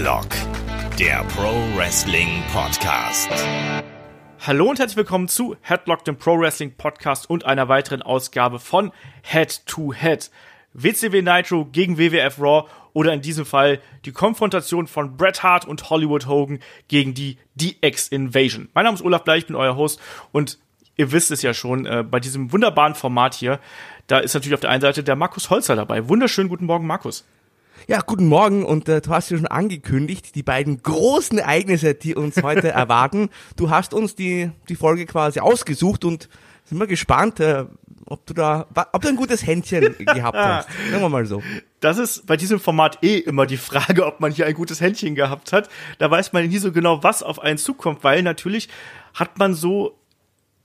Headlock, 0.00 0.28
der 0.98 1.22
Pro 1.24 1.52
Wrestling 1.76 2.42
Podcast. 2.54 3.28
Hallo 4.40 4.70
und 4.70 4.78
herzlich 4.78 4.96
willkommen 4.96 5.28
zu 5.28 5.56
Headlock, 5.60 6.06
dem 6.06 6.16
Pro 6.16 6.40
Wrestling 6.40 6.74
Podcast 6.74 7.28
und 7.28 7.44
einer 7.44 7.68
weiteren 7.68 8.00
Ausgabe 8.00 8.60
von 8.60 8.92
Head 9.20 9.66
to 9.66 9.92
Head. 9.92 10.30
WCW 10.72 11.20
Nitro 11.20 11.66
gegen 11.66 11.98
WWF 11.98 12.40
Raw 12.40 12.66
oder 12.94 13.12
in 13.12 13.20
diesem 13.20 13.44
Fall 13.44 13.82
die 14.06 14.12
Konfrontation 14.12 14.86
von 14.86 15.18
Bret 15.18 15.42
Hart 15.42 15.66
und 15.66 15.90
Hollywood 15.90 16.26
Hogan 16.26 16.60
gegen 16.88 17.12
die 17.12 17.36
DX 17.56 18.08
Invasion. 18.08 18.70
Mein 18.72 18.84
Name 18.86 18.94
ist 18.94 19.04
Olaf 19.04 19.24
Bleich, 19.24 19.40
ich 19.40 19.46
bin 19.48 19.56
euer 19.56 19.76
Host 19.76 20.00
und 20.32 20.58
ihr 20.96 21.12
wisst 21.12 21.30
es 21.30 21.42
ja 21.42 21.52
schon, 21.52 21.84
äh, 21.84 22.02
bei 22.10 22.20
diesem 22.20 22.52
wunderbaren 22.52 22.94
Format 22.94 23.34
hier, 23.34 23.60
da 24.06 24.18
ist 24.18 24.32
natürlich 24.32 24.54
auf 24.54 24.60
der 24.60 24.70
einen 24.70 24.80
Seite 24.80 25.04
der 25.04 25.14
Markus 25.14 25.50
Holzer 25.50 25.76
dabei. 25.76 26.08
Wunderschönen 26.08 26.48
guten 26.48 26.64
Morgen, 26.64 26.86
Markus. 26.86 27.26
Ja, 27.88 28.00
guten 28.06 28.26
Morgen 28.26 28.64
und 28.64 28.88
äh, 28.88 29.00
du 29.00 29.10
hast 29.10 29.30
ja 29.30 29.36
schon 29.36 29.46
angekündigt, 29.46 30.34
die 30.34 30.42
beiden 30.42 30.82
großen 30.82 31.38
Ereignisse, 31.38 31.94
die 31.94 32.14
uns 32.14 32.42
heute 32.42 32.68
erwarten. 32.72 33.30
Du 33.56 33.70
hast 33.70 33.94
uns 33.94 34.14
die, 34.14 34.50
die 34.68 34.76
Folge 34.76 35.06
quasi 35.06 35.40
ausgesucht 35.40 36.04
und 36.04 36.28
sind 36.64 36.78
wir 36.78 36.86
gespannt, 36.86 37.40
äh, 37.40 37.64
ob 38.06 38.26
du 38.26 38.34
da, 38.34 38.66
ob 38.92 39.02
du 39.02 39.08
ein 39.08 39.16
gutes 39.16 39.46
Händchen 39.46 39.96
gehabt 39.98 40.36
hast. 40.36 40.68
Sagen 40.90 41.02
wir 41.02 41.08
mal 41.08 41.26
so. 41.26 41.42
Das 41.80 41.96
ist 41.96 42.26
bei 42.26 42.36
diesem 42.36 42.60
Format 42.60 42.98
eh 43.02 43.18
immer 43.18 43.46
die 43.46 43.56
Frage, 43.56 44.04
ob 44.06 44.20
man 44.20 44.30
hier 44.30 44.46
ein 44.46 44.54
gutes 44.54 44.80
Händchen 44.80 45.14
gehabt 45.14 45.52
hat. 45.52 45.68
Da 45.98 46.10
weiß 46.10 46.32
man 46.32 46.46
nie 46.46 46.58
so 46.58 46.72
genau, 46.72 47.02
was 47.02 47.22
auf 47.22 47.40
einen 47.40 47.58
zukommt, 47.58 48.04
weil 48.04 48.22
natürlich 48.22 48.68
hat 49.14 49.38
man 49.38 49.54
so 49.54 49.99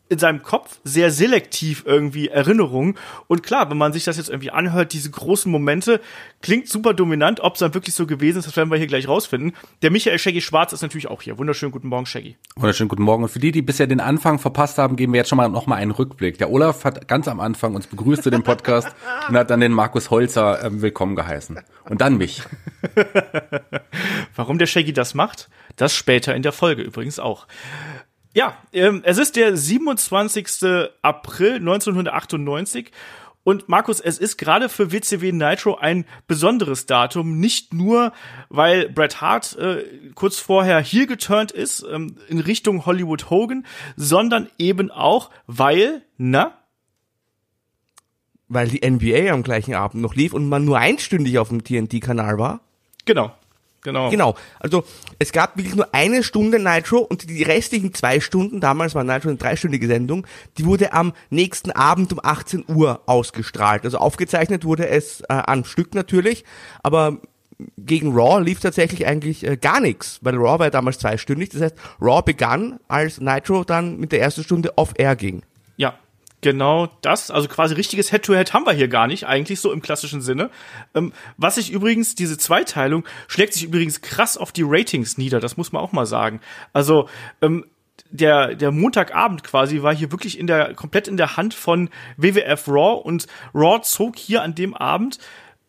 in 0.07 0.19
seinem 0.19 0.43
Kopf 0.43 0.79
sehr 0.83 1.09
selektiv 1.09 1.83
irgendwie 1.85 2.27
Erinnerungen. 2.27 2.95
Und 3.27 3.41
klar, 3.41 3.69
wenn 3.71 3.77
man 3.77 3.91
sich 3.91 4.03
das 4.03 4.17
jetzt 4.17 4.29
irgendwie 4.29 4.51
anhört, 4.51 4.93
diese 4.93 5.09
großen 5.09 5.51
Momente, 5.51 5.99
klingt 6.41 6.67
super 6.69 6.93
dominant. 6.93 7.39
Ob 7.39 7.53
es 7.53 7.59
dann 7.59 7.73
wirklich 7.73 7.95
so 7.95 8.05
gewesen 8.05 8.37
ist, 8.37 8.47
das 8.47 8.55
werden 8.55 8.69
wir 8.69 8.77
hier 8.77 8.87
gleich 8.87 9.07
rausfinden. 9.07 9.53
Der 9.81 9.89
Michael 9.89 10.19
Shaggy 10.19 10.41
Schwarz 10.41 10.73
ist 10.73 10.83
natürlich 10.83 11.07
auch 11.07 11.23
hier. 11.23 11.39
Wunderschönen 11.39 11.71
guten 11.71 11.87
Morgen, 11.87 12.05
Shaggy. 12.05 12.37
Wunderschönen 12.55 12.87
guten 12.87 13.01
Morgen. 13.01 13.23
Und 13.23 13.29
für 13.29 13.39
die, 13.39 13.51
die 13.51 13.63
bisher 13.63 13.87
den 13.87 13.99
Anfang 13.99 14.37
verpasst 14.37 14.77
haben, 14.77 14.95
geben 14.95 15.13
wir 15.13 15.17
jetzt 15.17 15.29
schon 15.29 15.37
mal 15.37 15.49
noch 15.49 15.65
mal 15.65 15.75
einen 15.75 15.91
Rückblick. 15.91 16.37
Der 16.37 16.51
Olaf 16.51 16.83
hat 16.83 17.07
ganz 17.07 17.27
am 17.27 17.39
Anfang 17.39 17.73
uns 17.73 17.87
begrüßt 17.87 18.21
zu 18.21 18.29
dem 18.29 18.43
Podcast 18.43 18.89
und 19.29 19.35
hat 19.35 19.49
dann 19.49 19.59
den 19.59 19.71
Markus 19.71 20.11
Holzer 20.11 20.63
äh, 20.63 20.81
willkommen 20.81 21.15
geheißen. 21.15 21.59
Und 21.89 22.01
dann 22.01 22.17
mich. 22.17 22.43
Warum 24.35 24.59
der 24.59 24.67
Shaggy 24.67 24.93
das 24.93 25.15
macht, 25.15 25.49
das 25.77 25.95
später 25.95 26.35
in 26.35 26.43
der 26.43 26.51
Folge 26.51 26.83
übrigens 26.83 27.19
auch. 27.19 27.47
Ja, 28.35 28.57
ähm, 28.73 29.01
es 29.05 29.17
ist 29.17 29.37
der 29.37 29.55
27. 29.55 30.89
April 31.01 31.55
1998 31.55 32.91
und 33.45 33.69
Markus, 33.69 34.01
es 34.01 34.17
ist 34.17 34.35
gerade 34.35 34.67
für 34.67 34.91
WCW 34.91 35.31
Nitro 35.31 35.77
ein 35.77 36.03
besonderes 36.27 36.85
Datum, 36.85 37.39
nicht 37.39 37.73
nur, 37.73 38.11
weil 38.49 38.89
Bret 38.89 39.21
Hart 39.21 39.55
äh, 39.55 39.85
kurz 40.15 40.37
vorher 40.37 40.81
hier 40.81 41.07
geturnt 41.07 41.53
ist 41.53 41.85
ähm, 41.89 42.17
in 42.27 42.39
Richtung 42.39 42.85
Hollywood 42.85 43.29
Hogan, 43.29 43.65
sondern 43.95 44.49
eben 44.57 44.91
auch, 44.91 45.29
weil, 45.47 46.01
na? 46.17 46.57
Weil 48.49 48.67
die 48.67 48.85
NBA 48.85 49.31
am 49.31 49.43
gleichen 49.43 49.75
Abend 49.75 50.01
noch 50.01 50.13
lief 50.13 50.33
und 50.33 50.49
man 50.49 50.65
nur 50.65 50.77
einstündig 50.77 51.39
auf 51.39 51.47
dem 51.47 51.63
TNT-Kanal 51.63 52.37
war. 52.37 52.59
Genau. 53.05 53.33
Genau. 53.85 54.09
Genau. 54.09 54.35
Also 54.59 54.83
es 55.19 55.31
gab 55.31 55.57
wirklich 55.57 55.75
nur 55.75 55.93
eine 55.93 56.23
Stunde 56.23 56.59
Nitro 56.59 56.97
und 56.97 57.29
die 57.29 57.43
restlichen 57.43 57.93
zwei 57.93 58.19
Stunden, 58.19 58.59
damals 58.59 58.95
war 58.95 59.03
Nitro 59.03 59.29
eine 59.29 59.37
dreistündige 59.37 59.85
Sendung, 59.87 60.25
die 60.57 60.65
wurde 60.65 60.91
am 60.91 61.13
nächsten 61.29 61.71
Abend 61.71 62.11
um 62.11 62.19
18 62.21 62.65
Uhr 62.67 63.01
ausgestrahlt. 63.05 63.85
Also 63.85 63.99
aufgezeichnet 63.99 64.65
wurde 64.65 64.89
es 64.89 65.21
äh, 65.21 65.25
an 65.29 65.65
Stück 65.65 65.93
natürlich, 65.93 66.43
aber 66.81 67.19
gegen 67.77 68.13
Raw 68.13 68.43
lief 68.43 68.59
tatsächlich 68.59 69.05
eigentlich 69.05 69.45
äh, 69.45 69.55
gar 69.55 69.79
nichts, 69.79 70.19
weil 70.21 70.35
Raw 70.35 70.59
war 70.59 70.65
ja 70.65 70.71
damals 70.71 70.97
zweistündig. 70.97 71.49
Das 71.49 71.61
heißt, 71.61 71.75
Raw 72.01 72.23
begann, 72.23 72.79
als 72.87 73.21
Nitro 73.21 73.63
dann 73.63 73.97
mit 73.99 74.11
der 74.11 74.21
ersten 74.21 74.43
Stunde 74.43 74.77
off-air 74.77 75.15
ging. 75.15 75.43
Genau 76.45 76.89
das, 77.01 77.31
also 77.31 77.47
quasi 77.47 77.73
richtiges 77.73 78.11
Head-to-Head 78.11 78.49
-Head 78.49 78.53
haben 78.53 78.67
wir 78.67 78.73
hier 78.73 78.87
gar 78.87 79.07
nicht, 79.07 79.25
eigentlich 79.25 79.59
so 79.59 79.71
im 79.71 79.81
klassischen 79.81 80.21
Sinne. 80.21 80.51
Ähm, 80.93 81.11
was 81.37 81.55
sich 81.55 81.71
übrigens, 81.71 82.13
diese 82.13 82.37
Zweiteilung 82.37 83.03
schlägt 83.27 83.53
sich 83.53 83.63
übrigens 83.63 84.01
krass 84.01 84.37
auf 84.37 84.51
die 84.51 84.61
Ratings 84.63 85.17
nieder, 85.17 85.39
das 85.39 85.57
muss 85.57 85.71
man 85.71 85.81
auch 85.81 85.91
mal 85.91 86.05
sagen. 86.05 86.41
Also, 86.71 87.09
ähm, 87.41 87.65
der, 88.11 88.53
der 88.53 88.69
Montagabend 88.69 89.43
quasi 89.43 89.81
war 89.81 89.95
hier 89.95 90.11
wirklich 90.11 90.37
in 90.37 90.45
der, 90.45 90.75
komplett 90.75 91.07
in 91.07 91.17
der 91.17 91.35
Hand 91.35 91.55
von 91.55 91.89
WWF 92.17 92.67
Raw 92.67 93.01
und 93.03 93.25
Raw 93.55 93.81
zog 93.81 94.15
hier 94.15 94.43
an 94.43 94.53
dem 94.53 94.75
Abend 94.75 95.17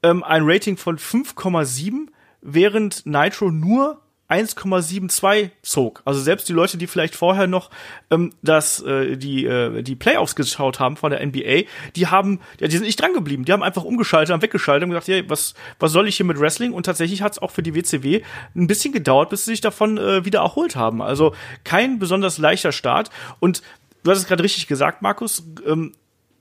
ähm, 0.03 0.23
ein 0.23 0.43
Rating 0.45 0.77
von 0.77 0.99
5,7, 0.99 2.09
während 2.43 3.07
Nitro 3.07 3.51
nur 3.51 4.03
1,72 4.29 5.51
zog. 5.63 6.03
Also 6.05 6.21
selbst 6.21 6.49
die 6.49 6.53
Leute, 6.53 6.79
die 6.79 6.87
vielleicht 6.87 7.15
vorher 7.15 7.47
noch 7.47 7.71
ähm, 8.11 8.33
das, 8.43 8.83
äh, 8.83 9.17
die, 9.17 9.47
äh, 9.47 9.83
die 9.83 9.95
Playoffs 9.95 10.35
geschaut 10.35 10.81
haben 10.81 10.97
von 10.97 11.11
der 11.11 11.25
NBA, 11.25 11.63
die 11.95 12.07
haben, 12.09 12.41
ja, 12.61 12.67
die 12.67 12.77
sind 12.77 12.87
nicht 12.87 13.01
dran 13.01 13.13
geblieben. 13.13 13.45
Die 13.45 13.53
haben 13.53 13.63
einfach 13.63 13.85
umgeschaltet, 13.85 14.33
haben 14.33 14.43
weggeschaltet 14.43 14.85
und 14.85 14.91
gesagt, 14.91 15.09
hey, 15.09 15.29
was, 15.29 15.55
was 15.79 15.93
soll 15.93 16.09
ich 16.09 16.17
hier 16.17 16.27
mit 16.27 16.41
Wrestling? 16.41 16.73
Und 16.73 16.87
tatsächlich 16.87 17.23
hat 17.23 17.33
es 17.33 17.39
auch 17.39 17.53
für 17.53 17.63
die 17.63 17.75
WCW 17.75 18.23
ein 18.55 18.67
bisschen 18.67 18.93
gedauert, 18.93 19.31
bis 19.31 19.45
sie 19.45 19.53
sich 19.53 19.61
davon 19.61 19.99
äh, 19.99 20.25
wieder 20.25 20.41
erholt 20.41 20.75
haben. 20.75 21.03
Also 21.03 21.35
kein 21.63 21.99
besonders 21.99 22.39
leichter 22.39 22.73
Start. 22.73 23.11
Und 23.39 23.63
du 24.03 24.11
hast 24.11 24.19
es 24.19 24.27
gerade 24.27 24.43
richtig 24.43 24.67
gesagt, 24.67 25.03
Markus. 25.03 25.45
Ähm, 25.65 25.93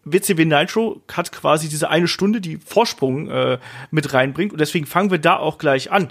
WCW 0.05 0.45
Nitro 0.45 1.01
hat 1.11 1.31
quasi 1.31 1.67
diese 1.67 1.89
eine 1.89 2.07
Stunde, 2.07 2.39
die 2.39 2.57
Vorsprung 2.57 3.27
äh, 3.29 3.57
mit 3.91 4.13
reinbringt. 4.13 4.53
Und 4.53 4.61
deswegen 4.61 4.85
fangen 4.85 5.11
wir 5.11 5.17
da 5.17 5.37
auch 5.37 5.57
gleich 5.57 5.91
an. 5.91 6.09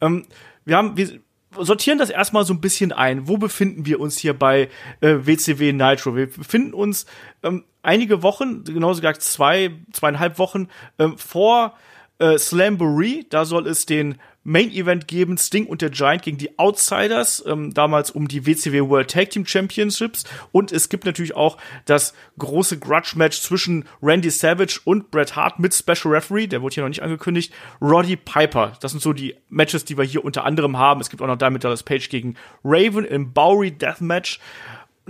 Ähm, 0.00 0.26
wir 0.64 0.76
haben, 0.76 0.96
wir 0.96 1.20
sortieren 1.58 1.98
das 1.98 2.10
erstmal 2.10 2.44
so 2.44 2.54
ein 2.54 2.60
bisschen 2.60 2.92
ein. 2.92 3.28
Wo 3.28 3.36
befinden 3.36 3.86
wir 3.86 4.00
uns 4.00 4.18
hier 4.18 4.38
bei 4.38 4.68
äh, 5.00 5.16
WCW 5.22 5.72
Nitro? 5.72 6.16
Wir 6.16 6.26
befinden 6.26 6.74
uns 6.74 7.06
ähm, 7.42 7.64
einige 7.82 8.22
Wochen, 8.22 8.64
genauso 8.64 9.00
gesagt 9.00 9.22
zwei, 9.22 9.72
zweieinhalb 9.92 10.38
Wochen 10.38 10.68
ähm, 10.98 11.18
vor 11.18 11.76
äh, 12.18 12.38
Slamboree. 12.38 13.24
Da 13.28 13.44
soll 13.44 13.66
es 13.66 13.86
den 13.86 14.16
Main 14.42 14.70
Event 14.70 15.06
geben, 15.06 15.36
Sting 15.36 15.66
und 15.66 15.82
der 15.82 15.90
Giant 15.90 16.22
gegen 16.22 16.38
die 16.38 16.58
Outsiders, 16.58 17.44
ähm, 17.46 17.74
damals 17.74 18.10
um 18.10 18.26
die 18.26 18.46
WCW 18.46 18.88
World 18.88 19.10
Tag 19.10 19.30
Team 19.30 19.44
Championships. 19.44 20.24
Und 20.50 20.72
es 20.72 20.88
gibt 20.88 21.04
natürlich 21.04 21.36
auch 21.36 21.58
das 21.84 22.14
große 22.38 22.78
Grudge-Match 22.78 23.40
zwischen 23.42 23.84
Randy 24.02 24.30
Savage 24.30 24.80
und 24.84 25.10
Bret 25.10 25.36
Hart 25.36 25.58
mit 25.58 25.74
Special 25.74 26.14
Referee, 26.14 26.46
der 26.46 26.62
wurde 26.62 26.74
hier 26.74 26.84
noch 26.84 26.88
nicht 26.88 27.02
angekündigt, 27.02 27.52
Roddy 27.82 28.16
Piper. 28.16 28.72
Das 28.80 28.92
sind 28.92 29.02
so 29.02 29.12
die 29.12 29.36
Matches, 29.50 29.84
die 29.84 29.98
wir 29.98 30.04
hier 30.04 30.24
unter 30.24 30.44
anderem 30.44 30.78
haben. 30.78 31.00
Es 31.00 31.10
gibt 31.10 31.22
auch 31.22 31.26
noch 31.26 31.36
damit 31.36 31.64
Dallas 31.64 31.82
Page 31.82 32.08
gegen 32.08 32.34
Raven 32.64 33.04
im 33.04 33.32
Bowery 33.32 33.72
Deathmatch. 33.72 34.40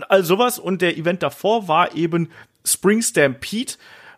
All 0.08 0.24
sowas. 0.24 0.58
Und 0.58 0.82
der 0.82 0.96
Event 0.96 1.22
davor 1.22 1.68
war 1.68 1.94
eben 1.94 2.30
Spring 2.64 3.02
Stampede 3.02 3.74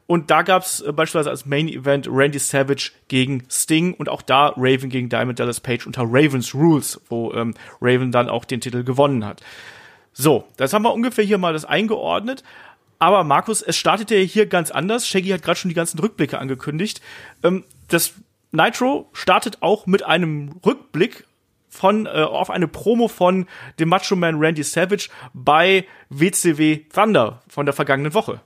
und 0.07 0.31
da 0.31 0.43
gab's 0.43 0.81
äh, 0.81 0.93
beispielsweise 0.93 1.31
als 1.31 1.47
Main 1.47 1.69
Event 1.69 2.09
Randy 2.11 2.39
Savage 2.39 2.93
gegen 3.09 3.45
Sting 3.49 3.95
und 3.95 4.09
auch 4.09 4.23
da 4.23 4.53
Raven 4.57 4.91
gegen 4.91 5.09
Diamond 5.09 5.39
Dallas 5.39 5.61
Page 5.61 5.87
unter 5.87 6.03
Ravens 6.03 6.55
Rules, 6.55 7.01
wo 7.09 7.33
ähm, 7.33 7.55
Raven 7.81 8.13
dann 8.13 8.29
auch 8.29 8.45
den 8.45 8.61
Titel 8.61 8.85
gewonnen 8.85 9.25
hat. 9.25 9.43
So, 10.13 10.45
das 10.57 10.73
haben 10.73 10.83
wir 10.83 10.93
ungefähr 10.93 11.25
hier 11.25 11.39
mal 11.39 11.53
das 11.53 11.65
eingeordnet. 11.65 12.43
Aber 12.99 13.25
Markus, 13.25 13.63
es 13.63 13.77
startete 13.77 14.17
hier 14.17 14.47
ganz 14.47 14.71
anders. 14.71 15.09
Shaggy 15.09 15.31
hat 15.31 15.43
gerade 15.43 15.59
schon 15.59 15.71
die 15.71 15.75
ganzen 15.75 15.99
Rückblicke 15.99 16.39
angekündigt. 16.39 17.01
Ähm, 17.43 17.65
das 17.89 18.15
Nitro 18.53 19.09
startet 19.13 19.63
auch 19.63 19.87
mit 19.87 20.05
einem 20.05 20.61
Rückblick 20.65 21.25
von 21.69 22.05
äh, 22.05 22.11
auf 22.11 22.51
eine 22.51 22.69
Promo 22.69 23.09
von 23.09 23.47
dem 23.79 23.89
Macho 23.89 24.15
Man 24.15 24.39
Randy 24.39 24.63
Savage 24.63 25.09
bei 25.33 25.87
WCW 26.11 26.81
Thunder 26.93 27.43
von 27.49 27.65
der 27.65 27.73
vergangenen 27.73 28.13
Woche. 28.13 28.43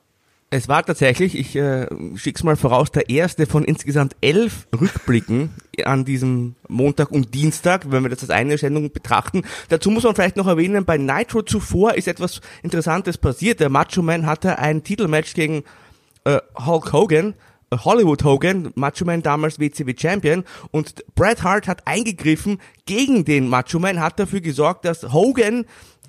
Es 0.49 0.69
war 0.69 0.85
tatsächlich, 0.85 1.37
ich 1.37 1.57
äh, 1.57 1.89
schick's 2.15 2.45
mal 2.45 2.55
voraus, 2.55 2.93
der 2.93 3.11
erste 3.11 3.47
von 3.47 3.65
insgesamt 3.65 4.15
elf 4.21 4.69
Rückblicken 4.81 5.51
an 5.85 6.05
diesem 6.05 6.55
Montag 6.69 7.11
und 7.11 7.35
Dienstag, 7.35 7.91
wenn 7.91 8.05
wir 8.05 8.11
das 8.11 8.21
als 8.21 8.31
eine 8.31 8.57
Sendung 8.57 8.93
betrachten. 8.93 9.43
Dazu 9.71 9.91
muss 9.91 10.05
man 10.05 10.15
vielleicht 10.15 10.37
noch 10.37 10.47
erwähnen, 10.47 10.85
bei 10.85 10.99
Nitro 10.99 11.43
zuvor 11.43 11.95
ist 11.95 12.07
etwas 12.07 12.41
Interessantes 12.63 13.19
passiert. 13.19 13.59
Der 13.59 13.71
Macho 13.71 14.03
Man 14.03 14.27
hatte 14.27 14.61
ein 14.61 14.85
Titelmatch 14.85 15.35
gegen 15.35 15.65
äh, 16.23 16.39
Hulk 16.65 16.93
Hogan, 16.93 17.35
äh, 17.71 17.79
Hollywood 17.79 18.23
Hogan, 18.23 18.71
Macho 18.77 19.05
Man 19.05 19.23
damals 19.23 19.59
WCW 19.59 19.95
Champion 19.99 20.45
und 20.71 21.05
Bret 21.17 21.43
Hart 21.43 21.67
hat 21.67 21.89
eingegriffen 21.89 22.61
gegen 22.85 23.25
den 23.25 23.49
Macho 23.49 23.81
Man, 23.81 23.99
hat 23.99 24.21
dafür 24.21 24.41
gesorgt, 24.41 24.85
dass 24.85 25.13
Hogan 25.13 25.65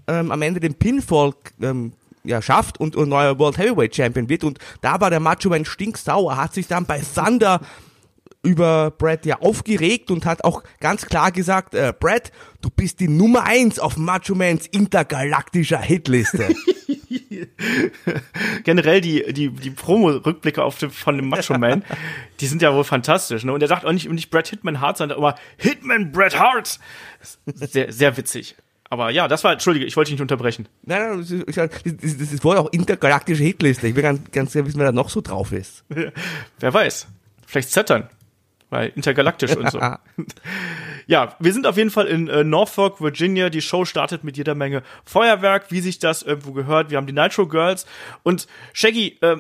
ähm, 0.07 0.31
am 0.31 0.43
Ende 0.43 0.59
den 0.59 0.75
Pinfall 0.75 1.33
ähm, 1.59 1.93
ja, 2.27 2.41
schafft 2.41 2.79
und, 2.79 2.95
und 2.95 3.09
neuer 3.09 3.37
World 3.39 3.57
Heavyweight 3.57 3.95
Champion 3.95 4.29
wird. 4.29 4.43
Und 4.43 4.59
da 4.81 5.01
war 5.01 5.09
der 5.09 5.19
Macho 5.19 5.49
Man 5.49 5.65
stinksauer, 5.65 6.37
hat 6.37 6.53
sich 6.53 6.67
dann 6.67 6.85
bei 6.85 7.01
Thunder 7.01 7.61
über 8.43 8.91
Brad 8.91 9.25
ja 9.25 9.41
aufgeregt 9.41 10.11
und 10.11 10.25
hat 10.25 10.43
auch 10.43 10.63
ganz 10.79 11.05
klar 11.05 11.31
gesagt, 11.31 11.73
äh, 11.73 11.93
Brad, 11.97 12.31
du 12.61 12.69
bist 12.69 12.99
die 12.99 13.07
Nummer 13.07 13.43
eins 13.43 13.79
auf 13.79 13.97
Macho 13.97 14.35
Mans 14.35 14.67
intergalaktischer 14.67 15.79
Hitliste. 15.79 16.55
generell 18.63 19.01
die, 19.01 19.33
die, 19.33 19.49
die 19.49 19.69
Promo-Rückblicke 19.69 20.63
auf 20.63 20.77
dem, 20.77 20.91
von 20.91 21.17
dem 21.17 21.29
Macho 21.29 21.57
Man, 21.57 21.83
die 22.39 22.47
sind 22.47 22.61
ja 22.61 22.73
wohl 22.73 22.83
fantastisch. 22.83 23.43
Ne? 23.43 23.53
Und 23.53 23.61
er 23.61 23.67
sagt 23.67 23.85
auch 23.85 23.91
nicht, 23.91 24.09
nicht 24.09 24.29
Brad 24.29 24.47
Hitman 24.47 24.81
Hart, 24.81 24.97
sondern 24.97 25.17
immer 25.17 25.35
Hitman 25.57 26.11
Bret 26.11 26.39
Hart. 26.39 26.79
Sehr, 27.45 27.91
sehr 27.91 28.17
witzig. 28.17 28.55
Aber 28.89 29.09
ja, 29.09 29.27
das 29.27 29.43
war, 29.43 29.51
entschuldige, 29.51 29.85
ich 29.85 29.95
wollte 29.97 30.09
dich 30.09 30.15
nicht 30.15 30.21
unterbrechen. 30.21 30.67
Nein, 30.83 31.01
nein, 31.01 31.19
das 31.19 31.31
ist, 31.31 31.57
das 31.57 31.81
ist, 31.83 32.21
das 32.21 32.33
ist 32.33 32.43
wohl 32.43 32.57
auch 32.57 32.71
intergalaktische 32.71 33.43
Hitliste. 33.43 33.87
Ich 33.87 33.95
will 33.95 34.03
ganz, 34.03 34.31
ganz 34.31 34.53
gerne 34.53 34.67
wissen, 34.67 34.79
wer 34.79 34.87
da 34.87 34.91
noch 34.91 35.09
so 35.09 35.21
drauf 35.21 35.51
ist. 35.51 35.83
Wer 36.59 36.73
weiß. 36.73 37.07
Vielleicht 37.45 37.69
Saturn. 37.69 38.09
Weil 38.69 38.91
intergalaktisch 38.95 39.55
und 39.55 39.71
so. 39.71 39.79
ja, 41.07 41.35
wir 41.39 41.53
sind 41.53 41.65
auf 41.65 41.77
jeden 41.77 41.89
Fall 41.89 42.07
in 42.07 42.27
äh, 42.27 42.43
Norfolk, 42.43 42.99
Virginia. 42.99 43.49
Die 43.49 43.61
Show 43.61 43.85
startet 43.85 44.25
mit 44.25 44.35
jeder 44.35 44.55
Menge 44.55 44.83
Feuerwerk, 45.05 45.71
wie 45.71 45.79
sich 45.79 45.99
das 45.99 46.21
irgendwo 46.21 46.51
gehört. 46.51 46.89
Wir 46.89 46.97
haben 46.97 47.07
die 47.07 47.13
Nitro 47.13 47.47
Girls. 47.47 47.85
Und 48.23 48.47
Shaggy, 48.73 49.17
äh, 49.21 49.37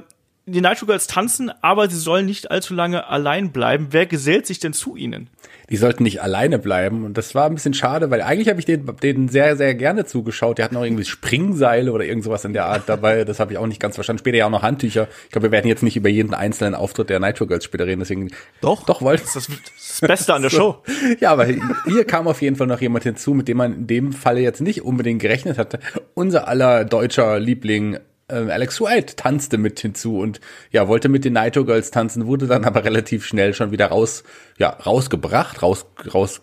die 0.47 0.61
Nitro 0.61 0.85
Girls 0.85 1.07
tanzen, 1.07 1.51
aber 1.61 1.89
sie 1.89 1.97
sollen 1.97 2.25
nicht 2.25 2.51
allzu 2.51 2.73
lange 2.73 3.07
allein 3.07 3.51
bleiben. 3.51 3.87
Wer 3.91 4.05
gesellt 4.05 4.47
sich 4.47 4.59
denn 4.59 4.73
zu 4.73 4.95
ihnen? 4.95 5.29
Die 5.69 5.75
sollten 5.75 6.03
nicht 6.03 6.21
alleine 6.21 6.57
bleiben. 6.57 7.03
Und 7.03 7.17
das 7.17 7.35
war 7.35 7.45
ein 7.47 7.55
bisschen 7.55 7.73
schade, 7.73 8.09
weil 8.09 8.21
eigentlich 8.21 8.47
habe 8.47 8.59
ich 8.59 8.65
denen, 8.65 8.89
denen 9.03 9.27
sehr, 9.27 9.57
sehr 9.57 9.75
gerne 9.75 10.05
zugeschaut. 10.05 10.57
Die 10.57 10.63
hatten 10.63 10.77
auch 10.77 10.85
irgendwie 10.85 11.03
Springseile 11.03 11.91
oder 11.91 12.05
irgend 12.05 12.23
sowas 12.23 12.45
in 12.45 12.53
der 12.53 12.65
Art 12.65 12.83
dabei. 12.87 13.25
Das 13.25 13.41
habe 13.41 13.51
ich 13.51 13.57
auch 13.57 13.67
nicht 13.67 13.81
ganz 13.81 13.95
verstanden. 13.95 14.19
Später 14.19 14.37
ja 14.37 14.45
auch 14.45 14.49
noch 14.49 14.63
Handtücher. 14.63 15.09
Ich 15.25 15.31
glaube, 15.31 15.47
wir 15.47 15.51
werden 15.51 15.67
jetzt 15.67 15.83
nicht 15.83 15.97
über 15.97 16.07
jeden 16.07 16.33
einzelnen 16.33 16.75
Auftritt 16.75 17.09
der 17.09 17.19
Nitro 17.19 17.45
Girls 17.45 17.65
später 17.65 17.85
reden. 17.85 17.99
Deswegen 17.99 18.31
Doch. 18.61 18.85
doch 18.85 19.01
wollte 19.01 19.23
Das 19.23 19.35
ist 19.35 19.49
das 19.75 20.07
Beste 20.07 20.33
an 20.33 20.43
der 20.43 20.49
Show. 20.51 20.81
Ja, 21.19 21.31
aber 21.33 21.45
hier 21.45 22.05
kam 22.05 22.27
auf 22.27 22.41
jeden 22.41 22.55
Fall 22.55 22.67
noch 22.67 22.79
jemand 22.79 23.03
hinzu, 23.03 23.33
mit 23.33 23.49
dem 23.49 23.57
man 23.57 23.73
in 23.73 23.87
dem 23.87 24.13
Falle 24.13 24.39
jetzt 24.39 24.61
nicht 24.61 24.83
unbedingt 24.83 25.21
gerechnet 25.21 25.57
hatte. 25.57 25.79
Unser 26.13 26.47
aller 26.47 26.85
deutscher 26.85 27.37
Liebling 27.39 27.99
Alex 28.29 28.81
White 28.81 29.15
tanzte 29.15 29.57
mit 29.57 29.79
hinzu 29.79 30.19
und 30.19 30.41
ja, 30.71 30.87
wollte 30.89 31.07
mit 31.07 31.23
den 31.23 31.33
Nitro 31.33 31.63
Girls 31.63 31.91
tanzen, 31.91 32.27
wurde 32.27 32.47
dann 32.47 32.65
aber 32.65 32.83
relativ 32.83 33.25
schnell 33.25 33.53
schon 33.53 33.71
wieder 33.71 33.87
raus, 33.87 34.23
ja, 34.57 34.69
rausgebracht, 34.69 35.61
raus, 35.61 35.85
raus, 36.13 36.41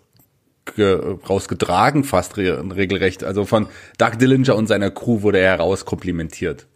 ge, 0.76 1.18
rausgetragen 1.28 2.04
fast 2.04 2.38
re, 2.38 2.64
regelrecht. 2.74 3.22
Also 3.22 3.44
von 3.44 3.68
Doug 3.98 4.12
Dillinger 4.18 4.56
und 4.56 4.66
seiner 4.66 4.90
Crew 4.90 5.20
wurde 5.20 5.38
er 5.38 5.58
herauskomplimentiert. 5.58 6.66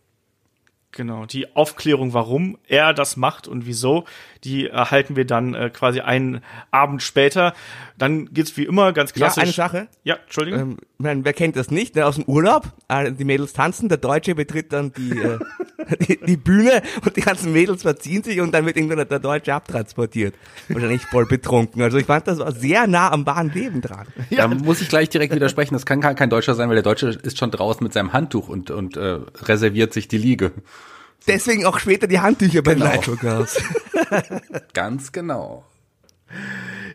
Genau, 0.91 1.27
die 1.27 1.55
Aufklärung, 1.55 2.15
warum 2.15 2.59
er 2.67 2.95
das 2.95 3.17
macht 3.17 3.47
und 3.47 3.67
wieso, 3.67 4.05
die 4.45 4.69
erhalten 4.69 5.17
wir 5.17 5.25
dann 5.25 5.55
äh, 5.55 5.71
quasi 5.71 6.01
einen 6.01 6.41
Abend 6.71 7.03
später. 7.03 7.55
Dann 7.97 8.33
geht's 8.33 8.57
wie 8.57 8.65
immer 8.65 8.93
ganz 8.93 9.11
Ja, 9.11 9.17
klassisch. 9.17 9.43
eine 9.43 9.53
Sache. 9.53 9.89
Ja, 10.05 10.17
Entschuldigung. 10.25 10.61
Ähm, 10.61 10.77
ich 10.81 10.87
mein, 11.05 11.25
wer 11.25 11.33
kennt 11.33 11.57
das 11.57 11.71
nicht? 11.71 11.95
Ne? 11.97 12.07
Aus 12.07 12.17
dem 12.17 12.25
Urlaub, 12.25 12.73
äh, 12.89 13.13
die 13.13 13.25
Mädels 13.25 13.53
tanzen, 13.53 13.89
der 13.89 13.99
Deutsche 13.99 14.35
betritt 14.35 14.73
dann 14.73 14.93
die, 14.93 15.11
äh, 15.11 15.39
die, 16.09 16.19
die 16.25 16.37
Bühne 16.37 16.83
und 17.05 17.17
die 17.17 17.21
ganzen 17.21 17.53
Mädels 17.53 17.83
verziehen 17.83 18.23
sich 18.23 18.41
und 18.41 18.53
dann 18.53 18.67
wird 18.67 18.77
irgendwann 18.77 19.07
der 19.09 19.19
Deutsche 19.19 19.55
abtransportiert. 19.55 20.35
Wahrscheinlich 20.69 21.03
voll 21.03 21.27
betrunken. 21.27 21.83
Also 21.83 21.99
ich 21.99 22.07
fand, 22.07 22.27
das 22.29 22.39
war 22.39 22.53
sehr 22.53 22.87
nah 22.87 23.11
am 23.13 23.27
wahren 23.27 23.51
Leben 23.53 23.81
dran. 23.81 24.07
Da 24.31 24.47
muss 24.47 24.81
ich 24.81 24.89
gleich 24.89 25.09
direkt 25.09 25.35
widersprechen. 25.35 25.75
Das 25.75 25.85
kann 25.87 26.01
kein, 26.01 26.15
kein 26.15 26.31
Deutscher 26.31 26.55
sein, 26.55 26.69
weil 26.69 26.77
der 26.77 26.83
Deutsche 26.85 27.09
ist 27.09 27.39
schon 27.39 27.51
draußen 27.51 27.83
mit 27.83 27.93
seinem 27.93 28.13
Handtuch 28.13 28.49
und, 28.49 28.71
und 28.71 28.97
äh, 28.97 29.19
reserviert 29.43 29.93
sich 29.93 30.07
die 30.09 30.19
Liege. 30.19 30.53
Deswegen 31.27 31.67
auch 31.67 31.79
später 31.79 32.07
die 32.07 32.21
Handtücher 32.21 32.63
bei 32.63 32.75
den 32.75 32.85
Genau. 32.85 33.17
Girls. 33.21 33.61
Ganz 34.75 35.13
genau. 35.13 35.65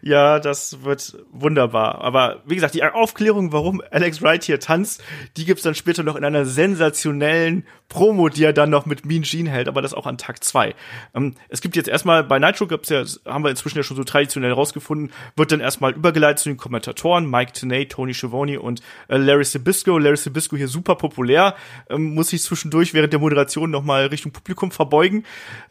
Ja, 0.05 0.41
das 0.41 0.83
wird 0.83 1.15
wunderbar. 1.31 2.01
Aber 2.01 2.41
wie 2.45 2.55
gesagt, 2.55 2.73
die 2.73 2.83
Aufklärung, 2.83 3.53
warum 3.53 3.81
Alex 3.89 4.21
Wright 4.21 4.43
hier 4.43 4.59
tanzt, 4.59 5.01
die 5.37 5.45
gibt's 5.45 5.63
dann 5.63 5.75
später 5.75 6.03
noch 6.03 6.17
in 6.17 6.25
einer 6.25 6.45
sensationellen 6.45 7.65
Promo, 7.87 8.27
die 8.27 8.43
er 8.43 8.51
dann 8.51 8.69
noch 8.69 8.85
mit 8.85 9.05
Mean 9.05 9.21
Gene 9.21 9.49
hält, 9.49 9.69
aber 9.69 9.81
das 9.81 9.93
auch 9.93 10.05
an 10.05 10.17
Tag 10.17 10.43
zwei. 10.43 10.75
Ähm, 11.15 11.35
es 11.47 11.61
gibt 11.61 11.77
jetzt 11.77 11.87
erstmal, 11.87 12.25
bei 12.25 12.37
Nitro 12.37 12.67
gibt's 12.67 12.89
ja, 12.89 13.05
haben 13.25 13.45
wir 13.45 13.49
inzwischen 13.49 13.77
ja 13.77 13.83
schon 13.83 13.95
so 13.95 14.03
traditionell 14.03 14.51
rausgefunden, 14.51 15.11
wird 15.37 15.53
dann 15.53 15.61
erstmal 15.61 15.93
übergeleitet 15.93 16.39
zu 16.39 16.49
den 16.49 16.57
Kommentatoren, 16.57 17.29
Mike 17.29 17.53
Tenay, 17.53 17.85
Tony 17.85 18.13
Schiavone 18.13 18.59
und 18.59 18.81
äh, 19.07 19.15
Larry 19.15 19.45
Sabisco. 19.45 19.97
Larry 19.97 20.17
Sabisco 20.17 20.57
hier 20.57 20.67
super 20.67 20.95
populär, 20.95 21.55
ähm, 21.89 22.13
muss 22.13 22.29
sich 22.29 22.41
zwischendurch 22.41 22.93
während 22.93 23.13
der 23.13 23.21
Moderation 23.21 23.71
nochmal 23.71 24.07
Richtung 24.07 24.33
Publikum 24.33 24.71
verbeugen. 24.71 25.23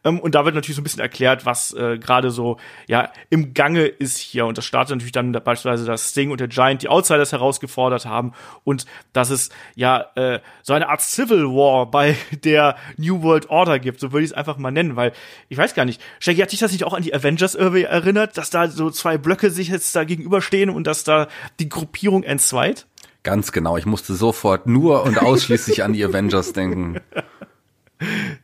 Ähm, 0.04 0.20
und 0.20 0.34
da 0.34 0.46
wird 0.46 0.54
natürlich 0.54 0.76
so 0.76 0.80
ein 0.80 0.84
bisschen 0.84 1.02
erklärt, 1.02 1.44
was 1.44 1.74
äh, 1.74 1.98
gerade 1.98 2.30
so, 2.30 2.56
ja, 2.86 3.12
im 3.28 3.52
Gange 3.52 3.84
ist 3.84 4.21
hier. 4.22 4.46
Und 4.46 4.58
das 4.58 4.64
startet 4.64 4.96
natürlich 4.96 5.12
dann 5.12 5.32
beispielsweise, 5.32 5.84
dass 5.84 6.10
Sting 6.10 6.30
und 6.30 6.40
der 6.40 6.48
Giant 6.48 6.82
die 6.82 6.88
Outsiders 6.88 7.32
herausgefordert 7.32 8.06
haben 8.06 8.32
und 8.64 8.86
dass 9.12 9.30
es 9.30 9.50
ja 9.74 10.06
äh, 10.14 10.40
so 10.62 10.72
eine 10.72 10.88
Art 10.88 11.00
Civil 11.00 11.44
War 11.44 11.90
bei 11.90 12.16
der 12.44 12.76
New 12.96 13.22
World 13.22 13.50
Order 13.50 13.78
gibt. 13.78 14.00
So 14.00 14.12
würde 14.12 14.24
ich 14.24 14.30
es 14.30 14.36
einfach 14.36 14.56
mal 14.56 14.70
nennen, 14.70 14.96
weil 14.96 15.12
ich 15.48 15.58
weiß 15.58 15.74
gar 15.74 15.84
nicht, 15.84 16.00
Shaggy, 16.20 16.40
hat 16.40 16.52
dich 16.52 16.60
das 16.60 16.72
nicht 16.72 16.84
auch 16.84 16.94
an 16.94 17.02
die 17.02 17.14
Avengers 17.14 17.54
irgendwie 17.54 17.82
erinnert, 17.82 18.36
dass 18.36 18.50
da 18.50 18.68
so 18.68 18.90
zwei 18.90 19.18
Blöcke 19.18 19.50
sich 19.50 19.68
jetzt 19.68 19.94
da 19.94 20.04
gegenüberstehen 20.04 20.70
und 20.70 20.86
dass 20.86 21.04
da 21.04 21.28
die 21.58 21.68
Gruppierung 21.68 22.22
entzweit? 22.22 22.86
Ganz 23.22 23.52
genau. 23.52 23.76
Ich 23.76 23.86
musste 23.86 24.14
sofort 24.14 24.66
nur 24.66 25.04
und 25.04 25.18
ausschließlich 25.18 25.84
an 25.84 25.92
die 25.92 26.04
Avengers 26.04 26.52
denken. 26.52 27.00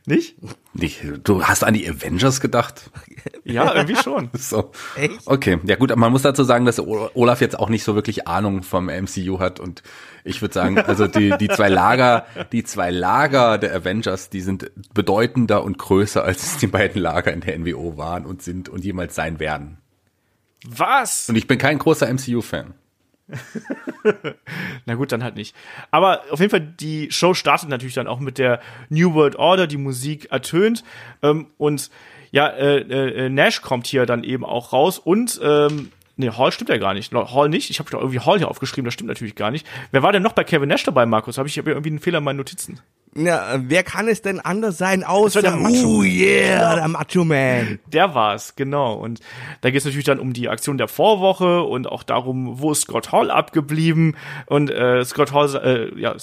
Nicht? 0.09 0.37
Nicht, 0.73 1.03
du 1.23 1.43
hast 1.43 1.63
an 1.63 1.75
die 1.75 1.87
Avengers 1.87 2.41
gedacht? 2.41 2.89
Ja, 3.43 3.73
irgendwie 3.73 3.95
schon. 3.95 4.29
So. 4.37 4.71
Echt? 4.95 5.25
Okay, 5.25 5.59
ja 5.65 5.75
gut, 5.75 5.91
aber 5.91 5.99
man 5.99 6.11
muss 6.11 6.21
dazu 6.21 6.43
sagen, 6.43 6.65
dass 6.65 6.79
Olaf 6.79 7.41
jetzt 7.41 7.57
auch 7.57 7.69
nicht 7.69 7.83
so 7.83 7.95
wirklich 7.95 8.27
Ahnung 8.27 8.63
vom 8.63 8.85
MCU 8.85 9.39
hat 9.39 9.59
und 9.59 9.81
ich 10.23 10.41
würde 10.41 10.53
sagen, 10.53 10.77
also 10.77 11.07
die, 11.07 11.35
die 11.39 11.47
zwei 11.47 11.69
Lager, 11.69 12.25
die 12.51 12.63
zwei 12.63 12.91
Lager 12.91 13.57
der 13.57 13.75
Avengers, 13.75 14.29
die 14.29 14.41
sind 14.41 14.71
bedeutender 14.93 15.63
und 15.63 15.77
größer 15.77 16.23
als 16.23 16.43
es 16.43 16.57
die 16.57 16.67
beiden 16.67 17.01
Lager 17.01 17.33
in 17.33 17.41
der 17.41 17.57
NWO 17.57 17.97
waren 17.97 18.25
und 18.25 18.41
sind 18.41 18.69
und 18.69 18.83
jemals 18.83 19.15
sein 19.15 19.39
werden. 19.39 19.77
Was? 20.67 21.29
Und 21.29 21.35
ich 21.35 21.47
bin 21.47 21.57
kein 21.57 21.79
großer 21.79 22.11
MCU-Fan. 22.11 22.73
Na 24.85 24.95
gut, 24.95 25.11
dann 25.11 25.23
halt 25.23 25.35
nicht. 25.35 25.55
Aber 25.91 26.23
auf 26.31 26.39
jeden 26.39 26.49
Fall, 26.49 26.61
die 26.61 27.11
Show 27.11 27.33
startet 27.33 27.69
natürlich 27.69 27.95
dann 27.95 28.07
auch 28.07 28.19
mit 28.19 28.37
der 28.37 28.59
New 28.89 29.13
World 29.13 29.35
Order, 29.35 29.67
die 29.67 29.77
Musik 29.77 30.31
ertönt 30.31 30.83
ähm, 31.21 31.47
und 31.57 31.89
ja, 32.31 32.47
äh, 32.47 32.79
äh, 32.79 33.29
Nash 33.29 33.61
kommt 33.61 33.87
hier 33.87 34.05
dann 34.05 34.23
eben 34.23 34.45
auch 34.45 34.73
raus 34.73 34.99
und 34.99 35.39
ähm, 35.43 35.91
Nee, 36.19 36.31
Hall 36.31 36.51
stimmt 36.51 36.69
ja 36.69 36.75
gar 36.75 36.93
nicht. 36.93 37.13
Hall 37.13 37.47
nicht. 37.47 37.69
Ich 37.69 37.79
habe 37.79 37.89
doch 37.89 38.01
irgendwie 38.01 38.19
Hall 38.19 38.39
hier 38.39 38.49
aufgeschrieben, 38.49 38.83
das 38.83 38.93
stimmt 38.93 39.07
natürlich 39.07 39.35
gar 39.35 39.51
nicht. 39.51 39.65
Wer 39.91 40.03
war 40.03 40.11
denn 40.11 40.21
noch 40.21 40.33
bei 40.33 40.43
Kevin 40.43 40.67
Nash 40.67 40.83
dabei, 40.83 41.05
Markus? 41.05 41.37
Habe 41.37 41.47
ich 41.47 41.57
hab 41.57 41.65
ja 41.65 41.71
irgendwie 41.71 41.91
einen 41.91 41.99
Fehler 41.99 42.17
in 42.17 42.25
meinen 42.25 42.35
Notizen. 42.35 42.81
Ja, 43.15 43.55
äh, 43.55 43.59
wer 43.63 43.83
kann 43.83 44.07
es 44.07 44.21
denn 44.21 44.39
anders 44.39 44.77
sein 44.77 45.03
außer 45.03 45.41
der 45.41 45.55
Macho 45.55 45.99
Oh 45.99 46.03
yeah, 46.03 46.75
der 46.75 46.87
Macho 46.87 47.25
Man. 47.25 47.79
Der 47.87 48.13
war's, 48.13 48.55
genau. 48.55 48.93
Und 48.93 49.19
da 49.61 49.71
geht 49.71 49.79
es 49.79 49.85
natürlich 49.85 50.05
dann 50.05 50.19
um 50.19 50.33
die 50.33 50.47
Aktion 50.47 50.77
der 50.77 50.87
Vorwoche 50.87 51.63
und 51.63 51.87
auch 51.87 52.03
darum, 52.03 52.59
wo 52.61 52.71
ist 52.71 52.81
Scott 52.81 53.11
Hall 53.11 53.31
abgeblieben. 53.31 54.15
Und 54.45 54.69
äh, 54.69 55.03
Scott 55.05 55.33
Hall, 55.33 55.55
äh, 55.55 55.99
ja, 55.99 56.15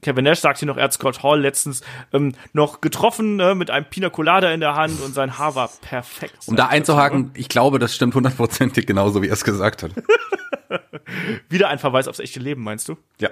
Kevin 0.00 0.24
Nash 0.24 0.38
sagt 0.38 0.58
hier 0.60 0.66
noch, 0.66 0.76
er 0.76 0.84
hat 0.84 0.92
Scott 0.92 1.22
Hall 1.24 1.40
letztens 1.40 1.82
ähm, 2.12 2.34
noch 2.52 2.80
getroffen 2.80 3.40
äh, 3.40 3.54
mit 3.54 3.70
einem 3.70 3.86
Pina 3.86 4.08
Colada 4.08 4.52
in 4.52 4.60
der 4.60 4.76
Hand 4.76 5.00
und 5.02 5.14
sein 5.14 5.38
Haar 5.38 5.56
war 5.56 5.70
perfekt. 5.80 6.36
Um 6.46 6.54
da 6.54 6.68
einzuhaken, 6.68 7.32
ich 7.34 7.48
glaube, 7.48 7.80
das 7.80 7.94
stimmt 7.94 8.14
hundertprozentig 8.14 8.86
genauso, 8.86 9.22
wie 9.22 9.28
er 9.28 9.34
es 9.34 9.44
gesagt 9.44 9.82
hat. 9.82 9.90
Wieder 11.48 11.68
ein 11.68 11.78
Verweis 11.78 12.06
aufs 12.06 12.20
echte 12.20 12.38
Leben, 12.38 12.62
meinst 12.62 12.88
du? 12.88 12.96
Ja. 13.18 13.30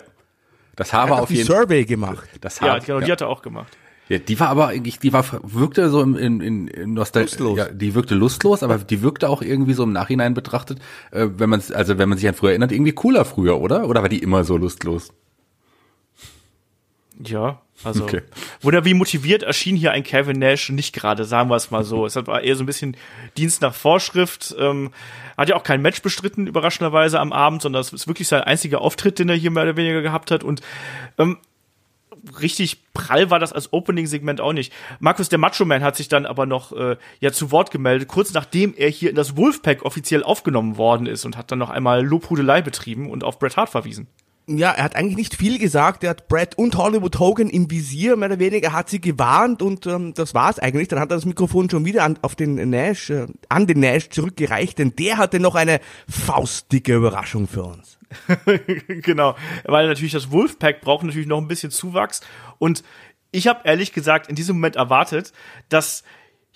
Das 0.77 0.93
Haar 0.93 1.09
war 1.09 1.17
Hat 1.17 1.23
auf 1.25 1.29
die 1.29 1.37
jeden 1.37 1.47
Fall. 1.49 1.63
Survey 1.63 1.85
gemacht. 1.85 2.29
Das 2.41 2.61
Haar, 2.61 2.79
Ja, 2.79 2.79
genau, 2.79 3.01
die 3.01 3.11
hat 3.11 3.21
er 3.23 3.29
auch 3.29 3.43
gemacht. 3.43 3.77
Ja, 4.09 4.19
die 4.19 4.39
war 4.39 4.51
aber 4.51 4.69
eigentlich, 4.69 5.01
die 5.01 5.13
war 5.13 5.25
wirkte 5.43 5.91
so 5.91 6.01
im, 6.01 6.15
in, 6.17 6.41
in, 6.41 6.69
in 6.69 6.95
Lustlos. 6.95 7.59
Ja, 7.59 7.65
die 7.69 7.95
wirkte 7.95 8.15
lustlos, 8.15 8.63
aber 8.63 8.79
die 8.79 9.03
wirkte 9.03 9.29
auch 9.29 9.43
irgendwie 9.43 9.73
so 9.73 9.83
im 9.83 9.93
Nachhinein 9.93 10.33
betrachtet, 10.33 10.79
äh, 11.11 11.27
wenn 11.37 11.51
man 11.51 11.61
also 11.75 11.99
wenn 11.99 12.09
man 12.09 12.17
sich 12.17 12.29
an 12.29 12.35
früher 12.35 12.51
erinnert, 12.51 12.71
irgendwie 12.71 12.93
cooler 12.93 13.25
früher, 13.25 13.59
oder? 13.61 13.89
Oder 13.89 14.03
war 14.03 14.09
die 14.09 14.21
immer 14.23 14.45
so 14.45 14.57
lustlos? 14.57 15.13
Ja, 17.19 17.63
also 17.85 18.05
Okay. 18.05 18.23
Wunder, 18.63 18.85
wie 18.85 18.95
motiviert 18.95 19.43
erschien 19.43 19.77
hier 19.77 19.93
ein 19.93 20.03
Kevin 20.03 20.39
Nash 20.39 20.71
nicht 20.71 20.95
gerade, 20.95 21.25
sagen 21.25 21.51
wir 21.51 21.57
es 21.57 21.71
mal 21.71 21.85
so. 21.85 22.07
Es 22.07 22.17
war 22.17 22.41
eher 22.41 22.57
so 22.57 22.63
ein 22.63 22.67
bisschen 22.67 22.97
Dienst 23.37 23.63
nach 23.63 23.75
Vorschrift. 23.75 24.55
Ähm, 24.59 24.93
hat 25.37 25.49
ja 25.49 25.57
auch 25.57 25.63
kein 25.63 25.83
Match 25.83 26.03
bestritten, 26.03 26.47
überraschenderweise 26.47 27.21
am 27.21 27.33
Abend, 27.33 27.63
sondern 27.63 27.81
es 27.81 27.93
ist 27.93 28.09
wirklich 28.09 28.29
sein 28.29 28.43
einziger 28.43 28.81
Auftritt, 28.81 29.19
den 29.19 29.29
er 29.29 29.37
hier 29.37 29.51
mehr 29.51 29.65
oder 29.65 29.77
weniger 29.77 30.03
gehabt 30.03 30.31
hat. 30.31 30.45
Und 30.45 30.63
ähm, 31.19 31.39
richtig 32.41 32.93
prall 32.93 33.31
war 33.31 33.39
das 33.39 33.53
als 33.53 33.73
Opening-Segment 33.73 34.41
auch 34.41 34.53
nicht. 34.53 34.73
Markus, 34.99 35.29
der 35.29 35.39
Macho 35.39 35.65
Man, 35.65 35.83
hat 35.83 35.97
sich 35.97 36.09
dann 36.09 36.27
aber 36.27 36.47
noch 36.47 36.73
äh, 36.73 36.97
ja 37.21 37.33
zu 37.33 37.51
Wort 37.51 37.71
gemeldet, 37.71 38.09
kurz 38.09 38.33
nachdem 38.33 38.75
er 38.77 38.89
hier 38.89 39.11
in 39.11 39.17
das 39.17 39.37
Wolfpack 39.37 39.85
offiziell 39.85 40.23
aufgenommen 40.23 40.77
worden 40.77 41.07
ist 41.07 41.25
und 41.25 41.37
hat 41.37 41.51
dann 41.51 41.59
noch 41.59 41.71
einmal 41.71 42.05
Lobhudelei 42.05 42.63
betrieben 42.63 43.11
und 43.11 43.25
auf 43.25 43.39
Bret 43.39 43.57
Hart 43.57 43.69
verwiesen. 43.69 44.09
Ja, 44.49 44.71
er 44.71 44.85
hat 44.85 44.95
eigentlich 44.95 45.17
nicht 45.17 45.35
viel 45.35 45.59
gesagt. 45.59 46.05
Er 46.05 46.11
hat 46.11 46.29
Brad 46.29 46.57
und 46.57 46.77
Hollywood 46.77 47.19
Hogan 47.19 47.51
im 47.51 47.69
Visier, 47.69 48.15
mehr 48.17 48.29
oder 48.29 48.39
weniger, 48.39 48.73
hat 48.73 48.89
sie 48.89 49.01
gewarnt 49.01 49.61
und 49.61 49.87
ähm, 49.87 50.15
das 50.15 50.35
war's 50.35 50.61
eigentlich. 50.61 50.87
Dann 50.87 51.01
hat 51.01 51.11
er 51.11 51.17
das 51.17 51.25
Mikrofon 51.25 51.69
schon 51.69 51.85
wieder 51.85 52.05
an, 52.05 52.17
auf 52.23 52.37
den 52.37 52.55
Nash, 52.71 53.11
äh, 53.11 53.27
an 53.49 53.67
den 53.67 53.81
Nash 53.81 54.09
zurückgereicht, 54.11 54.79
denn 54.79 54.95
der 54.95 55.19
hatte 55.19 55.41
noch 55.41 55.57
eine 55.57 55.81
faustdicke 56.09 56.95
Überraschung 56.95 57.49
für 57.49 57.65
uns. 57.65 57.99
genau, 59.03 59.35
weil 59.65 59.89
natürlich 59.89 60.13
das 60.13 60.31
Wolfpack 60.31 60.81
braucht 60.81 61.05
natürlich 61.05 61.27
noch 61.27 61.39
ein 61.39 61.49
bisschen 61.49 61.73
Zuwachs 61.73 62.21
und 62.59 62.85
ich 63.33 63.49
habe 63.49 63.63
ehrlich 63.65 63.93
gesagt 63.93 64.29
in 64.29 64.37
diesem 64.37 64.57
Moment 64.57 64.77
erwartet, 64.77 65.33
dass 65.69 66.05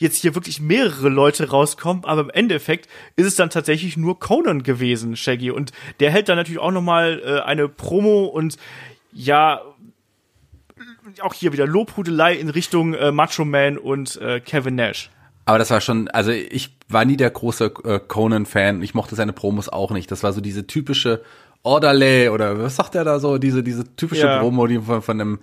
jetzt 0.01 0.17
hier 0.17 0.35
wirklich 0.35 0.61
mehrere 0.61 1.11
Leute 1.11 1.51
rauskommen, 1.51 2.05
aber 2.05 2.23
im 2.23 2.31
Endeffekt 2.31 2.89
ist 3.17 3.27
es 3.27 3.37
dann 3.37 3.51
tatsächlich 3.51 3.97
nur 3.97 4.19
Conan 4.19 4.63
gewesen, 4.63 5.15
Shaggy. 5.15 5.51
Und 5.51 5.73
der 6.01 6.11
hält 6.11 6.29
dann 6.29 6.37
natürlich 6.37 6.59
auch 6.59 6.73
nochmal 6.73 7.23
äh, 7.25 7.41
eine 7.41 7.69
Promo 7.69 8.25
und 8.25 8.57
ja, 9.13 9.61
auch 11.21 11.35
hier 11.35 11.53
wieder 11.53 11.67
Lobhudelei 11.67 12.35
in 12.35 12.49
Richtung 12.49 12.95
äh, 12.95 13.13
Macho 13.13 13.45
Man 13.45 13.77
und 13.77 14.17
äh, 14.21 14.41
Kevin 14.41 14.77
Nash. 14.77 15.11
Aber 15.45 15.59
das 15.59 15.71
war 15.71 15.81
schon, 15.81 16.09
also 16.09 16.31
ich 16.31 16.77
war 16.89 17.05
nie 17.05 17.17
der 17.17 17.31
große 17.31 17.73
äh, 17.85 18.01
Conan-Fan. 18.01 18.83
Ich 18.83 18.95
mochte 18.95 19.17
seine 19.17 19.33
Promos 19.33 19.69
auch 19.69 19.91
nicht. 19.91 20.11
Das 20.11 20.23
war 20.23 20.33
so 20.33 20.41
diese 20.41 20.67
typische 20.67 21.23
Orderly 21.63 22.29
oder 22.31 22.59
was 22.59 22.77
sagt 22.77 22.95
er 22.95 23.05
da 23.05 23.19
so? 23.19 23.37
Diese, 23.37 23.63
diese 23.63 23.85
typische 23.97 24.27
Ja. 24.27 24.39
Promo, 24.39 24.67
die 24.67 24.79
von, 24.79 25.03
von 25.03 25.21
einem 25.21 25.39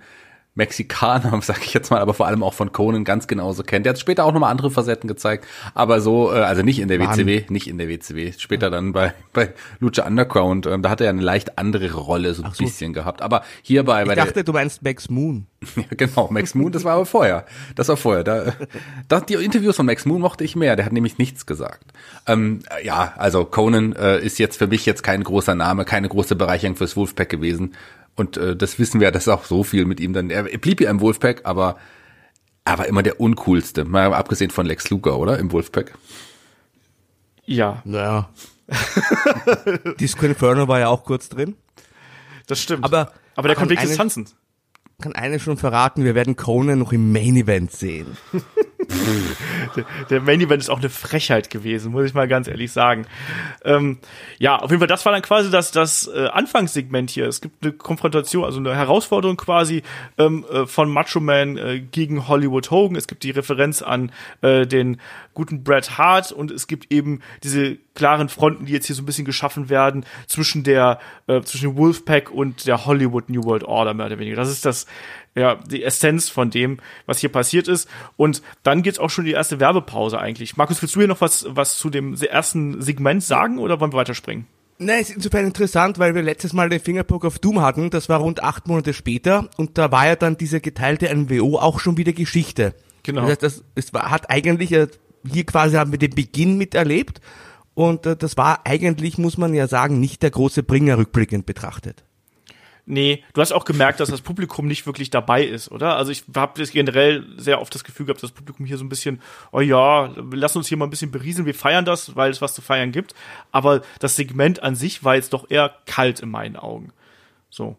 Mexikaner, 0.58 1.40
sag 1.42 1.64
ich 1.64 1.72
jetzt 1.72 1.90
mal, 1.90 2.00
aber 2.00 2.14
vor 2.14 2.26
allem 2.26 2.42
auch 2.42 2.52
von 2.52 2.72
Conan 2.72 3.04
ganz 3.04 3.28
genauso 3.28 3.62
kennt. 3.62 3.86
Der 3.86 3.92
hat 3.92 4.00
später 4.00 4.24
auch 4.24 4.32
nochmal 4.32 4.50
andere 4.50 4.70
Facetten 4.72 5.06
gezeigt, 5.06 5.46
aber 5.72 6.00
so, 6.00 6.32
äh, 6.32 6.40
also 6.40 6.62
nicht 6.62 6.80
in 6.80 6.88
der 6.88 6.98
Mann. 6.98 7.16
WCW, 7.16 7.44
nicht 7.48 7.68
in 7.68 7.78
der 7.78 7.88
WCW, 7.88 8.32
später 8.36 8.68
dann 8.68 8.92
bei, 8.92 9.14
bei 9.32 9.54
Lucha 9.78 10.04
Underground, 10.04 10.66
ähm, 10.66 10.82
da 10.82 10.90
hat 10.90 11.00
er 11.00 11.04
ja 11.04 11.10
eine 11.10 11.22
leicht 11.22 11.58
andere 11.58 11.94
Rolle 11.94 12.34
so 12.34 12.42
ein 12.42 12.52
so. 12.52 12.64
bisschen 12.64 12.92
gehabt. 12.92 13.22
Aber 13.22 13.44
hier 13.62 13.84
bei, 13.84 14.04
bei 14.04 14.14
Ich 14.14 14.18
dachte, 14.18 14.42
du 14.42 14.52
meinst 14.52 14.82
Max 14.82 15.08
Moon. 15.08 15.46
ja, 15.76 15.84
genau, 15.96 16.28
Max 16.30 16.56
Moon, 16.56 16.72
das 16.72 16.82
war 16.82 16.94
aber 16.94 17.06
vorher. 17.06 17.46
Das 17.76 17.88
war 17.88 17.96
vorher. 17.96 18.24
Da, 18.24 18.52
da, 19.06 19.20
die 19.20 19.34
Interviews 19.34 19.76
von 19.76 19.86
Max 19.86 20.06
Moon 20.06 20.20
mochte 20.20 20.42
ich 20.42 20.56
mehr. 20.56 20.74
Der 20.74 20.84
hat 20.84 20.92
nämlich 20.92 21.18
nichts 21.18 21.46
gesagt. 21.46 21.92
Ähm, 22.26 22.60
ja, 22.82 23.14
also 23.16 23.44
Conan 23.44 23.92
äh, 23.92 24.18
ist 24.18 24.38
jetzt 24.38 24.56
für 24.56 24.66
mich 24.66 24.86
jetzt 24.86 25.04
kein 25.04 25.22
großer 25.22 25.54
Name, 25.54 25.84
keine 25.84 26.08
große 26.08 26.34
Bereicherung 26.34 26.74
fürs 26.76 26.96
Wolfpack 26.96 27.28
gewesen. 27.28 27.74
Und 28.18 28.36
äh, 28.36 28.56
das 28.56 28.78
wissen 28.78 29.00
wir, 29.00 29.10
das 29.12 29.22
ist 29.24 29.28
auch 29.28 29.44
so 29.44 29.62
viel 29.62 29.84
mit 29.84 30.00
ihm 30.00 30.12
dann. 30.12 30.28
Er 30.30 30.42
blieb 30.58 30.80
ja 30.80 30.90
im 30.90 31.00
Wolfpack, 31.00 31.42
aber 31.44 31.76
aber 32.64 32.86
immer 32.88 33.02
der 33.02 33.20
uncoolste. 33.20 33.84
Mal 33.86 34.12
abgesehen 34.12 34.50
von 34.50 34.66
Lex 34.66 34.90
Luger, 34.90 35.18
oder? 35.18 35.38
Im 35.38 35.52
Wolfpack. 35.52 35.96
Ja, 37.46 37.80
Naja. 37.84 38.28
Disco 39.98 40.26
Inferno 40.26 40.68
war 40.68 40.78
ja 40.80 40.88
auch 40.88 41.04
kurz 41.04 41.28
drin. 41.30 41.54
das 42.46 42.60
stimmt. 42.60 42.84
Aber- 42.84 43.12
aber 43.36 43.48
der 43.48 43.58
wenigstens 43.60 43.90
eine- 43.90 43.96
tanzen. 43.96 44.26
Kann 45.00 45.12
eine 45.12 45.38
schon 45.38 45.56
verraten, 45.56 46.02
wir 46.02 46.16
werden 46.16 46.34
Conan 46.34 46.80
noch 46.80 46.92
im 46.92 47.12
Main 47.12 47.36
Event 47.36 47.70
sehen. 47.70 48.16
Der 50.10 50.20
Main 50.20 50.40
Event 50.40 50.60
ist 50.60 50.70
auch 50.70 50.80
eine 50.80 50.88
Frechheit 50.88 51.50
gewesen, 51.50 51.92
muss 51.92 52.06
ich 52.06 52.14
mal 52.14 52.26
ganz 52.26 52.48
ehrlich 52.48 52.72
sagen. 52.72 53.06
Ähm, 53.64 53.98
ja, 54.38 54.56
auf 54.56 54.70
jeden 54.70 54.80
Fall, 54.80 54.88
das 54.88 55.04
war 55.04 55.12
dann 55.12 55.22
quasi 55.22 55.52
das, 55.52 55.70
das 55.70 56.08
äh, 56.08 56.26
Anfangssegment 56.26 57.10
hier. 57.10 57.28
Es 57.28 57.40
gibt 57.40 57.62
eine 57.62 57.74
Konfrontation, 57.74 58.44
also 58.44 58.58
eine 58.58 58.74
Herausforderung 58.74 59.36
quasi 59.36 59.84
ähm, 60.18 60.44
äh, 60.50 60.66
von 60.66 60.90
Macho 60.90 61.20
Man 61.20 61.58
äh, 61.58 61.78
gegen 61.78 62.26
Hollywood 62.26 62.72
Hogan. 62.72 62.96
Es 62.96 63.06
gibt 63.06 63.22
die 63.22 63.30
Referenz 63.30 63.82
an 63.82 64.10
äh, 64.40 64.66
den 64.66 65.00
guten 65.32 65.62
Bret 65.62 65.96
Hart 65.96 66.32
und 66.32 66.50
es 66.50 66.66
gibt 66.66 66.92
eben 66.92 67.20
diese 67.44 67.78
klaren 67.98 68.28
Fronten, 68.28 68.64
die 68.64 68.72
jetzt 68.72 68.86
hier 68.86 68.96
so 68.96 69.02
ein 69.02 69.06
bisschen 69.06 69.24
geschaffen 69.24 69.68
werden 69.68 70.06
zwischen 70.26 70.62
der 70.62 70.98
äh, 71.26 71.42
zwischen 71.42 71.76
Wolfpack 71.76 72.30
und 72.30 72.66
der 72.66 72.86
Hollywood 72.86 73.28
New 73.28 73.44
World 73.44 73.64
Order 73.64 73.92
mehr 73.92 74.06
oder 74.06 74.18
weniger. 74.18 74.36
Das 74.36 74.48
ist 74.48 74.64
das 74.64 74.86
ja 75.34 75.56
die 75.56 75.82
Essenz 75.82 76.28
von 76.28 76.50
dem, 76.50 76.78
was 77.06 77.18
hier 77.18 77.30
passiert 77.30 77.68
ist. 77.68 77.88
Und 78.16 78.40
dann 78.62 78.82
geht's 78.82 78.98
auch 78.98 79.10
schon 79.10 79.24
die 79.24 79.32
erste 79.32 79.60
Werbepause 79.60 80.18
eigentlich. 80.18 80.56
Markus, 80.56 80.80
willst 80.80 80.94
du 80.94 81.00
hier 81.00 81.08
noch 81.08 81.20
was 81.20 81.46
was 81.50 81.76
zu 81.76 81.90
dem 81.90 82.14
ersten 82.14 82.80
Segment 82.80 83.22
sagen 83.22 83.58
oder 83.58 83.80
wollen 83.80 83.92
wir 83.92 83.98
weiterspringen? 83.98 84.46
Nein, 84.80 85.00
ist 85.00 85.10
insofern 85.10 85.44
interessant, 85.44 85.98
weil 85.98 86.14
wir 86.14 86.22
letztes 86.22 86.52
Mal 86.52 86.68
den 86.68 86.78
Fingerpoke 86.78 87.26
of 87.26 87.40
Doom 87.40 87.60
hatten, 87.62 87.90
das 87.90 88.08
war 88.08 88.20
rund 88.20 88.44
acht 88.44 88.68
Monate 88.68 88.94
später 88.94 89.50
und 89.56 89.76
da 89.76 89.90
war 89.90 90.06
ja 90.06 90.14
dann 90.14 90.36
diese 90.36 90.60
geteilte 90.60 91.12
NWO 91.12 91.58
auch 91.58 91.80
schon 91.80 91.96
wieder 91.96 92.12
Geschichte. 92.12 92.74
Genau. 93.02 93.22
Das 93.22 93.30
heißt, 93.30 93.42
das, 93.42 93.64
es 93.74 93.92
war, 93.92 94.08
hat 94.12 94.30
eigentlich, 94.30 94.70
äh, 94.70 94.86
hier 95.28 95.44
quasi 95.44 95.74
haben 95.76 95.90
wir 95.90 95.98
den 95.98 96.14
Beginn 96.14 96.58
miterlebt 96.58 97.20
und 97.78 98.06
äh, 98.06 98.16
das 98.16 98.36
war 98.36 98.62
eigentlich, 98.64 99.18
muss 99.18 99.38
man 99.38 99.54
ja 99.54 99.68
sagen, 99.68 100.00
nicht 100.00 100.24
der 100.24 100.32
große 100.32 100.64
Bringer 100.64 100.98
rückblickend 100.98 101.46
betrachtet. 101.46 102.02
Nee, 102.86 103.22
du 103.34 103.40
hast 103.40 103.52
auch 103.52 103.64
gemerkt, 103.64 104.00
dass 104.00 104.08
das 104.08 104.20
Publikum 104.20 104.66
nicht 104.66 104.84
wirklich 104.86 105.10
dabei 105.10 105.44
ist, 105.44 105.70
oder? 105.70 105.94
Also 105.94 106.10
ich 106.10 106.24
habe 106.34 106.60
generell 106.64 107.24
sehr 107.36 107.60
oft 107.60 107.72
das 107.72 107.84
Gefühl 107.84 108.06
gehabt, 108.06 108.20
dass 108.20 108.30
das 108.30 108.36
Publikum 108.36 108.66
hier 108.66 108.78
so 108.78 108.84
ein 108.84 108.88
bisschen, 108.88 109.20
oh 109.52 109.60
ja, 109.60 110.12
lass 110.32 110.56
uns 110.56 110.66
hier 110.66 110.76
mal 110.76 110.86
ein 110.86 110.90
bisschen 110.90 111.12
berieseln, 111.12 111.46
wir 111.46 111.54
feiern 111.54 111.84
das, 111.84 112.16
weil 112.16 112.32
es 112.32 112.42
was 112.42 112.52
zu 112.52 112.62
feiern 112.62 112.90
gibt. 112.90 113.14
Aber 113.52 113.82
das 114.00 114.16
Segment 114.16 114.60
an 114.60 114.74
sich 114.74 115.04
war 115.04 115.14
jetzt 115.14 115.32
doch 115.32 115.48
eher 115.48 115.72
kalt 115.86 116.18
in 116.18 116.30
meinen 116.30 116.56
Augen. 116.56 116.92
So. 117.48 117.76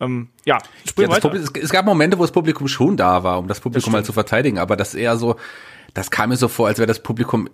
Ähm, 0.00 0.30
ja, 0.44 0.58
Ja, 0.96 1.40
es, 1.40 1.52
es 1.62 1.70
gab 1.70 1.86
Momente, 1.86 2.18
wo 2.18 2.22
das 2.22 2.32
Publikum 2.32 2.66
schon 2.66 2.96
da 2.96 3.22
war, 3.22 3.38
um 3.38 3.46
das 3.46 3.60
Publikum 3.60 3.92
mal 3.92 4.04
zu 4.04 4.12
verteidigen, 4.12 4.58
aber 4.58 4.76
das 4.76 4.94
eher 4.96 5.16
so, 5.16 5.36
das 5.94 6.10
kam 6.10 6.30
mir 6.30 6.36
so 6.36 6.48
vor, 6.48 6.66
als 6.66 6.78
wäre 6.78 6.88
das 6.88 7.00
Publikum, 7.00 7.48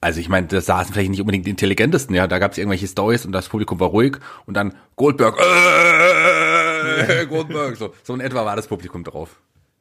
also 0.00 0.20
ich 0.20 0.28
meine, 0.28 0.46
da 0.46 0.60
saßen 0.60 0.92
vielleicht 0.92 1.10
nicht 1.10 1.20
unbedingt 1.20 1.46
die 1.46 1.50
intelligentesten, 1.50 2.14
ja, 2.14 2.26
da 2.26 2.38
gab 2.38 2.52
es 2.52 2.58
irgendwelche 2.58 2.86
Stories 2.86 3.26
und 3.26 3.32
das 3.32 3.48
Publikum 3.48 3.80
war 3.80 3.88
ruhig 3.88 4.18
und 4.46 4.54
dann 4.54 4.74
Goldberg, 4.96 5.38
äh, 5.38 7.26
Goldberg, 7.26 7.76
so, 7.76 7.92
so 8.02 8.14
in 8.14 8.20
etwa 8.20 8.44
war 8.44 8.56
das 8.56 8.68
Publikum 8.68 9.02
drauf. 9.02 9.36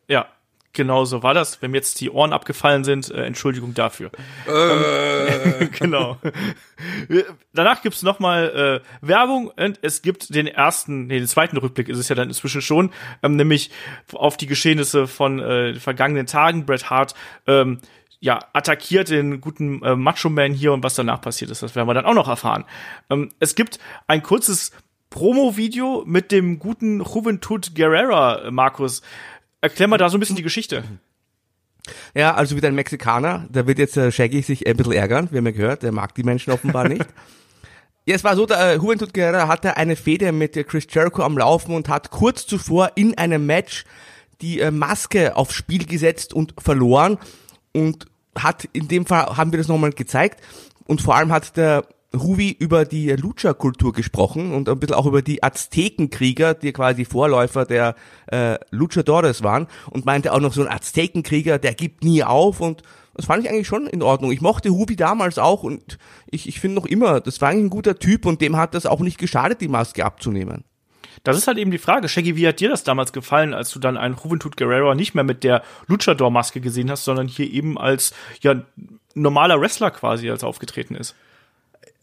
Ja, 0.08 0.28
genau 0.74 1.06
so 1.06 1.22
war 1.24 1.34
das. 1.34 1.62
Wenn 1.62 1.72
mir 1.72 1.78
jetzt 1.78 2.00
die 2.00 2.10
Ohren 2.10 2.34
abgefallen 2.34 2.84
sind, 2.84 3.12
äh, 3.12 3.26
Entschuldigung 3.26 3.74
dafür. 3.74 4.12
Ähm, 4.48 5.70
genau. 5.78 6.18
Danach 7.54 7.82
gibt's 7.82 8.04
noch 8.04 8.20
mal 8.20 8.82
äh, 8.82 9.06
Werbung 9.06 9.52
und 9.56 9.80
es 9.82 10.02
gibt 10.02 10.34
den 10.34 10.48
ersten, 10.48 11.08
nee, 11.08 11.20
den 11.20 11.28
zweiten 11.28 11.58
Rückblick 11.58 11.90
ist 11.90 11.98
es 11.98 12.10
ja 12.10 12.16
dann 12.16 12.30
inzwischen 12.30 12.62
schon, 12.62 12.92
ähm, 13.22 13.36
nämlich 13.36 13.72
auf 14.14 14.38
die 14.38 14.48
Geschehnisse 14.48 15.08
von 15.08 15.40
äh, 15.40 15.76
vergangenen 15.76 16.26
Tagen. 16.26 16.66
Bret 16.66 16.90
Hart 16.90 17.14
ähm, 17.46 17.80
ja, 18.20 18.40
attackiert 18.54 19.10
den 19.10 19.42
guten 19.42 19.84
äh, 19.84 19.96
Macho 19.96 20.30
Man 20.30 20.54
hier 20.54 20.74
und 20.74 20.84
was 20.84 20.96
danach 20.96 21.22
passiert 21.22 21.52
ist, 21.52 21.62
das 21.62 21.76
werden 21.76 21.88
wir 21.88 21.94
dann 21.94 22.06
auch 22.06 22.14
noch 22.14 22.28
erfahren. 22.28 22.66
Ähm, 23.10 23.30
es 23.40 23.56
gibt 23.56 23.80
ein 24.08 24.24
kurzes 24.24 24.72
Promo-Video 25.10 26.04
mit 26.06 26.32
dem 26.32 26.60
guten 26.60 27.02
Juventud 27.02 27.76
Guerrera, 27.76 28.48
äh, 28.48 28.52
Markus. 28.52 29.02
Erklär 29.62 29.88
mal 29.88 29.98
da 29.98 30.10
so 30.10 30.18
ein 30.18 30.20
bisschen 30.20 30.36
die 30.36 30.44
Geschichte. 30.44 30.84
Ja, 32.14 32.34
also 32.34 32.56
wieder 32.56 32.68
ein 32.68 32.76
Mexikaner, 32.76 33.48
da 33.50 33.66
wird 33.66 33.80
jetzt 33.80 33.96
äh, 33.98 34.12
Shaggy 34.12 34.42
sich 34.42 34.68
ein 34.68 34.76
bisschen 34.76 34.94
ärgern, 34.94 35.30
wir 35.32 35.38
haben 35.38 35.46
ja 35.46 35.52
gehört, 35.52 35.84
der 35.84 35.92
mag 35.92 36.14
die 36.16 36.24
Menschen 36.24 36.52
offenbar 36.52 36.88
nicht. 36.90 37.06
Ja, 38.06 38.16
es 38.16 38.24
war 38.24 38.36
so, 38.36 38.46
der 38.46 38.60
äh, 38.60 38.76
Juventud 38.76 39.14
Guerrera 39.14 39.48
hatte 39.48 39.78
eine 39.78 39.96
Fehde 39.96 40.32
mit 40.32 40.58
äh, 40.58 40.64
Chris 40.64 40.88
Jericho 40.90 41.24
am 41.24 41.38
Laufen 41.38 41.76
und 41.76 41.88
hat 41.88 42.10
kurz 42.10 42.46
zuvor 42.46 42.94
in 42.96 43.18
einem 43.18 43.46
Match 43.46 43.86
die 44.42 44.60
äh, 44.60 44.72
Maske 44.72 45.36
aufs 45.36 45.54
Spiel 45.54 45.86
gesetzt 45.86 46.34
und 46.34 46.54
verloren 46.58 47.18
und 47.78 48.08
hat 48.36 48.68
in 48.74 48.88
dem 48.88 49.06
Fall, 49.06 49.38
haben 49.38 49.52
wir 49.52 49.58
das 49.58 49.68
nochmal 49.68 49.92
gezeigt 49.92 50.42
und 50.86 51.02
vor 51.02 51.16
allem 51.16 51.32
hat 51.32 51.58
der 51.58 51.86
Ruvi 52.16 52.56
über 52.58 52.86
die 52.86 53.12
Lucha-Kultur 53.12 53.94
gesprochen 53.94 54.54
und 54.54 54.70
ein 54.70 54.80
bisschen 54.80 54.96
auch 54.96 55.06
über 55.06 55.22
die 55.22 55.44
Aztekenkrieger, 55.44 56.54
die 56.54 56.72
quasi 56.72 57.06
Vorläufer 57.06 57.66
der 57.66 57.96
äh, 58.32 58.58
Luchadores 58.72 59.44
waren 59.44 59.68
und 59.92 60.06
meinte 60.06 60.34
auch 60.34 60.40
noch 60.40 60.54
so 60.54 60.62
ein 60.62 60.72
Aztekenkrieger, 60.72 61.60
der 61.60 61.74
gibt 61.74 62.04
nie 62.04 62.24
auf 62.24 62.62
und 62.62 62.82
das 63.14 63.26
fand 63.26 63.44
ich 63.44 63.50
eigentlich 63.50 63.68
schon 63.68 63.88
in 63.88 64.04
Ordnung. 64.04 64.32
Ich 64.32 64.42
mochte 64.42 64.70
Ruby 64.70 64.96
damals 64.96 65.38
auch 65.40 65.64
und 65.64 65.98
ich, 66.30 66.48
ich 66.48 66.60
finde 66.60 66.76
noch 66.76 66.86
immer, 66.86 67.20
das 67.20 67.42
war 67.42 67.50
eigentlich 67.50 67.66
ein 67.66 67.70
guter 67.72 67.98
Typ 67.98 68.26
und 68.26 68.42
dem 68.42 68.58
hat 68.58 68.74
das 68.74 68.86
auch 68.86 69.00
nicht 69.00 69.18
geschadet, 69.18 69.60
die 69.60 69.68
Maske 69.68 70.06
abzunehmen. 70.06 70.64
Das 71.24 71.38
ist 71.38 71.48
halt 71.48 71.58
eben 71.58 71.72
die 71.72 71.78
Frage. 71.78 72.10
Shaggy, 72.10 72.36
wie 72.36 72.48
hat 72.48 72.60
dir 72.60 72.70
das 72.70 72.84
damals 72.84 73.14
gefallen, 73.14 73.54
als 73.54 73.72
du 73.72 73.80
dann 73.80 73.98
einen 73.98 74.18
Juventud 74.22 74.58
Guerrero 74.58 74.94
nicht 74.94 75.16
mehr 75.16 75.24
mit 75.24 75.44
der 75.44 75.64
Luchador-Maske 75.88 76.62
gesehen 76.62 76.92
hast, 76.92 77.06
sondern 77.06 77.28
hier 77.28 77.52
eben 77.52 77.78
als 77.78 78.14
ja 78.42 78.56
normaler 79.14 79.60
Wrestler 79.60 79.92
quasi 79.92 80.30
als 80.30 80.44
aufgetreten 80.44 80.96
ist? 80.96 81.16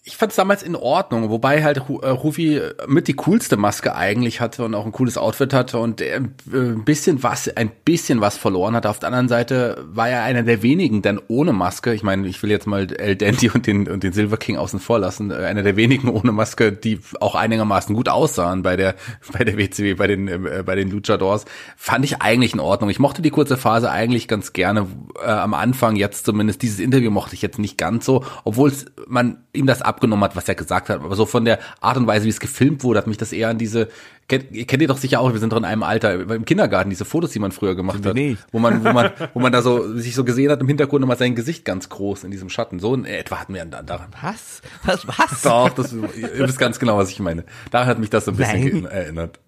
Ich 0.07 0.19
fand 0.19 0.33
es 0.33 0.37
damals 0.37 0.63
in 0.63 0.77
Ordnung, 0.77 1.31
wobei 1.31 1.65
halt 1.65 1.81
Ru- 1.89 2.03
äh, 2.05 2.11
Rufi 2.11 2.61
mit 2.87 3.09
die 3.09 3.15
coolste 3.15 3.57
Maske 3.57 3.97
eigentlich 3.97 4.43
hatte 4.43 4.63
und 4.67 4.75
auch 4.75 4.85
ein 4.85 4.93
cooles 4.93 5.17
Outfit 5.17 5.55
hatte 5.55 5.79
und 5.79 6.03
äh, 6.03 6.21
ein 6.53 6.85
bisschen 6.85 7.23
was, 7.23 7.49
ein 7.57 7.71
bisschen 7.87 8.21
was 8.21 8.37
verloren 8.37 8.77
hat. 8.77 8.85
Auf 8.85 8.99
der 8.99 9.07
anderen 9.07 9.29
Seite 9.29 9.83
war 9.89 10.11
er 10.11 10.23
einer 10.25 10.43
der 10.43 10.63
wenigen, 10.63 11.01
denn 11.01 11.19
ohne 11.29 11.55
Maske, 11.55 11.95
ich 11.95 12.03
meine, 12.03 12.29
ich 12.29 12.43
will 12.43 12.51
jetzt 12.51 12.67
mal 12.67 12.93
El 12.93 13.17
Dandy 13.17 13.49
und 13.49 13.67
den, 13.67 13.89
und 13.89 14.03
den 14.03 14.13
Silver 14.13 14.37
King 14.37 14.59
außen 14.59 14.79
vor 14.79 14.99
lassen, 14.99 15.31
äh, 15.31 15.37
einer 15.37 15.63
der 15.63 15.77
wenigen 15.77 16.11
ohne 16.11 16.33
Maske, 16.33 16.71
die 16.71 17.01
auch 17.21 17.35
einigermaßen 17.35 17.95
gut 17.95 18.11
aussahen 18.11 18.61
bei 18.63 18.77
der, 18.77 18.97
bei 19.33 19.43
der 19.43 19.57
WCW, 19.57 19.95
bei 19.95 20.07
den, 20.07 20.29
äh, 20.29 20.63
bei 20.67 20.75
den 20.75 20.91
Luchadors, 20.91 21.47
fand 21.79 22.05
ich 22.05 22.21
eigentlich 22.21 22.53
in 22.53 22.61
Ordnung. 22.61 22.91
Ich 22.91 22.99
mochte 22.99 23.23
die 23.23 23.31
kurze 23.31 23.57
Phase 23.57 23.91
eigentlich 23.91 24.29
ganz 24.29 24.53
gerne, 24.53 24.87
äh, 25.25 25.31
am 25.31 25.55
Anfang 25.55 25.97
jetzt 25.97 26.27
zumindest. 26.27 26.61
Dieses 26.61 26.79
Interview 26.79 27.11
mochte 27.11 27.35
ich 27.35 27.41
jetzt 27.41 27.59
nicht 27.59 27.79
ganz 27.79 28.05
so, 28.05 28.23
obwohl 28.45 28.71
man 29.07 29.39
ihm 29.55 29.67
das 29.67 29.81
abgenommen 29.95 30.25
hat, 30.25 30.37
was 30.37 30.49
er 30.49 30.55
gesagt 30.55 30.89
hat. 30.89 31.01
Aber 31.01 31.15
so 31.17 31.27
von 31.27 31.45
der 31.45 31.59
Art 31.81 31.97
und 31.97 32.07
Weise, 32.07 32.27
wie 32.27 32.31
es 32.31 32.41
gefilmt 32.41 32.83
wurde, 32.83 32.99
hat 32.99 33.07
mich 33.07 33.17
das 33.17 33.33
eher 33.33 33.49
an 33.49 33.59
diese, 33.59 33.89
kennt, 34.29 34.51
ihr 34.51 34.67
kennt 34.67 34.83
ihr 34.83 34.89
doch 34.89 34.99
sicher 34.99 35.21
auch, 35.21 35.33
wir 35.33 35.41
sind 35.41 35.53
doch 35.53 35.57
in 35.57 35.65
einem 35.65 35.83
Alter, 35.83 36.15
im 36.15 36.45
Kindergarten, 36.45 36.91
diese 36.91 37.05
Fotos, 37.05 37.31
die 37.31 37.39
man 37.39 37.53
früher 37.53 37.75
gemacht 37.75 38.05
hat. 38.05 38.15
nicht. 38.15 38.45
Wo 38.53 38.59
man, 38.59 38.85
wo 38.85 38.93
man, 38.93 39.13
wo 39.35 39.41
man 39.41 39.53
da 39.53 39.63
so, 39.63 39.97
sich 39.97 40.15
so 40.15 40.25
gesehen 40.25 40.51
hat, 40.51 40.61
im 40.61 40.69
Hintergrund 40.69 41.01
nochmal 41.01 41.19
sein 41.19 41.35
Gesicht 41.35 41.65
ganz 41.65 41.89
groß 41.89 42.25
in 42.25 42.31
diesem 42.31 42.49
Schatten. 42.49 42.79
So 42.79 42.95
in 42.95 43.05
etwa 43.05 43.41
hatten 43.41 43.55
wir 43.55 43.65
dann 43.65 43.87
daran. 43.87 44.09
Was? 44.21 44.63
Was? 44.85 45.07
Was? 45.07 45.43
Doch, 45.43 45.71
das, 45.71 45.93
ihr 45.93 46.39
wisst 46.39 46.59
ganz 46.59 46.79
genau, 46.79 46.99
was 46.99 47.11
ich 47.11 47.21
meine. 47.21 47.45
Daran 47.71 47.89
hat 47.89 47.99
mich 47.99 48.11
das 48.11 48.25
so 48.25 48.33
ein 48.33 48.37
bisschen 48.37 48.83
Nein. 48.83 48.87
erinnert. 48.87 49.41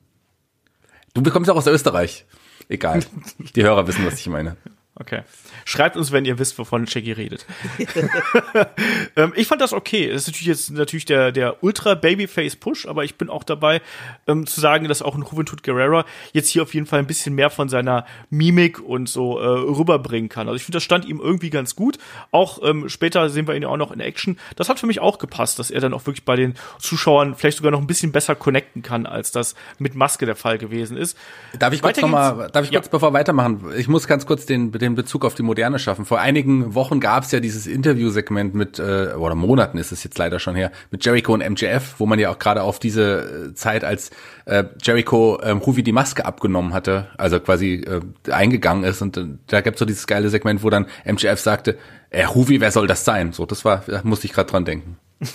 Du 1.14 1.22
bekommst 1.22 1.48
ja 1.48 1.54
auch 1.54 1.58
aus 1.58 1.66
Österreich. 1.66 2.26
Egal. 2.68 3.00
Die 3.54 3.62
Hörer 3.62 3.86
wissen, 3.86 4.04
was 4.04 4.18
ich 4.18 4.26
meine. 4.28 4.56
Okay. 4.98 5.22
Schreibt 5.66 5.98
uns, 5.98 6.10
wenn 6.10 6.24
ihr 6.24 6.38
wisst, 6.38 6.58
wovon 6.58 6.86
Shaggy 6.86 7.12
redet. 7.12 7.44
ähm, 9.16 9.34
ich 9.36 9.46
fand 9.46 9.60
das 9.60 9.74
okay. 9.74 10.08
Das 10.08 10.22
ist 10.22 10.28
natürlich 10.28 10.46
jetzt 10.46 10.70
natürlich 10.70 11.04
der, 11.04 11.32
der 11.32 11.62
ultra 11.62 11.94
Babyface 11.94 12.56
Push, 12.56 12.86
aber 12.86 13.04
ich 13.04 13.18
bin 13.18 13.28
auch 13.28 13.44
dabei, 13.44 13.82
ähm, 14.26 14.46
zu 14.46 14.58
sagen, 14.58 14.88
dass 14.88 15.02
auch 15.02 15.14
ein 15.14 15.22
Juventud 15.22 15.62
Guerrera 15.62 16.06
jetzt 16.32 16.48
hier 16.48 16.62
auf 16.62 16.72
jeden 16.72 16.86
Fall 16.86 17.00
ein 17.00 17.06
bisschen 17.06 17.34
mehr 17.34 17.50
von 17.50 17.68
seiner 17.68 18.06
Mimik 18.30 18.80
und 18.80 19.06
so 19.06 19.38
äh, 19.38 19.44
rüberbringen 19.46 20.30
kann. 20.30 20.48
Also 20.48 20.56
ich 20.56 20.64
finde, 20.64 20.76
das 20.76 20.82
stand 20.82 21.04
ihm 21.04 21.20
irgendwie 21.20 21.50
ganz 21.50 21.76
gut. 21.76 21.98
Auch 22.30 22.60
ähm, 22.62 22.88
später 22.88 23.28
sehen 23.28 23.46
wir 23.46 23.54
ihn 23.54 23.62
ja 23.62 23.68
auch 23.68 23.76
noch 23.76 23.92
in 23.92 24.00
Action. 24.00 24.38
Das 24.56 24.70
hat 24.70 24.80
für 24.80 24.86
mich 24.86 25.00
auch 25.00 25.18
gepasst, 25.18 25.58
dass 25.58 25.70
er 25.70 25.80
dann 25.82 25.92
auch 25.92 26.06
wirklich 26.06 26.24
bei 26.24 26.36
den 26.36 26.54
Zuschauern 26.78 27.34
vielleicht 27.34 27.58
sogar 27.58 27.70
noch 27.70 27.80
ein 27.80 27.86
bisschen 27.86 28.12
besser 28.12 28.34
connecten 28.34 28.80
kann, 28.80 29.04
als 29.04 29.30
das 29.30 29.56
mit 29.78 29.94
Maske 29.94 30.24
der 30.24 30.36
Fall 30.36 30.56
gewesen 30.56 30.96
ist. 30.96 31.18
Darf 31.58 31.74
ich 31.74 31.82
kurz 31.82 32.00
nochmal, 32.00 32.48
darf 32.50 32.64
ich 32.64 32.72
kurz 32.72 32.88
bevor 32.88 33.12
weitermachen? 33.12 33.72
Ich 33.76 33.88
muss 33.88 34.06
ganz 34.06 34.24
kurz 34.24 34.46
den, 34.46 34.72
den 34.72 34.85
Bezug 34.94 35.24
auf 35.24 35.34
die 35.34 35.42
Moderne 35.42 35.78
schaffen. 35.78 36.04
Vor 36.04 36.20
einigen 36.20 36.74
Wochen 36.74 37.00
gab 37.00 37.24
es 37.24 37.32
ja 37.32 37.40
dieses 37.40 37.66
Interviewsegment 37.66 38.54
mit, 38.54 38.78
äh, 38.78 39.14
oder 39.16 39.34
Monaten 39.34 39.78
ist 39.78 39.92
es 39.92 40.04
jetzt 40.04 40.18
leider 40.18 40.38
schon 40.38 40.54
her, 40.54 40.70
mit 40.90 41.04
Jericho 41.04 41.34
und 41.34 41.46
MJF, 41.48 41.96
wo 41.98 42.06
man 42.06 42.18
ja 42.18 42.30
auch 42.30 42.38
gerade 42.38 42.62
auf 42.62 42.78
diese 42.78 43.50
äh, 43.50 43.54
Zeit, 43.54 43.84
als 43.84 44.10
äh, 44.44 44.64
Jericho 44.82 45.40
ähm, 45.42 45.58
Rufi 45.58 45.82
die 45.82 45.92
Maske 45.92 46.24
abgenommen 46.24 46.72
hatte, 46.72 47.08
also 47.18 47.40
quasi 47.40 47.74
äh, 47.74 48.00
eingegangen 48.30 48.84
ist 48.84 49.02
und 49.02 49.16
äh, 49.16 49.24
da 49.46 49.60
gab's 49.60 49.78
so 49.78 49.84
dieses 49.84 50.06
geile 50.06 50.28
Segment, 50.28 50.62
wo 50.62 50.70
dann 50.70 50.86
MJF 51.04 51.40
sagte, 51.40 51.76
äh, 52.10 52.24
Rufi, 52.24 52.60
wer 52.60 52.70
soll 52.70 52.86
das 52.86 53.04
sein? 53.04 53.32
So, 53.32 53.46
das 53.46 53.64
war, 53.64 53.82
da 53.86 54.00
musste 54.04 54.26
ich 54.26 54.32
gerade 54.32 54.50
dran 54.50 54.64
denken. 54.64 54.98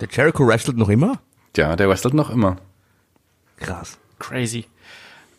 Der 0.00 0.08
Jericho 0.10 0.46
wrestelt 0.46 0.78
noch 0.78 0.88
immer? 0.88 1.20
Ja, 1.56 1.76
der 1.76 1.88
wrestelt 1.88 2.14
noch 2.14 2.30
immer. 2.30 2.56
Krass. 3.58 3.98
Crazy. 4.18 4.66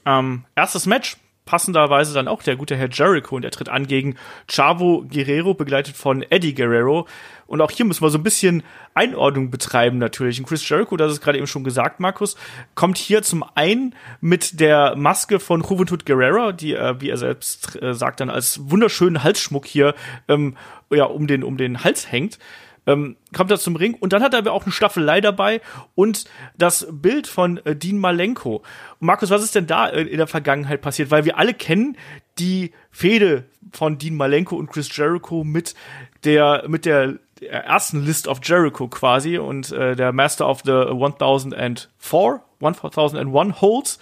Ähm, 0.05 0.45
erstes 0.55 0.85
Match, 0.85 1.17
passenderweise 1.45 2.13
dann 2.13 2.27
auch 2.27 2.43
der 2.43 2.55
gute 2.55 2.75
Herr 2.75 2.89
Jericho 2.89 3.35
und 3.35 3.43
er 3.43 3.51
tritt 3.51 3.69
an 3.69 3.87
gegen 3.87 4.15
Chavo 4.47 5.05
Guerrero, 5.11 5.53
begleitet 5.53 5.95
von 5.95 6.23
Eddie 6.29 6.53
Guerrero. 6.53 7.07
Und 7.47 7.59
auch 7.59 7.71
hier 7.71 7.85
müssen 7.85 8.01
wir 8.01 8.09
so 8.09 8.17
ein 8.17 8.23
bisschen 8.23 8.63
Einordnung 8.93 9.51
betreiben 9.51 9.97
natürlich. 9.97 10.39
Und 10.39 10.45
Chris 10.45 10.67
Jericho, 10.67 10.95
das 10.95 11.11
ist 11.11 11.21
gerade 11.21 11.37
eben 11.37 11.47
schon 11.47 11.65
gesagt, 11.65 11.99
Markus, 11.99 12.37
kommt 12.75 12.97
hier 12.97 13.23
zum 13.23 13.43
einen 13.55 13.93
mit 14.21 14.61
der 14.61 14.95
Maske 14.95 15.39
von 15.39 15.61
Juventud 15.61 16.05
Guerrero, 16.05 16.53
die, 16.53 16.75
äh, 16.75 17.01
wie 17.01 17.09
er 17.09 17.17
selbst 17.17 17.81
äh, 17.81 17.93
sagt, 17.93 18.21
dann 18.21 18.29
als 18.29 18.69
wunderschönen 18.69 19.23
Halsschmuck 19.23 19.65
hier 19.65 19.95
ähm, 20.29 20.55
ja, 20.89 21.05
um, 21.05 21.27
den, 21.27 21.43
um 21.43 21.57
den 21.57 21.83
Hals 21.83 22.11
hängt 22.11 22.39
ähm, 22.87 23.15
kommt 23.35 23.51
er 23.51 23.59
zum 23.59 23.75
Ring 23.75 23.95
und 23.99 24.13
dann 24.13 24.23
hat 24.23 24.33
er 24.33 24.51
auch 24.51 24.63
eine 24.63 24.71
Staffelei 24.71 25.21
dabei 25.21 25.61
und 25.95 26.25
das 26.57 26.87
Bild 26.91 27.27
von 27.27 27.57
äh, 27.65 27.75
Dean 27.75 27.97
Malenko. 27.97 28.57
Und 28.99 29.05
Markus, 29.07 29.29
was 29.29 29.43
ist 29.43 29.55
denn 29.55 29.67
da 29.67 29.87
äh, 29.87 30.01
in 30.01 30.17
der 30.17 30.27
Vergangenheit 30.27 30.81
passiert? 30.81 31.11
Weil 31.11 31.25
wir 31.25 31.37
alle 31.37 31.53
kennen 31.53 31.97
die 32.39 32.71
Fehde 32.89 33.45
von 33.71 33.97
Dean 33.97 34.15
Malenko 34.15 34.55
und 34.55 34.71
Chris 34.71 34.95
Jericho 34.95 35.43
mit 35.43 35.75
der 36.23 36.65
mit 36.67 36.85
der 36.85 37.19
ersten 37.39 38.03
List 38.05 38.27
of 38.27 38.39
Jericho 38.43 38.87
quasi 38.87 39.37
und 39.37 39.71
äh, 39.71 39.95
der 39.95 40.11
Master 40.11 40.47
of 40.47 40.61
the 40.63 40.71
1004 40.71 42.41
1001 42.61 43.61
Holds. 43.61 43.99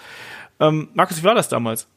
Ähm, 0.59 0.89
Markus, 0.93 1.21
wie 1.21 1.24
war 1.24 1.36
das 1.36 1.48
damals? 1.50 1.88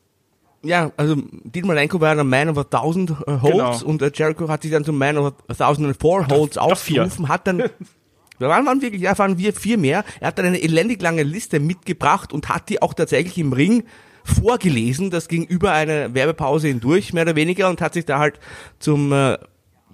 Ja, 0.65 0.93
also 0.97 1.17
Dietmar 1.45 1.75
Lenko 1.75 2.01
war 2.01 2.15
der 2.15 2.25
Man 2.25 2.49
of 2.49 2.57
a 2.59 2.65
Thousand 2.65 3.11
äh, 3.11 3.15
Holds 3.41 3.81
Genau. 3.81 3.85
und 3.85 4.01
äh, 4.03 4.11
Jericho 4.15 4.49
hat 4.49 4.63
sich 4.63 4.71
dann 4.71 4.85
zum 4.85 4.97
Man 4.97 5.19
of 5.19 5.35
a 5.49 5.55
Thousand 5.55 5.87
and 5.87 5.97
Four 6.01 6.27
Holds 6.29 6.55
doch 6.55 6.77
vier. 6.79 7.03
aufgerufen, 7.03 7.29
hat 7.29 7.47
dann 7.47 7.65
Da 8.39 8.49
waren, 8.49 8.67
waren 8.67 8.83
wirklich, 8.83 9.03
ja, 9.03 9.17
waren 9.19 9.39
wir 9.39 9.53
vier 9.53 9.79
mehr. 9.79 10.05
Er 10.19 10.29
hat 10.29 10.39
dann 10.39 10.47
eine 10.47 10.61
elendig 10.61 11.01
lange 11.01 11.23
Liste 11.23 11.61
mitgebracht 11.61 12.33
und 12.33 12.49
hat 12.49 12.69
die 12.71 12.83
auch 12.83 12.93
tatsächlich 12.95 13.39
im 13.39 13.53
Ring 13.53 13.85
vorgelesen. 14.25 15.11
Das 15.11 15.29
ging 15.29 15.45
über 15.45 15.73
eine 15.73 16.13
Werbepause 16.15 16.67
hindurch, 16.69 17.13
mehr 17.13 17.23
oder 17.23 17.37
weniger, 17.37 17.69
und 17.69 17.81
hat 17.81 17.95
sich 17.95 18.05
da 18.05 18.19
halt 18.19 18.41
zum, 18.81 19.13
äh, 19.13 19.39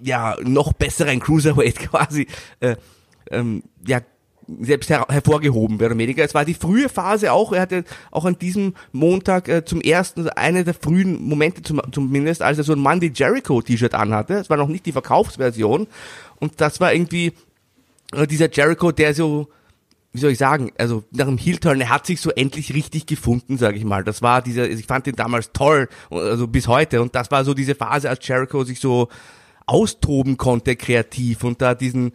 ja, 0.02 0.36
noch 0.42 0.72
besseren 0.72 1.20
Cruiserweight 1.20 1.78
quasi, 1.90 2.26
äh, 2.60 2.76
ähm, 3.30 3.64
ja, 3.86 4.00
selbst 4.60 4.90
her 4.90 5.06
hervorgehoben, 5.08 5.76
mehr 5.76 5.88
oder 5.88 5.98
weniger. 5.98 6.24
Es 6.24 6.34
war 6.34 6.44
die 6.44 6.54
frühe 6.54 6.88
Phase 6.88 7.32
auch. 7.32 7.52
Er 7.52 7.62
hatte 7.62 7.84
auch 8.10 8.24
an 8.24 8.38
diesem 8.38 8.74
Montag 8.92 9.48
äh, 9.48 9.64
zum 9.64 9.80
ersten, 9.80 10.20
also 10.20 10.32
eine 10.36 10.64
der 10.64 10.74
frühen 10.74 11.22
Momente 11.22 11.62
zum, 11.62 11.80
zumindest, 11.92 12.42
als 12.42 12.58
er 12.58 12.64
so 12.64 12.72
ein 12.72 12.78
Monday 12.78 13.12
Jericho 13.14 13.60
T-Shirt 13.60 13.94
anhatte. 13.94 14.34
Es 14.34 14.50
war 14.50 14.56
noch 14.56 14.68
nicht 14.68 14.86
die 14.86 14.92
Verkaufsversion. 14.92 15.86
Und 16.40 16.60
das 16.60 16.80
war 16.80 16.92
irgendwie 16.92 17.32
äh, 18.12 18.26
dieser 18.26 18.50
Jericho, 18.50 18.92
der 18.92 19.14
so, 19.14 19.48
wie 20.12 20.20
soll 20.20 20.30
ich 20.30 20.38
sagen, 20.38 20.72
also 20.78 21.04
nach 21.10 21.26
dem 21.26 21.38
Heel-Turn, 21.38 21.80
er 21.80 21.90
hat 21.90 22.06
sich 22.06 22.20
so 22.20 22.30
endlich 22.30 22.72
richtig 22.74 23.06
gefunden, 23.06 23.58
sage 23.58 23.76
ich 23.76 23.84
mal. 23.84 24.04
Das 24.04 24.22
war 24.22 24.40
dieser, 24.40 24.68
ich 24.68 24.86
fand 24.86 25.06
den 25.06 25.16
damals 25.16 25.52
toll, 25.52 25.88
also 26.10 26.46
bis 26.46 26.68
heute. 26.68 27.02
Und 27.02 27.14
das 27.14 27.30
war 27.30 27.44
so 27.44 27.54
diese 27.54 27.74
Phase, 27.74 28.08
als 28.08 28.26
Jericho 28.26 28.64
sich 28.64 28.80
so 28.80 29.08
austoben 29.66 30.38
konnte 30.38 30.76
kreativ 30.76 31.44
und 31.44 31.60
da 31.60 31.74
diesen 31.74 32.12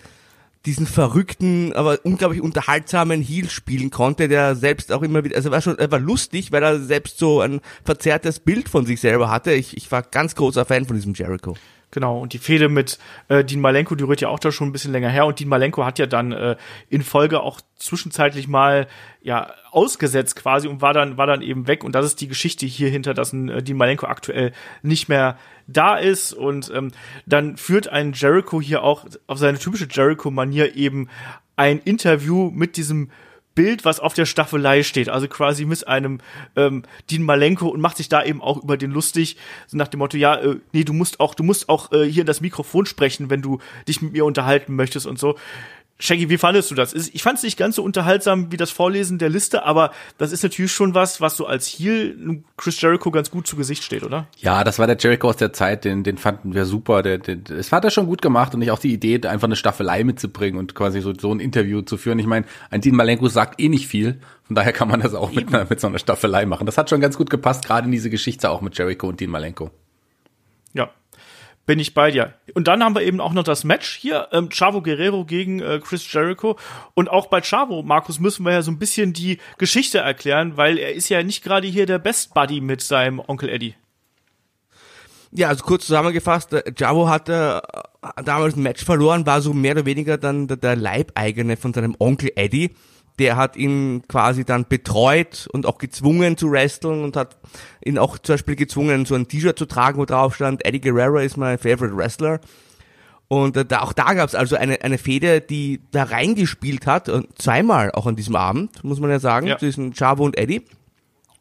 diesen 0.66 0.88
verrückten, 0.88 1.74
aber 1.74 2.00
unglaublich 2.04 2.42
unterhaltsamen 2.42 3.22
Heel 3.22 3.50
spielen 3.50 3.90
konnte, 3.90 4.28
der 4.28 4.56
selbst 4.56 4.92
auch 4.92 5.02
immer 5.02 5.24
wieder, 5.24 5.36
also 5.36 5.52
war 5.52 5.62
schon, 5.62 5.78
er 5.78 5.92
war 5.92 6.00
lustig, 6.00 6.52
weil 6.52 6.64
er 6.64 6.80
selbst 6.80 7.18
so 7.18 7.42
ein 7.42 7.60
verzerrtes 7.84 8.40
Bild 8.40 8.70
von 8.70 8.86
sich 8.86 9.02
selber 9.02 9.30
hatte. 9.30 9.52
Ich, 9.52 9.76
ich 9.76 9.92
war 9.92 10.04
ganz 10.04 10.36
großer 10.36 10.66
Fan 10.66 10.86
von 10.86 10.96
diesem 10.96 11.14
Jericho. 11.14 11.56
Genau, 11.94 12.20
und 12.20 12.34
die 12.34 12.40
Fehde 12.40 12.70
mit 12.70 12.98
äh, 13.28 13.44
Dean 13.44 13.62
Malenko, 13.62 13.94
die 13.94 14.04
rührt 14.04 14.20
ja 14.20 14.30
auch 14.30 14.40
da 14.40 14.52
schon 14.52 14.68
ein 14.68 14.72
bisschen 14.72 14.92
länger 14.92 15.10
her. 15.10 15.28
Und 15.28 15.40
Dean 15.40 15.48
Malenko 15.48 15.86
hat 15.86 16.00
ja 16.00 16.08
dann 16.08 16.32
äh, 16.32 16.56
in 16.90 17.04
Folge 17.04 17.42
auch 17.42 17.62
zwischenzeitlich 17.76 18.48
mal 18.48 18.88
ja 19.22 19.54
ausgesetzt 19.70 20.36
quasi 20.36 20.68
und 20.68 20.82
war 20.82 20.94
dann 20.94 21.18
war 21.18 21.28
dann 21.28 21.44
eben 21.44 21.68
weg. 21.68 21.84
Und 21.84 21.94
das 21.94 22.08
ist 22.08 22.20
die 22.20 22.28
Geschichte 22.28 22.66
hier 22.66 22.90
hinter, 22.90 23.14
dass 23.14 23.32
ein 23.32 23.48
äh, 23.48 23.62
Dean 23.62 23.78
Malenko 23.78 24.08
aktuell 24.08 24.54
nicht 24.82 25.08
mehr 25.08 25.38
da 25.68 25.96
ist. 25.96 26.34
Und 26.34 26.72
ähm, 26.74 26.94
dann 27.28 27.58
führt 27.58 27.90
ein 27.90 28.14
Jericho 28.14 28.60
hier 28.60 28.82
auch 28.82 29.06
auf 29.28 29.38
seine 29.38 29.60
typische 29.60 29.88
Jericho-Manier 29.88 30.76
eben 30.76 31.10
ein 31.58 31.78
Interview 31.78 32.50
mit 32.50 32.76
diesem 32.76 33.12
Bild, 33.56 33.86
was 33.86 34.00
auf 34.00 34.14
der 34.14 34.26
Staffelei 34.26 34.84
steht, 34.84 35.10
also 35.10 35.28
quasi 35.28 35.66
mit 35.66 35.88
einem 35.88 36.20
ähm, 36.56 36.84
Dean 37.10 37.24
Malenko 37.24 37.68
und 37.68 37.82
macht 37.82 37.98
sich 37.98 38.10
da 38.10 38.24
eben 38.24 38.42
auch 38.42 38.64
über 38.64 38.78
den 38.78 38.92
lustig, 38.92 39.38
so 39.68 39.78
nach 39.78 39.88
dem 39.88 40.00
Motto, 40.00 40.18
ja, 40.18 40.36
äh, 40.36 40.56
nee, 40.72 40.84
du 40.84 40.94
musst 40.94 41.20
auch, 41.20 41.36
du 41.36 41.44
musst 41.44 41.70
auch 41.70 41.92
äh, 41.92 42.06
hier 42.06 42.22
in 42.22 42.28
das 42.28 42.42
Mikrofon 42.42 42.86
sprechen, 42.86 43.30
wenn 43.30 43.42
du 43.42 43.60
dich 43.88 44.02
mit 44.02 44.14
mir 44.14 44.26
unterhalten 44.26 44.76
möchtest 44.76 45.06
und 45.06 45.20
so. 45.20 45.36
Shaggy, 46.04 46.30
wie 46.30 46.38
fandest 46.38 46.70
du 46.70 46.76
das? 46.76 46.94
Ich 46.94 47.24
fand 47.24 47.38
es 47.38 47.44
nicht 47.44 47.58
ganz 47.58 47.78
so 47.78 47.84
unterhaltsam 47.84 48.52
wie 48.52 48.58
das 48.58 48.72
Vorlesen 48.72 49.20
der 49.20 49.30
Liste, 49.30 49.64
aber 49.64 49.92
das 50.18 50.34
ist 50.34 50.44
natürlich 50.44 50.74
schon 50.74 50.94
was, 50.94 51.22
was 51.22 51.38
so 51.38 51.46
als 51.46 51.66
Heel 51.66 52.44
Chris 52.58 52.82
Jericho 52.82 53.10
ganz 53.10 53.32
gut 53.32 53.48
zu 53.48 53.56
Gesicht 53.56 53.84
steht, 53.84 54.04
oder? 54.04 54.28
Ja, 54.36 54.66
das 54.66 54.80
war 54.80 54.88
der 54.88 54.98
Jericho 55.00 55.30
aus 55.30 55.38
der 55.38 55.54
Zeit, 55.54 55.86
den, 55.86 56.04
den 56.04 56.18
fanden 56.18 56.54
wir 56.54 56.66
super. 56.66 57.04
Der, 57.04 57.20
der, 57.20 57.38
es 57.58 57.72
hat 57.72 57.86
er 57.86 57.90
schon 57.90 58.08
gut 58.08 58.22
gemacht 58.22 58.54
und 58.54 58.62
ich 58.62 58.72
auch 58.72 58.80
die 58.80 58.92
Idee, 58.92 59.26
einfach 59.26 59.48
eine 59.48 59.56
Staffelei 59.56 60.04
mitzubringen 60.04 60.60
und 60.60 60.76
quasi 60.76 61.00
so, 61.00 61.14
so 61.18 61.34
ein 61.34 61.40
Interview 61.40 61.84
zu 61.84 61.96
führen. 61.96 62.20
Ich 62.20 62.28
meine, 62.28 62.48
ein 62.70 62.82
Dean 62.82 62.98
Malenko 62.98 63.30
sagt 63.30 63.62
eh 63.62 63.70
nicht 63.70 63.88
viel, 63.88 64.20
von 64.44 64.58
daher 64.58 64.74
kann 64.74 64.90
man 64.90 65.00
das 65.00 65.14
auch 65.14 65.32
mit, 65.32 65.48
einer, 65.54 65.66
mit 65.70 65.80
so 65.80 65.88
einer 65.88 66.00
Staffelei 66.00 66.46
machen. 66.46 66.66
Das 66.66 66.78
hat 66.78 66.90
schon 66.90 67.00
ganz 67.00 67.16
gut 67.16 67.30
gepasst, 67.30 67.66
gerade 67.66 67.86
in 67.86 67.94
diese 67.94 68.10
Geschichte 68.10 68.50
auch 68.50 68.60
mit 68.60 68.78
Jericho 68.78 69.08
und 69.08 69.22
Dean 69.22 69.32
Malenko. 69.32 69.72
Ja, 70.74 70.90
bin 71.66 71.80
ich 71.80 71.94
bei 71.94 72.12
dir. 72.12 72.34
Und 72.54 72.68
dann 72.68 72.84
haben 72.84 72.96
wir 72.96 73.04
eben 73.04 73.22
auch 73.22 73.34
noch 73.34 73.44
das 73.44 73.64
Match 73.64 73.96
hier, 73.96 74.28
ähm, 74.32 74.50
Chavo 74.50 74.82
Guerrero 74.82 75.26
gegen 75.26 75.62
äh, 75.62 75.80
Chris 75.84 76.12
Jericho. 76.12 76.58
Und 76.94 77.10
auch 77.10 77.28
bei 77.28 77.42
Chavo, 77.42 77.84
Markus, 77.84 78.20
müssen 78.20 78.46
wir 78.46 78.52
ja 78.52 78.62
so 78.62 78.72
ein 78.72 78.80
bisschen 78.80 79.14
die 79.14 79.40
Geschichte 79.58 80.00
erklären, 80.00 80.58
weil 80.58 80.78
er 80.78 80.94
ist 80.94 81.10
ja 81.10 81.24
nicht 81.24 81.44
gerade 81.44 81.68
hier 81.68 81.86
der 81.86 82.00
Best 82.00 82.34
Buddy 82.34 82.62
mit 82.62 82.82
seinem 82.82 83.20
Onkel 83.20 83.50
Eddie. 83.50 83.76
Ja, 85.32 85.48
also 85.48 85.64
kurz 85.64 85.88
zusammengefasst, 85.88 86.54
äh, 86.54 86.72
Javo 86.78 87.08
hatte 87.08 87.62
äh, 88.02 88.24
damals 88.24 88.56
ein 88.56 88.62
Match 88.62 88.84
verloren, 88.84 89.26
war 89.26 89.42
so 89.42 89.54
mehr 89.54 89.72
oder 89.72 89.86
weniger 89.86 90.18
dann 90.18 90.48
der, 90.48 90.58
der 90.58 90.76
Leibeigene 90.76 91.58
von 91.58 91.74
seinem 91.74 91.96
Onkel 91.98 92.32
Eddie. 92.36 92.72
Der 93.20 93.36
hat 93.38 93.56
ihn 93.56 94.04
quasi 94.08 94.44
dann 94.44 94.66
betreut 94.68 95.48
und 95.54 95.66
auch 95.68 95.78
gezwungen 95.78 96.36
zu 96.36 96.52
wresteln 96.52 97.04
und 97.04 97.16
hat 97.16 97.38
ihn 97.86 97.98
auch 98.00 98.18
zum 98.18 98.34
Beispiel 98.34 98.56
gezwungen, 98.56 99.06
so 99.06 99.14
ein 99.16 99.28
T-Shirt 99.28 99.58
zu 99.58 99.66
tragen, 99.68 100.00
wo 100.00 100.06
drauf 100.06 100.34
stand, 100.36 100.66
Eddie 100.66 100.82
Guerrero 100.82 101.20
is 101.20 101.38
my 101.38 101.58
favorite 101.58 101.96
wrestler. 101.96 102.40
Und 103.28 103.56
äh, 103.58 103.66
da, 103.66 103.82
auch 103.82 103.94
da 103.94 104.14
gab's 104.14 104.36
also 104.36 104.56
eine, 104.56 104.82
eine 104.82 104.98
Fehde, 104.98 105.42
die 105.42 105.82
da 105.92 106.04
reingespielt 106.04 106.86
hat, 106.88 107.08
und 107.10 107.40
zweimal 107.40 107.92
auch 107.92 108.06
an 108.08 108.16
diesem 108.16 108.36
Abend, 108.36 108.84
muss 108.84 109.00
man 109.00 109.10
ja 109.12 109.20
sagen, 109.20 109.48
Ja. 109.48 109.58
zwischen 109.58 109.94
Chavo 109.94 110.24
und 110.26 110.38
Eddie. 110.38 110.64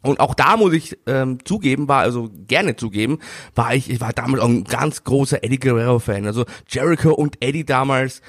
Und 0.02 0.18
auch 0.20 0.34
da 0.34 0.56
muss 0.56 0.72
ich 0.74 0.98
ähm, 1.06 1.38
zugeben, 1.44 1.88
war 1.88 2.00
also 2.00 2.28
gerne 2.48 2.76
zugeben, 2.76 3.18
war 3.54 3.74
ich, 3.74 3.88
ich 3.88 4.00
war 4.00 4.12
damals 4.12 4.42
auch 4.42 4.48
ein 4.48 4.64
ganz 4.64 5.04
großer 5.04 5.44
Eddie 5.44 5.60
Guerrero 5.60 6.00
Fan. 6.00 6.26
Also 6.26 6.44
Jericho 6.68 7.12
und 7.12 7.36
Eddie 7.42 7.64
damals, 7.64 8.20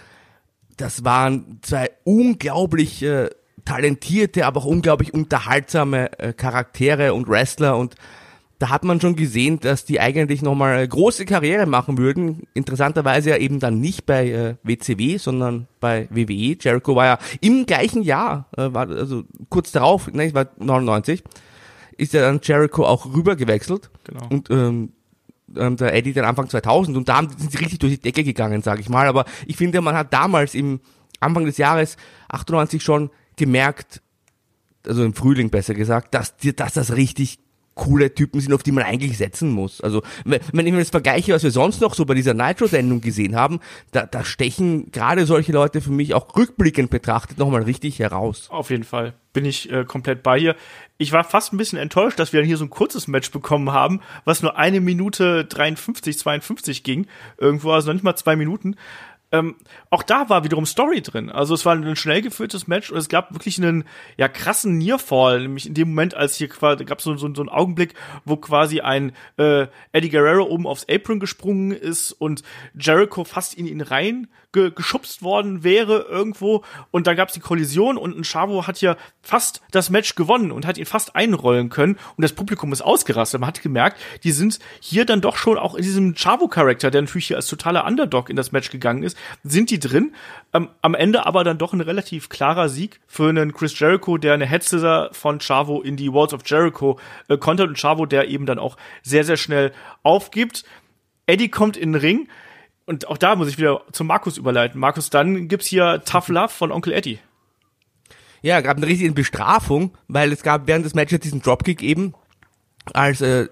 das 0.78 1.04
waren 1.04 1.60
zwei 1.62 1.92
unglaublich 2.04 3.04
äh, 3.04 3.30
talentierte, 3.66 4.46
aber 4.46 4.62
auch 4.62 4.66
unglaublich 4.66 5.14
unterhaltsame 5.14 6.18
äh, 6.20 6.34
Charaktere 6.34 7.14
und 7.14 7.28
Wrestler 7.28 7.78
und 7.78 7.96
da 8.64 8.70
hat 8.70 8.86
man 8.86 9.02
schon 9.02 9.18
gesehen, 9.18 9.60
dass 9.60 9.84
die 9.84 10.00
eigentlich 10.00 10.42
nochmal 10.42 10.78
eine 10.78 10.88
große 10.88 11.26
Karriere 11.26 11.66
machen 11.66 11.98
würden. 11.98 12.44
Interessanterweise 12.54 13.32
ja 13.32 13.38
eben 13.38 13.60
dann 13.60 13.82
nicht 13.82 14.06
bei 14.06 14.30
äh, 14.30 14.56
WCW, 14.64 15.18
sondern 15.18 15.68
bei 15.82 16.08
WWE. 16.10 16.56
Jericho 16.58 16.96
war 16.96 17.06
ja 17.06 17.20
im 17.42 17.66
gleichen 17.66 18.04
Jahr, 18.04 18.48
äh, 18.56 18.74
war 18.74 18.88
also 18.90 19.24
kurz 19.50 19.74
darauf, 19.74 20.10
ne, 20.14 20.28
ich 20.28 20.34
war 20.34 20.48
99, 20.60 21.24
ist 21.98 22.14
ja 22.14 22.22
dann 22.22 22.40
Jericho 22.42 22.86
auch 22.86 23.14
rüber 23.14 23.36
gewechselt. 23.36 23.90
Genau. 24.06 24.28
Und 24.30 24.50
ähm, 24.50 24.94
ähm, 25.58 25.78
der 25.78 25.94
Eddie 25.94 26.14
dann 26.14 26.26
Anfang 26.26 26.50
2000 26.50 26.98
und 26.98 27.10
da 27.10 27.22
sind 27.38 27.52
sie 27.52 27.58
richtig 27.58 27.80
durch 27.80 27.94
die 27.94 28.02
Decke 28.02 28.24
gegangen, 28.24 28.62
sage 28.62 28.82
ich 28.82 28.90
mal. 28.90 29.08
Aber 29.08 29.26
ich 29.46 29.58
finde, 29.58 29.82
man 29.82 29.96
hat 29.96 30.14
damals 30.14 30.56
im 30.56 30.80
Anfang 31.20 31.46
des 31.46 31.58
Jahres 31.58 31.98
98 32.30 32.84
schon 32.84 33.10
gemerkt, 33.36 34.02
also 34.86 35.04
im 35.04 35.14
Frühling 35.14 35.50
besser 35.50 35.74
gesagt, 35.74 36.14
dass, 36.14 36.36
dass 36.38 36.74
das 36.74 36.96
richtig 36.96 37.40
coole 37.76 38.14
Typen 38.14 38.40
sind, 38.40 38.54
auf 38.54 38.64
die 38.64 38.72
man 38.72 38.84
eigentlich 38.84 39.18
setzen 39.18 39.52
muss. 39.52 39.82
Also 39.82 40.02
wenn 40.26 40.66
ich 40.66 40.72
mir 40.72 40.80
das 40.80 40.90
vergleiche, 40.90 41.34
was 41.34 41.44
wir 41.44 41.52
sonst 41.52 41.82
noch 41.82 41.94
so 41.94 42.06
bei 42.06 42.14
dieser 42.14 42.34
Nitro-Sendung 42.34 43.02
gesehen 43.02 43.36
haben, 43.36 43.60
da, 43.92 44.06
da 44.06 44.24
stechen 44.24 44.92
gerade 44.92 45.26
solche 45.26 45.52
Leute 45.52 45.82
für 45.82 45.92
mich 45.92 46.14
auch 46.14 46.36
rückblickend 46.36 46.90
betrachtet 46.90 47.38
nochmal 47.38 47.64
richtig 47.64 48.00
heraus. 48.00 48.50
Auf 48.50 48.70
jeden 48.70 48.84
Fall 48.84 49.14
bin 49.34 49.46
ich 49.46 49.72
äh, 49.72 49.84
komplett 49.84 50.24
bei 50.24 50.38
ihr. 50.38 50.56
Ich 50.98 51.12
war 51.12 51.24
fast 51.24 51.52
ein 51.52 51.58
bisschen 51.58 51.80
enttäuscht, 51.80 52.20
dass 52.20 52.32
wir 52.32 52.40
dann 52.40 52.48
hier 52.48 52.58
so 52.58 52.66
ein 52.66 52.70
kurzes 52.70 53.08
Match 53.08 53.32
bekommen 53.32 53.72
haben, 53.72 54.00
was 54.26 54.44
nur 54.44 54.58
eine 54.58 54.80
Minute 54.80 55.44
53, 55.46 56.18
52 56.18 56.84
ging. 56.84 57.08
Irgendwo, 57.38 57.72
also 57.72 57.88
noch 57.88 57.96
nicht 57.96 58.04
mal 58.04 58.16
zwei 58.16 58.36
Minuten. 58.36 58.76
Ähm, 59.34 59.56
auch 59.90 60.04
da 60.04 60.30
war 60.30 60.44
wiederum 60.44 60.68
Story 60.68 61.02
drin. 61.02 61.32
Also 61.32 61.56
es 61.56 61.66
war 61.66 61.76
ein 61.76 61.96
schnell 61.96 62.22
geführtes 62.22 62.68
Match 62.68 62.92
und 62.92 63.00
es 63.00 63.10
gab 63.10 63.34
wirklich 63.34 63.58
einen 63.58 63.84
ja 64.16 64.28
krassen 64.28 64.78
Nearfall, 64.78 65.42
nämlich 65.42 65.66
in 65.66 65.74
dem 65.74 65.90
Moment, 65.90 66.14
als 66.14 66.36
hier 66.36 66.48
quasi 66.48 66.86
gab 66.86 67.02
so, 67.02 67.18
so, 67.18 67.34
so 67.34 67.42
einen 67.42 67.50
Augenblick, 67.50 67.96
wo 68.26 68.38
quasi 68.38 68.82
ein 68.82 69.12
äh, 69.38 69.66
Eddie 69.92 70.10
Guerrero 70.10 70.44
oben 70.44 70.68
aufs 70.68 70.86
Apron 70.88 71.20
gesprungen 71.20 71.72
ist 71.72 72.12
und 72.12 72.44
Jericho 72.80 73.24
fast 73.24 73.56
in 73.56 73.66
ihn 73.66 73.82
rein 73.82 74.28
ge 74.54 74.72
geschubst 74.72 75.22
worden 75.22 75.64
wäre 75.64 76.06
irgendwo 76.10 76.64
und 76.92 77.08
da 77.08 77.14
gab 77.14 77.28
es 77.28 77.34
die 77.34 77.40
Kollision 77.40 77.98
und 77.98 78.18
ein 78.18 78.24
Chavo 78.24 78.66
hat 78.68 78.80
ja 78.80 78.96
fast 79.22 79.62
das 79.72 79.90
Match 79.90 80.16
gewonnen 80.16 80.52
und 80.52 80.66
hat 80.66 80.78
ihn 80.78 80.86
fast 80.86 81.16
einrollen 81.16 81.70
können 81.70 81.98
und 82.16 82.22
das 82.22 82.34
Publikum 82.34 82.72
ist 82.72 82.82
ausgerastet. 82.82 83.42
Man 83.42 83.48
hat 83.48 83.62
gemerkt, 83.62 84.00
die 84.24 84.32
sind 84.32 84.60
hier 84.80 85.06
dann 85.06 85.22
doch 85.22 85.36
schon 85.36 85.58
auch 85.58 85.76
in 85.76 85.84
diesem 85.84 86.16
Chavo-Charakter, 86.16 86.92
der 86.92 87.02
natürlich 87.02 87.28
hier 87.28 87.38
als 87.38 87.48
totaler 87.48 87.86
Underdog 87.86 88.30
in 88.30 88.36
das 88.36 88.52
Match 88.52 88.70
gegangen 88.70 89.04
ist, 89.04 89.18
sind 89.44 89.70
die 89.70 89.80
drin. 89.80 90.14
Ähm, 90.54 90.70
am 90.82 90.96
Ende 90.96 91.26
aber 91.26 91.44
dann 91.44 91.58
doch 91.58 91.74
ein 91.74 91.82
relativ 91.82 92.30
klarer 92.30 92.70
Sieg 92.70 93.00
für 93.08 93.30
einen 93.30 93.54
Chris 93.54 93.78
Jericho, 93.78 94.18
der 94.18 94.36
eine 94.36 94.48
Head 94.48 94.64
Scissor 94.64 95.10
von 95.12 95.40
Chavo 95.40 95.82
in 95.82 95.98
die 95.98 96.14
Walls 96.14 96.34
of 96.34 96.42
Jericho 96.46 97.00
äh, 97.28 97.38
kontert 97.38 97.70
und 97.70 97.80
Chavo, 97.80 98.06
der 98.06 98.28
eben 98.28 98.46
dann 98.46 98.60
auch 98.60 98.78
sehr, 99.02 99.24
sehr 99.24 99.38
schnell 99.38 99.74
aufgibt. 100.04 100.64
Eddie 101.26 101.50
kommt 101.50 101.78
in 101.78 101.94
den 101.94 102.02
Ring 102.02 102.28
und 102.86 103.08
auch 103.08 103.18
da 103.18 103.36
muss 103.36 103.48
ich 103.48 103.58
wieder 103.58 103.82
zu 103.92 104.04
Markus 104.04 104.38
überleiten. 104.38 104.80
Markus, 104.80 105.10
dann 105.10 105.48
gibt's 105.48 105.68
hier 105.68 106.02
Tough 106.06 106.28
Love 106.28 106.50
von 106.50 106.72
Onkel 106.72 106.94
Eddie. 106.94 107.20
Ja, 108.42 108.60
gab 108.60 108.78
eine 108.78 108.88
richtige 108.88 109.14
Bestrafung, 109.14 109.98
weil 110.08 110.32
es 110.32 110.44
gab 110.44 110.68
während 110.68 110.86
des 110.86 110.96
Matches 110.96 111.22
diesen 111.22 111.42
Dropkick 111.42 111.82
eben, 111.82 112.14
als 112.94 113.22
äh, 113.22 113.48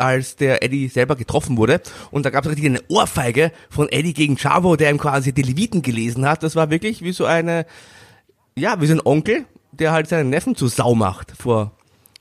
als 0.00 0.36
der 0.36 0.62
Eddie 0.62 0.88
selber 0.88 1.14
getroffen 1.14 1.56
wurde. 1.56 1.80
Und 2.10 2.24
da 2.24 2.30
gab 2.30 2.44
es 2.44 2.50
richtig 2.50 2.66
eine 2.66 2.82
Ohrfeige 2.88 3.52
von 3.68 3.88
Eddie 3.88 4.14
gegen 4.14 4.36
Chavo, 4.36 4.76
der 4.76 4.90
ihm 4.90 4.98
quasi 4.98 5.32
die 5.32 5.42
Leviten 5.42 5.82
gelesen 5.82 6.26
hat. 6.26 6.42
Das 6.42 6.56
war 6.56 6.70
wirklich 6.70 7.02
wie 7.02 7.12
so 7.12 7.26
eine, 7.26 7.66
ja, 8.56 8.80
wie 8.80 8.86
so 8.86 8.94
ein 8.94 9.02
Onkel, 9.04 9.44
der 9.72 9.92
halt 9.92 10.08
seinen 10.08 10.30
Neffen 10.30 10.56
zu 10.56 10.68
Sau 10.68 10.94
macht 10.94 11.32
vor, 11.36 11.72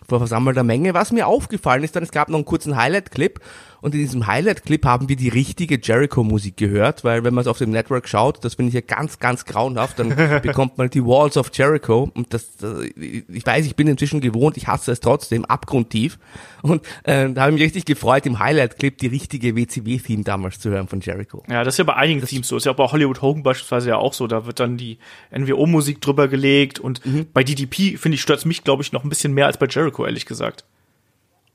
vor 0.07 0.19
versammelter 0.19 0.63
Menge. 0.63 0.93
Was 0.93 1.11
mir 1.11 1.27
aufgefallen 1.27 1.83
ist, 1.83 1.95
dann 1.95 2.03
es 2.03 2.11
gab 2.11 2.29
noch 2.29 2.37
einen 2.37 2.45
kurzen 2.45 2.75
Highlight-Clip 2.75 3.39
und 3.81 3.93
in 3.95 4.01
diesem 4.01 4.27
Highlight-Clip 4.27 4.85
haben 4.85 5.09
wir 5.09 5.15
die 5.15 5.29
richtige 5.29 5.79
Jericho-Musik 5.81 6.57
gehört, 6.57 7.03
weil 7.03 7.23
wenn 7.23 7.33
man 7.33 7.41
es 7.41 7.47
auf 7.47 7.57
dem 7.57 7.71
Network 7.71 8.07
schaut, 8.07 8.43
das 8.43 8.55
finde 8.55 8.69
ich 8.69 8.75
ja 8.75 8.81
ganz, 8.81 9.19
ganz 9.19 9.45
grauenhaft, 9.45 9.99
dann 9.99 10.09
bekommt 10.41 10.77
man 10.77 10.89
die 10.89 11.03
Walls 11.03 11.37
of 11.37 11.51
Jericho 11.53 12.09
und 12.13 12.33
das, 12.33 12.57
das 12.57 12.83
ich 12.95 13.45
weiß, 13.45 13.65
ich 13.65 13.75
bin 13.75 13.87
inzwischen 13.87 14.21
gewohnt, 14.21 14.57
ich 14.57 14.67
hasse 14.67 14.91
es 14.91 14.99
trotzdem, 14.99 15.45
abgrundtief 15.45 16.17
und 16.61 16.85
äh, 17.03 17.29
da 17.29 17.41
habe 17.41 17.51
ich 17.51 17.55
mich 17.55 17.63
richtig 17.63 17.85
gefreut, 17.85 18.25
im 18.25 18.39
Highlight-Clip 18.39 18.97
die 18.97 19.07
richtige 19.07 19.55
WCW-Theme 19.55 20.23
damals 20.23 20.59
zu 20.59 20.69
hören 20.69 20.87
von 20.87 21.01
Jericho. 21.01 21.43
Ja, 21.49 21.63
das 21.63 21.75
ist 21.75 21.77
ja 21.79 21.83
bei 21.85 21.95
einigen 21.95 22.25
Teams 22.25 22.47
so. 22.47 22.57
Ist 22.57 22.65
ja 22.65 22.73
auch 22.73 22.77
bei 22.77 22.85
Hollywood 22.85 23.21
Hogan 23.21 23.43
beispielsweise 23.43 23.89
ja 23.89 23.97
auch 23.97 24.13
so. 24.13 24.27
Da 24.27 24.45
wird 24.45 24.59
dann 24.59 24.77
die 24.77 24.97
NWO-Musik 25.35 26.01
drüber 26.01 26.27
gelegt 26.27 26.79
und 26.79 27.01
bei 27.33 27.43
DDP, 27.43 27.97
finde 27.97 28.15
ich, 28.15 28.21
stört's 28.21 28.45
mich, 28.45 28.63
glaube 28.63 28.83
ich, 28.83 28.91
noch 28.91 29.03
ein 29.03 29.09
bisschen 29.09 29.33
mehr 29.33 29.47
als 29.47 29.57
bei 29.57 29.67
Jericho, 29.67 30.05
ehrlich 30.05 30.25
gesagt. 30.25 30.65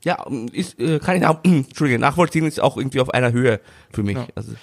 Ja, 0.05 0.23
ist, 0.53 0.79
äh, 0.79 0.99
kann 0.99 1.15
ich 1.15 1.21
nach, 1.21 1.39
Entschuldige, 1.43 1.99
nachvollziehen 1.99 2.45
ist 2.45 2.61
auch 2.61 2.77
irgendwie 2.77 3.01
auf 3.01 3.09
einer 3.09 3.31
Höhe 3.31 3.59
für 3.91 4.03
mich. 4.03 4.15
Ja. 4.15 4.27
Also, 4.35 4.53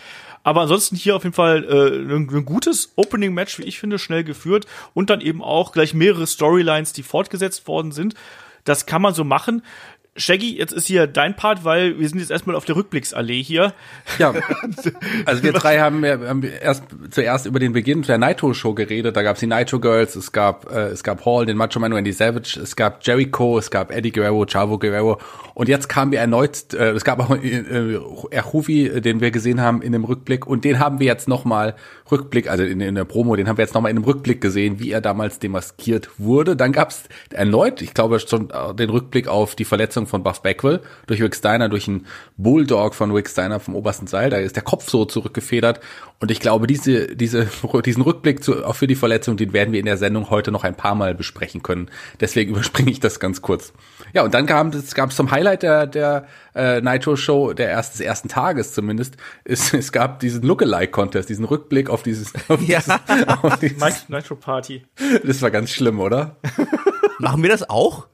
Aber 0.45 0.63
ansonsten 0.63 0.95
hier 0.95 1.17
auf 1.17 1.25
jeden 1.25 1.35
Fall 1.35 1.65
äh, 1.65 2.15
ein, 2.15 2.31
ein 2.31 2.45
gutes 2.45 2.93
Opening-Match, 2.95 3.59
wie 3.59 3.65
ich 3.65 3.81
finde, 3.81 3.99
schnell 3.99 4.23
geführt 4.23 4.67
und 4.95 5.11
dann 5.11 5.21
eben 5.21 5.43
auch 5.43 5.73
gleich 5.73 5.95
mehrere 5.95 6.29
Storylines, 6.29 6.93
die 6.93 7.03
fortgesetzt 7.03 7.67
worden 7.67 7.91
sind. 7.91 8.15
Das 8.63 8.87
kann 8.87 9.03
man 9.03 9.15
so 9.15 9.25
machen. 9.25 9.65
Shaggy, 10.15 10.59
jetzt 10.59 10.73
ist 10.75 10.87
hier 10.87 11.07
dein 11.07 11.37
Part, 11.37 11.65
weil 11.65 11.99
wir 11.99 12.07
sind 12.07 12.19
jetzt 12.19 12.31
erstmal 12.31 12.55
auf 12.55 12.67
der 12.67 12.77
Rückblicksallee 12.77 13.43
hier. 13.43 13.73
Ja, 14.19 14.35
also 15.25 15.43
wir 15.43 15.55
drei 15.55 15.81
haben, 15.81 16.05
haben 16.05 16.43
erst 16.43 16.85
zuerst 17.11 17.47
über 17.47 17.59
den 17.59 17.73
Beginn 17.73 18.03
der 18.03 18.19
Nitro 18.19 18.53
Show 18.53 18.75
geredet. 18.75 19.17
Da 19.17 19.23
gab 19.23 19.37
es 19.37 19.41
die 19.41 19.47
Nitro 19.47 19.81
Girls, 19.81 20.15
es 20.15 20.31
gab 20.31 20.71
äh, 20.71 20.89
es 20.89 21.03
gab 21.03 21.25
Hall, 21.25 21.47
den 21.47 21.57
Macho 21.57 21.81
Man 21.81 21.95
Randy 21.95 22.13
Savage, 22.13 22.61
es 22.63 22.77
gab 22.77 23.03
Jericho, 23.07 23.57
es 23.57 23.71
gab 23.71 23.91
Eddie 23.91 24.13
Guerrero, 24.13 24.45
Chavo 24.45 24.79
Guerrero 24.79 25.19
und 25.55 25.71
jetzt 25.71 25.89
kamen 25.89 26.13
wir 26.13 26.21
erneut, 26.21 26.75
äh, 26.75 26.91
es 26.91 27.05
gab 27.05 27.19
auch 27.19 27.35
äh, 27.35 27.49
äh, 27.49 28.01
Erhuvi, 28.31 29.01
den 29.01 29.23
wir 29.23 29.31
gesehen 29.31 29.63
haben 29.63 29.81
in 29.81 29.93
dem 29.93 30.05
Rückblick 30.05 30.47
und 30.47 30.65
den 30.65 30.79
haben 30.79 31.01
wir 31.01 31.07
jetzt 31.07 31.27
nochmal 31.27 31.75
Rückblick, 32.11 32.51
also 32.51 32.65
in, 32.65 32.81
in 32.81 32.95
der 32.95 33.05
Promo, 33.05 33.35
den 33.35 33.49
haben 33.49 33.57
wir 33.57 33.65
jetzt 33.65 33.75
nochmal 33.75 33.91
in 33.91 33.97
einem 33.97 34.05
Rückblick 34.05 34.43
gesehen, 34.43 34.79
wie 34.79 34.91
er 34.91 35.01
damals 35.01 35.39
demaskiert 35.39 36.11
wurde. 36.19 36.55
Dann 36.55 36.73
gab 36.73 36.91
es 36.91 37.05
erneut, 37.31 37.81
ich 37.81 37.95
glaube 37.95 38.21
schon 38.21 38.51
äh, 38.51 38.75
den 38.75 38.91
Rückblick 38.91 39.27
auf 39.27 39.55
die 39.55 39.65
Verletzung 39.65 40.02
von 40.07 40.23
Buff 40.23 40.43
Bagwell 40.43 40.81
durch 41.07 41.23
Rick 41.23 41.35
Steiner, 41.37 41.69
durch 41.69 41.89
einen 41.89 42.07
Bulldog 42.37 42.95
von 42.95 43.11
Rick 43.13 43.29
Steiner 43.29 43.61
vom 43.61 43.75
obersten 43.77 44.07
Seil. 44.07 44.31
Da 44.31 44.39
ist 44.39 44.57
der 44.57 44.63
Kopf 44.63 44.89
so 44.89 45.05
zurückgefedert. 45.05 45.81
Und 46.21 46.31
ich 46.31 46.41
glaube, 46.41 46.67
diese, 46.67 47.17
diese, 47.17 47.49
diesen 47.85 48.03
Rückblick 48.03 48.43
zu, 48.45 48.65
auch 48.65 48.77
für 48.77 48.87
die 48.87 48.95
Verletzung, 48.95 49.37
den 49.37 49.53
werden 49.53 49.73
wir 49.73 49.81
in 49.81 49.87
der 49.87 49.97
Sendung 49.97 50.31
heute 50.31 50.53
noch 50.53 50.65
ein 50.65 50.77
paar 50.77 50.95
Mal 50.95 51.15
besprechen 51.15 51.63
können. 51.63 51.91
Deswegen 52.21 52.51
überspringe 52.55 52.91
ich 52.91 53.01
das 53.01 53.21
ganz 53.21 53.43
kurz. 53.43 53.73
Ja, 54.13 54.23
und 54.23 54.35
dann 54.35 54.47
kam 54.47 54.69
es 54.69 54.95
gab 54.95 55.11
es 55.11 55.17
zum 55.17 55.31
Highlight 55.31 55.63
der, 55.63 55.87
der 55.87 56.27
äh, 56.55 56.81
Nitro 56.81 57.17
Show, 57.17 57.53
der 57.53 57.69
erst, 57.71 57.95
des 57.95 58.01
ersten 58.01 58.29
Tages 58.29 58.73
zumindest, 58.75 59.17
es, 59.45 59.73
es 59.73 59.91
gab 59.93 60.21
diesen 60.21 60.43
Lookalike-Contest, 60.43 61.29
diesen 61.29 61.45
Rückblick 61.45 61.89
auf 61.91 62.03
dieses, 62.03 62.33
auf 62.49 62.61
Ja. 62.63 62.81
dieses, 62.81 63.29
auf 63.43 63.59
dieses 63.59 64.09
Nitro 64.09 64.37
Party. 64.37 64.85
das 65.25 65.43
war 65.43 65.51
ganz 65.51 65.71
schlimm, 65.71 66.01
oder? 66.01 66.37
machen 67.19 67.43
wir 67.43 67.51
das 67.51 67.69
auch? 67.69 68.07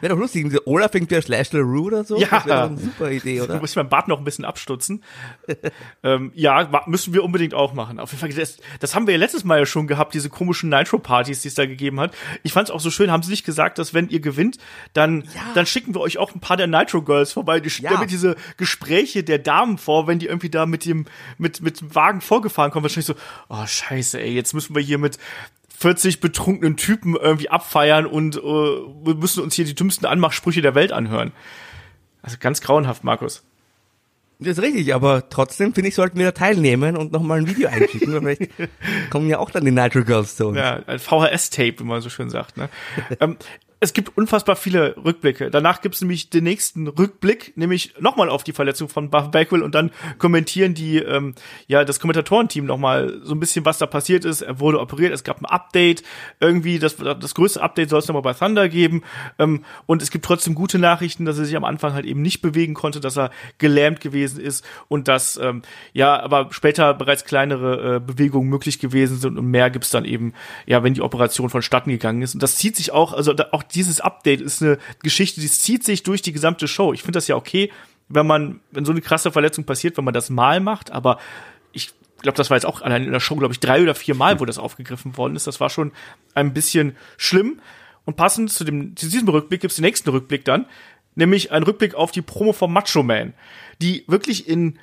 Wäre 0.00 0.14
doch 0.14 0.20
lustig. 0.20 0.46
Olaf 0.66 0.92
fängt 0.92 1.10
wieder 1.10 1.22
Slash 1.22 1.52
LaRue 1.52 1.82
oder 1.82 2.04
so. 2.04 2.16
Ja. 2.18 2.28
Das 2.30 2.46
wäre 2.46 2.64
eine 2.64 2.76
super 2.78 3.10
Idee, 3.10 3.38
Da 3.38 3.44
oder? 3.44 3.60
muss 3.60 3.70
ich 3.70 3.76
mein 3.76 3.88
Bart 3.88 4.08
noch 4.08 4.18
ein 4.18 4.24
bisschen 4.24 4.44
abstutzen. 4.44 5.02
ähm, 6.02 6.32
ja, 6.34 6.68
müssen 6.86 7.14
wir 7.14 7.24
unbedingt 7.24 7.54
auch 7.54 7.72
machen. 7.74 7.98
Auf 8.00 8.10
jeden 8.12 8.20
Fall, 8.20 8.30
das, 8.30 8.58
das 8.80 8.94
haben 8.94 9.06
wir 9.06 9.14
ja 9.14 9.18
letztes 9.18 9.44
Mal 9.44 9.58
ja 9.60 9.66
schon 9.66 9.86
gehabt, 9.86 10.14
diese 10.14 10.28
komischen 10.28 10.70
Nitro-Partys, 10.70 11.42
die 11.42 11.48
es 11.48 11.54
da 11.54 11.66
gegeben 11.66 12.00
hat. 12.00 12.12
Ich 12.42 12.52
fand 12.52 12.68
es 12.68 12.74
auch 12.74 12.80
so 12.80 12.90
schön, 12.90 13.10
haben 13.10 13.22
sie 13.22 13.30
nicht 13.30 13.44
gesagt, 13.44 13.78
dass 13.78 13.94
wenn 13.94 14.08
ihr 14.08 14.20
gewinnt, 14.20 14.58
dann, 14.92 15.24
dann 15.54 15.66
schicken 15.66 15.94
wir 15.94 16.00
euch 16.00 16.18
auch 16.18 16.34
ein 16.34 16.40
paar 16.40 16.56
der 16.56 16.66
Nitro-Girls 16.66 17.32
vorbei. 17.32 17.60
Die 17.60 17.70
Ja. 17.82 17.98
mir 17.98 18.06
diese 18.06 18.36
Gespräche 18.56 19.22
der 19.24 19.38
Damen 19.38 19.78
vor, 19.78 20.06
wenn 20.06 20.18
die 20.18 20.26
irgendwie 20.26 20.50
da 20.50 20.66
mit 20.66 20.84
dem, 20.84 21.06
mit, 21.38 21.60
mit 21.60 21.80
dem 21.80 21.94
Wagen 21.94 22.20
vorgefahren 22.20 22.70
kommen. 22.70 22.84
Wahrscheinlich 22.84 23.06
so, 23.06 23.14
oh 23.48 23.66
scheiße, 23.66 24.20
ey, 24.20 24.32
jetzt 24.34 24.54
müssen 24.54 24.74
wir 24.74 24.82
hier 24.82 24.98
mit 24.98 25.18
40 25.78 26.20
betrunkenen 26.20 26.76
Typen 26.76 27.16
irgendwie 27.16 27.50
abfeiern 27.50 28.06
und 28.06 28.36
äh, 28.36 28.40
wir 28.40 29.14
müssen 29.14 29.42
uns 29.42 29.54
hier 29.54 29.64
die 29.64 29.74
dümmsten 29.74 30.06
Anmachsprüche 30.06 30.62
der 30.62 30.74
Welt 30.74 30.92
anhören. 30.92 31.32
Also 32.22 32.38
ganz 32.40 32.60
grauenhaft, 32.60 33.04
Markus. 33.04 33.44
Das 34.38 34.58
ist 34.58 34.62
richtig, 34.62 34.94
aber 34.94 35.28
trotzdem 35.30 35.72
finde 35.72 35.88
ich, 35.88 35.94
sollten 35.94 36.18
wir 36.18 36.26
da 36.26 36.32
teilnehmen 36.32 36.96
und 36.96 37.12
nochmal 37.12 37.38
ein 37.38 37.46
Video 37.46 37.68
einschicken. 37.68 38.12
vielleicht 38.12 38.50
kommen 39.10 39.28
ja 39.28 39.38
auch 39.38 39.50
dann 39.50 39.64
die 39.64 39.70
Nitro 39.70 40.02
Girls 40.02 40.36
zu 40.36 40.48
uns. 40.48 40.58
Ja, 40.58 40.82
ein 40.86 40.98
VHS-Tape, 40.98 41.78
wie 41.78 41.84
man 41.84 42.02
so 42.02 42.10
schön 42.10 42.28
sagt. 42.28 42.56
Ne? 42.56 42.68
ähm, 43.20 43.36
es 43.78 43.92
gibt 43.92 44.16
unfassbar 44.16 44.56
viele 44.56 44.96
Rückblicke. 44.96 45.50
Danach 45.50 45.82
gibt 45.82 45.96
es 45.96 46.00
nämlich 46.00 46.30
den 46.30 46.44
nächsten 46.44 46.86
Rückblick, 46.88 47.52
nämlich 47.56 47.94
nochmal 48.00 48.30
auf 48.30 48.42
die 48.42 48.52
Verletzung 48.52 48.88
von 48.88 49.10
Buff 49.10 49.30
Bagwell 49.30 49.62
und 49.62 49.74
dann 49.74 49.90
kommentieren 50.16 50.72
die, 50.72 50.96
ähm, 50.96 51.34
ja, 51.66 51.84
das 51.84 52.00
Kommentatorenteam 52.00 52.64
nochmal 52.64 53.20
so 53.22 53.34
ein 53.34 53.40
bisschen, 53.40 53.66
was 53.66 53.76
da 53.76 53.86
passiert 53.86 54.24
ist. 54.24 54.40
Er 54.40 54.60
wurde 54.60 54.80
operiert, 54.80 55.12
es 55.12 55.24
gab 55.24 55.42
ein 55.42 55.44
Update, 55.44 56.02
irgendwie, 56.40 56.78
das, 56.78 56.96
das 56.96 57.34
größte 57.34 57.60
Update 57.60 57.90
soll 57.90 57.98
es 57.98 58.08
nochmal 58.08 58.22
bei 58.22 58.32
Thunder 58.32 58.70
geben. 58.70 59.02
Ähm, 59.38 59.62
und 59.84 60.00
es 60.00 60.10
gibt 60.10 60.24
trotzdem 60.24 60.54
gute 60.54 60.78
Nachrichten, 60.78 61.26
dass 61.26 61.38
er 61.38 61.44
sich 61.44 61.56
am 61.56 61.64
Anfang 61.64 61.92
halt 61.92 62.06
eben 62.06 62.22
nicht 62.22 62.40
bewegen 62.40 62.72
konnte, 62.72 63.00
dass 63.00 63.18
er 63.18 63.30
gelähmt 63.58 64.00
gewesen 64.00 64.40
ist 64.40 64.64
und 64.88 65.06
dass, 65.06 65.36
ähm, 65.36 65.60
ja, 65.92 66.18
aber 66.18 66.48
später 66.50 66.94
bereits 66.94 67.26
kleinere 67.26 67.96
äh, 67.96 68.00
Bewegungen 68.00 68.48
möglich 68.48 68.78
gewesen 68.78 69.18
sind 69.18 69.36
und 69.36 69.50
mehr 69.50 69.68
gibt's 69.68 69.90
dann 69.90 70.06
eben, 70.06 70.32
ja, 70.64 70.82
wenn 70.82 70.94
die 70.94 71.02
Operation 71.02 71.50
vonstatten 71.50 71.90
gegangen 71.90 72.22
ist. 72.22 72.32
Und 72.32 72.42
das 72.42 72.56
zieht 72.56 72.74
sich 72.74 72.90
auch, 72.90 73.12
also 73.12 73.34
da, 73.34 73.48
auch 73.52 73.65
dieses 73.74 74.00
Update 74.00 74.40
ist 74.40 74.62
eine 74.62 74.78
Geschichte, 75.02 75.40
die 75.40 75.50
zieht 75.50 75.84
sich 75.84 76.02
durch 76.02 76.22
die 76.22 76.32
gesamte 76.32 76.68
Show. 76.68 76.92
Ich 76.92 77.02
finde 77.02 77.16
das 77.16 77.28
ja 77.28 77.36
okay, 77.36 77.70
wenn 78.08 78.26
man, 78.26 78.60
wenn 78.70 78.84
so 78.84 78.92
eine 78.92 79.00
krasse 79.00 79.32
Verletzung 79.32 79.64
passiert, 79.64 79.96
wenn 79.96 80.04
man 80.04 80.14
das 80.14 80.30
mal 80.30 80.60
macht, 80.60 80.90
aber 80.90 81.18
ich 81.72 81.92
glaube, 82.22 82.36
das 82.36 82.50
war 82.50 82.56
jetzt 82.56 82.66
auch 82.66 82.82
allein 82.82 83.04
in 83.04 83.12
der 83.12 83.20
Show, 83.20 83.36
glaube 83.36 83.52
ich, 83.52 83.60
drei 83.60 83.82
oder 83.82 83.94
vier 83.94 84.14
Mal, 84.14 84.40
wo 84.40 84.44
das 84.44 84.58
aufgegriffen 84.58 85.16
worden 85.16 85.36
ist. 85.36 85.46
Das 85.46 85.60
war 85.60 85.70
schon 85.70 85.92
ein 86.34 86.54
bisschen 86.54 86.96
schlimm. 87.16 87.60
Und 88.04 88.16
passend 88.16 88.52
zu, 88.52 88.64
dem, 88.64 88.96
zu 88.96 89.08
diesem 89.08 89.28
Rückblick 89.28 89.60
gibt's 89.60 89.76
den 89.76 89.84
nächsten 89.84 90.08
Rückblick 90.10 90.44
dann, 90.44 90.66
nämlich 91.16 91.50
ein 91.50 91.64
Rückblick 91.64 91.94
auf 91.94 92.12
die 92.12 92.22
Promo 92.22 92.52
vom 92.52 92.72
Macho 92.72 93.02
Man, 93.02 93.34
die 93.82 94.04
wirklich 94.06 94.48
in 94.48 94.78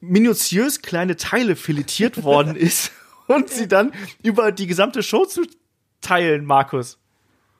minutiös 0.00 0.82
kleine 0.82 1.16
Teile 1.16 1.56
filetiert 1.56 2.22
worden 2.22 2.56
ist 2.56 2.92
und 3.26 3.48
sie 3.48 3.68
dann 3.68 3.92
über 4.22 4.52
die 4.52 4.66
gesamte 4.66 5.02
Show 5.02 5.24
zu 5.24 5.46
teilen, 6.00 6.44
Markus. 6.44 6.98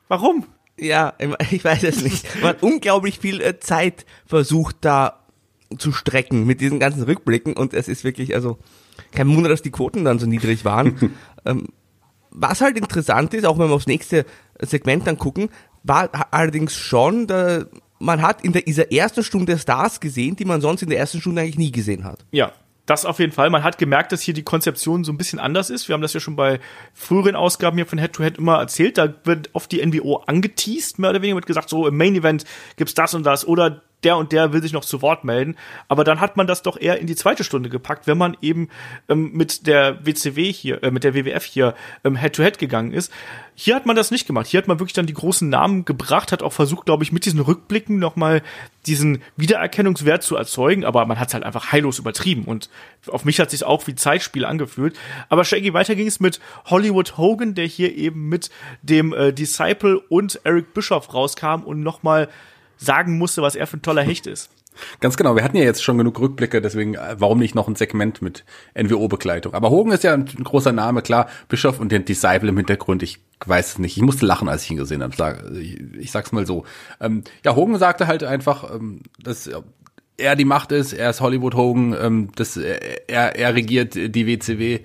Warum? 0.08 0.46
Ja, 0.78 1.14
ich 1.50 1.64
weiß 1.64 1.84
es 1.84 2.02
nicht. 2.02 2.26
Man 2.40 2.50
hat 2.50 2.62
unglaublich 2.62 3.18
viel 3.18 3.40
äh, 3.40 3.58
Zeit 3.60 4.06
versucht 4.26 4.76
da 4.80 5.24
zu 5.76 5.92
strecken 5.92 6.46
mit 6.46 6.60
diesen 6.60 6.78
ganzen 6.78 7.02
Rückblicken 7.02 7.54
und 7.54 7.74
es 7.74 7.88
ist 7.88 8.02
wirklich, 8.02 8.34
also 8.34 8.58
kein 9.12 9.28
Wunder, 9.28 9.50
dass 9.50 9.62
die 9.62 9.70
Quoten 9.70 10.04
dann 10.04 10.18
so 10.18 10.26
niedrig 10.26 10.64
waren. 10.64 11.12
ähm, 11.44 11.66
was 12.30 12.60
halt 12.60 12.76
interessant 12.76 13.34
ist, 13.34 13.44
auch 13.44 13.58
wenn 13.58 13.68
wir 13.68 13.74
aufs 13.74 13.86
nächste 13.86 14.24
Segment 14.60 15.06
dann 15.06 15.18
gucken, 15.18 15.50
war 15.82 16.10
allerdings 16.30 16.74
schon, 16.74 17.26
man 17.98 18.22
hat 18.22 18.44
in 18.44 18.52
der, 18.52 18.62
dieser 18.62 18.92
ersten 18.92 19.24
Stunde 19.24 19.58
Stars 19.58 20.00
gesehen, 20.00 20.36
die 20.36 20.44
man 20.44 20.60
sonst 20.60 20.82
in 20.82 20.90
der 20.90 20.98
ersten 20.98 21.20
Stunde 21.20 21.42
eigentlich 21.42 21.58
nie 21.58 21.72
gesehen 21.72 22.04
hat. 22.04 22.24
Ja, 22.30 22.52
das 22.88 23.04
auf 23.04 23.18
jeden 23.18 23.32
Fall. 23.32 23.50
Man 23.50 23.64
hat 23.64 23.78
gemerkt, 23.78 24.12
dass 24.12 24.22
hier 24.22 24.34
die 24.34 24.42
Konzeption 24.42 25.04
so 25.04 25.12
ein 25.12 25.18
bisschen 25.18 25.38
anders 25.38 25.70
ist. 25.70 25.88
Wir 25.88 25.94
haben 25.94 26.02
das 26.02 26.14
ja 26.14 26.20
schon 26.20 26.36
bei 26.36 26.58
früheren 26.94 27.36
Ausgaben 27.36 27.76
hier 27.76 27.86
von 27.86 27.98
Head 27.98 28.14
to 28.14 28.22
Head 28.22 28.38
immer 28.38 28.58
erzählt. 28.58 28.98
Da 28.98 29.14
wird 29.24 29.50
oft 29.52 29.70
die 29.70 29.84
NWO 29.84 30.22
angeteased, 30.26 30.98
mehr 30.98 31.10
oder 31.10 31.20
weniger 31.20 31.36
wird 31.36 31.46
gesagt, 31.46 31.68
so 31.68 31.86
im 31.86 31.96
Main 31.96 32.14
Event 32.14 32.44
gibt's 32.76 32.94
das 32.94 33.14
und 33.14 33.24
das 33.24 33.46
oder 33.46 33.82
der 34.04 34.16
und 34.16 34.32
der 34.32 34.52
will 34.52 34.62
sich 34.62 34.72
noch 34.72 34.84
zu 34.84 35.02
Wort 35.02 35.24
melden. 35.24 35.56
Aber 35.88 36.04
dann 36.04 36.20
hat 36.20 36.36
man 36.36 36.46
das 36.46 36.62
doch 36.62 36.78
eher 36.78 36.98
in 36.98 37.06
die 37.06 37.16
zweite 37.16 37.44
Stunde 37.44 37.68
gepackt, 37.68 38.06
wenn 38.06 38.18
man 38.18 38.36
eben 38.40 38.68
ähm, 39.08 39.32
mit 39.32 39.66
der 39.66 40.04
WCW 40.04 40.52
hier, 40.52 40.82
äh, 40.82 40.90
mit 40.90 41.04
der 41.04 41.14
WWF 41.14 41.44
hier 41.44 41.74
ähm, 42.04 42.16
Head-to-Head 42.16 42.56
-head 42.56 42.58
gegangen 42.58 42.92
ist. 42.92 43.12
Hier 43.54 43.74
hat 43.74 43.86
man 43.86 43.96
das 43.96 44.12
nicht 44.12 44.26
gemacht. 44.26 44.46
Hier 44.46 44.58
hat 44.58 44.68
man 44.68 44.78
wirklich 44.78 44.92
dann 44.92 45.06
die 45.06 45.14
großen 45.14 45.48
Namen 45.48 45.84
gebracht, 45.84 46.30
hat 46.30 46.44
auch 46.44 46.52
versucht, 46.52 46.86
glaube 46.86 47.02
ich, 47.02 47.10
mit 47.10 47.24
diesen 47.24 47.40
Rückblicken 47.40 47.98
nochmal 47.98 48.42
diesen 48.86 49.20
Wiedererkennungswert 49.36 50.22
zu 50.22 50.36
erzeugen, 50.36 50.84
aber 50.84 51.04
man 51.06 51.18
hat 51.18 51.28
es 51.28 51.34
halt 51.34 51.44
einfach 51.44 51.72
heillos 51.72 51.98
übertrieben 51.98 52.44
und 52.44 52.70
auf 53.08 53.24
mich 53.24 53.40
hat 53.40 53.50
sich 53.50 53.64
auch 53.64 53.86
wie 53.86 53.94
Zeitspiel 53.94 54.44
angefühlt. 54.44 54.96
Aber 55.28 55.44
Shaggy, 55.44 55.74
weiter 55.74 55.96
ging 55.96 56.06
es 56.06 56.20
mit 56.20 56.40
Hollywood 56.66 57.16
Hogan, 57.18 57.54
der 57.54 57.66
hier 57.66 57.94
eben 57.96 58.28
mit 58.28 58.50
dem 58.82 59.12
äh, 59.12 59.32
Disciple 59.32 59.98
und 59.98 60.40
Eric 60.44 60.72
Bischoff 60.72 61.12
rauskam 61.12 61.62
und 61.64 61.82
nochmal 61.82 62.28
sagen 62.78 63.18
musste, 63.18 63.42
was 63.42 63.54
er 63.54 63.66
für 63.66 63.76
ein 63.76 63.82
toller 63.82 64.02
Hecht 64.02 64.26
ist. 64.26 64.50
Ganz 65.00 65.16
genau, 65.16 65.34
wir 65.34 65.42
hatten 65.42 65.56
ja 65.56 65.64
jetzt 65.64 65.82
schon 65.82 65.98
genug 65.98 66.20
Rückblicke, 66.20 66.62
deswegen 66.62 66.94
äh, 66.94 67.16
warum 67.18 67.38
nicht 67.38 67.54
noch 67.54 67.68
ein 67.68 67.74
Segment 67.74 68.22
mit 68.22 68.44
NWO-Begleitung. 68.74 69.54
Aber 69.54 69.70
Hogan 69.70 69.92
ist 69.92 70.04
ja 70.04 70.14
ein, 70.14 70.26
großer 70.26 70.72
Name, 70.72 71.02
klar, 71.02 71.28
Bischof 71.48 71.80
und 71.80 71.90
den 71.90 72.04
Disciple 72.04 72.48
im 72.48 72.56
Hintergrund, 72.56 73.02
ich 73.02 73.18
weiß 73.44 73.72
es 73.72 73.78
nicht. 73.78 73.96
Ich 73.96 74.02
musste 74.02 74.26
lachen, 74.26 74.48
als 74.48 74.64
ich 74.64 74.70
ihn 74.70 74.76
gesehen 74.76 75.02
habe. 75.02 75.60
Ich 75.98 76.10
sag's 76.10 76.32
mal 76.32 76.46
so. 76.46 76.64
Ähm, 77.00 77.24
ja, 77.44 77.54
Hogan 77.56 77.78
sagte 77.78 78.06
halt 78.06 78.24
einfach, 78.24 78.72
ähm, 78.74 79.00
dass 79.20 79.50
er 80.16 80.36
die 80.36 80.44
Macht 80.44 80.72
ist, 80.72 80.92
er 80.92 81.10
ist 81.10 81.20
Hollywood 81.20 81.54
Hogan, 81.54 81.96
ähm, 82.00 82.28
das, 82.34 82.56
er, 82.56 83.36
er 83.36 83.54
regiert 83.54 83.94
die 83.94 84.26
WCW 84.26 84.80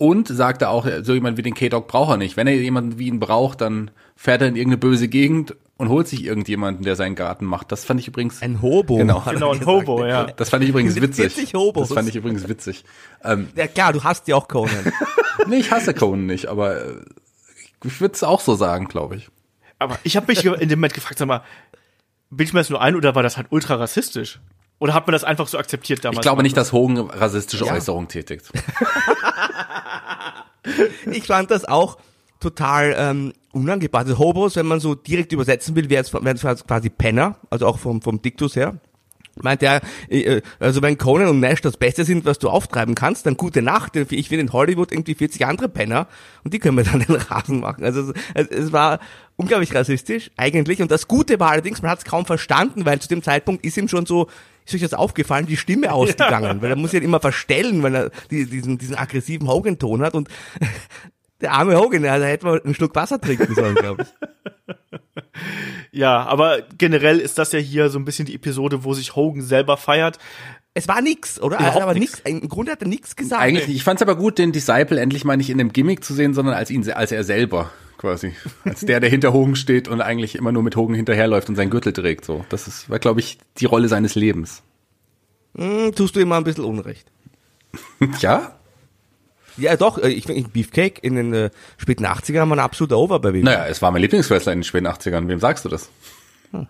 und 0.00 0.28
sagte 0.28 0.70
auch, 0.70 0.86
so 1.02 1.12
jemand 1.12 1.36
wie 1.36 1.42
den 1.42 1.52
K-Dog 1.52 1.86
braucht 1.86 2.12
er 2.12 2.16
nicht. 2.16 2.38
Wenn 2.38 2.46
er 2.46 2.54
jemanden 2.54 2.98
wie 2.98 3.08
ihn 3.08 3.20
braucht, 3.20 3.60
dann 3.60 3.90
fährt 4.16 4.40
er 4.40 4.48
in 4.48 4.56
irgendeine 4.56 4.78
böse 4.78 5.08
Gegend 5.08 5.54
und 5.76 5.90
holt 5.90 6.08
sich 6.08 6.24
irgendjemanden, 6.24 6.84
der 6.84 6.96
seinen 6.96 7.14
Garten 7.14 7.44
macht. 7.44 7.70
Das 7.70 7.84
fand 7.84 8.00
ich 8.00 8.08
übrigens. 8.08 8.40
Ein 8.40 8.62
Hobo. 8.62 8.96
Genau, 8.96 9.20
genau 9.30 9.52
ein 9.52 9.66
Hobo, 9.66 10.06
ja. 10.06 10.24
Das 10.24 10.48
fand 10.48 10.64
ich 10.64 10.70
übrigens 10.70 10.98
witzig. 10.98 11.52
Hobos. 11.52 11.88
Das 11.88 11.94
fand 11.94 12.08
ich 12.08 12.16
übrigens 12.16 12.48
witzig. 12.48 12.84
Ähm, 13.22 13.48
ja 13.54 13.66
klar, 13.66 13.92
du 13.92 14.02
hast 14.02 14.26
ja 14.26 14.36
auch 14.36 14.48
Conan. 14.48 14.90
nee, 15.46 15.56
ich 15.56 15.70
hasse 15.70 15.92
Conan 15.92 16.24
nicht, 16.24 16.46
aber 16.46 16.76
äh, 16.76 16.94
ich 17.84 18.00
würde 18.00 18.14
es 18.14 18.22
auch 18.22 18.40
so 18.40 18.54
sagen, 18.54 18.88
glaube 18.88 19.16
ich. 19.16 19.28
Aber 19.78 19.98
ich 20.02 20.16
habe 20.16 20.28
mich 20.28 20.42
in 20.46 20.70
dem 20.70 20.78
Moment 20.78 20.94
gefragt, 20.94 21.18
sag 21.18 21.28
mal, 21.28 21.42
bilde 22.30 22.44
ich 22.44 22.52
mir 22.54 22.60
das 22.60 22.70
nur 22.70 22.80
ein 22.80 22.96
oder 22.96 23.14
war 23.14 23.22
das 23.22 23.36
halt 23.36 23.48
ultra 23.50 23.74
rassistisch? 23.74 24.40
Oder 24.80 24.94
hat 24.94 25.06
man 25.06 25.12
das 25.12 25.24
einfach 25.24 25.46
so 25.46 25.58
akzeptiert 25.58 26.04
damals? 26.04 26.18
Ich 26.18 26.22
glaube 26.22 26.42
nicht, 26.42 26.56
dass 26.56 26.72
Hogan 26.72 27.10
rassistische 27.10 27.66
ja. 27.66 27.74
Äußerungen 27.74 28.08
tätigt. 28.08 28.50
ich 31.12 31.26
fand 31.26 31.50
das 31.50 31.66
auch 31.66 31.98
total 32.40 32.94
ähm, 32.96 33.32
unangebracht. 33.52 34.06
Also 34.06 34.18
Hobos, 34.18 34.56
wenn 34.56 34.66
man 34.66 34.80
so 34.80 34.94
direkt 34.94 35.32
übersetzen 35.32 35.76
will, 35.76 35.90
wären 35.90 36.34
es 36.34 36.66
quasi 36.66 36.88
Penner, 36.88 37.36
also 37.50 37.66
auch 37.66 37.78
vom, 37.78 38.00
vom 38.00 38.22
Diktus 38.22 38.56
her. 38.56 38.80
Meint 39.42 39.62
er, 39.62 39.82
äh, 40.08 40.40
also 40.58 40.80
wenn 40.80 40.96
Conan 40.96 41.28
und 41.28 41.40
Nash 41.40 41.60
das 41.60 41.76
Beste 41.76 42.04
sind, 42.04 42.24
was 42.24 42.38
du 42.38 42.48
auftreiben 42.48 42.94
kannst, 42.94 43.26
dann 43.26 43.36
gute 43.36 43.60
Nacht. 43.60 43.96
Ich 43.96 44.28
finde 44.28 44.42
in 44.42 44.52
Hollywood 44.52 44.92
irgendwie 44.92 45.14
40 45.14 45.46
andere 45.46 45.68
Penner 45.68 46.06
und 46.42 46.54
die 46.54 46.58
können 46.58 46.78
wir 46.78 46.84
dann 46.84 47.00
den 47.00 47.16
Rasen 47.16 47.60
machen. 47.60 47.84
Also 47.84 48.12
es, 48.34 48.48
es 48.48 48.72
war 48.72 48.98
unglaublich 49.36 49.74
rassistisch 49.74 50.30
eigentlich. 50.38 50.80
Und 50.80 50.90
das 50.90 51.06
Gute 51.06 51.38
war 51.38 51.50
allerdings, 51.50 51.82
man 51.82 51.90
hat 51.90 51.98
es 51.98 52.04
kaum 52.04 52.24
verstanden, 52.24 52.86
weil 52.86 52.98
zu 52.98 53.08
dem 53.08 53.22
Zeitpunkt 53.22 53.64
ist 53.64 53.76
ihm 53.76 53.88
schon 53.88 54.06
so, 54.06 54.26
ist 54.70 54.82
euch 54.82 54.88
das 54.88 54.98
aufgefallen, 54.98 55.46
die 55.46 55.56
Stimme 55.56 55.92
ausgegangen, 55.92 56.56
ja. 56.56 56.62
weil 56.62 56.70
er 56.70 56.76
muss 56.76 56.92
ja 56.92 57.00
immer 57.00 57.20
verstellen, 57.20 57.82
weil 57.82 57.94
er 57.94 58.10
diesen, 58.30 58.78
diesen 58.78 58.96
aggressiven 58.96 59.48
Hogan-Ton 59.48 60.02
hat 60.02 60.14
und 60.14 60.28
der 61.40 61.52
arme 61.52 61.76
Hogan, 61.76 62.02
da 62.02 62.16
hätte 62.16 62.46
man 62.46 62.60
einen 62.60 62.74
Schluck 62.74 62.94
Wasser 62.94 63.20
trinken 63.20 63.54
sollen, 63.54 63.74
glaube 63.74 64.02
ich. 64.02 64.76
ja, 65.92 66.24
aber 66.24 66.62
generell 66.76 67.18
ist 67.18 67.38
das 67.38 67.52
ja 67.52 67.58
hier 67.58 67.88
so 67.88 67.98
ein 67.98 68.04
bisschen 68.04 68.26
die 68.26 68.34
Episode, 68.34 68.84
wo 68.84 68.92
sich 68.94 69.16
Hogan 69.16 69.42
selber 69.42 69.76
feiert. 69.76 70.18
Es 70.74 70.86
war 70.86 71.00
nix, 71.00 71.40
oder? 71.40 71.56
Überhaupt 71.56 71.76
er 71.76 71.82
hat 71.82 71.82
aber 71.82 71.98
nix. 71.98 72.20
Im 72.20 72.48
Grunde 72.48 72.72
hat 72.72 72.82
er 72.82 72.88
nichts 72.88 73.16
gesagt. 73.16 73.42
Eigentlich, 73.42 73.68
ich 73.74 73.82
fand 73.82 74.00
es 74.00 74.02
aber 74.02 74.16
gut, 74.16 74.38
den 74.38 74.52
Disciple 74.52 75.00
endlich 75.00 75.24
mal 75.24 75.36
nicht 75.36 75.50
in 75.50 75.58
einem 75.58 75.72
Gimmick 75.72 76.04
zu 76.04 76.14
sehen, 76.14 76.34
sondern 76.34 76.54
als 76.54 76.70
ihn, 76.70 76.88
als 76.92 77.10
er 77.10 77.24
selber 77.24 77.70
quasi, 78.00 78.34
als 78.64 78.80
der, 78.80 78.98
der 78.98 79.10
hinter 79.10 79.34
Hogan 79.34 79.56
steht 79.56 79.86
und 79.86 80.00
eigentlich 80.00 80.34
immer 80.34 80.52
nur 80.52 80.62
mit 80.62 80.74
Hogan 80.74 80.94
hinterherläuft 80.94 81.48
und 81.50 81.56
seinen 81.56 81.70
Gürtel 81.70 81.92
trägt. 81.92 82.24
So, 82.24 82.44
das 82.48 82.66
ist, 82.66 82.88
war, 82.88 82.98
glaube 82.98 83.20
ich, 83.20 83.38
die 83.58 83.66
Rolle 83.66 83.88
seines 83.88 84.14
Lebens. 84.14 84.62
Hm, 85.54 85.94
tust 85.94 86.16
du 86.16 86.20
ihm 86.20 86.28
mal 86.28 86.38
ein 86.38 86.44
bisschen 86.44 86.64
Unrecht. 86.64 87.10
ja, 88.20 88.56
ja, 89.56 89.76
doch, 89.76 89.98
äh, 89.98 90.08
ich 90.08 90.24
finde 90.24 90.48
Beefcake 90.48 91.00
in 91.02 91.16
den 91.16 91.34
äh, 91.34 91.50
späten 91.76 92.06
80ern 92.06 92.48
war 92.48 92.56
ein 92.56 92.60
absoluter 92.60 92.96
Over 92.96 93.20
bei 93.20 93.34
WWE. 93.34 93.44
Naja, 93.44 93.66
es 93.66 93.82
war 93.82 93.90
mein 93.90 94.00
Lieblingswrestler 94.00 94.52
in 94.52 94.60
den 94.60 94.64
späten 94.64 94.86
80ern. 94.86 95.28
Wem 95.28 95.38
sagst 95.38 95.64
du 95.64 95.68
das? 95.68 95.90
Hm. 96.52 96.66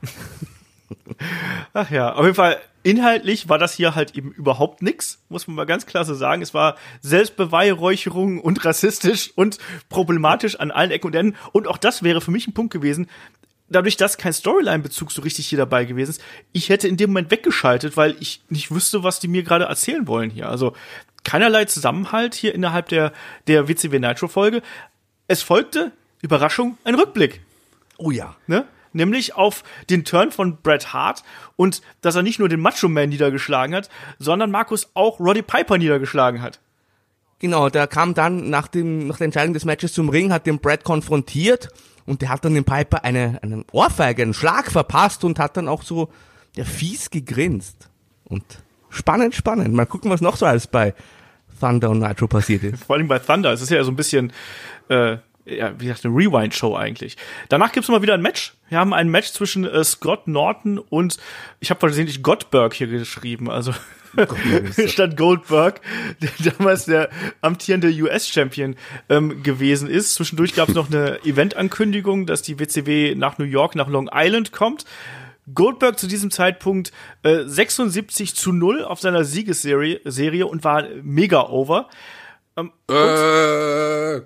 Ach 1.73 1.91
ja, 1.91 2.13
auf 2.15 2.25
jeden 2.25 2.35
Fall 2.35 2.61
inhaltlich 2.83 3.49
war 3.49 3.59
das 3.59 3.75
hier 3.75 3.95
halt 3.95 4.17
eben 4.17 4.33
überhaupt 4.33 4.83
nix, 4.83 5.19
muss 5.29 5.47
man 5.47 5.57
mal 5.57 5.67
ganz 5.67 5.87
klar 5.87 6.05
so 6.05 6.15
sagen. 6.15 6.43
Es 6.43 6.55
war 6.55 6.77
Selbstbeweihräucherung 7.03 8.41
und 8.41 8.65
rassistisch 8.65 9.33
und 9.35 9.59
problematisch 9.89 10.59
an 10.59 10.71
allen 10.71 10.91
Ecken 10.91 11.09
und 11.09 11.15
Enden. 11.15 11.37
Und 11.53 11.67
auch 11.67 11.79
das 11.79 12.03
wäre 12.03 12.21
für 12.21 12.31
mich 12.31 12.49
ein 12.49 12.55
Punkt 12.55 12.73
gewesen, 12.73 13.09
dadurch, 13.69 13.97
dass 13.97 14.19
kein 14.19 14.33
Storyline-Bezug 14.33 15.13
so 15.13 15.23
richtig 15.23 15.47
hier 15.47 15.59
dabei 15.59 15.85
gewesen 15.85 16.11
ist, 16.11 16.23
ich 16.53 16.69
hätte 16.69 16.89
in 16.89 16.97
dem 16.97 17.11
Moment 17.11 17.31
weggeschaltet, 17.31 17.97
weil 17.97 18.17
ich 18.21 18.43
nicht 18.49 18.71
wüsste, 18.71 19.03
was 19.03 19.21
die 19.21 19.29
mir 19.29 19.43
gerade 19.43 19.65
erzählen 19.67 20.07
wollen 20.07 20.31
hier. 20.31 20.49
Also 20.49 20.75
keinerlei 21.25 21.67
Zusammenhalt 21.67 22.35
hier 22.35 22.55
innerhalb 22.55 22.89
der, 22.89 23.13
der 23.47 23.69
WCW 23.69 23.99
Nitro-Folge. 23.99 24.63
Es 25.29 25.43
folgte, 25.43 25.93
Überraschung, 26.21 26.77
ein 26.85 26.97
Rückblick. 26.97 27.41
Oh 27.97 28.11
ja. 28.11 28.37
Ne? 28.47 28.67
Nämlich 28.93 29.35
auf 29.35 29.63
den 29.89 30.05
Turn 30.05 30.33
von 30.33 30.57
Bret 30.57 30.93
Hart 30.93 31.23
und 31.57 31.83
dass 32.01 32.17
er 32.17 32.23
nicht 32.23 32.39
nur 32.39 32.49
den 32.49 32.61
Macho 32.61 32.89
Man 32.89 33.09
niedergeschlagen 33.09 33.75
hat, 33.75 33.89
sondern 34.19 34.51
Markus 34.51 34.91
auch 34.95 35.21
Roddy 35.21 35.43
Piper 35.43 35.79
niedergeschlagen 35.79 36.43
hat. 36.43 36.61
Genau, 37.39 37.71
der 37.71 37.87
kam 37.87 38.15
dann 38.15 38.51
nach, 38.51 38.69
dem, 38.69 39.07
nach 39.07 39.17
der 39.17 39.27
Entscheidung 39.27 39.55
des 39.55 39.65
Matches 39.65 39.95
zum 39.95 40.09
Ring, 40.11 40.33
hat 40.33 40.47
den 40.47 40.59
Bret 40.59 40.85
konfrontiert 40.85 41.69
und 42.05 42.21
der 42.21 42.29
hat 42.29 42.45
dann 42.45 42.55
dem 42.55 42.65
Piper 42.65 43.05
eine, 43.05 43.39
einen 43.43 43.65
Ohrfeige, 43.73 44.23
einen 44.23 44.35
Schlag 44.35 44.71
verpasst 44.71 45.25
und 45.25 45.39
hat 45.39 45.57
dann 45.57 45.69
auch 45.69 45.83
so 45.83 46.11
der 46.57 46.67
fies 46.67 47.11
gegrinst. 47.11 47.89
Und 48.25 48.45
spannend, 48.91 49.35
spannend. 49.35 49.75
Mal 49.75 49.87
gucken, 49.87 50.11
was 50.11 50.21
noch 50.21 50.37
so 50.37 50.45
alles 50.45 50.67
bei 50.67 50.95
Thunder 51.61 51.91
und 51.91 52.01
Nitro 52.01 52.27
passiert 52.27 52.65
ist. 52.65 52.85
Vor 52.85 52.97
allem 52.97 53.09
bei 53.09 53.19
Thunder. 53.19 53.53
Es 53.53 53.63
ist 53.63 53.71
ja 53.71 53.83
so 53.85 53.91
ein 53.91 53.97
bisschen, 53.97 54.33
äh, 54.89 55.19
ja, 55.51 55.79
wie 55.79 55.87
gesagt, 55.87 56.05
eine 56.05 56.15
Rewind-Show 56.15 56.77
eigentlich. 56.77 57.17
Danach 57.49 57.73
gibt's 57.73 57.89
mal 57.89 58.03
wieder 58.03 58.15
ein 58.15 58.23
Match. 58.23 58.55
Wir 58.69 58.79
haben 58.79 58.93
ein 58.93 59.09
Match 59.09 59.33
zwischen 59.33 59.65
äh, 59.65 59.85
Scott 59.85 60.29
Norton 60.29 60.79
und 60.79 61.19
ich 61.61 61.71
habe 61.71 61.81
versehentlich 61.81 62.23
Gottberg 62.23 62.75
hier 62.75 62.87
geschrieben, 62.87 63.51
also 63.51 63.73
statt 64.87 65.17
Goldberg, 65.17 65.81
der 66.21 66.53
damals 66.53 66.85
der 66.85 67.11
amtierende 67.41 67.89
US-Champion 67.89 68.77
ähm, 69.09 69.43
gewesen 69.43 69.89
ist. 69.89 70.15
Zwischendurch 70.15 70.55
gab's 70.55 70.75
noch 70.75 70.91
eine 70.91 71.19
Event-Ankündigung, 71.25 72.27
dass 72.27 72.43
die 72.43 72.59
WCW 72.59 73.15
nach 73.15 73.39
New 73.39 73.45
York, 73.45 73.75
nach 73.75 73.89
Long 73.89 74.11
Island 74.13 74.53
kommt. 74.53 74.85
Goldberg 75.55 75.99
zu 75.99 76.07
diesem 76.07 76.31
Zeitpunkt 76.31 76.93
äh, 77.23 77.45
76 77.45 78.37
zu 78.37 78.53
0 78.53 78.85
auf 78.85 79.01
seiner 79.01 79.25
Siegesserie 79.25 80.01
Serie 80.05 80.47
und 80.47 80.65
war 80.65 80.85
mega 81.03 81.49
over. 81.49 81.89
Ähm, 82.57 82.73
äh. 82.89 84.21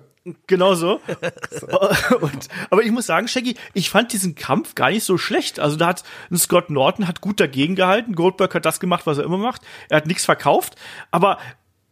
Genau 0.47 0.73
so. 0.73 1.01
und, 2.21 2.47
aber 2.71 2.81
ich 2.81 2.91
muss 2.91 3.05
sagen, 3.05 3.27
Shaggy, 3.27 3.55
ich 3.75 3.91
fand 3.91 4.11
diesen 4.11 4.33
Kampf 4.33 4.73
gar 4.73 4.89
nicht 4.89 5.03
so 5.03 5.19
schlecht. 5.19 5.59
Also 5.59 5.75
da 5.75 5.87
hat 5.87 6.03
Scott 6.35 6.71
Norton 6.71 7.07
hat 7.07 7.21
gut 7.21 7.39
dagegen 7.39 7.75
gehalten. 7.75 8.15
Goldberg 8.15 8.55
hat 8.55 8.65
das 8.65 8.79
gemacht, 8.79 9.05
was 9.05 9.19
er 9.19 9.23
immer 9.23 9.37
macht. 9.37 9.61
Er 9.87 9.97
hat 9.97 10.07
nichts 10.07 10.25
verkauft. 10.25 10.75
Aber 11.11 11.37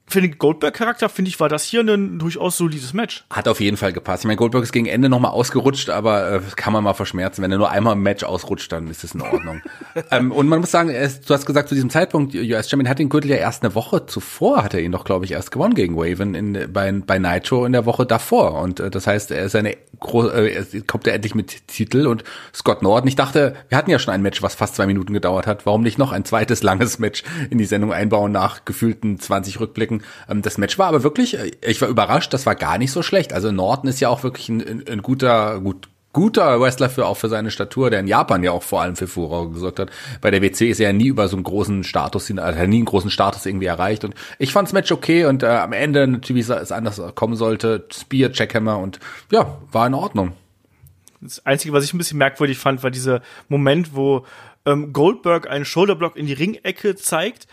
für 0.06 0.22
den 0.22 0.38
Goldberg-Charakter, 0.38 1.10
finde 1.10 1.30
ich, 1.30 1.39
war 1.39 1.50
das 1.50 1.63
hier 1.63 1.82
ein 1.82 2.20
durchaus 2.20 2.58
solides 2.58 2.94
Match. 2.94 3.26
Hat 3.30 3.48
auf 3.48 3.60
jeden 3.60 3.78
Fall 3.78 3.94
gepasst. 3.94 4.24
Ich 4.24 4.28
meine, 4.28 4.38
Goldberg 4.38 4.63
ist 4.63 4.72
gegen 4.72 4.86
Ende 4.86 5.10
nochmal 5.10 5.32
ausgerutscht, 5.32 5.89
aber 5.89 6.32
äh, 6.32 6.42
kann 6.56 6.74
man 6.74 6.84
mal 6.84 6.94
verschmerzen. 6.94 7.42
Wenn 7.42 7.52
er 7.52 7.58
nur 7.58 7.72
einmal 7.72 7.94
im 7.94 8.04
Match 8.04 8.24
ausrutscht, 8.24 8.72
dann 8.72 8.88
ist 8.89 9.04
es 9.04 9.16
in 9.16 9.22
Ordnung. 9.22 9.62
ähm, 10.12 10.32
und 10.32 10.48
man 10.48 10.60
muss 10.60 10.72
sagen, 10.72 10.89
ist, 10.89 11.30
du 11.30 11.34
hast 11.34 11.46
gesagt, 11.46 11.70
zu 11.70 11.76
diesem 11.76 11.89
Zeitpunkt, 11.89 12.36
US 12.36 12.70
Champion 12.70 12.89
hat 12.89 13.00
den 13.00 13.10
Gürtel 13.10 13.32
ja 13.32 13.38
erst 13.38 13.63
eine 13.63 13.74
Woche 13.76 14.06
zuvor, 14.06 14.63
hat 14.63 14.74
er 14.74 14.82
ihn 14.82 14.92
doch, 14.92 15.06
glaube 15.06 15.26
ich, 15.26 15.32
erst 15.32 15.52
gewonnen 15.52 15.74
gegen 15.74 15.96
Waven 15.96 16.36
in, 16.36 16.72
bei, 16.72 16.92
bei 16.92 17.18
Nitro 17.18 17.66
in 17.66 17.72
der 17.72 17.86
Woche 17.86 18.06
davor. 18.06 18.62
Und 18.62 18.80
äh, 18.80 18.92
das 18.92 19.08
heißt, 19.08 19.32
er 19.32 19.46
ist 19.46 19.56
eine 19.56 19.76
äh, 20.04 20.82
kommt 20.86 21.08
er 21.08 21.13
endlich 21.13 21.36
mit 21.36 21.68
Titel 21.68 22.08
und 22.08 22.24
Scott 22.54 22.82
Norton. 22.82 23.08
Ich 23.08 23.16
dachte, 23.16 23.56
wir 23.70 23.78
hatten 23.78 23.89
ja 23.89 24.00
schon 24.00 24.13
ein 24.13 24.22
Match, 24.22 24.42
was 24.42 24.56
fast 24.56 24.76
zwei 24.76 24.86
Minuten 24.86 25.13
gedauert 25.13 25.48
hat. 25.48 25.66
Warum 25.66 25.82
nicht 25.82 25.98
noch 25.98 26.12
ein 26.12 26.26
zweites 26.26 26.62
langes 26.63 27.00
Match 27.00 27.24
in 27.50 27.58
die 27.58 27.66
Sendung 27.66 27.94
einbauen 27.94 28.32
nach 28.32 28.66
gefühlten 28.66 29.20
20 29.20 29.60
Rückblicken? 29.60 29.93
Ähm, 30.30 30.42
das 30.42 30.58
Match 30.58 30.78
war 30.80 30.88
aber 30.88 31.04
wirklich, 31.04 31.38
äh, 31.38 31.52
ich 31.62 31.82
war 31.82 31.90
überrascht, 31.90 32.34
das 32.34 32.46
war 32.46 32.56
gar 32.56 32.78
nicht 32.78 32.92
so 32.92 33.04
schlecht. 33.04 33.34
Also 33.34 33.52
Norton 33.52 33.90
ist 33.90 34.00
ja 34.00 34.10
auch 34.10 34.24
wirklich 34.24 34.50
ein, 34.50 34.88
ein, 34.88 35.02
guter, 35.02 35.60
gut, 35.60 35.90
guter 36.14 36.60
Wrestler 36.60 36.90
für 36.90 37.06
auch 37.06 37.18
für 37.18 37.30
seine 37.30 37.52
Statur, 37.52 37.90
der 37.90 38.00
in 38.00 38.08
Japan 38.08 38.44
ja 38.44 38.52
auch 38.52 38.64
vor 38.64 38.82
allem 38.82 38.96
für 38.96 39.08
Furore 39.08 39.50
gesorgt 39.50 39.80
hat. 39.80 39.92
Bei 40.22 40.32
der 40.32 40.42
WC 40.42 40.70
ist 40.70 40.80
er 40.80 40.88
ja 40.88 40.94
nie 40.94 41.08
über 41.08 41.28
so 41.28 41.36
einen 41.36 41.44
großen 41.44 41.84
Status, 41.84 42.32
also 42.32 42.42
hat 42.42 42.68
nie 42.68 42.78
einen 42.78 42.86
großen 42.86 43.10
Status 43.10 43.46
irgendwie 43.46 43.66
erreicht. 43.66 44.04
Und 44.06 44.16
ich 44.40 44.52
fand's 44.52 44.74
Match 44.74 44.92
okay 44.92 45.26
und 45.26 45.44
äh, 45.44 45.48
am 45.48 45.74
Ende 45.74 46.08
natürlich, 46.08 46.48
wie 46.48 46.54
es 46.54 46.72
anders 46.72 47.02
kommen 47.16 47.36
sollte, 47.36 47.86
Spear, 47.92 48.30
Jackhammer 48.32 48.80
und 48.80 49.00
ja, 49.32 49.58
war 49.72 49.88
in 49.88 49.94
Ordnung. 49.94 50.34
Das 51.24 51.46
Einzige, 51.46 51.74
was 51.74 51.86
ich 51.86 51.94
ein 51.94 51.98
bisschen 51.98 52.18
merkwürdig 52.18 52.58
fand, 52.58 52.84
war 52.84 52.92
dieser 52.92 53.22
Moment, 53.48 53.96
wo 53.96 54.26
ähm, 54.66 54.94
Goldberg 54.94 55.50
einen 55.50 55.66
Shoulderblock 55.66 56.16
in 56.16 56.26
die 56.26 56.34
Ringecke 56.34 56.96
zeigt. 56.96 57.48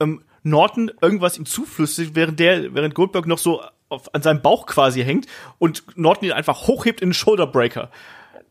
Ähm, 0.00 0.22
Norton 0.46 0.90
irgendwas 1.00 1.36
ihm 1.36 1.44
zuflüstert, 1.44 2.14
während 2.14 2.40
der, 2.40 2.74
während 2.74 2.94
Goldberg 2.94 3.26
noch 3.26 3.38
so 3.38 3.62
auf, 3.88 4.14
an 4.14 4.22
seinem 4.22 4.42
Bauch 4.42 4.66
quasi 4.66 5.02
hängt 5.02 5.26
und 5.58 5.84
Norton 5.96 6.28
ihn 6.28 6.32
einfach 6.32 6.66
hochhebt 6.66 7.00
in 7.00 7.10
den 7.10 7.14
Shoulderbreaker. 7.14 7.90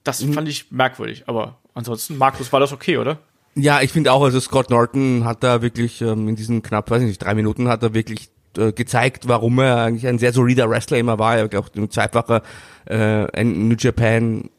Das 0.03 0.23
mhm. 0.23 0.33
fand 0.33 0.47
ich 0.47 0.71
merkwürdig, 0.71 1.23
aber 1.27 1.57
ansonsten, 1.73 2.17
Markus, 2.17 2.51
war 2.53 2.59
das 2.59 2.73
okay, 2.73 2.97
oder? 2.97 3.19
Ja, 3.55 3.81
ich 3.81 3.91
finde 3.91 4.11
auch, 4.11 4.21
also 4.21 4.39
Scott 4.39 4.69
Norton 4.69 5.23
hat 5.23 5.43
da 5.43 5.61
wirklich 5.61 6.01
ähm, 6.01 6.27
in 6.27 6.35
diesen 6.35 6.61
knapp, 6.61 6.91
weiß 6.91 7.01
ich 7.01 7.07
nicht, 7.07 7.23
drei 7.23 7.33
Minuten 7.33 7.69
hat 7.69 7.81
er 7.81 7.93
wirklich 7.93 8.29
äh, 8.57 8.73
gezeigt, 8.73 9.27
warum 9.27 9.59
er 9.59 9.77
eigentlich 9.77 10.07
ein 10.07 10.19
sehr 10.19 10.33
solider 10.33 10.69
Wrestler 10.69 10.97
immer 10.97 11.17
war. 11.17 11.37
Er 11.37 11.51
war 11.51 11.59
auch 11.61 11.69
ein 11.75 11.89
zweifacher 11.89 12.41
äh, 12.85 13.43
New 13.43 13.75
Japan 13.79 14.49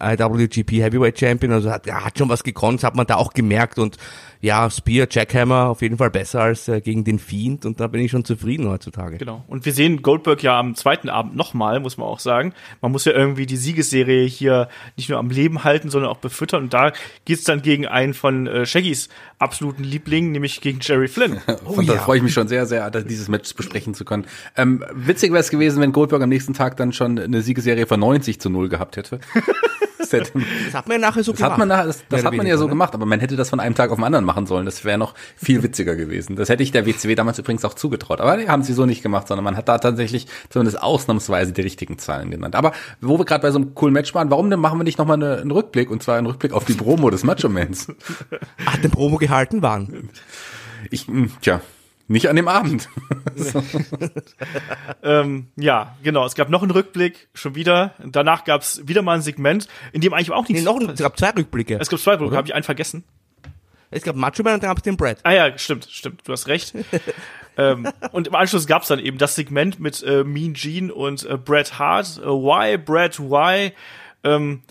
IWGP 0.00 0.82
Heavyweight 0.82 1.18
Champion, 1.18 1.52
also 1.52 1.70
hat, 1.70 1.86
er 1.86 2.04
hat 2.04 2.18
schon 2.18 2.28
was 2.28 2.42
gekonnt, 2.42 2.82
hat 2.82 2.96
man 2.96 3.06
da 3.06 3.16
auch 3.16 3.34
gemerkt 3.34 3.78
und 3.78 3.98
ja, 4.42 4.68
Spear, 4.68 5.06
Jackhammer 5.08 5.68
auf 5.68 5.82
jeden 5.82 5.98
Fall 5.98 6.10
besser 6.10 6.40
als 6.40 6.66
äh, 6.66 6.80
gegen 6.80 7.04
den 7.04 7.20
Fiend 7.20 7.64
und 7.64 7.78
da 7.78 7.86
bin 7.86 8.00
ich 8.00 8.10
schon 8.10 8.24
zufrieden 8.24 8.68
heutzutage. 8.68 9.16
Genau. 9.16 9.44
Und 9.46 9.64
wir 9.64 9.72
sehen 9.72 10.02
Goldberg 10.02 10.42
ja 10.42 10.58
am 10.58 10.74
zweiten 10.74 11.08
Abend 11.08 11.36
nochmal, 11.36 11.78
muss 11.78 11.96
man 11.96 12.08
auch 12.08 12.18
sagen. 12.18 12.52
Man 12.80 12.90
muss 12.90 13.04
ja 13.04 13.12
irgendwie 13.12 13.46
die 13.46 13.56
Siegesserie 13.56 14.26
hier 14.26 14.68
nicht 14.96 15.08
nur 15.08 15.20
am 15.20 15.30
Leben 15.30 15.62
halten, 15.62 15.90
sondern 15.90 16.10
auch 16.10 16.16
befüttern 16.16 16.64
und 16.64 16.74
da 16.74 16.92
geht's 17.24 17.44
dann 17.44 17.62
gegen 17.62 17.86
einen 17.86 18.14
von 18.14 18.48
äh, 18.48 18.66
Shaggys 18.66 19.08
absoluten 19.38 19.84
Lieblingen, 19.84 20.32
nämlich 20.32 20.60
gegen 20.60 20.80
Jerry 20.82 21.06
Flynn. 21.06 21.40
oh, 21.64 21.74
und 21.74 21.88
da 21.88 21.94
ja. 21.94 22.00
freue 22.00 22.16
ich 22.16 22.24
mich 22.24 22.34
schon 22.34 22.48
sehr, 22.48 22.66
sehr, 22.66 22.90
dieses 22.90 23.28
Match 23.28 23.54
besprechen 23.54 23.94
zu 23.94 24.04
können. 24.04 24.26
Ähm, 24.56 24.84
witzig 24.92 25.30
wäre 25.30 25.40
es 25.40 25.50
gewesen, 25.50 25.80
wenn 25.80 25.92
Goldberg 25.92 26.20
am 26.20 26.28
nächsten 26.28 26.52
Tag 26.52 26.76
dann 26.78 26.92
schon 26.92 27.16
eine 27.16 27.42
Siegesserie 27.42 27.86
von 27.86 28.00
90 28.00 28.40
zu 28.40 28.50
0 28.50 28.68
gehabt 28.68 28.96
hätte. 28.96 29.20
das, 30.10 30.32
das 30.64 30.74
hat 30.74 30.88
man 30.88 31.00
ja 31.00 31.08
nachher 31.08 31.24
so 31.24 31.32
das 31.32 31.38
gemacht. 31.38 31.52
Hat 31.52 31.58
man 31.58 31.68
nachher, 31.68 31.86
das, 31.86 32.04
das 32.08 32.24
hat 32.24 32.34
man 32.34 32.46
ja 32.46 32.56
so 32.56 32.64
ne? 32.64 32.70
gemacht, 32.70 32.94
aber 32.94 33.06
man 33.06 33.20
hätte 33.20 33.36
das 33.36 33.50
von 33.50 33.60
einem 33.60 33.74
Tag 33.74 33.90
auf 33.90 33.96
den 33.96 34.04
anderen 34.04 34.24
machen 34.24 34.46
sollen. 34.46 34.64
Das 34.64 34.84
wäre 34.84 34.98
noch 34.98 35.14
viel 35.36 35.62
witziger 35.62 35.96
gewesen. 35.96 36.36
Das 36.36 36.48
hätte 36.48 36.62
ich 36.62 36.72
der 36.72 36.86
WCW 36.86 37.14
damals 37.14 37.38
übrigens 37.38 37.64
auch 37.64 37.74
zugetraut. 37.74 38.20
Aber 38.20 38.36
die 38.36 38.48
haben 38.48 38.62
sie 38.62 38.72
so 38.72 38.86
nicht 38.86 39.02
gemacht, 39.02 39.28
sondern 39.28 39.44
man 39.44 39.56
hat 39.56 39.68
da 39.68 39.78
tatsächlich 39.78 40.26
zumindest 40.50 40.82
ausnahmsweise 40.82 41.52
die 41.52 41.62
richtigen 41.62 41.98
Zahlen 41.98 42.30
genannt. 42.30 42.54
Aber 42.54 42.72
wo 43.00 43.18
wir 43.18 43.24
gerade 43.24 43.42
bei 43.42 43.50
so 43.50 43.58
einem 43.58 43.74
coolen 43.74 43.92
Match 43.92 44.14
waren, 44.14 44.30
warum 44.30 44.50
denn 44.50 44.60
machen 44.60 44.78
wir 44.78 44.84
nicht 44.84 44.98
nochmal 44.98 45.16
eine, 45.16 45.40
einen 45.40 45.50
Rückblick? 45.50 45.90
Und 45.90 46.02
zwar 46.02 46.16
einen 46.16 46.26
Rückblick 46.26 46.52
auf 46.52 46.64
die 46.64 46.74
Promo 46.74 47.10
des 47.10 47.24
Macho-Mans. 47.24 47.88
Hat 48.66 48.82
den 48.82 48.90
Promo 48.90 49.16
gehalten 49.16 49.62
waren? 49.62 50.10
Ich, 50.90 51.06
hm, 51.06 51.30
tja, 51.40 51.60
nicht 52.12 52.28
an 52.28 52.36
dem 52.36 52.48
Abend. 52.48 52.88
ähm, 55.02 55.48
ja, 55.56 55.96
genau. 56.02 56.24
Es 56.26 56.34
gab 56.34 56.48
noch 56.48 56.62
einen 56.62 56.70
Rückblick, 56.70 57.28
schon 57.34 57.54
wieder. 57.54 57.94
Danach 58.04 58.44
gab 58.44 58.62
es 58.62 58.86
wieder 58.86 59.02
mal 59.02 59.14
ein 59.14 59.22
Segment, 59.22 59.68
in 59.92 60.00
dem 60.00 60.12
eigentlich 60.12 60.30
auch 60.30 60.48
nichts. 60.48 60.62
Nee, 60.62 60.64
noch 60.64 60.80
ein, 60.80 60.90
es 60.90 61.00
gab 61.00 61.18
zwei 61.18 61.30
Rückblicke. 61.30 61.78
Es 61.80 61.88
gab 61.88 61.98
zwei 61.98 62.12
Rückblicke, 62.12 62.36
habe 62.36 62.48
ich 62.48 62.54
einen 62.54 62.64
vergessen. 62.64 63.04
Es 63.90 64.02
gab 64.02 64.16
Macho 64.16 64.42
Man 64.42 64.54
und 64.54 64.62
dann 64.62 64.70
gab 64.70 64.78
es 64.78 64.82
den 64.82 64.96
Brad. 64.96 65.18
Ah 65.22 65.32
ja, 65.32 65.58
stimmt, 65.58 65.86
stimmt. 65.90 66.26
Du 66.26 66.32
hast 66.32 66.48
recht. 66.48 66.74
ähm, 67.58 67.88
und 68.12 68.28
im 68.28 68.34
Anschluss 68.34 68.66
gab 68.66 68.82
es 68.82 68.88
dann 68.88 68.98
eben 68.98 69.18
das 69.18 69.34
Segment 69.34 69.80
mit 69.80 70.02
äh, 70.02 70.24
Mean 70.24 70.54
Gene 70.54 70.92
und 70.92 71.24
äh, 71.24 71.36
Bret 71.36 71.78
Hart. 71.78 72.18
Äh, 72.18 72.26
why, 72.26 72.78
Bret, 72.78 73.20
why? 73.20 73.72
Ähm, 74.24 74.62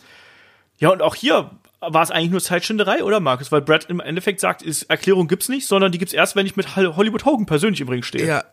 ja, 0.79 0.89
und 0.89 1.03
auch 1.03 1.13
hier 1.13 1.51
war 1.81 2.03
es 2.03 2.11
eigentlich 2.11 2.31
nur 2.31 2.41
Zeitschinderei, 2.41 3.03
oder 3.03 3.19
Markus? 3.19 3.51
Weil 3.51 3.61
Brad 3.61 3.89
im 3.89 3.99
Endeffekt 3.99 4.39
sagt, 4.39 4.61
ist, 4.61 4.83
Erklärung 4.83 5.27
gibt's 5.27 5.49
nicht, 5.49 5.67
sondern 5.67 5.91
die 5.91 5.97
gibt's 5.97 6.13
erst, 6.13 6.35
wenn 6.35 6.45
ich 6.45 6.55
mit 6.55 6.75
Hollywood 6.75 7.25
Hogan 7.25 7.45
persönlich 7.45 7.81
im 7.81 7.89
Ring 7.89 8.03
stehe. 8.03 8.25
Ja. 8.25 8.43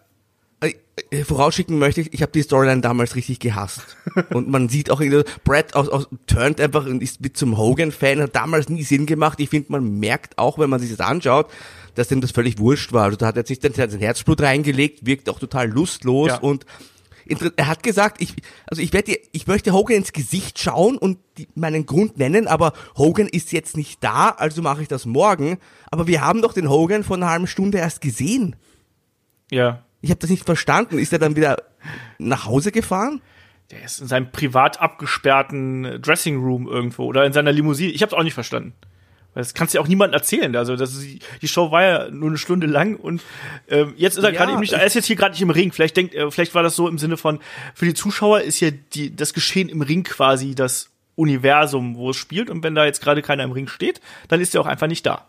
Äh, 0.60 0.74
äh, 1.10 1.22
vorausschicken 1.22 1.78
möchte 1.78 2.00
ich, 2.00 2.12
ich 2.12 2.22
habe 2.22 2.32
die 2.32 2.42
Storyline 2.42 2.80
damals 2.80 3.14
richtig 3.14 3.38
gehasst. 3.38 3.96
und 4.30 4.48
man 4.48 4.68
sieht 4.68 4.90
auch, 4.90 5.00
Brad 5.44 5.76
aus, 5.76 5.88
aus, 5.88 6.08
turnt 6.26 6.60
einfach 6.60 6.86
und 6.86 7.02
ist 7.02 7.20
mit 7.20 7.36
zum 7.36 7.56
Hogan-Fan, 7.56 8.20
hat 8.20 8.34
damals 8.34 8.68
nie 8.68 8.82
Sinn 8.82 9.06
gemacht. 9.06 9.38
Ich 9.40 9.50
finde, 9.50 9.70
man 9.72 10.00
merkt 10.00 10.38
auch, 10.38 10.58
wenn 10.58 10.70
man 10.70 10.80
sich 10.80 10.90
das 10.90 11.00
anschaut, 11.00 11.48
dass 11.94 12.08
dem 12.08 12.20
das 12.20 12.32
völlig 12.32 12.58
wurscht 12.58 12.92
war. 12.92 13.04
Also 13.04 13.18
da 13.18 13.26
hat 13.26 13.36
er 13.36 13.46
sich 13.46 13.60
dann 13.60 13.74
sein 13.74 13.90
Herzblut 13.98 14.40
reingelegt, 14.40 15.06
wirkt 15.06 15.28
auch 15.28 15.38
total 15.38 15.68
lustlos 15.68 16.28
ja. 16.28 16.38
und 16.38 16.64
er 17.56 17.66
hat 17.66 17.82
gesagt, 17.82 18.20
ich, 18.20 18.34
also 18.66 18.82
ich 18.82 18.92
werde, 18.92 19.16
ich 19.32 19.46
möchte 19.46 19.72
Hogan 19.72 19.96
ins 19.96 20.12
Gesicht 20.12 20.58
schauen 20.58 20.96
und 20.96 21.18
die, 21.36 21.48
meinen 21.54 21.86
Grund 21.86 22.18
nennen, 22.18 22.46
aber 22.46 22.72
Hogan 22.96 23.28
ist 23.28 23.52
jetzt 23.52 23.76
nicht 23.76 24.02
da, 24.02 24.30
also 24.30 24.62
mache 24.62 24.82
ich 24.82 24.88
das 24.88 25.06
morgen. 25.06 25.58
Aber 25.90 26.06
wir 26.06 26.22
haben 26.22 26.42
doch 26.42 26.52
den 26.52 26.68
Hogan 26.68 27.04
vor 27.04 27.16
einer 27.16 27.30
halben 27.30 27.46
Stunde 27.46 27.78
erst 27.78 28.00
gesehen. 28.00 28.56
Ja. 29.50 29.84
Ich 30.00 30.10
habe 30.10 30.20
das 30.20 30.30
nicht 30.30 30.44
verstanden. 30.44 30.98
Ist 30.98 31.12
er 31.12 31.18
dann 31.18 31.36
wieder 31.36 31.62
nach 32.18 32.46
Hause 32.46 32.72
gefahren? 32.72 33.20
Der 33.70 33.84
ist 33.84 34.00
in 34.00 34.08
seinem 34.08 34.30
privat 34.30 34.80
abgesperrten 34.80 36.00
Dressing 36.00 36.40
Room 36.40 36.66
irgendwo 36.66 37.04
oder 37.04 37.26
in 37.26 37.32
seiner 37.32 37.52
Limousine. 37.52 37.92
Ich 37.92 38.02
habe 38.02 38.10
es 38.10 38.18
auch 38.18 38.22
nicht 38.22 38.34
verstanden. 38.34 38.72
Das 39.38 39.54
kannst 39.54 39.72
du 39.72 39.78
ja 39.78 39.84
auch 39.84 39.88
niemandem 39.88 40.18
erzählen. 40.18 40.54
Also 40.56 40.76
das 40.76 40.94
ist, 40.94 41.22
die 41.42 41.48
Show 41.48 41.70
war 41.70 41.82
ja 41.82 42.10
nur 42.10 42.28
eine 42.28 42.38
Stunde 42.38 42.66
lang 42.66 42.96
und 42.96 43.22
ähm, 43.68 43.94
jetzt 43.96 44.18
ist 44.18 44.24
er 44.24 44.32
ja, 44.32 44.38
gerade 44.38 44.52
eben 44.52 44.60
nicht, 44.60 44.72
er 44.72 44.84
ist 44.84 44.94
jetzt 44.94 45.06
hier 45.06 45.16
gerade 45.16 45.32
nicht 45.32 45.42
im 45.42 45.50
Ring. 45.50 45.72
Vielleicht 45.72 45.96
denkt, 45.96 46.14
äh, 46.14 46.30
vielleicht 46.30 46.54
war 46.54 46.62
das 46.62 46.76
so 46.76 46.88
im 46.88 46.98
Sinne 46.98 47.16
von, 47.16 47.38
für 47.74 47.84
die 47.84 47.94
Zuschauer 47.94 48.40
ist 48.40 48.60
ja 48.60 48.70
die, 48.70 49.14
das 49.14 49.34
Geschehen 49.34 49.68
im 49.68 49.80
Ring 49.80 50.02
quasi 50.02 50.54
das 50.54 50.90
Universum, 51.14 51.96
wo 51.96 52.10
es 52.10 52.16
spielt. 52.16 52.50
Und 52.50 52.62
wenn 52.62 52.74
da 52.74 52.84
jetzt 52.84 53.00
gerade 53.00 53.22
keiner 53.22 53.44
im 53.44 53.52
Ring 53.52 53.68
steht, 53.68 54.00
dann 54.28 54.40
ist 54.40 54.54
er 54.54 54.60
auch 54.60 54.66
einfach 54.66 54.86
nicht 54.86 55.06
da. 55.06 55.26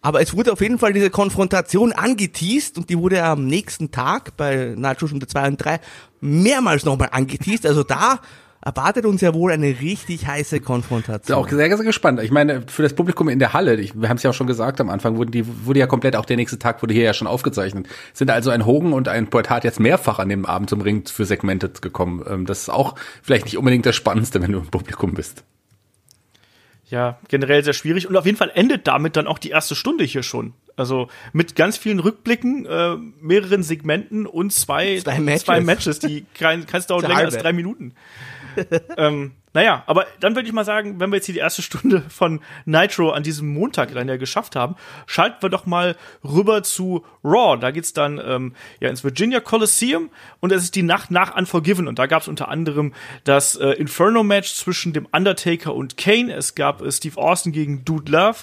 Aber 0.00 0.20
es 0.20 0.36
wurde 0.36 0.52
auf 0.52 0.60
jeden 0.60 0.78
Fall 0.78 0.92
diese 0.92 1.10
Konfrontation 1.10 1.92
angeteased 1.92 2.78
und 2.78 2.88
die 2.88 2.98
wurde 2.98 3.22
am 3.22 3.46
nächsten 3.46 3.90
Tag 3.90 4.36
bei 4.36 4.74
Nacho 4.76 5.06
Stunde 5.06 5.26
2 5.26 5.48
und 5.48 5.56
3 5.56 5.80
mehrmals 6.20 6.84
nochmal 6.84 7.08
angeteased. 7.10 7.66
Also 7.66 7.82
da 7.82 8.20
erwartet 8.60 9.06
uns 9.06 9.20
ja 9.20 9.34
wohl 9.34 9.52
eine 9.52 9.80
richtig 9.80 10.26
heiße 10.26 10.60
Konfrontation. 10.60 11.38
Auch 11.38 11.48
sehr, 11.48 11.76
sehr 11.76 11.84
gespannt. 11.84 12.20
Ich 12.22 12.30
meine, 12.30 12.62
für 12.66 12.82
das 12.82 12.94
Publikum 12.94 13.28
in 13.28 13.38
der 13.38 13.52
Halle, 13.52 13.76
ich, 13.76 14.00
wir 14.00 14.08
haben 14.08 14.16
es 14.16 14.22
ja 14.22 14.30
auch 14.30 14.34
schon 14.34 14.46
gesagt 14.46 14.80
am 14.80 14.90
Anfang, 14.90 15.16
wurde, 15.16 15.30
die, 15.30 15.44
wurde 15.64 15.78
ja 15.78 15.86
komplett, 15.86 16.16
auch 16.16 16.24
der 16.24 16.36
nächste 16.36 16.58
Tag 16.58 16.82
wurde 16.82 16.94
hier 16.94 17.04
ja 17.04 17.14
schon 17.14 17.26
aufgezeichnet. 17.26 17.86
Sind 18.12 18.30
also 18.30 18.50
ein 18.50 18.66
Hogan 18.66 18.92
und 18.92 19.08
ein 19.08 19.28
Portat 19.28 19.64
jetzt 19.64 19.80
mehrfach 19.80 20.18
an 20.18 20.28
dem 20.28 20.44
Abend 20.44 20.70
zum 20.70 20.80
Ring 20.80 21.06
für 21.06 21.24
Segmente 21.24 21.68
gekommen. 21.68 22.24
Ähm, 22.28 22.46
das 22.46 22.62
ist 22.62 22.68
auch 22.68 22.94
vielleicht 23.22 23.44
nicht 23.44 23.58
unbedingt 23.58 23.86
das 23.86 23.96
Spannendste, 23.96 24.42
wenn 24.42 24.52
du 24.52 24.58
im 24.58 24.66
Publikum 24.66 25.14
bist. 25.14 25.44
Ja, 26.90 27.18
generell 27.28 27.62
sehr 27.62 27.74
schwierig. 27.74 28.08
Und 28.08 28.16
auf 28.16 28.24
jeden 28.24 28.38
Fall 28.38 28.50
endet 28.54 28.86
damit 28.86 29.16
dann 29.16 29.26
auch 29.26 29.38
die 29.38 29.50
erste 29.50 29.74
Stunde 29.74 30.04
hier 30.04 30.22
schon. 30.22 30.54
Also 30.74 31.08
mit 31.32 31.54
ganz 31.54 31.76
vielen 31.76 31.98
Rückblicken, 31.98 32.64
äh, 32.64 32.96
mehreren 33.20 33.62
Segmenten 33.62 34.26
und 34.26 34.52
zwei, 34.52 34.98
zwei 34.98 35.18
Matches, 35.18 35.44
zwei 35.44 35.60
Matches 35.60 35.98
die 35.98 36.24
kein, 36.34 36.66
keins 36.66 36.86
dauert 36.86 37.02
länger 37.06 37.18
als 37.24 37.36
drei 37.36 37.52
Minuten. 37.52 37.94
ähm, 38.96 39.32
naja, 39.54 39.82
aber 39.86 40.06
dann 40.20 40.36
würde 40.36 40.46
ich 40.46 40.54
mal 40.54 40.64
sagen, 40.64 41.00
wenn 41.00 41.10
wir 41.10 41.16
jetzt 41.16 41.26
hier 41.26 41.32
die 41.32 41.40
erste 41.40 41.62
Stunde 41.62 42.02
von 42.08 42.40
Nitro 42.64 43.10
an 43.10 43.22
diesem 43.22 43.48
Montag 43.48 43.92
dann 43.92 44.08
ja 44.08 44.16
geschafft 44.16 44.56
haben, 44.56 44.76
schalten 45.06 45.38
wir 45.40 45.48
doch 45.48 45.66
mal 45.66 45.96
rüber 46.22 46.62
zu 46.62 47.04
Raw. 47.24 47.58
Da 47.58 47.70
geht's 47.70 47.92
dann 47.92 48.20
ähm, 48.24 48.54
ja 48.80 48.88
ins 48.88 49.04
Virginia 49.04 49.40
Coliseum 49.40 50.10
und 50.40 50.52
es 50.52 50.62
ist 50.64 50.74
die 50.74 50.82
Nacht 50.82 51.10
nach 51.10 51.36
Unforgiven 51.36 51.88
und 51.88 51.98
da 51.98 52.06
gab's 52.06 52.28
unter 52.28 52.48
anderem 52.48 52.92
das 53.24 53.56
äh, 53.56 53.70
Inferno-Match 53.70 54.54
zwischen 54.54 54.92
dem 54.92 55.06
Undertaker 55.10 55.74
und 55.74 55.96
Kane. 55.96 56.32
Es 56.32 56.54
gab 56.54 56.82
äh, 56.82 56.92
Steve 56.92 57.16
Austin 57.16 57.52
gegen 57.52 57.84
Dude 57.84 58.12
Love 58.12 58.38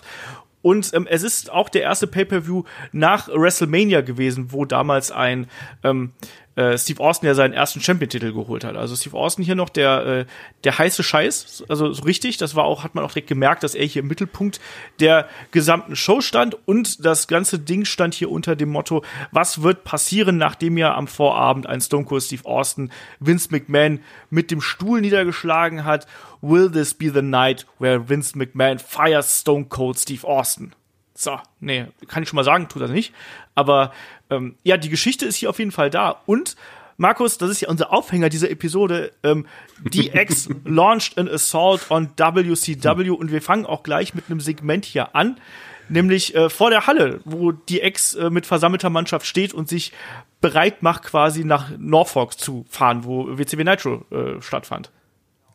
und 0.66 0.96
ähm, 0.96 1.06
es 1.08 1.22
ist 1.22 1.52
auch 1.52 1.70
der 1.70 1.84
erste 1.84 2.08
Pay-per-View 2.08 2.64
nach 2.92 3.28
WrestleMania 3.28 4.02
gewesen, 4.02 4.52
wo 4.52 4.66
damals 4.66 5.12
ein 5.12 5.46
ähm, 5.84 6.14
äh, 6.56 6.78
Steve 6.78 7.02
Austin 7.02 7.28
ja 7.28 7.36
seinen 7.36 7.54
ersten 7.54 7.82
Champion-Titel 7.82 8.34
geholt 8.34 8.64
hat. 8.64 8.76
Also 8.76 8.96
Steve 8.96 9.18
Austin 9.18 9.44
hier 9.44 9.56
noch 9.56 9.70
der 9.70 10.06
äh, 10.06 10.26
der 10.64 10.78
heiße 10.78 11.04
Scheiß, 11.04 11.66
also 11.70 11.92
so 11.94 12.04
richtig. 12.04 12.38
Das 12.38 12.56
war 12.56 12.66
auch 12.66 12.84
hat 12.84 12.96
man 12.96 13.04
auch 13.04 13.12
direkt 13.12 13.28
gemerkt, 13.28 13.64
dass 13.64 13.76
er 13.76 13.86
hier 13.86 14.02
im 14.02 14.08
Mittelpunkt 14.08 14.60
der 15.00 15.28
gesamten 15.52 15.96
Show 15.96 16.22
stand 16.22 16.58
und 16.68 17.06
das 17.06 17.28
ganze 17.28 17.60
Ding 17.60 17.86
stand 17.86 18.14
hier 18.14 18.32
unter 18.32 18.56
dem 18.56 18.70
Motto: 18.70 19.04
Was 19.32 19.62
wird 19.62 19.84
passieren, 19.84 20.38
nachdem 20.38 20.78
ja 20.78 20.96
am 20.96 21.08
Vorabend 21.08 21.68
ein 21.68 21.82
Stone 21.82 22.06
Cold 22.06 22.24
Steve 22.24 22.46
Austin 22.46 22.92
Vince 23.20 23.50
McMahon 23.52 24.00
mit 24.30 24.52
dem 24.52 24.62
Stuhl 24.62 25.02
niedergeschlagen 25.02 25.84
hat? 25.84 26.08
Will 26.42 26.70
this 26.70 26.94
be 26.94 27.12
the 27.12 27.22
night 27.22 27.66
where 27.80 28.08
Vince 28.08 28.38
McMahon 28.38 28.80
fires 28.80 29.42
Stone 29.42 29.66
Cold 29.66 29.98
Steve 29.98 30.28
Austin? 30.28 30.74
So, 31.18 31.40
nee, 31.62 31.88
kann 32.08 32.24
ich 32.24 32.30
schon 32.30 32.36
mal 32.36 32.44
sagen, 32.44 32.68
tut 32.68 32.82
er 32.82 32.90
nicht. 32.90 33.14
Aber 33.56 33.94
ähm, 34.30 34.56
ja, 34.64 34.76
die 34.76 34.90
Geschichte 34.90 35.26
ist 35.26 35.38
hier 35.38 35.50
auf 35.50 35.60
jeden 35.60 35.72
Fall 35.72 35.90
da. 35.90 36.22
Und 36.26 36.58
Markus, 36.98 37.38
das 37.38 37.50
ist 37.50 37.62
ja 37.62 37.70
unser 37.70 37.94
Aufhänger 37.94 38.30
dieser 38.30 38.50
Episode. 38.50 39.14
Ähm, 39.24 39.48
DX 39.84 40.50
launched 40.66 41.18
an 41.18 41.30
assault 41.30 41.90
on 41.90 42.10
WCW 42.18 43.10
und 43.12 43.32
wir 43.32 43.42
fangen 43.42 43.66
auch 43.66 43.84
gleich 43.84 44.14
mit 44.14 44.26
einem 44.30 44.42
Segment 44.42 44.84
hier 44.84 45.16
an, 45.16 45.40
nämlich 45.88 46.36
äh, 46.36 46.50
vor 46.50 46.70
der 46.70 46.86
Halle, 46.86 47.22
wo 47.24 47.54
DX 47.54 48.16
äh, 48.16 48.30
mit 48.30 48.46
versammelter 48.46 48.90
Mannschaft 48.90 49.26
steht 49.26 49.54
und 49.54 49.70
sich 49.70 49.94
bereit 50.42 50.84
macht, 50.84 51.04
quasi 51.04 51.46
nach 51.46 51.72
Norfolk 51.78 52.38
zu 52.38 52.66
fahren, 52.70 53.06
wo 53.06 53.38
WCW 53.38 53.64
Nitro 53.64 54.06
äh, 54.12 54.42
stattfand. 54.42 54.92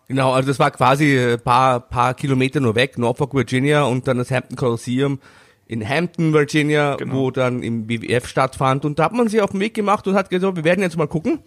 Genau, 0.08 0.32
also 0.32 0.48
das 0.48 0.58
war 0.58 0.70
quasi 0.72 1.16
ein 1.18 1.40
paar, 1.40 1.80
paar 1.80 2.14
Kilometer 2.14 2.60
nur 2.60 2.74
weg, 2.74 2.98
Norfolk, 2.98 3.32
Virginia 3.32 3.84
und 3.84 4.08
dann 4.08 4.18
das 4.18 4.30
Hampton 4.30 4.56
Coliseum 4.56 5.20
in 5.70 5.88
Hampton, 5.88 6.32
Virginia, 6.32 6.96
Genau. 6.96 7.14
wo 7.14 7.30
dann 7.30 7.62
im 7.62 7.88
WWF 7.88 8.26
stattfand. 8.26 8.84
Und 8.84 8.98
da 8.98 9.04
hat 9.04 9.12
man 9.12 9.28
sich 9.28 9.40
auf 9.40 9.52
den 9.52 9.60
Weg 9.60 9.72
gemacht 9.72 10.04
und 10.08 10.14
hat 10.16 10.28
gesagt, 10.28 10.56
wir 10.56 10.64
werden 10.64 10.80
jetzt 10.82 10.96
mal 10.96 11.06
gucken. 11.06 11.38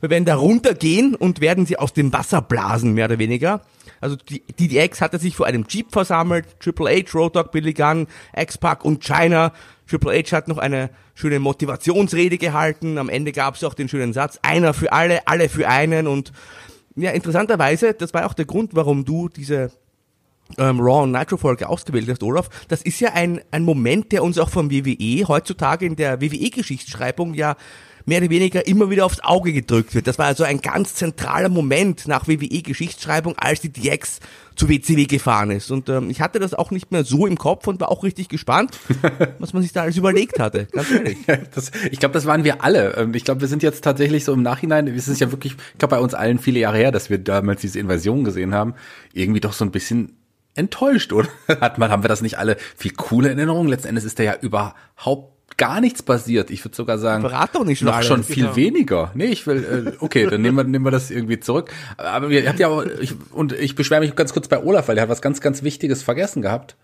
Wir 0.00 0.10
werden 0.10 0.26
da 0.26 0.34
runtergehen 0.36 1.14
und 1.14 1.40
werden 1.40 1.64
sie 1.64 1.78
aus 1.78 1.94
dem 1.94 2.12
Wasser 2.12 2.42
blasen, 2.42 2.92
mehr 2.92 3.06
oder 3.06 3.18
weniger. 3.18 3.62
Also 4.02 4.16
die 4.16 4.42
DDX 4.42 5.00
hatte 5.00 5.18
sich 5.18 5.34
vor 5.34 5.46
einem 5.46 5.64
Jeep 5.66 5.92
versammelt, 5.92 6.60
Triple 6.60 6.90
H, 6.90 7.16
Road 7.18 7.36
Dogg, 7.36 7.50
Billy 7.52 7.72
Gunn, 7.72 8.06
X-Pac 8.36 8.84
und 8.84 9.02
China. 9.02 9.52
Triple 9.88 10.12
H 10.12 10.36
hat 10.36 10.46
noch 10.46 10.58
eine 10.58 10.90
schöne 11.14 11.38
Motivationsrede 11.38 12.36
gehalten. 12.36 12.98
Am 12.98 13.08
Ende 13.08 13.32
gab 13.32 13.54
es 13.54 13.64
auch 13.64 13.72
den 13.74 13.88
schönen 13.88 14.12
Satz, 14.12 14.38
einer 14.42 14.74
für 14.74 14.92
alle, 14.92 15.26
alle 15.26 15.48
für 15.48 15.66
einen. 15.68 16.06
Und 16.06 16.32
ja, 16.96 17.12
interessanterweise, 17.12 17.94
das 17.94 18.12
war 18.12 18.26
auch 18.26 18.34
der 18.34 18.44
Grund, 18.44 18.74
warum 18.74 19.06
du 19.06 19.30
diese 19.30 19.70
ähm, 20.58 20.80
Raw 20.80 21.02
und 21.04 21.12
Nitro 21.12 21.36
Folge 21.36 21.68
ausgewählt 21.68 22.08
hast, 22.08 22.22
Olaf, 22.22 22.48
das 22.68 22.82
ist 22.82 23.00
ja 23.00 23.12
ein, 23.12 23.40
ein 23.50 23.64
Moment, 23.64 24.12
der 24.12 24.22
uns 24.22 24.38
auch 24.38 24.50
vom 24.50 24.70
WWE 24.70 25.26
heutzutage 25.28 25.86
in 25.86 25.96
der 25.96 26.20
WWE-Geschichtsschreibung 26.20 27.34
ja 27.34 27.56
mehr 28.06 28.18
oder 28.18 28.30
weniger 28.30 28.66
immer 28.66 28.90
wieder 28.90 29.06
aufs 29.06 29.20
Auge 29.20 29.52
gedrückt 29.52 29.94
wird. 29.94 30.06
Das 30.06 30.18
war 30.18 30.26
also 30.26 30.44
ein 30.44 30.60
ganz 30.60 30.94
zentraler 30.94 31.48
Moment 31.48 32.08
nach 32.08 32.28
WWE-Geschichtsschreibung, 32.28 33.36
als 33.38 33.60
die 33.60 33.70
DX 33.72 34.20
zu 34.56 34.68
WCW 34.68 35.06
gefahren 35.06 35.50
ist. 35.50 35.70
Und 35.70 35.88
ähm, 35.88 36.10
ich 36.10 36.20
hatte 36.20 36.38
das 36.38 36.54
auch 36.54 36.70
nicht 36.70 36.92
mehr 36.92 37.04
so 37.04 37.26
im 37.26 37.38
Kopf 37.38 37.66
und 37.66 37.80
war 37.80 37.90
auch 37.90 38.02
richtig 38.02 38.28
gespannt, 38.28 38.78
was 39.38 39.52
man 39.52 39.62
sich 39.62 39.72
da 39.72 39.82
alles 39.82 39.96
überlegt 39.96 40.38
hatte. 40.38 40.66
Ganz 40.72 40.90
ehrlich. 40.90 41.18
Das, 41.54 41.70
ich 41.90 41.98
glaube, 41.98 42.12
das 42.12 42.26
waren 42.26 42.44
wir 42.44 42.62
alle. 42.62 42.94
Ähm, 42.96 43.14
Ich 43.14 43.24
glaube, 43.24 43.40
wir 43.40 43.48
sind 43.48 43.62
jetzt 43.62 43.82
tatsächlich 43.82 44.24
so 44.24 44.32
im 44.32 44.42
Nachhinein, 44.42 44.86
es 44.88 45.08
ist 45.08 45.20
ja 45.20 45.30
wirklich, 45.30 45.52
ich 45.72 45.78
glaube, 45.78 45.96
bei 45.96 46.02
uns 46.02 46.14
allen 46.14 46.38
viele 46.38 46.60
Jahre 46.60 46.76
her, 46.78 46.92
dass 46.92 47.10
wir 47.10 47.18
damals 47.18 47.60
diese 47.60 47.78
Invasion 47.78 48.24
gesehen 48.24 48.54
haben, 48.54 48.74
irgendwie 49.12 49.40
doch 49.40 49.52
so 49.52 49.64
ein 49.64 49.70
bisschen 49.70 50.19
enttäuscht, 50.54 51.12
oder? 51.12 51.28
Hat 51.60 51.78
man, 51.78 51.90
haben 51.90 52.02
wir 52.04 52.08
das 52.08 52.22
nicht 52.22 52.38
alle 52.38 52.56
viel 52.76 52.92
coole 52.92 53.28
Erinnerungen? 53.28 53.68
Letzten 53.68 53.88
Endes 53.88 54.04
ist 54.04 54.18
da 54.18 54.22
ja 54.22 54.34
überhaupt 54.40 55.56
gar 55.56 55.80
nichts 55.80 56.02
passiert. 56.02 56.50
Ich 56.50 56.64
würde 56.64 56.74
sogar 56.74 56.98
sagen, 56.98 57.20
Verrat 57.22 57.54
doch 57.54 57.64
nicht 57.64 57.80
schon 57.80 57.86
noch 57.86 57.96
alles. 57.96 58.06
schon 58.06 58.24
viel 58.24 58.44
Genau. 58.44 58.56
weniger. 58.56 59.10
Nee, 59.14 59.26
ich 59.26 59.46
will, 59.46 59.94
äh, 59.98 60.02
okay, 60.02 60.26
dann 60.26 60.40
nehmen 60.40 60.56
wir, 60.56 60.64
nehmen 60.64 60.84
wir 60.86 60.90
das 60.90 61.10
irgendwie 61.10 61.38
zurück. 61.38 61.70
Aber 61.98 62.30
wir 62.30 62.48
habt 62.48 62.58
ja 62.58 62.68
auch, 62.68 62.82
ich, 63.00 63.14
und 63.32 63.52
ich 63.52 63.74
beschwere 63.74 64.00
mich 64.00 64.14
ganz 64.16 64.32
kurz 64.32 64.48
bei 64.48 64.62
Olaf, 64.62 64.88
weil 64.88 64.94
der 64.94 65.02
hat 65.02 65.10
was 65.10 65.20
ganz, 65.20 65.40
ganz 65.40 65.62
Wichtiges 65.62 66.02
vergessen 66.02 66.40
gehabt. 66.40 66.76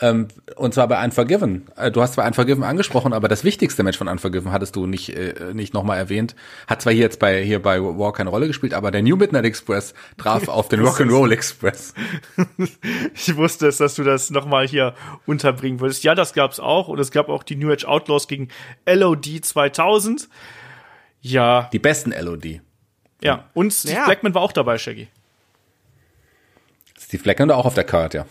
Ähm, 0.00 0.26
und 0.56 0.74
zwar 0.74 0.88
bei 0.88 1.04
Unforgiven. 1.04 1.68
Äh, 1.76 1.90
Du 1.92 2.00
hast 2.02 2.14
zwar 2.14 2.26
Unforgiven 2.26 2.64
angesprochen, 2.64 3.12
aber 3.12 3.28
das 3.28 3.44
wichtigste 3.44 3.82
Match 3.82 3.98
von 3.98 4.08
Unforgiven 4.08 4.50
hattest 4.50 4.74
du 4.74 4.86
nicht, 4.86 5.10
äh, 5.10 5.52
nicht 5.54 5.74
nochmal 5.74 5.98
erwähnt. 5.98 6.34
Hat 6.66 6.82
zwar 6.82 6.92
hier 6.92 7.02
jetzt 7.02 7.18
bei, 7.20 7.42
hier 7.44 7.60
bei 7.62 7.80
War 7.80 8.12
keine 8.12 8.30
Rolle 8.30 8.46
gespielt, 8.48 8.74
aber 8.74 8.90
der 8.90 9.02
New 9.02 9.16
Midnight 9.16 9.44
Express 9.44 9.94
traf 10.16 10.48
auf 10.48 10.68
den 10.68 10.80
Rock'n'Roll 10.86 11.30
Express. 11.32 11.94
Ich 13.14 13.36
wusste 13.36 13.68
es, 13.68 13.76
dass 13.76 13.94
du 13.94 14.02
das 14.02 14.30
nochmal 14.30 14.66
hier 14.66 14.94
unterbringen 15.26 15.78
würdest. 15.80 16.02
Ja, 16.04 16.14
das 16.14 16.32
gab's 16.32 16.58
auch. 16.58 16.88
Und 16.88 16.98
es 16.98 17.10
gab 17.10 17.28
auch 17.28 17.42
die 17.42 17.54
New 17.56 17.70
Age 17.70 17.84
Outlaws 17.84 18.26
gegen 18.28 18.48
LOD 18.86 19.44
2000. 19.44 20.28
Ja, 21.20 21.68
Die 21.72 21.78
besten 21.78 22.12
LOD. 22.12 22.60
ja. 23.22 23.48
Und 23.54 23.72
Steve 23.72 23.94
Ja. 23.94 24.04
Blackman 24.06 24.34
war 24.34 24.42
auch 24.42 24.52
dabei, 24.52 24.78
Shaggy. 24.78 25.08
Steve 26.98 27.22
Blackman 27.22 27.48
da 27.48 27.54
auch 27.56 27.66
auf 27.66 27.74
der 27.74 27.84
Card, 27.84 28.14
ja. 28.14 28.26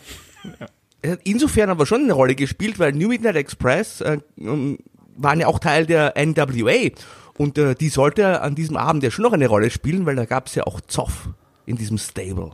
Hat 1.04 1.20
insofern 1.24 1.70
aber 1.70 1.86
schon 1.86 2.02
eine 2.02 2.12
Rolle 2.12 2.34
gespielt, 2.34 2.78
weil 2.78 2.92
New 2.92 3.08
Midnight 3.08 3.36
Express 3.36 4.00
äh, 4.00 4.18
ähm, 4.38 4.78
waren 5.16 5.40
ja 5.40 5.46
auch 5.46 5.58
Teil 5.58 5.86
der 5.86 6.14
NWA 6.16 6.90
und 7.36 7.58
äh, 7.58 7.74
die 7.74 7.88
sollte 7.88 8.40
an 8.40 8.54
diesem 8.54 8.76
Abend 8.76 9.02
ja 9.02 9.10
schon 9.10 9.24
noch 9.24 9.32
eine 9.32 9.48
Rolle 9.48 9.70
spielen, 9.70 10.06
weil 10.06 10.16
da 10.16 10.24
gab 10.24 10.46
es 10.46 10.54
ja 10.54 10.64
auch 10.64 10.80
Zoff 10.80 11.28
in 11.66 11.76
diesem 11.76 11.98
Stable. 11.98 12.52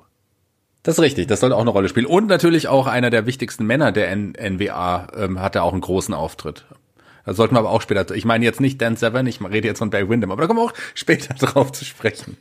Das 0.82 0.96
ist 0.96 1.02
richtig, 1.02 1.26
das 1.26 1.40
sollte 1.40 1.56
auch 1.56 1.60
eine 1.60 1.70
Rolle 1.70 1.88
spielen. 1.88 2.06
Und 2.06 2.28
natürlich 2.28 2.68
auch 2.68 2.86
einer 2.86 3.10
der 3.10 3.26
wichtigsten 3.26 3.66
Männer 3.66 3.92
der 3.92 4.10
N 4.10 4.32
NWA 4.32 5.08
ähm, 5.14 5.40
hatte 5.40 5.62
auch 5.62 5.72
einen 5.72 5.80
großen 5.80 6.14
Auftritt. 6.14 6.64
Da 7.26 7.34
sollten 7.34 7.54
wir 7.54 7.58
aber 7.58 7.70
auch 7.70 7.82
später, 7.82 8.14
ich 8.14 8.24
meine 8.24 8.44
jetzt 8.46 8.60
nicht 8.60 8.80
Dan 8.80 8.96
Severn, 8.96 9.26
ich 9.26 9.42
rede 9.42 9.68
jetzt 9.68 9.80
von 9.80 9.90
Barry 9.90 10.08
Windham, 10.08 10.30
aber 10.30 10.40
da 10.40 10.46
kommen 10.46 10.60
wir 10.60 10.64
auch 10.64 10.74
später 10.94 11.34
drauf 11.38 11.72
zu 11.72 11.84
sprechen. 11.84 12.38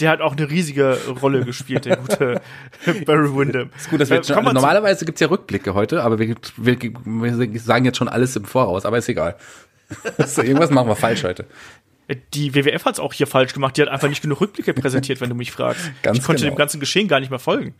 Der 0.00 0.10
hat 0.10 0.20
auch 0.20 0.32
eine 0.32 0.50
riesige 0.50 0.98
Rolle 1.20 1.44
gespielt, 1.44 1.84
der 1.84 1.96
gute 1.96 2.40
Barry 3.06 3.36
Windham. 3.36 3.70
Ist 3.76 3.90
gut, 3.90 4.00
dass 4.00 4.10
wir 4.10 4.18
Äh, 4.18 4.24
schon, 4.24 4.42
normalerweise 4.42 5.04
gibt's 5.04 5.20
ja 5.20 5.28
Rückblicke 5.28 5.74
heute, 5.74 6.02
aber 6.02 6.18
wir, 6.18 6.34
wir, 6.56 6.78
wir 6.80 7.60
sagen 7.60 7.84
jetzt 7.84 7.98
schon 7.98 8.08
alles 8.08 8.34
im 8.34 8.44
Voraus, 8.44 8.84
aber 8.84 8.98
ist 8.98 9.08
egal. 9.08 9.36
so, 10.26 10.42
irgendwas 10.42 10.70
machen 10.70 10.88
wir 10.88 10.96
falsch 10.96 11.22
heute. 11.22 11.46
Die 12.34 12.54
WWF 12.54 12.84
hat's 12.84 12.98
auch 12.98 13.12
hier 13.12 13.26
falsch 13.26 13.54
gemacht. 13.54 13.76
Die 13.76 13.82
hat 13.82 13.88
einfach 13.88 14.08
nicht 14.08 14.22
genug 14.22 14.40
Rückblicke 14.40 14.74
präsentiert, 14.74 15.20
wenn 15.20 15.28
du 15.28 15.36
mich 15.36 15.52
fragst. 15.52 15.92
Ganz 16.02 16.18
ich 16.18 16.24
konnte 16.24 16.42
genau. 16.42 16.54
dem 16.54 16.58
ganzen 16.58 16.80
Geschehen 16.80 17.06
gar 17.06 17.20
nicht 17.20 17.30
mehr 17.30 17.38
folgen. 17.38 17.74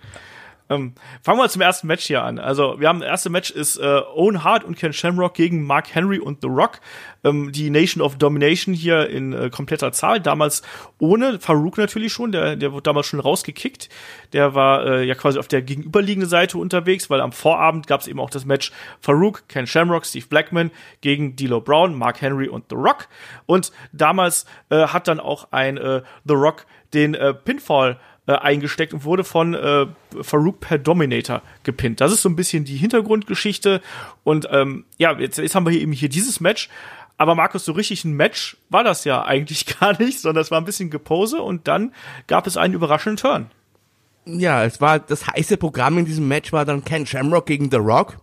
Ähm, 0.69 0.95
fangen 1.23 1.39
wir 1.39 1.49
zum 1.49 1.63
ersten 1.63 1.87
Match 1.87 2.05
hier 2.05 2.23
an. 2.23 2.39
Also, 2.39 2.81
wir 2.81 2.89
haben 2.89 3.01
das 3.01 3.09
erste 3.09 3.31
Match 3.31 3.51
ist 3.51 3.77
äh, 3.79 4.01
Owen 4.15 4.45
Hart 4.45 4.65
und 4.65 4.77
Ken 4.77 4.93
Shamrock 4.93 5.35
gegen 5.35 5.63
Mark 5.63 5.95
Henry 5.95 6.19
und 6.19 6.41
The 6.43 6.49
Rock. 6.49 6.81
Ähm, 7.25 7.53
die 7.53 7.71
Nation 7.71 8.03
of 8.03 8.17
Domination 8.17 8.75
hier 8.75 9.09
in 9.09 9.33
äh, 9.33 9.51
kompletter 9.51 9.93
Zahl. 9.93 10.21
Damals 10.21 10.63
ohne 10.99 11.41
Farouk 11.41 11.79
natürlich 11.79 12.13
schon. 12.13 12.33
Der, 12.33 12.57
der 12.57 12.73
wurde 12.73 12.83
damals 12.83 13.07
schon 13.07 13.21
rausgekickt. 13.21 13.89
Der 14.33 14.55
war 14.55 14.87
äh, 14.87 15.05
ja 15.05 15.15
quasi 15.15 15.39
auf 15.39 15.49
der 15.49 15.63
gegenüberliegenden 15.63 16.29
Seite 16.29 16.59
unterwegs, 16.59 17.11
weil 17.11 17.21
am 17.21 17.33
Vorabend 17.33 17.87
gab 17.87 18.01
es 18.01 18.09
eben 18.09 18.21
auch 18.21 18.31
das 18.31 18.45
Match 18.45 18.73
Farouk, 19.01 19.49
Ken 19.49 19.67
Shamrock, 19.67 20.07
Steve 20.07 20.27
Blackman 20.29 20.71
gegen 21.01 21.37
D'Lo 21.37 21.61
Brown, 21.61 21.97
Mark 21.97 22.21
Henry 22.21 22.49
und 22.49 22.67
The 22.71 22.77
Rock. 22.77 23.09
Und 23.47 23.73
damals 23.93 24.47
äh, 24.71 24.87
hat 24.87 25.09
dann 25.09 25.21
auch 25.21 25.49
ein 25.53 25.77
äh, 25.77 26.03
The 26.25 26.35
Rock 26.35 26.67
den 26.95 27.15
äh, 27.15 27.35
Pinfall 27.35 27.99
äh, 28.27 28.33
eingesteckt 28.35 28.95
und 28.95 29.05
wurde 29.05 29.25
von 29.25 29.55
äh, 29.55 29.87
Farouk 30.21 30.61
per 30.61 30.79
Dominator 30.79 31.43
gepinnt. 31.65 32.01
Das 32.01 32.13
ist 32.13 32.23
so 32.23 32.29
ein 32.29 32.37
bisschen 32.37 32.65
die 32.65 32.77
Hintergrundgeschichte. 32.77 33.81
Und 34.25 34.47
ähm, 34.51 34.85
ja, 34.99 35.19
jetzt, 35.19 35.39
jetzt 35.39 35.55
haben 35.55 35.67
wir 35.67 35.73
hier 35.73 35.81
eben 35.81 35.93
hier 35.93 36.09
dieses 36.09 36.41
Match. 36.41 36.69
Aber 37.19 37.35
Markus, 37.35 37.65
so 37.65 37.73
richtig 37.73 38.05
ein 38.05 38.15
Match 38.15 38.57
war 38.69 38.85
das 38.85 39.05
ja 39.05 39.25
eigentlich 39.25 39.67
gar 39.81 40.01
nicht, 40.01 40.21
sondern 40.21 40.43
es 40.43 40.51
war 40.51 40.61
ein 40.61 40.65
bisschen 40.65 40.91
Gepose 40.91 41.43
und 41.43 41.69
dann 41.69 41.93
gab 42.27 42.47
es 42.47 42.57
einen 42.57 42.75
überraschenden 42.75 43.17
Turn. 43.17 43.51
Ja, 44.25 44.65
es 44.65 44.81
war 44.81 45.01
das 45.01 45.27
heiße 45.27 45.57
Programm 45.57 45.99
in 45.99 46.05
diesem 46.05 46.29
Match 46.29 46.53
war 46.53 46.65
dann 46.65 46.85
Ken 46.85 47.07
Shamrock 47.07 47.47
gegen 47.47 47.71
The 47.73 47.79
Rock. 47.79 48.19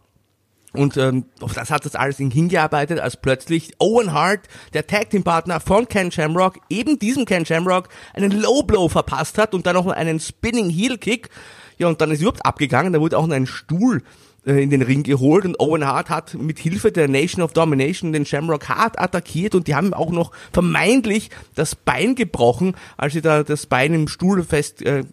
Und 0.73 0.97
ähm, 0.97 1.25
auf 1.41 1.53
das 1.53 1.71
hat 1.71 1.85
das 1.85 1.95
alles 1.95 2.17
hingearbeitet, 2.17 2.99
als 2.99 3.17
plötzlich 3.17 3.71
Owen 3.79 4.13
Hart, 4.13 4.41
der 4.73 4.85
Tag 4.85 5.09
Team 5.09 5.23
Partner 5.23 5.59
von 5.59 5.87
Ken 5.87 6.11
Shamrock, 6.11 6.59
eben 6.69 6.99
diesem 6.99 7.25
Ken 7.25 7.45
Shamrock, 7.45 7.89
einen 8.13 8.31
Low 8.31 8.63
Blow 8.63 8.87
verpasst 8.87 9.37
hat 9.37 9.53
und 9.53 9.65
dann 9.65 9.75
noch 9.75 9.87
einen 9.87 10.19
Spinning 10.19 10.69
Heel 10.69 10.97
Kick. 10.97 11.29
Ja, 11.77 11.87
und 11.87 12.01
dann 12.01 12.11
ist 12.11 12.21
überhaupt 12.21 12.45
abgegangen. 12.45 12.93
Da 12.93 12.99
wurde 12.99 13.17
auch 13.17 13.25
noch 13.25 13.35
ein 13.35 13.47
Stuhl 13.47 14.03
äh, 14.45 14.61
in 14.63 14.69
den 14.69 14.81
Ring 14.81 15.03
geholt 15.03 15.45
und 15.45 15.59
Owen 15.59 15.85
Hart 15.85 16.09
hat 16.09 16.33
mit 16.35 16.59
Hilfe 16.59 16.91
der 16.91 17.07
Nation 17.07 17.41
of 17.43 17.53
Domination 17.53 18.13
den 18.13 18.25
Shamrock 18.25 18.69
hart 18.69 18.99
attackiert 18.99 19.55
und 19.55 19.67
die 19.67 19.75
haben 19.75 19.93
auch 19.93 20.11
noch 20.11 20.31
vermeintlich 20.51 21.29
das 21.55 21.75
Bein 21.75 22.15
gebrochen, 22.15 22.75
als 22.97 23.13
sie 23.13 23.21
da 23.21 23.43
das 23.43 23.65
Bein 23.65 23.93
im 23.93 24.07
Stuhl 24.07 24.43
fest 24.43 24.81
äh, 24.81 25.03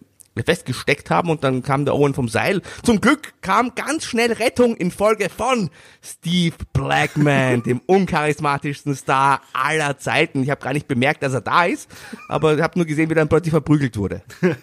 festgesteckt 0.43 1.09
haben 1.09 1.29
und 1.29 1.43
dann 1.43 1.63
kam 1.63 1.85
der 1.85 1.95
Owen 1.95 2.13
vom 2.13 2.27
Seil. 2.27 2.61
Zum 2.83 3.01
Glück 3.01 3.33
kam 3.41 3.75
ganz 3.75 4.05
schnell 4.05 4.31
Rettung 4.33 4.75
in 4.75 4.91
Folge 4.91 5.29
von 5.29 5.69
Steve 6.01 6.55
Blackman, 6.73 7.63
dem 7.63 7.81
uncharismatischsten 7.85 8.95
Star 8.95 9.41
aller 9.53 9.97
Zeiten. 9.97 10.43
Ich 10.43 10.49
habe 10.49 10.61
gar 10.61 10.73
nicht 10.73 10.87
bemerkt, 10.87 11.23
dass 11.23 11.33
er 11.33 11.41
da 11.41 11.65
ist, 11.65 11.89
aber 12.27 12.55
ich 12.55 12.61
habe 12.61 12.77
nur 12.77 12.85
gesehen, 12.85 13.09
wie 13.09 13.13
er 13.13 13.17
dann 13.17 13.29
plötzlich 13.29 13.51
verprügelt 13.51 13.97
wurde. 13.97 14.21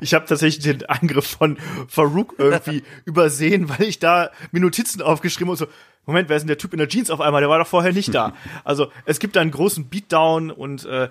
Ich 0.00 0.14
habe 0.14 0.26
tatsächlich 0.26 0.64
den 0.64 0.86
Angriff 0.86 1.26
von 1.26 1.58
Farouk 1.88 2.34
irgendwie 2.38 2.82
übersehen, 3.04 3.68
weil 3.68 3.82
ich 3.82 3.98
da 3.98 4.30
mir 4.52 4.60
Notizen 4.60 5.02
aufgeschrieben 5.02 5.50
und 5.50 5.56
so, 5.56 5.66
Moment, 6.08 6.30
wer 6.30 6.36
ist 6.36 6.42
denn 6.44 6.48
der 6.48 6.56
Typ 6.56 6.72
in 6.72 6.78
der 6.78 6.88
Jeans 6.88 7.10
auf 7.10 7.20
einmal? 7.20 7.42
Der 7.42 7.50
war 7.50 7.58
doch 7.58 7.66
vorher 7.66 7.92
nicht 7.92 8.14
da. 8.14 8.32
Also 8.64 8.90
es 9.04 9.18
gibt 9.18 9.36
da 9.36 9.40
einen 9.40 9.50
großen 9.50 9.88
Beatdown 9.88 10.50
und 10.50 10.86
äh, 10.86 11.08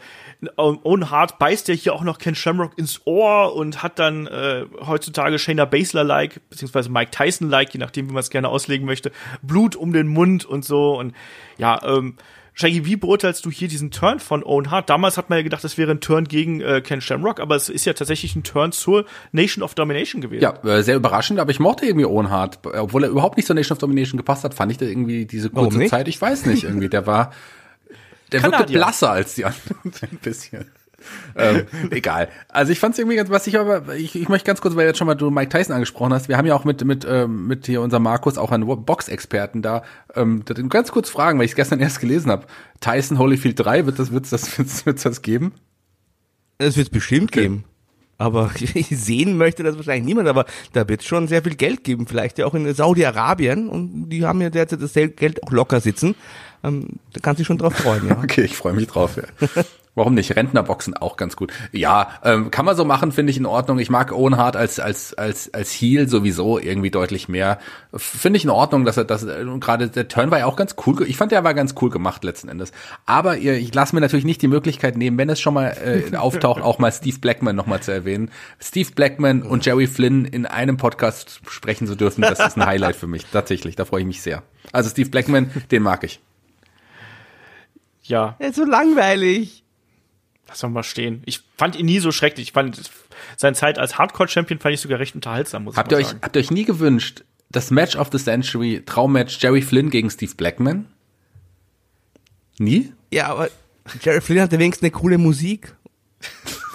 Owen 0.57 1.11
Hart 1.11 1.37
beißt 1.37 1.67
ja 1.67 1.75
hier 1.75 1.93
auch 1.93 2.03
noch 2.03 2.17
Ken 2.17 2.33
Shamrock 2.33 2.77
ins 2.77 3.01
Ohr 3.05 3.55
und 3.55 3.83
hat 3.83 3.99
dann 3.99 4.25
äh, 4.25 4.65
heutzutage 4.85 5.37
Shayna 5.37 5.65
Baszler-like, 5.65 6.41
beziehungsweise 6.49 6.89
Mike 6.89 7.11
Tyson-like, 7.11 7.73
je 7.73 7.79
nachdem, 7.79 8.09
wie 8.09 8.13
man 8.13 8.21
es 8.21 8.31
gerne 8.31 8.49
auslegen 8.49 8.87
möchte, 8.87 9.11
Blut 9.43 9.75
um 9.75 9.93
den 9.93 10.07
Mund 10.07 10.45
und 10.45 10.65
so 10.65 10.97
und 10.97 11.13
ja, 11.57 11.79
ähm, 11.83 12.15
Shaggy, 12.59 12.85
wie 12.85 12.95
beurteilst 12.95 13.45
du 13.45 13.51
hier 13.51 13.67
diesen 13.67 13.91
Turn 13.91 14.19
von 14.19 14.43
Owen 14.43 14.71
Hart? 14.71 14.89
Damals 14.89 15.15
hat 15.15 15.29
man 15.29 15.37
ja 15.37 15.43
gedacht, 15.43 15.63
das 15.63 15.77
wäre 15.77 15.91
ein 15.91 16.01
Turn 16.01 16.23
gegen 16.23 16.59
äh, 16.59 16.81
Ken 16.81 17.01
Shamrock, 17.01 17.39
aber 17.39 17.55
es 17.55 17.69
ist 17.69 17.85
ja 17.85 17.93
tatsächlich 17.93 18.35
ein 18.35 18.41
Turn 18.41 18.71
zur 18.71 19.05
Nation 19.31 19.63
of 19.63 19.75
Domination 19.75 20.21
gewesen. 20.21 20.41
Ja, 20.41 20.57
äh, 20.63 20.81
sehr 20.81 20.95
überraschend, 20.95 21.39
aber 21.39 21.51
ich 21.51 21.59
mochte 21.59 21.85
irgendwie 21.85 22.07
Owen 22.07 22.31
Hart. 22.31 22.65
Obwohl 22.65 23.03
er 23.03 23.11
überhaupt 23.11 23.37
nicht 23.37 23.45
zur 23.45 23.55
Nation 23.55 23.75
of 23.75 23.77
Domination 23.77 24.17
gepasst 24.17 24.43
hat, 24.43 24.55
fand 24.55 24.71
ich 24.71 24.79
da 24.79 24.85
irgendwie 24.87 25.27
diese 25.27 25.51
kurze 25.51 25.85
Zeit, 25.85 26.07
ich 26.07 26.19
weiß 26.19 26.47
nicht, 26.47 26.63
irgendwie, 26.63 26.89
der 26.89 27.05
war, 27.05 27.31
der 28.31 28.41
Kanadier. 28.41 28.59
wirkte 28.59 28.73
blasser 28.73 29.11
als 29.11 29.35
die 29.35 29.45
anderen, 29.45 29.77
ein 30.01 30.17
bisschen 30.17 30.65
ähm, 31.35 31.65
egal. 31.91 32.29
Also 32.49 32.71
ich 32.71 32.79
fand 32.79 32.93
es 32.93 32.99
irgendwie 32.99 33.17
ganz, 33.17 33.29
was 33.29 33.47
ich 33.47 33.59
aber, 33.59 33.95
ich, 33.95 34.15
ich 34.15 34.29
möchte 34.29 34.47
ganz 34.47 34.61
kurz, 34.61 34.75
weil 34.75 34.87
jetzt 34.87 34.97
schon 34.97 35.07
mal 35.07 35.15
du 35.15 35.29
Mike 35.29 35.49
Tyson 35.49 35.73
angesprochen 35.73 36.13
hast, 36.13 36.27
wir 36.27 36.37
haben 36.37 36.45
ja 36.45 36.55
auch 36.55 36.65
mit, 36.65 36.83
mit, 36.83 37.05
ähm, 37.09 37.47
mit 37.47 37.65
hier 37.65 37.81
unser 37.81 37.99
Markus 37.99 38.37
auch 38.37 38.51
einen 38.51 38.65
Box-Experten 38.65 39.61
da, 39.61 39.83
ähm, 40.15 40.43
ganz 40.69 40.91
kurz 40.91 41.09
fragen, 41.09 41.37
weil 41.37 41.45
ich 41.45 41.51
es 41.51 41.55
gestern 41.55 41.79
erst 41.79 41.99
gelesen 41.99 42.31
habe. 42.31 42.47
Tyson 42.79 43.19
Holyfield 43.19 43.59
3, 43.59 43.85
wird 43.85 43.99
das, 43.99 44.11
wird's 44.11 44.29
das, 44.29 44.57
wird's, 44.57 44.85
wird's 44.85 45.03
das 45.03 45.21
geben? 45.21 45.53
Das 46.57 46.75
wird 46.77 46.87
es 46.87 46.91
bestimmt 46.91 47.31
okay. 47.31 47.41
geben. 47.41 47.63
Aber 48.17 48.49
sehen 48.89 49.37
möchte 49.37 49.61
das 49.61 49.75
wahrscheinlich 49.77 50.05
niemand, 50.05 50.27
aber 50.27 50.45
da 50.73 50.89
wird 50.89 51.01
es 51.01 51.07
schon 51.07 51.27
sehr 51.27 51.43
viel 51.43 51.55
Geld 51.55 51.83
geben, 51.83 52.07
vielleicht 52.07 52.39
ja 52.39 52.47
auch 52.47 52.55
in 52.55 52.73
Saudi-Arabien 52.73 53.69
und 53.69 54.09
die 54.09 54.25
haben 54.25 54.41
ja 54.41 54.49
derzeit 54.49 54.81
das 54.81 54.93
Geld 54.93 55.43
auch 55.43 55.51
locker 55.51 55.79
sitzen. 55.81 56.15
Ähm, 56.63 56.87
da 57.13 57.19
kannst 57.21 57.37
du 57.37 57.41
dich 57.41 57.47
schon 57.47 57.59
drauf 57.59 57.75
freuen, 57.75 58.07
ja. 58.07 58.17
Okay, 58.17 58.41
ich 58.41 58.57
freue 58.57 58.73
mich 58.73 58.87
drauf, 58.87 59.17
ja. 59.17 59.63
Warum 59.97 60.13
nicht? 60.13 60.35
Rentnerboxen 60.35 60.93
auch 60.93 61.17
ganz 61.17 61.35
gut. 61.35 61.51
Ja, 61.71 62.11
ähm, 62.23 62.51
kann 62.51 62.65
man 62.65 62.75
so 62.75 62.85
machen, 62.85 63.11
finde 63.11 63.31
ich 63.31 63.37
in 63.37 63.47
Ordnung. 63.47 63.79
Ich 63.79 63.89
mag 63.89 64.11
Owen 64.11 64.37
Hart 64.37 64.55
als 64.55 64.79
als 64.79 65.15
als 65.15 65.51
als 65.55 65.71
Heel 65.71 66.07
sowieso 66.07 66.59
irgendwie 66.59 66.91
deutlich 66.91 67.27
mehr. 67.27 67.57
Finde 67.95 68.37
ich 68.37 68.43
in 68.43 68.51
Ordnung, 68.51 68.85
dass 68.85 68.97
er 68.97 69.05
das 69.05 69.23
äh, 69.23 69.43
gerade 69.59 69.89
der 69.89 70.07
Turn 70.07 70.29
war 70.29 70.37
ja 70.37 70.45
auch 70.45 70.55
ganz 70.55 70.75
cool. 70.85 71.03
Ich 71.07 71.17
fand 71.17 71.31
der 71.31 71.43
war 71.43 71.55
ganz 71.55 71.73
cool 71.81 71.89
gemacht 71.89 72.23
letzten 72.23 72.47
Endes. 72.47 72.73
Aber 73.07 73.37
ihr, 73.37 73.55
ich 73.55 73.73
lasse 73.73 73.95
mir 73.95 74.01
natürlich 74.01 74.23
nicht 74.23 74.39
die 74.43 74.47
Möglichkeit 74.47 74.97
nehmen, 74.97 75.17
wenn 75.17 75.29
es 75.29 75.39
schon 75.39 75.55
mal 75.55 75.75
äh, 75.83 76.15
auftaucht, 76.15 76.61
auch 76.61 76.77
mal 76.77 76.91
Steve 76.91 77.17
Blackman 77.17 77.55
nochmal 77.55 77.81
zu 77.81 77.91
erwähnen. 77.91 78.29
Steve 78.61 78.91
Blackman 78.93 79.41
und 79.41 79.65
Jerry 79.65 79.87
Flynn 79.87 80.25
in 80.25 80.45
einem 80.45 80.77
Podcast 80.77 81.41
sprechen 81.49 81.87
zu 81.87 81.95
dürfen, 81.95 82.21
das 82.21 82.39
ist 82.39 82.55
ein 82.55 82.67
Highlight 82.67 82.97
für 82.97 83.07
mich 83.07 83.25
tatsächlich. 83.25 83.75
Da 83.75 83.85
freue 83.85 84.01
ich 84.01 84.07
mich 84.07 84.21
sehr. 84.21 84.43
Also 84.71 84.91
Steve 84.91 85.09
Blackman, 85.09 85.49
den 85.71 85.81
mag 85.81 86.03
ich. 86.03 86.19
Ja. 88.03 88.35
Er 88.37 88.49
ist 88.49 88.57
so 88.57 88.63
langweilig. 88.63 89.63
Lass 90.47 90.59
doch 90.59 90.69
mal 90.69 90.83
stehen. 90.83 91.21
Ich 91.25 91.41
fand 91.57 91.75
ihn 91.75 91.85
nie 91.85 91.99
so 91.99 92.11
schrecklich. 92.11 92.47
Ich 92.47 92.53
fand 92.53 92.79
seine 93.35 93.55
Zeit 93.55 93.79
als 93.79 93.97
Hardcore-Champion 93.97 94.59
fand 94.59 94.75
ich 94.75 94.81
sogar 94.81 94.99
recht 94.99 95.15
unterhaltsam, 95.15 95.65
muss 95.65 95.75
habt 95.75 95.91
ich 95.91 95.97
ihr 95.97 96.01
euch, 96.01 96.07
sagen. 96.07 96.19
Habt 96.21 96.35
ihr 96.35 96.39
euch 96.39 96.51
nie 96.51 96.65
gewünscht, 96.65 97.23
das 97.49 97.71
Match 97.71 97.95
of 97.95 98.09
the 98.11 98.17
Century, 98.17 98.83
Traummatch 98.85 99.41
Jerry 99.41 99.61
Flynn 99.61 99.89
gegen 99.89 100.09
Steve 100.09 100.33
Blackman? 100.35 100.85
Nie? 102.59 102.93
Ja, 103.11 103.27
aber 103.27 103.49
Jerry 104.01 104.21
Flynn 104.21 104.41
hatte 104.41 104.59
wenigstens 104.59 104.83
eine 104.83 104.91
coole 104.91 105.17
Musik. 105.17 105.75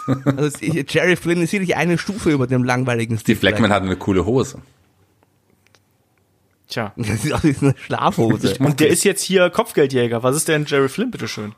also 0.37 0.59
Jerry 0.61 1.17
Flynn 1.17 1.43
ist 1.43 1.53
wirklich 1.53 1.77
eine 1.77 1.99
Stufe 1.99 2.31
über 2.31 2.47
dem 2.47 2.65
langweiligen 2.65 3.19
Steve, 3.19 3.37
Steve 3.37 3.41
Blackman. 3.41 3.69
Blackman 3.69 3.77
hat 3.77 3.83
eine 3.83 3.97
coole 3.97 4.25
Hose. 4.25 4.63
Tja. 6.69 6.93
Das 6.97 7.25
ist 7.25 7.33
auch 7.33 7.45
eine 7.45 7.75
Schlafhose. 7.85 8.57
Und 8.59 8.81
der 8.81 8.89
ist 8.89 9.05
jetzt 9.05 9.23
hier 9.23 9.51
Kopfgeldjäger. 9.51 10.23
Was 10.23 10.37
ist 10.37 10.49
denn 10.49 10.65
Jerry 10.67 10.89
Flynn, 10.89 11.11
bitteschön? 11.11 11.55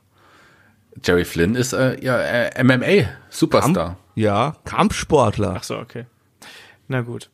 Jerry 1.03 1.25
Flynn 1.25 1.55
ist 1.55 1.73
äh, 1.73 2.03
ja 2.05 2.19
äh, 2.21 2.63
MMA 2.63 3.09
Superstar. 3.31 3.87
Kamp 3.87 3.99
ja, 4.15 4.57
Kampfsportler. 4.65 5.55
Ach 5.57 5.63
so, 5.63 5.79
okay. 5.79 6.07
Na 6.89 7.01
gut. 7.01 7.31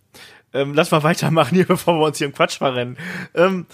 Ähm, 0.52 0.74
lass 0.74 0.90
mal 0.90 1.02
weitermachen 1.02 1.54
hier, 1.54 1.66
bevor 1.66 1.94
wir 1.98 2.06
uns 2.06 2.18
hier 2.18 2.26
im 2.26 2.32
Quatsch 2.32 2.58
verrennen. 2.58 2.96
Ähm, 3.34 3.66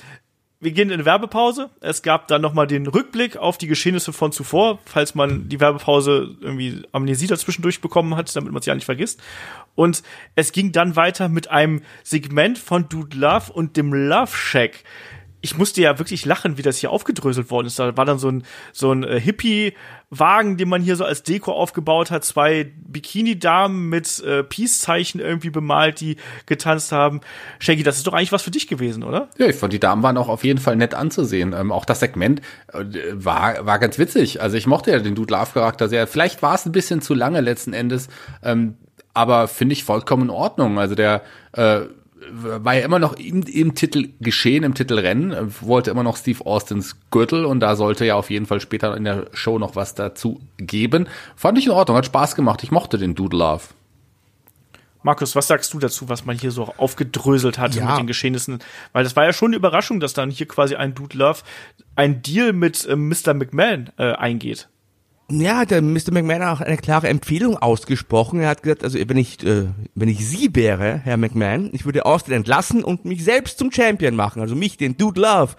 wir 0.59 0.73
gehen 0.73 0.89
in 0.89 0.95
eine 0.95 1.05
Werbepause. 1.05 1.71
Es 1.81 2.03
gab 2.03 2.29
dann 2.29 2.41
nochmal 2.41 2.67
den 2.67 2.87
Rückblick 2.87 3.37
auf 3.37 3.59
die 3.59 3.67
Geschehnisse 3.67 4.13
von 4.13 4.33
zuvor, 4.33 4.79
falls 4.87 5.15
man 5.15 5.51
die 5.51 5.61
Werbepause 5.61 6.35
irgendwie 6.41 6.83
Amnesie 6.93 7.27
dazwischen 7.27 7.63
durchbekommen 7.63 8.17
hat, 8.17 8.35
damit 8.35 8.53
man 8.53 8.61
es 8.61 8.67
ja 8.67 8.75
nicht 8.75 8.87
vergisst. 8.87 9.23
Und 9.75 10.03
es 10.35 10.53
ging 10.53 10.73
dann 10.73 10.97
weiter 10.97 11.29
mit 11.29 11.51
einem 11.51 11.83
Segment 12.03 12.59
von 12.59 12.89
Dude 12.89 13.17
Love 13.17 13.53
und 13.53 13.77
dem 13.77 13.93
Love 13.93 14.35
Shack 14.35 14.83
ich 15.43 15.57
musste 15.57 15.81
ja 15.81 15.99
wirklich 15.99 16.25
lachen, 16.25 16.59
wie 16.59 16.63
das 16.63 16.79
hier 16.79 16.91
aufgedröselt 16.91 17.51
worden 17.51 17.67
ist. 17.67 17.79
Da 17.79 17.97
war 17.97 18.05
dann 18.05 18.19
so 18.19 18.29
ein, 18.29 18.43
so 18.73 18.93
ein 18.93 19.05
äh, 19.05 19.21
Hippie-Wagen, 19.21 20.57
den 20.57 20.69
man 20.69 20.83
hier 20.83 20.97
so 20.97 21.05
als 21.05 21.23
Deko 21.23 21.53
aufgebaut 21.53 22.11
hat, 22.11 22.25
zwei 22.25 22.73
Bikini-Damen 22.89 23.89
mit 23.89 24.21
äh, 24.25 24.43
Peace-Zeichen 24.43 25.21
irgendwie 25.21 25.51
bemalt, 25.51 26.01
die 26.01 26.17
getanzt 26.47 26.91
haben. 26.91 27.21
Shaggy, 27.59 27.83
das 27.83 27.99
ist 27.99 28.07
doch 28.07 28.15
eigentlich 28.15 28.33
was 28.33 28.43
für 28.43 28.51
dich 28.51 28.67
gewesen, 28.67 29.03
oder? 29.03 29.29
Ja, 29.39 29.47
ich 29.47 29.57
fand, 29.57 29.73
die 29.73 29.81
Damen 29.81 30.03
waren 30.03 30.17
auch 30.17 30.29
auf 30.29 30.43
jeden 30.43 30.59
Fall 30.59 30.77
nett 30.77 30.95
anzusehen. 30.95 31.53
Ähm, 31.53 31.71
auch 31.71 31.85
das 31.85 32.01
Segment 32.01 32.41
äh, 32.73 32.85
war, 33.13 33.67
war 33.67 33.79
ganz 33.79 33.99
witzig. 33.99 34.41
Also 34.41 34.57
ich 34.57 34.67
mochte 34.67 34.91
ja 34.91 34.99
den 34.99 35.15
Dude 35.15 35.33
Love-Charakter 35.33 35.89
sehr. 35.89 36.07
Vielleicht 36.07 36.43
war 36.43 36.55
es 36.55 36.67
ein 36.67 36.73
bisschen 36.73 37.03
zu 37.03 37.15
lange 37.15 37.41
letzten 37.41 37.73
Endes, 37.73 38.09
ähm, 38.43 38.77
aber 39.15 39.49
finde 39.49 39.75
ich 39.75 39.85
vollkommen 39.85 40.25
in 40.25 40.31
Ordnung. 40.31 40.79
Also 40.79 40.95
der 40.95 41.23
äh, 41.53 41.83
war 42.31 42.75
ja 42.75 42.85
immer 42.85 42.99
noch 42.99 43.15
im, 43.15 43.43
im 43.43 43.75
Titel 43.75 44.11
geschehen, 44.21 44.65
im 44.65 44.75
Titelrennen, 44.75 45.55
wollte 45.61 45.91
immer 45.91 46.03
noch 46.03 46.17
Steve 46.17 46.45
Austins 46.45 46.97
Gürtel 47.11 47.45
und 47.45 47.61
da 47.61 47.77
sollte 47.77 48.05
ja 48.05 48.15
auf 48.15 48.31
jeden 48.31 48.47
Fall 48.47 48.61
später 48.61 48.97
in 48.97 49.05
der 49.05 49.27
Show 49.33 49.59
noch 49.59 49.77
was 49.77 49.95
dazu 49.95 50.41
geben. 50.57 51.09
Fand 51.37 51.59
ich 51.59 51.67
in 51.67 51.73
Ordnung, 51.73 51.97
hat 51.97 52.07
Spaß 52.07 52.35
gemacht, 52.35 52.63
ich 52.63 52.71
mochte 52.71 52.99
den 52.99 53.15
Dude 53.15 53.37
Love. 53.37 53.63
Markus, 55.03 55.37
was 55.37 55.47
sagst 55.47 55.73
du 55.73 55.79
dazu, 55.79 56.09
was 56.09 56.25
man 56.25 56.37
hier 56.37 56.51
so 56.51 56.65
aufgedröselt 56.79 57.59
hat 57.59 57.77
ja. 57.77 57.87
mit 57.87 57.99
den 57.99 58.07
Geschehnissen? 58.09 58.59
Weil 58.93 59.05
das 59.05 59.15
war 59.15 59.25
ja 59.25 59.33
schon 59.33 59.51
eine 59.51 59.57
Überraschung, 59.57 60.01
dass 60.01 60.15
dann 60.15 60.31
hier 60.31 60.49
quasi 60.49 60.75
ein 60.75 60.95
Dude 60.95 61.17
Love 61.17 61.43
ein 61.95 62.23
Deal 62.23 62.53
mit 62.53 62.85
äh, 62.87 62.97
Mr. 62.97 63.33
McMahon 63.35 63.91
äh, 63.99 64.15
eingeht. 64.15 64.69
Ja, 65.29 65.65
der 65.65 65.83
Mr. 65.83 66.13
McMahon 66.13 66.45
hat 66.45 66.59
auch 66.59 66.61
eine 66.61 66.77
klare 66.77 67.09
Empfehlung 67.09 67.57
ausgesprochen. 67.57 68.41
Er 68.41 68.49
hat 68.49 68.63
gesagt, 68.63 68.85
also 68.85 68.97
wenn 68.97 69.17
ich, 69.17 69.45
äh, 69.45 69.67
wenn 69.97 70.09
ich 70.09 70.27
Sie 70.27 70.55
wäre, 70.55 71.01
Herr 71.03 71.17
McMahon, 71.17 71.71
ich 71.73 71.85
würde 71.85 72.07
Austin 72.07 72.35
entlassen 72.35 72.85
und 72.85 73.05
mich 73.05 73.25
selbst 73.25 73.59
zum 73.59 73.73
Champion 73.73 74.15
machen. 74.15 74.41
Also 74.41 74.55
mich, 74.55 74.77
den 74.77 74.97
Dude 74.97 75.21
Love. 75.21 75.55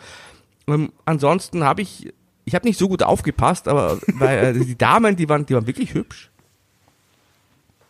Ähm, 0.68 0.93
ansonsten 1.03 1.65
habe 1.65 1.82
ich, 1.82 2.13
ich 2.45 2.55
habe 2.55 2.65
nicht 2.65 2.80
so 2.80 2.88
gut 2.88 3.03
aufgepasst, 3.03 3.68
aber 3.68 3.99
weil 4.13 4.55
äh, 4.55 4.65
die 4.65 4.78
Damen, 4.78 5.18
die 5.18 5.28
waren, 5.28 5.45
die 5.45 5.53
waren 5.53 5.68
wirklich 5.68 5.93
hübsch. 5.93 6.32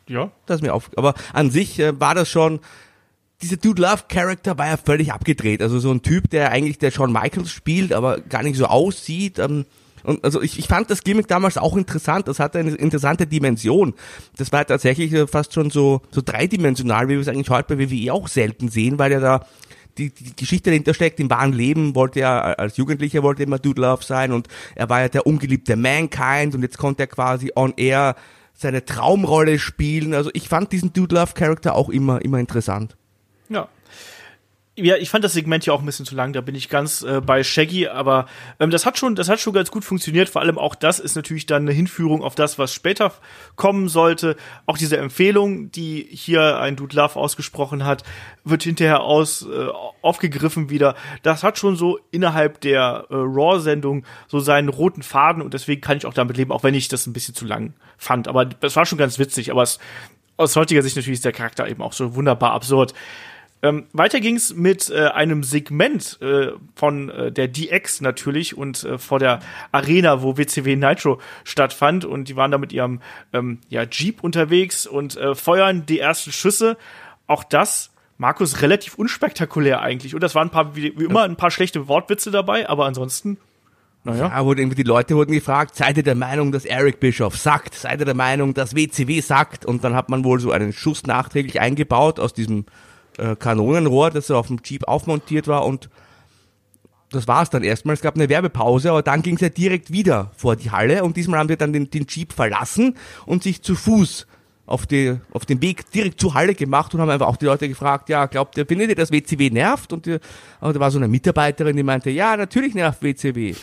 Ja. 0.08 0.32
Das 0.48 0.58
ist 0.58 0.62
mir 0.64 0.74
auf. 0.74 0.90
Aber 0.96 1.14
an 1.34 1.52
sich 1.52 1.80
äh, 1.80 2.00
war 2.00 2.16
das 2.16 2.30
schon. 2.30 2.60
Dieser 3.44 3.58
Dude 3.58 3.84
Love 3.84 4.06
Character 4.08 4.58
war 4.58 4.66
ja 4.66 4.78
völlig 4.78 5.14
abgedreht. 5.14 5.62
Also 5.62 5.78
so 5.80 5.92
ein 5.92 6.02
Typ, 6.02 6.32
der 6.32 6.52
eigentlich 6.52 6.80
der 6.80 6.90
Shawn 6.90 7.12
Michaels 7.12 7.52
spielt, 7.52 7.94
aber 7.94 8.20
gar 8.20 8.42
nicht 8.42 8.58
so 8.58 8.66
aussieht. 8.66 9.38
Ähm, 9.38 9.66
und 10.08 10.24
also 10.24 10.42
ich, 10.42 10.58
ich 10.58 10.68
fand 10.68 10.90
das 10.90 11.04
Gimmick 11.04 11.28
damals 11.28 11.58
auch 11.58 11.76
interessant. 11.76 12.28
Das 12.28 12.40
hatte 12.40 12.60
eine 12.60 12.72
interessante 12.72 13.28
Dimension. 13.28 13.94
Das 14.38 14.54
war 14.54 14.66
tatsächlich 14.66 15.12
äh, 15.12 15.28
fast 15.28 15.54
schon 15.54 15.70
so, 15.70 16.02
so 16.12 16.22
dreidimensional, 16.24 17.10
wie 17.10 17.14
wir 17.14 17.20
es 17.20 17.28
eigentlich 17.28 17.50
heute 17.50 17.76
bei 17.76 17.92
WWE 17.92 18.14
auch 18.14 18.30
selten 18.30 18.70
sehen, 18.70 18.98
weil 19.00 19.12
ja 19.12 19.20
da 19.20 19.46
die, 19.98 20.12
die 20.12 20.36
Geschichte 20.36 20.70
dahinter 20.70 20.94
steckt. 20.94 21.20
Im 21.20 21.30
wahren 21.30 21.52
Leben 21.52 21.94
wollte 21.94 22.22
er 22.22 22.58
als 22.58 22.78
Jugendlicher 22.78 23.22
wollte 23.22 23.44
immer 23.44 23.60
Dude 23.60 23.82
Love 23.82 24.04
sein 24.04 24.32
und 24.32 24.48
er 24.76 24.90
war 24.90 25.02
ja 25.02 25.10
der 25.10 25.28
ungeliebte 25.28 25.76
Mankind 25.76 26.56
und 26.56 26.62
jetzt 26.62 26.78
konnte 26.78 27.04
er 27.04 27.08
quasi 27.08 27.52
on 27.56 27.74
air 27.76 28.16
seine 28.54 28.86
Traumrolle 28.86 29.60
spielen. 29.60 30.14
Also 30.14 30.30
ich 30.34 30.48
fand 30.48 30.72
diesen 30.72 30.94
Dude 30.94 31.16
Love 31.16 31.34
Charakter 31.34 31.76
auch 31.76 31.90
immer, 31.90 32.22
immer 32.22 32.40
interessant. 32.40 32.96
Ja 33.50 33.68
ja, 34.78 34.96
ich 34.96 35.10
fand 35.10 35.24
das 35.24 35.34
Segment 35.34 35.66
ja 35.66 35.74
auch 35.74 35.80
ein 35.80 35.86
bisschen 35.86 36.06
zu 36.06 36.16
lang, 36.16 36.34
da 36.34 36.42
bin 36.42 36.54
ich 36.54 36.70
ganz 36.70 37.02
äh, 37.02 37.20
bei 37.20 37.44
Shaggy, 37.44 37.88
aber 37.88 38.28
ähm, 38.60 38.70
das 38.70 38.86
hat 38.86 38.98
schon, 38.98 39.16
das 39.16 39.28
hat 39.28 39.40
schon 39.40 39.54
ganz 39.54 39.72
gut 39.72 39.84
funktioniert. 39.84 40.30
Vor 40.30 40.42
allem 40.42 40.60
auch 40.60 40.76
das 40.76 41.00
ist 41.00 41.16
natürlich 41.16 41.48
dann 41.48 41.64
eine 41.64 41.72
Hinführung 41.72 42.24
auf 42.24 42.36
das, 42.36 42.60
was 42.60 42.74
später 42.74 43.12
kommen 43.56 43.90
sollte. 43.90 44.36
Auch 44.68 44.78
diese 44.78 44.98
Empfehlung, 44.98 45.72
die 45.72 46.08
hier 46.12 46.60
ein 46.60 46.76
Dude 46.76 46.96
Love 46.96 47.16
ausgesprochen 47.16 47.86
hat, 47.86 48.04
wird 48.44 48.64
hinterher 48.64 49.02
aus 49.02 49.48
äh, 49.48 49.68
aufgegriffen 50.04 50.70
wieder. 50.70 50.96
Das 51.24 51.44
hat 51.44 51.58
schon 51.58 51.76
so 51.76 52.00
innerhalb 52.12 52.62
der 52.62 53.08
äh, 53.10 53.16
Raw-Sendung 53.16 54.06
so 54.28 54.40
seinen 54.40 54.70
roten 54.70 55.02
Faden 55.02 55.42
und 55.42 55.56
deswegen 55.56 55.82
kann 55.82 55.98
ich 55.98 56.06
auch 56.06 56.14
damit 56.14 56.38
leben, 56.38 56.52
auch 56.52 56.64
wenn 56.64 56.76
ich 56.76 56.88
das 56.88 57.08
ein 57.08 57.14
bisschen 57.14 57.34
zu 57.34 57.46
lang 57.46 57.74
fand. 57.98 58.28
Aber 58.28 58.48
es 58.62 58.76
war 58.76 58.86
schon 58.86 59.00
ganz 59.00 59.18
witzig, 59.18 59.50
aber 59.50 59.64
es, 59.64 59.80
aus 60.38 60.56
heutiger 60.56 60.84
Sicht 60.84 60.96
natürlich 60.96 61.18
ist 61.18 61.26
der 61.26 61.32
Charakter 61.32 61.68
eben 61.68 61.82
auch 61.82 61.94
so 61.94 62.16
wunderbar 62.16 62.52
absurd. 62.52 62.94
Ähm, 63.68 63.86
weiter 63.92 64.22
ging's 64.22 64.54
mit 64.54 64.90
äh, 64.90 65.08
einem 65.08 65.44
Segment 65.44 66.20
äh, 66.22 66.52
von 66.76 67.10
äh, 67.10 67.32
der 67.34 67.50
DX 67.50 68.00
natürlich 68.02 68.58
und 68.58 68.84
äh, 68.86 68.98
vor 68.98 69.20
der 69.20 69.40
Arena, 69.74 70.22
wo 70.22 70.38
WCW 70.38 70.76
Nitro 70.78 71.20
stattfand 71.44 72.06
und 72.06 72.30
die 72.30 72.38
waren 72.38 72.52
da 72.52 72.58
mit 72.58 72.72
ihrem 72.72 73.02
ähm, 73.34 73.60
ja, 73.68 73.84
Jeep 73.84 74.24
unterwegs 74.24 74.88
und 74.88 75.18
äh, 75.18 75.36
feuern 75.36 75.86
die 75.86 76.00
ersten 76.00 76.32
Schüsse. 76.32 76.78
Auch 77.28 77.44
das 77.44 77.92
Markus 78.18 78.62
relativ 78.62 78.96
unspektakulär 78.96 79.82
eigentlich. 79.82 80.16
Und 80.16 80.24
das 80.24 80.34
waren 80.34 80.48
ein 80.48 80.52
paar, 80.52 80.76
wie, 80.76 80.98
wie 80.98 81.04
immer, 81.04 81.24
ein 81.24 81.36
paar 81.36 81.52
schlechte 81.52 81.90
Wortwitze 81.90 82.32
dabei, 82.32 82.70
aber 82.70 82.86
ansonsten, 82.86 83.38
naja. 84.06 84.30
Ja, 84.30 84.46
wurde 84.46 84.62
irgendwie 84.62 84.82
die 84.82 84.88
Leute 84.88 85.16
wurden 85.18 85.34
gefragt, 85.34 85.76
seid 85.76 85.98
ihr 85.98 86.04
der 86.04 86.16
Meinung, 86.16 86.54
dass 86.54 86.64
Eric 86.64 87.02
Bischoff 87.02 87.38
sagt? 87.38 87.76
Seid 87.76 88.00
ihr 88.00 88.06
der 88.06 88.16
Meinung, 88.16 88.54
dass 88.54 88.74
WCW 88.76 89.20
sagt? 89.20 89.66
Und 89.66 89.84
dann 89.84 89.94
hat 89.94 90.08
man 90.08 90.24
wohl 90.24 90.40
so 90.40 90.52
einen 90.52 90.72
Schuss 90.72 91.04
nachträglich 91.04 91.60
eingebaut 91.60 92.18
aus 92.18 92.34
diesem 92.34 92.66
äh, 93.18 93.36
Kanonenrohr, 93.36 94.12
das 94.12 94.32
auf 94.32 94.48
dem 94.48 94.60
Jeep 94.64 94.88
aufmontiert 94.88 95.48
war 95.48 95.66
und 95.66 95.90
das 97.12 97.28
war's 97.28 97.50
dann 97.50 97.64
erstmal. 97.64 97.94
Es 97.94 98.02
gab 98.02 98.16
eine 98.16 98.30
Werbepause, 98.30 98.90
aber 98.90 99.02
dann 99.02 99.22
ging's 99.22 99.42
ja 99.42 99.50
direkt 99.50 99.92
wieder 99.92 100.32
vor 100.36 100.56
die 100.56 100.72
Halle 100.72 101.04
und 101.04 101.16
diesmal 101.16 101.40
haben 101.40 101.50
wir 101.50 101.58
dann 101.58 101.74
den, 101.74 101.90
den 101.90 102.06
Jeep 102.08 102.34
verlassen 102.34 102.96
und 103.26 103.44
sich 103.44 103.62
zu 103.62 103.76
Fuß 103.76 104.28
auf, 104.68 104.86
die, 104.86 105.18
auf 105.32 105.46
den 105.46 105.62
Weg 105.62 105.90
direkt 105.92 106.20
zur 106.20 106.34
Halle 106.34 106.54
gemacht 106.54 106.94
und 106.94 107.00
haben 107.00 107.10
einfach 107.10 107.28
auch 107.28 107.38
die 107.38 107.46
Leute 107.46 107.70
gefragt, 107.70 108.10
ja, 108.10 108.26
glaubt 108.26 108.58
ihr, 108.58 108.66
findet 108.66 108.90
ihr, 108.90 108.96
dass 108.96 109.12
WCW 109.12 109.50
nervt? 109.50 109.94
Und, 109.94 110.06
die, 110.06 110.20
und 110.60 110.76
da 110.76 110.80
war 110.80 110.92
so 110.92 111.00
eine 111.00 111.08
Mitarbeiterin, 111.08 111.78
die 111.78 111.84
meinte, 111.84 112.10
ja, 112.10 112.36
natürlich 112.36 112.76
nervt 112.76 113.02
WCW. 113.02 113.56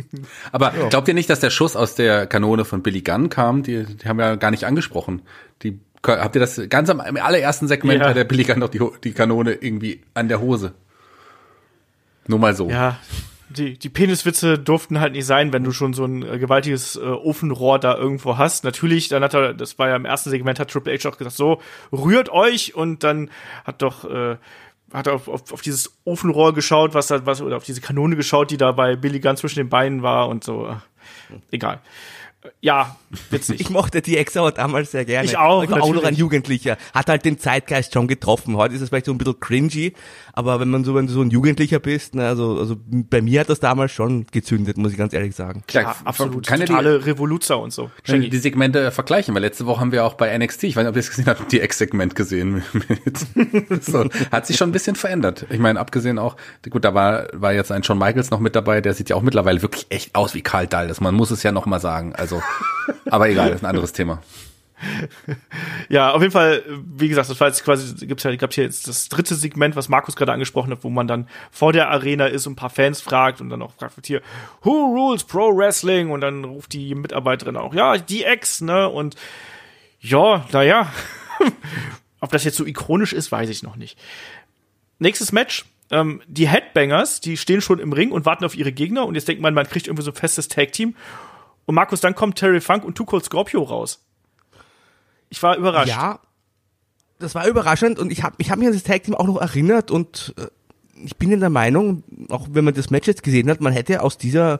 Aber 0.52 0.72
glaubt 0.90 1.08
ihr 1.08 1.14
nicht, 1.14 1.30
dass 1.30 1.40
der 1.40 1.48
Schuss 1.48 1.76
aus 1.76 1.94
der 1.94 2.26
Kanone 2.26 2.66
von 2.66 2.82
Billy 2.82 3.00
Gunn 3.00 3.30
kam? 3.30 3.62
Die, 3.62 3.84
die 3.84 4.06
haben 4.06 4.20
ja 4.20 4.36
gar 4.36 4.50
nicht 4.50 4.64
angesprochen. 4.64 5.22
Die, 5.62 5.80
habt 6.06 6.34
ihr 6.36 6.40
das 6.40 6.60
ganz 6.68 6.88
am 6.90 7.00
allerersten 7.00 7.68
Segment 7.68 8.00
Ja. 8.00 8.08
hat 8.08 8.16
der 8.16 8.24
Billy 8.24 8.44
Gunn 8.44 8.58
noch 8.58 8.68
die, 8.68 8.80
die 9.04 9.12
Kanone 9.12 9.52
irgendwie 9.54 10.02
an 10.14 10.28
der 10.28 10.40
Hose? 10.40 10.72
Nur 12.26 12.38
mal 12.38 12.54
so. 12.54 12.68
Ja, 12.70 12.98
die, 13.48 13.76
die 13.78 13.88
Peniswitze 13.88 14.58
durften 14.58 15.00
halt 15.00 15.12
nicht 15.14 15.26
sein, 15.26 15.52
wenn 15.52 15.64
du 15.64 15.72
schon 15.72 15.92
so 15.92 16.04
ein 16.04 16.22
äh, 16.22 16.38
gewaltiges 16.38 16.94
äh, 16.96 17.00
Ofenrohr 17.00 17.78
da 17.80 17.96
irgendwo 17.96 18.38
hast. 18.38 18.62
Natürlich, 18.64 19.08
dann 19.08 19.24
hat 19.24 19.34
er, 19.34 19.54
das 19.54 19.78
war 19.78 19.88
ja 19.88 19.96
im 19.96 20.04
ersten 20.04 20.30
Segment, 20.30 20.60
hat 20.60 20.70
Triple 20.70 20.96
H 20.96 21.08
auch 21.08 21.18
gesagt, 21.18 21.36
so, 21.36 21.60
rührt 21.92 22.28
euch 22.28 22.74
und 22.76 23.02
dann 23.02 23.30
hat 23.64 23.82
doch, 23.82 24.04
äh, 24.08 24.36
hat 24.92 25.06
er 25.08 25.14
auf, 25.14 25.26
auf, 25.28 25.52
auf 25.52 25.62
dieses 25.62 25.92
Ofenrohr 26.04 26.54
geschaut, 26.54 26.94
was 26.94 27.08
da, 27.08 27.26
was, 27.26 27.42
oder 27.42 27.56
auf 27.56 27.64
diese 27.64 27.80
Kanone 27.80 28.14
geschaut, 28.14 28.50
die 28.52 28.56
da 28.56 28.70
bei 28.72 28.94
Billy 28.94 29.18
Gunn 29.18 29.36
zwischen 29.36 29.58
den 29.58 29.68
Beinen 29.68 30.02
war 30.02 30.28
und 30.28 30.44
so. 30.44 30.68
Äh, 30.68 30.76
Egal. 31.50 31.80
Äh, 32.42 32.48
Ja, 32.60 32.96
witzig. 33.30 33.60
Ich 33.60 33.70
mochte 33.70 34.02
die 34.02 34.16
Ex 34.16 34.36
aber 34.36 34.52
damals 34.52 34.92
sehr 34.92 35.04
gerne. 35.04 35.26
Ich 35.26 35.36
auch, 35.36 35.62
Ich 35.64 35.70
war 35.70 35.82
auch 35.82 35.92
noch 35.92 36.04
ein 36.04 36.14
Jugendlicher. 36.14 36.76
Hat 36.94 37.08
halt 37.08 37.24
den 37.24 37.38
Zeitgeist 37.38 37.92
schon 37.92 38.08
getroffen. 38.08 38.56
Heute 38.56 38.74
ist 38.74 38.80
es 38.80 38.88
vielleicht 38.88 39.06
so 39.06 39.12
ein 39.12 39.18
bisschen 39.18 39.40
cringy, 39.40 39.94
aber 40.32 40.60
wenn 40.60 40.70
man 40.70 40.84
so, 40.84 40.94
wenn 40.94 41.06
du 41.06 41.12
so 41.12 41.22
ein 41.22 41.30
Jugendlicher 41.30 41.80
bist, 41.80 42.14
ne, 42.14 42.26
also, 42.26 42.58
also 42.58 42.76
bei 42.88 43.20
mir 43.20 43.40
hat 43.40 43.48
das 43.48 43.60
damals 43.60 43.92
schon 43.92 44.26
gezündet, 44.30 44.78
muss 44.78 44.92
ich 44.92 44.98
ganz 44.98 45.12
ehrlich 45.12 45.34
sagen. 45.34 45.62
Klar, 45.66 45.82
ja, 45.84 45.96
absolut. 46.04 46.46
Kann 46.46 46.60
ja 46.60 46.66
die, 46.66 46.72
Totale 46.72 47.06
Revoluzer 47.06 47.58
und 47.58 47.72
so. 47.72 47.90
Die 48.06 48.36
Segmente 48.38 48.90
vergleichen, 48.90 49.34
weil 49.34 49.42
letzte 49.42 49.66
Woche 49.66 49.80
haben 49.80 49.92
wir 49.92 50.04
auch 50.04 50.14
bei 50.14 50.36
NXT, 50.36 50.64
ich 50.64 50.76
weiß 50.76 50.84
nicht, 50.84 50.90
ob 50.90 50.96
ihr 50.96 51.00
es 51.00 51.10
gesehen 51.10 51.26
habt, 51.26 51.50
die 51.52 51.60
Ex-Segment 51.60 52.14
gesehen. 52.14 52.62
so, 53.80 54.08
hat 54.30 54.46
sich 54.46 54.56
schon 54.56 54.70
ein 54.70 54.72
bisschen 54.72 54.96
verändert. 54.96 55.46
Ich 55.50 55.58
meine, 55.58 55.80
abgesehen 55.80 56.18
auch, 56.18 56.36
gut, 56.68 56.84
da 56.84 56.94
war, 56.94 57.26
war 57.32 57.52
jetzt 57.52 57.72
ein 57.72 57.82
Shawn 57.82 57.98
Michaels 57.98 58.30
noch 58.30 58.40
mit 58.40 58.54
dabei, 58.54 58.80
der 58.80 58.94
sieht 58.94 59.10
ja 59.10 59.16
auch 59.16 59.22
mittlerweile 59.22 59.62
wirklich 59.62 59.86
echt 59.90 60.14
aus 60.14 60.34
wie 60.34 60.42
Karl 60.42 60.66
Dallas. 60.66 61.00
Man 61.00 61.14
muss 61.14 61.30
es 61.30 61.42
ja 61.42 61.52
noch 61.52 61.66
mal 61.66 61.80
sagen. 61.80 62.14
Also, 62.14 62.42
aber 63.06 63.28
egal, 63.28 63.48
das 63.48 63.56
ist 63.56 63.62
ein 63.62 63.70
anderes 63.70 63.92
Thema. 63.92 64.22
Ja, 65.88 66.12
auf 66.12 66.22
jeden 66.22 66.32
Fall, 66.32 66.62
wie 66.68 67.08
gesagt, 67.08 67.28
das 67.28 67.38
war 67.40 67.48
jetzt 67.48 67.64
quasi, 67.64 68.06
gibt's 68.06 68.24
ja, 68.24 68.34
gab's 68.36 68.54
hier 68.54 68.64
jetzt 68.64 68.88
das 68.88 69.08
dritte 69.08 69.34
Segment, 69.34 69.76
was 69.76 69.88
Markus 69.88 70.16
gerade 70.16 70.32
angesprochen 70.32 70.70
hat, 70.70 70.84
wo 70.84 70.90
man 70.90 71.06
dann 71.06 71.28
vor 71.50 71.72
der 71.72 71.90
Arena 71.90 72.26
ist 72.26 72.46
und 72.46 72.54
ein 72.54 72.56
paar 72.56 72.70
Fans 72.70 73.00
fragt 73.00 73.40
und 73.40 73.50
dann 73.50 73.60
auch 73.60 73.72
fragt 73.74 74.06
hier, 74.06 74.22
who 74.62 74.70
rules 74.70 75.24
Pro 75.24 75.54
Wrestling? 75.54 76.10
Und 76.10 76.22
dann 76.22 76.44
ruft 76.44 76.72
die 76.72 76.94
Mitarbeiterin 76.94 77.56
auch, 77.56 77.74
ja, 77.74 77.98
die 77.98 78.24
Ex, 78.24 78.60
ne? 78.60 78.88
Und 78.88 79.16
ja, 80.00 80.46
naja, 80.52 80.90
ob 82.20 82.30
das 82.30 82.44
jetzt 82.44 82.56
so 82.56 82.64
ikonisch 82.64 83.12
ist, 83.12 83.30
weiß 83.30 83.50
ich 83.50 83.62
noch 83.62 83.76
nicht. 83.76 83.98
Nächstes 84.98 85.32
Match. 85.32 85.66
Ähm, 85.90 86.22
die 86.28 86.48
Headbangers, 86.48 87.20
die 87.20 87.36
stehen 87.36 87.60
schon 87.60 87.80
im 87.80 87.92
Ring 87.92 88.12
und 88.12 88.24
warten 88.24 88.44
auf 88.44 88.56
ihre 88.56 88.70
Gegner 88.70 89.06
und 89.06 89.16
jetzt 89.16 89.26
denkt 89.26 89.42
man, 89.42 89.54
man 89.54 89.68
kriegt 89.68 89.88
irgendwie 89.88 90.04
so 90.04 90.12
ein 90.12 90.16
festes 90.16 90.46
Tag-Team. 90.46 90.94
Und 91.70 91.76
Markus, 91.76 92.00
dann 92.00 92.16
kommt 92.16 92.36
Terry 92.36 92.60
Funk 92.60 92.82
und 92.82 92.96
Too 92.96 93.04
Cold 93.04 93.24
Scorpio 93.24 93.62
raus. 93.62 94.04
Ich 95.28 95.40
war 95.40 95.56
überrascht. 95.56 95.88
Ja, 95.88 96.18
das 97.20 97.36
war 97.36 97.46
überraschend 97.46 98.00
und 98.00 98.10
ich 98.10 98.24
habe 98.24 98.34
ich 98.38 98.50
hab 98.50 98.58
mich 98.58 98.66
an 98.66 98.74
das 98.74 98.82
Tag 98.82 99.04
Team 99.04 99.14
auch 99.14 99.28
noch 99.28 99.40
erinnert 99.40 99.92
und 99.92 100.34
äh, 100.36 100.48
ich 101.04 101.16
bin 101.16 101.30
in 101.30 101.38
der 101.38 101.48
Meinung, 101.48 102.02
auch 102.28 102.48
wenn 102.50 102.64
man 102.64 102.74
das 102.74 102.90
Match 102.90 103.06
jetzt 103.06 103.22
gesehen 103.22 103.48
hat, 103.48 103.60
man 103.60 103.72
hätte 103.72 104.02
aus 104.02 104.18
dieser 104.18 104.58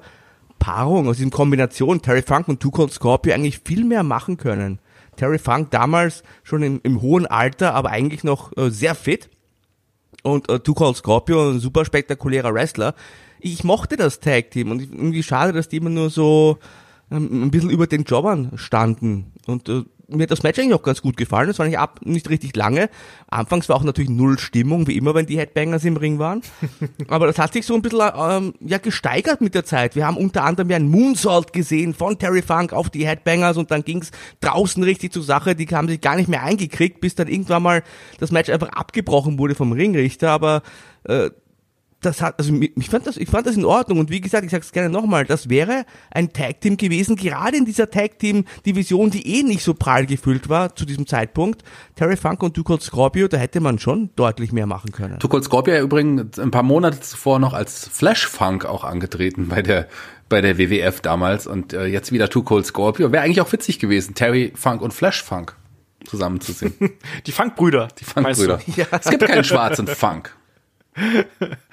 Paarung, 0.60 1.08
aus 1.08 1.16
diesem 1.16 1.32
Kombination 1.32 2.00
Terry 2.00 2.22
Funk 2.22 2.46
und 2.46 2.60
Two 2.60 2.70
Cold 2.70 2.92
Scorpio 2.92 3.34
eigentlich 3.34 3.58
viel 3.58 3.84
mehr 3.84 4.04
machen 4.04 4.36
können. 4.36 4.78
Terry 5.16 5.40
Funk 5.40 5.72
damals 5.72 6.22
schon 6.44 6.62
im, 6.62 6.80
im 6.84 7.02
hohen 7.02 7.26
Alter, 7.26 7.74
aber 7.74 7.90
eigentlich 7.90 8.22
noch 8.22 8.56
äh, 8.56 8.70
sehr 8.70 8.94
fit 8.94 9.30
und 10.22 10.48
äh, 10.48 10.60
Two 10.60 10.74
Cold 10.74 10.96
Scorpio, 10.96 11.50
ein 11.50 11.58
super 11.58 11.84
spektakulärer 11.84 12.54
Wrestler. 12.54 12.94
Ich 13.40 13.64
mochte 13.64 13.96
das 13.96 14.20
Tag 14.20 14.52
Team 14.52 14.70
und 14.70 14.80
irgendwie 14.80 15.24
schade, 15.24 15.52
dass 15.52 15.68
die 15.68 15.78
immer 15.78 15.90
nur 15.90 16.08
so 16.08 16.60
ähm, 17.10 17.44
ein 17.44 17.50
bisschen 17.50 17.70
über 17.70 17.86
den 17.86 18.04
Jobbern 18.04 18.52
standen. 18.56 19.32
Und 19.46 19.68
äh, 19.68 19.82
mir 20.16 20.24
hat 20.24 20.30
das 20.30 20.42
Match 20.42 20.58
eigentlich 20.58 20.74
auch 20.74 20.82
ganz 20.82 21.02
gut 21.02 21.16
gefallen. 21.16 21.48
Das 21.48 21.58
war 21.58 21.66
nicht 21.66 21.78
ab, 21.78 22.00
nicht 22.04 22.28
richtig 22.28 22.56
lange. 22.56 22.90
Anfangs 23.28 23.68
war 23.68 23.76
auch 23.76 23.84
natürlich 23.84 24.10
null 24.10 24.38
Stimmung, 24.38 24.86
wie 24.86 24.96
immer, 24.96 25.14
wenn 25.14 25.26
die 25.26 25.38
Headbangers 25.38 25.84
im 25.84 25.96
Ring 25.96 26.18
waren. 26.18 26.42
Aber 27.08 27.26
das 27.26 27.38
hat 27.38 27.52
sich 27.52 27.66
so 27.66 27.74
ein 27.74 27.82
bisschen 27.82 28.00
ähm, 28.16 28.54
ja, 28.60 28.78
gesteigert 28.78 29.40
mit 29.40 29.54
der 29.54 29.64
Zeit. 29.64 29.96
Wir 29.96 30.06
haben 30.06 30.16
unter 30.16 30.44
anderem 30.44 30.70
ja 30.70 30.76
einen 30.76 30.90
Moonsault 30.90 31.52
gesehen 31.52 31.94
von 31.94 32.18
Terry 32.18 32.42
Funk 32.42 32.72
auf 32.72 32.90
die 32.90 33.06
Headbangers 33.06 33.56
und 33.56 33.70
dann 33.70 33.84
ging's 33.84 34.10
draußen 34.40 34.82
richtig 34.82 35.12
zur 35.12 35.22
Sache. 35.22 35.54
Die 35.54 35.66
haben 35.68 35.88
sich 35.88 36.00
gar 36.00 36.16
nicht 36.16 36.28
mehr 36.28 36.42
eingekriegt, 36.42 37.00
bis 37.00 37.14
dann 37.14 37.28
irgendwann 37.28 37.62
mal 37.62 37.82
das 38.18 38.32
Match 38.32 38.50
einfach 38.50 38.70
abgebrochen 38.70 39.38
wurde 39.38 39.54
vom 39.54 39.72
Ringrichter. 39.72 40.30
Aber 40.30 40.62
äh, 41.04 41.30
das 42.00 42.22
hat, 42.22 42.38
also 42.38 42.54
ich 42.54 42.88
fand 42.88 43.06
das, 43.06 43.16
ich 43.16 43.28
fand 43.28 43.46
das 43.46 43.56
in 43.56 43.64
Ordnung 43.64 43.98
und 43.98 44.10
wie 44.10 44.20
gesagt, 44.20 44.44
ich 44.44 44.50
sag's 44.50 44.72
gerne 44.72 44.88
nochmal, 44.88 45.26
das 45.26 45.48
wäre 45.50 45.84
ein 46.10 46.32
Tag 46.32 46.60
Team 46.60 46.76
gewesen, 46.76 47.16
gerade 47.16 47.56
in 47.56 47.64
dieser 47.64 47.90
Tag 47.90 48.18
Team 48.18 48.44
Division, 48.64 49.10
die 49.10 49.26
eh 49.38 49.42
nicht 49.42 49.62
so 49.62 49.74
prall 49.74 50.06
gefüllt 50.06 50.48
war 50.48 50.74
zu 50.74 50.86
diesem 50.86 51.06
Zeitpunkt. 51.06 51.62
Terry 51.96 52.16
Funk 52.16 52.42
und 52.42 52.56
Duke 52.56 52.80
Scorpio, 52.80 53.28
da 53.28 53.36
hätte 53.36 53.60
man 53.60 53.78
schon 53.78 54.10
deutlich 54.16 54.52
mehr 54.52 54.66
machen 54.66 54.92
können. 54.92 55.18
Too 55.18 55.28
Cold 55.28 55.44
Scorpio 55.44 55.74
ja 55.74 55.80
übrigens 55.80 56.38
ein 56.38 56.50
paar 56.50 56.62
Monate 56.62 57.00
zuvor 57.00 57.38
noch 57.38 57.52
als 57.52 57.88
Flash 57.88 58.26
Funk 58.26 58.64
auch 58.64 58.84
angetreten 58.84 59.48
bei 59.48 59.62
der 59.62 59.88
bei 60.28 60.40
der 60.40 60.58
WWF 60.58 61.00
damals 61.00 61.48
und 61.48 61.72
äh, 61.72 61.86
jetzt 61.86 62.12
wieder 62.12 62.30
Too 62.30 62.44
Cold 62.44 62.64
Scorpio. 62.64 63.10
Wäre 63.12 63.24
eigentlich 63.24 63.40
auch 63.40 63.52
witzig 63.52 63.78
gewesen, 63.80 64.14
Terry 64.14 64.52
Funk 64.54 64.80
und 64.80 64.94
Flash 64.94 65.22
Funk 65.22 65.56
zusammenzusehen. 66.06 66.72
Die 67.26 67.32
Funkbrüder. 67.32 67.88
Die 67.98 68.04
Funkbrüder. 68.04 68.60
Ja. 68.76 68.86
Es 68.92 69.10
gibt 69.10 69.26
keinen 69.26 69.44
schwarzen 69.44 69.86
Funk. 69.86 70.34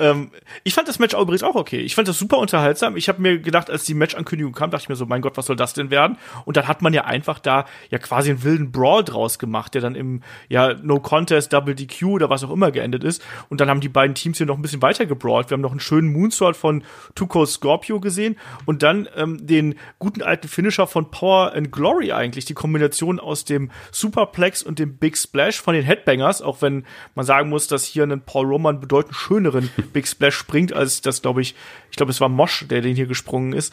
Ähm, 0.00 0.30
ich 0.64 0.72
fand 0.72 0.88
das 0.88 0.98
Match 0.98 1.14
übrigens 1.14 1.42
auch 1.42 1.54
okay. 1.54 1.80
Ich 1.80 1.94
fand 1.94 2.08
das 2.08 2.18
super 2.18 2.38
unterhaltsam. 2.38 2.96
Ich 2.96 3.08
habe 3.08 3.20
mir 3.20 3.38
gedacht, 3.38 3.70
als 3.70 3.84
die 3.84 3.92
Matchankündigung 3.92 4.54
kam, 4.54 4.70
dachte 4.70 4.84
ich 4.84 4.88
mir 4.88 4.96
so, 4.96 5.04
mein 5.04 5.20
Gott, 5.20 5.36
was 5.36 5.46
soll 5.46 5.56
das 5.56 5.74
denn 5.74 5.90
werden? 5.90 6.16
Und 6.46 6.56
dann 6.56 6.66
hat 6.66 6.80
man 6.80 6.94
ja 6.94 7.04
einfach 7.04 7.38
da 7.38 7.66
ja 7.90 7.98
quasi 7.98 8.30
einen 8.30 8.42
wilden 8.42 8.72
Brawl 8.72 9.04
draus 9.04 9.38
gemacht, 9.38 9.74
der 9.74 9.82
dann 9.82 9.94
im 9.94 10.22
ja 10.48 10.74
No 10.74 11.00
Contest, 11.00 11.52
Double 11.52 11.74
DQ 11.74 12.04
oder 12.04 12.30
was 12.30 12.42
auch 12.44 12.50
immer 12.50 12.70
geendet 12.70 13.04
ist. 13.04 13.22
Und 13.50 13.60
dann 13.60 13.68
haben 13.68 13.80
die 13.80 13.90
beiden 13.90 14.14
Teams 14.14 14.38
hier 14.38 14.46
noch 14.46 14.56
ein 14.56 14.62
bisschen 14.62 14.80
weiter 14.80 15.04
gebrawlt. 15.04 15.50
Wir 15.50 15.56
haben 15.56 15.60
noch 15.60 15.72
einen 15.72 15.80
schönen 15.80 16.10
Moonsault 16.12 16.56
von 16.56 16.82
Tuco 17.14 17.44
Scorpio 17.44 18.00
gesehen 18.00 18.36
und 18.64 18.82
dann 18.82 19.06
ähm, 19.16 19.46
den 19.46 19.74
guten 19.98 20.22
alten 20.22 20.48
Finisher 20.48 20.86
von 20.86 21.10
Power 21.10 21.52
and 21.52 21.72
Glory 21.72 22.12
eigentlich, 22.12 22.46
die 22.46 22.54
Kombination 22.54 23.20
aus 23.20 23.44
dem 23.44 23.70
Superplex 23.92 24.62
und 24.62 24.78
dem 24.78 24.96
Big 24.96 25.18
Splash 25.18 25.60
von 25.60 25.74
den 25.74 25.84
Headbangers, 25.84 26.40
auch 26.40 26.62
wenn 26.62 26.86
man 27.14 27.26
sagen 27.26 27.50
muss, 27.50 27.66
dass 27.66 27.84
hier 27.84 28.04
ein 28.04 28.22
Paul 28.22 28.46
Roman 28.46 28.59
bedeutend 28.62 29.14
schöneren 29.14 29.70
Big 29.92 30.06
Splash 30.06 30.34
springt, 30.34 30.72
als 30.72 31.00
das, 31.00 31.22
glaube 31.22 31.42
ich, 31.42 31.54
ich 31.90 31.96
glaube, 31.96 32.12
es 32.12 32.20
war 32.20 32.28
Mosch, 32.28 32.66
der 32.68 32.80
den 32.80 32.96
hier 32.96 33.06
gesprungen 33.06 33.52
ist. 33.52 33.72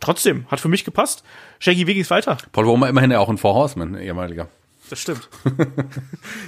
Trotzdem, 0.00 0.46
hat 0.48 0.60
für 0.60 0.68
mich 0.68 0.84
gepasst. 0.84 1.22
Shaggy, 1.60 1.86
wie 1.86 1.94
ging's 1.94 2.10
weiter? 2.10 2.36
Paul 2.50 2.64
Romer 2.64 2.88
immerhin 2.88 3.12
ja 3.12 3.20
auch 3.20 3.28
ein 3.28 3.38
Four 3.38 3.54
Horseman, 3.54 3.96
ehemaliger. 3.96 4.48
Das 4.92 5.00
stimmt. 5.00 5.28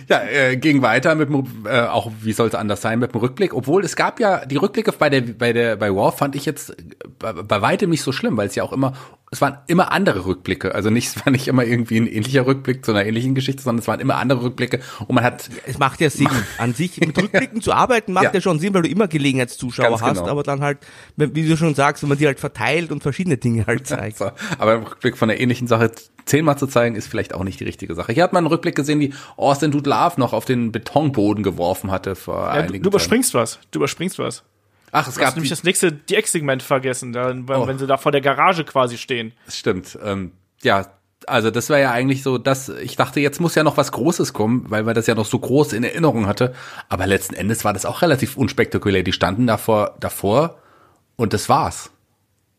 Ja, 0.08 0.22
äh, 0.22 0.58
ging 0.58 0.82
weiter 0.82 1.14
mit 1.14 1.30
dem, 1.30 1.46
äh, 1.64 1.80
auch 1.80 2.12
wie 2.20 2.34
soll 2.34 2.48
es 2.48 2.54
anders 2.54 2.82
sein, 2.82 2.98
mit 2.98 3.14
dem 3.14 3.20
Rückblick. 3.20 3.54
Obwohl 3.54 3.82
es 3.82 3.96
gab 3.96 4.20
ja 4.20 4.44
die 4.44 4.56
Rückblicke 4.56 4.92
bei 4.92 5.08
der, 5.08 5.22
bei 5.22 5.54
der, 5.54 5.76
bei 5.76 5.94
War 5.94 6.12
fand 6.12 6.36
ich 6.36 6.44
jetzt 6.44 6.76
bei, 7.18 7.32
bei 7.32 7.62
weitem 7.62 7.88
nicht 7.88 8.02
so 8.02 8.12
schlimm, 8.12 8.36
weil 8.36 8.48
es 8.48 8.54
ja 8.54 8.62
auch 8.62 8.72
immer, 8.74 8.92
es 9.34 9.40
waren 9.40 9.58
immer 9.66 9.90
andere 9.90 10.26
Rückblicke. 10.26 10.76
Also 10.76 10.90
nicht, 10.90 11.08
es 11.08 11.26
war 11.26 11.32
nicht 11.32 11.48
immer 11.48 11.64
irgendwie 11.64 11.96
ein 11.96 12.06
ähnlicher 12.06 12.46
Rückblick 12.46 12.84
zu 12.84 12.92
einer 12.92 13.04
ähnlichen 13.04 13.34
Geschichte, 13.34 13.62
sondern 13.62 13.80
es 13.80 13.88
waren 13.88 13.98
immer 13.98 14.14
andere 14.14 14.42
Rückblicke 14.42 14.78
und 15.08 15.14
man 15.16 15.24
hat 15.24 15.50
Es 15.66 15.76
macht 15.78 16.00
ja 16.00 16.08
Sinn. 16.08 16.28
An 16.58 16.72
sich 16.72 17.00
mit 17.00 17.18
Rückblicken 17.18 17.60
zu 17.60 17.72
arbeiten 17.72 18.12
macht 18.12 18.24
Ja. 18.26 18.30
ja. 18.32 18.40
schon 18.40 18.60
Sinn, 18.60 18.72
weil 18.74 18.82
du 18.82 18.88
immer 18.88 19.08
Gelegenheitszuschauer 19.08 19.90
Ganz 19.90 20.02
hast, 20.02 20.18
genau. 20.18 20.30
aber 20.30 20.44
dann 20.44 20.60
halt, 20.60 20.78
wie 21.16 21.48
du 21.48 21.56
schon 21.56 21.74
sagst, 21.74 22.04
wenn 22.04 22.10
man 22.10 22.18
die 22.18 22.26
halt 22.26 22.38
verteilt 22.38 22.92
und 22.92 23.02
verschiedene 23.02 23.36
Dinge 23.36 23.66
halt 23.66 23.88
zeigt. 23.88 24.18
So, 24.18 24.30
aber 24.58 24.74
im 24.74 24.82
Rückblick 24.84 25.16
von 25.16 25.28
einer 25.28 25.40
ähnlichen 25.40 25.66
Sache 25.66 25.90
zehnmal 26.26 26.56
zu 26.56 26.68
zeigen, 26.68 26.94
ist 26.94 27.08
vielleicht 27.08 27.34
auch 27.34 27.42
nicht 27.42 27.58
die 27.58 27.64
richtige 27.64 27.96
Sache. 27.96 28.12
Hier 28.12 28.22
hat 28.22 28.32
man 28.32 28.44
einen 28.44 28.52
Rückblick 28.52 28.76
gesehen, 28.76 29.00
wie 29.00 29.12
Austin 29.36 29.72
Dude 29.72 29.90
Love 29.90 30.14
noch 30.20 30.32
auf 30.32 30.44
den 30.44 30.70
Betonboden 30.70 31.42
geworfen 31.42 31.90
hatte 31.90 32.14
vor 32.14 32.44
Ja, 32.44 32.52
du, 32.54 32.68
einigen 32.68 32.84
du 32.84 32.88
überspringst 32.90 33.34
was. 33.34 33.58
Du 33.72 33.80
überspringst 33.80 34.20
was. 34.20 34.44
Ach, 34.94 35.06
es 35.08 35.14
Du 35.14 35.20
hast 35.20 35.26
gab 35.26 35.34
nämlich 35.36 35.50
die, 35.50 35.54
das 35.56 35.64
nächste 35.64 35.92
DX-Segment 35.92 36.62
vergessen, 36.62 37.12
da, 37.12 37.28
wenn, 37.28 37.44
Oh. 37.50 37.66
wenn 37.66 37.78
sie 37.78 37.86
da 37.86 37.96
vor 37.98 38.12
der 38.12 38.20
Garage 38.20 38.64
quasi 38.64 38.96
stehen. 38.96 39.32
Stimmt. 39.48 39.98
Ähm, 40.02 40.32
ja, 40.62 40.86
Also 41.26 41.50
das 41.50 41.70
war 41.70 41.78
ja 41.78 41.90
eigentlich 41.90 42.22
so, 42.22 42.36
dass 42.36 42.68
ich 42.68 42.96
dachte, 42.96 43.18
jetzt 43.18 43.40
muss 43.40 43.54
ja 43.54 43.62
noch 43.64 43.78
was 43.78 43.92
Großes 43.92 44.34
kommen, 44.34 44.66
weil 44.68 44.82
man 44.82 44.94
das 44.94 45.06
ja 45.06 45.14
noch 45.14 45.24
so 45.24 45.38
groß 45.38 45.72
in 45.72 45.82
Erinnerung 45.82 46.26
hatte. 46.26 46.54
Aber 46.90 47.06
letzten 47.06 47.34
Endes 47.34 47.64
war 47.64 47.72
das 47.72 47.86
auch 47.86 48.02
relativ 48.02 48.36
unspektakulär. 48.36 49.02
Die 49.02 49.12
standen 49.14 49.46
davor, 49.46 49.94
davor 50.00 50.58
und 51.16 51.32
das 51.32 51.48
war's. 51.48 51.90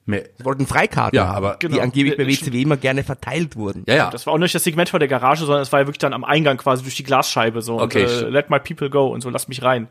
Mehr. 0.08 0.24
Sie 0.38 0.46
wollten 0.46 0.66
Freikarten 0.68 1.16
Ja, 1.16 1.26
aber- 1.32 1.58
die 1.62 1.68
Genau. 1.68 1.82
angeblich 1.82 2.18
bei 2.18 2.26
WCW 2.28 2.62
immer 2.62 2.78
gerne 2.78 3.04
verteilt 3.04 3.56
wurden. 3.56 3.84
Ja, 3.88 3.96
ja. 3.96 4.10
Das 4.10 4.26
war 4.26 4.34
auch 4.34 4.38
nicht 4.40 4.54
das 4.56 4.64
Segment 4.64 4.90
vor 4.90 5.00
der 5.00 5.08
Garage, 5.10 5.46
sondern 5.46 5.62
es 5.62 5.72
war 5.72 5.80
ja 5.82 5.86
wirklich 5.88 6.00
dann 6.00 6.14
am 6.14 6.24
Eingang 6.24 6.58
quasi 6.58 6.82
durch 6.84 6.96
die 6.96 7.04
Glasscheibe 7.04 7.62
so. 7.62 7.80
Okay, 7.80 8.04
Und, 8.06 8.10
äh, 8.24 8.30
let 8.30 8.50
my 8.50 8.60
people 8.60 8.90
go 8.90 9.08
und 9.08 9.22
so, 9.22 9.30
lass 9.30 9.48
mich 9.48 9.62
rein. 9.64 9.88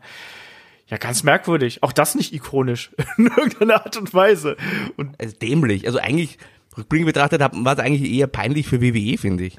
Ja, 0.87 0.97
ganz 0.97 1.23
merkwürdig. 1.23 1.81
Auch 1.81 1.91
das 1.91 2.15
nicht 2.15 2.33
ikonisch. 2.33 2.91
In 3.17 3.27
irgendeiner 3.27 3.85
Art 3.85 3.97
und 3.97 4.13
Weise. 4.13 4.55
Und 4.97 5.19
Also 5.19 5.35
dämlich. 5.35 5.87
Also 5.87 5.97
eigentlich, 5.99 6.37
rückblickend 6.77 7.07
betrachtet, 7.07 7.41
war 7.41 7.73
es 7.73 7.79
eigentlich 7.79 8.11
eher 8.11 8.27
peinlich 8.27 8.67
für 8.67 8.81
WWE, 8.81 9.17
finde 9.17 9.45
ich. 9.45 9.57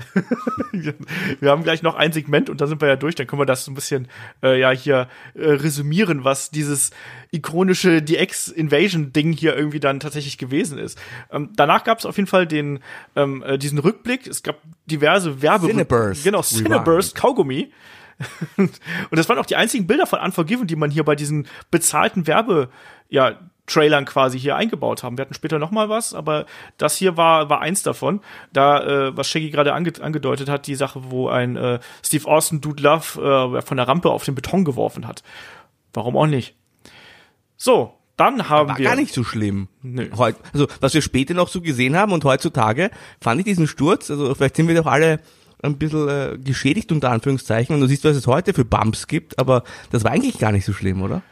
wir 1.40 1.50
haben 1.50 1.64
gleich 1.64 1.82
noch 1.82 1.96
ein 1.96 2.12
Segment 2.12 2.48
und 2.48 2.60
dann 2.60 2.68
sind 2.68 2.80
wir 2.80 2.88
ja 2.88 2.96
durch. 2.96 3.16
Dann 3.16 3.26
können 3.26 3.40
wir 3.40 3.46
das 3.46 3.64
so 3.64 3.72
ein 3.72 3.74
bisschen 3.74 4.06
äh, 4.42 4.60
ja 4.60 4.70
hier 4.70 5.08
äh, 5.34 5.50
resümieren, 5.50 6.22
was 6.22 6.50
dieses 6.50 6.90
ikonische 7.32 8.02
DX-Invasion-Ding 8.02 9.32
hier 9.32 9.56
irgendwie 9.56 9.80
dann 9.80 9.98
tatsächlich 9.98 10.38
gewesen 10.38 10.78
ist. 10.78 10.98
Ähm, 11.32 11.50
danach 11.56 11.82
gab 11.82 11.98
es 11.98 12.06
auf 12.06 12.16
jeden 12.16 12.28
Fall 12.28 12.46
den 12.46 12.80
ähm, 13.16 13.42
äh, 13.42 13.58
diesen 13.58 13.78
Rückblick. 13.78 14.28
Es 14.28 14.44
gab 14.44 14.60
diverse 14.86 15.42
Werbe 15.42 15.66
Cineburst 15.66 16.22
genau. 16.22 16.42
Cineburst 16.42 17.16
Kaugummi. 17.16 17.72
und 18.56 18.70
das 19.10 19.28
waren 19.28 19.38
auch 19.38 19.46
die 19.46 19.56
einzigen 19.56 19.86
Bilder 19.86 20.06
von 20.06 20.20
Unforgiven, 20.20 20.66
die 20.66 20.76
man 20.76 20.90
hier 20.90 21.04
bei 21.04 21.16
diesen 21.16 21.46
bezahlten 21.70 22.26
Werbe 22.26 22.70
ja 23.08 23.38
Trailern 23.66 24.04
quasi 24.04 24.38
hier 24.38 24.56
eingebaut 24.56 25.02
haben. 25.02 25.18
Wir 25.18 25.22
hatten 25.22 25.34
später 25.34 25.58
noch 25.58 25.70
mal 25.70 25.88
was, 25.88 26.14
aber 26.14 26.46
das 26.78 26.96
hier 26.96 27.16
war 27.16 27.50
war 27.50 27.60
eins 27.60 27.82
davon. 27.82 28.20
Da 28.52 29.08
äh, 29.08 29.16
was 29.16 29.28
Shaggy 29.28 29.50
gerade 29.50 29.74
ange 29.74 29.92
angedeutet 30.00 30.48
hat, 30.48 30.66
die 30.66 30.76
Sache, 30.76 31.10
wo 31.10 31.28
ein 31.28 31.56
äh, 31.56 31.80
Steve 32.02 32.26
Austin 32.28 32.60
Dude 32.60 32.82
Love 32.82 33.58
äh, 33.58 33.62
von 33.62 33.76
der 33.76 33.88
Rampe 33.88 34.10
auf 34.10 34.24
den 34.24 34.34
Beton 34.34 34.64
geworfen 34.64 35.06
hat. 35.06 35.22
Warum 35.92 36.16
auch 36.16 36.26
nicht? 36.26 36.54
So, 37.56 37.94
dann 38.16 38.48
haben 38.48 38.68
War 38.68 38.78
wir 38.78 38.84
gar 38.84 38.96
nicht 38.96 39.12
so 39.12 39.24
schlimm. 39.24 39.68
Nö. 39.82 40.08
Also 40.52 40.68
was 40.80 40.94
wir 40.94 41.02
später 41.02 41.34
noch 41.34 41.48
so 41.48 41.60
gesehen 41.60 41.96
haben 41.96 42.12
und 42.12 42.24
heutzutage 42.24 42.90
fand 43.20 43.40
ich 43.40 43.44
diesen 43.44 43.66
Sturz, 43.66 44.10
also 44.10 44.34
vielleicht 44.34 44.56
sind 44.56 44.68
wir 44.68 44.74
doch 44.74 44.86
alle 44.86 45.20
ein 45.66 45.78
bisschen 45.78 46.08
äh, 46.08 46.38
geschädigt 46.38 46.92
unter 46.92 47.10
Anführungszeichen 47.10 47.74
und 47.74 47.80
du 47.80 47.86
siehst, 47.86 48.04
was 48.04 48.16
es 48.16 48.26
heute 48.26 48.54
für 48.54 48.64
Bumps 48.64 49.06
gibt, 49.06 49.38
aber 49.38 49.64
das 49.90 50.04
war 50.04 50.12
eigentlich 50.12 50.38
gar 50.38 50.52
nicht 50.52 50.64
so 50.64 50.72
schlimm, 50.72 51.02
oder? 51.02 51.22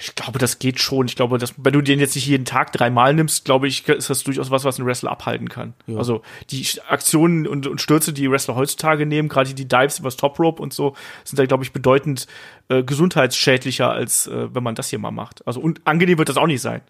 Ich 0.00 0.14
glaube, 0.14 0.38
das 0.38 0.58
geht 0.58 0.80
schon. 0.80 1.06
Ich 1.06 1.16
glaube, 1.16 1.38
dass, 1.38 1.54
wenn 1.56 1.72
du 1.72 1.80
den 1.80 1.98
jetzt 1.98 2.14
nicht 2.14 2.26
jeden 2.26 2.44
Tag 2.44 2.72
dreimal 2.72 3.14
nimmst, 3.14 3.46
glaube 3.46 3.66
ich, 3.68 3.88
ist 3.88 4.10
das 4.10 4.22
durchaus 4.22 4.50
was, 4.50 4.64
was 4.64 4.78
ein 4.78 4.84
Wrestler 4.84 5.10
abhalten 5.10 5.48
kann. 5.48 5.72
Also 5.96 6.22
die 6.50 6.66
Aktionen 6.88 7.46
und, 7.46 7.66
und 7.66 7.80
Stürze, 7.80 8.12
die 8.12 8.30
Wrestler 8.30 8.54
heutzutage 8.54 9.06
nehmen, 9.06 9.28
gerade 9.28 9.54
die 9.54 9.66
Dives 9.66 9.98
übers 9.98 10.16
Top 10.16 10.38
Rope 10.38 10.62
und 10.62 10.74
so, 10.74 10.94
sind 11.24 11.38
da, 11.38 11.46
glaube 11.46 11.64
ich, 11.64 11.72
bedeutend 11.72 12.26
äh, 12.68 12.82
gesundheitsschädlicher, 12.82 13.90
als 13.90 14.26
äh, 14.26 14.54
wenn 14.54 14.62
man 14.62 14.74
das 14.74 14.90
hier 14.90 14.98
mal 14.98 15.10
macht. 15.10 15.46
Also 15.46 15.60
und 15.60 15.80
angenehm 15.86 16.18
wird 16.18 16.28
das 16.28 16.36
auch 16.36 16.46
nicht 16.46 16.60
sein. 16.60 16.82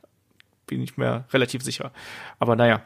Bin 0.67 0.83
ich 0.83 0.97
mir 0.97 1.25
relativ 1.33 1.63
sicher. 1.63 1.93
Aber 2.41 2.57
naja. 2.57 2.83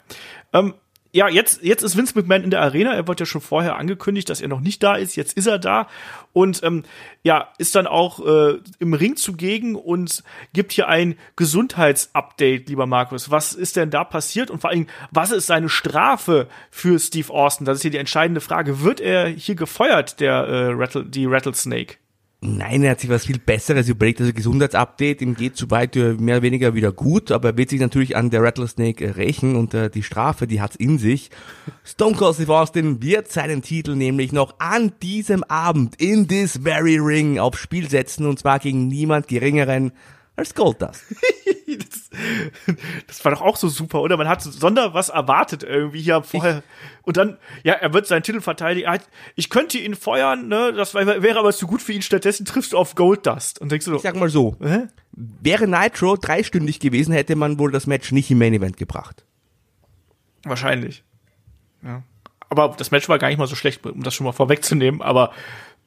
Ähm, 0.52 0.74
ja, 1.14 1.28
jetzt, 1.28 1.62
jetzt 1.62 1.82
ist 1.82 1.96
Vince 1.96 2.14
McMahon 2.16 2.42
in 2.42 2.50
der 2.50 2.62
Arena. 2.62 2.94
Er 2.94 3.06
wurde 3.06 3.20
ja 3.20 3.26
schon 3.26 3.42
vorher 3.42 3.76
angekündigt, 3.76 4.30
dass 4.30 4.40
er 4.40 4.48
noch 4.48 4.60
nicht 4.60 4.82
da 4.82 4.96
ist. 4.96 5.14
Jetzt 5.14 5.36
ist 5.36 5.46
er 5.46 5.58
da 5.58 5.86
und 6.32 6.62
ähm, 6.62 6.84
ja, 7.22 7.50
ist 7.58 7.74
dann 7.74 7.86
auch 7.86 8.24
äh, 8.26 8.58
im 8.78 8.94
Ring 8.94 9.16
zugegen 9.16 9.76
und 9.76 10.24
gibt 10.54 10.72
hier 10.72 10.88
ein 10.88 11.16
Gesundheitsupdate, 11.36 12.66
lieber 12.66 12.86
Markus. 12.86 13.30
Was 13.30 13.52
ist 13.52 13.76
denn 13.76 13.90
da 13.90 14.04
passiert 14.04 14.50
und 14.50 14.60
vor 14.60 14.70
allem, 14.70 14.86
was 15.10 15.32
ist 15.32 15.46
seine 15.46 15.68
Strafe 15.68 16.48
für 16.70 16.98
Steve 16.98 17.30
Austin? 17.30 17.66
Das 17.66 17.76
ist 17.76 17.82
hier 17.82 17.90
die 17.90 17.98
entscheidende 17.98 18.40
Frage. 18.40 18.80
Wird 18.80 19.00
er 19.00 19.26
hier 19.26 19.54
gefeuert, 19.54 20.18
der 20.18 20.32
äh, 20.32 20.72
Rattle, 20.72 21.04
die 21.04 21.26
Rattlesnake? 21.26 21.96
Nein, 22.44 22.82
er 22.82 22.90
hat 22.90 23.00
sich 23.00 23.08
was 23.08 23.24
viel 23.24 23.38
Besseres 23.38 23.88
überlegt. 23.88 24.20
Also 24.20 24.32
Gesundheitsupdate, 24.32 25.22
ihm 25.22 25.36
geht 25.36 25.56
soweit 25.56 25.94
äh, 25.94 26.14
mehr 26.14 26.38
oder 26.38 26.42
weniger 26.42 26.74
wieder 26.74 26.90
gut, 26.90 27.30
aber 27.30 27.50
er 27.50 27.56
wird 27.56 27.70
sich 27.70 27.80
natürlich 27.80 28.16
an 28.16 28.30
der 28.30 28.42
Rattlesnake 28.42 29.16
rächen 29.16 29.54
und 29.54 29.74
äh, 29.74 29.88
die 29.88 30.02
Strafe, 30.02 30.48
die 30.48 30.60
hat's 30.60 30.74
in 30.74 30.98
sich. 30.98 31.30
Stone 31.84 32.16
Cold 32.16 32.34
Steve 32.34 32.52
Austin 32.52 33.00
wird 33.00 33.30
seinen 33.30 33.62
Titel 33.62 33.94
nämlich 33.94 34.32
noch 34.32 34.56
an 34.58 34.90
diesem 35.02 35.44
Abend 35.44 35.94
in 36.02 36.26
this 36.26 36.58
very 36.60 36.98
ring 36.98 37.38
aufs 37.38 37.60
Spiel 37.60 37.88
setzen 37.88 38.26
und 38.26 38.40
zwar 38.40 38.58
gegen 38.58 38.88
niemand 38.88 39.28
geringeren 39.28 39.92
als 40.34 40.52
Goldust. 40.56 41.04
das, 41.78 42.10
das 43.06 43.24
war 43.24 43.32
doch 43.32 43.40
auch 43.40 43.56
so 43.56 43.68
super, 43.68 44.02
oder? 44.02 44.16
Man 44.16 44.28
hat 44.28 44.42
sonder 44.42 44.94
was 44.94 45.08
erwartet 45.08 45.62
irgendwie 45.62 46.00
hier 46.00 46.22
vorher. 46.22 46.62
und 47.02 47.16
dann, 47.16 47.38
ja, 47.64 47.74
er 47.74 47.92
wird 47.92 48.06
seinen 48.06 48.22
Titel 48.22 48.40
verteidigen. 48.40 48.86
Er 48.86 48.94
hat, 48.94 49.08
ich 49.36 49.50
könnte 49.50 49.78
ihn 49.78 49.94
feuern, 49.94 50.48
ne? 50.48 50.72
Das 50.72 50.94
wär, 50.94 51.22
wäre 51.22 51.38
aber 51.38 51.52
zu 51.52 51.66
gut 51.66 51.82
für 51.82 51.92
ihn. 51.92 52.02
Stattdessen 52.02 52.44
triffst 52.44 52.72
du 52.72 52.78
auf 52.78 52.94
Goldust. 52.94 53.60
Und 53.60 53.72
denkst 53.72 53.86
du 53.86 53.92
Ich 53.92 54.02
so, 54.02 54.02
sag 54.02 54.16
mal 54.16 54.28
so, 54.28 54.56
hä? 54.60 54.88
wäre 55.12 55.66
Nitro 55.66 56.16
dreistündig 56.16 56.80
gewesen, 56.80 57.12
hätte 57.12 57.36
man 57.36 57.58
wohl 57.58 57.70
das 57.70 57.86
Match 57.86 58.12
nicht 58.12 58.30
im 58.30 58.38
Main 58.38 58.54
Event 58.54 58.76
gebracht. 58.76 59.24
Wahrscheinlich. 60.44 61.04
Ja. 61.82 62.02
Aber 62.48 62.74
das 62.76 62.90
Match 62.90 63.08
war 63.08 63.18
gar 63.18 63.28
nicht 63.28 63.38
mal 63.38 63.46
so 63.46 63.54
schlecht, 63.54 63.84
um 63.86 64.02
das 64.02 64.14
schon 64.14 64.26
mal 64.26 64.32
vorwegzunehmen. 64.32 65.00
Aber 65.00 65.32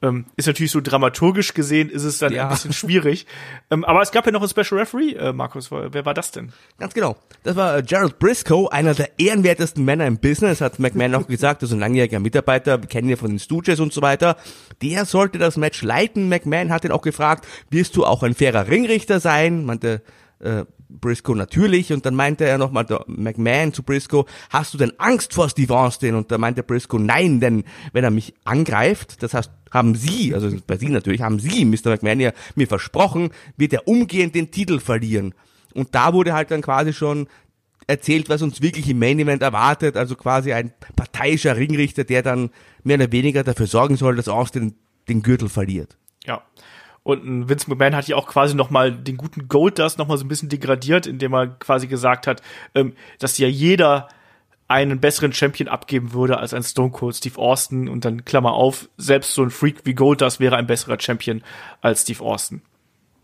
ähm, 0.06 0.26
ist 0.36 0.47
natürlich 0.47 0.72
so 0.72 0.82
dramaturgisch 0.82 1.53
gesehen, 1.53 1.89
ist 1.89 2.03
es 2.03 2.20
dann 2.20 2.34
Ja. 2.34 2.43
ein 2.43 2.49
bisschen 2.49 2.74
schwierig. 2.74 3.26
ähm, 3.72 3.84
aber 3.84 4.01
es 4.01 4.12
gab 4.12 4.26
ja 4.26 4.32
noch 4.32 4.41
einen 4.41 4.49
Special 4.49 4.80
Referee, 4.80 5.14
äh, 5.14 5.34
Markus. 5.34 5.72
Wer 5.72 6.06
war 6.06 6.14
das 6.14 6.32
denn? 6.32 6.51
Ganz 6.80 6.93
genau. 6.93 7.16
Das 7.43 7.56
war 7.56 7.78
äh, 7.78 7.84
Gerald 7.84 8.20
Briscoe, 8.20 8.68
einer 8.70 8.93
der 8.93 9.10
ehrenwertesten 9.20 9.84
Männer 9.84 10.06
im 10.06 10.18
Business, 10.18 10.62
hat 10.62 10.80
McMahon 10.80 11.16
auch 11.16 11.28
gesagt, 11.28 11.64
also 11.64 11.76
ein 11.76 11.80
langjähriger 11.80 12.20
Mitarbeiter, 12.20 12.82
wir 12.82 12.88
kennen 12.89 13.10
ihn 13.10 13.18
von 13.18 13.30
den 13.30 13.39
Stooges 13.39 13.80
und 13.80 13.93
so 13.93 14.01
weiter. 14.01 14.38
Der 14.82 15.06
sollte 15.06 15.38
das 15.38 15.58
Match 15.58 15.82
leiten. 15.82 16.30
McMahon 16.30 16.72
hat 16.72 16.86
ihn 16.86 16.91
auch 16.91 17.01
gefragt, 17.01 17.47
wirst 17.70 17.95
du 17.95 18.06
auch 18.06 18.24
ein 18.24 18.34
fairer 18.34 18.68
Ringrichter 18.68 19.20
sein? 19.20 19.66
Meinte 19.66 20.01
äh, 20.39 20.66
Briscoe 20.90 21.36
natürlich 21.36 21.92
und 21.92 22.06
dann 22.06 22.16
meinte 22.16 22.46
er 22.46 22.58
nochmal 22.58 22.86
McMahon 23.08 23.74
zu 23.74 23.84
Briscoe, 23.84 24.26
hast 24.50 24.74
du 24.74 24.78
denn 24.78 24.94
Angst 24.98 25.34
vor 25.34 25.50
Steve 25.50 25.76
Austin? 25.76 26.16
Und 26.16 26.32
da 26.32 26.38
meinte 26.38 26.64
Briscoe, 26.64 27.00
nein, 27.00 27.40
denn 27.40 27.64
wenn 27.94 28.04
er 28.04 28.12
mich 28.12 28.34
angreift, 28.44 29.22
das 29.24 29.34
heißt, 29.34 29.52
haben 29.72 29.96
Sie, 29.96 30.34
also 30.34 30.56
bei 30.66 30.78
Sie 30.78 30.90
natürlich, 30.90 31.22
haben 31.22 31.40
Sie, 31.40 31.66
Mr. 31.66 31.90
McMahon, 31.90 32.20
ja 32.20 32.32
mir 32.56 32.68
versprochen, 32.68 33.32
wird 33.58 33.74
er 33.74 33.88
umgehend 33.88 34.36
den 34.36 34.52
Titel 34.52 34.80
verlieren. 34.80 35.34
Und 35.74 35.94
da 35.96 36.14
wurde 36.14 36.34
halt 36.34 36.52
dann 36.52 36.62
quasi 36.62 36.94
schon 36.94 37.28
erzählt, 37.88 38.30
was 38.30 38.42
uns 38.42 38.62
wirklich 38.62 38.90
im 38.90 39.00
Main 39.00 39.20
Event 39.20 39.42
erwartet, 39.42 39.98
also 39.98 40.16
quasi 40.16 40.54
ein 40.54 40.72
parteiischer 40.96 41.58
Ringrichter, 41.58 42.04
der 42.04 42.24
dann 42.24 42.50
mehr 42.84 42.96
oder 42.98 43.12
weniger 43.12 43.44
dafür 43.44 43.68
sorgen 43.68 43.98
soll, 43.98 44.16
dass 44.16 44.28
Austin 44.28 44.76
den 45.08 45.22
Gürtel 45.22 45.50
verliert. 45.50 45.98
Ja. 46.26 46.42
Und 47.06 47.24
ein 47.24 47.47
Vince 47.47 47.70
McMahon 47.70 47.95
hat 47.95 48.08
ja 48.08 48.16
auch 48.16 48.26
quasi 48.26 48.56
noch 48.56 48.72
mal 48.72 48.91
den 48.91 49.16
guten 49.16 49.47
Goldust 49.47 49.99
noch 49.99 50.08
mal 50.08 50.18
so 50.18 50.26
ein 50.26 50.28
bisschen 50.28 50.49
degradiert, 50.49 51.06
indem 51.06 51.36
er 51.36 51.45
quasi 51.45 51.86
gesagt 51.86 52.26
hat, 52.26 52.41
ähm, 52.74 52.93
dass 53.20 53.38
ja 53.38 53.47
jeder 53.47 54.10
einen 54.68 54.99
besseren 54.99 55.32
Champion 55.32 55.70
abgeben 55.70 56.14
würde 56.14 56.39
als 56.39 56.56
ein 56.56 56.64
Stone 56.64 56.89
Cold 56.89 57.16
Steve 57.16 57.38
Austin 57.38 57.88
und 57.89 58.06
dann 58.06 58.26
Klammer 58.26 58.53
auf, 58.53 58.89
selbst 58.97 59.36
so 59.36 59.43
ein 59.43 59.51
Freak 59.51 59.82
wie 59.84 59.93
Goldust 59.93 60.39
wäre 60.39 60.56
ein 60.56 60.66
besserer 60.66 60.99
Champion 60.99 61.43
als 61.80 62.01
Steve 62.01 62.24
Austin. 62.24 62.64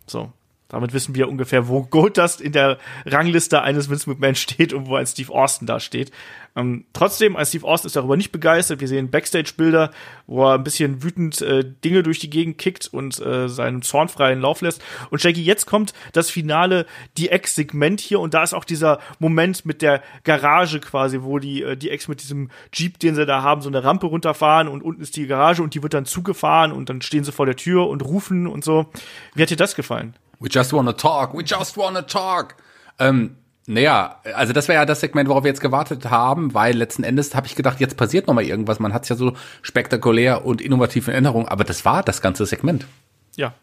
So. 0.06 0.32
Damit 0.72 0.94
wissen 0.94 1.16
wir 1.16 1.28
ungefähr, 1.28 1.68
wo 1.68 1.84
Goldust 1.84 2.40
in 2.40 2.54
der 2.54 2.78
Rangliste 3.06 3.62
eines 3.62 3.90
Vince 3.90 4.10
McMahon 4.10 4.36
steht 4.36 4.72
und 4.72 4.88
wo 4.88 4.96
ein 4.96 5.06
Steve 5.06 5.34
Austin 5.34 5.68
da 5.68 5.82
steht. 5.82 6.12
Ähm, 6.56 6.86
trotzdem, 6.94 7.36
ein 7.36 7.46
Steve 7.46 7.68
Austin 7.68 7.88
ist 7.88 7.96
darüber 7.96 8.16
nicht 8.16 8.32
begeistert. 8.32 8.80
Wir 8.80 8.88
sehen 8.88 9.10
Backstage-Bilder, 9.10 9.92
wo 10.28 10.46
er 10.46 10.56
ein 10.56 10.64
bisschen 10.64 11.04
wütend 11.04 11.42
äh, 11.42 11.64
Dinge 11.84 12.04
durch 12.04 12.20
die 12.20 12.30
Gegend 12.30 12.58
kickt 12.58 12.88
und 12.88 13.20
äh, 13.20 13.50
seinen 13.50 13.82
Zorn 13.82 14.08
freien 14.08 14.40
Lauf 14.40 14.62
lässt. 14.62 14.82
Und 15.10 15.22
Shaggy, 15.22 15.44
jetzt 15.44 15.66
kommt 15.66 15.94
das 16.14 16.30
finale 16.30 16.86
DX-Segment 17.18 18.00
hier 18.00 18.22
und 18.22 18.34
da 18.34 18.44
ist 18.44 18.54
auch 18.54 18.66
dieser 18.66 19.00
Moment 19.20 19.66
mit 19.66 19.82
der 19.82 20.02
Garage 20.24 20.80
quasi, 20.80 21.20
wo 21.22 21.40
die 21.40 21.64
äh, 21.64 21.76
DX 21.76 22.08
mit 22.08 22.22
diesem 22.22 22.50
Jeep, 22.74 22.98
den 23.00 23.16
sie 23.16 23.26
da 23.26 23.44
haben, 23.44 23.62
so 23.62 23.70
eine 23.70 23.84
Rampe 23.84 24.08
runterfahren 24.08 24.70
und 24.70 24.84
unten 24.84 25.02
ist 25.02 25.18
die 25.18 25.28
Garage 25.28 25.62
und 25.62 25.74
die 25.74 25.84
wird 25.84 25.94
dann 25.94 26.06
zugefahren 26.06 26.72
und 26.72 26.90
dann 26.90 27.02
stehen 27.02 27.26
sie 27.26 27.34
vor 27.34 27.46
der 27.46 27.58
Tür 27.58 27.88
und 27.88 28.04
rufen 28.04 28.48
und 28.48 28.64
so. 28.64 28.88
Wie 29.36 29.42
hat 29.42 29.50
dir 29.50 29.58
das 29.58 29.76
gefallen? 29.76 30.16
We 30.42 30.50
just 30.50 30.74
wanna 30.74 30.94
talk, 30.94 31.34
we 31.34 31.44
just 31.44 31.78
wanna 31.78 32.02
talk. 32.02 32.56
Ähm, 33.00 33.38
naja, 33.68 34.20
also 34.34 34.54
das 34.54 34.68
wäre 34.68 34.80
ja 34.80 34.86
das 34.86 35.00
Segment, 35.00 35.30
worauf 35.30 35.44
wir 35.44 35.50
jetzt 35.50 35.62
gewartet 35.62 36.10
haben, 36.10 36.56
weil 36.56 36.76
letzten 36.76 37.04
Endes 37.04 37.36
habe 37.36 37.46
ich 37.46 37.56
gedacht, 37.56 37.80
jetzt 37.80 37.96
passiert 37.96 38.28
noch 38.28 38.34
mal 38.34 38.44
irgendwas. 38.44 38.80
Man 38.80 38.92
hat 38.92 39.04
es 39.04 39.10
ja 39.10 39.16
so 39.16 39.34
spektakulär 39.62 40.44
und 40.44 40.60
innovativ 40.60 41.08
in 41.08 41.14
Erinnerung, 41.14 41.48
aber 41.48 41.64
das 41.64 41.86
war 41.86 42.02
das 42.02 42.22
ganze 42.22 42.46
Segment. 42.48 42.88
Ja. 43.36 43.54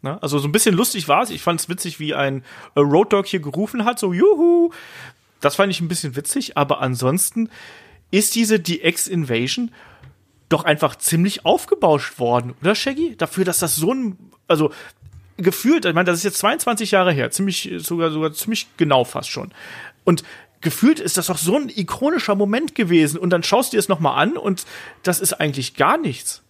Ne? 0.00 0.20
Also 0.22 0.38
so 0.38 0.48
ein 0.48 0.52
bisschen 0.52 0.74
lustig 0.74 1.06
war 1.06 1.22
es. 1.22 1.30
Ich 1.30 1.42
fand 1.42 1.60
es 1.60 1.68
witzig, 1.68 2.00
wie 2.00 2.14
ein 2.14 2.44
äh, 2.74 2.80
Road 2.80 3.12
Dog 3.12 3.26
hier 3.26 3.40
gerufen 3.40 3.84
hat, 3.84 3.98
so 3.98 4.14
juhu. 4.14 4.70
Das 5.40 5.56
fand 5.56 5.70
ich 5.70 5.80
ein 5.80 5.88
bisschen 5.88 6.16
witzig, 6.16 6.56
aber 6.56 6.80
ansonsten 6.80 7.50
ist 8.10 8.34
diese 8.34 8.58
DX 8.58 9.06
Invasion 9.06 9.70
doch 10.48 10.64
einfach 10.64 10.96
ziemlich 10.96 11.44
aufgebauscht 11.44 12.18
worden, 12.18 12.54
oder 12.60 12.74
Shaggy? 12.74 13.16
Dafür, 13.16 13.44
dass 13.44 13.58
das 13.58 13.76
so 13.76 13.92
ein, 13.92 14.18
also 14.48 14.70
gefühlt, 15.36 15.84
ich 15.84 15.94
meine, 15.94 16.06
das 16.06 16.18
ist 16.18 16.24
jetzt 16.24 16.38
22 16.38 16.90
Jahre 16.90 17.12
her, 17.12 17.30
ziemlich, 17.30 17.70
sogar, 17.78 18.10
sogar 18.10 18.32
ziemlich 18.32 18.66
genau 18.76 19.04
fast 19.04 19.30
schon. 19.30 19.52
Und 20.04 20.24
gefühlt 20.60 21.00
ist 21.00 21.18
das 21.18 21.26
doch 21.26 21.38
so 21.38 21.56
ein 21.56 21.68
ikonischer 21.68 22.34
Moment 22.34 22.74
gewesen. 22.74 23.18
Und 23.18 23.30
dann 23.30 23.42
schaust 23.42 23.72
du 23.72 23.76
dir 23.76 23.80
es 23.80 23.88
nochmal 23.88 24.22
an 24.22 24.36
und 24.36 24.64
das 25.02 25.20
ist 25.20 25.34
eigentlich 25.34 25.74
gar 25.74 25.98
nichts. 25.98 26.42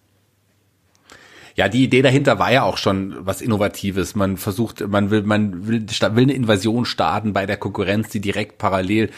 Ja, 1.55 1.69
die 1.69 1.83
Idee 1.83 2.01
dahinter 2.01 2.39
war 2.39 2.51
ja 2.51 2.63
auch 2.63 2.77
schon 2.77 3.15
was 3.19 3.41
Innovatives. 3.41 4.15
Man 4.15 4.37
versucht, 4.37 4.87
man 4.87 5.11
will, 5.11 5.21
man 5.21 5.67
will, 5.67 5.85
will 5.85 6.23
eine 6.23 6.33
Invasion 6.33 6.85
starten 6.85 7.33
bei 7.33 7.45
der 7.45 7.57
Konkurrenz, 7.57 8.09
die 8.09 8.21
direkt 8.21 8.57
parallel 8.57 9.11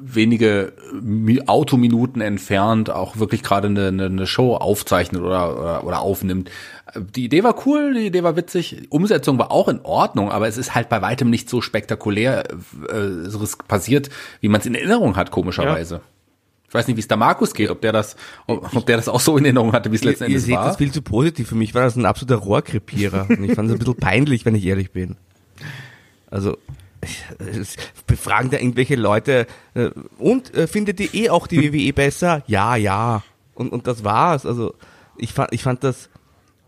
wenige 0.00 0.72
Autominuten 1.46 2.22
entfernt 2.22 2.90
auch 2.90 3.18
wirklich 3.18 3.42
gerade 3.42 3.68
eine, 3.68 3.88
eine, 3.88 4.06
eine 4.06 4.26
Show 4.26 4.54
aufzeichnet 4.54 5.22
oder, 5.22 5.58
oder, 5.58 5.84
oder 5.84 6.00
aufnimmt. 6.00 6.50
Die 7.14 7.24
Idee 7.24 7.44
war 7.44 7.66
cool, 7.66 7.92
die 7.92 8.06
Idee 8.06 8.22
war 8.22 8.36
witzig, 8.36 8.86
Umsetzung 8.88 9.38
war 9.38 9.50
auch 9.50 9.68
in 9.68 9.80
Ordnung, 9.82 10.30
aber 10.30 10.48
es 10.48 10.56
ist 10.56 10.74
halt 10.74 10.88
bei 10.88 11.02
weitem 11.02 11.28
nicht 11.28 11.50
so 11.50 11.60
spektakulär 11.60 12.44
äh, 12.88 13.28
so 13.28 13.46
passiert, 13.68 14.08
wie 14.40 14.48
man 14.48 14.60
es 14.60 14.66
in 14.66 14.74
Erinnerung 14.74 15.16
hat, 15.16 15.30
komischerweise. 15.30 15.96
Ja. 15.96 16.00
Ich 16.68 16.74
weiß 16.74 16.88
nicht, 16.88 16.96
wie 16.96 17.00
es 17.00 17.08
da 17.08 17.16
Markus 17.16 17.54
geht, 17.54 17.70
ob 17.70 17.80
der 17.80 17.92
das, 17.92 18.16
ob, 18.46 18.74
ob 18.74 18.86
der 18.86 18.96
das 18.96 19.08
auch 19.08 19.20
so 19.20 19.36
in 19.36 19.44
Erinnerung 19.44 19.72
hatte, 19.72 19.92
wie 19.92 19.96
es 19.96 20.04
letzten 20.04 20.24
Endes 20.24 20.42
ihr 20.42 20.46
seht 20.46 20.56
war. 20.56 20.66
das 20.66 20.76
viel 20.76 20.90
zu 20.90 21.02
positiv. 21.02 21.48
Für 21.48 21.54
mich 21.54 21.74
war 21.74 21.82
das 21.82 21.96
ein 21.96 22.06
absoluter 22.06 22.36
Rohrkrepierer. 22.36 23.26
und 23.28 23.44
ich 23.44 23.54
fand 23.54 23.68
es 23.68 23.74
ein 23.74 23.78
bisschen 23.78 23.96
peinlich, 23.96 24.44
wenn 24.44 24.54
ich 24.54 24.66
ehrlich 24.66 24.90
bin. 24.90 25.16
Also, 26.28 26.56
befragen 28.06 28.50
da 28.50 28.58
irgendwelche 28.58 28.96
Leute, 28.96 29.46
äh, 29.74 29.90
und 30.18 30.54
äh, 30.54 30.66
findet 30.66 31.00
ihr 31.00 31.14
eh 31.14 31.30
auch 31.30 31.46
die 31.46 31.72
WWE 31.72 31.92
besser? 31.92 32.42
Ja, 32.46 32.76
ja. 32.76 33.22
Und, 33.54 33.72
und 33.72 33.86
das 33.86 34.04
war's. 34.04 34.46
Also, 34.46 34.74
ich 35.16 35.32
fand, 35.32 35.52
ich 35.52 35.62
fand 35.62 35.82
das 35.82 36.10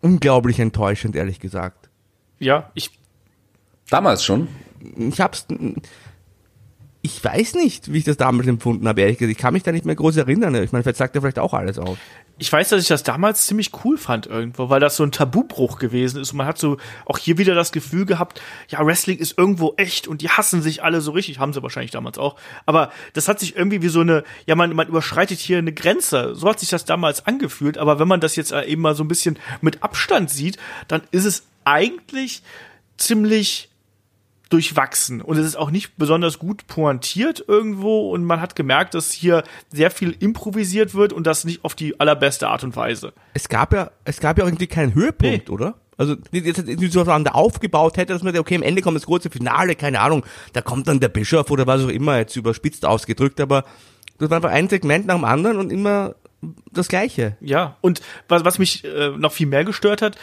unglaublich 0.00 0.58
enttäuschend, 0.58 1.16
ehrlich 1.16 1.40
gesagt. 1.40 1.88
Ja, 2.38 2.70
ich. 2.74 2.90
Damals 3.90 4.24
schon? 4.24 4.48
Ich 4.96 5.20
hab's, 5.20 5.46
ich 7.02 7.24
weiß 7.24 7.54
nicht, 7.54 7.92
wie 7.92 7.98
ich 7.98 8.04
das 8.04 8.16
damals 8.16 8.48
empfunden 8.48 8.86
habe, 8.88 9.00
ehrlich 9.00 9.18
gesagt. 9.18 9.32
Ich 9.32 9.38
kann 9.38 9.54
mich 9.54 9.62
da 9.62 9.72
nicht 9.72 9.84
mehr 9.84 9.94
groß 9.94 10.16
erinnern. 10.16 10.54
Ich 10.56 10.72
meine, 10.72 10.82
vielleicht 10.82 10.98
sagt 10.98 11.14
er 11.14 11.22
vielleicht 11.22 11.38
auch 11.38 11.54
alles 11.54 11.78
auf. 11.78 11.98
Ich 12.38 12.52
weiß, 12.52 12.68
dass 12.68 12.82
ich 12.82 12.88
das 12.88 13.02
damals 13.02 13.46
ziemlich 13.46 13.70
cool 13.84 13.98
fand 13.98 14.26
irgendwo, 14.26 14.70
weil 14.70 14.80
das 14.80 14.96
so 14.96 15.02
ein 15.02 15.12
Tabubruch 15.12 15.78
gewesen 15.78 16.20
ist. 16.20 16.32
Und 16.32 16.38
man 16.38 16.46
hat 16.46 16.58
so 16.58 16.76
auch 17.04 17.18
hier 17.18 17.36
wieder 17.36 17.54
das 17.54 17.72
Gefühl 17.72 18.06
gehabt, 18.06 18.40
ja, 18.68 18.84
Wrestling 18.84 19.18
ist 19.18 19.36
irgendwo 19.36 19.74
echt 19.76 20.06
und 20.06 20.22
die 20.22 20.28
hassen 20.28 20.62
sich 20.62 20.82
alle 20.82 21.00
so 21.00 21.10
richtig. 21.10 21.38
Haben 21.38 21.52
sie 21.52 21.62
wahrscheinlich 21.62 21.90
damals 21.90 22.18
auch. 22.18 22.36
Aber 22.64 22.92
das 23.12 23.28
hat 23.28 23.40
sich 23.40 23.56
irgendwie 23.56 23.82
wie 23.82 23.88
so 23.88 24.00
eine, 24.00 24.24
ja, 24.46 24.54
man, 24.54 24.74
man 24.74 24.88
überschreitet 24.88 25.38
hier 25.38 25.58
eine 25.58 25.72
Grenze. 25.72 26.34
So 26.34 26.48
hat 26.48 26.60
sich 26.60 26.70
das 26.70 26.84
damals 26.84 27.26
angefühlt. 27.26 27.76
Aber 27.76 27.98
wenn 27.98 28.08
man 28.08 28.20
das 28.20 28.36
jetzt 28.36 28.52
eben 28.52 28.82
mal 28.82 28.94
so 28.94 29.04
ein 29.04 29.08
bisschen 29.08 29.38
mit 29.60 29.82
Abstand 29.82 30.30
sieht, 30.30 30.58
dann 30.86 31.02
ist 31.10 31.24
es 31.24 31.44
eigentlich 31.64 32.42
ziemlich 32.96 33.68
durchwachsen 34.48 35.20
und 35.20 35.36
es 35.36 35.46
ist 35.46 35.56
auch 35.56 35.70
nicht 35.70 35.96
besonders 35.96 36.38
gut 36.38 36.66
pointiert 36.66 37.44
irgendwo 37.46 38.10
und 38.12 38.24
man 38.24 38.40
hat 38.40 38.56
gemerkt, 38.56 38.94
dass 38.94 39.12
hier 39.12 39.44
sehr 39.70 39.90
viel 39.90 40.16
improvisiert 40.18 40.94
wird 40.94 41.12
und 41.12 41.26
das 41.26 41.44
nicht 41.44 41.64
auf 41.64 41.74
die 41.74 42.00
allerbeste 42.00 42.48
Art 42.48 42.64
und 42.64 42.74
Weise. 42.74 43.12
Es 43.34 43.48
gab 43.48 43.72
ja, 43.72 43.90
es 44.04 44.20
gab 44.20 44.38
ja 44.38 44.44
irgendwie 44.44 44.66
keinen 44.66 44.94
Höhepunkt, 44.94 45.48
nee. 45.48 45.54
oder? 45.54 45.74
Also 45.98 46.16
jetzt 46.30 46.64
nicht 46.64 46.92
so 46.92 47.00
aufeinander 47.00 47.34
aufgebaut 47.34 47.96
hätte, 47.96 48.12
dass 48.12 48.22
man 48.22 48.36
okay, 48.38 48.54
am 48.54 48.62
Ende 48.62 48.82
kommt 48.82 48.96
das 48.96 49.06
große 49.06 49.30
Finale, 49.30 49.74
keine 49.74 50.00
Ahnung, 50.00 50.24
da 50.52 50.62
kommt 50.62 50.88
dann 50.88 51.00
der 51.00 51.08
Bischof 51.08 51.50
oder 51.50 51.66
was 51.66 51.82
auch 51.82 51.88
immer, 51.88 52.18
jetzt 52.18 52.36
überspitzt 52.36 52.86
ausgedrückt, 52.86 53.40
aber 53.40 53.64
das 54.18 54.30
war 54.30 54.36
einfach 54.36 54.50
ein 54.50 54.68
Segment 54.68 55.06
nach 55.06 55.16
dem 55.16 55.24
anderen 55.24 55.58
und 55.58 55.70
immer 55.70 56.14
das 56.72 56.88
Gleiche. 56.88 57.36
Ja, 57.40 57.76
und 57.80 58.00
was, 58.28 58.44
was 58.44 58.58
mich 58.58 58.84
äh, 58.84 59.10
noch 59.10 59.32
viel 59.32 59.48
mehr 59.48 59.64
gestört 59.64 60.00
hat, 60.00 60.16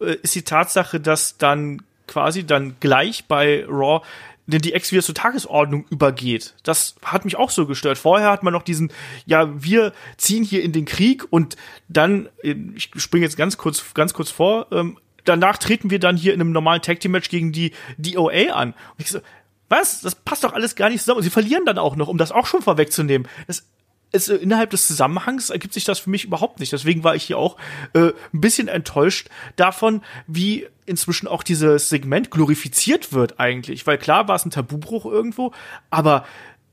äh, 0.00 0.16
ist 0.22 0.34
die 0.34 0.42
Tatsache, 0.42 0.98
dass 0.98 1.36
dann 1.36 1.82
quasi 2.08 2.44
dann 2.44 2.76
gleich 2.80 3.26
bei 3.26 3.64
Raw 3.68 4.02
denn 4.48 4.62
die 4.62 4.72
Ex 4.72 4.90
wieder 4.92 5.02
zur 5.02 5.14
Tagesordnung 5.14 5.84
übergeht. 5.90 6.54
Das 6.62 6.96
hat 7.04 7.26
mich 7.26 7.36
auch 7.36 7.50
so 7.50 7.66
gestört. 7.66 7.98
Vorher 7.98 8.30
hat 8.30 8.42
man 8.42 8.54
noch 8.54 8.62
diesen, 8.62 8.90
ja, 9.26 9.50
wir 9.62 9.92
ziehen 10.16 10.42
hier 10.42 10.62
in 10.62 10.72
den 10.72 10.86
Krieg 10.86 11.26
und 11.30 11.56
dann, 11.88 12.30
ich 12.42 12.90
springe 12.96 13.26
jetzt 13.26 13.36
ganz 13.36 13.58
kurz, 13.58 13.92
ganz 13.92 14.14
kurz 14.14 14.30
vor, 14.30 14.66
ähm, 14.72 14.96
danach 15.24 15.58
treten 15.58 15.90
wir 15.90 15.98
dann 15.98 16.16
hier 16.16 16.32
in 16.32 16.40
einem 16.40 16.52
normalen 16.52 16.80
Tag 16.80 17.00
Team 17.00 17.12
Match 17.12 17.28
gegen 17.28 17.52
die 17.52 17.72
DOA 17.98 18.54
an. 18.54 18.70
Und 18.70 19.00
ich 19.00 19.10
so, 19.10 19.20
was? 19.68 20.00
Das 20.00 20.14
passt 20.14 20.44
doch 20.44 20.54
alles 20.54 20.76
gar 20.76 20.88
nicht 20.88 21.00
zusammen. 21.00 21.18
Und 21.18 21.24
sie 21.24 21.30
verlieren 21.30 21.66
dann 21.66 21.76
auch 21.76 21.94
noch, 21.94 22.08
um 22.08 22.16
das 22.16 22.32
auch 22.32 22.46
schon 22.46 22.62
vorwegzunehmen. 22.62 23.28
Das 23.46 23.66
es, 24.12 24.28
innerhalb 24.28 24.70
des 24.70 24.86
Zusammenhangs 24.86 25.50
ergibt 25.50 25.74
sich 25.74 25.84
das 25.84 25.98
für 25.98 26.10
mich 26.10 26.24
überhaupt 26.24 26.60
nicht. 26.60 26.72
Deswegen 26.72 27.04
war 27.04 27.14
ich 27.14 27.24
hier 27.24 27.38
auch 27.38 27.56
äh, 27.92 28.12
ein 28.32 28.40
bisschen 28.40 28.68
enttäuscht 28.68 29.28
davon, 29.56 30.02
wie 30.26 30.66
inzwischen 30.86 31.28
auch 31.28 31.42
dieses 31.42 31.90
Segment 31.90 32.30
glorifiziert 32.30 33.12
wird 33.12 33.38
eigentlich. 33.38 33.86
Weil 33.86 33.98
klar 33.98 34.28
war 34.28 34.36
es 34.36 34.46
ein 34.46 34.50
Tabubruch 34.50 35.04
irgendwo, 35.04 35.52
aber 35.90 36.24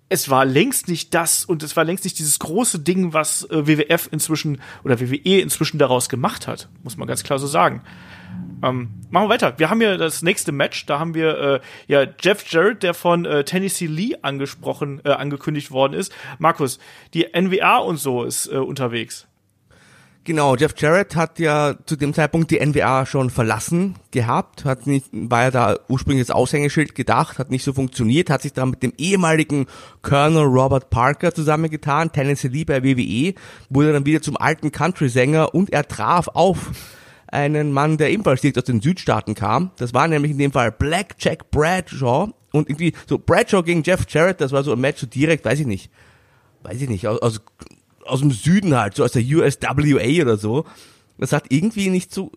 es 0.08 0.30
war 0.30 0.46
längst 0.46 0.88
nicht 0.88 1.14
das 1.14 1.46
und 1.46 1.64
es 1.64 1.76
war 1.76 1.84
längst 1.84 2.04
nicht 2.04 2.20
dieses 2.20 2.40
große 2.40 2.80
Ding, 2.80 3.14
was 3.14 3.44
äh, 3.50 3.68
WWF 3.68 4.08
inzwischen 4.12 4.62
oder 4.84 5.00
WWE 5.00 5.40
inzwischen 5.42 5.78
daraus 5.78 6.10
gemacht 6.10 6.48
hat, 6.48 6.70
muss 6.84 6.96
man 6.96 7.08
ganz 7.08 7.24
klar 7.24 7.40
so 7.40 7.48
sagen. 7.48 7.82
Ähm, 8.64 8.90
machen 9.10 9.26
wir 9.26 9.30
weiter. 9.30 9.54
Wir 9.58 9.70
haben 9.70 9.82
ja 9.82 9.98
das 9.98 10.22
nächste 10.22 10.52
Match. 10.52 10.86
Da 10.86 11.00
haben 11.00 11.14
wir 11.14 11.38
äh, 11.38 11.60
ja 11.88 12.06
Jeff 12.20 12.46
Jarrett, 12.50 12.84
der 12.84 12.94
von 12.94 13.26
äh, 13.26 13.44
Tennessee 13.44 13.88
Lee 13.88 14.16
angesprochen, 14.22 15.02
äh, 15.04 15.12
angekündigt 15.12 15.72
worden 15.72 15.94
ist. 15.94 16.14
Markus, 16.40 16.80
die 17.14 17.28
NWA 17.34 17.78
und 17.78 17.98
so 17.98 18.24
ist 18.24 18.48
äh, 18.48 18.58
unterwegs. 18.58 19.28
Genau, 20.26 20.56
Jeff 20.56 20.74
Jarrett 20.76 21.16
hat 21.16 21.38
ja 21.38 21.76
zu 21.86 21.96
dem 21.96 22.12
Zeitpunkt 22.12 22.50
die 22.50 22.60
NWA 22.60 23.06
schon 23.06 23.30
verlassen 23.30 23.94
gehabt, 24.10 24.66
hat 24.66 24.88
nicht, 24.88 25.06
war 25.12 25.44
ja 25.44 25.52
da 25.52 25.80
ursprünglich 25.88 26.24
als 26.24 26.32
Aushängeschild 26.32 26.96
gedacht, 26.96 27.38
hat 27.38 27.52
nicht 27.52 27.64
so 27.64 27.74
funktioniert, 27.74 28.32
hat 28.32 28.42
sich 28.42 28.52
dann 28.52 28.72
mit 28.72 28.82
dem 28.82 28.92
ehemaligen 28.98 29.68
Colonel 30.02 30.46
Robert 30.46 30.90
Parker 30.90 31.32
zusammengetan, 31.32 32.12
Tennessee 32.12 32.48
Lee 32.48 32.64
bei 32.64 32.84
WWE, 32.84 33.36
wurde 33.70 33.94
dann 33.94 34.08
wieder 34.08 34.20
zum 34.20 34.36
alten 34.36 34.72
Country-Sänger 34.72 35.54
und 35.54 35.72
er 35.72 35.88
traf 35.88 36.28
auf 36.30 36.72
einen 37.36 37.72
Mann, 37.72 37.98
der 37.98 38.12
ebenfalls 38.12 38.42
direkt 38.42 38.58
aus 38.58 38.64
den 38.64 38.82
Südstaaten 38.82 39.36
kam. 39.36 39.72
Das 39.78 39.94
war 39.94 40.08
nämlich 40.08 40.32
in 40.32 40.38
dem 40.38 40.52
Fall 40.52 40.72
Black 40.72 41.16
Jack 41.20 41.52
Bradshaw. 41.52 42.30
Und 42.52 42.70
irgendwie 42.70 42.94
so 43.08 43.20
Bradshaw 43.20 43.62
gegen 43.62 43.84
Jeff 43.84 44.06
Jarrett, 44.08 44.40
das 44.40 44.54
war 44.54 44.64
so 44.64 44.72
ein 44.72 44.80
Match 44.80 45.02
so 45.02 45.08
direkt, 45.08 45.44
weiß 45.44 45.60
ich 45.60 45.68
nicht. 45.68 45.92
Weiß 46.64 46.82
ich 46.82 46.90
nicht, 46.90 47.08
aus, 47.08 47.22
aus, 47.22 47.42
aus 48.06 48.22
dem 48.22 48.32
Süden 48.32 48.76
halt, 48.78 48.96
so 48.96 49.04
aus 49.04 49.12
der 49.12 49.24
USWA 49.24 50.22
oder 50.22 50.38
so. 50.38 50.66
Das 51.18 51.34
hat 51.34 51.46
irgendwie 51.50 51.90
nicht 51.90 52.14
so, 52.14 52.32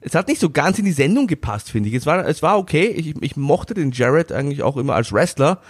es 0.00 0.14
hat 0.14 0.28
nicht 0.28 0.40
so 0.40 0.50
ganz 0.50 0.78
in 0.78 0.84
die 0.84 0.92
Sendung 0.92 1.26
gepasst, 1.26 1.70
finde 1.70 1.88
ich. 1.88 1.94
Es 1.94 2.06
war, 2.06 2.26
es 2.26 2.42
war 2.42 2.58
okay. 2.58 2.86
Ich, 2.86 3.14
ich 3.20 3.36
mochte 3.36 3.74
den 3.74 3.90
Jarrett 3.90 4.32
eigentlich 4.32 4.62
auch 4.62 4.76
immer 4.76 4.94
als 4.94 5.12
Wrestler, 5.12 5.60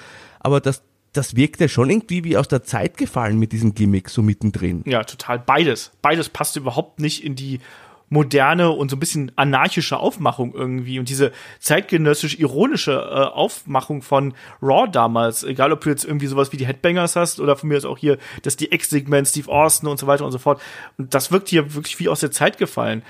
aber 0.41 0.61
das, 0.61 0.83
das 1.13 1.37
wirkte 1.37 1.69
schon 1.69 1.89
irgendwie 1.89 2.25
wie 2.25 2.37
aus 2.37 2.49
der 2.49 2.63
Zeit 2.65 2.97
gefallen 2.97 3.39
mit 3.39 3.53
diesem 3.53 3.75
Gimmick 3.75 4.11
so 4.11 4.23
mittendrin. 4.23 4.83
Ja, 4.87 5.05
total. 5.05 5.39
Beides. 5.39 5.93
Beides 6.03 6.29
passte 6.29 6.59
überhaupt 6.59 7.01
nicht 7.01 7.25
in 7.25 7.37
die 7.37 7.61
moderne 8.09 8.71
und 8.71 8.91
so 8.91 8.97
ein 8.97 9.01
bisschen 9.01 9.33
anarchische 9.37 9.99
Aufmachung 9.99 10.55
irgendwie 10.55 10.99
und 10.99 11.09
diese 11.09 11.33
zeitgenössisch 11.59 12.39
ironische 12.39 12.93
äh, 12.93 13.35
Aufmachung 13.35 14.03
von 14.03 14.35
Raw 14.63 14.89
damals, 14.91 15.43
egal 15.45 15.73
ob 15.73 15.81
du 15.81 15.91
jetzt 15.91 16.05
irgendwie 16.05 16.27
sowas 16.27 16.53
wie 16.53 16.57
die 16.57 16.67
Headbangers 16.67 17.17
hast 17.17 17.41
oder 17.41 17.57
von 17.57 17.69
mir 17.69 17.77
ist 17.77 17.85
auch 17.85 17.99
hier 17.99 18.19
das 18.43 18.57
die 18.57 18.71
Ex-Segment 18.73 19.29
Steve 19.29 19.51
Austin 19.51 19.89
und 19.89 19.99
so 19.99 20.07
weiter 20.07 20.25
und 20.25 20.33
so 20.33 20.39
fort 20.39 20.61
und 20.99 21.15
das 21.15 21.33
wirkt 21.33 21.49
hier 21.49 21.75
wirklich 21.75 21.99
wie 21.99 22.09
aus 22.09 22.21
der 22.21 22.31
Zeit 22.31 22.59
gefallen. 22.59 23.03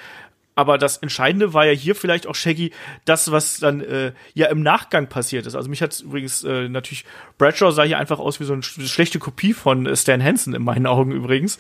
Aber 0.57 0.79
das 0.79 0.99
Entscheidende 0.99 1.53
war 1.53 1.67
ja 1.67 1.73
hier 1.73 1.95
vielleicht 1.95 2.27
auch 2.27 2.35
Shaggy, 2.35 2.71
das, 3.05 3.33
was 3.33 3.59
dann 3.59 3.81
äh, 3.81 4.13
ja 4.35 4.47
im 4.47 4.63
Nachgang 4.63 5.09
passiert 5.09 5.47
ist. 5.47 5.55
Also 5.55 5.69
mich 5.69 5.83
hat 5.83 5.99
übrigens 6.01 6.45
äh, 6.45 6.69
natürlich, 6.69 7.05
Bradshaw 7.39 7.73
sah 7.73 7.83
hier 7.83 7.99
einfach 7.99 8.21
aus 8.21 8.39
wie 8.39 8.45
so 8.45 8.53
eine 8.53 8.63
schlechte 8.63 9.19
Kopie 9.19 9.53
von 9.53 9.87
äh, 9.87 9.97
Stan 9.97 10.23
Hansen 10.23 10.55
in 10.55 10.63
meinen 10.63 10.87
Augen 10.87 11.11
übrigens. 11.11 11.59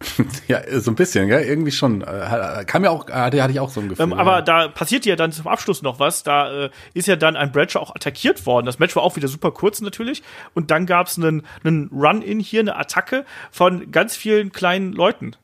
Ja, 0.48 0.62
so 0.80 0.90
ein 0.90 0.94
bisschen, 0.94 1.28
gell? 1.28 1.42
irgendwie 1.42 1.72
schon. 1.72 2.02
Äh, 2.02 2.64
kam 2.66 2.84
ja 2.84 2.90
auch, 2.90 3.08
hatte, 3.08 3.42
hatte 3.42 3.52
ich 3.52 3.60
auch 3.60 3.70
so 3.70 3.80
ein 3.80 3.88
Gefühl. 3.88 4.04
Ähm, 4.04 4.12
aber 4.12 4.36
ja. 4.36 4.42
da 4.42 4.68
passiert 4.68 5.06
ja 5.06 5.16
dann 5.16 5.32
zum 5.32 5.46
Abschluss 5.46 5.82
noch 5.82 5.98
was. 5.98 6.22
Da 6.22 6.66
äh, 6.66 6.70
ist 6.94 7.08
ja 7.08 7.16
dann 7.16 7.36
ein 7.36 7.52
Bradshaw 7.52 7.80
auch 7.80 7.94
attackiert 7.94 8.46
worden. 8.46 8.66
Das 8.66 8.78
Match 8.78 8.94
war 8.96 9.02
auch 9.02 9.16
wieder 9.16 9.28
super 9.28 9.50
kurz 9.50 9.80
natürlich. 9.80 10.22
Und 10.54 10.70
dann 10.70 10.86
gab 10.86 11.08
es 11.08 11.18
einen, 11.18 11.44
einen 11.64 11.88
Run-In 11.92 12.40
hier, 12.40 12.60
eine 12.60 12.76
Attacke 12.76 13.24
von 13.50 13.90
ganz 13.90 14.16
vielen 14.16 14.52
kleinen 14.52 14.92
Leuten. 14.92 15.34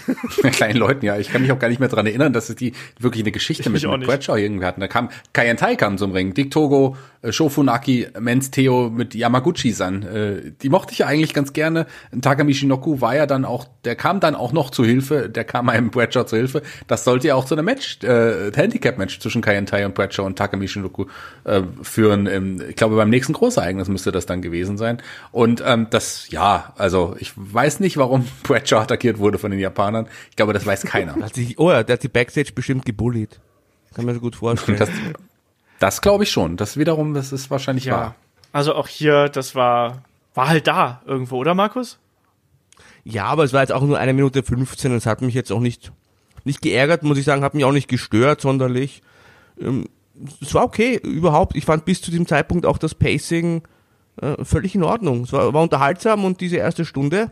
kleinen 0.52 0.78
Leuten, 0.78 1.04
ja. 1.04 1.18
Ich 1.18 1.30
kann 1.30 1.42
mich 1.42 1.52
auch 1.52 1.58
gar 1.58 1.68
nicht 1.68 1.80
mehr 1.80 1.88
dran 1.88 2.06
erinnern, 2.06 2.32
dass 2.32 2.48
es 2.48 2.56
die 2.56 2.72
wirklich 2.98 3.22
eine 3.22 3.32
Geschichte 3.32 3.70
mit, 3.70 3.86
mit 3.86 4.06
Bradshaw 4.06 4.36
irgendwie 4.36 4.64
hatten. 4.64 4.80
Da 4.80 4.88
kam 4.88 5.10
Kayentai 5.32 5.76
kam 5.76 5.98
zum 5.98 6.12
Ring, 6.12 6.34
Dick 6.34 6.50
Togo, 6.50 6.96
äh, 7.22 7.32
Shofunaki, 7.32 8.08
Menz 8.18 8.50
Theo 8.50 8.90
mit 8.90 9.14
Yamaguchi-san. 9.14 10.02
Äh, 10.02 10.52
die 10.62 10.68
mochte 10.68 10.92
ich 10.92 10.98
ja 10.98 11.06
eigentlich 11.06 11.34
ganz 11.34 11.52
gerne. 11.52 11.86
Takami 12.20 12.54
Shinoku 12.54 13.00
war 13.00 13.16
ja 13.16 13.26
dann 13.26 13.44
auch, 13.44 13.66
der 13.84 13.96
kam 13.96 14.20
dann 14.20 14.34
auch 14.34 14.52
noch 14.52 14.70
zu 14.70 14.84
Hilfe, 14.84 15.28
der 15.28 15.44
kam 15.44 15.68
einem 15.68 15.90
Bradshaw 15.90 16.24
zu 16.24 16.36
Hilfe. 16.36 16.62
Das 16.86 17.04
sollte 17.04 17.28
ja 17.28 17.34
auch 17.34 17.44
zu 17.44 17.54
einem 17.54 17.64
Match, 17.64 18.02
äh, 18.02 18.50
Handicap-Match 18.54 19.20
zwischen 19.20 19.42
Kayentai 19.42 19.84
und 19.86 19.94
Bradshaw 19.94 20.24
und 20.24 20.36
Takami 20.36 20.68
Shinoku 20.68 21.06
äh, 21.44 21.62
führen. 21.82 22.26
Ähm, 22.26 22.62
ich 22.68 22.76
glaube, 22.76 22.96
beim 22.96 23.10
nächsten 23.10 23.34
Großereignis 23.34 23.88
müsste 23.88 24.12
das 24.12 24.26
dann 24.26 24.42
gewesen 24.42 24.78
sein. 24.78 25.02
Und 25.30 25.62
ähm, 25.66 25.88
das, 25.90 26.30
ja, 26.30 26.72
also 26.76 27.14
ich 27.18 27.32
weiß 27.36 27.80
nicht, 27.80 27.96
warum 27.96 28.26
Bradshaw 28.42 28.80
attackiert 28.80 29.18
wurde 29.18 29.38
von 29.38 29.50
den 29.50 29.60
Japanern. 29.60 29.81
Ich 30.30 30.36
glaube, 30.36 30.52
das 30.52 30.66
weiß 30.66 30.82
keiner. 30.82 31.16
oh 31.56 31.70
ja, 31.70 31.82
der 31.82 31.94
hat 31.94 32.02
die 32.02 32.08
Backstage 32.08 32.52
bestimmt 32.54 32.84
gebullied. 32.84 33.40
Kann 33.94 34.04
man 34.04 34.14
sich 34.14 34.22
gut 34.22 34.36
vorstellen. 34.36 34.78
Das, 34.78 34.90
das 35.78 36.00
glaube 36.00 36.24
ich 36.24 36.30
schon. 36.30 36.56
Das 36.56 36.76
wiederum, 36.76 37.14
das 37.14 37.32
ist 37.32 37.50
wahrscheinlich 37.50 37.86
ja. 37.86 37.96
wahr. 37.96 38.14
Also 38.52 38.74
auch 38.74 38.88
hier, 38.88 39.28
das 39.28 39.54
war, 39.54 40.02
war 40.34 40.48
halt 40.48 40.66
da 40.66 41.02
irgendwo, 41.06 41.36
oder 41.38 41.54
Markus? 41.54 41.98
Ja, 43.04 43.24
aber 43.24 43.44
es 43.44 43.52
war 43.52 43.60
jetzt 43.60 43.72
auch 43.72 43.82
nur 43.82 43.98
eine 43.98 44.12
Minute 44.12 44.42
15. 44.42 44.92
Das 44.92 45.06
hat 45.06 45.22
mich 45.22 45.34
jetzt 45.34 45.50
auch 45.50 45.60
nicht, 45.60 45.92
nicht 46.44 46.62
geärgert, 46.62 47.02
muss 47.02 47.18
ich 47.18 47.24
sagen, 47.24 47.42
hat 47.42 47.54
mich 47.54 47.64
auch 47.64 47.72
nicht 47.72 47.88
gestört 47.88 48.40
sonderlich. 48.40 49.02
Ähm, 49.60 49.86
es 50.40 50.54
war 50.54 50.64
okay, 50.64 50.96
überhaupt. 51.02 51.56
Ich 51.56 51.64
fand 51.64 51.84
bis 51.84 52.00
zu 52.00 52.10
diesem 52.10 52.26
Zeitpunkt 52.26 52.66
auch 52.66 52.78
das 52.78 52.94
Pacing 52.94 53.62
äh, 54.20 54.44
völlig 54.44 54.74
in 54.74 54.84
Ordnung. 54.84 55.22
Es 55.24 55.32
war, 55.32 55.52
war 55.52 55.62
unterhaltsam 55.62 56.24
und 56.24 56.40
diese 56.40 56.56
erste 56.56 56.84
Stunde, 56.84 57.30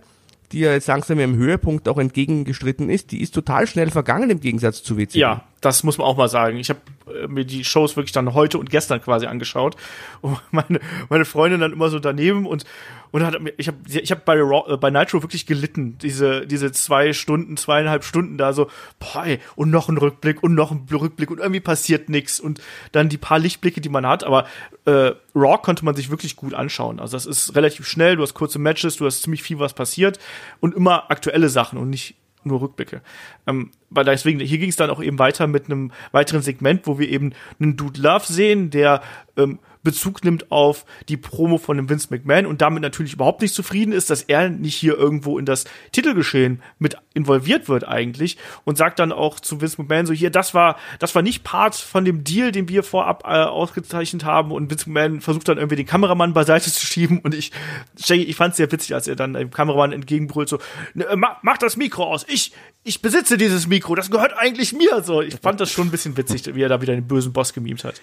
die 0.53 0.61
ja 0.61 0.73
jetzt 0.73 0.89
langsam 0.89 1.19
im 1.21 1.37
Höhepunkt 1.37 1.89
auch 1.89 1.99
entgegengestritten 1.99 2.91
ist, 2.91 3.13
die 3.13 3.21
ist 3.21 3.35
total 3.35 3.67
schnell 3.67 3.91
vergangen 3.91 4.31
im 4.31 4.41
Gegensatz 4.41 4.83
zu 4.83 4.97
WCW. 4.97 5.19
Ja, 5.19 5.45
das 5.61 5.83
muss 5.85 5.99
man 5.99 6.07
auch 6.07 6.17
mal 6.17 6.29
sagen. 6.29 6.57
Ich 6.57 6.71
habe 6.71 6.81
mir 7.29 7.45
die 7.45 7.65
Shows 7.65 7.97
wirklich 7.97 8.13
dann 8.13 8.35
heute 8.35 8.59
und 8.59 8.71
gestern 8.71 9.03
quasi 9.03 9.27
angeschaut. 9.27 9.77
Und 10.21 10.39
meine 10.51 10.81
meine 11.09 11.25
Freundin 11.25 11.61
dann 11.61 11.73
immer 11.73 11.91
so 11.91 11.99
daneben 11.99 12.47
und 12.47 12.65
und 13.13 13.25
hat 13.25 13.37
ich 13.57 13.67
habe 13.67 13.79
ich 13.89 14.11
habe 14.11 14.23
bei 14.25 14.41
Raw, 14.41 14.73
äh, 14.73 14.77
bei 14.77 14.91
Nitro 14.91 15.23
wirklich 15.23 15.47
gelitten. 15.47 15.99
Diese 15.99 16.47
diese 16.47 16.73
zwei 16.73 17.13
Stunden 17.13 17.57
zweieinhalb 17.57 18.05
Stunden 18.05 18.39
da 18.39 18.53
so 18.53 18.69
boah, 18.99 19.27
ey, 19.27 19.41
und 19.57 19.71
noch 19.71 19.89
ein 19.89 19.99
Rückblick 19.99 20.43
und 20.43 20.55
noch 20.55 20.71
ein 20.71 20.87
Rückblick 20.91 21.31
und 21.31 21.39
irgendwie 21.39 21.61
passiert 21.61 22.09
nichts 22.09 22.39
und 22.39 22.61
dann 22.93 23.09
die 23.09 23.19
paar 23.19 23.39
Lichtblicke 23.39 23.81
die 23.81 23.89
man 23.89 24.07
hat. 24.07 24.25
Aber 24.25 24.47
äh, 24.85 25.13
Raw 25.35 25.59
konnte 25.63 25.85
man 25.85 25.95
sich 25.95 26.11
wirklich 26.11 26.37
gut 26.37 26.55
anschauen. 26.55 27.01
Also 27.01 27.17
das 27.17 27.27
ist 27.27 27.57
relativ 27.57 27.87
schnell. 27.87 28.17
Du 28.17 28.23
hast 28.23 28.35
kurze 28.35 28.59
Matches 28.59 28.97
du 28.97 29.07
hast 29.07 29.23
ziemlich 29.23 29.43
viel 29.43 29.59
was 29.59 29.75
passiert. 29.75 30.19
Und 30.61 30.75
immer 30.75 31.11
aktuelle 31.11 31.49
Sachen 31.49 31.79
und 31.79 31.91
nicht 31.91 32.15
nur 32.45 32.61
Rückblicke. 32.61 33.03
Ähm, 33.47 33.71
weil 33.91 34.05
deswegen, 34.05 34.41
hier 34.41 34.59
ging 34.59 34.71
es 34.71 34.77
dann 34.77 34.91
auch 34.91 35.03
eben 35.03 35.19
weiter 35.19 35.47
mit 35.47 35.67
einem 35.67 35.93
weiteren 36.13 36.43
Segment, 36.43 36.87
wo 36.87 36.99
wir 36.99 37.09
eben 37.09 37.33
einen 37.61 37.77
Dude 37.77 38.01
Love 38.01 38.25
sehen, 38.27 38.71
der 38.71 39.03
ähm, 39.37 39.59
Bezug 39.83 40.25
nimmt 40.25 40.51
auf 40.51 40.85
die 41.09 41.17
Promo 41.17 41.59
von 41.59 41.77
dem 41.77 41.89
Vince 41.89 42.09
McMahon 42.11 42.47
und 42.47 42.61
damit 42.61 42.83
natürlich 42.83 43.15
überhaupt 43.15 43.43
nicht 43.43 43.55
zufrieden 43.55 43.93
ist, 43.93 44.11
dass 44.11 44.23
er 44.23 44.49
nicht 44.49 44.75
hier 44.75 44.97
irgendwo 44.97 45.39
in 45.39 45.47
das 45.47 45.65
Titelgeschehen 45.93 46.63
mit 46.79 46.97
involviert 47.15 47.69
wird 47.69 47.87
eigentlich 47.87 48.37
und 48.65 48.77
sagt 48.77 48.99
dann 48.99 49.13
auch 49.13 49.41
zu 49.41 49.61
Vince 49.61 49.81
McMahon 49.81 50.07
so 50.07 50.13
hier, 50.13 50.31
das 50.31 50.55
war, 50.55 50.77
das 50.99 51.15
war 51.15 51.23
nicht 51.23 51.45
Part 51.45 51.75
von 51.75 52.05
dem 52.05 52.25
Deal, 52.25 52.53
den 52.53 52.69
wir 52.69 52.83
vorab 52.83 53.25
äh, 53.25 53.45
ausgezeichnet 53.45 54.25
haben 54.25 54.53
und 54.53 54.71
Vince 54.71 54.89
McMahon 54.89 55.21
versucht 55.21 55.49
dann 55.49 55.59
irgendwie 55.59 55.77
den 55.77 55.87
Kameramann 55.87 56.35
beiseite 56.35 56.71
zu 56.71 56.87
schieben 56.87 57.19
und 57.19 57.35
ich, 57.35 57.53
ich 58.09 58.37
fand 58.37 58.53
es 58.53 58.57
sehr 58.59 58.71
witzig, 58.71 58.95
als 58.95 59.09
er 59.09 59.17
dann 59.17 59.35
dem 59.35 59.51
Kameramann 59.51 59.93
entgegenbrüllt 59.93 60.49
so, 60.49 60.59
ne, 60.95 61.07
mach, 61.17 61.43
mach 61.43 61.59
das 61.59 61.77
Mikro 61.77 62.05
aus, 62.05 62.25
ich, 62.29 62.53
ich 62.85 63.03
besitze 63.03 63.37
dieses 63.37 63.67
Mikro, 63.67 63.95
das 63.95 64.11
gehört 64.11 64.37
eigentlich 64.37 64.73
mir. 64.73 65.03
So, 65.03 65.23
ich 65.23 65.37
fand 65.37 65.61
das 65.61 65.71
schon 65.71 65.89
ein 65.89 65.91
bisschen 65.91 66.17
witzig, 66.17 66.55
wie 66.55 66.63
er 66.63 66.69
da 66.69 66.81
wieder 66.81 66.95
den 66.95 67.07
bösen 67.07 67.33
Boss 67.33 67.53
gemimt 67.53 67.85
hat. 67.85 68.01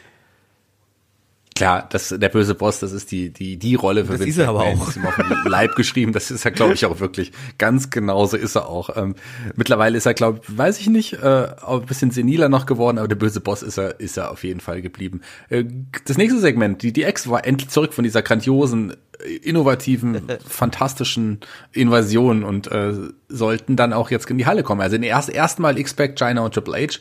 Klar, 1.57 1.87
das, 1.89 2.09
der 2.09 2.29
böse 2.29 2.53
Boss, 2.53 2.79
das 2.79 2.91
ist 2.91 3.11
die, 3.11 3.31
die, 3.31 3.57
die 3.57 3.73
Rolle 3.73 4.05
für 4.05 4.11
Das 4.11 4.21
Vince 4.21 4.29
ist 4.29 4.37
er 4.37 4.49
aber 4.49 4.59
McMahon. 4.59 4.79
auch. 4.79 4.89
Ist 4.89 4.95
ihm 4.97 5.05
auf 5.07 5.15
den 5.15 5.51
Leib 5.51 5.75
geschrieben. 5.75 6.13
Das 6.13 6.29
ist 6.29 6.45
er, 6.45 6.51
glaube 6.51 6.75
ich, 6.75 6.85
auch 6.85 6.99
wirklich. 6.99 7.31
Ganz 7.57 7.89
genauso 7.89 8.37
ist 8.37 8.55
er 8.55 8.69
auch. 8.69 8.95
Ähm, 8.95 9.15
mittlerweile 9.55 9.97
ist 9.97 10.05
er, 10.05 10.13
glaube 10.13 10.41
ich, 10.43 10.55
weiß 10.55 10.79
ich 10.79 10.87
nicht, 10.87 11.13
äh, 11.13 11.47
ein 11.65 11.85
bisschen 11.87 12.11
seniler 12.11 12.47
noch 12.47 12.67
geworden, 12.67 12.99
aber 12.99 13.07
der 13.07 13.15
böse 13.15 13.41
Boss 13.41 13.63
ist 13.63 13.79
er, 13.79 13.99
ist 13.99 14.17
er 14.17 14.29
auf 14.29 14.43
jeden 14.43 14.59
Fall 14.59 14.83
geblieben. 14.83 15.21
Äh, 15.49 15.63
das 16.05 16.17
nächste 16.19 16.39
Segment, 16.39 16.83
die, 16.83 16.93
die 16.93 17.03
Ex 17.03 17.27
war 17.27 17.43
endlich 17.43 17.69
zurück 17.69 17.95
von 17.95 18.03
dieser 18.03 18.21
grandiosen, 18.21 18.93
äh, 19.19 19.35
innovativen, 19.37 20.21
fantastischen 20.47 21.39
Invasion 21.71 22.43
und 22.43 22.71
äh, 22.71 22.93
sollten 23.29 23.75
dann 23.75 23.93
auch 23.93 24.11
jetzt 24.11 24.29
in 24.29 24.37
die 24.37 24.45
Halle 24.45 24.61
kommen. 24.61 24.81
Also 24.81 24.95
in 24.95 25.01
erst 25.01 25.29
erstmal 25.29 25.79
Expect 25.79 26.19
China 26.19 26.41
und 26.41 26.53
Triple 26.53 26.77
H. 26.77 26.99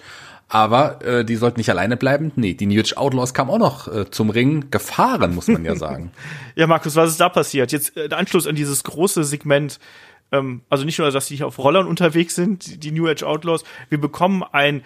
Aber 0.48 1.04
äh, 1.04 1.24
die 1.24 1.36
sollten 1.36 1.58
nicht 1.58 1.70
alleine 1.70 1.96
bleiben. 1.96 2.30
Nee, 2.36 2.54
die 2.54 2.66
New 2.66 2.80
Age 2.80 2.96
Outlaws 2.96 3.34
kamen 3.34 3.50
auch 3.50 3.58
noch 3.58 3.88
äh, 3.88 4.10
zum 4.10 4.30
Ring 4.30 4.70
gefahren, 4.70 5.34
muss 5.34 5.48
man 5.48 5.64
ja 5.64 5.74
sagen. 5.76 6.12
Ja, 6.54 6.66
Markus, 6.68 6.94
was 6.94 7.10
ist 7.10 7.20
da 7.20 7.28
passiert? 7.28 7.72
Jetzt 7.72 7.96
äh, 7.96 8.08
der 8.08 8.18
Anschluss 8.18 8.46
an 8.46 8.54
dieses 8.54 8.84
große 8.84 9.24
Segment. 9.24 9.80
Ähm, 10.30 10.62
also 10.70 10.84
nicht 10.84 10.98
nur, 11.00 11.10
dass 11.10 11.26
die 11.26 11.36
hier 11.36 11.48
auf 11.48 11.58
Rollern 11.58 11.88
unterwegs 11.88 12.36
sind, 12.36 12.84
die 12.84 12.92
New 12.92 13.08
Age 13.08 13.24
Outlaws. 13.24 13.64
Wir 13.88 14.00
bekommen 14.00 14.44
ein 14.52 14.82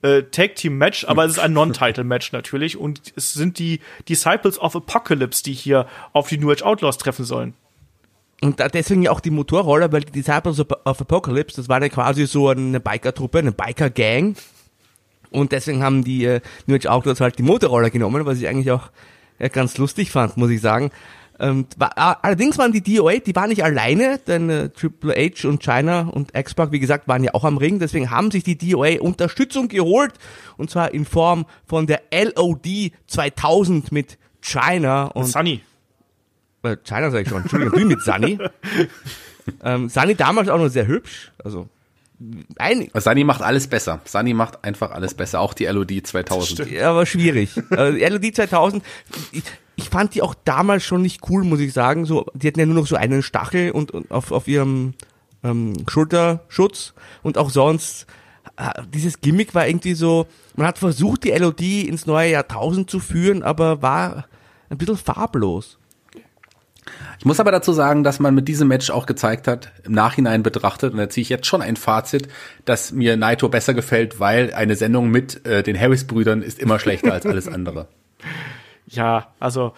äh, 0.00 0.22
Tag 0.22 0.54
Team 0.56 0.78
Match, 0.78 1.04
aber 1.04 1.26
es 1.26 1.32
ist 1.32 1.38
ein 1.38 1.52
Non-Title 1.52 2.04
Match 2.04 2.32
natürlich. 2.32 2.78
Und 2.78 3.12
es 3.14 3.34
sind 3.34 3.58
die 3.58 3.80
Disciples 4.08 4.58
of 4.58 4.74
Apocalypse, 4.76 5.42
die 5.42 5.52
hier 5.52 5.86
auf 6.14 6.30
die 6.30 6.38
New 6.38 6.50
Age 6.50 6.62
Outlaws 6.62 6.96
treffen 6.96 7.26
sollen. 7.26 7.52
Und 8.40 8.60
da 8.60 8.68
deswegen 8.68 9.02
ja 9.02 9.10
auch 9.10 9.20
die 9.20 9.30
Motorroller, 9.30 9.92
weil 9.92 10.00
die 10.00 10.12
Disciples 10.12 10.58
of 10.58 11.00
Apocalypse, 11.00 11.56
das 11.56 11.68
war 11.68 11.80
ja 11.80 11.88
quasi 11.90 12.26
so 12.26 12.48
eine 12.48 12.80
Biker-Truppe, 12.80 13.38
eine 13.38 13.52
Biker-Gang. 13.52 14.36
Und 15.32 15.52
deswegen 15.52 15.82
haben 15.82 16.04
die 16.04 16.24
äh, 16.24 16.40
New 16.66 16.76
Age 16.76 16.86
Outlaws 16.86 17.20
halt 17.20 17.38
die 17.38 17.42
Motorroller 17.42 17.90
genommen, 17.90 18.24
was 18.26 18.38
ich 18.38 18.48
eigentlich 18.48 18.70
auch 18.70 18.90
äh, 19.38 19.48
ganz 19.48 19.78
lustig 19.78 20.10
fand, 20.10 20.36
muss 20.36 20.50
ich 20.50 20.60
sagen. 20.60 20.90
Ähm, 21.40 21.66
war, 21.76 22.24
allerdings 22.24 22.56
waren 22.58 22.72
die 22.72 22.82
DOA, 22.82 23.18
die 23.18 23.34
waren 23.34 23.48
nicht 23.48 23.64
alleine, 23.64 24.18
denn 24.18 24.48
äh, 24.48 24.68
Triple 24.68 25.12
H 25.14 25.48
und 25.48 25.60
China 25.62 26.02
und 26.02 26.36
X-Pac, 26.36 26.70
wie 26.70 26.78
gesagt, 26.78 27.08
waren 27.08 27.24
ja 27.24 27.34
auch 27.34 27.44
am 27.44 27.56
Ring. 27.56 27.78
Deswegen 27.80 28.10
haben 28.10 28.30
sich 28.30 28.44
die 28.44 28.56
DOA 28.56 29.00
Unterstützung 29.00 29.68
geholt. 29.68 30.12
Und 30.56 30.70
zwar 30.70 30.94
in 30.94 31.04
Form 31.04 31.46
von 31.66 31.86
der 31.86 32.02
LOD 32.12 32.92
2000 33.08 33.90
mit 33.90 34.18
China 34.40 35.06
und 35.06 35.26
Sunny. 35.26 35.62
äh, 36.62 36.76
China 36.84 37.10
sag 37.10 37.22
ich 37.22 37.28
schon, 37.28 37.42
Entschuldigung, 37.42 37.80
du 37.80 37.86
mit 37.86 38.02
Sunny. 38.02 38.38
ähm, 39.64 39.88
Sunny 39.88 40.14
damals 40.14 40.48
auch 40.48 40.58
noch 40.58 40.68
sehr 40.68 40.86
hübsch, 40.86 41.32
also 41.42 41.68
ein, 42.56 42.88
Sunny 42.94 43.24
macht 43.24 43.42
alles 43.42 43.66
besser. 43.66 44.00
Sunny 44.04 44.34
macht 44.34 44.64
einfach 44.64 44.90
alles 44.90 45.14
besser. 45.14 45.40
Auch 45.40 45.54
die 45.54 45.66
LOD 45.66 46.06
2000. 46.06 46.60
aber 46.82 47.06
schwierig. 47.06 47.56
äh, 47.70 47.92
die 47.98 48.04
LOD 48.04 48.34
2000, 48.34 48.82
ich, 49.32 49.42
ich 49.76 49.88
fand 49.88 50.14
die 50.14 50.22
auch 50.22 50.34
damals 50.44 50.84
schon 50.84 51.02
nicht 51.02 51.28
cool, 51.28 51.44
muss 51.44 51.60
ich 51.60 51.72
sagen. 51.72 52.04
So, 52.04 52.26
die 52.34 52.48
hatten 52.48 52.60
ja 52.60 52.66
nur 52.66 52.76
noch 52.76 52.86
so 52.86 52.96
einen 52.96 53.22
Stachel 53.22 53.70
und, 53.70 53.90
und 53.90 54.10
auf, 54.10 54.32
auf 54.32 54.48
ihrem 54.48 54.94
ähm, 55.42 55.74
Schulterschutz 55.88 56.94
und 57.22 57.38
auch 57.38 57.50
sonst 57.50 58.06
äh, 58.56 58.82
dieses 58.92 59.20
Gimmick 59.20 59.54
war 59.54 59.66
irgendwie 59.66 59.94
so, 59.94 60.26
man 60.56 60.66
hat 60.66 60.78
versucht, 60.78 61.24
die 61.24 61.30
LOD 61.30 61.60
ins 61.60 62.06
neue 62.06 62.30
Jahrtausend 62.30 62.90
zu 62.90 63.00
führen, 63.00 63.42
aber 63.42 63.82
war 63.82 64.26
ein 64.70 64.78
bisschen 64.78 64.96
farblos. 64.96 65.78
Ich 67.18 67.24
muss 67.24 67.40
aber 67.40 67.52
dazu 67.52 67.72
sagen, 67.72 68.04
dass 68.04 68.20
man 68.20 68.34
mit 68.34 68.48
diesem 68.48 68.68
Match 68.68 68.90
auch 68.90 69.06
gezeigt 69.06 69.46
hat, 69.48 69.70
im 69.84 69.92
Nachhinein 69.92 70.42
betrachtet, 70.42 70.92
und 70.92 70.98
da 70.98 71.08
ziehe 71.08 71.22
ich 71.22 71.28
jetzt 71.28 71.46
schon 71.46 71.62
ein 71.62 71.76
Fazit, 71.76 72.28
dass 72.64 72.92
mir 72.92 73.16
Naito 73.16 73.48
besser 73.48 73.74
gefällt, 73.74 74.18
weil 74.20 74.52
eine 74.54 74.76
Sendung 74.76 75.10
mit 75.10 75.46
äh, 75.46 75.62
den 75.62 75.78
Harris-Brüdern 75.78 76.42
ist 76.42 76.58
immer 76.58 76.78
schlechter 76.78 77.12
als 77.12 77.26
alles 77.26 77.48
andere. 77.48 77.88
Ja, 78.88 79.28
also 79.40 79.72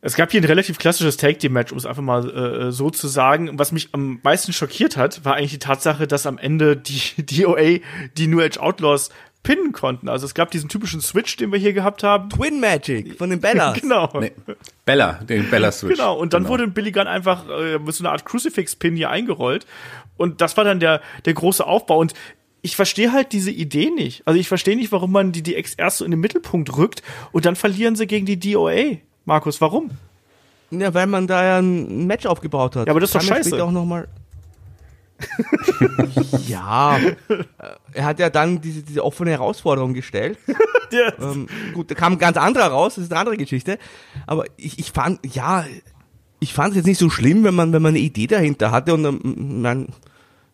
es 0.00 0.14
gab 0.14 0.30
hier 0.30 0.40
ein 0.40 0.44
relativ 0.44 0.78
klassisches 0.78 1.16
Tag 1.16 1.38
Team 1.38 1.52
Match, 1.52 1.72
um 1.72 1.78
es 1.78 1.86
einfach 1.86 2.02
mal 2.02 2.30
äh, 2.30 2.72
so 2.72 2.90
zu 2.90 3.08
sagen. 3.08 3.58
Was 3.58 3.72
mich 3.72 3.88
am 3.92 4.20
meisten 4.22 4.52
schockiert 4.52 4.96
hat, 4.96 5.24
war 5.24 5.34
eigentlich 5.34 5.52
die 5.52 5.58
Tatsache, 5.58 6.06
dass 6.06 6.26
am 6.26 6.38
Ende 6.38 6.76
die 6.76 7.22
DOA 7.42 7.80
die 8.16 8.26
New 8.26 8.40
Age 8.40 8.58
Outlaws 8.58 9.10
pinnen 9.46 9.72
konnten. 9.72 10.08
Also 10.08 10.26
es 10.26 10.34
gab 10.34 10.50
diesen 10.50 10.68
typischen 10.68 11.00
Switch, 11.00 11.36
den 11.36 11.52
wir 11.52 11.58
hier 11.60 11.72
gehabt 11.72 12.02
haben. 12.02 12.28
Twin 12.30 12.58
Magic 12.58 13.16
von 13.16 13.30
den 13.30 13.40
Bellas. 13.40 13.78
Genau. 13.80 14.10
Nee, 14.18 14.32
Bella, 14.84 15.20
den 15.28 15.48
Bella-Switch. 15.48 15.96
Genau, 15.96 16.18
und 16.18 16.32
dann 16.32 16.42
Genau. 16.42 16.52
wurde 16.54 16.66
Billy 16.66 16.90
Gunn 16.90 17.06
einfach 17.06 17.48
äh, 17.48 17.78
mit 17.78 17.94
so 17.94 18.02
einer 18.02 18.10
Art 18.10 18.24
Crucifix-Pin 18.24 18.96
hier 18.96 19.08
eingerollt. 19.10 19.64
Und 20.16 20.40
das 20.40 20.56
war 20.56 20.64
dann 20.64 20.80
der, 20.80 21.00
der 21.26 21.34
große 21.34 21.64
Aufbau. 21.64 21.98
Und 21.98 22.12
ich 22.62 22.74
verstehe 22.74 23.12
halt 23.12 23.32
diese 23.32 23.52
Idee 23.52 23.90
nicht. 23.90 24.22
Also 24.26 24.40
ich 24.40 24.48
verstehe 24.48 24.74
nicht, 24.76 24.90
warum 24.90 25.12
man 25.12 25.30
die 25.30 25.44
DX 25.44 25.74
erst 25.74 25.98
so 25.98 26.04
in 26.04 26.10
den 26.10 26.18
Mittelpunkt 26.18 26.76
rückt 26.76 27.04
und 27.30 27.44
dann 27.46 27.54
verlieren 27.54 27.94
sie 27.94 28.08
gegen 28.08 28.26
die 28.26 28.40
DOA. 28.40 28.96
Markus, 29.26 29.60
warum? 29.60 29.90
Ja, 30.72 30.92
weil 30.92 31.06
man 31.06 31.28
da 31.28 31.44
ja 31.44 31.58
ein 31.58 32.08
Match 32.08 32.26
aufgebaut 32.26 32.74
hat. 32.74 32.88
Ja, 32.88 32.90
aber 32.90 32.98
das 32.98 33.10
ist 33.10 33.14
doch 33.14 33.22
scheiße. 33.22 33.62
auch 33.62 33.70
noch 33.70 33.84
mal 33.84 34.08
ja, 36.46 36.98
er 37.92 38.04
hat 38.04 38.18
ja 38.18 38.30
dann 38.30 38.60
diese, 38.60 38.82
diese 38.82 39.04
offene 39.04 39.30
Herausforderung 39.30 39.94
gestellt. 39.94 40.38
Der, 40.92 41.18
Ähm, 41.18 41.48
gut, 41.74 41.90
da 41.90 41.96
kam 41.96 42.12
ein 42.12 42.18
ganz 42.18 42.36
anderer 42.36 42.68
raus, 42.68 42.94
das 42.94 43.04
ist 43.04 43.10
eine 43.10 43.18
andere 43.18 43.36
Geschichte. 43.36 43.78
Aber 44.26 44.44
ich, 44.56 44.78
ich 44.78 44.92
fand, 44.92 45.18
ja, 45.26 45.64
ich 46.38 46.54
fand 46.54 46.70
es 46.70 46.76
jetzt 46.76 46.86
nicht 46.86 46.98
so 46.98 47.10
schlimm, 47.10 47.42
wenn 47.42 47.54
man, 47.54 47.72
wenn 47.72 47.82
man 47.82 47.90
eine 47.90 47.98
Idee 47.98 48.28
dahinter 48.28 48.70
hatte 48.70 48.94
und 48.94 49.04
ähm, 49.04 49.62
man, 49.62 49.88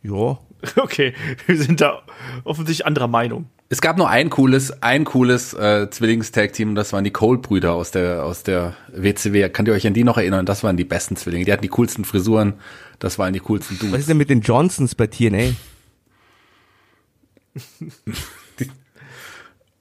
ja, 0.03 0.39
Okay, 0.77 1.15
wir 1.47 1.57
sind 1.57 1.81
da 1.81 2.03
offensichtlich 2.45 2.87
anderer 2.87 3.09
Meinung. 3.09 3.47
Es 3.69 3.81
gab 3.81 3.97
nur 3.97 4.11
ein 4.11 4.29
cooles, 4.29 4.83
ein 4.83 5.05
cooles 5.05 5.55
äh, 5.55 5.89
Zwillingstag-Team 5.89 6.71
und 6.71 6.75
das 6.75 6.93
waren 6.93 7.05
die 7.05 7.11
Cole-Brüder 7.11 7.73
aus 7.73 7.91
der, 7.91 8.23
aus 8.25 8.43
der 8.43 8.75
WCW. 8.95 9.49
Könnt 9.49 9.69
ihr 9.69 9.75
euch 9.75 9.87
an 9.87 9.95
die 9.95 10.05
noch 10.05 10.19
erinnern? 10.19 10.45
Das 10.45 10.63
waren 10.63 10.77
die 10.77 10.85
besten 10.85 11.17
Zwillinge. 11.17 11.47
Die 11.47 11.53
hatten 11.53 11.63
die 11.63 11.69
coolsten 11.69 12.05
Frisuren. 12.05 12.55
Das 13.03 13.19
waren 13.19 13.33
die 13.33 13.41
coolsten 13.41 13.75
was 13.75 13.81
Dudes. 13.81 13.99
ist 13.99 14.09
denn 14.09 14.17
mit 14.17 14.31
den 14.31 14.43
Johnsons 14.43 14.95
bei 14.95 15.09
TNA? 15.09 15.55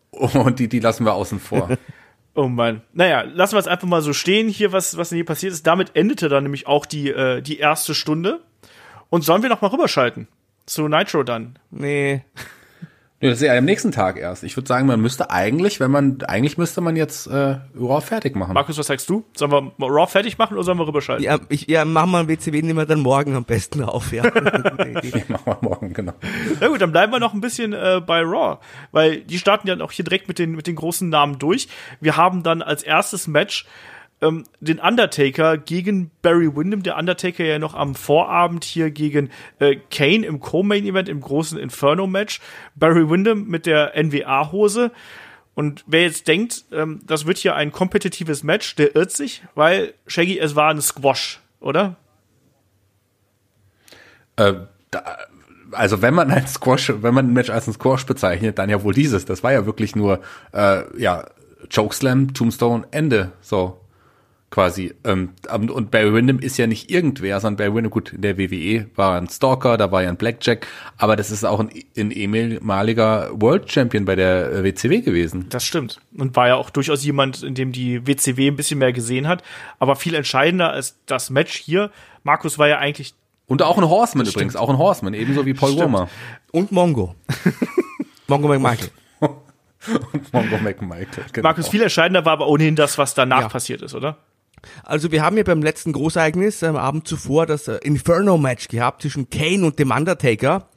Und 0.09 0.57
die, 0.57 0.67
die 0.67 0.79
lassen 0.79 1.05
wir 1.05 1.13
außen 1.13 1.39
vor. 1.39 1.69
Oh 2.33 2.47
Mann. 2.47 2.81
Naja, 2.93 3.23
lassen 3.23 3.55
wir 3.55 3.59
es 3.59 3.67
einfach 3.67 3.89
mal 3.89 4.01
so 4.01 4.13
stehen 4.13 4.47
hier, 4.47 4.71
was, 4.71 4.95
was 4.95 5.09
denn 5.09 5.17
hier 5.17 5.25
passiert 5.25 5.51
ist. 5.51 5.67
Damit 5.67 5.97
endete 5.97 6.29
dann 6.29 6.43
nämlich 6.43 6.65
auch 6.65 6.85
die, 6.85 7.09
äh, 7.09 7.41
die 7.41 7.57
erste 7.59 7.93
Stunde. 7.93 8.39
Und 9.09 9.25
sollen 9.25 9.41
wir 9.41 9.49
noch 9.49 9.59
mal 9.59 9.67
rüberschalten? 9.67 10.29
Zu 10.65 10.87
Nitro 10.87 11.23
dann. 11.23 11.59
Nee. 11.71 12.23
Nee, 13.21 13.29
das 13.29 13.39
ist 13.39 13.47
ja 13.47 13.55
am 13.55 13.65
nächsten 13.65 13.91
Tag 13.91 14.17
erst. 14.17 14.43
Ich 14.43 14.57
würde 14.57 14.67
sagen, 14.67 14.87
man 14.87 14.99
müsste 14.99 15.29
eigentlich, 15.29 15.79
wenn 15.79 15.91
man, 15.91 16.23
eigentlich 16.23 16.57
müsste 16.57 16.81
man 16.81 16.95
jetzt 16.95 17.27
äh, 17.27 17.57
Raw 17.79 18.01
fertig 18.01 18.35
machen. 18.35 18.53
Markus, 18.53 18.79
was 18.79 18.87
sagst 18.87 19.07
du? 19.09 19.23
Sollen 19.35 19.51
wir 19.51 19.71
Raw 19.79 20.07
fertig 20.07 20.39
machen 20.39 20.55
oder 20.55 20.63
sollen 20.63 20.79
wir 20.79 20.87
rüberschalten? 20.87 21.23
Ja, 21.23 21.39
ich, 21.47 21.67
ja, 21.67 21.85
machen 21.85 22.11
wir 22.11 22.27
WCW 22.27 22.63
nehmen 22.63 22.79
wir 22.79 22.87
dann 22.87 23.01
morgen 23.01 23.35
am 23.35 23.45
besten 23.45 23.83
auf, 23.83 24.11
ja. 24.11 24.23
machen 25.27 25.45
wir 25.45 25.57
morgen, 25.61 25.93
genau. 25.93 26.13
Na 26.59 26.67
gut, 26.67 26.81
dann 26.81 26.91
bleiben 26.91 27.13
wir 27.13 27.19
noch 27.19 27.35
ein 27.35 27.41
bisschen 27.41 27.73
äh, 27.73 28.01
bei 28.03 28.21
Raw, 28.21 28.57
weil 28.91 29.21
die 29.21 29.37
starten 29.37 29.67
ja 29.67 29.79
auch 29.81 29.91
hier 29.91 30.03
direkt 30.03 30.27
mit 30.27 30.39
den, 30.39 30.53
mit 30.53 30.65
den 30.65 30.75
großen 30.75 31.07
Namen 31.07 31.37
durch. 31.37 31.67
Wir 31.99 32.17
haben 32.17 32.41
dann 32.41 32.63
als 32.63 32.81
erstes 32.81 33.27
Match 33.27 33.67
ähm, 34.21 34.43
den 34.59 34.79
Undertaker 34.79 35.57
gegen 35.57 36.11
Barry 36.21 36.55
Windham. 36.55 36.83
Der 36.83 36.97
Undertaker 36.97 37.43
ja 37.43 37.59
noch 37.59 37.73
am 37.73 37.95
Vorabend 37.95 38.63
hier 38.63 38.91
gegen 38.91 39.29
äh, 39.59 39.77
Kane 39.89 40.25
im 40.25 40.39
Co-Main-Event, 40.39 41.09
im 41.09 41.21
großen 41.21 41.57
Inferno-Match. 41.57 42.39
Barry 42.75 43.09
Windham 43.09 43.47
mit 43.47 43.65
der 43.65 43.93
NWA-Hose. 43.95 44.91
Und 45.53 45.83
wer 45.87 46.03
jetzt 46.03 46.27
denkt, 46.27 46.65
ähm, 46.71 47.01
das 47.05 47.25
wird 47.25 47.37
hier 47.37 47.55
ein 47.55 47.71
kompetitives 47.71 48.43
Match, 48.43 48.75
der 48.75 48.95
irrt 48.95 49.11
sich, 49.11 49.43
weil 49.53 49.93
Shaggy, 50.07 50.39
es 50.39 50.55
war 50.55 50.71
ein 50.71 50.81
Squash, 50.81 51.41
oder? 51.59 51.97
Äh, 54.37 54.53
da, 54.91 55.17
also 55.71 56.01
wenn 56.01 56.13
man 56.13 56.31
ein 56.31 56.47
Squash, 56.47 56.93
wenn 57.01 57.13
man 57.13 57.27
ein 57.27 57.33
Match 57.33 57.49
als 57.49 57.67
ein 57.67 57.73
Squash 57.73 58.05
bezeichnet, 58.05 58.59
dann 58.59 58.69
ja 58.69 58.83
wohl 58.83 58.93
dieses. 58.93 59.25
Das 59.25 59.43
war 59.43 59.51
ja 59.51 59.65
wirklich 59.65 59.95
nur 59.95 60.21
äh, 60.53 60.83
ja 60.97 61.25
Chokeslam, 61.73 62.33
Tombstone, 62.33 62.87
Ende. 62.91 63.31
So 63.41 63.80
quasi. 64.51 64.93
Ähm, 65.05 65.29
und 65.49 65.89
Barry 65.89 66.13
Windham 66.13 66.37
ist 66.39 66.57
ja 66.57 66.67
nicht 66.67 66.91
irgendwer, 66.91 67.39
sondern 67.39 67.57
Barry 67.57 67.75
Windham, 67.75 67.89
gut, 67.89 68.13
in 68.13 68.21
der 68.21 68.37
WWE 68.37 68.85
war 68.95 69.19
ein 69.19 69.27
Stalker, 69.27 69.77
da 69.77 69.91
war 69.91 70.03
ja 70.03 70.09
ein 70.09 70.17
Blackjack, 70.17 70.67
aber 70.97 71.15
das 71.15 71.31
ist 71.31 71.45
auch 71.45 71.59
ein, 71.59 71.71
ein 71.97 72.11
ehemaliger 72.11 73.31
World 73.33 73.71
Champion 73.71 74.05
bei 74.05 74.15
der 74.15 74.63
WCW 74.63 75.01
gewesen. 75.01 75.47
Das 75.49 75.63
stimmt. 75.65 75.99
Und 76.15 76.35
war 76.35 76.49
ja 76.49 76.55
auch 76.55 76.69
durchaus 76.69 77.03
jemand, 77.03 77.41
in 77.41 77.55
dem 77.55 77.71
die 77.71 78.05
WCW 78.05 78.49
ein 78.49 78.57
bisschen 78.57 78.77
mehr 78.77 78.93
gesehen 78.93 79.27
hat. 79.27 79.41
Aber 79.79 79.95
viel 79.95 80.13
entscheidender 80.13 80.71
als 80.71 80.97
das 81.05 81.29
Match 81.29 81.55
hier, 81.55 81.89
Markus 82.23 82.59
war 82.59 82.67
ja 82.67 82.77
eigentlich. 82.77 83.15
Und 83.47 83.61
auch 83.63 83.77
ein 83.77 83.89
Horseman 83.89 84.27
übrigens, 84.27 84.55
auch 84.55 84.69
ein 84.69 84.77
Horseman, 84.77 85.13
ebenso 85.13 85.45
wie 85.45 85.53
Paul 85.53 85.71
Romer. 85.71 86.09
Und 86.51 86.71
Mongo. 86.71 87.15
Mongo 88.27 88.47
McMichael. 88.49 88.89
Und 89.19 90.33
Mongo 90.33 90.57
McMichael. 90.57 91.25
Genau. 91.31 91.47
Markus, 91.47 91.69
viel 91.69 91.81
entscheidender 91.81 92.25
war 92.25 92.33
aber 92.33 92.47
ohnehin 92.47 92.75
das, 92.75 92.97
was 92.97 93.13
danach 93.13 93.41
ja. 93.41 93.49
passiert 93.49 93.81
ist, 93.81 93.95
oder? 93.95 94.17
Also 94.83 95.11
wir 95.11 95.23
haben 95.23 95.37
ja 95.37 95.43
beim 95.43 95.61
letzten 95.61 95.93
Großereignis 95.93 96.63
am 96.63 96.75
Abend 96.75 97.07
zuvor 97.07 97.45
das 97.45 97.67
äh, 97.67 97.77
Inferno-Match 97.83 98.67
gehabt 98.67 99.01
zwischen 99.01 99.29
Kane 99.29 99.65
und 99.65 99.79
dem 99.79 99.91
Undertaker. 99.91 100.67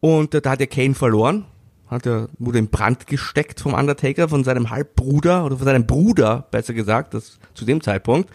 Und 0.00 0.34
äh, 0.34 0.40
da 0.40 0.50
hat 0.50 0.60
der 0.60 0.66
Kane 0.66 0.94
verloren. 0.94 1.44
Hat 1.88 2.06
er, 2.06 2.28
wurde 2.38 2.58
in 2.58 2.68
Brand 2.68 3.06
gesteckt 3.06 3.60
vom 3.60 3.74
Undertaker, 3.74 4.28
von 4.28 4.42
seinem 4.44 4.70
Halbbruder 4.70 5.44
oder 5.44 5.56
von 5.56 5.66
seinem 5.66 5.86
Bruder, 5.86 6.46
besser 6.50 6.74
gesagt, 6.74 7.14
das 7.14 7.38
zu 7.54 7.64
dem 7.64 7.80
Zeitpunkt. 7.80 8.30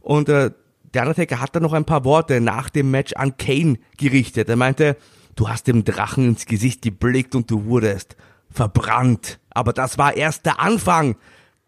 Und 0.00 0.28
äh, 0.28 0.50
der 0.94 1.02
Undertaker 1.02 1.40
hat 1.40 1.54
dann 1.54 1.62
noch 1.62 1.74
ein 1.74 1.84
paar 1.84 2.04
Worte 2.04 2.40
nach 2.40 2.70
dem 2.70 2.90
Match 2.90 3.12
an 3.14 3.36
Kane 3.36 3.78
gerichtet. 3.98 4.48
Er 4.48 4.56
meinte, 4.56 4.96
du 5.34 5.48
hast 5.48 5.66
dem 5.66 5.84
Drachen 5.84 6.28
ins 6.28 6.46
Gesicht 6.46 6.80
geblickt 6.82 7.34
und 7.34 7.50
du 7.50 7.66
wurdest 7.66 8.16
verbrannt. 8.50 9.38
Aber 9.50 9.72
das 9.72 9.98
war 9.98 10.16
erst 10.16 10.46
der 10.46 10.60
Anfang 10.60 11.16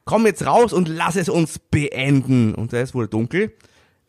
komm 0.09 0.25
jetzt 0.25 0.47
raus 0.47 0.73
und 0.73 0.89
lass 0.89 1.17
es 1.17 1.29
uns 1.29 1.59
beenden. 1.59 2.55
Und 2.55 2.73
es 2.73 2.95
wurde 2.95 3.09
dunkel. 3.09 3.53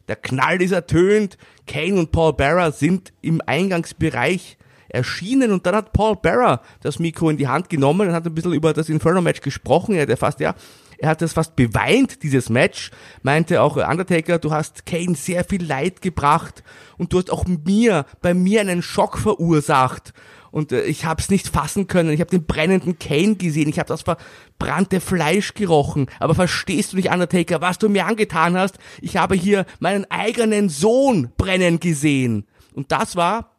Der 0.08 0.16
Knall 0.16 0.62
ist 0.62 0.72
ertönt. 0.72 1.38
Kane 1.68 1.96
und 1.96 2.14
Paul 2.14 2.32
Barra 2.32 2.72
sind 2.72 3.12
im 3.22 3.42
Eingangsbereich 3.46 4.58
erschienen 4.88 5.52
und 5.52 5.66
dann 5.66 5.76
hat 5.76 5.92
Paul 5.92 6.16
Barra 6.16 6.62
das 6.82 7.00
Mikro 7.00 7.30
in 7.30 7.36
die 7.36 7.50
Hand 7.50 7.70
genommen 7.70 8.08
und 8.08 8.14
hat 8.14 8.26
ein 8.26 8.34
bisschen 8.34 8.54
über 8.54 8.72
das 8.72 8.88
Inferno-Match 8.88 9.42
gesprochen. 9.42 9.94
Er 9.94 10.08
hat 10.08 10.18
fast, 10.18 10.40
ja, 10.40 10.56
er 11.00 11.10
hat 11.10 11.22
das 11.22 11.34
fast 11.34 11.58
beweint, 11.58 12.24
dieses 12.24 12.50
Match. 12.50 12.92
Meinte 13.22 13.62
auch 13.62 13.76
Undertaker, 13.76 14.40
du 14.40 14.52
hast 14.52 14.86
Kane 14.86 15.16
sehr 15.16 15.44
viel 15.44 15.66
Leid 15.66 16.02
gebracht 16.02 16.64
und 16.98 17.12
du 17.12 17.18
hast 17.18 17.30
auch 17.30 17.46
mir, 17.46 18.06
bei 18.22 18.34
mir 18.34 18.62
einen 18.62 18.82
Schock 18.82 19.18
verursacht 19.18 20.14
und 20.52 20.72
äh, 20.72 20.84
ich 20.84 21.06
habe 21.06 21.22
es 21.22 21.30
nicht 21.30 21.48
fassen 21.48 21.88
können. 21.88 22.12
Ich 22.12 22.20
habe 22.20 22.32
den 22.32 22.46
brennenden 22.46 23.00
Kane 23.00 23.36
gesehen, 23.36 23.70
ich 23.70 23.80
habe 23.80 23.88
das 23.88 24.04
verbrannte 24.04 25.02
Fleisch 25.02 25.54
gerochen. 25.54 26.08
Aber 26.20 26.36
verstehst 26.36 26.94
du 26.94 26.98
nicht, 26.98 27.12
Undertaker, 27.12 27.62
was 27.62 27.78
du 27.78 27.90
mir 27.90 28.06
angetan 28.06 28.58
hast? 28.58 28.80
Ich 29.02 29.18
habe 29.18 29.36
hier 29.36 29.66
meinen 29.80 30.06
eigenen 30.10 30.70
Sohn 30.70 31.32
brennen 31.38 31.80
gesehen. 31.80 32.48
Und 32.74 32.92
das 32.92 33.16
war 33.16 33.56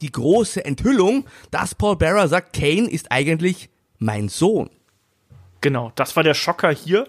die 0.00 0.12
große 0.12 0.64
Enthüllung, 0.64 1.24
dass 1.50 1.74
Paul 1.74 1.96
Bearer 1.96 2.28
sagt, 2.28 2.54
Kane 2.54 2.88
ist 2.90 3.10
eigentlich 3.10 3.70
mein 3.98 4.28
Sohn. 4.28 4.70
Genau, 5.60 5.92
das 5.96 6.14
war 6.14 6.22
der 6.22 6.34
Schocker 6.34 6.70
hier. 6.70 7.06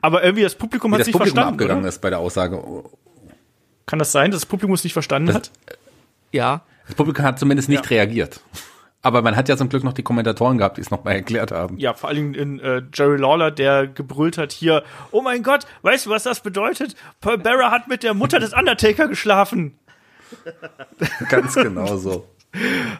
Aber 0.00 0.22
irgendwie 0.22 0.44
das 0.44 0.54
Publikum 0.54 0.92
Wie 0.92 0.94
hat 0.94 1.00
es 1.02 1.06
nicht 1.08 1.12
Publikum 1.12 1.34
verstanden. 1.36 1.54
abgegangen 1.54 1.82
oder? 1.82 1.88
ist 1.88 2.00
bei 2.00 2.10
der 2.10 2.20
Aussage. 2.20 2.62
Kann 3.86 3.98
das 3.98 4.12
sein, 4.12 4.30
dass 4.30 4.42
das 4.42 4.46
Publikum 4.46 4.74
es 4.74 4.84
nicht 4.84 4.92
verstanden 4.92 5.26
das, 5.26 5.36
hat? 5.36 5.50
Ja. 6.32 6.62
Das 6.86 6.94
Publikum 6.94 7.24
hat 7.24 7.38
zumindest 7.38 7.68
nicht 7.68 7.84
ja. 7.84 7.96
reagiert. 7.96 8.40
Aber 9.02 9.22
man 9.22 9.34
hat 9.34 9.48
ja 9.48 9.56
zum 9.56 9.70
Glück 9.70 9.82
noch 9.82 9.94
die 9.94 10.02
Kommentatoren 10.02 10.58
gehabt, 10.58 10.76
die 10.76 10.82
es 10.82 10.90
nochmal 10.90 11.14
erklärt 11.14 11.52
haben. 11.52 11.78
Ja, 11.78 11.94
vor 11.94 12.10
allem 12.10 12.34
in 12.34 12.60
äh, 12.60 12.82
Jerry 12.92 13.16
Lawler, 13.16 13.50
der 13.50 13.86
gebrüllt 13.86 14.36
hat 14.36 14.52
hier, 14.52 14.84
oh 15.10 15.22
mein 15.22 15.42
Gott, 15.42 15.66
weißt 15.82 16.06
du, 16.06 16.10
was 16.10 16.24
das 16.24 16.40
bedeutet? 16.40 16.96
Paul 17.20 17.38
Bearer 17.38 17.70
hat 17.70 17.88
mit 17.88 18.02
der 18.02 18.12
Mutter 18.12 18.38
des 18.38 18.52
Undertaker 18.52 19.08
geschlafen. 19.08 19.78
Ganz 21.30 21.54
genau 21.54 21.96
so. 21.96 22.26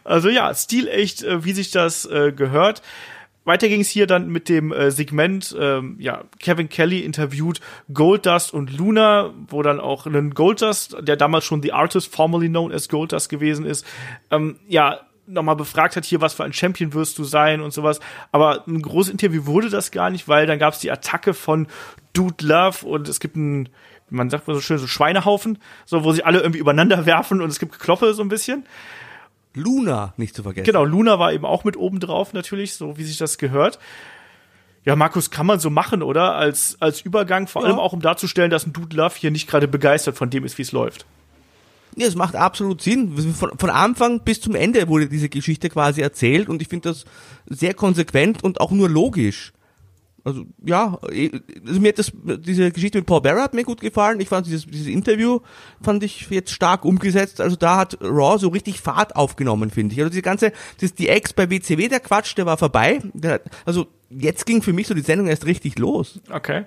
Also 0.04 0.28
ja, 0.28 0.54
stilecht, 0.54 1.22
äh, 1.22 1.44
wie 1.44 1.52
sich 1.52 1.70
das 1.70 2.06
äh, 2.06 2.32
gehört. 2.32 2.82
Weiter 3.45 3.68
ging 3.68 3.80
es 3.80 3.88
hier 3.88 4.07
dann 4.07 4.28
mit 4.28 4.49
dem 4.49 4.70
äh, 4.70 4.91
Segment, 4.91 5.57
ähm, 5.59 5.97
ja, 5.99 6.24
Kevin 6.38 6.68
Kelly 6.68 7.01
interviewt 7.01 7.61
Goldust 7.93 8.53
und 8.53 8.76
Luna, 8.76 9.32
wo 9.49 9.62
dann 9.62 9.80
auch 9.80 10.07
ein 10.07 10.34
Goldust, 10.34 10.97
der 11.01 11.16
damals 11.16 11.45
schon 11.45 11.62
The 11.62 11.72
Artist, 11.72 12.14
formerly 12.14 12.49
known 12.49 12.70
as 12.72 12.88
Goldust 12.88 13.30
gewesen 13.30 13.64
ist, 13.64 13.86
ähm, 14.30 14.61
ja, 14.68 15.01
nochmal 15.30 15.57
befragt 15.57 15.97
hat, 15.97 16.05
hier, 16.05 16.20
was 16.20 16.34
für 16.34 16.45
ein 16.45 16.53
Champion 16.53 16.93
wirst 16.93 17.18
du 17.18 17.24
sein 17.24 17.61
und 17.61 17.72
sowas. 17.72 18.01
Aber 18.32 18.64
ein 18.66 18.82
großes 18.82 19.12
Interview 19.12 19.47
wurde 19.47 19.70
das 19.70 19.91
gar 19.91 20.11
nicht, 20.11 20.28
weil 20.28 20.47
dann 20.47 20.59
gab 20.59 20.74
es 20.74 20.80
die 20.80 20.91
Attacke 20.91 21.34
von 21.34 21.66
Dude 22.12 22.45
Love 22.45 22.86
und 22.86 23.09
es 23.09 23.20
gibt 23.20 23.36
ein, 23.36 23.68
man 24.11 24.28
sagt 24.28 24.49
mal 24.49 24.55
so 24.55 24.61
schön, 24.61 24.78
so 24.78 24.86
Schweinehaufen, 24.86 25.59
so, 25.86 26.05
wo 26.05 26.12
sie 26.12 26.24
alle 26.24 26.41
irgendwie 26.41 26.59
übereinander 26.59 27.07
werfen 27.07 27.41
und 27.41 27.49
es 27.49 27.59
gibt 27.59 27.72
Gekloppe 27.72 28.12
so 28.14 28.22
ein 28.22 28.28
bisschen. 28.28 28.64
Luna 29.55 30.14
nicht 30.16 30.34
zu 30.34 30.42
vergessen. 30.42 30.64
Genau, 30.64 30.84
Luna 30.84 31.18
war 31.18 31.32
eben 31.32 31.44
auch 31.44 31.64
mit 31.64 31.76
oben 31.76 32.01
drauf 32.01 32.32
natürlich, 32.32 32.74
so 32.74 32.96
wie 32.96 33.05
sich 33.05 33.18
das 33.18 33.38
gehört. 33.38 33.78
Ja, 34.84 34.96
Markus, 34.96 35.30
kann 35.30 35.46
man 35.46 35.61
so 35.61 35.68
machen, 35.68 36.03
oder? 36.03 36.36
Als, 36.36 36.76
als 36.80 37.03
Übergang, 37.03 37.46
vor 37.48 37.62
ja. 37.62 37.68
allem 37.68 37.78
auch 37.78 37.92
um 37.92 38.01
darzustellen, 38.01 38.51
dass 38.51 38.66
ein 38.66 38.72
Dude 38.72 38.96
Love 38.96 39.14
hier 39.18 39.30
nicht 39.30 39.48
gerade 39.48 39.68
begeistert 39.68 40.16
von 40.16 40.30
dem 40.30 40.44
ist, 40.44 40.57
wie 40.57 40.62
es 40.62 40.72
läuft. 40.72 41.05
Ja, 41.96 42.07
es 42.07 42.14
macht 42.14 42.36
absolut 42.36 42.80
Sinn. 42.80 43.16
Von, 43.34 43.59
von 43.59 43.70
Anfang 43.70 44.20
bis 44.20 44.40
zum 44.40 44.55
Ende 44.55 44.88
wurde 44.88 45.09
diese 45.09 45.28
Geschichte 45.28 45.68
quasi 45.68 46.01
erzählt 46.01 46.48
und 46.48 46.62
ich 46.62 46.68
finde 46.68 46.88
das 46.90 47.05
sehr 47.46 47.74
konsequent 47.74 48.42
und 48.42 48.61
auch 48.61 48.70
nur 48.70 48.88
logisch. 48.88 49.53
Also 50.24 50.44
ja, 50.64 50.98
eh, 51.10 51.30
also 51.66 51.80
mir 51.80 51.88
hat 51.88 51.98
das, 51.98 52.12
diese 52.40 52.70
Geschichte 52.70 52.98
mit 52.98 53.06
Paul 53.06 53.20
Bearer 53.20 53.42
hat 53.42 53.54
mir 53.54 53.64
gut 53.64 53.80
gefallen. 53.80 54.20
Ich 54.20 54.28
fand 54.28 54.46
dieses, 54.46 54.66
dieses 54.66 54.86
Interview 54.86 55.40
fand 55.80 56.02
ich 56.02 56.28
jetzt 56.30 56.52
stark 56.52 56.84
umgesetzt. 56.84 57.40
Also 57.40 57.56
da 57.56 57.76
hat 57.76 57.98
Raw 58.00 58.38
so 58.38 58.48
richtig 58.48 58.80
Fahrt 58.80 59.16
aufgenommen, 59.16 59.70
finde 59.70 59.94
ich. 59.94 60.00
Also 60.00 60.10
diese 60.10 60.22
ganze, 60.22 60.52
das, 60.80 60.94
die 60.94 61.08
Ex 61.08 61.32
bei 61.32 61.50
WCW, 61.50 61.88
der 61.88 62.00
Quatsch, 62.00 62.36
der 62.36 62.46
war 62.46 62.56
vorbei. 62.56 63.00
Der, 63.14 63.40
also 63.64 63.86
jetzt 64.10 64.46
ging 64.46 64.62
für 64.62 64.72
mich 64.72 64.86
so 64.86 64.94
die 64.94 65.00
Sendung 65.00 65.28
erst 65.28 65.46
richtig 65.46 65.78
los. 65.78 66.20
Okay. 66.30 66.64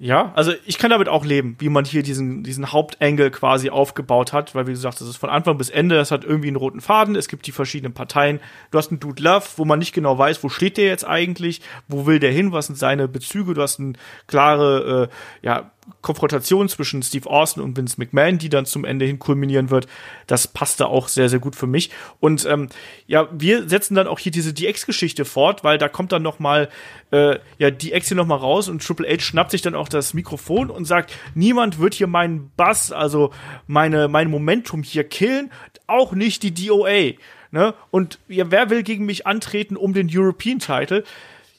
Ja, 0.00 0.32
also 0.34 0.52
ich 0.66 0.78
kann 0.78 0.90
damit 0.90 1.08
auch 1.08 1.24
leben, 1.24 1.54
wie 1.60 1.68
man 1.68 1.84
hier 1.84 2.02
diesen, 2.02 2.42
diesen 2.42 2.72
Hauptengel 2.72 3.30
quasi 3.30 3.70
aufgebaut 3.70 4.32
hat, 4.32 4.52
weil 4.54 4.66
wie 4.66 4.72
gesagt, 4.72 5.00
das 5.00 5.08
ist 5.08 5.18
von 5.18 5.30
Anfang 5.30 5.56
bis 5.56 5.70
Ende, 5.70 5.94
das 5.94 6.10
hat 6.10 6.24
irgendwie 6.24 6.48
einen 6.48 6.56
roten 6.56 6.80
Faden, 6.80 7.14
es 7.14 7.28
gibt 7.28 7.46
die 7.46 7.52
verschiedenen 7.52 7.94
Parteien. 7.94 8.40
Du 8.72 8.78
hast 8.78 8.90
einen 8.90 8.98
Dude 8.98 9.22
Love, 9.22 9.46
wo 9.56 9.64
man 9.64 9.78
nicht 9.78 9.94
genau 9.94 10.18
weiß, 10.18 10.42
wo 10.42 10.48
steht 10.48 10.78
der 10.78 10.86
jetzt 10.86 11.06
eigentlich, 11.06 11.60
wo 11.86 12.06
will 12.06 12.18
der 12.18 12.32
hin, 12.32 12.50
was 12.50 12.66
sind 12.66 12.76
seine 12.76 13.06
Bezüge, 13.06 13.54
du 13.54 13.62
hast 13.62 13.78
eine 13.78 13.92
klare, 14.26 15.10
äh, 15.10 15.46
ja, 15.46 15.70
Konfrontation 16.00 16.68
zwischen 16.68 17.02
Steve 17.02 17.28
Austin 17.28 17.62
und 17.62 17.76
Vince 17.76 17.96
McMahon, 17.98 18.38
die 18.38 18.48
dann 18.48 18.66
zum 18.66 18.84
Ende 18.84 19.04
hin 19.04 19.18
kulminieren 19.18 19.70
wird, 19.70 19.86
das 20.26 20.46
passte 20.46 20.86
auch 20.86 21.08
sehr, 21.08 21.28
sehr 21.28 21.38
gut 21.38 21.56
für 21.56 21.66
mich. 21.66 21.90
Und 22.20 22.46
ähm, 22.46 22.68
ja, 23.06 23.28
wir 23.32 23.68
setzen 23.68 23.94
dann 23.94 24.06
auch 24.06 24.18
hier 24.18 24.32
diese 24.32 24.52
DX-Geschichte 24.52 25.24
fort, 25.24 25.64
weil 25.64 25.78
da 25.78 25.88
kommt 25.88 26.12
dann 26.12 26.22
noch 26.22 26.38
mal 26.38 26.68
äh, 27.10 27.38
ja 27.58 27.70
DX 27.70 28.08
hier 28.08 28.16
noch 28.16 28.26
mal 28.26 28.36
raus 28.36 28.68
und 28.68 28.84
Triple 28.84 29.08
H 29.08 29.20
schnappt 29.20 29.50
sich 29.50 29.62
dann 29.62 29.74
auch 29.74 29.88
das 29.88 30.14
Mikrofon 30.14 30.70
und 30.70 30.84
sagt, 30.84 31.12
niemand 31.34 31.78
wird 31.78 31.94
hier 31.94 32.06
meinen 32.06 32.50
Bass, 32.56 32.92
also 32.92 33.32
meine 33.66 34.08
mein 34.08 34.30
Momentum 34.30 34.82
hier 34.82 35.04
killen, 35.04 35.50
auch 35.86 36.12
nicht 36.12 36.42
die 36.42 36.54
DOA. 36.54 37.12
Ne? 37.50 37.74
Und 37.90 38.18
ja, 38.28 38.50
wer 38.50 38.68
will 38.70 38.82
gegen 38.82 39.06
mich 39.06 39.26
antreten 39.26 39.76
um 39.76 39.92
den 39.94 40.08
European 40.12 40.58
Title? 40.58 41.04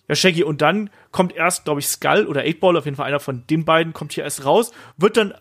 Ja, 0.07 0.15
Shaggy, 0.15 0.43
und 0.43 0.61
dann 0.61 0.89
kommt 1.15 1.33
erst, 1.33 1.63
glaube 1.63 1.79
ich, 1.79 1.87
Skull 1.87 2.27
oder 2.27 2.41
8 2.41 2.59
Ball, 2.59 2.75
auf 2.75 2.83
jeden 2.83 2.97
Fall 2.97 3.05
einer 3.05 3.21
von 3.21 3.47
den 3.47 3.63
beiden, 3.63 3.93
kommt 3.93 4.11
hier 4.11 4.25
erst 4.25 4.43
raus, 4.43 4.71
wird 4.97 5.15
dann. 5.15 5.33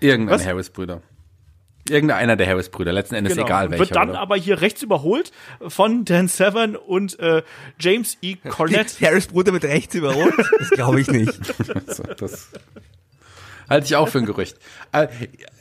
Irgendein 0.00 0.44
Harris-Brüder. 0.44 1.00
Irgendeiner 1.88 2.34
der 2.34 2.48
Harris-Brüder, 2.48 2.92
letzten 2.92 3.14
Endes 3.14 3.34
Genau. 3.34 3.46
egal 3.46 3.70
welcher. 3.70 3.84
Wird 3.84 3.94
dann 3.94 4.10
oder? 4.10 4.18
aber 4.18 4.34
hier 4.34 4.60
rechts 4.60 4.82
überholt 4.82 5.30
von 5.68 6.04
Dan 6.04 6.26
Severn 6.26 6.74
und 6.74 7.20
äh, 7.20 7.44
James 7.78 8.18
E. 8.20 8.34
Cornett. 8.34 8.96
Harris 9.00 9.28
Bruder 9.28 9.52
mit 9.52 9.62
rechts 9.62 9.94
überholt? 9.94 10.34
Das 10.58 10.70
glaube 10.70 11.00
ich 11.00 11.06
nicht. 11.06 11.38
So, 11.86 12.02
das 12.02 12.50
halte 13.68 13.86
ich 13.86 13.96
auch 13.96 14.08
für 14.08 14.18
ein 14.18 14.26
Gerücht. 14.26 14.56
Äh, 14.92 15.08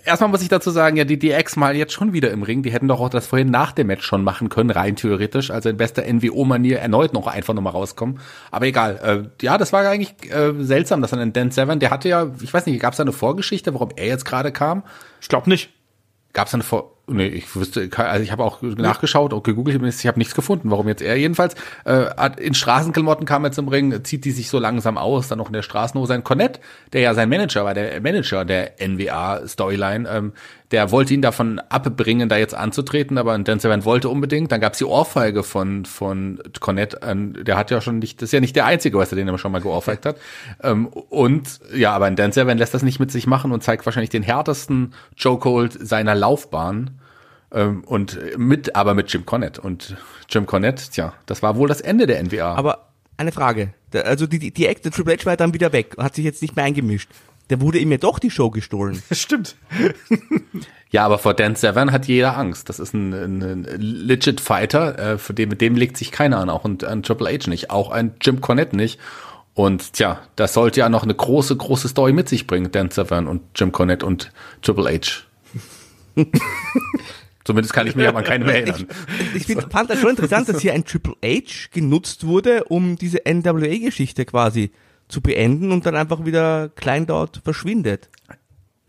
erstmal 0.05 0.29
muss 0.29 0.41
ich 0.41 0.49
dazu 0.49 0.71
sagen, 0.71 0.97
ja, 0.97 1.03
die 1.03 1.19
DX 1.19 1.55
mal 1.55 1.75
jetzt 1.75 1.93
schon 1.93 2.13
wieder 2.13 2.31
im 2.31 2.43
Ring. 2.43 2.63
Die 2.63 2.71
hätten 2.71 2.87
doch 2.87 2.99
auch 2.99 3.09
das 3.09 3.27
vorhin 3.27 3.49
nach 3.49 3.71
dem 3.71 3.87
Match 3.87 4.05
schon 4.05 4.23
machen 4.23 4.49
können, 4.49 4.69
rein 4.69 4.95
theoretisch. 4.95 5.51
Also 5.51 5.69
in 5.69 5.77
bester 5.77 6.03
NWO-Manier 6.11 6.79
erneut 6.79 7.13
noch 7.13 7.27
einfach 7.27 7.53
nochmal 7.53 7.73
rauskommen. 7.73 8.19
Aber 8.49 8.65
egal. 8.65 9.29
Äh, 9.39 9.43
ja, 9.45 9.57
das 9.57 9.73
war 9.73 9.87
eigentlich 9.87 10.13
äh, 10.31 10.53
seltsam, 10.59 11.01
dass 11.01 11.11
dann 11.11 11.19
ein 11.19 11.33
Dan 11.33 11.51
Severn, 11.51 11.79
der 11.79 11.89
hatte 11.89 12.09
ja, 12.09 12.31
ich 12.41 12.53
weiß 12.53 12.65
nicht, 12.65 12.79
gab 12.79 12.93
es 12.93 12.97
da 12.97 13.03
eine 13.03 13.11
Vorgeschichte, 13.11 13.73
warum 13.73 13.89
er 13.95 14.07
jetzt 14.07 14.25
gerade 14.25 14.51
kam? 14.51 14.83
Ich 15.21 15.27
glaube 15.27 15.49
nicht. 15.49 15.69
Gab 16.33 16.47
es 16.47 16.53
eine 16.53 16.63
Vor... 16.63 16.97
Nee, 17.11 17.27
ich 17.27 17.55
wüsste, 17.55 17.89
also 17.97 18.23
ich 18.23 18.31
habe 18.31 18.43
auch 18.43 18.61
nachgeschaut, 18.61 19.33
auch 19.33 19.43
gegoogelt, 19.43 19.81
ich 19.83 20.07
habe 20.07 20.19
nichts 20.19 20.35
gefunden, 20.35 20.71
warum 20.71 20.87
jetzt 20.87 21.01
er 21.01 21.17
jedenfalls. 21.17 21.55
Äh, 21.85 22.05
in 22.37 22.53
Straßenklamotten 22.53 23.25
kam 23.25 23.43
er 23.43 23.51
zum 23.51 23.67
Ring, 23.67 24.03
zieht 24.03 24.25
die 24.25 24.31
sich 24.31 24.49
so 24.49 24.59
langsam 24.59 24.97
aus, 24.97 25.27
dann 25.27 25.37
noch 25.37 25.47
in 25.47 25.53
der 25.53 25.61
Straßenhose. 25.61 26.13
Ein 26.13 26.23
Cornette, 26.23 26.59
der 26.93 27.01
ja 27.01 27.13
sein 27.13 27.29
Manager 27.29 27.65
war, 27.65 27.73
der 27.73 27.99
Manager 28.01 28.45
der 28.45 28.79
NWA-Storyline, 28.79 30.09
ähm, 30.09 30.33
der 30.71 30.91
wollte 30.91 31.13
ihn 31.13 31.21
davon 31.21 31.59
abbringen, 31.59 32.29
da 32.29 32.37
jetzt 32.37 32.55
anzutreten, 32.55 33.17
aber 33.17 33.37
Dan 33.39 33.59
Severn 33.59 33.83
wollte 33.83 34.09
unbedingt. 34.09 34.51
Dann 34.51 34.61
gab's 34.61 34.77
die 34.77 34.85
Ohrfeige 34.85 35.43
von, 35.43 35.85
von 35.85 36.39
Cornette, 36.59 36.99
ähm, 37.03 37.33
der 37.43 37.57
hat 37.57 37.71
ja 37.71 37.81
schon 37.81 37.99
nicht, 37.99 38.21
das 38.21 38.29
ist 38.29 38.33
ja 38.33 38.39
nicht 38.39 38.55
der 38.55 38.65
Einzige, 38.65 38.97
was 38.97 39.11
er 39.11 39.17
den 39.17 39.27
immer 39.27 39.37
schon 39.37 39.51
mal 39.51 39.61
geohrfeigt 39.61 40.05
hat. 40.05 40.17
Ähm, 40.63 40.87
und 40.87 41.59
ja, 41.75 41.91
aber 41.91 42.05
ein 42.05 42.15
Dan 42.15 42.31
Severn 42.31 42.57
lässt 42.57 42.73
das 42.73 42.83
nicht 42.83 42.99
mit 42.99 43.11
sich 43.11 43.27
machen 43.27 43.51
und 43.51 43.63
zeigt 43.63 43.85
wahrscheinlich 43.85 44.09
den 44.09 44.23
härtesten 44.23 44.93
Chokehold 45.21 45.77
seiner 45.85 46.15
Laufbahn. 46.15 47.00
Ähm, 47.53 47.83
und 47.83 48.37
mit, 48.37 48.75
aber 48.75 48.93
mit 48.93 49.11
Jim 49.11 49.25
Cornette. 49.25 49.61
Und 49.61 49.97
Jim 50.29 50.45
Cornette, 50.45 50.89
tja, 50.89 51.13
das 51.25 51.43
war 51.43 51.55
wohl 51.55 51.67
das 51.67 51.81
Ende 51.81 52.07
der 52.07 52.23
NWA. 52.23 52.55
Aber 52.55 52.87
eine 53.17 53.31
Frage. 53.31 53.73
Also 53.93 54.25
die, 54.25 54.39
die, 54.39 54.51
die 54.51 54.65
Act, 54.67 54.85
der 54.85 54.91
Triple 54.91 55.15
H 55.15 55.25
war 55.25 55.37
dann 55.37 55.53
wieder 55.53 55.73
weg, 55.73 55.95
hat 55.97 56.15
sich 56.15 56.25
jetzt 56.25 56.41
nicht 56.41 56.55
mehr 56.55 56.65
eingemischt. 56.65 57.09
Der 57.49 57.59
wurde 57.59 57.79
ihm 57.79 57.91
ja 57.91 57.97
doch 57.97 58.17
die 58.19 58.31
Show 58.31 58.49
gestohlen. 58.49 59.01
Das 59.09 59.19
stimmt. 59.21 59.55
ja, 60.91 61.05
aber 61.05 61.19
vor 61.19 61.33
Dan 61.33 61.55
Severn 61.55 61.91
hat 61.91 62.07
jeder 62.07 62.37
Angst. 62.37 62.69
Das 62.69 62.79
ist 62.79 62.93
ein, 62.93 63.13
ein, 63.13 63.41
ein 63.41 63.63
legit 63.79 64.39
Fighter, 64.39 64.97
äh, 64.97 65.17
für 65.17 65.33
den, 65.33 65.49
mit 65.49 65.61
dem 65.61 65.75
legt 65.75 65.97
sich 65.97 66.11
keiner 66.11 66.37
an, 66.37 66.49
auch 66.49 66.65
ein, 66.65 66.81
ein 66.83 67.03
Triple 67.03 67.29
H 67.29 67.49
nicht, 67.49 67.69
auch 67.69 67.91
ein 67.91 68.13
Jim 68.21 68.39
Cornette 68.39 68.75
nicht. 68.75 68.99
Und 69.53 69.93
tja, 69.93 70.21
das 70.37 70.53
sollte 70.53 70.79
ja 70.79 70.87
noch 70.87 71.03
eine 71.03 71.13
große, 71.13 71.57
große 71.57 71.89
Story 71.89 72.13
mit 72.13 72.29
sich 72.29 72.47
bringen, 72.47 72.71
Dan 72.71 72.89
Severn 72.89 73.27
und 73.27 73.41
Jim 73.55 73.73
Cornette 73.73 74.05
und 74.05 74.31
Triple 74.61 74.89
H. 74.89 75.23
Zumindest 77.43 77.73
kann 77.73 77.87
ich 77.87 77.95
mich 77.95 78.07
aber 78.07 78.19
an 78.19 78.23
keine 78.23 78.45
mehr 78.45 78.55
erinnern. 78.67 78.87
Ich 79.33 79.45
find, 79.45 79.71
fand 79.71 79.89
das 79.89 79.99
schon 79.99 80.11
interessant, 80.11 80.49
dass 80.49 80.61
hier 80.61 80.73
ein 80.73 80.85
Triple 80.85 81.15
H 81.23 81.69
genutzt 81.71 82.25
wurde, 82.25 82.65
um 82.65 82.97
diese 82.97 83.21
NWA-Geschichte 83.25 84.25
quasi 84.25 84.71
zu 85.07 85.21
beenden 85.21 85.71
und 85.71 85.85
dann 85.85 85.95
einfach 85.95 86.25
wieder 86.25 86.69
klein 86.69 87.05
dort 87.05 87.41
verschwindet. 87.43 88.09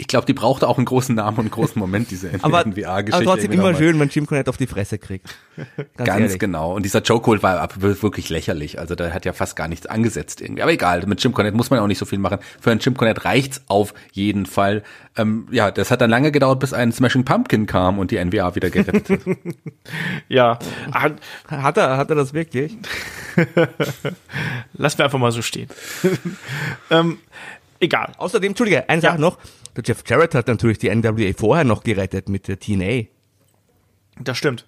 Ich 0.02 0.08
glaube, 0.08 0.26
die 0.26 0.32
brauchte 0.32 0.66
auch 0.66 0.78
einen 0.78 0.84
großen 0.84 1.14
Namen 1.14 1.36
und 1.36 1.44
einen 1.44 1.50
großen 1.52 1.78
Moment, 1.78 2.10
diese 2.10 2.32
Aber, 2.42 2.64
aber 2.66 3.22
trotzdem 3.22 3.52
immer 3.52 3.72
schön, 3.72 4.00
wenn 4.00 4.08
Jim 4.08 4.26
Cornette 4.26 4.50
auf 4.50 4.56
die 4.56 4.66
Fresse 4.66 4.98
kriegt. 4.98 5.32
Ganz, 5.96 6.08
Ganz 6.08 6.38
genau. 6.40 6.74
Und 6.74 6.82
dieser 6.82 7.02
Chokehold 7.02 7.44
war 7.44 7.68
wirklich 7.76 8.28
lächerlich. 8.28 8.80
Also 8.80 8.96
da 8.96 9.12
hat 9.12 9.24
ja 9.24 9.32
fast 9.32 9.54
gar 9.54 9.68
nichts 9.68 9.86
angesetzt 9.86 10.40
irgendwie. 10.40 10.60
Aber 10.62 10.72
egal, 10.72 11.06
mit 11.06 11.22
Jim 11.22 11.32
Cornette 11.32 11.56
muss 11.56 11.70
man 11.70 11.78
auch 11.78 11.86
nicht 11.86 11.98
so 11.98 12.04
viel 12.04 12.18
machen. 12.18 12.38
Für 12.60 12.72
einen 12.72 12.80
Jim 12.80 12.96
Cornette 12.96 13.24
reicht's 13.24 13.62
auf 13.68 13.94
jeden 14.10 14.44
Fall. 14.46 14.82
Ähm, 15.16 15.46
ja, 15.52 15.70
das 15.70 15.92
hat 15.92 16.00
dann 16.00 16.10
lange 16.10 16.32
gedauert, 16.32 16.58
bis 16.58 16.72
ein 16.72 16.90
Smashing 16.90 17.24
Pumpkin 17.24 17.66
kam 17.66 18.00
und 18.00 18.10
die 18.10 18.16
NWA 18.24 18.56
wieder 18.56 18.70
gerettet 18.70 19.08
hat. 19.08 19.20
Ja. 20.28 20.58
Ah, 20.90 21.10
Hat 21.48 21.76
er, 21.76 21.96
hat 21.96 22.10
er 22.10 22.16
das 22.16 22.32
wirklich? 22.34 22.76
Lass 24.72 24.98
mir 24.98 25.04
einfach 25.04 25.18
mal 25.20 25.30
so 25.30 25.42
stehen. 25.42 25.68
ähm, 26.90 27.18
egal. 27.78 28.12
Außerdem, 28.16 28.48
Entschuldige, 28.50 28.88
eine 28.88 29.00
Sache 29.00 29.20
noch. 29.20 29.38
Der 29.76 29.82
Jeff 29.84 30.02
Jarrett 30.06 30.34
hat 30.34 30.48
natürlich 30.48 30.78
die 30.78 30.94
NWA 30.94 31.32
vorher 31.36 31.64
noch 31.64 31.82
gerettet 31.82 32.28
mit 32.28 32.48
der 32.48 32.58
TNA. 32.58 33.04
Das 34.20 34.36
stimmt. 34.36 34.66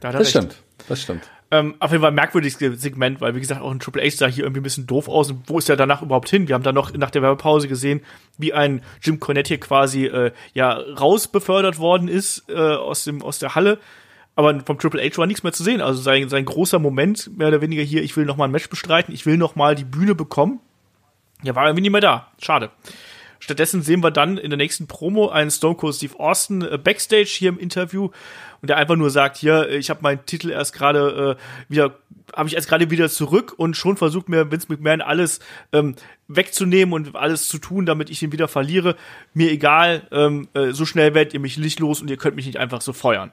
Da 0.00 0.10
Das 0.10 0.20
recht. 0.22 0.30
stimmt. 0.30 0.62
Das 0.88 1.02
stimmt. 1.02 1.30
Ähm, 1.52 1.76
auf 1.78 1.92
jeden 1.92 2.02
Fall 2.02 2.10
ein 2.10 2.16
merkwürdiges 2.16 2.58
Segment, 2.80 3.20
weil 3.20 3.36
wie 3.36 3.40
gesagt 3.40 3.60
auch 3.60 3.70
ein 3.70 3.78
Triple 3.78 4.02
H 4.02 4.16
sah 4.16 4.26
hier 4.26 4.42
irgendwie 4.42 4.60
ein 4.60 4.64
bisschen 4.64 4.86
doof 4.88 5.08
aus. 5.08 5.30
Und 5.30 5.48
wo 5.48 5.58
ist 5.58 5.68
er 5.70 5.76
danach 5.76 6.02
überhaupt 6.02 6.28
hin? 6.28 6.48
Wir 6.48 6.56
haben 6.56 6.64
dann 6.64 6.74
noch 6.74 6.92
nach 6.94 7.10
der 7.12 7.22
Werbepause 7.22 7.68
gesehen, 7.68 8.00
wie 8.36 8.52
ein 8.52 8.82
Jim 9.00 9.20
Cornette 9.20 9.48
hier 9.48 9.60
quasi 9.60 10.06
äh, 10.06 10.32
ja 10.54 10.72
rausbefördert 10.72 11.78
worden 11.78 12.08
ist 12.08 12.44
äh, 12.48 12.54
aus 12.54 13.04
dem 13.04 13.22
aus 13.22 13.38
der 13.38 13.54
Halle. 13.54 13.78
Aber 14.34 14.58
vom 14.60 14.78
Triple 14.78 15.00
H 15.02 15.16
war 15.18 15.26
nichts 15.26 15.44
mehr 15.44 15.52
zu 15.52 15.62
sehen. 15.62 15.80
Also 15.80 16.02
sein, 16.02 16.28
sein 16.28 16.44
großer 16.44 16.80
Moment, 16.80 17.30
mehr 17.38 17.48
oder 17.48 17.60
weniger 17.60 17.82
hier, 17.82 18.02
ich 18.02 18.16
will 18.16 18.26
noch 18.26 18.36
mal 18.36 18.46
ein 18.46 18.50
Match 18.50 18.68
bestreiten, 18.68 19.14
ich 19.14 19.24
will 19.24 19.36
noch 19.38 19.54
mal 19.54 19.76
die 19.76 19.84
Bühne 19.84 20.14
bekommen. 20.16 20.60
Ja, 21.42 21.54
war 21.54 21.66
irgendwie 21.66 21.82
nicht 21.82 21.92
mehr 21.92 22.00
da. 22.00 22.32
Schade. 22.42 22.70
Stattdessen 23.38 23.82
sehen 23.82 24.02
wir 24.02 24.10
dann 24.10 24.38
in 24.38 24.50
der 24.50 24.56
nächsten 24.56 24.86
Promo 24.86 25.28
einen 25.28 25.50
Stone 25.50 25.76
Cold 25.76 25.94
Steve 25.94 26.18
Austin 26.18 26.62
äh, 26.62 26.78
backstage 26.78 27.28
hier 27.28 27.48
im 27.50 27.58
Interview 27.58 28.10
und 28.62 28.68
der 28.68 28.76
einfach 28.76 28.96
nur 28.96 29.10
sagt, 29.10 29.36
hier, 29.36 29.68
äh, 29.68 29.76
ich 29.76 29.90
habe 29.90 30.00
meinen 30.02 30.24
Titel 30.26 30.50
erst 30.50 30.72
gerade 30.72 31.36
äh, 31.38 31.70
wieder, 31.72 31.98
habe 32.34 32.48
ich 32.48 32.54
erst 32.54 32.68
gerade 32.68 32.90
wieder 32.90 33.08
zurück 33.08 33.54
und 33.56 33.76
schon 33.76 33.96
versucht 33.96 34.28
mir 34.28 34.50
Vince 34.50 34.66
McMahon 34.68 35.00
alles 35.00 35.40
ähm, 35.72 35.94
wegzunehmen 36.28 36.92
und 36.92 37.14
alles 37.16 37.48
zu 37.48 37.58
tun, 37.58 37.86
damit 37.86 38.10
ich 38.10 38.22
ihn 38.22 38.32
wieder 38.32 38.48
verliere. 38.48 38.96
Mir 39.34 39.50
egal, 39.50 40.06
ähm, 40.10 40.48
äh, 40.54 40.72
so 40.72 40.84
schnell 40.84 41.14
werdet 41.14 41.34
ihr 41.34 41.40
mich 41.40 41.58
nicht 41.58 41.78
los 41.80 42.00
und 42.00 42.10
ihr 42.10 42.16
könnt 42.16 42.36
mich 42.36 42.46
nicht 42.46 42.58
einfach 42.58 42.80
so 42.80 42.92
feuern. 42.92 43.32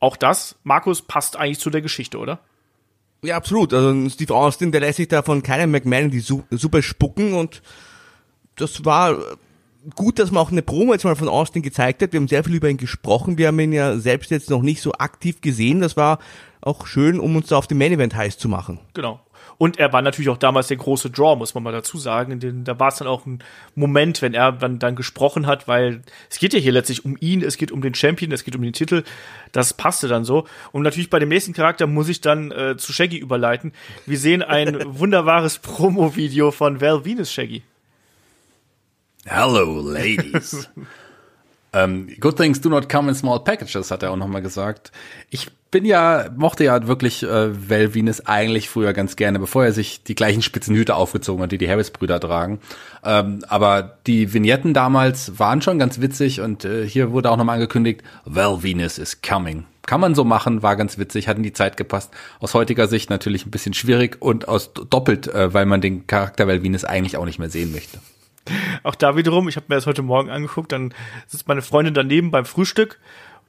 Auch 0.00 0.16
das, 0.16 0.56
Markus, 0.64 1.02
passt 1.02 1.36
eigentlich 1.36 1.60
zu 1.60 1.70
der 1.70 1.80
Geschichte, 1.80 2.18
oder? 2.18 2.40
Ja, 3.24 3.36
absolut. 3.36 3.72
Also 3.72 4.08
Steve 4.10 4.34
Austin, 4.34 4.70
der 4.70 4.82
lässt 4.82 4.98
sich 4.98 5.08
da 5.08 5.22
von 5.22 5.42
keinem 5.42 5.70
McMahon 5.70 6.10
die 6.10 6.20
Su 6.20 6.44
Suppe 6.50 6.82
spucken 6.82 7.32
und 7.32 7.62
das 8.56 8.84
war 8.84 9.16
gut, 9.94 10.18
dass 10.18 10.30
man 10.30 10.42
auch 10.42 10.52
eine 10.52 10.62
Promo 10.62 10.92
jetzt 10.92 11.04
mal 11.04 11.16
von 11.16 11.28
Austin 11.28 11.62
gezeigt 11.62 12.02
hat. 12.02 12.12
Wir 12.12 12.20
haben 12.20 12.28
sehr 12.28 12.44
viel 12.44 12.54
über 12.54 12.68
ihn 12.68 12.76
gesprochen. 12.76 13.38
Wir 13.38 13.48
haben 13.48 13.60
ihn 13.60 13.72
ja 13.72 13.98
selbst 13.98 14.30
jetzt 14.30 14.50
noch 14.50 14.62
nicht 14.62 14.80
so 14.80 14.92
aktiv 14.92 15.40
gesehen. 15.40 15.80
Das 15.80 15.96
war 15.96 16.18
auch 16.60 16.86
schön, 16.86 17.20
um 17.20 17.36
uns 17.36 17.48
da 17.48 17.56
auf 17.56 17.66
dem 17.66 17.78
Main 17.78 17.92
Event 17.92 18.14
heiß 18.14 18.38
zu 18.38 18.48
machen. 18.48 18.78
Genau. 18.94 19.20
Und 19.56 19.78
er 19.78 19.92
war 19.92 20.02
natürlich 20.02 20.30
auch 20.30 20.38
damals 20.38 20.68
der 20.68 20.78
große 20.78 21.10
Draw, 21.10 21.36
muss 21.36 21.54
man 21.54 21.62
mal 21.62 21.72
dazu 21.72 21.98
sagen. 21.98 22.40
Denn 22.40 22.64
da 22.64 22.80
war 22.80 22.88
es 22.88 22.96
dann 22.96 23.06
auch 23.06 23.26
ein 23.26 23.40
Moment, 23.74 24.22
wenn 24.22 24.34
er 24.34 24.52
dann, 24.52 24.78
dann 24.78 24.96
gesprochen 24.96 25.46
hat, 25.46 25.68
weil 25.68 26.02
es 26.30 26.38
geht 26.38 26.54
ja 26.54 26.58
hier 26.58 26.72
letztlich 26.72 27.04
um 27.04 27.16
ihn, 27.20 27.42
es 27.42 27.56
geht 27.56 27.70
um 27.70 27.82
den 27.82 27.94
Champion, 27.94 28.32
es 28.32 28.44
geht 28.44 28.56
um 28.56 28.62
den 28.62 28.72
Titel. 28.72 29.04
Das 29.52 29.74
passte 29.74 30.08
dann 30.08 30.24
so. 30.24 30.46
Und 30.72 30.82
natürlich 30.82 31.10
bei 31.10 31.18
dem 31.18 31.28
nächsten 31.28 31.52
Charakter 31.52 31.86
muss 31.86 32.08
ich 32.08 32.20
dann 32.20 32.50
äh, 32.50 32.76
zu 32.76 32.92
Shaggy 32.92 33.18
überleiten. 33.18 33.72
Wir 34.06 34.18
sehen 34.18 34.42
ein 34.42 34.80
wunderbares 34.98 35.58
Promo-Video 35.58 36.50
von 36.50 36.80
Val 36.80 37.04
Venus 37.04 37.32
Shaggy. 37.32 37.62
Hello, 39.26 39.80
ladies. 39.80 40.68
ähm, 41.72 42.08
good 42.20 42.36
things 42.36 42.60
do 42.60 42.68
not 42.68 42.88
come 42.88 43.08
in 43.08 43.14
small 43.14 43.40
packages, 43.42 43.90
hat 43.90 44.02
er 44.02 44.10
auch 44.10 44.16
nochmal 44.16 44.42
gesagt. 44.42 44.92
Ich 45.30 45.50
bin 45.70 45.86
ja, 45.86 46.26
mochte 46.36 46.62
ja 46.62 46.86
wirklich 46.86 47.22
äh, 47.22 47.70
Val 47.70 47.94
Venus 47.94 48.26
eigentlich 48.26 48.68
früher 48.68 48.92
ganz 48.92 49.16
gerne, 49.16 49.40
bevor 49.40 49.64
er 49.64 49.72
sich 49.72 50.04
die 50.04 50.14
gleichen 50.14 50.42
spitzen 50.42 50.76
Hüte 50.76 50.94
aufgezogen 50.94 51.42
hat, 51.42 51.52
die 51.52 51.58
die 51.58 51.68
Harris-Brüder 51.68 52.20
tragen. 52.20 52.60
Ähm, 53.02 53.40
aber 53.48 53.98
die 54.06 54.32
Vignetten 54.32 54.74
damals 54.74 55.38
waren 55.38 55.62
schon 55.62 55.78
ganz 55.78 56.00
witzig 56.00 56.40
und 56.40 56.64
äh, 56.64 56.86
hier 56.86 57.10
wurde 57.10 57.30
auch 57.30 57.36
nochmal 57.36 57.54
angekündigt, 57.54 58.02
Val 58.24 58.62
Venus 58.62 58.98
is 58.98 59.20
coming. 59.22 59.64
Kann 59.86 60.00
man 60.00 60.14
so 60.14 60.22
machen, 60.22 60.62
war 60.62 60.76
ganz 60.76 60.96
witzig, 60.96 61.28
hat 61.28 61.38
in 61.38 61.42
die 61.42 61.52
Zeit 61.52 61.76
gepasst. 61.76 62.12
Aus 62.40 62.54
heutiger 62.54 62.86
Sicht 62.86 63.10
natürlich 63.10 63.44
ein 63.44 63.50
bisschen 63.50 63.74
schwierig 63.74 64.18
und 64.20 64.48
aus 64.48 64.72
doppelt, 64.74 65.26
äh, 65.28 65.52
weil 65.52 65.66
man 65.66 65.80
den 65.80 66.06
Charakter 66.06 66.46
Val 66.46 66.62
Venus 66.62 66.84
eigentlich 66.84 67.16
auch 67.16 67.24
nicht 67.24 67.38
mehr 67.38 67.50
sehen 67.50 67.72
möchte. 67.72 67.98
Auch 68.82 68.94
da 68.94 69.16
wiederum, 69.16 69.48
ich 69.48 69.56
habe 69.56 69.66
mir 69.68 69.76
das 69.76 69.86
heute 69.86 70.02
Morgen 70.02 70.30
angeguckt, 70.30 70.72
dann 70.72 70.94
sitzt 71.26 71.48
meine 71.48 71.62
Freundin 71.62 71.94
daneben 71.94 72.30
beim 72.30 72.44
Frühstück 72.44 72.98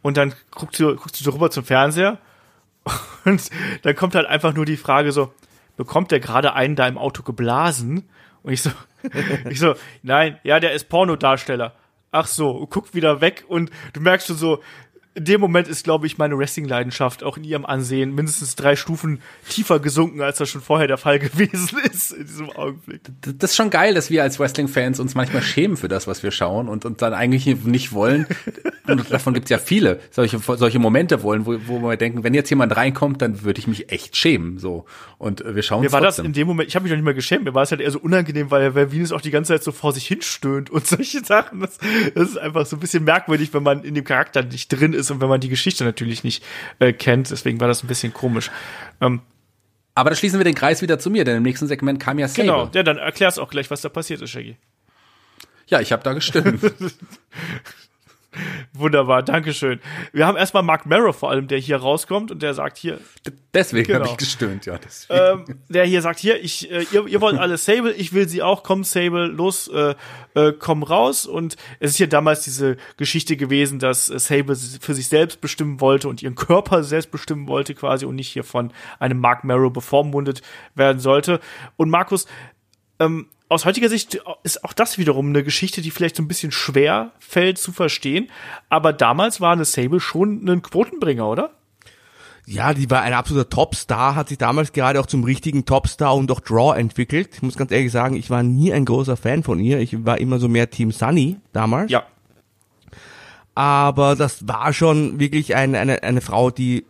und 0.01 0.17
dann 0.17 0.34
guckt 0.51 0.76
sie, 0.76 0.85
guckt 0.95 1.15
sie 1.15 1.23
so 1.23 1.31
rüber 1.31 1.51
zum 1.51 1.65
Fernseher 1.65 2.19
und 3.26 3.49
dann 3.84 3.95
kommt 3.95 4.15
halt 4.15 4.27
einfach 4.27 4.53
nur 4.53 4.65
die 4.65 4.77
Frage 4.77 5.11
so, 5.11 5.34
bekommt 5.77 6.11
der 6.11 6.19
gerade 6.19 6.53
einen 6.53 6.76
da 6.76 6.88
im 6.88 6.97
Auto 6.97 7.23
geblasen? 7.23 8.07
Und 8.43 8.53
ich 8.53 8.61
so, 8.61 8.72
ich 9.49 9.59
so, 9.59 9.76
nein, 10.03 10.39
ja, 10.43 10.59
der 10.59 10.73
ist 10.73 10.89
Pornodarsteller. 10.89 11.73
Ach 12.11 12.27
so, 12.27 12.65
guckt 12.67 12.93
wieder 12.93 13.19
weg 13.19 13.43
und 13.47 13.72
du 13.93 13.99
merkst 13.99 14.27
schon 14.27 14.38
so, 14.38 14.61
in 15.15 15.23
dem 15.23 15.39
Moment 15.39 15.69
ist, 15.69 15.85
glaube 15.85 16.07
ich, 16.07 16.17
meine 16.17 16.37
Wrestling-Leidenschaft 16.37 17.23
auch 17.23 17.37
in 17.37 17.45
ihrem 17.45 17.65
Ansehen 17.65 18.13
mindestens 18.13 18.55
drei 18.55 18.75
Stufen 18.75 19.21
tiefer 19.49 19.79
gesunken, 19.79 20.21
als 20.21 20.39
das 20.39 20.49
schon 20.49 20.61
vorher 20.61 20.87
der 20.87 20.97
Fall 20.97 21.19
gewesen 21.19 21.79
ist 21.89 22.11
in 22.11 22.27
diesem 22.27 22.49
Augenblick. 22.49 23.01
Das 23.21 23.51
ist 23.51 23.55
schon 23.55 23.69
geil, 23.69 23.93
dass 23.93 24.09
wir 24.09 24.23
als 24.23 24.39
Wrestling-Fans 24.39 24.99
uns 24.99 25.15
manchmal 25.15 25.41
schämen 25.41 25.77
für 25.77 25.87
das, 25.87 26.05
was 26.05 26.21
wir 26.21 26.31
schauen 26.31 26.67
und, 26.67 26.83
und 26.83 27.01
dann 27.01 27.13
eigentlich 27.13 27.45
nicht 27.63 27.93
wollen. 27.93 28.27
Und 28.87 29.11
davon 29.11 29.33
gibt's 29.33 29.49
ja 29.49 29.57
viele, 29.57 29.99
solche, 30.11 30.37
solche 30.37 30.77
Momente 30.77 31.23
wollen, 31.23 31.47
wo, 31.47 31.57
wo 31.65 31.79
wir 31.79 31.97
denken, 31.97 32.23
wenn 32.23 32.35
jetzt 32.35 32.51
jemand 32.51 32.75
reinkommt, 32.75 33.19
dann 33.19 33.41
würde 33.43 33.59
ich 33.59 33.65
mich 33.65 33.91
echt 33.91 34.15
schämen. 34.15 34.59
So. 34.59 34.85
Und 35.17 35.43
wir 35.43 35.63
schauen 35.63 35.81
Mir 35.81 35.91
war 35.91 36.01
trotzdem. 36.01 36.25
das 36.25 36.27
in 36.27 36.33
dem 36.33 36.47
Moment, 36.47 36.69
ich 36.69 36.75
habe 36.75 36.83
mich 36.83 36.91
noch 36.91 36.97
nicht 36.97 37.05
mal 37.05 37.15
geschämt, 37.15 37.45
mir 37.45 37.55
war 37.55 37.63
es 37.63 37.71
halt 37.71 37.81
eher 37.81 37.89
so 37.89 37.97
unangenehm, 37.97 38.51
weil, 38.51 38.75
weil 38.75 38.91
Venus 38.91 39.11
auch 39.11 39.21
die 39.21 39.31
ganze 39.31 39.53
Zeit 39.53 39.63
so 39.63 39.71
vor 39.71 39.91
sich 39.91 40.05
hinstöhnt 40.05 40.69
und 40.69 40.85
solche 40.87 41.25
Sachen. 41.25 41.61
Das, 41.61 41.79
das 42.13 42.29
ist 42.29 42.37
einfach 42.37 42.67
so 42.67 42.75
ein 42.75 42.79
bisschen 42.79 43.03
merkwürdig, 43.03 43.55
wenn 43.55 43.63
man 43.63 43.83
in 43.83 43.95
dem 43.95 44.03
Charakter 44.03 44.43
nicht 44.43 44.67
drin 44.67 44.93
ist 44.93 45.05
und 45.11 45.22
wenn 45.22 45.30
man 45.30 45.41
die 45.41 45.49
Geschichte 45.49 45.84
natürlich 45.84 46.23
nicht 46.23 46.44
äh, 46.80 46.94
kennt. 46.94 47.32
Deswegen 47.32 47.60
war 47.60 47.68
das 47.68 47.84
ein 47.84 47.88
bisschen 47.88 48.14
komisch. 48.14 48.52
Ähm, 49.02 49.22
aber 49.95 50.10
da 50.10 50.15
schließen 50.15 50.40
wir 50.40 50.44
den 50.44 50.56
Kreis 50.56 50.82
wieder 50.82 50.99
zu 50.99 51.10
mir, 51.10 51.23
denn 51.23 51.38
im 51.38 51.44
nächsten 51.44 51.68
Segment 51.68 51.99
kam 51.99 52.19
ja 52.19 52.27
Sable. 52.27 52.44
Genau, 52.44 52.69
ja, 52.73 52.84
dann 52.84 52.98
erklär's 52.98 53.40
auch 53.40 53.49
gleich, 53.49 53.72
was 53.72 53.82
da 53.82 53.90
passiert 53.90 54.22
ist, 54.22 54.30
Shaggy. 54.30 54.57
Ja, 55.68 55.80
ich 55.80 55.91
habe 55.91 56.03
da 56.03 56.14
gestimmt. 56.14 56.61
Wunderbar, 58.73 59.23
Dankeschön. 59.23 59.79
Wir 60.13 60.27
haben 60.27 60.37
erstmal 60.37 60.63
Mark 60.63 60.85
Marrow 60.85 61.15
vor 61.15 61.29
allem, 61.29 61.47
der 61.47 61.59
hier 61.59 61.77
rauskommt 61.77 62.31
und 62.31 62.41
der 62.41 62.53
sagt 62.53 62.77
hier. 62.77 62.99
Deswegen 63.53 63.87
genau. 63.87 63.99
habe 64.01 64.09
ich 64.09 64.17
gestöhnt, 64.17 64.65
ja. 64.65 64.79
Ähm, 65.09 65.45
der 65.69 65.85
hier 65.85 66.01
sagt 66.01 66.19
hier, 66.19 66.43
ich, 66.43 66.71
äh, 66.71 66.85
ihr, 66.91 67.07
ihr 67.07 67.21
wollt 67.21 67.37
alle 67.37 67.57
Sable, 67.57 67.93
ich 67.93 68.13
will 68.13 68.27
sie 68.27 68.41
auch, 68.41 68.63
komm 68.63 68.83
Sable, 68.83 69.27
los, 69.27 69.67
äh, 69.67 69.95
äh, 70.33 70.53
komm 70.57 70.83
raus. 70.83 71.25
Und 71.25 71.55
es 71.79 71.91
ist 71.91 71.97
hier 71.97 72.09
damals 72.09 72.43
diese 72.43 72.77
Geschichte 72.97 73.37
gewesen, 73.37 73.79
dass 73.79 74.09
äh, 74.09 74.19
Sable 74.19 74.55
für 74.55 74.93
sich 74.93 75.07
selbst 75.07 75.41
bestimmen 75.41 75.79
wollte 75.81 76.09
und 76.09 76.21
ihren 76.21 76.35
Körper 76.35 76.83
selbst 76.83 77.11
bestimmen 77.11 77.47
wollte 77.47 77.75
quasi 77.75 78.05
und 78.05 78.15
nicht 78.15 78.29
hier 78.29 78.43
von 78.43 78.71
einem 78.99 79.19
Mark 79.19 79.43
Marrow 79.43 79.71
bevormundet 79.71 80.41
werden 80.75 80.99
sollte. 80.99 81.39
Und 81.77 81.89
Markus, 81.89 82.27
ähm, 82.99 83.27
aus 83.47 83.65
heutiger 83.65 83.89
Sicht 83.89 84.19
ist 84.43 84.63
auch 84.63 84.73
das 84.73 84.97
wiederum 84.97 85.30
eine 85.30 85.43
Geschichte, 85.43 85.81
die 85.81 85.91
vielleicht 85.91 86.15
so 86.15 86.23
ein 86.23 86.27
bisschen 86.27 86.51
schwer 86.51 87.11
fällt 87.19 87.57
zu 87.57 87.72
verstehen. 87.72 88.30
Aber 88.69 88.93
damals 88.93 89.39
war 89.39 89.53
eine 89.53 89.65
Sable 89.65 89.99
schon 89.99 90.47
ein 90.47 90.61
Quotenbringer, 90.61 91.27
oder? 91.27 91.51
Ja, 92.47 92.73
die 92.73 92.89
war 92.91 93.01
ein 93.01 93.13
absoluter 93.13 93.49
Topstar, 93.49 94.15
hat 94.15 94.30
sich 94.30 94.38
damals 94.38 94.72
gerade 94.72 94.99
auch 94.99 95.07
zum 95.07 95.23
richtigen 95.23 95.65
Topstar 95.65 96.15
und 96.15 96.31
auch 96.31 96.39
Draw 96.39 96.77
entwickelt. 96.77 97.30
Ich 97.34 97.41
muss 97.41 97.57
ganz 97.57 97.72
ehrlich 97.72 97.91
sagen, 97.91 98.15
ich 98.15 98.30
war 98.30 98.43
nie 98.43 98.72
ein 98.72 98.85
großer 98.85 99.17
Fan 99.17 99.43
von 99.43 99.59
ihr. 99.59 99.80
Ich 99.80 100.05
war 100.05 100.19
immer 100.19 100.38
so 100.38 100.47
mehr 100.47 100.69
Team 100.69 100.91
Sunny 100.91 101.38
damals. 101.53 101.91
Ja. 101.91 102.05
Aber 103.55 104.15
das 104.15 104.47
war 104.47 104.73
schon 104.73 105.19
wirklich 105.19 105.55
eine, 105.55 105.80
eine, 105.80 106.03
eine 106.03 106.22
Frau, 106.22 106.51
die 106.51 106.85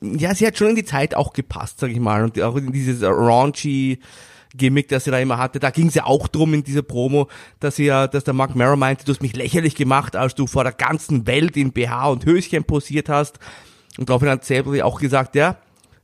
ja, 0.00 0.34
sie 0.34 0.46
hat 0.46 0.58
schon 0.58 0.68
in 0.68 0.76
die 0.76 0.84
Zeit 0.84 1.14
auch 1.14 1.32
gepasst, 1.32 1.80
sag 1.80 1.90
ich 1.90 2.00
mal. 2.00 2.22
Und 2.22 2.40
auch 2.40 2.56
in 2.56 2.72
dieses 2.72 3.02
raunchy, 3.02 3.98
Gimmick, 4.56 4.88
das 4.88 5.04
sie 5.04 5.10
da 5.10 5.18
immer 5.18 5.38
hatte. 5.38 5.58
Da 5.60 5.70
ging 5.70 5.88
es 5.88 5.94
ja 5.94 6.04
auch 6.04 6.28
drum 6.28 6.54
in 6.54 6.64
dieser 6.64 6.82
Promo, 6.82 7.28
dass 7.60 7.76
sie 7.76 7.86
ja, 7.86 8.06
dass 8.06 8.24
der 8.24 8.34
Mark 8.34 8.54
Merrow 8.54 8.76
meinte, 8.76 9.04
du 9.04 9.12
hast 9.12 9.22
mich 9.22 9.36
lächerlich 9.36 9.74
gemacht, 9.74 10.16
als 10.16 10.34
du 10.34 10.46
vor 10.46 10.64
der 10.64 10.72
ganzen 10.72 11.26
Welt 11.26 11.56
in 11.56 11.72
BH 11.72 12.08
und 12.08 12.24
Höschen 12.24 12.64
posiert 12.64 13.08
hast. 13.08 13.38
Und 13.98 14.08
daraufhin 14.08 14.28
hat 14.28 14.44
Sable 14.44 14.84
auch 14.84 15.00
gesagt, 15.00 15.34
ja, 15.34 15.56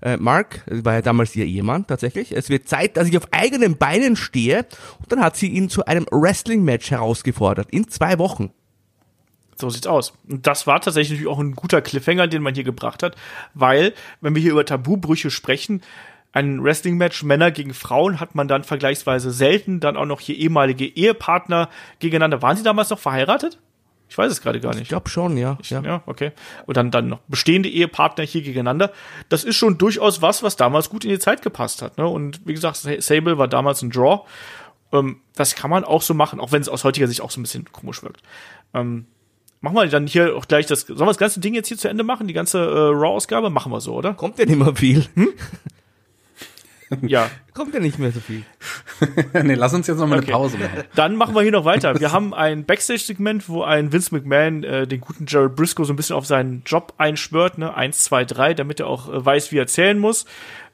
äh, 0.03 0.17
Mark, 0.17 0.65
das 0.67 0.85
war 0.85 0.95
ja 0.95 1.03
damals 1.03 1.35
ihr 1.37 1.47
Ehemann 1.47 1.87
tatsächlich, 1.87 2.33
es 2.33 2.49
wird 2.49 2.69
Zeit, 2.69 2.97
dass 2.97 3.09
ich 3.09 3.17
auf 3.17 3.29
eigenen 3.31 3.77
Beinen 3.77 4.17
stehe. 4.17 4.67
Und 4.99 5.13
dann 5.13 5.21
hat 5.21 5.37
sie 5.37 5.49
ihn 5.49 5.69
zu 5.69 5.85
einem 5.87 6.07
Wrestling-Match 6.11 6.91
herausgefordert, 6.91 7.69
in 7.71 7.89
zwei 7.89 8.19
Wochen. 8.19 8.51
So 9.57 9.71
sieht's 9.71 9.87
aus. 9.87 10.15
Und 10.29 10.47
das 10.47 10.67
war 10.67 10.81
tatsächlich 10.81 11.27
auch 11.29 11.39
ein 11.39 11.55
guter 11.55 11.83
Cliffhanger, 11.83 12.27
den 12.27 12.43
man 12.43 12.55
hier 12.55 12.65
gebracht 12.65 13.03
hat, 13.03 13.15
weil, 13.55 13.95
wenn 14.21 14.35
wir 14.35 14.43
hier 14.43 14.53
über 14.53 14.65
Tabubrüche 14.65 15.31
sprechen, 15.31 15.83
ein 16.33 16.63
Wrestling-Match 16.63 17.23
Männer 17.25 17.51
gegen 17.51 17.75
Frauen 17.75 18.19
hat 18.19 18.35
man 18.35 18.49
dann 18.49 18.65
vergleichsweise 18.65 19.31
selten, 19.31 19.81
dann 19.81 19.97
auch 19.97 20.07
noch 20.07 20.21
hier 20.21 20.37
ehemalige 20.37 20.87
Ehepartner 20.87 21.69
gegeneinander. 21.99 22.43
Waren 22.43 22.57
sie 22.57 22.63
damals 22.63 22.91
noch 22.91 22.99
verheiratet? 22.99 23.59
Ich 24.09 24.19
weiß 24.19 24.31
es 24.31 24.43
gerade 24.43 24.61
gar 24.61 24.75
nicht. 24.75 24.83
Ich 24.83 24.89
glaube 24.89 25.09
schon, 25.09 25.39
ja. 25.39 25.57
Ich, 25.63 25.71
ja. 25.71 25.81
ja, 25.81 26.03
okay. 26.05 26.33
Und 26.67 26.77
dann, 26.77 26.91
dann 26.91 27.09
noch 27.09 27.21
bestehende 27.29 27.71
Ehepartner 27.71 28.25
hier 28.25 28.43
gegeneinander. 28.43 28.93
Das 29.31 29.43
ist 29.43 29.57
schon 29.57 29.79
durchaus 29.79 30.21
was, 30.21 30.43
was 30.43 30.57
damals 30.57 30.91
gut 30.91 31.05
in 31.05 31.11
die 31.11 31.19
Zeit 31.19 31.41
gepasst 31.41 31.81
hat. 31.81 31.97
Ne? 31.97 32.07
Und 32.07 32.47
wie 32.47 32.53
gesagt, 32.53 32.77
Sable 32.77 33.39
war 33.39 33.49
damals 33.49 33.81
ein 33.81 33.89
Draw. 33.91 34.21
Ähm, 34.93 35.21
das 35.35 35.55
kann 35.55 35.71
man 35.71 35.85
auch 35.85 36.03
so 36.03 36.13
machen, 36.13 36.41
auch 36.41 36.53
wenn 36.53 36.61
es 36.61 36.69
aus 36.69 36.85
heutiger 36.85 37.09
Sicht 37.09 37.23
auch 37.23 37.31
so 37.31 37.41
ein 37.41 37.43
bisschen 37.43 37.73
komisch 37.73 38.03
wirkt. 38.03 38.23
Ähm, 38.75 39.07
machen 39.63 39.77
wir 39.77 39.87
dann 39.87 40.07
hier 40.07 40.37
auch 40.37 40.47
gleich 40.47 40.67
das. 40.67 40.83
Sollen 40.83 41.01
wir 41.01 41.07
das 41.07 41.17
ganze 41.17 41.41
Ding 41.41 41.55
jetzt 41.55 41.69
hier 41.69 41.79
zu 41.79 41.89
Ende 41.89 42.05
machen? 42.05 42.27
Die 42.27 42.35
ganze 42.35 42.59
äh, 42.59 42.91
Raw-Ausgabe? 42.93 43.49
Machen 43.49 43.73
wir 43.73 43.81
so, 43.81 43.95
oder? 43.95 44.13
Kommt 44.13 44.39
denn 44.39 44.51
immer 44.51 44.77
viel? 44.77 45.07
Hm? 45.15 45.29
Ja. 47.03 47.31
Kommt 47.55 47.75
ja 47.75 47.81
nicht 47.81 47.99
mehr 47.99 48.13
so 48.13 48.21
viel. 48.21 48.43
nee, 49.43 49.55
lass 49.55 49.75
uns 49.75 49.87
jetzt 49.87 49.99
noch 49.99 50.07
mal 50.07 50.19
okay. 50.19 50.27
eine 50.27 50.33
Pause 50.33 50.59
machen. 50.59 50.85
Dann 50.95 51.17
machen 51.17 51.35
wir 51.35 51.43
hier 51.43 51.53
noch 51.53 51.65
weiter. 51.65 51.99
Wir 52.01 52.13
haben 52.13 52.35
ein 52.35 52.65
Backstage-Segment, 52.65 53.49
wo 53.49 53.63
ein 53.63 53.93
Vince 53.93 54.15
McMahon 54.15 54.65
äh, 54.65 54.87
den 54.87 55.01
guten 55.01 55.27
Jared 55.27 55.55
Briscoe 55.55 55.85
so 55.85 55.93
ein 55.93 55.97
bisschen 55.97 56.17
auf 56.17 56.27
seinen 56.27 56.63
Job 56.65 56.95
einschwört, 56.99 57.59
ne? 57.59 57.75
Eins, 57.75 58.05
zwei, 58.05 58.25
drei, 58.25 58.55
damit 58.55 58.81
er 58.81 58.87
auch 58.87 59.13
äh, 59.13 59.25
weiß, 59.25 59.53
wie 59.53 59.59
er 59.59 59.67
zählen 59.67 59.99
muss. 59.99 60.25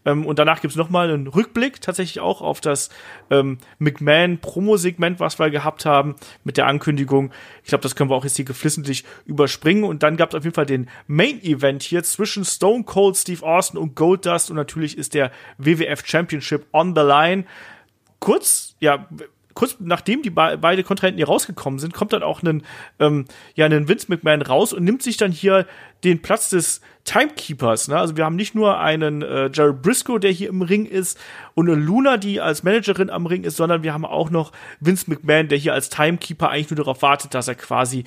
Ähm, 0.08 0.24
und 0.24 0.38
danach 0.38 0.60
gibt's 0.60 0.76
noch 0.76 0.88
mal 0.88 1.10
einen 1.10 1.26
Rückblick 1.26 1.80
tatsächlich 1.82 2.20
auch 2.20 2.40
auf 2.40 2.60
das 2.60 2.88
ähm, 3.30 3.58
McMahon-Promo-Segment, 3.78 5.20
was 5.20 5.38
wir 5.38 5.50
gehabt 5.50 5.84
haben, 5.84 6.16
mit 6.44 6.56
der 6.56 6.66
Ankündigung. 6.66 7.30
Ich 7.62 7.68
glaube, 7.68 7.82
das 7.82 7.94
können 7.94 8.08
wir 8.08 8.16
auch 8.16 8.24
jetzt 8.24 8.36
hier 8.36 8.46
geflissentlich 8.46 9.04
überspringen. 9.26 9.84
Und 9.84 10.02
dann 10.02 10.16
gab's 10.16 10.34
auf 10.34 10.44
jeden 10.44 10.54
Fall 10.54 10.66
den 10.66 10.88
Main-Event 11.06 11.82
hier 11.82 12.02
zwischen 12.02 12.44
Stone 12.44 12.84
Cold 12.84 13.16
Steve 13.16 13.44
Austin 13.44 13.78
und 13.78 13.94
Goldust. 13.94 14.50
Und 14.50 14.56
natürlich 14.56 14.96
ist 14.96 15.12
der 15.12 15.30
WWF 15.58 16.06
Championship 16.06 16.66
on 16.72 16.94
the 16.94 17.02
line. 17.02 17.44
Kurz, 18.18 18.76
ja, 18.80 19.06
kurz 19.58 19.76
nachdem 19.80 20.22
die 20.22 20.30
be 20.30 20.56
beide 20.60 20.84
Kontrahenten 20.84 21.18
hier 21.18 21.26
rausgekommen 21.26 21.80
sind, 21.80 21.92
kommt 21.92 22.12
dann 22.12 22.22
auch 22.22 22.44
ein, 22.44 22.62
ähm, 23.00 23.24
ja, 23.56 23.66
ein 23.66 23.88
Vince 23.88 24.06
McMahon 24.08 24.40
raus 24.40 24.72
und 24.72 24.84
nimmt 24.84 25.02
sich 25.02 25.16
dann 25.16 25.32
hier 25.32 25.66
den 26.04 26.22
Platz 26.22 26.50
des 26.50 26.80
Timekeepers. 27.02 27.88
Ne? 27.88 27.98
Also 27.98 28.16
wir 28.16 28.24
haben 28.24 28.36
nicht 28.36 28.54
nur 28.54 28.78
einen 28.78 29.22
äh, 29.22 29.50
Jared 29.52 29.82
Briscoe, 29.82 30.20
der 30.20 30.30
hier 30.30 30.48
im 30.48 30.62
Ring 30.62 30.86
ist, 30.86 31.18
und 31.54 31.68
eine 31.68 31.76
Luna, 31.76 32.18
die 32.18 32.40
als 32.40 32.62
Managerin 32.62 33.10
am 33.10 33.26
Ring 33.26 33.42
ist, 33.42 33.56
sondern 33.56 33.82
wir 33.82 33.92
haben 33.92 34.04
auch 34.04 34.30
noch 34.30 34.52
Vince 34.78 35.10
McMahon, 35.10 35.48
der 35.48 35.58
hier 35.58 35.74
als 35.74 35.88
Timekeeper 35.88 36.50
eigentlich 36.50 36.70
nur 36.70 36.76
darauf 36.76 37.02
wartet, 37.02 37.34
dass 37.34 37.48
er 37.48 37.56
quasi 37.56 38.04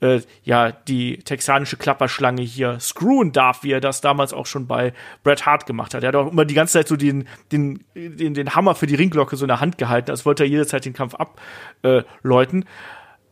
äh, 0.00 0.20
ja 0.44 0.72
die 0.72 1.18
texanische 1.18 1.76
Klapperschlange 1.76 2.42
hier 2.42 2.78
screwen 2.80 3.32
darf, 3.32 3.62
wie 3.62 3.72
er 3.72 3.80
das 3.80 4.00
damals 4.00 4.32
auch 4.32 4.46
schon 4.46 4.66
bei 4.66 4.92
Bret 5.22 5.46
Hart 5.46 5.66
gemacht 5.66 5.94
hat. 5.94 6.02
Er 6.02 6.08
hat 6.08 6.16
auch 6.16 6.30
immer 6.30 6.44
die 6.44 6.54
ganze 6.54 6.74
Zeit 6.74 6.88
so 6.88 6.96
den, 6.96 7.26
den, 7.52 7.84
den, 7.94 8.34
den 8.34 8.54
Hammer 8.54 8.74
für 8.74 8.86
die 8.86 8.94
Ringglocke 8.94 9.36
so 9.36 9.44
in 9.44 9.48
der 9.48 9.60
Hand 9.60 9.78
gehalten, 9.78 10.10
als 10.10 10.26
wollte 10.26 10.44
er 10.44 10.48
jederzeit 10.48 10.84
den 10.84 10.92
Kampf 10.92 11.14
abläuten. 11.14 12.62
Äh, 12.62 12.66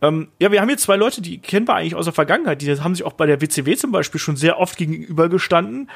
ähm, 0.03 0.29
ja, 0.39 0.53
wir 0.53 0.61
haben 0.61 0.69
hier 0.69 0.77
zwei 0.77 0.97
Leute, 0.97 1.23
die 1.23 1.39
kennen 1.39 1.67
wir 1.67 1.75
eigentlich 1.75 1.95
aus 1.95 2.05
der 2.05 2.15
Vergangenheit. 2.15 2.61
Die 2.61 2.81
haben 2.81 2.95
sich 2.95 3.05
auch 3.05 3.15
bei 3.15 3.27
der 3.27 3.41
WCW 3.41 3.77
zum 3.77 3.93
Beispiel 3.93 4.21
schon 4.21 4.37
sehr 4.37 4.59
oft 4.59 4.77
gegenübergestanden 4.77 5.91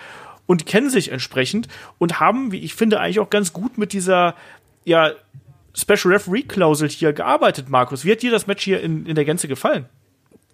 und 0.47 0.67
kennen 0.67 0.91
sich 0.91 1.13
entsprechend 1.13 1.69
und 1.99 2.19
haben, 2.19 2.51
wie 2.51 2.61
ich 2.61 2.75
finde, 2.75 2.99
eigentlich 2.99 3.21
auch 3.21 3.31
ganz 3.31 3.53
gut 3.53 3.79
mit 3.79 3.93
dieser, 3.93 4.35
ja, 4.85 5.13
Special 5.73 6.13
Referee 6.13 6.43
Klausel 6.43 6.89
hier 6.89 7.13
gearbeitet, 7.13 7.69
Markus. 7.69 8.05
Wie 8.05 8.11
hat 8.11 8.23
dir 8.23 8.31
das 8.31 8.47
Match 8.47 8.65
hier 8.65 8.81
in, 8.81 9.07
in 9.07 9.15
der 9.15 9.25
Gänze 9.25 9.47
gefallen? 9.47 9.87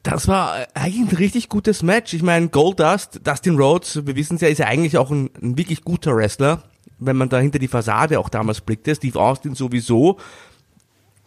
Das 0.07 0.29
war 0.29 0.69
eigentlich 0.75 1.11
ein 1.11 1.17
richtig 1.17 1.49
gutes 1.49 1.83
Match. 1.83 2.15
Ich 2.15 2.23
meine, 2.23 2.49
Goldust, 2.49 3.23
Dustin 3.25 3.57
Rhodes, 3.57 4.07
wir 4.07 4.15
wissen 4.15 4.37
es 4.37 4.41
ja, 4.41 4.47
ist 4.47 4.59
ja 4.59 4.67
eigentlich 4.67 4.97
auch 4.99 5.11
ein, 5.11 5.31
ein, 5.43 5.59
wirklich 5.59 5.83
guter 5.83 6.15
Wrestler, 6.15 6.63
wenn 7.01 7.17
man 7.17 7.29
da 7.29 7.41
hinter 7.41 7.59
die 7.59 7.67
Fassade 7.67 8.21
auch 8.21 8.29
damals 8.29 8.61
blickte. 8.61 8.95
Steve 8.95 9.19
Austin 9.19 9.57
sowieso. 9.57 10.19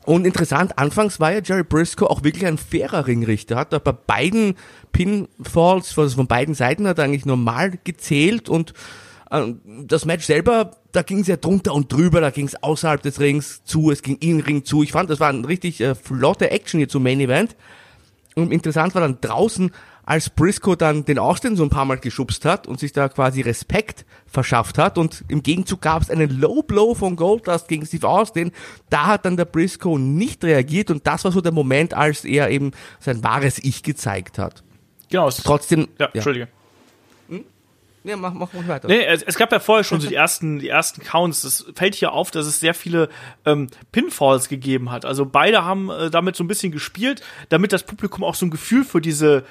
Und 0.06 0.26
interessant, 0.26 0.80
anfangs 0.80 1.20
war 1.20 1.34
ja 1.34 1.42
Jerry 1.44 1.66
Briscoe 1.66 2.10
auch 2.10 2.24
wirklich 2.24 2.46
ein 2.46 2.58
fairer 2.58 3.06
Ringrichter. 3.06 3.58
Hat 3.58 3.72
bei 3.84 3.92
beiden 3.92 4.56
Pinfalls, 4.94 6.00
also 6.00 6.16
von 6.16 6.28
beiden 6.28 6.56
Seiten 6.56 6.88
hat 6.88 7.00
er 7.00 7.04
eigentlich 7.04 7.26
normal 7.26 7.74
gezählt 7.84 8.48
und 8.48 8.74
äh, 9.30 9.56
das 9.84 10.06
Match 10.06 10.26
selber, 10.26 10.72
da 10.94 11.02
ging 11.02 11.20
es 11.20 11.28
ja 11.28 11.36
drunter 11.36 11.74
und 11.74 11.92
drüber, 11.92 12.22
da 12.22 12.30
ging 12.30 12.48
es 12.48 12.64
außerhalb 12.64 13.02
des 13.02 13.20
Rings 13.20 13.62
zu, 13.66 13.92
es 13.92 14.04
ging 14.04 14.16
in 14.20 14.38
den 14.38 14.40
Ring 14.40 14.64
zu. 14.64 14.84
Ich 14.84 14.94
fand, 14.94 15.10
das 15.10 15.20
war 15.20 15.28
ein 15.28 15.44
richtig 15.44 15.82
äh, 15.82 15.96
flotte 15.96 16.50
Action 16.50 16.78
hier 16.78 16.88
zum 16.88 17.04
Main 17.04 17.20
Event. 17.20 17.58
Und 18.36 18.52
interessant 18.52 18.96
war 18.96 19.02
dann 19.02 19.20
draußen, 19.22 19.72
als 20.10 20.30
Briscoe 20.32 20.76
dann 20.76 21.06
den 21.06 21.20
Austin 21.20 21.56
so 21.56 21.64
ein 21.64 21.70
paar 21.70 21.86
Mal 21.86 22.00
geschubst 22.00 22.44
hat 22.44 22.68
und 22.68 22.80
sich 22.80 22.94
da 22.94 23.10
quasi 23.10 23.42
Respekt 23.42 24.06
verschafft 24.26 24.80
hat 24.80 24.98
und 24.98 25.24
im 25.28 25.44
Gegenzug 25.44 25.82
gab 25.82 26.02
es 26.02 26.10
einen 26.10 26.40
Low 26.40 26.64
Blow 26.64 26.96
von 26.96 27.16
Goldust 27.16 27.68
gegen 27.68 27.86
Steve 27.86 28.08
Austin. 28.08 28.52
Da 28.90 29.06
hat 29.06 29.26
dann 29.26 29.38
der 29.38 29.46
Briscoe 29.46 30.00
nicht 30.00 30.44
reagiert 30.44 30.90
und 30.90 31.06
das 31.06 31.26
war 31.26 31.32
so 31.32 31.42
der 31.42 31.52
Moment, 31.52 31.94
als 31.94 32.26
er 32.26 32.50
eben 32.50 32.72
sein 33.00 33.24
wahres 33.24 33.60
Ich 33.60 33.84
gezeigt 33.84 34.40
hat. 34.40 34.64
Genau. 35.10 35.30
Trotzdem. 35.30 35.90
Ja, 36.00 36.08
ja. 36.08 36.12
Entschuldige. 36.14 36.48
Ja, 38.04 38.16
mach, 38.16 38.34
mach 38.34 38.54
mal 38.54 38.68
weiter. 38.68 38.88
Nee, 38.88 39.06
es, 39.06 39.24
es 39.24 39.38
gab 39.38 39.52
ja 39.52 39.60
vorher 39.60 39.84
schon 39.84 40.00
so 40.00 40.08
die 40.08 40.16
ersten, 40.16 40.60
die 40.60 40.70
ersten 40.70 41.02
Counts. 41.02 41.44
Es 41.44 41.66
fällt 41.76 41.96
hier 41.96 42.14
auf, 42.14 42.32
dass 42.32 42.46
es 42.46 42.60
sehr 42.60 42.74
viele 42.74 43.10
ähm, 43.46 43.68
Pinfalls 43.92 44.48
gegeben 44.48 44.92
hat. 44.92 45.06
Also 45.06 45.26
beide 45.26 45.66
haben 45.66 45.90
äh, 45.90 46.10
damit 46.10 46.36
so 46.36 46.44
ein 46.44 46.48
bisschen 46.48 46.72
gespielt, 46.72 47.22
damit 47.50 47.74
das 47.74 47.84
Publikum 47.84 48.24
auch 48.24 48.36
so 48.36 48.46
ein 48.46 48.52
Gefühl 48.52 48.86
für 48.86 49.02
diese 49.02 49.44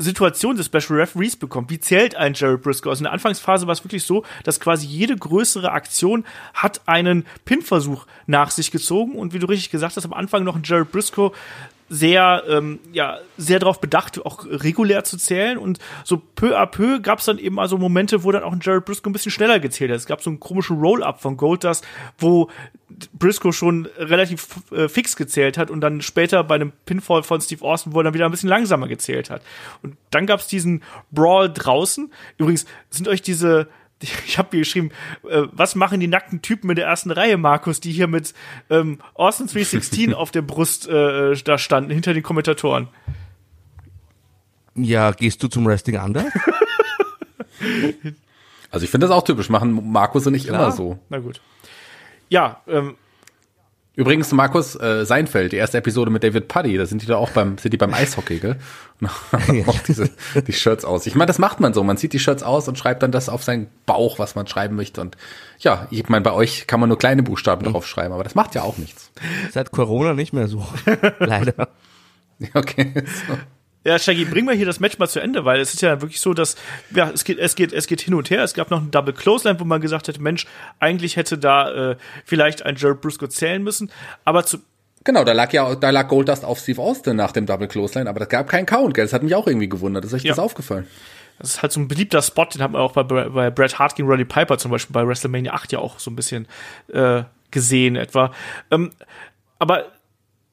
Situation 0.00 0.56
des 0.56 0.66
Special 0.66 0.98
Referees 0.98 1.36
bekommt. 1.36 1.70
Wie 1.70 1.78
zählt 1.78 2.14
ein 2.16 2.32
Jared 2.34 2.62
Briscoe? 2.62 2.88
Also 2.88 3.00
in 3.00 3.04
der 3.04 3.12
Anfangsphase 3.12 3.66
war 3.66 3.72
es 3.72 3.84
wirklich 3.84 4.04
so, 4.04 4.24
dass 4.44 4.58
quasi 4.58 4.86
jede 4.86 5.14
größere 5.14 5.72
Aktion 5.72 6.24
hat 6.54 6.80
einen 6.86 7.26
Pinversuch 7.44 8.06
nach 8.26 8.50
sich 8.50 8.70
gezogen 8.70 9.14
und 9.14 9.34
wie 9.34 9.38
du 9.38 9.46
richtig 9.46 9.70
gesagt 9.70 9.96
hast, 9.96 10.04
am 10.06 10.14
Anfang 10.14 10.42
noch 10.42 10.56
ein 10.56 10.62
Jared 10.64 10.90
Briscoe 10.90 11.32
sehr, 11.92 12.44
ähm, 12.48 12.78
ja, 12.92 13.18
sehr 13.36 13.58
darauf 13.58 13.80
bedacht, 13.80 14.24
auch 14.24 14.46
regulär 14.46 15.02
zu 15.02 15.18
zählen. 15.18 15.58
Und 15.58 15.80
so 16.04 16.22
peu 16.36 16.56
à 16.56 16.64
peu 16.64 17.00
gab 17.00 17.18
es 17.18 17.24
dann 17.24 17.38
eben 17.38 17.58
also 17.58 17.76
Momente, 17.76 18.22
wo 18.22 18.30
dann 18.30 18.44
auch 18.44 18.52
ein 18.52 18.60
Jared 18.62 18.84
Briscoe 18.84 19.10
ein 19.10 19.12
bisschen 19.12 19.32
schneller 19.32 19.58
gezählt 19.58 19.90
hat. 19.90 19.98
Es 19.98 20.06
gab 20.06 20.22
so 20.22 20.30
einen 20.30 20.38
komischen 20.38 20.78
Roll-Up 20.78 21.20
von 21.20 21.36
Goldust, 21.36 21.84
wo 22.16 22.48
Briscoe 23.12 23.52
schon 23.52 23.86
relativ 23.98 24.46
äh, 24.70 24.88
fix 24.88 25.16
gezählt 25.16 25.58
hat 25.58 25.70
und 25.70 25.80
dann 25.80 26.00
später 26.00 26.44
bei 26.44 26.54
einem 26.54 26.72
Pinfall 26.86 27.24
von 27.24 27.40
Steve 27.40 27.64
Austin, 27.64 27.92
wo 27.92 28.00
er 28.00 28.04
dann 28.04 28.14
wieder 28.14 28.24
ein 28.24 28.30
bisschen 28.30 28.48
langsamer 28.48 28.86
gezählt 28.86 29.28
hat. 29.28 29.42
Und 29.82 29.96
dann 30.10 30.26
gab 30.26 30.38
es 30.38 30.46
diesen 30.46 30.84
Brawl 31.10 31.52
draußen. 31.52 32.10
Übrigens, 32.38 32.66
sind 32.90 33.08
euch 33.08 33.20
diese 33.20 33.66
ich 34.26 34.38
habe 34.38 34.48
hier 34.52 34.60
geschrieben, 34.60 34.90
äh, 35.28 35.42
was 35.52 35.74
machen 35.74 36.00
die 36.00 36.08
nackten 36.08 36.42
Typen 36.42 36.70
in 36.70 36.76
der 36.76 36.86
ersten 36.86 37.10
Reihe, 37.10 37.36
Markus, 37.36 37.80
die 37.80 37.92
hier 37.92 38.06
mit 38.06 38.34
ähm, 38.70 38.98
Austin 39.14 39.46
316 39.46 40.14
auf 40.14 40.30
der 40.30 40.42
Brust 40.42 40.88
äh, 40.88 41.34
da 41.36 41.58
standen, 41.58 41.90
hinter 41.90 42.14
den 42.14 42.22
Kommentatoren? 42.22 42.88
Ja, 44.74 45.10
gehst 45.12 45.42
du 45.42 45.48
zum 45.48 45.66
Wrestling 45.66 45.96
anders? 45.96 46.26
Also 48.70 48.84
ich 48.84 48.90
finde 48.90 49.08
das 49.08 49.14
auch 49.14 49.24
typisch, 49.24 49.48
machen 49.48 49.90
Markus 49.90 50.26
und 50.26 50.34
ich 50.34 50.46
Klar. 50.46 50.62
immer 50.62 50.72
so. 50.72 50.98
Na 51.08 51.18
gut. 51.18 51.40
Ja, 52.28 52.60
ähm, 52.68 52.94
Übrigens, 53.96 54.30
Markus 54.32 54.76
äh, 54.76 55.04
Seinfeld, 55.04 55.52
die 55.52 55.56
erste 55.56 55.78
Episode 55.78 56.10
mit 56.10 56.22
David 56.22 56.46
Puddy, 56.46 56.76
da 56.76 56.86
sind 56.86 57.02
die 57.02 57.06
da 57.06 57.16
auch 57.16 57.30
beim, 57.30 57.58
sind 57.58 57.72
die 57.72 57.76
beim 57.76 57.92
Eishockey, 57.92 58.38
gell? 58.38 58.56
Und 59.00 59.10
haben 59.32 59.64
auch 59.66 59.78
diese, 59.80 60.10
die 60.46 60.52
Shirts 60.52 60.84
aus. 60.84 61.06
Ich 61.06 61.16
meine, 61.16 61.26
das 61.26 61.38
macht 61.38 61.58
man 61.58 61.74
so. 61.74 61.82
Man 61.82 61.96
zieht 61.96 62.12
die 62.12 62.20
Shirts 62.20 62.42
aus 62.42 62.68
und 62.68 62.78
schreibt 62.78 63.02
dann 63.02 63.10
das 63.10 63.28
auf 63.28 63.42
seinen 63.42 63.66
Bauch, 63.86 64.18
was 64.18 64.36
man 64.36 64.46
schreiben 64.46 64.76
möchte. 64.76 65.00
Und 65.00 65.16
ja, 65.58 65.88
ich 65.90 66.08
meine, 66.08 66.22
bei 66.22 66.32
euch 66.32 66.68
kann 66.68 66.78
man 66.78 66.88
nur 66.88 66.98
kleine 66.98 67.22
Buchstaben 67.24 67.64
drauf 67.64 67.86
schreiben, 67.86 68.14
aber 68.14 68.22
das 68.22 68.36
macht 68.36 68.54
ja 68.54 68.62
auch 68.62 68.78
nichts. 68.78 69.10
Seit 69.50 69.72
Corona 69.72 70.14
nicht 70.14 70.32
mehr 70.32 70.46
so. 70.48 70.66
Leider. 71.18 71.68
Okay. 72.54 72.94
So. 73.28 73.34
Ja, 73.84 73.98
Shaggy, 73.98 74.26
bring 74.26 74.44
mal 74.44 74.54
hier 74.54 74.66
das 74.66 74.78
Match 74.78 74.98
mal 74.98 75.08
zu 75.08 75.20
Ende, 75.20 75.44
weil 75.46 75.58
es 75.60 75.72
ist 75.72 75.80
ja 75.80 76.02
wirklich 76.02 76.20
so, 76.20 76.34
dass 76.34 76.56
ja, 76.94 77.10
es 77.14 77.24
geht, 77.24 77.38
es 77.38 77.54
geht, 77.56 77.72
es 77.72 77.86
geht 77.86 78.02
hin 78.02 78.12
und 78.14 78.28
her. 78.28 78.44
Es 78.44 78.52
gab 78.52 78.70
noch 78.70 78.78
einen 78.78 78.90
Double 78.90 79.14
Clothesline, 79.14 79.58
wo 79.58 79.64
man 79.64 79.80
gesagt 79.80 80.08
hätte, 80.08 80.20
Mensch, 80.20 80.46
eigentlich 80.80 81.16
hätte 81.16 81.38
da 81.38 81.92
äh, 81.92 81.96
vielleicht 82.26 82.64
ein 82.66 82.76
Jared 82.76 83.00
Briscoe 83.00 83.28
zählen 83.28 83.62
müssen, 83.62 83.90
aber 84.24 84.44
zu 84.44 84.58
Genau, 85.02 85.24
da 85.24 85.32
lag 85.32 85.50
ja, 85.54 85.74
da 85.76 85.88
lag 85.88 86.08
Goldust 86.08 86.44
auf 86.44 86.58
Steve 86.58 86.78
Austin 86.82 87.16
nach 87.16 87.32
dem 87.32 87.46
Double 87.46 87.66
Clothesline, 87.68 88.08
aber 88.10 88.18
das 88.20 88.28
gab 88.28 88.50
keinen 88.50 88.66
Count, 88.66 88.92
gell? 88.92 89.06
Das 89.06 89.14
hat 89.14 89.22
mich 89.22 89.34
auch 89.34 89.46
irgendwie 89.46 89.68
gewundert. 89.70 90.04
Ist 90.04 90.12
euch 90.12 90.24
Ja. 90.24 90.32
das 90.32 90.38
aufgefallen? 90.38 90.86
Das 91.38 91.48
ist 91.52 91.62
halt 91.62 91.72
so 91.72 91.80
ein 91.80 91.88
beliebter 91.88 92.20
Spot, 92.20 92.44
den 92.44 92.60
hat 92.62 92.70
man 92.72 92.82
auch 92.82 92.92
bei, 92.92 93.02
bei 93.02 93.48
Bret 93.50 93.78
Hart 93.78 93.96
gegen 93.96 94.06
Roddy 94.10 94.26
Piper 94.26 94.58
zum 94.58 94.70
Beispiel 94.70 94.92
bei 94.92 95.06
WrestleMania 95.08 95.54
8 95.54 95.72
ja 95.72 95.78
auch 95.78 95.98
so 95.98 96.10
ein 96.10 96.16
bisschen 96.16 96.46
äh, 96.92 97.22
gesehen 97.50 97.96
etwa. 97.96 98.30
Ähm, 98.70 98.90
aber 99.58 99.86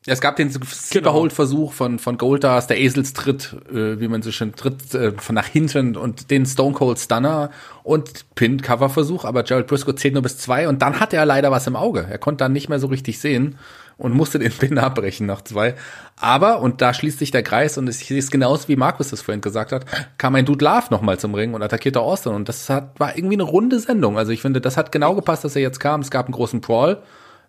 Es 0.09 0.21
gab 0.21 0.37
den 0.37 0.49
Superhold-Versuch 0.49 1.73
von, 1.73 1.99
von 1.99 2.17
Goldust, 2.17 2.69
der 2.69 2.79
Eselstritt, 2.79 3.57
äh, 3.69 3.99
wie 3.99 4.07
man 4.07 4.21
so 4.21 4.31
schön 4.31 4.55
tritt, 4.55 4.93
äh, 4.93 5.11
von 5.11 5.35
nach 5.35 5.47
hinten 5.47 5.97
und 5.97 6.31
den 6.31 6.45
Stone 6.45 6.73
Cold 6.73 6.97
Stunner 6.97 7.51
und 7.83 8.25
Pin-Cover-Versuch, 8.35 9.25
aber 9.25 9.43
Gerald 9.43 9.67
Briscoe 9.67 9.95
zählt 9.95 10.13
nur 10.13 10.23
bis 10.23 10.37
zwei 10.37 10.69
und 10.69 10.81
dann 10.81 11.01
hatte 11.01 11.17
er 11.17 11.25
leider 11.25 11.51
was 11.51 11.67
im 11.67 11.75
Auge. 11.75 12.07
Er 12.09 12.19
konnte 12.19 12.45
dann 12.45 12.53
nicht 12.53 12.69
mehr 12.69 12.79
so 12.79 12.87
richtig 12.87 13.19
sehen 13.19 13.57
und 13.97 14.13
musste 14.13 14.39
den 14.39 14.51
Pin 14.57 14.77
abbrechen 14.77 15.27
nach 15.27 15.41
zwei. 15.41 15.75
Aber, 16.15 16.61
und 16.61 16.81
da 16.81 16.93
schließt 16.93 17.19
sich 17.19 17.31
der 17.31 17.43
Kreis 17.43 17.77
und 17.77 17.89
es 17.89 18.31
genauso 18.31 18.69
wie 18.69 18.77
Markus 18.77 19.09
das 19.09 19.21
vorhin 19.21 19.41
gesagt 19.41 19.73
hat, 19.73 19.85
kam 20.17 20.35
ein 20.35 20.45
Dude 20.45 20.63
Love 20.63 20.85
nochmal 20.89 21.19
zum 21.19 21.35
Ring 21.35 21.53
und 21.53 21.61
attackierte 21.61 21.99
Austin 21.99 22.31
und 22.31 22.47
das 22.47 22.69
hat, 22.69 22.97
war 22.97 23.17
irgendwie 23.17 23.35
eine 23.35 23.43
runde 23.43 23.77
Sendung. 23.79 24.17
Also 24.17 24.31
ich 24.31 24.41
finde, 24.41 24.61
das 24.61 24.77
hat 24.77 24.93
genau 24.93 25.15
gepasst, 25.15 25.43
dass 25.43 25.57
er 25.57 25.61
jetzt 25.61 25.81
kam. 25.81 25.99
Es 25.99 26.11
gab 26.11 26.27
einen 26.27 26.33
großen 26.33 26.61
Brawl. 26.61 27.01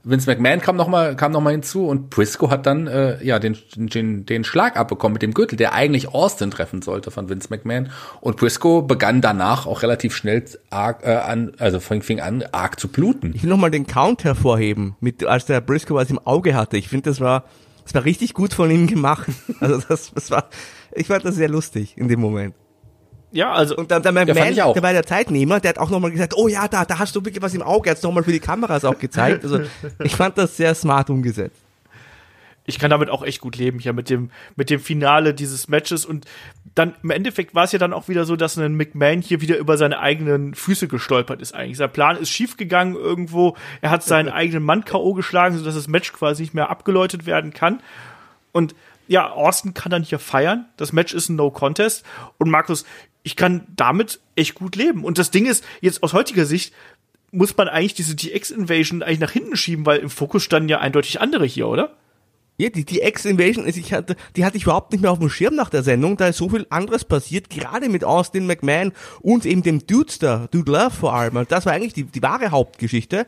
Vince 0.04 0.30
McMahon 0.30 0.60
kam 0.60 0.76
nochmal 0.76 1.16
kam 1.16 1.32
noch 1.32 1.46
hinzu 1.50 1.86
und 1.86 2.08
Briscoe 2.08 2.50
hat 2.50 2.66
dann 2.66 2.86
äh, 2.86 3.22
ja 3.24 3.38
den, 3.38 3.58
den, 3.74 4.24
den 4.26 4.44
Schlag 4.44 4.76
abbekommen 4.76 5.14
mit 5.14 5.22
dem 5.22 5.34
Gürtel, 5.34 5.56
der 5.56 5.74
eigentlich 5.74 6.08
Austin 6.08 6.50
treffen 6.50 6.82
sollte 6.82 7.10
von 7.10 7.28
Vince 7.28 7.48
McMahon. 7.50 7.90
Und 8.20 8.36
Briscoe 8.36 8.82
begann 8.82 9.20
danach 9.20 9.66
auch 9.66 9.82
relativ 9.82 10.14
schnell 10.14 10.44
arg, 10.70 11.04
äh, 11.04 11.14
an, 11.16 11.52
also 11.58 11.80
fing, 11.80 12.02
fing 12.02 12.20
an, 12.20 12.44
arg 12.52 12.78
zu 12.78 12.88
bluten. 12.88 13.32
Ich 13.34 13.42
will 13.42 13.50
nochmal 13.50 13.70
den 13.70 13.86
Count 13.86 14.24
hervorheben, 14.24 14.96
mit, 15.00 15.24
als 15.24 15.46
der 15.46 15.60
Briscoe 15.60 15.94
was 15.94 16.10
im 16.10 16.18
Auge 16.18 16.54
hatte. 16.54 16.76
Ich 16.76 16.88
finde, 16.88 17.10
das 17.10 17.20
war, 17.20 17.44
das 17.84 17.94
war 17.94 18.04
richtig 18.04 18.34
gut 18.34 18.54
von 18.54 18.70
ihm 18.70 18.86
gemacht. 18.86 19.28
Also 19.60 19.82
das, 19.88 20.12
das 20.14 20.30
war, 20.30 20.48
ich 20.92 21.08
fand 21.08 21.24
das 21.24 21.34
sehr 21.34 21.48
lustig 21.48 21.96
in 21.96 22.06
dem 22.06 22.20
Moment. 22.20 22.54
Ja, 23.32 23.52
also 23.52 23.76
Und 23.76 23.90
dann 23.90 24.02
der 24.02 24.12
fand 24.12 24.28
McMahon, 24.28 24.52
ich 24.52 24.62
auch. 24.62 24.72
der 24.72 24.82
war 24.82 24.92
der 24.92 25.06
Zeitnehmer, 25.06 25.60
der 25.60 25.70
hat 25.70 25.78
auch 25.78 25.90
nochmal 25.90 26.10
gesagt, 26.10 26.34
oh 26.36 26.48
ja, 26.48 26.68
da, 26.68 26.84
da 26.84 26.98
hast 26.98 27.14
du 27.14 27.24
wirklich 27.24 27.42
was 27.42 27.54
im 27.54 27.62
Auge, 27.62 27.88
er 27.88 27.90
hat 27.92 27.98
es 27.98 28.02
nochmal 28.02 28.22
für 28.24 28.32
die 28.32 28.40
Kameras 28.40 28.84
auch 28.84 28.98
gezeigt. 28.98 29.44
Also 29.44 29.60
ich 30.02 30.16
fand 30.16 30.38
das 30.38 30.56
sehr 30.56 30.74
smart 30.74 31.10
umgesetzt. 31.10 31.60
ich 32.64 32.78
kann 32.78 32.90
damit 32.90 33.08
auch 33.08 33.22
echt 33.22 33.40
gut 33.40 33.56
leben 33.56 33.78
hier 33.78 33.92
mit 33.94 34.10
dem 34.10 34.30
mit 34.56 34.68
dem 34.70 34.78
Finale 34.80 35.32
dieses 35.34 35.68
Matches 35.68 36.04
und 36.04 36.26
dann 36.74 36.94
im 37.02 37.10
Endeffekt 37.10 37.54
war 37.54 37.64
es 37.64 37.72
ja 37.72 37.78
dann 37.78 37.92
auch 37.92 38.08
wieder 38.08 38.24
so, 38.24 38.36
dass 38.36 38.56
ein 38.58 38.74
McMahon 38.76 39.20
hier 39.22 39.40
wieder 39.40 39.56
über 39.56 39.76
seine 39.78 39.98
eigenen 39.98 40.54
Füße 40.54 40.86
gestolpert 40.86 41.40
ist 41.42 41.54
eigentlich. 41.54 41.78
Sein 41.78 41.90
Plan 41.90 42.16
ist 42.16 42.30
schief 42.30 42.56
gegangen 42.56 42.94
irgendwo. 42.94 43.56
Er 43.80 43.90
hat 43.90 44.04
seinen 44.04 44.28
eigenen 44.28 44.62
Mann 44.62 44.84
KO 44.84 45.14
geschlagen, 45.14 45.56
sodass 45.56 45.74
das 45.74 45.88
Match 45.88 46.12
quasi 46.12 46.42
nicht 46.42 46.54
mehr 46.54 46.70
abgeläutet 46.70 47.26
werden 47.26 47.52
kann. 47.52 47.82
Und 48.52 48.74
ja, 49.08 49.30
Austin 49.30 49.74
kann 49.74 49.90
dann 49.90 50.02
hier 50.02 50.18
feiern. 50.18 50.66
Das 50.76 50.92
Match 50.92 51.14
ist 51.14 51.28
ein 51.28 51.36
No 51.36 51.50
Contest 51.50 52.04
und 52.38 52.50
Markus, 52.50 52.84
ich 53.22 53.36
kann 53.36 53.66
damit 53.74 54.20
echt 54.36 54.54
gut 54.54 54.76
leben. 54.76 55.04
Und 55.04 55.18
das 55.18 55.30
Ding 55.30 55.46
ist 55.46 55.64
jetzt 55.80 56.02
aus 56.02 56.12
heutiger 56.12 56.46
Sicht 56.46 56.72
muss 57.30 57.56
man 57.56 57.68
eigentlich 57.68 57.94
diese 57.94 58.14
DX 58.14 58.50
Invasion 58.50 59.02
eigentlich 59.02 59.20
nach 59.20 59.30
hinten 59.30 59.56
schieben, 59.56 59.84
weil 59.86 59.98
im 59.98 60.10
Fokus 60.10 60.42
standen 60.42 60.68
ja 60.68 60.78
eindeutig 60.78 61.20
andere 61.20 61.44
hier, 61.44 61.68
oder? 61.68 61.94
Ja, 62.60 62.70
die, 62.70 62.84
die 62.84 63.02
X-Invasion, 63.02 63.66
also 63.66 63.80
hatte, 63.92 64.16
die 64.34 64.44
hatte 64.44 64.56
ich 64.56 64.64
überhaupt 64.64 64.90
nicht 64.90 65.00
mehr 65.00 65.12
auf 65.12 65.20
dem 65.20 65.30
Schirm 65.30 65.54
nach 65.54 65.70
der 65.70 65.84
Sendung, 65.84 66.16
da 66.16 66.26
ist 66.26 66.38
so 66.38 66.48
viel 66.48 66.66
anderes 66.70 67.04
passiert, 67.04 67.50
gerade 67.50 67.88
mit 67.88 68.02
Austin 68.02 68.46
McMahon 68.48 68.92
und 69.20 69.46
eben 69.46 69.62
dem 69.62 69.86
Dudester, 69.86 70.48
Dude 70.50 70.72
Love 70.72 70.90
vor 70.90 71.14
allem. 71.14 71.36
Und 71.36 71.52
das 71.52 71.66
war 71.66 71.72
eigentlich 71.72 71.92
die, 71.92 72.02
die 72.04 72.22
wahre 72.22 72.50
Hauptgeschichte. 72.50 73.26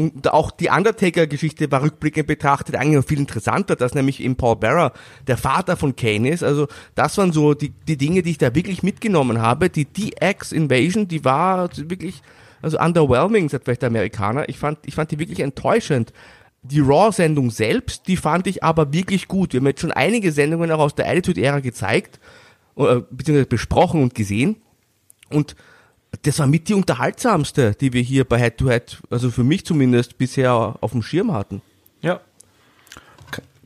Und 0.00 0.32
auch 0.32 0.50
die 0.50 0.70
Undertaker-Geschichte 0.70 1.70
war 1.70 1.82
rückblickend 1.82 2.26
betrachtet 2.26 2.74
eigentlich 2.74 2.96
noch 2.96 3.04
viel 3.04 3.18
interessanter, 3.18 3.76
dass 3.76 3.94
nämlich 3.94 4.22
eben 4.22 4.34
Paul 4.34 4.56
Bearer 4.56 4.92
der 5.26 5.36
Vater 5.36 5.76
von 5.76 5.94
Kane 5.94 6.30
ist. 6.30 6.42
Also 6.42 6.68
das 6.94 7.18
waren 7.18 7.32
so 7.32 7.52
die, 7.52 7.70
die 7.86 7.98
Dinge, 7.98 8.22
die 8.22 8.30
ich 8.30 8.38
da 8.38 8.54
wirklich 8.54 8.82
mitgenommen 8.82 9.42
habe. 9.42 9.68
Die 9.68 9.84
DX-Invasion, 9.84 11.06
die 11.06 11.22
war 11.24 11.68
wirklich, 11.76 12.22
also 12.62 12.78
underwhelming, 12.78 13.50
sagt 13.50 13.64
vielleicht 13.64 13.82
der 13.82 13.88
Amerikaner. 13.88 14.48
Ich 14.48 14.58
fand, 14.58 14.78
ich 14.86 14.94
fand 14.94 15.10
die 15.10 15.18
wirklich 15.18 15.40
enttäuschend. 15.40 16.14
Die 16.62 16.80
Raw-Sendung 16.80 17.50
selbst, 17.50 18.08
die 18.08 18.16
fand 18.16 18.46
ich 18.46 18.64
aber 18.64 18.94
wirklich 18.94 19.28
gut. 19.28 19.52
Wir 19.52 19.60
haben 19.60 19.66
jetzt 19.66 19.82
schon 19.82 19.92
einige 19.92 20.32
Sendungen 20.32 20.70
auch 20.70 20.78
aus 20.78 20.94
der 20.94 21.08
Attitude-Ära 21.08 21.60
gezeigt, 21.60 22.20
oder, 22.74 23.02
beziehungsweise 23.02 23.48
besprochen 23.48 24.02
und 24.02 24.14
gesehen. 24.14 24.56
Und 25.28 25.56
das 26.22 26.38
war 26.38 26.46
mit 26.46 26.68
die 26.68 26.74
unterhaltsamste, 26.74 27.74
die 27.80 27.92
wir 27.92 28.02
hier 28.02 28.24
bei 28.24 28.38
Head 28.38 28.58
to 28.58 28.68
Head, 28.68 28.98
also 29.10 29.30
für 29.30 29.44
mich 29.44 29.64
zumindest, 29.64 30.18
bisher 30.18 30.76
auf 30.80 30.92
dem 30.92 31.02
Schirm 31.02 31.32
hatten. 31.32 31.62
Ja. 32.02 32.20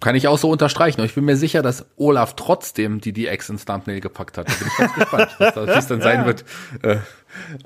Kann 0.01 0.17
ich 0.17 0.29
auch 0.29 0.37
so 0.37 0.51
unterstreichen. 0.51 1.01
Und 1.01 1.07
ich 1.07 1.15
bin 1.15 1.25
mir 1.25 1.37
sicher, 1.37 1.63
dass 1.63 1.87
Olaf 1.97 2.37
trotzdem 2.37 3.01
die 3.01 3.15
DX 3.15 3.49
ins 3.49 3.65
Thumbnail 3.65 4.01
gepackt 4.01 4.37
hat. 4.37 4.49
Da 4.49 4.53
bin 4.53 4.69
ich 4.69 4.77
ganz 4.77 4.95
gespannt, 4.99 5.31
wie 5.39 5.71
es 5.71 5.87
dann 5.87 6.03
sein 6.03 6.27
wird. 6.27 6.45
Äh, 6.83 6.97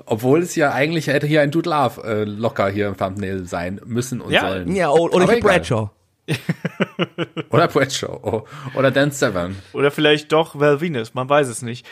obwohl 0.05 0.41
es 0.41 0.55
ja 0.55 0.71
eigentlich 0.71 1.07
hätte 1.07 1.27
hier 1.27 1.41
ein 1.41 1.51
Dude 1.51 1.69
Love 1.69 2.01
äh, 2.03 2.23
locker 2.23 2.69
hier 2.69 2.87
im 2.87 2.95
Thumbnail 2.95 3.45
sein 3.45 3.81
müssen 3.85 4.21
und 4.21 4.31
Ja, 4.31 4.41
sollen. 4.41 4.73
Ja, 4.73 4.89
oder 4.89 5.25
egal. 5.25 5.41
Bradshaw. 5.41 5.89
Oder 7.49 7.67
Bradshaw. 7.67 8.19
Oh, 8.21 8.43
oder 8.77 8.91
Dan 8.91 9.11
Severn. 9.11 9.55
Oder 9.73 9.91
vielleicht 9.91 10.31
doch 10.31 10.59
Val 10.59 10.81
Venus, 10.81 11.13
man 11.13 11.27
weiß 11.29 11.47
es 11.47 11.61
nicht. 11.61 11.85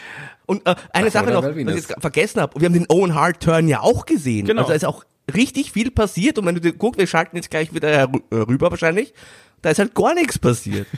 Und 0.45 0.67
äh, 0.67 0.75
eine 0.93 1.07
Ach, 1.07 1.11
Sache 1.11 1.31
noch, 1.31 1.43
Val 1.43 1.55
Venus. 1.55 1.73
was 1.75 1.83
ich 1.83 1.89
jetzt 1.89 2.01
vergessen 2.01 2.41
habe, 2.41 2.59
wir 2.59 2.65
haben 2.65 2.73
den 2.73 2.85
Owen 2.89 3.15
Hart 3.15 3.41
Turn 3.41 3.67
ja 3.67 3.81
auch 3.81 4.05
gesehen. 4.05 4.45
Genau. 4.45 4.61
Also 4.61 4.69
da 4.69 4.75
ist 4.75 4.85
auch 4.85 5.03
richtig 5.33 5.71
viel 5.71 5.91
passiert 5.91 6.37
und 6.37 6.45
wenn 6.45 6.55
du 6.55 6.61
dir 6.61 6.73
guckst, 6.73 6.99
wir 6.99 7.07
schalten 7.07 7.35
jetzt 7.35 7.49
gleich 7.49 7.73
wieder 7.73 8.09
rüber 8.31 8.71
wahrscheinlich, 8.71 9.13
da 9.61 9.69
ist 9.69 9.79
halt 9.79 9.95
gar 9.95 10.13
nichts 10.13 10.39
passiert. 10.39 10.87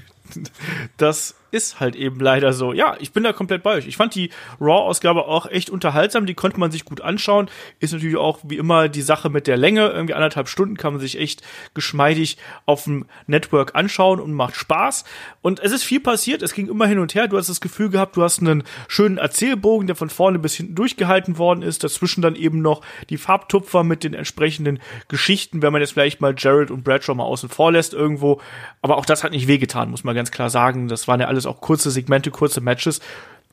Das 0.98 1.34
ist 1.52 1.80
halt 1.80 1.96
eben 1.96 2.20
leider 2.20 2.54
so. 2.54 2.74
Ja, 2.74 2.96
ich 3.00 3.12
bin 3.12 3.24
da 3.24 3.34
komplett 3.34 3.64
bei 3.64 3.76
euch. 3.76 3.88
Ich 3.88 3.98
fand 3.98 4.16
die 4.16 4.30
Raw-Ausgabe 4.60 5.26
auch 5.26 5.46
echt 5.46 5.70
unterhaltsam. 5.70 6.26
Die 6.26 6.34
konnte 6.34 6.60
man 6.60 6.72
sich 6.72 6.86
gut 6.86 7.02
anschauen. 7.02 7.50
Ist 7.80 7.94
natürlich 7.94 8.18
auch 8.18 8.40
wie 8.44 8.58
immer 8.58 8.90
die 8.90 9.02
Sache 9.02 9.30
mit 9.30 9.48
der 9.48 9.58
Länge. 9.58 9.88
Irgendwie 9.88 10.14
anderthalb 10.14 10.48
Stunden 10.48 10.78
kann 10.78 10.94
man 10.94 11.02
sich 11.02 11.20
echt 11.20 11.42
geschmeidig 11.74 12.38
auf 12.66 12.84
dem 12.84 13.06
Network 13.28 13.76
anschauen 13.76 14.20
und 14.20 14.34
macht 14.34 14.56
Spaß. 14.56 15.06
Und 15.42 15.60
es 15.60 15.72
ist 15.72 15.84
viel 15.84 16.00
passiert. 16.00 16.42
Es 16.42 16.54
ging 16.54 16.68
immer 16.68 16.88
hin 16.88 17.00
und 17.00 17.16
her. 17.16 17.28
Du 17.28 17.38
hast 17.38 17.50
das 17.50 17.62
Gefühl 17.62 17.90
gehabt, 17.90 18.16
du 18.16 18.24
hast 18.24 18.40
einen 18.40 18.64
schönen 18.88 19.18
Erzählbogen, 19.18 19.88
der 19.88 19.96
von 19.96 20.10
vorne 20.10 20.40
bis 20.40 20.56
hinten 20.56 20.76
durchgehalten 20.76 21.38
worden 21.38 21.62
ist. 21.62 21.84
Dazwischen 21.84 22.22
dann 22.22 22.36
eben 22.36 22.62
noch 22.62 22.82
die 23.10 23.18
Farbtupfer 23.18 23.84
mit 23.84 24.04
den 24.04 24.14
entsprechenden 24.14 24.80
Geschichten, 25.08 25.62
wenn 25.62 25.74
man 25.74 25.82
jetzt 25.82 25.94
vielleicht 25.94 26.22
mal 26.22 26.36
Jared 26.38 26.72
und 26.72 26.84
Bradshaw 26.84 27.16
mal 27.16 27.24
außen 27.24 27.50
vor 27.50 27.72
lässt 27.72 27.94
irgendwo. 27.94 28.42
Aber 28.82 28.98
auch 28.98 29.06
das 29.06 29.24
hat 29.24 29.32
nicht 29.32 29.48
wehgetan, 29.48 29.90
muss 29.90 30.04
man 30.04 30.16
ganz 30.16 30.32
klar 30.32 30.50
sagen. 30.50 30.88
Das 30.88 31.08
waren 31.08 31.20
ja 31.20 31.28
alles 31.40 31.46
auch 31.46 31.62
kurze 31.62 31.90
Segmente, 31.92 32.32
kurze 32.32 32.62
Matches. 32.62 33.00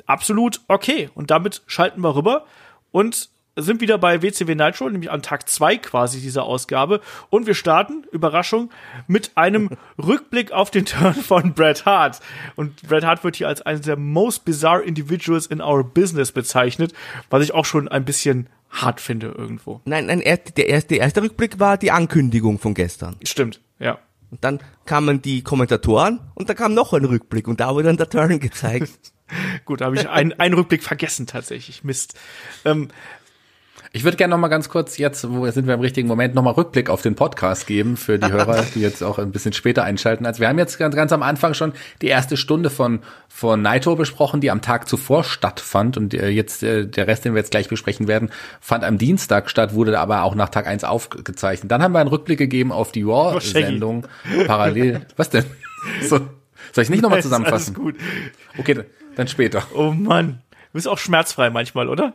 Absolut 0.07 0.61
okay. 0.69 1.11
Und 1.15 1.31
damit 1.31 1.63
schalten 1.67 2.01
wir 2.01 2.17
rüber 2.17 2.47
und 2.91 3.29
sind 3.59 3.81
wieder 3.81 3.97
bei 3.97 4.21
WCW 4.21 4.55
Nitro, 4.55 4.91
nämlich 4.91 5.11
an 5.11 5.23
Tag 5.23 5.49
zwei 5.49 5.79
quasi 5.79 6.21
dieser 6.21 6.45
Ausgabe. 6.45 7.01
Und 7.31 7.47
wir 7.47 7.55
starten, 7.55 8.05
Überraschung, 8.13 8.71
mit 9.07 9.31
einem 9.35 9.71
Rückblick 9.99 10.53
auf 10.53 10.71
den 10.71 10.85
Turn 10.85 11.15
von 11.15 11.55
Bret 11.55 11.87
Hart. 11.87 12.21
Und 12.57 12.83
Bret 12.83 13.05
Hart 13.05 13.25
wird 13.25 13.37
hier 13.37 13.49
als 13.49 13.63
einer 13.63 13.79
der 13.79 13.97
most 13.97 14.45
bizarre 14.45 14.83
individuals 14.83 15.47
in 15.47 15.63
our 15.63 15.83
business 15.85 16.33
bezeichnet, 16.33 16.93
was 17.31 17.43
ich 17.43 17.55
auch 17.55 17.65
schon 17.65 17.89
ein 17.89 18.05
bisschen 18.05 18.49
hart 18.69 19.01
finde 19.01 19.29
irgendwo. 19.29 19.81
Nein, 19.87 20.07
nein, 20.07 20.19
der 20.21 20.67
erste, 20.69 20.89
der 20.89 20.99
erste 20.99 21.23
Rückblick 21.23 21.59
war 21.59 21.79
die 21.79 21.93
Ankündigung 21.93 22.59
von 22.59 22.75
gestern. 22.75 23.17
Stimmt, 23.23 23.61
ja. 23.79 23.99
Und 24.31 24.43
dann 24.45 24.61
kamen 24.85 25.23
die 25.23 25.43
Kommentatoren 25.43 26.21
und 26.35 26.49
da 26.49 26.55
kam 26.55 26.75
noch 26.75 26.93
ein 26.93 27.05
Rückblick 27.05 27.49
und 27.49 27.61
da 27.61 27.75
wurde 27.75 27.85
dann 27.85 27.97
der 27.97 28.09
Turn 28.09 28.41
gezeigt. 28.41 29.13
Gut, 29.65 29.81
da 29.81 29.87
habe 29.87 29.97
ich 29.97 30.09
einen, 30.09 30.33
einen 30.35 30.55
Rückblick 30.55 30.83
vergessen 30.83 31.27
tatsächlich. 31.27 31.85
Mist. 31.85 32.19
Ähm, 32.65 32.89
ich 33.97 34.05
würde 34.05 34.19
gerne 34.19 34.33
noch 34.33 34.39
mal 34.39 34.49
ganz 34.49 34.69
kurz 34.69 34.99
jetzt, 34.99 35.27
wo 35.31 35.51
sind 35.51 35.67
wir 35.67 35.73
im 35.73 35.81
richtigen 35.81 36.07
Moment, 36.07 36.35
noch 36.35 36.43
mal 36.43 36.51
Rückblick 36.51 36.91
auf 36.91 37.01
den 37.01 37.15
Podcast 37.15 37.67
geben 37.67 37.97
für 37.97 38.19
die 38.19 38.31
Hörer, 38.31 38.63
die 38.75 38.81
jetzt 38.81 39.03
auch 39.03 39.19
ein 39.19 39.33
bisschen 39.33 39.55
später 39.55 39.85
einschalten. 39.85 40.27
Also 40.27 40.41
wir 40.41 40.49
haben 40.49 40.59
jetzt 40.59 40.79
ganz, 40.79 40.95
ganz 40.95 41.13
am 41.13 41.23
Anfang 41.23 41.55
schon 41.55 41.73
die 42.03 42.09
erste 42.09 42.37
Stunde 42.37 42.69
von 42.69 43.01
von 43.29 43.63
Naito 43.63 43.97
besprochen, 43.97 44.43
die 44.43 44.51
am 44.51 44.61
Tag 44.61 44.87
zuvor 44.87 45.25
stattfand 45.25 45.97
und 45.97 46.13
äh, 46.13 46.29
jetzt 46.29 46.63
äh, 46.63 46.87
der 46.87 47.07
Rest, 47.07 47.25
den 47.25 47.33
wir 47.33 47.39
jetzt 47.39 47.51
gleich 47.51 47.69
besprechen 47.69 48.07
werden, 48.07 48.31
fand 48.61 48.85
am 48.85 48.99
Dienstag 48.99 49.49
statt, 49.49 49.73
wurde 49.73 49.99
aber 49.99 50.25
auch 50.25 50.35
nach 50.35 50.51
Tag 50.51 50.67
eins 50.67 50.85
aufgezeichnet. 50.85 51.71
Dann 51.71 51.83
haben 51.83 51.93
wir 51.93 52.01
einen 52.01 52.11
Rückblick 52.11 52.39
gegeben 52.39 52.73
auf 52.73 52.93
die 52.93 53.03
Raw-Sendung 53.03 54.07
parallel. 54.47 55.07
Was 55.17 55.31
denn? 55.31 55.45
So, 56.03 56.19
soll 56.73 56.83
ich 56.83 56.91
nicht 56.91 57.03
noch 57.03 57.11
mal 57.11 57.23
zusammenfassen? 57.23 57.77
Alles 57.77 57.85
gut. 57.85 57.95
Okay, 58.59 58.83
dann 59.15 59.29
später. 59.29 59.63
Oh 59.73 59.93
Mann. 59.93 60.43
Du 60.51 60.57
bist 60.73 60.89
auch 60.89 60.99
schmerzfrei 60.99 61.49
manchmal, 61.49 61.89
oder? 61.89 62.15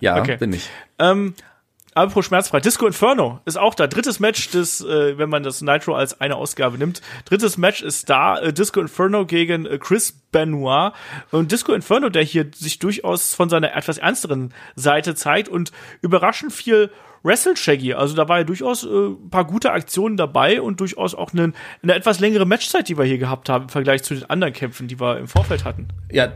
Ja, 0.00 0.18
Okay. 0.20 0.36
bin 0.36 0.52
ich. 0.52 0.68
Ähm, 0.98 1.34
apropos 1.94 2.26
schmerzfrei. 2.26 2.60
Disco 2.60 2.86
Inferno 2.86 3.40
ist 3.46 3.56
auch 3.56 3.74
da. 3.74 3.86
Drittes 3.86 4.20
Match 4.20 4.50
des, 4.50 4.82
äh, 4.82 5.16
wenn 5.18 5.28
man 5.30 5.42
das 5.42 5.62
Nitro 5.62 5.94
als 5.94 6.20
eine 6.20 6.36
Ausgabe 6.36 6.76
nimmt. 6.78 7.00
Drittes 7.24 7.56
Match 7.56 7.82
ist 7.82 8.10
da. 8.10 8.38
Äh, 8.38 8.52
Disco 8.52 8.80
Inferno 8.80 9.24
gegen 9.24 9.64
äh, 9.66 9.78
Chris 9.78 10.12
Benoit. 10.32 10.92
Und 11.30 11.52
Disco 11.52 11.72
Inferno, 11.72 12.08
der 12.10 12.22
hier 12.22 12.50
sich 12.54 12.78
durchaus 12.78 13.34
von 13.34 13.48
seiner 13.48 13.74
etwas 13.74 13.98
ernsteren 13.98 14.52
Seite 14.74 15.14
zeigt 15.14 15.48
und 15.48 15.72
überraschend 16.02 16.52
viel 16.52 16.90
Wrestle 17.22 17.56
Shaggy. 17.56 17.94
Also 17.94 18.14
da 18.14 18.28
war 18.28 18.38
ja 18.38 18.44
durchaus 18.44 18.84
äh, 18.84 18.88
ein 18.88 19.30
paar 19.30 19.46
gute 19.46 19.72
Aktionen 19.72 20.16
dabei 20.18 20.60
und 20.60 20.78
durchaus 20.80 21.14
auch 21.14 21.32
eine, 21.32 21.54
eine 21.82 21.94
etwas 21.94 22.20
längere 22.20 22.44
Matchzeit, 22.44 22.88
die 22.88 22.96
wir 22.98 23.04
hier 23.04 23.18
gehabt 23.18 23.48
haben 23.48 23.64
im 23.64 23.68
Vergleich 23.70 24.02
zu 24.04 24.14
den 24.14 24.28
anderen 24.30 24.52
Kämpfen, 24.52 24.86
die 24.86 25.00
wir 25.00 25.18
im 25.18 25.26
Vorfeld 25.26 25.64
hatten. 25.64 25.88
Ja, 26.12 26.28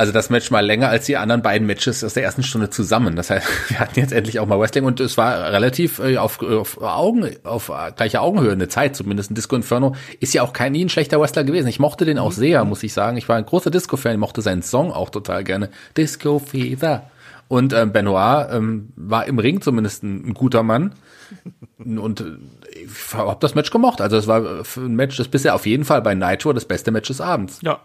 also 0.00 0.12
das 0.12 0.30
Match 0.30 0.50
mal 0.50 0.64
länger 0.64 0.88
als 0.88 1.04
die 1.04 1.18
anderen 1.18 1.42
beiden 1.42 1.66
Matches 1.66 2.02
aus 2.02 2.14
der 2.14 2.22
ersten 2.22 2.42
Stunde 2.42 2.70
zusammen. 2.70 3.16
Das 3.16 3.28
heißt, 3.28 3.46
wir 3.68 3.80
hatten 3.80 4.00
jetzt 4.00 4.14
endlich 4.14 4.40
auch 4.40 4.46
mal 4.46 4.58
Wrestling 4.58 4.84
und 4.84 4.98
es 4.98 5.18
war 5.18 5.52
relativ 5.52 5.98
äh, 5.98 6.16
auf, 6.16 6.40
auf 6.42 6.80
Augen, 6.80 7.28
auf 7.44 7.68
äh, 7.68 7.92
gleicher 7.94 8.22
Augenhöhe 8.22 8.52
eine 8.52 8.68
Zeit 8.68 8.96
zumindest. 8.96 9.30
Ein 9.30 9.34
Disco 9.34 9.56
Inferno 9.56 9.94
ist 10.18 10.32
ja 10.32 10.42
auch 10.42 10.54
kein 10.54 10.72
nie 10.72 10.86
ein 10.86 10.88
schlechter 10.88 11.20
Wrestler 11.20 11.44
gewesen. 11.44 11.68
Ich 11.68 11.80
mochte 11.80 12.06
den 12.06 12.18
auch 12.18 12.32
sehr, 12.32 12.64
muss 12.64 12.82
ich 12.82 12.94
sagen. 12.94 13.18
Ich 13.18 13.28
war 13.28 13.36
ein 13.36 13.44
großer 13.44 13.70
Disco-Fan, 13.70 14.18
mochte 14.18 14.40
seinen 14.40 14.62
Song 14.62 14.90
auch 14.90 15.10
total 15.10 15.44
gerne. 15.44 15.68
Disco 15.98 16.38
Fever. 16.38 17.02
Und 17.48 17.74
ähm, 17.74 17.92
Benoit 17.92 18.48
ähm, 18.52 18.94
war 18.96 19.26
im 19.26 19.38
Ring 19.38 19.60
zumindest 19.60 20.02
ein, 20.02 20.28
ein 20.28 20.32
guter 20.34 20.62
Mann. 20.62 20.94
Und 21.78 22.22
äh, 22.22 22.24
ich 22.72 23.14
habe 23.14 23.36
das 23.38 23.54
Match 23.54 23.70
gemocht. 23.70 24.00
Also 24.00 24.16
es 24.16 24.26
war 24.26 24.64
für 24.64 24.80
ein 24.80 24.96
Match, 24.96 25.18
das 25.18 25.28
bisher 25.28 25.54
auf 25.54 25.66
jeden 25.66 25.84
Fall 25.84 26.00
bei 26.00 26.14
Nitro 26.14 26.54
das 26.54 26.64
beste 26.64 26.90
Match 26.90 27.08
des 27.08 27.20
Abends. 27.20 27.60
Ja. 27.60 27.80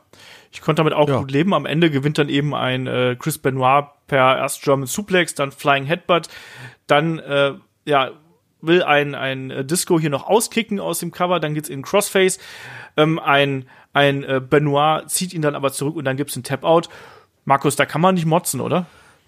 Ich 0.55 0.61
konnte 0.61 0.79
damit 0.79 0.93
auch 0.93 1.09
Ja. 1.09 1.19
gut 1.19 1.31
leben. 1.31 1.53
Am 1.53 1.65
Ende 1.65 1.91
gewinnt 1.91 2.17
dann 2.17 2.29
eben 2.29 2.55
ein 2.55 2.87
äh, 2.87 3.15
Chris 3.19 3.37
Benoit 3.37 3.85
per 4.07 4.37
erst 4.37 4.63
German 4.63 4.87
Suplex, 4.87 5.35
dann 5.35 5.51
Flying 5.51 5.83
Headbutt, 5.83 6.29
dann 6.87 7.19
äh, 7.19 7.53
ja 7.85 8.11
will 8.61 8.81
ein 8.81 9.15
ein 9.15 9.51
äh, 9.51 9.65
Disco 9.65 9.99
hier 9.99 10.09
noch 10.09 10.25
auskicken 10.27 10.79
aus 10.79 10.99
dem 10.99 11.11
Cover, 11.11 11.39
dann 11.41 11.53
geht's 11.53 11.67
in 11.69 11.81
Crossface, 11.81 12.39
ähm, 12.95 13.19
ein 13.19 13.65
ein 13.91 14.23
äh, 14.23 14.41
Benoit 14.41 15.09
zieht 15.09 15.33
ihn 15.33 15.41
dann 15.41 15.55
aber 15.55 15.71
zurück 15.73 15.95
und 15.97 16.05
dann 16.05 16.15
gibt's 16.17 16.35
einen 16.35 16.43
Tap 16.43 16.63
Out. 16.63 16.89
Markus, 17.43 17.75
da 17.75 17.85
kann 17.85 18.01
man 18.01 18.15
nicht 18.15 18.25
motzen, 18.25 18.61
oder? 18.61 18.85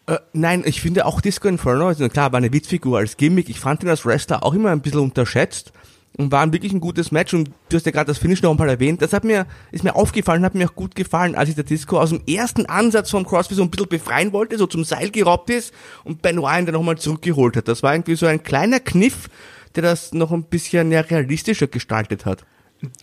Äh, 0.07 0.19
nein, 0.33 0.63
ich 0.65 0.79
finde 0.81 1.05
auch 1.05 1.19
Disco 1.19 1.49
Inferno, 1.49 1.87
also 1.87 2.07
klar, 2.07 2.31
war 2.31 2.37
eine 2.37 2.53
Witzfigur 2.53 2.97
als 2.99 3.17
Gimmick. 3.17 3.49
Ich 3.49 3.59
fand 3.59 3.83
ihn 3.83 3.89
als 3.89 4.05
Wrestler 4.05 4.43
auch 4.43 4.53
immer 4.53 4.71
ein 4.71 4.81
bisschen 4.81 5.01
unterschätzt 5.01 5.73
und 6.17 6.31
war 6.31 6.41
ein 6.41 6.51
wirklich 6.51 6.73
ein 6.73 6.79
gutes 6.79 7.11
Match. 7.11 7.33
Und 7.33 7.51
du 7.69 7.77
hast 7.77 7.85
ja 7.85 7.91
gerade 7.91 8.07
das 8.07 8.17
Finish 8.17 8.41
noch 8.41 8.51
ein 8.51 8.57
paar 8.57 8.67
erwähnt. 8.67 9.01
Das 9.01 9.13
hat 9.13 9.23
mir, 9.23 9.45
ist 9.71 9.83
mir 9.83 9.95
aufgefallen, 9.95 10.43
hat 10.43 10.55
mir 10.55 10.67
auch 10.67 10.75
gut 10.75 10.95
gefallen, 10.95 11.35
als 11.35 11.49
ich 11.49 11.55
der 11.55 11.63
Disco 11.63 11.99
aus 11.99 12.09
dem 12.09 12.21
ersten 12.27 12.65
Ansatz 12.65 13.11
vom 13.11 13.25
Crossfit 13.25 13.57
so 13.57 13.63
ein 13.63 13.69
bisschen 13.69 13.87
befreien 13.87 14.33
wollte, 14.33 14.57
so 14.57 14.67
zum 14.67 14.83
Seil 14.83 15.11
gerobbt 15.11 15.49
ist 15.49 15.73
und 16.03 16.21
Benoit 16.21 16.59
ihn 16.59 16.65
dann 16.65 16.73
nochmal 16.73 16.97
zurückgeholt 16.97 17.55
hat. 17.55 17.67
Das 17.67 17.83
war 17.83 17.93
irgendwie 17.93 18.15
so 18.15 18.25
ein 18.25 18.43
kleiner 18.43 18.79
Kniff, 18.79 19.29
der 19.75 19.83
das 19.83 20.13
noch 20.13 20.31
ein 20.31 20.43
bisschen 20.43 20.91
ja, 20.91 21.01
realistischer 21.01 21.67
gestaltet 21.67 22.25
hat. 22.25 22.45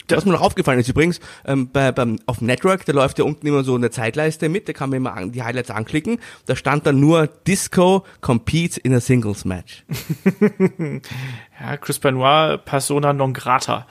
Was 0.08 0.24
mir 0.24 0.32
noch 0.32 0.40
aufgefallen 0.40 0.78
ist 0.78 0.88
übrigens, 0.88 1.20
ähm, 1.44 1.70
bei, 1.72 1.90
beim, 1.90 2.18
auf 2.26 2.40
Network, 2.40 2.84
da 2.84 2.92
läuft 2.92 3.18
ja 3.18 3.24
unten 3.24 3.46
immer 3.46 3.64
so 3.64 3.74
eine 3.74 3.90
Zeitleiste 3.90 4.48
mit, 4.48 4.68
da 4.68 4.72
kann 4.72 4.90
man 4.90 4.98
immer 4.98 5.14
an, 5.14 5.32
die 5.32 5.42
Highlights 5.42 5.70
anklicken. 5.70 6.18
Da 6.46 6.54
stand 6.54 6.86
dann 6.86 7.00
nur 7.00 7.26
Disco 7.26 8.04
competes 8.20 8.76
in 8.76 8.94
a 8.94 9.00
Singles 9.00 9.44
Match. 9.44 9.84
Ja, 11.60 11.76
Chris 11.76 12.00
Benoit, 12.00 12.64
Persona 12.64 13.12
non 13.12 13.32
grata, 13.32 13.86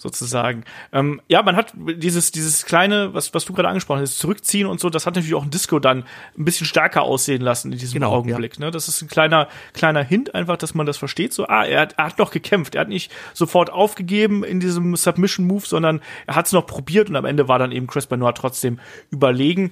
sozusagen. 0.00 0.64
Ähm, 0.92 1.20
ja, 1.28 1.42
man 1.42 1.56
hat 1.56 1.74
dieses, 1.76 2.32
dieses 2.32 2.64
kleine, 2.64 3.12
was, 3.12 3.34
was 3.34 3.44
du 3.44 3.52
gerade 3.52 3.68
angesprochen 3.68 4.00
hast, 4.00 4.18
Zurückziehen 4.18 4.66
und 4.66 4.80
so, 4.80 4.88
das 4.88 5.04
hat 5.04 5.14
natürlich 5.14 5.34
auch 5.34 5.44
ein 5.44 5.50
Disco 5.50 5.78
dann 5.78 6.04
ein 6.38 6.44
bisschen 6.46 6.66
stärker 6.66 7.02
aussehen 7.02 7.42
lassen 7.42 7.70
in 7.70 7.78
diesem 7.78 8.00
Genau, 8.00 8.12
Augenblick. 8.12 8.58
Ne? 8.58 8.70
Das 8.70 8.88
ist 8.88 9.02
ein 9.02 9.08
kleiner, 9.08 9.48
kleiner 9.74 10.02
Hint 10.02 10.34
einfach, 10.34 10.56
dass 10.56 10.72
man 10.72 10.86
das 10.86 10.96
versteht. 10.96 11.34
So, 11.34 11.46
ah, 11.48 11.64
er 11.64 11.82
hat, 11.82 11.94
er 11.98 12.06
hat 12.06 12.18
noch 12.18 12.30
gekämpft. 12.30 12.76
Er 12.76 12.80
hat 12.80 12.88
nicht 12.88 13.12
sofort 13.34 13.70
aufgegeben 13.70 14.42
in 14.42 14.58
diesem 14.58 14.96
Submission-Move, 14.96 15.66
sondern 15.66 16.00
er 16.26 16.34
hat 16.34 16.46
es 16.46 16.52
noch 16.52 16.66
probiert 16.66 17.10
und 17.10 17.16
am 17.16 17.26
Ende 17.26 17.46
war 17.46 17.58
dann 17.58 17.70
eben 17.70 17.86
Chris 17.86 18.06
Benoit 18.06 18.34
trotzdem 18.34 18.80
überlegen. 19.10 19.70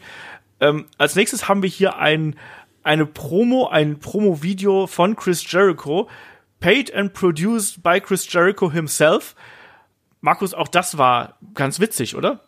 Ähm, 0.60 0.86
als 0.98 1.16
nächstes 1.16 1.48
haben 1.48 1.62
wir 1.62 1.70
hier 1.70 1.98
ein, 1.98 2.36
eine 2.82 3.06
Promo, 3.06 3.68
ein 3.68 3.98
Promo-Video 3.98 4.86
von 4.86 5.16
Chris 5.16 5.50
Jericho, 5.50 6.06
paid 6.60 6.94
and 6.94 7.14
produced 7.14 7.82
by 7.82 7.98
Chris 7.98 8.30
Jericho 8.30 8.70
himself. 8.70 9.34
Markus, 10.28 10.52
auch 10.52 10.68
das 10.68 10.98
war 10.98 11.38
ganz 11.54 11.80
witzig, 11.80 12.14
oder? 12.14 12.40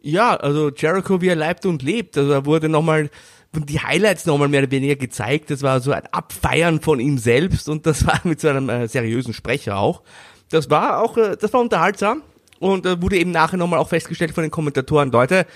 Ja, 0.00 0.36
also 0.36 0.70
Jericho, 0.70 1.20
wie 1.20 1.26
er 1.26 1.34
leibt 1.34 1.66
und 1.66 1.82
lebt. 1.82 2.16
Also 2.16 2.30
da 2.30 2.46
wurde 2.46 2.68
nochmal 2.68 3.10
die 3.52 3.80
Highlights 3.80 4.26
nochmal 4.26 4.46
mehr 4.46 4.62
oder 4.62 4.70
weniger 4.70 4.94
gezeigt. 4.94 5.50
Das 5.50 5.60
war 5.62 5.80
so 5.80 5.90
ein 5.90 6.06
Abfeiern 6.12 6.80
von 6.80 7.00
ihm 7.00 7.18
selbst 7.18 7.68
und 7.68 7.84
das 7.84 8.06
war 8.06 8.20
mit 8.22 8.40
so 8.40 8.46
einem 8.46 8.68
äh, 8.68 8.86
seriösen 8.86 9.34
Sprecher 9.34 9.76
auch. 9.76 10.02
Das 10.50 10.70
war 10.70 11.02
auch, 11.02 11.16
äh, 11.16 11.36
das 11.36 11.52
war 11.52 11.60
unterhaltsam 11.60 12.22
und 12.60 12.86
äh, 12.86 13.02
wurde 13.02 13.18
eben 13.18 13.32
nachher 13.32 13.56
nochmal 13.56 13.80
auch 13.80 13.88
festgestellt 13.88 14.30
von 14.30 14.42
den 14.42 14.52
Kommentatoren, 14.52 15.10
Leute, 15.10 15.46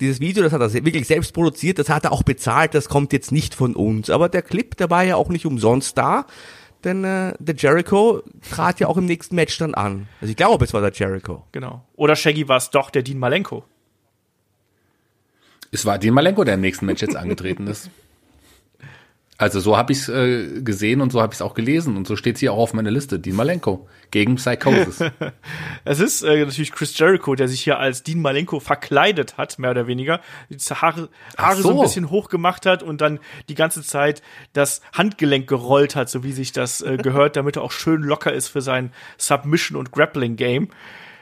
dieses 0.00 0.18
Video, 0.18 0.42
das 0.42 0.54
hat 0.54 0.62
er 0.62 0.72
wirklich 0.72 1.06
selbst 1.06 1.34
produziert, 1.34 1.78
das 1.78 1.90
hat 1.90 2.04
er 2.04 2.12
auch 2.12 2.22
bezahlt, 2.22 2.72
das 2.74 2.88
kommt 2.88 3.12
jetzt 3.12 3.32
nicht 3.32 3.54
von 3.54 3.76
uns. 3.76 4.08
Aber 4.08 4.30
der 4.30 4.40
Clip, 4.40 4.74
der 4.78 4.88
war 4.88 5.02
ja 5.02 5.16
auch 5.16 5.28
nicht 5.28 5.44
umsonst 5.44 5.98
da, 5.98 6.24
denn 6.84 7.04
äh, 7.04 7.34
der 7.38 7.54
Jericho 7.54 8.22
trat 8.50 8.80
ja 8.80 8.88
auch 8.88 8.96
im 8.96 9.06
nächsten 9.06 9.34
Match 9.34 9.56
dann 9.58 9.74
an. 9.74 10.08
Also 10.20 10.30
ich 10.30 10.36
glaube, 10.36 10.64
es 10.64 10.74
war 10.74 10.80
der 10.80 10.92
Jericho. 10.92 11.44
Genau. 11.52 11.84
Oder 11.94 12.16
Shaggy 12.16 12.48
war 12.48 12.56
es 12.56 12.70
doch 12.70 12.90
der 12.90 13.02
Dean 13.02 13.18
Malenko. 13.18 13.64
Es 15.70 15.86
war 15.86 15.98
Dean 15.98 16.14
Malenko, 16.14 16.44
der 16.44 16.54
im 16.54 16.60
nächsten 16.60 16.86
Match 16.86 17.02
jetzt 17.02 17.16
angetreten 17.16 17.66
ist. 17.66 17.90
Also 19.42 19.58
so 19.58 19.76
habe 19.76 19.92
ich 19.92 19.98
es 19.98 20.08
äh, 20.08 20.62
gesehen 20.62 21.00
und 21.00 21.10
so 21.10 21.20
habe 21.20 21.32
ich 21.32 21.38
es 21.38 21.42
auch 21.42 21.54
gelesen 21.54 21.96
und 21.96 22.06
so 22.06 22.14
steht 22.14 22.38
hier 22.38 22.52
auch 22.52 22.58
auf 22.58 22.74
meiner 22.74 22.92
Liste. 22.92 23.18
Dean 23.18 23.34
Malenko 23.34 23.88
gegen 24.12 24.36
Psychosis. 24.36 25.00
Es 25.84 25.98
ist 25.98 26.22
äh, 26.22 26.44
natürlich 26.44 26.70
Chris 26.70 26.96
Jericho, 26.96 27.34
der 27.34 27.48
sich 27.48 27.60
hier 27.60 27.80
als 27.80 28.04
Dean 28.04 28.20
Malenko 28.20 28.60
verkleidet 28.60 29.38
hat, 29.38 29.58
mehr 29.58 29.72
oder 29.72 29.88
weniger. 29.88 30.20
Die 30.48 30.58
Haare, 30.58 31.08
Haare 31.36 31.56
so. 31.56 31.62
so. 31.62 31.74
ein 31.74 31.80
bisschen 31.82 32.10
hoch 32.10 32.28
gemacht 32.28 32.66
hat 32.66 32.84
und 32.84 33.00
dann 33.00 33.18
die 33.48 33.56
ganze 33.56 33.82
Zeit 33.82 34.22
das 34.52 34.80
Handgelenk 34.92 35.48
gerollt 35.48 35.96
hat, 35.96 36.08
so 36.08 36.22
wie 36.22 36.30
sich 36.30 36.52
das 36.52 36.80
äh, 36.80 36.96
gehört, 36.96 37.34
damit 37.34 37.56
er 37.56 37.62
auch 37.62 37.72
schön 37.72 38.02
locker 38.02 38.32
ist 38.32 38.46
für 38.46 38.60
sein 38.60 38.92
Submission- 39.18 39.76
und 39.76 39.90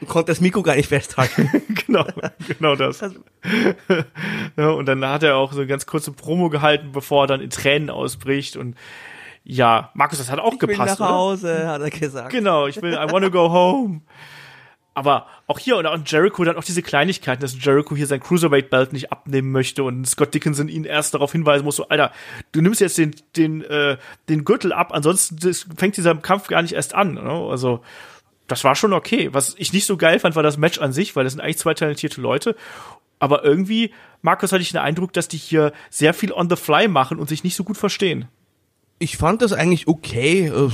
Grappling-Game. 0.00 0.08
konnte 0.08 0.32
das 0.32 0.40
Mikro 0.40 0.62
gar 0.62 0.76
nicht 0.76 0.88
festhalten. 0.88 1.50
genau, 1.86 2.04
genau 2.46 2.76
das. 2.76 3.00
ja, 4.56 4.68
und 4.70 4.86
dann 4.86 5.04
hat 5.04 5.22
er 5.22 5.36
auch 5.36 5.52
so 5.52 5.58
eine 5.60 5.66
ganz 5.66 5.86
kurze 5.86 6.12
Promo 6.12 6.50
gehalten, 6.50 6.92
bevor 6.92 7.24
er 7.24 7.26
dann 7.28 7.40
in 7.40 7.50
Tränen 7.50 7.90
ausbricht 7.90 8.56
und 8.56 8.76
ja, 9.42 9.90
Markus, 9.94 10.18
das 10.18 10.30
hat 10.30 10.38
auch 10.38 10.52
Ich 10.52 10.58
gepasst. 10.58 10.78
will 10.78 10.86
nach 10.86 11.00
oder? 11.00 11.08
Hause, 11.08 11.68
hat 11.68 11.80
er 11.80 11.90
gesagt. 11.90 12.30
Genau, 12.30 12.66
ich 12.66 12.80
will, 12.82 12.92
I 12.92 13.10
wanna 13.10 13.28
go 13.28 13.50
home. 13.50 14.02
Aber 14.92 15.26
auch 15.46 15.58
hier 15.58 15.76
und 15.76 15.86
auch 15.86 15.96
Jericho 16.04 16.44
dann 16.44 16.56
auch 16.56 16.64
diese 16.64 16.82
Kleinigkeiten, 16.82 17.40
dass 17.40 17.56
Jericho 17.64 17.94
hier 17.94 18.06
sein 18.06 18.20
Cruiserweight-Belt 18.20 18.92
nicht 18.92 19.12
abnehmen 19.12 19.50
möchte 19.52 19.84
und 19.84 20.06
Scott 20.06 20.34
Dickinson 20.34 20.68
ihn 20.68 20.84
erst 20.84 21.14
darauf 21.14 21.32
hinweisen 21.32 21.64
muss, 21.64 21.76
so, 21.76 21.88
Alter, 21.88 22.12
du 22.52 22.60
nimmst 22.60 22.80
jetzt 22.80 22.98
den, 22.98 23.14
den, 23.36 23.62
äh, 23.62 23.96
den 24.28 24.44
Gürtel 24.44 24.72
ab, 24.72 24.92
ansonsten 24.92 25.38
fängt 25.76 25.96
dieser 25.96 26.14
Kampf 26.16 26.48
gar 26.48 26.60
nicht 26.62 26.74
erst 26.74 26.94
an. 26.94 27.14
Ne? 27.14 27.22
Also, 27.22 27.82
das 28.50 28.64
war 28.64 28.74
schon 28.74 28.92
okay. 28.92 29.30
Was 29.32 29.54
ich 29.58 29.72
nicht 29.72 29.86
so 29.86 29.96
geil 29.96 30.18
fand, 30.18 30.36
war 30.36 30.42
das 30.42 30.56
Match 30.56 30.78
an 30.78 30.92
sich, 30.92 31.14
weil 31.16 31.24
das 31.24 31.32
sind 31.32 31.40
eigentlich 31.40 31.58
zwei 31.58 31.74
talentierte 31.74 32.20
Leute. 32.20 32.56
Aber 33.18 33.44
irgendwie, 33.44 33.92
Markus, 34.22 34.50
hatte 34.50 34.62
ich 34.62 34.72
den 34.72 34.80
Eindruck, 34.80 35.12
dass 35.12 35.28
die 35.28 35.36
hier 35.36 35.72
sehr 35.90 36.14
viel 36.14 36.32
on 36.32 36.48
the 36.48 36.56
fly 36.56 36.88
machen 36.88 37.18
und 37.18 37.28
sich 37.28 37.44
nicht 37.44 37.54
so 37.54 37.64
gut 37.64 37.76
verstehen. 37.76 38.26
Ich 38.98 39.16
fand 39.16 39.42
das 39.42 39.52
eigentlich 39.52 39.88
okay. 39.88 40.48
Äh, 40.48 40.70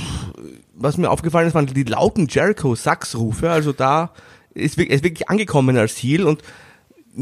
Was 0.73 0.97
mir 0.97 1.09
aufgefallen 1.09 1.47
ist, 1.47 1.53
waren 1.53 1.67
die 1.67 1.83
lauten 1.83 2.27
Jericho-Sax-Rufe. 2.27 3.49
Also 3.49 3.73
da 3.73 4.11
ist 4.53 4.77
wirklich, 4.77 5.29
angekommen 5.29 5.77
als 5.77 5.95
Ziel. 5.95 6.25
Und 6.25 6.41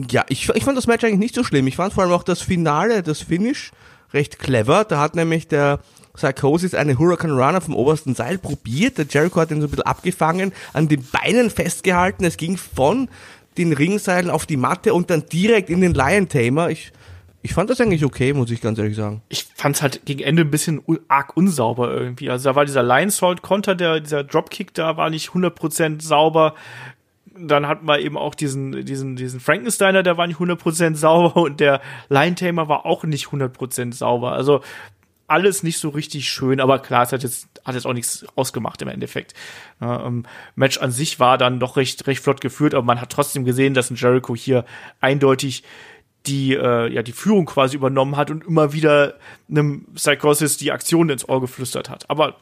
ja, 0.09 0.25
ich, 0.29 0.49
ich 0.49 0.63
fand 0.63 0.77
das 0.77 0.87
Match 0.87 1.03
eigentlich 1.03 1.19
nicht 1.19 1.35
so 1.35 1.43
schlimm. 1.43 1.67
Ich 1.67 1.75
fand 1.75 1.93
vor 1.93 2.03
allem 2.03 2.13
auch 2.13 2.23
das 2.23 2.41
Finale, 2.41 3.03
das 3.03 3.21
Finish, 3.21 3.71
recht 4.13 4.39
clever. 4.39 4.83
Da 4.83 4.99
hat 4.99 5.15
nämlich 5.15 5.47
der 5.47 5.79
Psychosis 6.15 6.73
eine 6.73 6.97
Hurricane 6.97 7.31
Runner 7.31 7.61
vom 7.61 7.75
obersten 7.75 8.15
Seil 8.15 8.37
probiert. 8.37 8.97
Der 8.97 9.05
Jericho 9.09 9.39
hat 9.39 9.51
ihn 9.51 9.61
so 9.61 9.67
ein 9.67 9.71
bisschen 9.71 9.85
abgefangen, 9.85 10.53
an 10.73 10.87
den 10.87 11.05
Beinen 11.11 11.49
festgehalten. 11.49 12.25
Es 12.25 12.37
ging 12.37 12.57
von 12.57 13.09
den 13.57 13.73
Ringseilen 13.73 14.29
auf 14.29 14.45
die 14.45 14.57
Matte 14.57 14.93
und 14.93 15.09
dann 15.09 15.25
direkt 15.31 15.69
in 15.69 15.81
den 15.81 15.93
Lion 15.93 16.27
Tamer. 16.27 16.69
Ich, 16.69 16.91
ich 17.41 17.53
fand 17.53 17.69
das 17.69 17.79
eigentlich 17.79 18.03
okay, 18.03 18.33
muss 18.33 18.51
ich 18.51 18.61
ganz 18.61 18.79
ehrlich 18.79 18.95
sagen. 18.95 19.21
ich 19.29 19.45
fand's 19.55 19.81
halt 19.81 20.05
gegen 20.05 20.21
Ende 20.21 20.43
ein 20.43 20.51
bisschen 20.51 20.81
arg 21.07 21.37
unsauber 21.37 21.91
irgendwie. 21.91 22.29
Also 22.29 22.49
da 22.49 22.55
war 22.55 22.65
dieser 22.65 22.83
Lion 22.83 23.09
Salt 23.09 23.41
Konter, 23.41 23.75
der, 23.75 23.99
dieser 23.99 24.23
Dropkick 24.23 24.73
da 24.73 24.97
war 24.97 25.09
nicht 25.09 25.29
100% 25.29 26.01
sauber. 26.01 26.55
Dann 27.37 27.67
hatten 27.67 27.85
wir 27.85 27.99
eben 27.99 28.17
auch 28.17 28.33
diesen, 28.33 28.85
diesen, 28.85 29.17
diesen 29.17 29.41
Frankensteiner, 29.41 30.03
der 30.03 30.17
war 30.17 30.25
nicht 30.25 30.39
100% 30.39 30.95
sauber 30.95 31.41
und 31.41 31.59
der 31.59 31.81
Lion 32.09 32.35
Tamer 32.35 32.69
war 32.69 32.85
auch 32.85 33.03
nicht 33.03 33.27
100% 33.27 33.93
sauber. 33.93 34.31
Also 34.31 34.61
alles 35.27 35.63
nicht 35.63 35.79
so 35.79 35.89
richtig 35.89 36.29
schön, 36.29 36.59
aber 36.59 36.79
klar, 36.79 37.03
es 37.03 37.11
hat 37.11 37.23
jetzt, 37.23 37.47
hat 37.63 37.75
jetzt 37.75 37.87
auch 37.87 37.93
nichts 37.93 38.25
ausgemacht 38.35 38.81
im 38.81 38.87
Endeffekt. 38.87 39.33
Ähm, 39.81 40.25
Match 40.55 40.77
an 40.77 40.91
sich 40.91 41.19
war 41.19 41.37
dann 41.37 41.59
doch 41.59 41.77
recht, 41.77 42.05
recht 42.07 42.21
flott 42.21 42.41
geführt, 42.41 42.73
aber 42.73 42.85
man 42.85 43.01
hat 43.01 43.11
trotzdem 43.11 43.45
gesehen, 43.45 43.73
dass 43.73 43.89
ein 43.89 43.95
Jericho 43.95 44.35
hier 44.35 44.65
eindeutig 45.01 45.63
die 46.27 46.53
äh, 46.53 46.91
ja 46.91 47.03
die 47.03 47.11
Führung 47.11 47.45
quasi 47.45 47.75
übernommen 47.75 48.17
hat 48.17 48.31
und 48.31 48.45
immer 48.45 48.73
wieder 48.73 49.15
einem 49.49 49.85
Psychosis 49.95 50.57
die 50.57 50.71
Aktion 50.71 51.09
ins 51.09 51.27
Ohr 51.27 51.41
geflüstert 51.41 51.89
hat. 51.89 52.09
Aber 52.09 52.37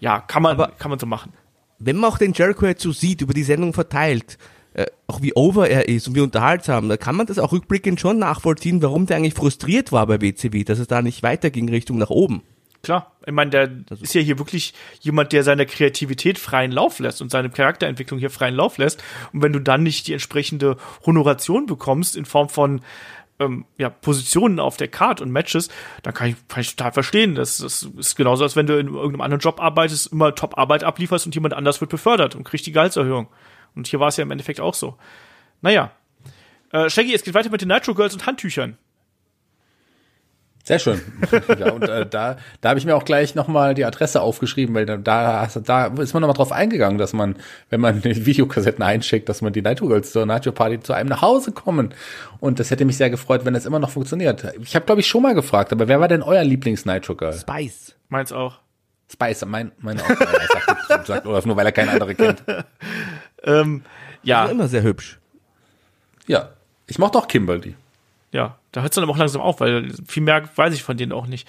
ja, 0.00 0.20
kann 0.20 0.42
man 0.42 0.56
kann 0.78 0.90
man 0.90 0.98
so 0.98 1.06
machen. 1.06 1.32
wenn 1.78 1.96
man 1.96 2.10
auch 2.10 2.18
den 2.18 2.32
Jericho 2.32 2.66
jetzt 2.66 2.82
so 2.82 2.92
sieht, 2.92 3.22
über 3.22 3.34
die 3.34 3.42
Sendung 3.42 3.72
verteilt, 3.72 4.38
äh, 4.76 4.84
auch 5.06 5.22
wie 5.22 5.34
over 5.34 5.70
er 5.70 5.88
ist 5.88 6.06
und 6.06 6.14
wie 6.16 6.20
unterhaltsam, 6.20 6.90
da 6.90 6.98
kann 6.98 7.16
man 7.16 7.26
das 7.26 7.38
auch 7.38 7.52
rückblickend 7.52 7.98
schon 7.98 8.18
nachvollziehen, 8.18 8.82
warum 8.82 9.06
der 9.06 9.16
eigentlich 9.16 9.32
frustriert 9.32 9.90
war 9.90 10.06
bei 10.06 10.20
WCW, 10.20 10.64
dass 10.64 10.78
es 10.78 10.86
da 10.86 11.00
nicht 11.00 11.22
weiterging 11.22 11.70
Richtung 11.70 11.96
nach 11.96 12.10
oben. 12.10 12.42
Klar, 12.82 13.12
ich 13.26 13.32
meine, 13.32 13.50
der 13.50 13.70
ist 14.02 14.14
ja 14.14 14.20
hier 14.20 14.38
wirklich 14.38 14.74
jemand, 15.00 15.32
der 15.32 15.44
seiner 15.44 15.64
Kreativität 15.64 16.38
freien 16.38 16.72
Lauf 16.72 16.98
lässt 16.98 17.22
und 17.22 17.30
seine 17.30 17.48
Charakterentwicklung 17.48 18.20
hier 18.20 18.28
freien 18.28 18.54
Lauf 18.54 18.76
lässt. 18.76 19.02
Und 19.32 19.42
wenn 19.42 19.54
du 19.54 19.60
dann 19.60 19.82
nicht 19.82 20.06
die 20.08 20.12
entsprechende 20.12 20.76
Honoration 21.06 21.64
bekommst 21.64 22.14
in 22.14 22.26
Form 22.26 22.50
von 22.50 22.82
ähm, 23.38 23.64
ja, 23.78 23.88
Positionen 23.88 24.60
auf 24.60 24.76
der 24.76 24.88
Card 24.88 25.22
und 25.22 25.30
Matches, 25.30 25.70
dann 26.02 26.12
kann 26.12 26.28
ich, 26.28 26.36
kann 26.48 26.60
ich 26.60 26.76
total 26.76 26.92
verstehen. 26.92 27.34
Das, 27.34 27.58
das 27.58 27.88
ist 27.96 28.14
genauso, 28.14 28.44
als 28.44 28.56
wenn 28.56 28.66
du 28.66 28.78
in 28.78 28.88
irgendeinem 28.88 29.22
anderen 29.22 29.40
Job 29.40 29.58
arbeitest, 29.58 30.12
immer 30.12 30.34
Top-Arbeit 30.34 30.84
ablieferst 30.84 31.24
und 31.24 31.34
jemand 31.34 31.54
anders 31.54 31.80
wird 31.80 31.90
befördert 31.90 32.34
und 32.34 32.44
kriegt 32.44 32.66
die 32.66 32.72
Gehaltserhöhung. 32.72 33.28
Und 33.76 33.86
hier 33.86 34.00
war 34.00 34.08
es 34.08 34.16
ja 34.16 34.22
im 34.22 34.30
Endeffekt 34.30 34.60
auch 34.60 34.74
so. 34.74 34.96
Naja. 35.60 35.92
Äh, 36.72 36.90
Shaggy, 36.90 37.14
es 37.14 37.22
geht 37.22 37.34
weiter 37.34 37.50
mit 37.50 37.60
den 37.60 37.68
Nitro 37.68 37.94
Girls 37.94 38.14
und 38.14 38.26
Handtüchern. 38.26 38.76
Sehr 40.66 40.80
schön. 40.80 41.00
ja, 41.60 41.70
und 41.70 41.88
äh, 41.88 42.04
da, 42.06 42.38
da 42.60 42.70
habe 42.70 42.80
ich 42.80 42.84
mir 42.84 42.96
auch 42.96 43.04
gleich 43.04 43.36
nochmal 43.36 43.74
die 43.74 43.84
Adresse 43.84 44.20
aufgeschrieben, 44.20 44.74
weil 44.74 44.84
da, 44.84 44.96
da, 44.96 45.46
da 45.46 45.86
ist 45.86 46.12
man 46.12 46.22
nochmal 46.22 46.34
drauf 46.34 46.50
eingegangen, 46.50 46.98
dass 46.98 47.12
man, 47.12 47.36
wenn 47.70 47.80
man 47.80 48.02
die 48.02 48.26
Videokassetten 48.26 48.82
einschickt, 48.82 49.28
dass 49.28 49.42
man 49.42 49.52
die 49.52 49.62
Nitro 49.62 49.86
Girls 49.86 50.10
zur 50.10 50.26
Nitro 50.26 50.50
Party 50.50 50.80
zu 50.80 50.92
einem 50.92 51.08
nach 51.08 51.22
Hause 51.22 51.52
kommen. 51.52 51.94
Und 52.40 52.58
das 52.58 52.72
hätte 52.72 52.84
mich 52.84 52.96
sehr 52.96 53.10
gefreut, 53.10 53.44
wenn 53.44 53.54
das 53.54 53.64
immer 53.64 53.78
noch 53.78 53.90
funktioniert. 53.90 54.44
Ich 54.60 54.74
habe, 54.74 54.84
glaube 54.84 55.02
ich, 55.02 55.06
schon 55.06 55.22
mal 55.22 55.36
gefragt, 55.36 55.70
aber 55.72 55.86
wer 55.86 56.00
war 56.00 56.08
denn 56.08 56.22
euer 56.22 56.42
Lieblings-Nitro 56.42 57.14
Girl? 57.14 57.32
Spice. 57.32 57.94
Meins 58.08 58.32
auch. 58.32 58.58
Spice, 59.12 59.44
mein, 59.46 59.70
mein 59.78 60.00
auch. 60.00 60.08
Er 60.08 60.16
sagt, 60.88 61.06
sagt 61.06 61.26
Olaf 61.26 61.46
nur, 61.46 61.56
weil 61.56 61.66
er 61.66 61.72
keine 61.72 61.92
andere 61.92 62.16
kennt. 62.16 62.42
Ähm, 63.46 63.82
ja, 64.22 64.44
War 64.44 64.50
immer 64.50 64.68
sehr 64.68 64.82
hübsch. 64.82 65.18
Ja, 66.26 66.50
ich 66.86 66.98
mochte 66.98 67.18
auch 67.18 67.28
Kimberly. 67.28 67.74
ja, 68.32 68.58
da 68.72 68.80
hört 68.82 68.92
es 68.92 68.94
dann 68.96 69.04
aber 69.04 69.12
auch 69.12 69.18
langsam 69.18 69.40
auf, 69.40 69.60
weil 69.60 69.92
viel 70.06 70.22
mehr 70.22 70.48
weiß 70.56 70.74
ich 70.74 70.82
von 70.82 70.96
denen 70.96 71.12
auch 71.12 71.26
nicht. 71.26 71.48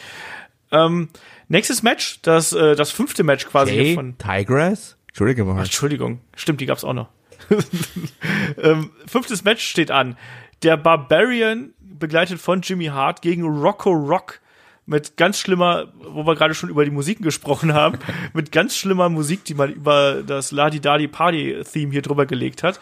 Ähm, 0.72 1.10
nächstes 1.48 1.82
Match, 1.84 2.22
das, 2.22 2.54
äh, 2.54 2.76
das 2.76 2.92
fünfte 2.92 3.24
Match 3.24 3.46
quasi 3.48 3.72
Hey, 3.74 3.96
von. 3.96 4.18
Tigress? 4.18 4.96
Entschuldige 5.08 5.44
mal. 5.46 5.56
Ach, 5.58 5.64
Entschuldigung, 5.64 6.22
stimmt, 6.36 6.62
die 6.62 6.66
gab's 6.66 6.84
auch 6.84 6.94
noch. 6.94 7.10
ähm, 8.62 8.92
fünftes 9.08 9.44
Match 9.44 9.66
steht 9.66 9.92
an. 9.92 10.18
Der 10.64 10.78
Barbarian, 10.78 11.74
begleitet 11.80 12.40
von 12.40 12.62
Jimmy 12.62 12.86
Hart, 12.86 13.22
gegen 13.22 13.44
Rocco 13.44 13.92
Rock 13.92 14.40
mit 14.88 15.18
ganz 15.18 15.38
schlimmer, 15.38 15.94
wo 16.02 16.26
wir 16.26 16.36
gerade 16.36 16.56
schon 16.56 16.70
über 16.70 16.84
die 16.86 16.92
Musiken 16.92 17.24
gesprochen 17.24 17.74
haben, 17.74 18.00
mit 18.34 18.52
ganz 18.52 18.76
schlimmer 18.76 19.10
Musik, 19.10 19.44
die 19.44 19.54
man 19.54 19.72
über 19.72 20.24
das 20.24 20.52
Ladi 20.52 20.80
Dadi 20.80 21.08
Party 21.08 21.62
Theme 21.72 21.92
hier 21.92 22.02
drüber 22.02 22.26
gelegt 22.26 22.64
hat. 22.64 22.80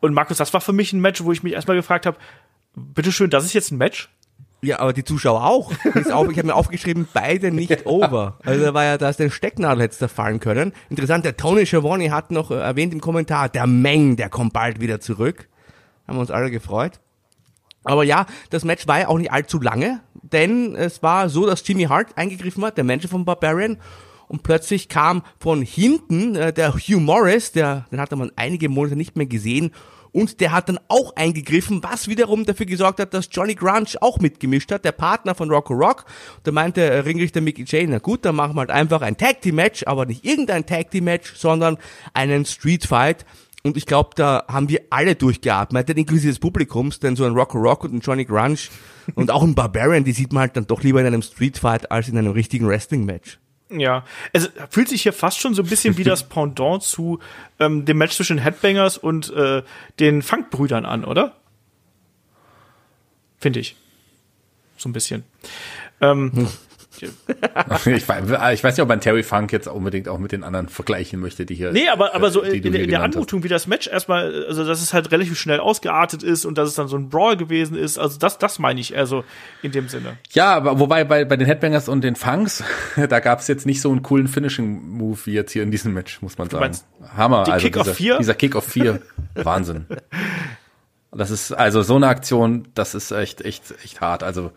Und 0.00 0.14
Markus, 0.14 0.38
das 0.38 0.52
war 0.54 0.60
für 0.60 0.72
mich 0.72 0.92
ein 0.92 1.00
Match, 1.00 1.22
wo 1.22 1.30
ich 1.30 1.42
mich 1.42 1.52
erstmal 1.52 1.76
gefragt 1.76 2.06
habe, 2.06 2.16
bitteschön, 2.74 3.30
das 3.30 3.44
ist 3.44 3.52
jetzt 3.52 3.70
ein 3.70 3.78
Match? 3.78 4.08
Ja, 4.60 4.80
aber 4.80 4.92
die 4.92 5.04
Zuschauer 5.04 5.44
auch. 5.44 5.70
Ich 5.94 6.10
habe 6.10 6.42
mir 6.42 6.54
aufgeschrieben, 6.54 7.06
beide 7.12 7.52
nicht 7.52 7.86
over. 7.86 8.38
Also 8.44 8.64
da 8.64 8.74
war 8.74 8.84
ja, 8.84 8.98
da 8.98 9.08
ist 9.08 9.20
der 9.20 9.30
Stecknadel 9.30 9.84
hätte 9.84 9.96
da 10.00 10.08
fallen 10.08 10.40
können. 10.40 10.72
Interessant, 10.88 11.24
der 11.24 11.36
Tony 11.36 11.64
Schiavone 11.64 12.10
hat 12.10 12.32
noch 12.32 12.50
äh, 12.50 12.54
erwähnt 12.54 12.92
im 12.92 13.00
Kommentar, 13.00 13.48
der 13.48 13.66
Meng, 13.66 14.16
der 14.16 14.30
kommt 14.30 14.52
bald 14.52 14.80
wieder 14.80 14.98
zurück. 14.98 15.48
Haben 16.08 16.16
wir 16.16 16.22
uns 16.22 16.30
alle 16.30 16.50
gefreut. 16.50 17.00
Aber 17.88 18.04
ja, 18.04 18.26
das 18.50 18.64
Match 18.64 18.86
war 18.86 19.00
ja 19.00 19.08
auch 19.08 19.18
nicht 19.18 19.32
allzu 19.32 19.60
lange, 19.60 20.00
denn 20.22 20.74
es 20.74 21.02
war 21.02 21.28
so, 21.30 21.46
dass 21.46 21.66
Jimmy 21.66 21.84
Hart 21.84 22.16
eingegriffen 22.16 22.64
hat, 22.64 22.76
der 22.76 22.84
Manager 22.84 23.08
von 23.08 23.24
Barbarian, 23.24 23.78
und 24.28 24.42
plötzlich 24.42 24.90
kam 24.90 25.22
von 25.40 25.62
hinten 25.62 26.36
äh, 26.36 26.52
der 26.52 26.74
Hugh 26.74 27.00
Morris, 27.00 27.52
der, 27.52 27.86
den 27.90 27.98
hatte 27.98 28.14
man 28.14 28.30
einige 28.36 28.68
Monate 28.68 28.94
nicht 28.94 29.16
mehr 29.16 29.24
gesehen, 29.24 29.72
und 30.12 30.40
der 30.40 30.52
hat 30.52 30.68
dann 30.68 30.78
auch 30.88 31.16
eingegriffen, 31.16 31.82
was 31.82 32.08
wiederum 32.08 32.44
dafür 32.44 32.66
gesorgt 32.66 33.00
hat, 33.00 33.14
dass 33.14 33.28
Johnny 33.30 33.54
Grunge 33.54 33.88
auch 34.00 34.18
mitgemischt 34.18 34.70
hat, 34.72 34.84
der 34.84 34.92
Partner 34.92 35.34
von 35.34 35.50
Rocco 35.50 35.74
Rock. 35.74 36.04
Da 36.44 36.52
meinte 36.52 37.04
Ringrichter 37.04 37.40
Mickey 37.40 37.64
Jane, 37.66 37.88
na 37.90 37.98
gut, 37.98 38.24
dann 38.24 38.34
machen 38.34 38.54
wir 38.54 38.60
halt 38.60 38.70
einfach 38.70 39.02
ein 39.02 39.16
Tag 39.16 39.40
Team 39.42 39.56
Match, 39.56 39.84
aber 39.86 40.06
nicht 40.06 40.24
irgendein 40.24 40.66
Tag 40.66 40.90
Team 40.90 41.04
Match, 41.04 41.34
sondern 41.36 41.78
einen 42.14 42.44
Street 42.44 42.86
Fight. 42.86 43.24
Und 43.68 43.76
ich 43.76 43.86
glaube, 43.86 44.10
da 44.16 44.44
haben 44.48 44.68
wir 44.68 44.80
alle 44.88 45.14
durchgeatmet, 45.14 45.90
inklusive 45.90 46.28
des 46.28 46.38
Publikums, 46.38 47.00
denn 47.00 47.16
so 47.16 47.24
ein 47.24 47.32
Rocco 47.32 47.58
Rock 47.58 47.84
und 47.84 47.92
ein 47.92 48.00
Johnny 48.00 48.24
Grunge 48.24 48.58
und 49.14 49.30
auch 49.30 49.42
ein 49.42 49.54
Barbarian, 49.54 50.04
die 50.04 50.12
sieht 50.12 50.32
man 50.32 50.40
halt 50.40 50.56
dann 50.56 50.66
doch 50.66 50.82
lieber 50.82 51.00
in 51.00 51.06
einem 51.06 51.22
Street 51.22 51.58
Fight 51.58 51.90
als 51.90 52.08
in 52.08 52.16
einem 52.16 52.32
richtigen 52.32 52.66
Wrestling 52.66 53.04
Match. 53.04 53.38
Ja, 53.70 54.04
es 54.32 54.50
fühlt 54.70 54.88
sich 54.88 55.02
hier 55.02 55.12
fast 55.12 55.38
schon 55.38 55.52
so 55.52 55.62
ein 55.62 55.68
bisschen 55.68 55.98
wie 55.98 56.04
das 56.04 56.22
Pendant 56.28 56.82
zu 56.82 57.18
ähm, 57.60 57.84
dem 57.84 57.98
Match 57.98 58.16
zwischen 58.16 58.38
Headbangers 58.38 58.96
und 58.96 59.30
äh, 59.34 59.62
den 60.00 60.22
Funkbrüdern 60.22 60.86
an, 60.86 61.04
oder? 61.04 61.36
Finde 63.38 63.60
ich. 63.60 63.76
So 64.78 64.88
ein 64.88 64.92
bisschen. 64.94 65.24
Ähm, 66.00 66.48
Ich 67.86 68.08
weiß, 68.08 68.24
ich 68.54 68.64
weiß 68.64 68.76
nicht, 68.76 68.82
ob 68.82 68.88
man 68.88 69.00
Terry 69.00 69.22
Funk 69.22 69.52
jetzt 69.52 69.68
unbedingt 69.68 70.08
auch 70.08 70.18
mit 70.18 70.32
den 70.32 70.44
anderen 70.44 70.68
vergleichen 70.68 71.20
möchte, 71.20 71.46
die 71.46 71.54
hier. 71.54 71.72
nee, 71.72 71.88
aber, 71.88 72.14
aber 72.14 72.30
so 72.30 72.42
die 72.42 72.58
in, 72.58 72.72
hier 72.72 72.82
in 72.82 72.90
der 72.90 72.98
hast. 73.00 73.14
Anmutung, 73.14 73.42
wie 73.44 73.48
das 73.48 73.66
Match 73.66 73.86
erstmal, 73.86 74.44
also 74.46 74.64
dass 74.64 74.82
es 74.82 74.92
halt 74.92 75.10
relativ 75.12 75.38
schnell 75.38 75.60
ausgeartet 75.60 76.22
ist 76.22 76.44
und 76.44 76.58
dass 76.58 76.68
es 76.68 76.74
dann 76.74 76.88
so 76.88 76.96
ein 76.96 77.08
Brawl 77.08 77.36
gewesen 77.36 77.76
ist, 77.76 77.98
also 77.98 78.18
das, 78.18 78.38
das 78.38 78.58
meine 78.58 78.80
ich, 78.80 78.96
also 78.96 79.24
in 79.62 79.72
dem 79.72 79.88
Sinne. 79.88 80.18
Ja, 80.30 80.54
aber 80.54 80.78
wobei 80.78 81.04
bei, 81.04 81.24
bei 81.24 81.36
den 81.36 81.46
Headbangers 81.46 81.88
und 81.88 82.02
den 82.02 82.16
Funks, 82.16 82.62
da 83.08 83.20
gab 83.20 83.40
es 83.40 83.48
jetzt 83.48 83.66
nicht 83.66 83.80
so 83.80 83.90
einen 83.90 84.02
coolen 84.02 84.28
Finishing-Move 84.28 85.18
wie 85.24 85.32
jetzt 85.32 85.52
hier 85.52 85.62
in 85.62 85.70
diesem 85.70 85.94
Match, 85.94 86.22
muss 86.22 86.38
man 86.38 86.50
sagen. 86.50 86.76
Hammer. 87.16 87.48
also 87.48 87.64
Kick 87.64 87.74
dieser, 87.74 87.94
Fear? 87.94 88.18
Dieser 88.18 88.34
Kick 88.34 88.54
of 88.54 88.64
Fear. 88.64 89.00
Wahnsinn. 89.34 89.86
Das 91.10 91.30
ist, 91.30 91.52
also 91.52 91.82
so 91.82 91.96
eine 91.96 92.08
Aktion, 92.08 92.68
das 92.74 92.94
ist 92.94 93.10
echt, 93.10 93.40
echt, 93.40 93.74
echt 93.82 94.00
hart. 94.00 94.22
Also 94.22 94.52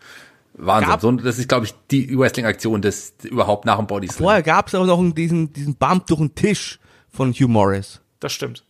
Wahnsinn. 0.54 0.90
Gab- 0.90 1.00
So, 1.00 1.10
das 1.12 1.38
ist, 1.38 1.48
glaube 1.48 1.66
ich, 1.66 1.74
die 1.90 2.16
Wrestling-Aktion 2.18 2.82
des 2.82 3.14
überhaupt 3.24 3.64
nach 3.64 3.78
dem 3.78 3.86
Body 3.86 4.08
Slam. 4.08 4.18
Vorher 4.24 4.42
gab 4.42 4.68
es 4.68 4.74
auch 4.74 4.86
noch 4.86 5.02
diesen, 5.14 5.52
diesen 5.52 5.76
Bump 5.76 6.06
durch 6.06 6.20
den 6.20 6.34
Tisch 6.34 6.78
von 7.10 7.32
Hugh 7.32 7.48
Morris. 7.48 8.00
Das 8.20 8.32
stimmt. 8.32 8.64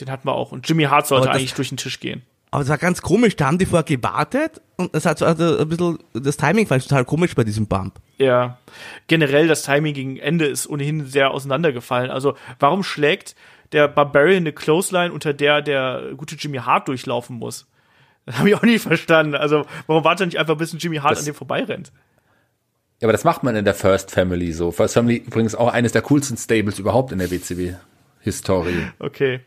Den 0.00 0.10
hatten 0.10 0.26
wir 0.26 0.32
auch. 0.34 0.52
Und 0.52 0.68
Jimmy 0.68 0.84
Hart 0.84 1.06
sollte 1.06 1.24
Aber 1.28 1.32
das- 1.32 1.40
eigentlich 1.40 1.54
durch 1.54 1.68
den 1.68 1.76
Tisch 1.78 2.00
gehen. 2.00 2.22
Aber 2.50 2.62
es 2.62 2.68
war 2.68 2.78
ganz 2.78 3.02
komisch, 3.02 3.34
da 3.34 3.46
haben 3.46 3.58
die 3.58 3.66
vorher 3.66 3.82
gewartet 3.82 4.60
und 4.76 4.94
das 4.94 5.06
hat 5.06 5.18
so 5.18 5.24
also 5.26 5.58
ein 5.58 5.68
bisschen, 5.68 5.98
das 6.12 6.36
Timing 6.36 6.68
fand 6.68 6.82
ich 6.82 6.88
total 6.88 7.04
komisch 7.04 7.34
bei 7.34 7.42
diesem 7.42 7.66
Bump. 7.66 7.98
Ja, 8.18 8.58
generell 9.08 9.48
das 9.48 9.62
Timing 9.62 9.92
gegen 9.92 10.16
Ende 10.18 10.46
ist 10.46 10.68
ohnehin 10.68 11.04
sehr 11.06 11.32
auseinandergefallen. 11.32 12.12
Also 12.12 12.36
warum 12.60 12.84
schlägt 12.84 13.34
der 13.72 13.88
Barbarian 13.88 14.42
eine 14.44 14.52
Clothesline, 14.52 15.12
unter 15.12 15.34
der 15.34 15.62
der 15.62 16.12
gute 16.16 16.36
Jimmy 16.36 16.58
Hart 16.58 16.86
durchlaufen 16.86 17.36
muss? 17.38 17.66
Das 18.26 18.38
habe 18.38 18.48
ich 18.48 18.54
auch 18.54 18.62
nie 18.62 18.78
verstanden. 18.78 19.34
Also 19.34 19.66
warum 19.86 20.04
wartet 20.04 20.22
er 20.22 20.26
nicht 20.26 20.38
einfach, 20.38 20.56
bis 20.56 20.72
ein 20.72 20.78
Jimmy 20.78 20.96
Hart 20.96 21.12
Das- 21.12 21.18
an 21.20 21.24
dem 21.26 21.34
vorbeirennt? 21.34 21.92
Ja, 23.00 23.06
aber 23.06 23.12
das 23.12 23.24
macht 23.24 23.42
man 23.42 23.54
in 23.56 23.64
der 23.64 23.74
First 23.74 24.10
Family 24.12 24.52
so. 24.52 24.70
First 24.70 24.94
Family 24.94 25.16
übrigens 25.16 25.54
auch 25.54 25.68
eines 25.72 25.92
der 25.92 26.00
coolsten 26.02 26.36
Stables 26.38 26.78
überhaupt 26.78 27.12
in 27.12 27.18
der 27.18 27.30
WCW-Historie. 27.30 28.88
Okay. 28.98 29.40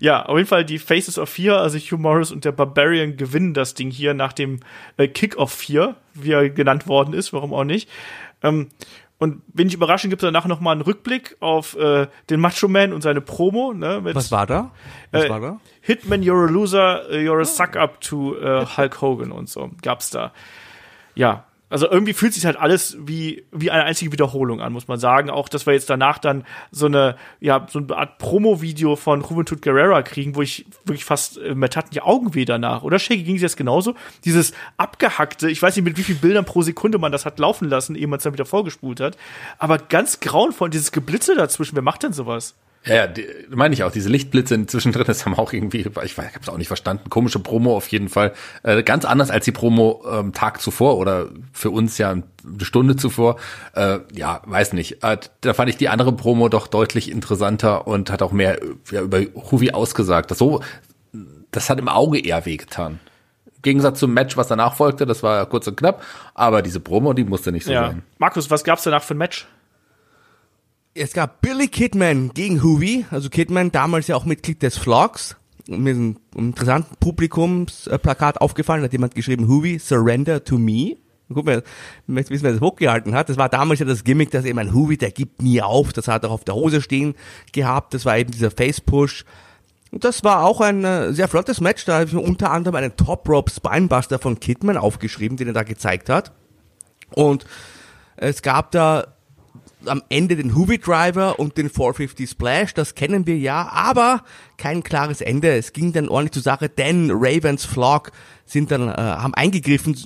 Ja, 0.00 0.24
auf 0.26 0.36
jeden 0.36 0.48
Fall 0.48 0.64
die 0.64 0.78
Faces 0.78 1.18
of 1.18 1.28
Fear, 1.28 1.60
also 1.60 1.78
Hugh 1.78 1.98
Morris 2.00 2.32
und 2.32 2.44
der 2.44 2.52
Barbarian 2.52 3.16
gewinnen 3.16 3.54
das 3.54 3.74
Ding 3.74 3.90
hier 3.90 4.14
nach 4.14 4.32
dem 4.32 4.60
äh, 4.96 5.06
Kick 5.06 5.36
of 5.36 5.52
Fear, 5.52 5.94
wie 6.14 6.32
er 6.32 6.48
genannt 6.50 6.88
worden 6.88 7.14
ist, 7.14 7.32
warum 7.32 7.52
auch 7.54 7.64
nicht. 7.64 7.88
Ähm, 8.42 8.68
und 9.18 9.42
wenig 9.52 9.74
überraschend 9.74 10.10
gibt 10.10 10.22
es 10.22 10.26
danach 10.26 10.46
noch 10.46 10.60
mal 10.60 10.72
einen 10.72 10.80
Rückblick 10.82 11.36
auf 11.40 11.76
äh, 11.76 12.08
den 12.30 12.40
Macho 12.40 12.68
Man 12.68 12.92
und 12.92 13.00
seine 13.02 13.20
Promo. 13.20 13.72
Ne, 13.72 14.00
mit, 14.00 14.14
Was 14.14 14.30
war 14.32 14.46
da? 14.46 14.72
Was 15.12 15.24
Äh, 15.24 15.30
war 15.30 15.40
da? 15.40 15.60
Hitman, 15.80 16.22
you're 16.22 16.46
a 16.46 16.50
loser, 16.50 17.08
uh, 17.10 17.14
you're 17.14 17.40
a 17.40 17.44
suck 17.44 17.76
up 17.76 18.00
to 18.00 18.36
äh, 18.36 18.66
Hulk 18.76 19.00
Hogan 19.00 19.32
und 19.32 19.48
so 19.48 19.70
gab's 19.82 20.10
da. 20.10 20.32
Ja, 21.14 21.44
also 21.74 21.90
irgendwie 21.90 22.12
fühlt 22.12 22.32
sich 22.32 22.46
halt 22.46 22.56
alles 22.56 22.96
wie 23.00 23.46
wie 23.50 23.72
eine 23.72 23.82
einzige 23.82 24.12
Wiederholung 24.12 24.60
an, 24.60 24.72
muss 24.72 24.86
man 24.86 25.00
sagen. 25.00 25.28
Auch, 25.28 25.48
dass 25.48 25.66
wir 25.66 25.72
jetzt 25.72 25.90
danach 25.90 26.18
dann 26.18 26.44
so 26.70 26.86
eine 26.86 27.16
ja 27.40 27.66
so 27.68 27.80
eine 27.80 27.96
Art 27.96 28.18
Promo-Video 28.18 28.94
von 28.94 29.22
Juventud 29.22 29.60
Guerrera 29.60 30.02
kriegen, 30.02 30.36
wo 30.36 30.42
ich 30.42 30.66
wirklich 30.84 31.04
fast 31.04 31.36
äh, 31.38 31.52
mir 31.52 31.68
taten 31.68 31.90
die 31.90 32.00
Augen 32.00 32.36
weh 32.36 32.44
danach. 32.44 32.84
Oder 32.84 33.00
Shaggy 33.00 33.24
ging 33.24 33.34
es 33.34 33.42
jetzt 33.42 33.56
genauso? 33.56 33.96
Dieses 34.24 34.52
abgehackte, 34.76 35.50
ich 35.50 35.60
weiß 35.60 35.74
nicht 35.74 35.84
mit 35.84 35.98
wie 35.98 36.04
vielen 36.04 36.20
Bildern 36.20 36.44
pro 36.44 36.62
Sekunde 36.62 36.98
man 36.98 37.10
das 37.10 37.26
hat 37.26 37.40
laufen 37.40 37.68
lassen, 37.68 37.96
ehe 37.96 38.06
man 38.06 38.18
es 38.18 38.22
dann 38.22 38.34
wieder 38.34 38.46
vorgespult 38.46 39.00
hat, 39.00 39.16
aber 39.58 39.78
ganz 39.78 40.20
grauenvoll 40.20 40.70
dieses 40.70 40.92
Geblitze 40.92 41.34
dazwischen. 41.34 41.74
Wer 41.74 41.82
macht 41.82 42.04
denn 42.04 42.12
sowas? 42.12 42.54
Ja, 42.86 42.94
ja, 42.94 43.06
die, 43.06 43.26
meine 43.48 43.72
ich 43.74 43.82
auch. 43.82 43.90
Diese 43.90 44.08
Lichtblitze 44.10 44.66
zwischendrin, 44.66 45.04
das 45.06 45.24
haben 45.24 45.34
auch 45.34 45.52
irgendwie, 45.52 45.78
ich, 45.78 45.86
ich 45.86 46.18
habe 46.18 46.30
es 46.40 46.48
auch 46.48 46.58
nicht 46.58 46.68
verstanden. 46.68 47.08
Komische 47.08 47.38
Promo 47.38 47.76
auf 47.76 47.88
jeden 47.88 48.08
Fall. 48.08 48.32
Äh, 48.62 48.82
ganz 48.82 49.04
anders 49.04 49.30
als 49.30 49.44
die 49.46 49.52
Promo 49.52 50.04
ähm, 50.10 50.32
Tag 50.34 50.60
zuvor 50.60 50.98
oder 50.98 51.28
für 51.52 51.70
uns 51.70 51.96
ja 51.98 52.10
eine 52.10 52.24
Stunde 52.62 52.96
zuvor. 52.96 53.36
Äh, 53.74 54.00
ja, 54.12 54.42
weiß 54.44 54.74
nicht. 54.74 55.02
Äh, 55.02 55.16
da 55.40 55.54
fand 55.54 55.70
ich 55.70 55.76
die 55.78 55.88
andere 55.88 56.12
Promo 56.12 56.48
doch 56.50 56.66
deutlich 56.66 57.10
interessanter 57.10 57.86
und 57.86 58.10
hat 58.10 58.20
auch 58.20 58.32
mehr 58.32 58.58
ja, 58.90 59.00
über 59.00 59.20
Huvi 59.50 59.70
ausgesagt. 59.70 60.30
Das 60.30 60.38
so, 60.38 60.60
das 61.50 61.70
hat 61.70 61.78
im 61.78 61.88
Auge 61.88 62.18
eher 62.18 62.44
wehgetan. 62.44 63.00
Im 63.46 63.62
Gegensatz 63.62 63.98
zum 63.98 64.12
Match, 64.12 64.36
was 64.36 64.48
danach 64.48 64.74
folgte, 64.76 65.06
das 65.06 65.22
war 65.22 65.46
kurz 65.46 65.66
und 65.66 65.76
knapp, 65.78 66.02
aber 66.34 66.60
diese 66.60 66.80
Promo, 66.80 67.14
die 67.14 67.24
musste 67.24 67.50
nicht 67.50 67.64
so 67.64 67.72
Ja. 67.72 67.86
sein. 67.86 68.02
Markus, 68.18 68.50
was 68.50 68.62
gab's 68.62 68.82
danach 68.82 69.02
für 69.02 69.14
ein 69.14 69.18
Match? 69.18 69.46
Es 70.96 71.12
gab 71.12 71.40
Billy 71.40 71.66
Kidman 71.66 72.30
gegen 72.34 72.62
Hoovy, 72.62 73.04
also 73.10 73.28
Kidman 73.28 73.72
damals 73.72 74.06
ja 74.06 74.14
auch 74.14 74.26
Mitglied 74.26 74.62
des 74.62 74.78
Vlogs. 74.78 75.34
Mir 75.66 75.90
ist 75.90 75.98
ein 75.98 76.20
interessanten 76.36 76.94
Publikumsplakat 77.00 78.40
aufgefallen, 78.40 78.82
da 78.82 78.84
hat 78.84 78.92
jemand 78.92 79.16
geschrieben, 79.16 79.48
Hoovy, 79.48 79.80
surrender 79.80 80.44
to 80.44 80.56
me. 80.56 80.96
Guck 81.32 81.46
mal, 81.46 81.64
möchte 82.06 82.30
wissen, 82.30 82.44
wer 82.44 82.52
das 82.52 82.60
hochgehalten 82.60 83.12
hat. 83.12 83.28
Das 83.28 83.36
war 83.36 83.48
damals 83.48 83.80
ja 83.80 83.86
das 83.86 84.04
Gimmick, 84.04 84.30
dass 84.30 84.44
eben 84.44 84.60
ein 84.60 84.72
Hoovy, 84.72 84.96
der 84.96 85.10
gibt 85.10 85.42
nie 85.42 85.60
auf. 85.60 85.92
Das 85.92 86.06
hat 86.06 86.22
er 86.22 86.30
auf 86.30 86.44
der 86.44 86.54
Hose 86.54 86.80
stehen 86.80 87.16
gehabt. 87.50 87.92
Das 87.92 88.04
war 88.04 88.16
eben 88.16 88.30
dieser 88.30 88.52
Face-Push. 88.52 89.24
Und 89.90 90.04
das 90.04 90.22
war 90.22 90.44
auch 90.44 90.60
ein 90.60 90.84
äh, 90.84 91.12
sehr 91.12 91.26
flottes 91.26 91.60
Match. 91.60 91.84
Da 91.86 91.94
habe 91.94 92.04
ich 92.04 92.12
mir 92.12 92.20
unter 92.20 92.52
anderem 92.52 92.76
einen 92.76 92.96
Top 92.96 93.28
Rope 93.28 93.50
Spinebuster 93.50 94.20
von 94.20 94.38
Kidman 94.38 94.76
aufgeschrieben, 94.76 95.38
den 95.38 95.48
er 95.48 95.54
da 95.54 95.64
gezeigt 95.64 96.08
hat. 96.08 96.30
Und 97.14 97.46
es 98.16 98.42
gab 98.42 98.70
da 98.70 99.13
am 99.86 100.02
Ende 100.08 100.36
den 100.36 100.54
Hoovy 100.54 100.78
Driver 100.78 101.38
und 101.38 101.56
den 101.56 101.70
450 101.70 102.28
Splash, 102.28 102.74
das 102.74 102.94
kennen 102.94 103.26
wir 103.26 103.36
ja, 103.36 103.68
aber 103.68 104.22
kein 104.56 104.82
klares 104.82 105.20
Ende. 105.20 105.56
Es 105.56 105.72
ging 105.72 105.92
dann 105.92 106.08
ordentlich 106.08 106.32
zur 106.32 106.42
Sache, 106.42 106.68
denn 106.68 107.10
Ravens 107.12 107.64
Flock 107.64 108.12
sind 108.44 108.70
dann, 108.70 108.88
äh, 108.88 108.94
haben 108.94 109.34
eingegriffen, 109.34 109.96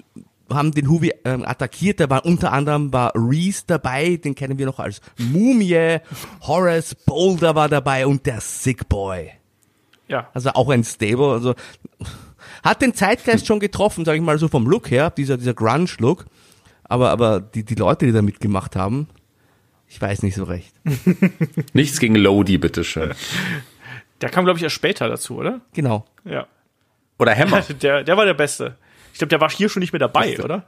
haben 0.50 0.72
den 0.72 0.88
Hoovy 0.88 1.12
ähm, 1.24 1.44
attackiert. 1.44 2.00
Da 2.00 2.10
war 2.10 2.24
unter 2.24 2.52
anderem 2.52 2.92
war 2.92 3.12
Reese 3.14 3.64
dabei, 3.66 4.16
den 4.16 4.34
kennen 4.34 4.58
wir 4.58 4.66
noch 4.66 4.78
als 4.78 5.00
Mumie, 5.18 5.98
Horace 6.42 6.94
Boulder 6.94 7.54
war 7.54 7.68
dabei 7.68 8.06
und 8.06 8.26
der 8.26 8.40
Sick 8.40 8.88
Boy. 8.88 9.30
Ja. 10.08 10.28
Also 10.32 10.50
auch 10.50 10.70
ein 10.70 10.84
Stable, 10.84 11.32
also 11.32 11.54
hat 12.62 12.82
den 12.82 12.94
Zeitgeist 12.94 13.46
schon 13.46 13.60
getroffen, 13.60 14.04
sage 14.04 14.18
ich 14.18 14.24
mal 14.24 14.38
so 14.38 14.48
vom 14.48 14.66
Look 14.66 14.90
her, 14.90 15.10
dieser 15.10 15.36
dieser 15.36 15.54
Grunge 15.54 15.88
Look. 15.98 16.24
Aber 16.84 17.10
aber 17.10 17.40
die 17.40 17.64
die 17.64 17.74
Leute, 17.74 18.06
die 18.06 18.12
da 18.12 18.22
mitgemacht 18.22 18.74
haben, 18.74 19.08
ich 19.88 20.00
weiß 20.00 20.22
nicht 20.22 20.34
so 20.34 20.44
recht. 20.44 20.72
Nichts 21.72 21.98
gegen 21.98 22.14
Lodi, 22.14 22.58
bitteschön. 22.58 23.12
Der 24.20 24.30
kam, 24.30 24.44
glaube 24.44 24.58
ich, 24.58 24.62
erst 24.64 24.74
später 24.74 25.08
dazu, 25.08 25.36
oder? 25.38 25.60
Genau. 25.74 26.04
Ja. 26.24 26.46
Oder 27.18 27.34
Hammer. 27.36 27.62
Der, 27.82 28.02
der 28.04 28.16
war 28.16 28.24
der 28.24 28.34
Beste. 28.34 28.76
Ich 29.12 29.18
glaube, 29.18 29.30
der 29.30 29.40
war 29.40 29.50
hier 29.50 29.68
schon 29.68 29.80
nicht 29.80 29.92
mehr 29.92 30.00
dabei, 30.00 30.28
Beste. 30.28 30.44
oder? 30.44 30.66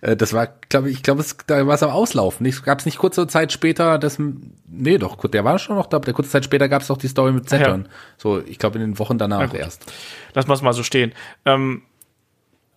Äh, 0.00 0.16
Das 0.16 0.32
war, 0.32 0.48
glaube 0.68 0.90
ich, 0.90 0.96
ich 0.96 1.02
glaube, 1.02 1.24
da 1.46 1.66
war 1.66 1.74
es 1.74 1.82
am 1.82 1.90
Auslaufen. 1.90 2.48
Gab 2.64 2.80
es 2.80 2.84
nicht 2.84 2.98
kurze 2.98 3.26
Zeit 3.26 3.52
später, 3.52 3.98
das, 3.98 4.18
nee, 4.66 4.98
doch, 4.98 5.16
der 5.28 5.44
war 5.44 5.58
schon 5.58 5.76
noch 5.76 5.86
da. 5.86 5.98
Der 6.00 6.14
kurze 6.14 6.30
Zeit 6.30 6.44
später 6.44 6.68
gab 6.68 6.82
es 6.82 6.88
doch 6.88 6.98
die 6.98 7.08
Story 7.08 7.32
mit 7.32 7.48
Saturn. 7.48 7.88
So, 8.18 8.40
ich 8.44 8.58
glaube, 8.58 8.78
in 8.78 8.84
den 8.84 8.98
Wochen 8.98 9.18
danach 9.18 9.54
erst. 9.54 9.90
Lass 10.34 10.46
mal 10.46 10.54
es 10.54 10.62
mal 10.62 10.72
so 10.72 10.82
stehen. 10.82 11.12
Ähm, 11.44 11.82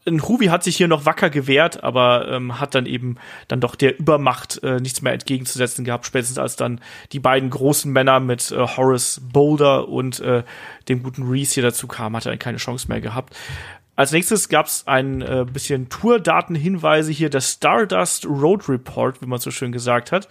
ein 0.08 0.28
Hubi 0.28 0.48
hat 0.48 0.64
sich 0.64 0.78
hier 0.78 0.88
noch 0.88 1.06
wacker 1.06 1.30
gewehrt, 1.30 1.84
aber 1.84 2.30
ähm, 2.30 2.60
hat 2.60 2.74
dann 2.74 2.86
eben 2.86 3.18
dann 3.48 3.60
doch 3.60 3.76
der 3.76 4.00
Übermacht 4.00 4.64
äh, 4.64 4.80
nichts 4.80 5.02
mehr 5.02 5.14
entgegenzusetzen 5.14 5.86
gehabt, 5.86 6.06
spätestens 6.06 6.40
als 6.40 6.56
dann 6.56 6.82
die 7.12 7.20
beiden 7.20 7.50
großen 7.50 7.92
Männer 7.92 8.20
mit 8.20 8.52
äh, 8.52 8.56
Horace 8.56 9.22
Boulder 9.22 9.88
und 9.90 10.20
äh, 10.20 10.44
dem 10.88 11.04
guten 11.04 11.30
Reese 11.30 11.56
hier 11.56 11.64
dazu 11.64 11.88
kamen, 11.88 12.16
hat 12.16 12.26
er 12.26 12.32
dann 12.32 12.40
keine 12.40 12.58
Chance 12.58 12.88
mehr 12.88 13.02
gehabt. 13.02 13.36
Als 13.96 14.12
nächstes 14.12 14.48
gab 14.48 14.68
es 14.68 14.86
ein 14.86 15.22
äh, 15.22 15.46
bisschen 15.52 15.90
Tourdatenhinweise 15.90 17.12
hier, 17.12 17.30
der 17.30 17.42
Stardust 17.42 18.26
Road 18.26 18.70
Report, 18.70 19.22
wie 19.22 19.26
man 19.26 19.40
so 19.40 19.52
schön 19.52 19.72
gesagt 19.72 20.12
hat. 20.12 20.28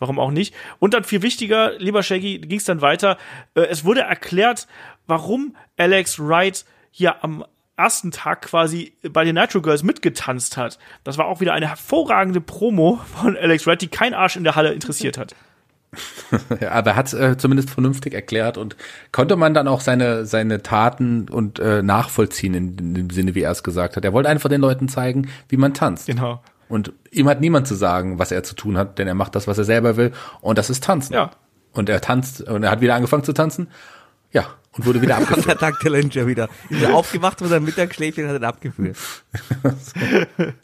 Warum 0.00 0.18
auch 0.18 0.32
nicht? 0.32 0.52
Und 0.80 0.94
dann 0.94 1.04
viel 1.04 1.22
wichtiger, 1.22 1.78
lieber 1.78 2.02
Shaggy, 2.02 2.40
ging 2.40 2.58
es 2.58 2.64
dann 2.64 2.80
weiter. 2.80 3.16
Äh, 3.54 3.62
es 3.62 3.84
wurde 3.84 4.00
erklärt, 4.00 4.66
warum 5.06 5.56
Alex 5.76 6.18
Wright 6.18 6.64
hier 6.90 7.22
am 7.22 7.44
ersten 7.76 8.10
Tag 8.10 8.42
quasi 8.42 8.92
bei 9.10 9.24
den 9.24 9.34
Nitro 9.34 9.60
Girls 9.60 9.82
mitgetanzt 9.82 10.56
hat. 10.56 10.78
Das 11.02 11.18
war 11.18 11.26
auch 11.26 11.40
wieder 11.40 11.54
eine 11.54 11.68
hervorragende 11.68 12.40
Promo 12.40 13.00
von 13.20 13.36
Alex 13.36 13.66
Wright, 13.66 13.82
die 13.82 13.88
kein 13.88 14.14
Arsch 14.14 14.36
in 14.36 14.44
der 14.44 14.54
Halle 14.54 14.72
interessiert 14.72 15.18
hat. 15.18 15.34
Ja, 16.60 16.72
aber 16.72 16.90
er 16.90 16.96
hat 16.96 17.12
äh, 17.12 17.36
zumindest 17.36 17.70
vernünftig 17.70 18.14
erklärt 18.14 18.58
und 18.58 18.76
konnte 19.12 19.36
man 19.36 19.54
dann 19.54 19.68
auch 19.68 19.80
seine, 19.80 20.26
seine 20.26 20.60
Taten 20.60 21.28
und 21.28 21.60
äh, 21.60 21.82
nachvollziehen 21.82 22.54
in, 22.54 22.78
in 22.78 22.94
dem 22.94 23.10
Sinne, 23.10 23.36
wie 23.36 23.42
er 23.42 23.52
es 23.52 23.62
gesagt 23.62 23.96
hat. 23.96 24.04
Er 24.04 24.12
wollte 24.12 24.28
einfach 24.28 24.48
den 24.48 24.60
Leuten 24.60 24.88
zeigen, 24.88 25.28
wie 25.48 25.56
man 25.56 25.72
tanzt. 25.72 26.06
Genau. 26.06 26.42
Und 26.68 26.92
ihm 27.12 27.28
hat 27.28 27.40
niemand 27.40 27.68
zu 27.68 27.76
sagen, 27.76 28.18
was 28.18 28.32
er 28.32 28.42
zu 28.42 28.56
tun 28.56 28.76
hat, 28.76 28.98
denn 28.98 29.06
er 29.06 29.14
macht 29.14 29.36
das, 29.36 29.46
was 29.46 29.56
er 29.56 29.64
selber 29.64 29.96
will 29.96 30.12
und 30.40 30.58
das 30.58 30.68
ist 30.68 30.82
tanzen. 30.82 31.14
Ja. 31.14 31.30
Und 31.72 31.88
er 31.88 32.00
tanzt 32.00 32.40
und 32.42 32.62
er 32.62 32.70
hat 32.70 32.80
wieder 32.80 32.94
angefangen 32.94 33.24
zu 33.24 33.32
tanzen. 33.32 33.68
Ja, 34.34 34.54
und 34.72 34.84
wurde 34.84 35.00
wieder 35.00 35.16
Und 35.18 35.22
abgeführt. 35.22 35.46
der 35.46 35.58
Tag 35.58 35.80
Challenger 35.80 36.26
wieder. 36.26 36.48
Ist 36.68 36.82
er 36.82 36.94
aufgewacht 36.94 37.38
von 37.38 37.48
seinem 37.48 37.64
Mittagsschläfchen 37.64 38.24
und 38.24 38.30
hat 38.30 38.40
ihn 38.40 38.44
abgeführt. 38.44 38.96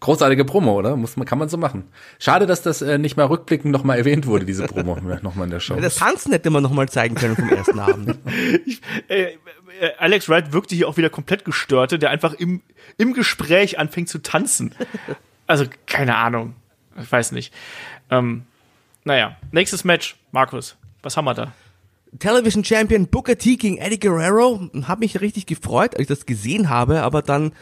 Großartige 0.00 0.44
Promo, 0.44 0.74
oder? 0.74 0.96
Muss 0.96 1.16
man, 1.16 1.26
kann 1.26 1.38
man 1.38 1.48
so 1.48 1.56
machen. 1.56 1.88
Schade, 2.18 2.46
dass 2.46 2.60
das 2.60 2.82
äh, 2.82 2.98
nicht 2.98 3.16
mal 3.16 3.24
rückblickend 3.24 3.72
nochmal 3.72 3.96
erwähnt 3.96 4.26
wurde, 4.26 4.44
diese 4.44 4.66
Promo, 4.66 4.96
nochmal 5.22 5.46
in 5.46 5.50
der 5.50 5.60
Show. 5.60 5.76
Das 5.76 5.96
Tanzen 5.96 6.32
hätte 6.32 6.50
man 6.50 6.62
nochmal 6.62 6.88
zeigen 6.90 7.14
können 7.14 7.36
vom 7.36 7.48
ersten 7.48 7.78
Abend. 7.78 8.18
Äh, 9.08 9.22
äh, 9.22 9.36
Alex 9.98 10.28
Wright 10.28 10.52
wirkte 10.52 10.74
hier 10.74 10.88
auch 10.88 10.98
wieder 10.98 11.08
komplett 11.08 11.46
gestörte, 11.46 11.98
der 11.98 12.10
einfach 12.10 12.34
im, 12.34 12.60
im 12.98 13.14
Gespräch 13.14 13.78
anfängt 13.78 14.10
zu 14.10 14.18
tanzen. 14.18 14.74
Also, 15.46 15.64
keine 15.86 16.16
Ahnung. 16.16 16.54
Ich 17.00 17.10
weiß 17.10 17.32
nicht. 17.32 17.54
Ähm, 18.10 18.44
naja, 19.04 19.36
nächstes 19.52 19.84
Match. 19.84 20.16
Markus, 20.32 20.76
was 21.02 21.16
haben 21.16 21.24
wir 21.24 21.34
da? 21.34 21.52
Television 22.18 22.64
Champion 22.64 23.08
Booker 23.08 23.36
T 23.36 23.56
gegen 23.56 23.78
Eddie 23.78 23.98
Guerrero. 23.98 24.68
Hab 24.86 25.00
mich 25.00 25.20
richtig 25.20 25.46
gefreut, 25.46 25.94
als 25.94 26.02
ich 26.02 26.08
das 26.08 26.26
gesehen 26.26 26.70
habe, 26.70 27.02
aber 27.02 27.22
dann 27.22 27.52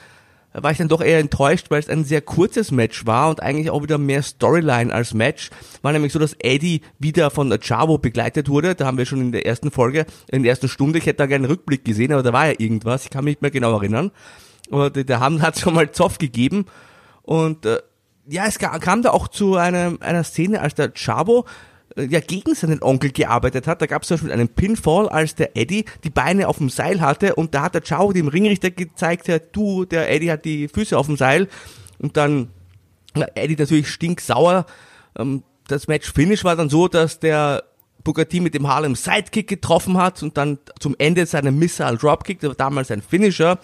war 0.53 0.71
ich 0.71 0.79
dann 0.79 0.89
doch 0.89 1.01
eher 1.01 1.19
enttäuscht, 1.19 1.71
weil 1.71 1.81
es 1.81 1.89
ein 1.89 2.05
sehr 2.05 2.21
kurzes 2.21 2.71
Match 2.71 3.07
war 3.07 3.31
und 3.31 3.43
eigentlich 3.43 3.71
auch 3.71 3.83
wieder 3.83 3.97
mehr 3.97 4.23
Storyline 4.23 4.93
als 4.93 5.15
Match. 5.15 5.51
War 5.81 5.93
nämlich 5.93 6.13
so, 6.13 6.19
dass 6.19 6.37
Eddie 6.39 6.83
wieder 6.99 7.31
von 7.31 7.51
Chavo 7.61 7.99
begleitet 7.99 8.49
wurde. 8.49 8.75
Da 8.75 8.87
haben 8.87 8.99
wir 8.99 9.07
schon 9.07 9.21
in 9.21 9.33
der 9.33 9.47
ersten 9.47 9.71
Folge, 9.71 10.05
in 10.31 10.43
der 10.43 10.51
ersten 10.51 10.69
Stunde, 10.69 10.99
ich 10.99 11.07
hätte 11.07 11.19
da 11.19 11.27
gerne 11.27 11.45
einen 11.45 11.53
Rückblick 11.53 11.85
gesehen, 11.85 12.13
aber 12.13 12.23
da 12.23 12.33
war 12.33 12.49
ja 12.49 12.55
irgendwas, 12.59 13.05
ich 13.05 13.11
kann 13.11 13.25
mich 13.25 13.33
nicht 13.33 13.43
mehr 13.43 13.51
genau 13.51 13.73
erinnern. 13.73 14.11
Aber 14.71 14.91
der, 14.91 15.21
haben 15.21 15.43
hat 15.43 15.59
schon 15.59 15.75
mal 15.75 15.91
Zoff 15.91 16.19
gegeben 16.19 16.67
und 17.23 17.67
äh, 17.67 17.79
ja, 18.27 18.47
es 18.47 18.59
kam 18.59 19.03
da 19.03 19.11
auch 19.11 19.29
zu 19.29 19.57
einer, 19.57 19.97
einer 20.01 20.23
Szene, 20.23 20.61
als 20.61 20.75
der 20.75 20.93
Chavo 20.95 21.47
ja 21.97 22.21
gegen 22.21 22.55
seinen 22.55 22.83
Onkel 22.83 23.13
gearbeitet 23.13 23.67
hat. 23.67 23.83
Da 23.83 23.87
gab 23.87 24.03
es 24.03 24.09
zum 24.09 24.17
Beispiel 24.17 24.33
einen 24.33 24.49
Pinfall, 24.49 25.09
als 25.09 25.35
der 25.35 25.57
Eddie 25.57 25.85
die 26.05 26.11
Beine 26.11 26.49
auf 26.49 26.59
dem 26.59 26.71
Seil 26.71 27.01
hatte 27.01 27.35
und 27.35 27.55
da 27.55 27.63
hat 27.63 27.75
der 27.75 27.85
Ciao 27.85 28.13
dem 28.13 28.29
Ringrichter 28.29 28.71
gezeigt, 28.71 29.29
ja, 29.29 29.39
du, 29.39 29.85
der 29.85 30.11
Eddie 30.11 30.31
hat 30.31 30.45
die 30.45 30.69
Füße 30.69 30.97
auf 30.97 31.07
dem 31.07 31.17
Seil 31.17 31.49
und 31.99 32.17
dann 32.17 32.49
na, 33.15 33.27
Eddie 33.35 33.57
natürlich 33.57 33.89
stinksauer. 33.89 34.67
Ähm, 35.19 35.43
das 35.69 35.89
Match-Finish 35.89 36.45
war 36.45 36.57
dann 36.57 36.71
so, 36.71 36.89
dass 36.89 37.21
der 37.21 37.65
T 38.29 38.41
mit 38.41 38.55
dem 38.55 38.67
Harlem 38.67 38.97
Sidekick 38.97 39.49
getroffen 39.49 39.97
hat 39.97 40.23
und 40.23 40.37
dann 40.37 40.59
zum 40.81 40.97
Ende 40.99 41.25
seinen 41.27 41.59
Missile 41.59 41.97
Dropkick, 41.97 42.41
das 42.41 42.49
war 42.49 42.57
damals 42.57 42.91
ein 42.91 43.01
Finisher 43.01 43.59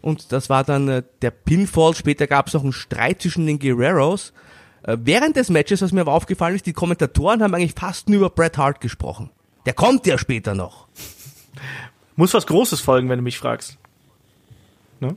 und 0.00 0.32
das 0.32 0.50
war 0.50 0.64
dann 0.64 0.88
äh, 0.88 1.02
der 1.22 1.30
Pinfall. 1.30 1.94
Später 1.94 2.26
gab 2.26 2.48
es 2.48 2.54
noch 2.54 2.62
einen 2.62 2.72
Streit 2.72 3.22
zwischen 3.22 3.46
den 3.46 3.58
Guerreros. 3.58 4.32
Äh, 4.86 4.96
während 5.00 5.36
des 5.36 5.50
Matches, 5.50 5.82
was 5.82 5.92
mir 5.92 6.00
aber 6.00 6.12
aufgefallen 6.12 6.54
ist, 6.54 6.66
die 6.66 6.72
Kommentatoren 6.72 7.42
haben 7.42 7.54
eigentlich 7.54 7.74
fast 7.74 8.08
nur 8.08 8.18
über 8.18 8.30
Bret 8.30 8.56
Hart 8.56 8.80
gesprochen. 8.80 9.30
Der 9.66 9.74
kommt 9.74 10.06
ja 10.06 10.16
später 10.16 10.54
noch. 10.54 10.86
Muss 12.14 12.32
was 12.32 12.46
Großes 12.46 12.80
folgen, 12.80 13.08
wenn 13.08 13.18
du 13.18 13.22
mich 13.24 13.38
fragst. 13.38 13.76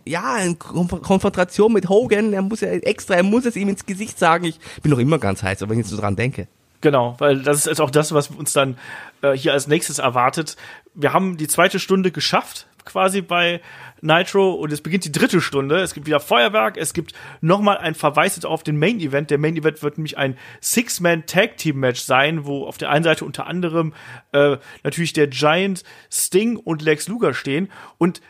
Ja, 0.06 0.34
eine 0.34 0.56
Konf 0.56 1.02
Konfrontation 1.02 1.72
mit 1.72 1.88
Hogan, 1.88 2.34
er 2.34 2.42
muss 2.42 2.60
ja 2.60 2.68
extra, 2.68 3.16
er 3.16 3.24
muss 3.24 3.46
es 3.46 3.56
ihm 3.56 3.70
ins 3.70 3.86
Gesicht 3.86 4.20
sagen. 4.20 4.44
Ich 4.44 4.60
bin 4.82 4.92
noch 4.92 5.00
immer 5.00 5.20
ganz 5.20 5.42
heiß, 5.42 5.62
aber 5.62 5.72
wenn 5.72 5.80
ich 5.80 5.86
jetzt 5.86 5.96
so 5.96 6.02
dran 6.02 6.18
denke. 6.18 6.48
Genau, 6.82 7.16
weil 7.20 7.42
das 7.44 7.60
ist 7.60 7.66
jetzt 7.68 7.82
auch 7.82 7.90
das, 7.90 8.14
was 8.14 8.30
uns 8.30 8.52
dann 8.52 8.78
äh, 9.22 9.34
hier 9.34 9.54
als 9.54 9.68
nächstes 9.68 10.00
erwartet. 10.00 10.58
Wir 10.96 11.14
haben 11.14 11.38
die 11.38 11.48
zweite 11.48 11.80
Stunde 11.80 12.12
geschafft, 12.12 12.68
quasi 12.84 13.22
bei 13.22 13.62
Nitro, 14.02 14.54
und 14.54 14.72
es 14.72 14.82
beginnt 14.82 15.06
die 15.06 15.12
dritte 15.12 15.42
Stunde. 15.42 15.80
Es 15.80 15.94
gibt 15.94 16.08
wieder 16.08 16.20
Feuerwerk, 16.20 16.78
es 16.78 16.94
gibt 16.94 17.14
nochmal 17.42 17.78
ein 17.78 17.96
Verweis 17.96 18.44
auf 18.46 18.64
den 18.64 18.78
Main 18.78 19.00
Event. 19.00 19.32
Der 19.32 19.38
Main 19.38 19.58
Event 19.58 19.84
wird 19.84 19.98
nämlich 19.98 20.18
ein 20.18 20.38
Six-Man 20.62 21.26
Tag 21.26 21.58
Team 21.58 21.80
Match 21.80 22.02
sein, 22.02 22.46
wo 22.46 22.66
auf 22.66 22.78
der 22.78 22.90
einen 22.90 23.04
Seite 23.04 23.26
unter 23.26 23.48
anderem 23.48 23.94
äh, 24.32 24.58
natürlich 24.84 25.14
der 25.14 25.28
Giant, 25.28 25.84
Sting 26.12 26.58
und 26.58 26.82
Lex 26.82 27.08
Luger 27.08 27.34
stehen. 27.34 27.70
Und 27.98 28.22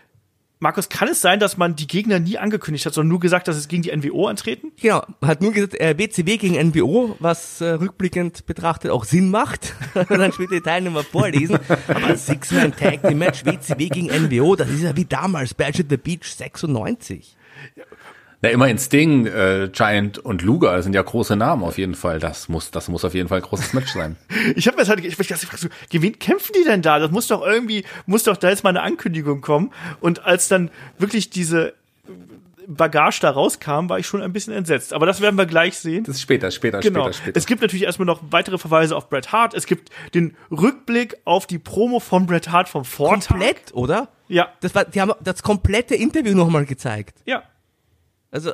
Markus, 0.62 0.90
kann 0.90 1.08
es 1.08 1.22
sein, 1.22 1.40
dass 1.40 1.56
man 1.56 1.78
die 1.78 1.88
Gegner 1.88 2.20
nie 2.20 2.38
angekündigt 2.38 2.86
hat, 2.86 2.94
sondern 2.94 3.08
nur 3.08 3.22
gesagt, 3.22 3.48
dass 3.48 3.56
es 3.56 3.70
gegen 3.70 3.82
die 3.82 3.96
NWO 3.96 4.28
antreten? 4.28 4.74
Genau, 4.82 5.06
hat 5.22 5.42
nur 5.42 5.54
gesagt, 5.54 5.80
äh, 5.80 5.98
WCW 5.98 6.36
gegen 6.36 6.56
NWO, 6.70 7.16
was 7.20 7.62
äh, 7.62 7.70
rückblickend 7.70 8.46
betrachtet 8.46 8.92
auch 8.92 9.06
Sinn 9.06 9.32
macht. 9.32 9.74
Dann 10.10 10.34
später 10.34 10.56
die 10.56 10.62
Teilnehmer 10.62 11.04
vorlesen. 11.04 11.60
Aber 11.88 12.08
ein 12.08 12.18
Six-Man-Tag-Team-Match 12.18 13.46
WCW 13.46 13.88
gegen 13.88 14.08
NWO, 14.08 14.58
das 14.58 14.70
ist 14.70 14.82
ja 14.82 14.98
wie 14.98 15.06
damals, 15.06 15.54
Badge 15.54 15.84
at 15.84 15.90
the 15.90 15.96
Beach 15.96 16.26
96. 16.26 17.38
Na, 18.42 18.50
immerhin 18.50 18.78
Sting, 18.78 19.26
äh, 19.26 19.70
Giant 19.72 20.18
und 20.18 20.42
Luger 20.44 20.82
sind 20.82 20.94
ja 20.96 21.02
große 21.02 21.36
Namen 21.36 21.64
auf 21.64 21.78
jeden 21.78 21.96
Fall. 21.96 22.20
Das 22.20 22.48
muss, 22.48 22.72
das 22.72 22.88
muss 22.88 23.04
auf 23.04 23.14
jeden 23.14 23.28
Fall 23.28 23.40
ein 23.40 23.44
großes 23.44 23.74
Match 23.74 23.92
sein. 23.92 24.16
ich 24.56 24.68
habe 24.68 24.78
mir 24.78 24.88
halt, 24.88 25.04
ich, 25.04 25.20
ich, 25.20 25.32
ich 25.32 25.38
so, 25.38 25.68
gegen 25.90 26.04
wen 26.04 26.20
kämpfen 26.20 26.54
die 26.58 26.64
denn 26.64 26.82
da? 26.82 27.00
Das 27.00 27.12
muss 27.12 27.28
doch 27.28 27.46
irgendwie, 27.46 27.84
muss 28.06 28.24
doch 28.24 28.38
da 28.38 28.50
jetzt 28.50 28.64
mal 28.64 28.70
eine 28.70 28.82
Ankündigung 28.82 29.42
kommen. 29.42 29.72
Und 30.00 30.26
als 30.26 30.48
dann 30.48 30.72
wirklich 30.98 31.30
diese 31.30 31.74
Bagage 32.66 33.20
da 33.22 33.32
rauskam, 33.32 33.90
war 33.90 34.00
ich 34.00 34.06
schon 34.06 34.22
ein 34.22 34.32
bisschen 34.32 34.54
entsetzt. 34.54 34.94
Aber 34.94 35.06
das 35.06 35.20
werden 35.20 35.36
wir 35.36 35.46
gleich 35.46 35.78
sehen. 35.78 36.04
Das 36.06 36.16
ist 36.16 36.22
später, 36.22 36.52
später, 36.52 36.80
genau. 36.80 37.06
später, 37.06 37.14
später. 37.14 37.38
Es 37.38 37.46
gibt 37.46 37.62
natürlich 37.62 37.84
erstmal 37.84 38.06
noch 38.06 38.22
weitere 38.30 38.58
Verweise 38.58 38.96
auf 38.96 39.10
Bret 39.10 39.34
Hart. 39.34 39.54
Es 39.54 39.66
gibt 39.66 39.90
den 40.14 40.38
Rückblick 40.52 41.18
auf 41.26 41.48
die 41.48 41.58
Promo 41.58 42.00
von 42.00 42.28
Bret 42.28 42.52
Hart 42.52 42.70
vom 42.70 42.86
Vortag. 42.86 43.28
Komplett, 43.28 43.74
oder? 43.74 44.10
Ja. 44.28 44.50
Das 44.62 44.76
war, 44.76 44.86
die 44.86 45.02
haben 45.02 45.12
das 45.22 45.42
komplette 45.44 45.96
Interview 45.96 46.36
nochmal 46.36 46.66
gezeigt. 46.66 47.20
Ja. 47.26 47.44
Also. 48.32 48.52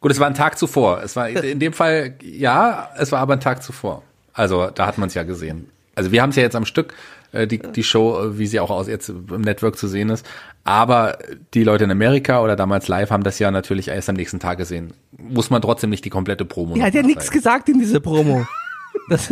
Gut, 0.00 0.12
es 0.12 0.20
war 0.20 0.26
ein 0.26 0.34
Tag 0.34 0.58
zuvor. 0.58 1.02
Es 1.02 1.16
war 1.16 1.28
in 1.28 1.58
dem 1.58 1.72
Fall, 1.72 2.14
ja, 2.22 2.90
es 2.96 3.10
war 3.10 3.20
aber 3.20 3.34
ein 3.34 3.40
Tag 3.40 3.62
zuvor. 3.62 4.02
Also 4.32 4.70
da 4.70 4.86
hat 4.86 4.98
man 4.98 5.08
es 5.08 5.14
ja 5.14 5.24
gesehen. 5.24 5.70
Also 5.96 6.12
wir 6.12 6.22
haben 6.22 6.30
es 6.30 6.36
ja 6.36 6.44
jetzt 6.44 6.54
am 6.54 6.64
Stück, 6.64 6.94
äh, 7.32 7.48
die, 7.48 7.58
die 7.58 7.82
Show, 7.82 8.20
äh, 8.20 8.38
wie 8.38 8.46
sie 8.46 8.60
auch 8.60 8.70
aus 8.70 8.86
jetzt 8.86 9.08
im 9.08 9.40
Network 9.40 9.76
zu 9.76 9.88
sehen 9.88 10.10
ist. 10.10 10.24
Aber 10.62 11.18
die 11.54 11.64
Leute 11.64 11.84
in 11.84 11.90
Amerika 11.90 12.40
oder 12.42 12.54
damals 12.54 12.86
live 12.86 13.10
haben 13.10 13.24
das 13.24 13.40
ja 13.40 13.50
natürlich 13.50 13.88
erst 13.88 14.08
am 14.08 14.14
nächsten 14.14 14.38
Tag 14.38 14.58
gesehen. 14.58 14.92
Muss 15.16 15.50
man 15.50 15.60
trotzdem 15.60 15.90
nicht 15.90 16.04
die 16.04 16.10
komplette 16.10 16.44
Promo. 16.44 16.76
Er 16.76 16.86
hat 16.86 16.94
ja 16.94 17.02
nichts 17.02 17.32
gesagt 17.32 17.68
in 17.68 17.80
dieser 17.80 17.98
Promo. 17.98 18.46
das 19.08 19.28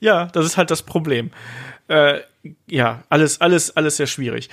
ja, 0.00 0.26
das 0.26 0.44
ist 0.44 0.56
halt 0.56 0.70
das 0.70 0.82
Problem. 0.82 1.30
Äh, 1.88 2.20
ja, 2.66 3.02
alles, 3.08 3.40
alles, 3.40 3.76
alles 3.76 3.96
sehr 3.96 4.06
schwierig. 4.06 4.48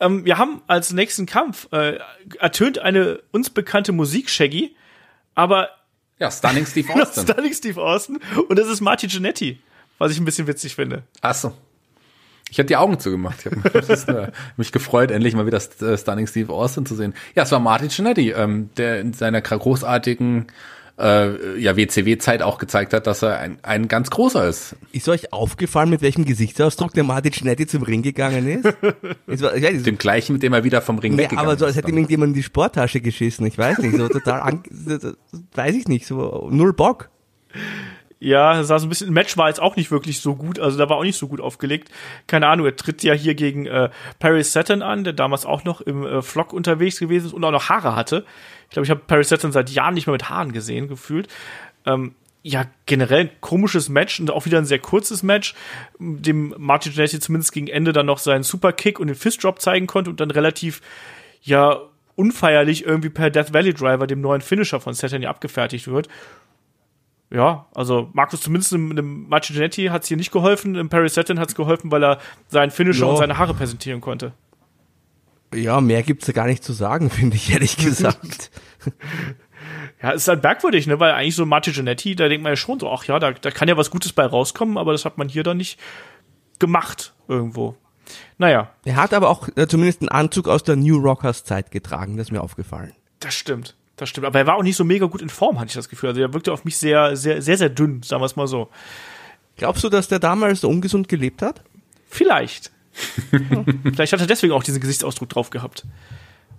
Ähm, 0.00 0.24
wir 0.24 0.38
haben 0.38 0.62
als 0.66 0.92
nächsten 0.92 1.26
Kampf 1.26 1.68
äh, 1.72 1.98
ertönt 2.38 2.78
eine 2.78 3.20
uns 3.32 3.50
bekannte 3.50 3.92
Musik, 3.92 4.30
Shaggy, 4.30 4.74
aber 5.34 5.70
ja, 6.18 6.30
Stunning 6.30 6.66
Steve 6.66 6.92
Austin. 7.00 7.24
Stunning 7.24 7.52
Steve 7.52 7.80
Austin 7.80 8.18
und 8.48 8.58
das 8.58 8.68
ist 8.68 8.80
Marty 8.80 9.06
Jannetty, 9.06 9.60
was 9.98 10.12
ich 10.12 10.18
ein 10.18 10.24
bisschen 10.24 10.46
witzig 10.46 10.74
finde. 10.74 11.02
Ach 11.20 11.34
so. 11.34 11.52
Ich 12.48 12.58
hatte 12.58 12.68
die 12.68 12.76
Augen 12.76 13.00
zugemacht. 13.00 13.44
Ich 13.44 13.52
habe 13.52 14.28
äh, 14.28 14.32
mich 14.56 14.70
gefreut, 14.70 15.10
endlich 15.10 15.34
mal 15.34 15.46
wieder 15.46 15.60
Stunning 15.60 16.26
Steve 16.26 16.52
Austin 16.52 16.86
zu 16.86 16.94
sehen. 16.94 17.14
Ja, 17.34 17.42
es 17.42 17.50
war 17.50 17.58
Martin 17.58 17.88
Jannetty, 17.90 18.30
ähm, 18.30 18.70
der 18.76 19.00
in 19.00 19.12
seiner 19.12 19.40
großartigen 19.40 20.46
äh, 20.98 21.58
ja 21.58 21.76
WCW-Zeit 21.76 22.42
auch 22.42 22.58
gezeigt 22.58 22.92
hat, 22.92 23.06
dass 23.06 23.22
er 23.22 23.38
ein, 23.38 23.58
ein 23.62 23.88
ganz 23.88 24.10
großer 24.10 24.48
ist. 24.48 24.76
Ist 24.92 25.08
euch 25.08 25.32
aufgefallen, 25.32 25.90
mit 25.90 26.02
welchem 26.02 26.24
Gesichtsausdruck 26.24 26.94
der 26.94 27.04
Martin 27.04 27.32
Schnetti 27.32 27.66
zum 27.66 27.82
Ring 27.82 28.02
gegangen 28.02 28.48
ist? 28.48 28.64
war, 29.42 29.52
weiß, 29.52 29.82
dem 29.82 29.98
gleichen, 29.98 30.34
mit 30.34 30.42
dem 30.42 30.52
er 30.52 30.64
wieder 30.64 30.80
vom 30.80 30.98
Ring 30.98 31.12
ja, 31.12 31.18
weggegangen 31.18 31.48
aber 31.48 31.58
so, 31.58 31.66
als 31.66 31.76
hätte 31.76 31.90
ihm 31.90 31.96
irgendjemand 31.96 32.30
in 32.30 32.34
die 32.34 32.42
Sporttasche 32.42 33.00
geschissen. 33.00 33.46
Ich 33.46 33.58
weiß 33.58 33.78
nicht, 33.78 33.96
so 33.96 34.08
total, 34.08 34.40
an, 34.40 34.62
weiß 35.54 35.74
ich 35.74 35.88
nicht, 35.88 36.06
so 36.06 36.48
null 36.50 36.72
Bock. 36.72 37.10
Ja, 38.18 38.64
sah 38.64 38.78
so 38.78 38.86
ein 38.86 38.88
bisschen, 38.88 39.12
Match 39.12 39.36
war 39.36 39.48
jetzt 39.48 39.60
auch 39.60 39.76
nicht 39.76 39.90
wirklich 39.90 40.20
so 40.20 40.36
gut, 40.36 40.58
also 40.58 40.78
da 40.78 40.88
war 40.88 40.96
auch 40.96 41.02
nicht 41.02 41.18
so 41.18 41.28
gut 41.28 41.40
aufgelegt. 41.40 41.90
Keine 42.26 42.48
Ahnung, 42.48 42.64
er 42.64 42.74
tritt 42.74 43.02
ja 43.02 43.12
hier 43.12 43.34
gegen 43.34 43.66
äh, 43.66 43.90
Paris 44.18 44.54
Saturn 44.54 44.80
an, 44.80 45.04
der 45.04 45.12
damals 45.12 45.44
auch 45.44 45.64
noch 45.64 45.82
im 45.82 46.06
äh, 46.06 46.22
Flock 46.22 46.54
unterwegs 46.54 46.98
gewesen 46.98 47.26
ist 47.26 47.32
und 47.34 47.44
auch 47.44 47.50
noch 47.50 47.68
Haare 47.68 47.94
hatte. 47.94 48.24
Ich 48.64 48.70
glaube, 48.70 48.84
ich 48.84 48.90
habe 48.90 49.02
Paris 49.06 49.28
Saturn 49.28 49.52
seit 49.52 49.68
Jahren 49.68 49.92
nicht 49.92 50.06
mehr 50.06 50.14
mit 50.14 50.30
Haaren 50.30 50.52
gesehen, 50.52 50.88
gefühlt. 50.88 51.28
Ähm, 51.84 52.14
ja, 52.42 52.64
generell 52.86 53.20
ein 53.20 53.30
komisches 53.40 53.90
Match 53.90 54.18
und 54.18 54.30
auch 54.30 54.46
wieder 54.46 54.58
ein 54.58 54.66
sehr 54.66 54.78
kurzes 54.78 55.22
Match, 55.22 55.54
dem 55.98 56.54
Martin 56.56 56.92
Jannetty 56.92 57.20
zumindest 57.20 57.52
gegen 57.52 57.66
Ende 57.66 57.92
dann 57.92 58.06
noch 58.06 58.18
seinen 58.18 58.44
Superkick 58.44 58.98
und 58.98 59.08
den 59.08 59.16
Fistdrop 59.16 59.60
zeigen 59.60 59.86
konnte 59.86 60.08
und 60.08 60.20
dann 60.20 60.30
relativ, 60.30 60.80
ja, 61.42 61.80
unfeierlich 62.14 62.86
irgendwie 62.86 63.10
per 63.10 63.28
Death 63.28 63.52
Valley 63.52 63.74
Driver, 63.74 64.06
dem 64.06 64.22
neuen 64.22 64.40
Finisher 64.40 64.80
von 64.80 64.94
Saturn, 64.94 65.20
ja 65.20 65.28
abgefertigt 65.28 65.86
wird 65.86 66.08
ja, 67.30 67.66
also 67.74 68.08
Markus 68.12 68.40
zumindest 68.40 68.72
im, 68.72 68.96
im 68.96 69.28
Martin 69.28 69.56
Jannetty 69.56 69.86
hat 69.86 70.02
es 70.02 70.08
hier 70.08 70.16
nicht 70.16 70.30
geholfen, 70.30 70.76
im 70.76 70.88
Perry 70.88 71.08
Saturn 71.08 71.40
hat 71.40 71.48
es 71.48 71.54
geholfen, 71.54 71.90
weil 71.90 72.04
er 72.04 72.18
seinen 72.48 72.70
Finisher 72.70 73.06
ja. 73.06 73.12
und 73.12 73.16
seine 73.16 73.38
Haare 73.38 73.54
präsentieren 73.54 74.00
konnte. 74.00 74.32
Ja, 75.54 75.80
mehr 75.80 76.02
gibt's 76.02 76.26
da 76.26 76.32
gar 76.32 76.46
nicht 76.46 76.62
zu 76.62 76.72
sagen, 76.72 77.10
finde 77.10 77.36
ich 77.36 77.52
ehrlich 77.52 77.76
gesagt. 77.76 78.50
ja, 80.02 80.12
es 80.12 80.22
ist 80.22 80.28
halt 80.28 80.42
merkwürdig, 80.42 80.86
ne, 80.86 81.00
weil 81.00 81.12
eigentlich 81.12 81.34
so 81.34 81.46
Martin 81.46 81.74
Jannetty, 81.74 82.14
da 82.14 82.28
denkt 82.28 82.44
man 82.44 82.52
ja 82.52 82.56
schon 82.56 82.78
so, 82.78 82.90
ach 82.90 83.04
ja, 83.04 83.18
da, 83.18 83.32
da 83.32 83.50
kann 83.50 83.68
ja 83.68 83.76
was 83.76 83.90
Gutes 83.90 84.12
bei 84.12 84.24
rauskommen, 84.24 84.78
aber 84.78 84.92
das 84.92 85.04
hat 85.04 85.18
man 85.18 85.28
hier 85.28 85.42
dann 85.42 85.56
nicht 85.56 85.80
gemacht 86.58 87.14
irgendwo. 87.26 87.76
Naja. 88.38 88.70
Er 88.84 88.96
hat 88.96 89.12
aber 89.12 89.30
auch 89.30 89.48
äh, 89.56 89.66
zumindest 89.66 90.00
einen 90.00 90.10
Anzug 90.10 90.46
aus 90.48 90.62
der 90.62 90.76
New 90.76 90.96
Rockers 90.98 91.42
Zeit 91.42 91.72
getragen, 91.72 92.16
das 92.16 92.28
ist 92.28 92.32
mir 92.32 92.40
aufgefallen. 92.40 92.92
Das 93.18 93.34
stimmt. 93.34 93.74
Das 93.96 94.08
stimmt. 94.08 94.26
Aber 94.26 94.38
er 94.38 94.46
war 94.46 94.56
auch 94.56 94.62
nicht 94.62 94.76
so 94.76 94.84
mega 94.84 95.06
gut 95.06 95.22
in 95.22 95.28
Form, 95.28 95.58
hatte 95.58 95.68
ich 95.68 95.74
das 95.74 95.88
Gefühl. 95.88 96.10
Also 96.10 96.20
er 96.20 96.32
wirkte 96.32 96.52
auf 96.52 96.64
mich 96.64 96.76
sehr, 96.76 97.16
sehr, 97.16 97.40
sehr, 97.42 97.56
sehr 97.56 97.70
dünn, 97.70 98.02
sagen 98.02 98.20
wir 98.20 98.26
es 98.26 98.36
mal 98.36 98.46
so. 98.46 98.68
Glaubst 99.56 99.82
du, 99.84 99.88
dass 99.88 100.08
der 100.08 100.18
damals 100.18 100.60
so 100.60 100.68
ungesund 100.68 101.08
gelebt 101.08 101.40
hat? 101.42 101.62
Vielleicht. 102.08 102.70
Vielleicht 103.30 104.12
hat 104.12 104.20
er 104.20 104.26
deswegen 104.26 104.52
auch 104.52 104.62
diesen 104.62 104.80
Gesichtsausdruck 104.80 105.28
drauf 105.28 105.50
gehabt. 105.50 105.84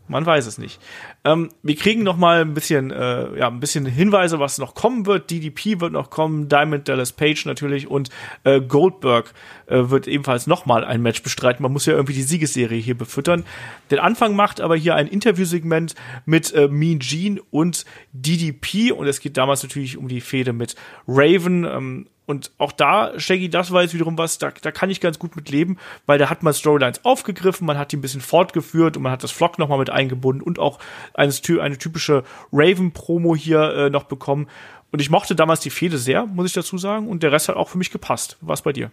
Man 0.07 0.25
weiß 0.25 0.45
es 0.45 0.57
nicht. 0.57 0.79
Ähm, 1.23 1.49
wir 1.63 1.75
kriegen 1.75 2.03
noch 2.03 2.17
mal 2.17 2.41
ein 2.41 2.53
bisschen, 2.53 2.91
äh, 2.91 3.38
ja, 3.38 3.47
ein 3.47 3.59
bisschen 3.59 3.85
Hinweise, 3.85 4.39
was 4.39 4.57
noch 4.57 4.73
kommen 4.73 5.05
wird. 5.05 5.29
DDP 5.29 5.81
wird 5.81 5.91
noch 5.91 6.09
kommen, 6.09 6.47
Diamond 6.49 6.88
Dallas 6.88 7.11
Page 7.11 7.45
natürlich 7.45 7.88
und 7.88 8.09
äh, 8.43 8.61
Goldberg 8.61 9.34
äh, 9.67 9.89
wird 9.89 10.07
ebenfalls 10.07 10.47
noch 10.47 10.65
mal 10.65 10.85
ein 10.85 11.01
Match 11.01 11.23
bestreiten. 11.23 11.63
Man 11.63 11.73
muss 11.73 11.85
ja 11.85 11.93
irgendwie 11.93 12.13
die 12.13 12.23
Siegesserie 12.23 12.79
hier 12.79 12.97
befüttern. 12.97 13.43
Den 13.91 13.99
Anfang 13.99 14.35
macht 14.35 14.61
aber 14.61 14.75
hier 14.75 14.95
ein 14.95 15.07
Interviewsegment 15.07 15.95
mit 16.25 16.53
äh, 16.53 16.67
Mean 16.67 16.99
Gene 16.99 17.41
und 17.51 17.85
DDP 18.13 18.91
und 18.91 19.07
es 19.07 19.19
geht 19.19 19.38
damals 19.38 19.63
natürlich 19.63 19.97
um 19.97 20.07
die 20.07 20.21
Fehde 20.21 20.53
mit 20.53 20.75
Raven. 21.07 21.65
Ähm, 21.65 22.07
und 22.28 22.52
auch 22.58 22.74
da, 22.74 23.18
Shaggy, 23.18 23.49
das 23.49 23.72
war 23.72 23.82
jetzt 23.82 23.94
wiederum 23.94 24.18
was, 24.18 24.38
da, 24.38 24.52
da 24.62 24.72
kann 24.72 24.90
ich 24.90 24.99
ganz 24.99 25.18
gut 25.18 25.38
mit 25.38 25.49
leben, 25.49 25.78
weil 26.06 26.20
da 26.20 26.30
hat 26.30 26.44
man 26.44 26.54
Storylines 26.54 27.06
aufgegriffen, 27.06 27.66
man 27.66 27.78
hat 27.78 27.94
die 27.94 27.98
ein 27.98 28.02
bisschen 28.02 28.22
fortgeführt 28.22 28.98
und 28.98 29.04
man 29.04 29.14
hat 29.14 29.24
das 29.24 29.32
Vlog 29.32 29.58
nochmal 29.58 29.80
mit 29.80 29.90
eingebunden 29.90 30.44
und 30.44 30.60
auch 30.60 30.78
eine, 31.14 31.34
eine 31.62 31.78
typische 31.78 32.26
Raven-Promo 32.52 33.36
hier 33.36 33.74
äh, 33.74 33.90
noch 33.90 34.04
bekommen. 34.04 34.48
Und 34.91 34.99
ich 34.99 35.10
mochte 35.10 35.36
damals 35.36 35.62
die 35.62 35.70
Fehde 35.70 35.98
sehr, 35.98 36.26
muss 36.26 36.48
ich 36.48 36.54
dazu 36.54 36.78
sagen, 36.78 37.08
und 37.08 37.24
der 37.24 37.32
Rest 37.32 37.48
hat 37.48 37.56
auch 37.56 37.70
für 37.70 37.78
mich 37.78 37.91
gepasst. 37.91 38.38
Was 38.41 38.62
bei 38.62 38.74
dir? 38.74 38.91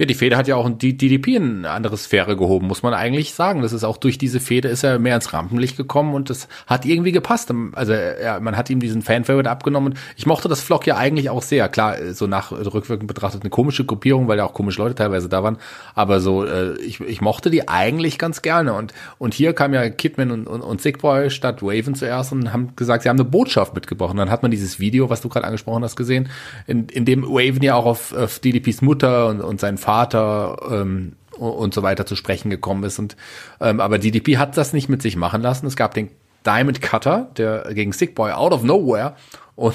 Ja, 0.00 0.06
die 0.06 0.14
Fehde 0.14 0.38
hat 0.38 0.48
ja 0.48 0.56
auch 0.56 0.70
die 0.70 0.96
DDP 0.96 1.36
in 1.36 1.58
eine 1.58 1.70
andere 1.72 1.98
Sphäre 1.98 2.34
gehoben, 2.34 2.66
muss 2.66 2.82
man 2.82 2.94
eigentlich 2.94 3.34
sagen. 3.34 3.60
Das 3.60 3.74
ist 3.74 3.84
auch 3.84 3.98
durch 3.98 4.16
diese 4.16 4.40
Fehde 4.40 4.68
ist 4.68 4.82
er 4.82 4.98
mehr 4.98 5.14
ins 5.14 5.34
Rampenlicht 5.34 5.76
gekommen 5.76 6.14
und 6.14 6.30
das 6.30 6.48
hat 6.66 6.86
irgendwie 6.86 7.12
gepasst. 7.12 7.52
Also 7.74 7.92
ja, 7.92 8.40
man 8.40 8.56
hat 8.56 8.70
ihm 8.70 8.80
diesen 8.80 9.02
Fan-Favorite 9.02 9.50
abgenommen. 9.50 9.98
Ich 10.16 10.24
mochte 10.24 10.48
das 10.48 10.62
Vlog 10.62 10.86
ja 10.86 10.96
eigentlich 10.96 11.28
auch 11.28 11.42
sehr. 11.42 11.68
Klar, 11.68 12.14
so 12.14 12.26
nach 12.26 12.50
rückwirkend 12.50 13.08
betrachtet 13.08 13.42
eine 13.42 13.50
komische 13.50 13.84
Gruppierung, 13.84 14.26
weil 14.26 14.38
ja 14.38 14.46
auch 14.46 14.54
komische 14.54 14.80
Leute 14.80 14.94
teilweise 14.94 15.28
da 15.28 15.42
waren. 15.42 15.58
Aber 15.94 16.20
so, 16.20 16.46
äh, 16.46 16.78
ich, 16.78 17.00
ich 17.00 17.20
mochte 17.20 17.50
die 17.50 17.68
eigentlich 17.68 18.18
ganz 18.18 18.40
gerne. 18.40 18.72
Und, 18.72 18.94
und 19.18 19.34
hier 19.34 19.52
kam 19.52 19.74
ja 19.74 19.86
Kidman 19.90 20.30
und, 20.30 20.46
und, 20.46 20.62
und 20.62 20.80
Sickboy 20.80 21.28
statt 21.28 21.58
Raven 21.60 21.94
zuerst 21.94 22.32
und 22.32 22.54
haben 22.54 22.74
gesagt, 22.74 23.02
sie 23.02 23.10
haben 23.10 23.18
eine 23.18 23.28
Botschaft 23.28 23.74
mitgebracht. 23.74 24.12
Und 24.12 24.16
dann 24.16 24.30
hat 24.30 24.40
man 24.40 24.50
dieses 24.50 24.80
Video, 24.80 25.10
was 25.10 25.20
du 25.20 25.28
gerade 25.28 25.44
angesprochen 25.44 25.84
hast, 25.84 25.96
gesehen, 25.96 26.30
in, 26.66 26.88
in 26.88 27.04
dem 27.04 27.22
Raven 27.22 27.62
ja 27.62 27.74
auch 27.74 27.84
auf, 27.84 28.14
auf 28.14 28.38
DDPs 28.38 28.80
Mutter 28.80 29.26
und, 29.26 29.42
und 29.42 29.60
seinen 29.60 29.76
Vater 29.76 29.89
Vater 29.90 30.56
ähm, 30.70 31.16
und 31.36 31.74
so 31.74 31.82
weiter 31.82 32.06
zu 32.06 32.14
sprechen 32.14 32.48
gekommen 32.48 32.84
ist. 32.84 33.00
Und 33.00 33.16
ähm, 33.60 33.80
aber 33.80 33.98
DDP 33.98 34.38
hat 34.38 34.56
das 34.56 34.72
nicht 34.72 34.88
mit 34.88 35.02
sich 35.02 35.16
machen 35.16 35.42
lassen. 35.42 35.66
Es 35.66 35.74
gab 35.74 35.94
den 35.94 36.10
Diamond 36.46 36.80
Cutter, 36.80 37.28
der 37.36 37.74
gegen 37.74 37.92
Sick 37.92 38.14
Boy 38.14 38.30
out 38.30 38.52
of 38.52 38.62
nowhere 38.62 39.16
und 39.56 39.74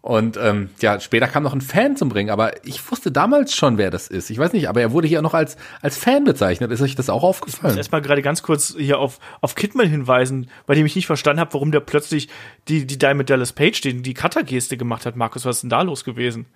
und 0.00 0.38
ähm, 0.40 0.70
ja, 0.80 1.00
später 1.00 1.26
kam 1.26 1.42
noch 1.42 1.52
ein 1.52 1.60
Fan 1.60 1.96
zum 1.96 2.12
Ring, 2.12 2.30
aber 2.30 2.64
ich 2.64 2.88
wusste 2.88 3.10
damals 3.10 3.52
schon, 3.52 3.78
wer 3.78 3.90
das 3.90 4.06
ist. 4.06 4.30
Ich 4.30 4.38
weiß 4.38 4.52
nicht, 4.52 4.68
aber 4.68 4.80
er 4.80 4.92
wurde 4.92 5.08
hier 5.08 5.22
noch 5.22 5.34
als 5.34 5.56
als 5.82 5.96
Fan 5.98 6.22
bezeichnet. 6.22 6.70
Ist 6.70 6.80
euch 6.80 6.94
das 6.94 7.10
auch 7.10 7.24
aufgefallen? 7.24 7.72
Ich 7.72 7.74
muss 7.74 7.78
erstmal 7.78 8.02
gerade 8.02 8.22
ganz 8.22 8.42
kurz 8.42 8.76
hier 8.78 9.00
auf 9.00 9.18
auf 9.40 9.56
Kidman 9.56 9.88
hinweisen, 9.88 10.48
bei 10.66 10.76
dem 10.76 10.86
ich 10.86 10.94
nicht 10.94 11.06
verstanden 11.06 11.40
habe, 11.40 11.52
warum 11.54 11.72
der 11.72 11.80
plötzlich 11.80 12.28
die 12.68 12.86
die 12.86 12.96
Diamond 12.96 13.28
Dallas 13.28 13.52
Page 13.52 13.80
den 13.80 14.04
die 14.04 14.14
Cutter 14.14 14.44
Geste 14.44 14.76
gemacht 14.76 15.04
hat. 15.04 15.16
Markus, 15.16 15.44
was 15.44 15.56
ist 15.56 15.62
denn 15.62 15.70
da 15.70 15.82
los 15.82 16.04
gewesen? 16.04 16.46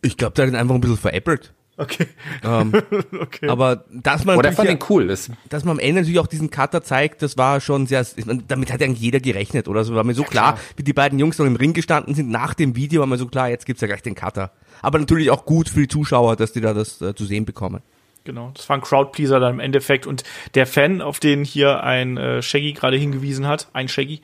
Ich 0.00 0.16
glaube, 0.16 0.32
der 0.34 0.46
hat 0.46 0.52
ihn 0.52 0.56
einfach 0.56 0.74
ein 0.74 0.80
bisschen 0.80 0.96
veräppelt. 0.96 1.52
Okay. 1.78 2.06
Ähm, 2.42 2.72
okay. 3.20 3.48
Aber 3.48 3.84
dass 3.90 4.24
man 4.24 4.38
Oder 4.38 4.52
fand 4.52 4.70
ihn 4.70 4.78
cool. 4.88 5.08
Das 5.08 5.30
dass 5.48 5.64
man 5.64 5.76
am 5.76 5.78
Ende 5.78 6.00
natürlich 6.00 6.18
auch 6.18 6.26
diesen 6.26 6.50
Cutter 6.50 6.82
zeigt, 6.82 7.22
das 7.22 7.36
war 7.36 7.60
schon 7.60 7.86
sehr, 7.86 8.06
damit 8.48 8.72
hat 8.72 8.82
eigentlich 8.82 9.00
jeder 9.00 9.20
gerechnet, 9.20 9.68
oder? 9.68 9.84
So 9.84 9.94
war 9.94 10.04
mir 10.04 10.14
so 10.14 10.22
ja, 10.22 10.28
klar, 10.28 10.52
klar, 10.54 10.64
wie 10.76 10.84
die 10.84 10.94
beiden 10.94 11.18
Jungs 11.18 11.38
noch 11.38 11.46
im 11.46 11.56
Ring 11.56 11.74
gestanden 11.74 12.14
sind, 12.14 12.30
nach 12.30 12.54
dem 12.54 12.76
Video 12.76 13.00
war 13.00 13.06
mir 13.06 13.18
so 13.18 13.26
klar, 13.26 13.50
jetzt 13.50 13.66
gibt's 13.66 13.82
ja 13.82 13.88
gleich 13.88 14.02
den 14.02 14.14
Cutter. 14.14 14.52
Aber 14.80 14.98
natürlich 14.98 15.30
auch 15.30 15.44
gut 15.44 15.68
für 15.68 15.80
die 15.80 15.88
Zuschauer, 15.88 16.36
dass 16.36 16.52
die 16.52 16.60
da 16.60 16.72
das 16.72 17.00
äh, 17.02 17.14
zu 17.14 17.26
sehen 17.26 17.44
bekommen. 17.44 17.82
Genau, 18.24 18.50
das 18.54 18.68
war 18.68 18.76
ein 18.76 18.82
Crowdpleaser 18.82 19.38
dann 19.38 19.54
im 19.54 19.60
Endeffekt 19.60 20.06
und 20.06 20.24
der 20.54 20.66
Fan, 20.66 21.00
auf 21.00 21.20
den 21.20 21.44
hier 21.44 21.84
ein 21.84 22.16
äh, 22.16 22.42
Shaggy 22.42 22.72
gerade 22.72 22.96
hingewiesen 22.96 23.46
hat, 23.46 23.68
ein 23.72 23.88
Shaggy. 23.88 24.20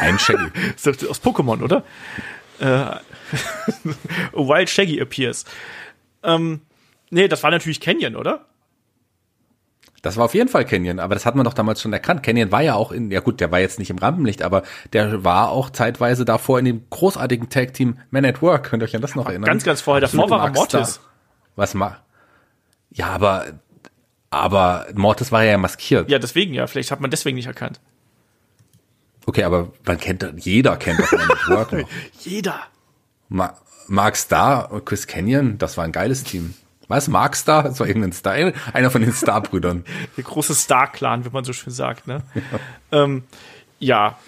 Ein 0.00 0.18
Shaggy. 0.18 0.50
aus 1.08 1.22
Pokémon, 1.22 1.62
oder? 1.62 1.84
Äh, 2.58 2.96
Wild 4.32 4.68
Shaggy 4.68 5.00
appears. 5.00 5.44
Ähm, 6.24 6.62
Nee, 7.10 7.28
das 7.28 7.42
war 7.42 7.50
natürlich 7.50 7.80
Canyon, 7.80 8.16
oder? 8.16 8.46
Das 10.02 10.16
war 10.16 10.26
auf 10.26 10.34
jeden 10.34 10.48
Fall 10.48 10.64
Canyon, 10.64 11.00
aber 11.00 11.14
das 11.14 11.26
hat 11.26 11.34
man 11.34 11.44
doch 11.44 11.54
damals 11.54 11.82
schon 11.82 11.92
erkannt. 11.92 12.22
Canyon 12.22 12.52
war 12.52 12.62
ja 12.62 12.74
auch 12.74 12.92
in, 12.92 13.10
ja 13.10 13.20
gut, 13.20 13.40
der 13.40 13.50
war 13.50 13.58
jetzt 13.58 13.78
nicht 13.78 13.90
im 13.90 13.98
Rampenlicht, 13.98 14.42
aber 14.42 14.62
der 14.92 15.24
war 15.24 15.50
auch 15.50 15.70
zeitweise 15.70 16.24
davor 16.24 16.58
in 16.58 16.66
dem 16.66 16.82
großartigen 16.90 17.48
Tag-Team 17.48 17.98
Man 18.10 18.24
at 18.24 18.40
Work. 18.40 18.70
Könnt 18.70 18.82
ihr 18.82 18.84
euch 18.84 18.94
an 18.94 19.02
das 19.02 19.16
noch 19.16 19.26
erinnern? 19.26 19.46
Ganz, 19.46 19.64
ganz 19.64 19.80
vorher. 19.80 20.00
Davor 20.00 20.30
war 20.30 20.50
Mortis. 20.50 21.00
Was 21.56 21.74
ma? 21.74 21.96
Ja, 22.90 23.08
aber, 23.08 23.46
aber 24.30 24.86
Mortis 24.94 25.32
war 25.32 25.42
ja 25.42 25.58
maskiert. 25.58 26.08
Ja, 26.08 26.18
deswegen 26.20 26.54
ja. 26.54 26.68
Vielleicht 26.68 26.92
hat 26.92 27.00
man 27.00 27.10
deswegen 27.10 27.36
nicht 27.36 27.46
erkannt. 27.46 27.80
Okay, 29.26 29.42
aber 29.42 29.72
man 29.84 29.98
kennt, 29.98 30.26
jeder 30.36 30.76
kennt 30.76 31.00
doch 31.00 31.12
Man 31.12 31.30
at 31.30 31.48
Work 31.48 31.72
noch. 31.72 31.88
jeder. 32.20 32.60
Ma 33.28 33.54
Mark 33.88 34.16
Starr 34.16 34.70
und 34.70 34.84
Chris 34.86 35.06
Canyon, 35.06 35.58
das 35.58 35.76
war 35.76 35.84
ein 35.84 35.92
geiles 35.92 36.22
Team. 36.22 36.54
Was? 36.88 37.08
Markstar? 37.08 37.64
Das 37.64 37.80
war 37.80 37.86
irgendein 37.86 38.12
Star, 38.12 38.52
einer 38.72 38.90
von 38.90 39.02
den 39.02 39.12
Star-Brüdern. 39.12 39.84
Der 40.16 40.24
große 40.24 40.54
Star-Clan, 40.54 41.24
wie 41.24 41.30
man 41.30 41.44
so 41.44 41.52
schön 41.52 41.72
sagt, 41.72 42.06
ne? 42.06 42.22
Ja. 42.90 43.04
Ähm, 43.04 43.24
ja, 43.80 44.18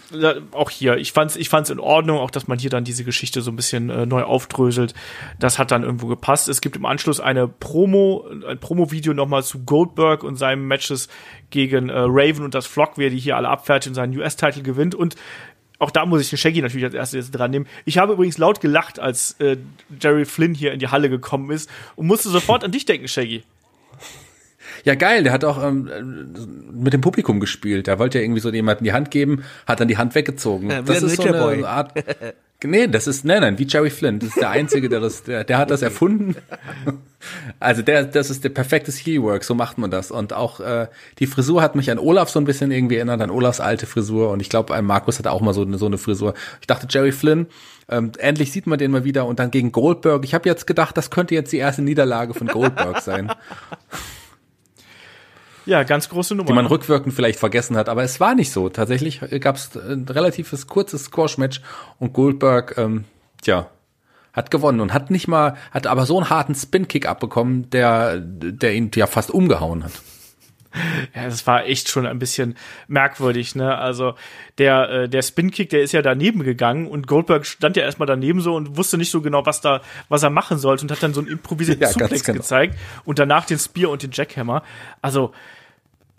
auch 0.52 0.70
hier, 0.70 0.96
ich 0.98 1.10
fand's, 1.12 1.34
ich 1.34 1.48
fand's 1.48 1.70
in 1.70 1.80
Ordnung, 1.80 2.18
auch 2.18 2.30
dass 2.30 2.46
man 2.46 2.60
hier 2.60 2.70
dann 2.70 2.84
diese 2.84 3.02
Geschichte 3.02 3.42
so 3.42 3.50
ein 3.50 3.56
bisschen 3.56 3.90
äh, 3.90 4.06
neu 4.06 4.22
aufdröselt. 4.22 4.94
Das 5.40 5.58
hat 5.58 5.72
dann 5.72 5.82
irgendwo 5.82 6.06
gepasst. 6.06 6.48
Es 6.48 6.60
gibt 6.60 6.76
im 6.76 6.86
Anschluss 6.86 7.18
eine 7.18 7.48
Promo, 7.48 8.28
ein 8.48 8.60
Promo-Video 8.60 9.12
nochmal 9.12 9.42
zu 9.42 9.64
Goldberg 9.64 10.22
und 10.22 10.36
seinen 10.36 10.68
Matches 10.68 11.08
gegen 11.50 11.88
äh, 11.88 11.98
Raven 11.98 12.44
und 12.44 12.54
das 12.54 12.66
Flock, 12.66 12.92
wer 12.94 13.10
die 13.10 13.18
hier 13.18 13.36
alle 13.36 13.48
abfertigt 13.48 13.88
und 13.88 13.94
seinen 13.94 14.16
US-Titel 14.16 14.62
gewinnt. 14.62 14.94
Und 14.94 15.16
auch 15.80 15.90
da 15.90 16.06
muss 16.06 16.20
ich 16.20 16.30
den 16.30 16.36
Shaggy 16.38 16.62
natürlich 16.62 16.84
als 16.84 16.94
erstes 16.94 17.30
dran 17.30 17.50
nehmen. 17.50 17.66
Ich 17.84 17.98
habe 17.98 18.12
übrigens 18.12 18.38
laut 18.38 18.60
gelacht, 18.60 19.00
als 19.00 19.34
äh, 19.40 19.56
Jerry 20.00 20.26
Flynn 20.26 20.54
hier 20.54 20.72
in 20.72 20.78
die 20.78 20.88
Halle 20.88 21.10
gekommen 21.10 21.50
ist 21.50 21.68
und 21.96 22.06
musste 22.06 22.28
sofort 22.28 22.62
an 22.62 22.70
dich 22.70 22.84
denken, 22.84 23.08
Shaggy. 23.08 23.42
Ja, 24.84 24.94
geil, 24.94 25.24
der 25.24 25.32
hat 25.32 25.44
auch 25.44 25.62
ähm, 25.62 25.90
mit 26.72 26.92
dem 26.92 27.00
Publikum 27.00 27.40
gespielt. 27.40 27.86
Der 27.86 27.98
wollte 27.98 28.18
ja 28.18 28.24
irgendwie 28.24 28.40
so 28.40 28.50
jemanden 28.50 28.84
die 28.84 28.92
Hand 28.92 29.10
geben, 29.10 29.42
hat 29.66 29.80
dann 29.80 29.88
die 29.88 29.96
Hand 29.96 30.14
weggezogen. 30.14 30.70
Ja, 30.70 30.82
das 30.82 31.02
ist 31.02 31.16
so 31.16 31.22
eine 31.24 31.38
Boy. 31.38 31.64
Art. 31.64 31.92
Nee, 32.62 32.86
das 32.88 33.06
ist, 33.06 33.24
nein, 33.24 33.40
nein, 33.40 33.58
wie 33.58 33.66
Jerry 33.66 33.90
Flynn. 33.90 34.18
Das 34.18 34.30
ist 34.30 34.40
der 34.40 34.50
Einzige, 34.50 34.88
der 34.88 35.00
das, 35.00 35.22
der, 35.22 35.44
der 35.44 35.58
hat 35.58 35.70
das 35.70 35.82
erfunden. 35.82 36.36
Also 37.58 37.82
der, 37.82 38.04
das 38.04 38.30
ist 38.30 38.44
der 38.44 38.48
perfekte 38.48 38.90
Heelwork, 38.90 39.44
so 39.44 39.54
macht 39.54 39.76
man 39.76 39.90
das. 39.90 40.10
Und 40.10 40.32
auch 40.32 40.58
äh, 40.60 40.86
die 41.18 41.26
Frisur 41.26 41.60
hat 41.60 41.76
mich 41.76 41.90
an 41.90 41.98
Olaf 41.98 42.30
so 42.30 42.40
ein 42.40 42.46
bisschen 42.46 42.70
irgendwie 42.70 42.96
erinnert, 42.96 43.20
an 43.20 43.28
Olafs 43.28 43.60
alte 43.60 43.84
Frisur. 43.84 44.30
Und 44.30 44.40
ich 44.40 44.48
glaube, 44.48 44.80
Markus 44.80 45.18
hat 45.18 45.26
auch 45.26 45.42
mal 45.42 45.52
so 45.52 45.60
eine, 45.60 45.76
so 45.76 45.84
eine 45.84 45.98
Frisur. 45.98 46.32
Ich 46.62 46.66
dachte, 46.66 46.86
Jerry 46.88 47.12
Flynn, 47.12 47.46
ähm, 47.90 48.12
endlich 48.16 48.52
sieht 48.52 48.66
man 48.66 48.78
den 48.78 48.90
mal 48.90 49.04
wieder. 49.04 49.26
Und 49.26 49.38
dann 49.38 49.50
gegen 49.50 49.70
Goldberg. 49.70 50.24
Ich 50.24 50.32
habe 50.32 50.48
jetzt 50.48 50.66
gedacht, 50.66 50.96
das 50.96 51.10
könnte 51.10 51.34
jetzt 51.34 51.52
die 51.52 51.58
erste 51.58 51.82
Niederlage 51.82 52.32
von 52.32 52.46
Goldberg 52.46 53.02
sein. 53.02 53.30
Ja, 55.66 55.82
ganz 55.82 56.08
große 56.08 56.34
Nummer. 56.34 56.48
Die 56.48 56.52
man 56.52 56.66
rückwirkend 56.66 57.14
vielleicht 57.14 57.38
vergessen 57.38 57.76
hat, 57.76 57.88
aber 57.88 58.02
es 58.02 58.20
war 58.20 58.34
nicht 58.34 58.50
so. 58.50 58.68
Tatsächlich 58.68 59.20
gab 59.40 59.56
es 59.56 59.76
ein 59.76 60.06
relatives 60.08 60.66
kurzes 60.66 61.04
Squash-Match 61.04 61.60
und 61.98 62.12
Goldberg, 62.12 62.76
ähm, 62.78 63.04
tja, 63.42 63.68
hat 64.32 64.50
gewonnen 64.50 64.80
und 64.80 64.92
hat 64.92 65.10
nicht 65.10 65.28
mal, 65.28 65.56
hat 65.70 65.86
aber 65.86 66.06
so 66.06 66.16
einen 66.18 66.30
harten 66.30 66.54
Spin-Kick 66.54 67.06
abbekommen, 67.06 67.68
der, 67.70 68.18
der 68.18 68.74
ihn 68.74 68.90
ja 68.94 69.06
fast 69.06 69.30
umgehauen 69.30 69.84
hat. 69.84 69.92
Ja, 71.14 71.24
das 71.24 71.46
war 71.46 71.66
echt 71.66 71.88
schon 71.88 72.06
ein 72.06 72.18
bisschen 72.18 72.56
merkwürdig, 72.86 73.54
ne? 73.54 73.76
Also 73.76 74.14
der 74.58 74.90
äh, 74.90 75.08
der 75.08 75.22
Spin-Kick, 75.22 75.70
der 75.70 75.82
ist 75.82 75.92
ja 75.92 76.02
daneben 76.02 76.44
gegangen 76.44 76.86
und 76.86 77.06
Goldberg 77.06 77.44
stand 77.46 77.76
ja 77.76 77.82
erstmal 77.82 78.06
daneben 78.06 78.40
so 78.40 78.54
und 78.54 78.76
wusste 78.76 78.96
nicht 78.96 79.10
so 79.10 79.20
genau, 79.20 79.44
was 79.44 79.60
da 79.60 79.80
was 80.08 80.22
er 80.22 80.30
machen 80.30 80.58
sollte 80.58 80.84
und 80.84 80.92
hat 80.92 81.02
dann 81.02 81.14
so 81.14 81.20
einen 81.20 81.28
improvisierten 81.28 81.82
ja, 81.86 81.88
Suplex 81.88 82.22
genau. 82.22 82.38
gezeigt 82.38 82.78
und 83.04 83.18
danach 83.18 83.44
den 83.46 83.58
Spear 83.58 83.90
und 83.90 84.02
den 84.02 84.10
Jackhammer. 84.12 84.62
Also 85.02 85.32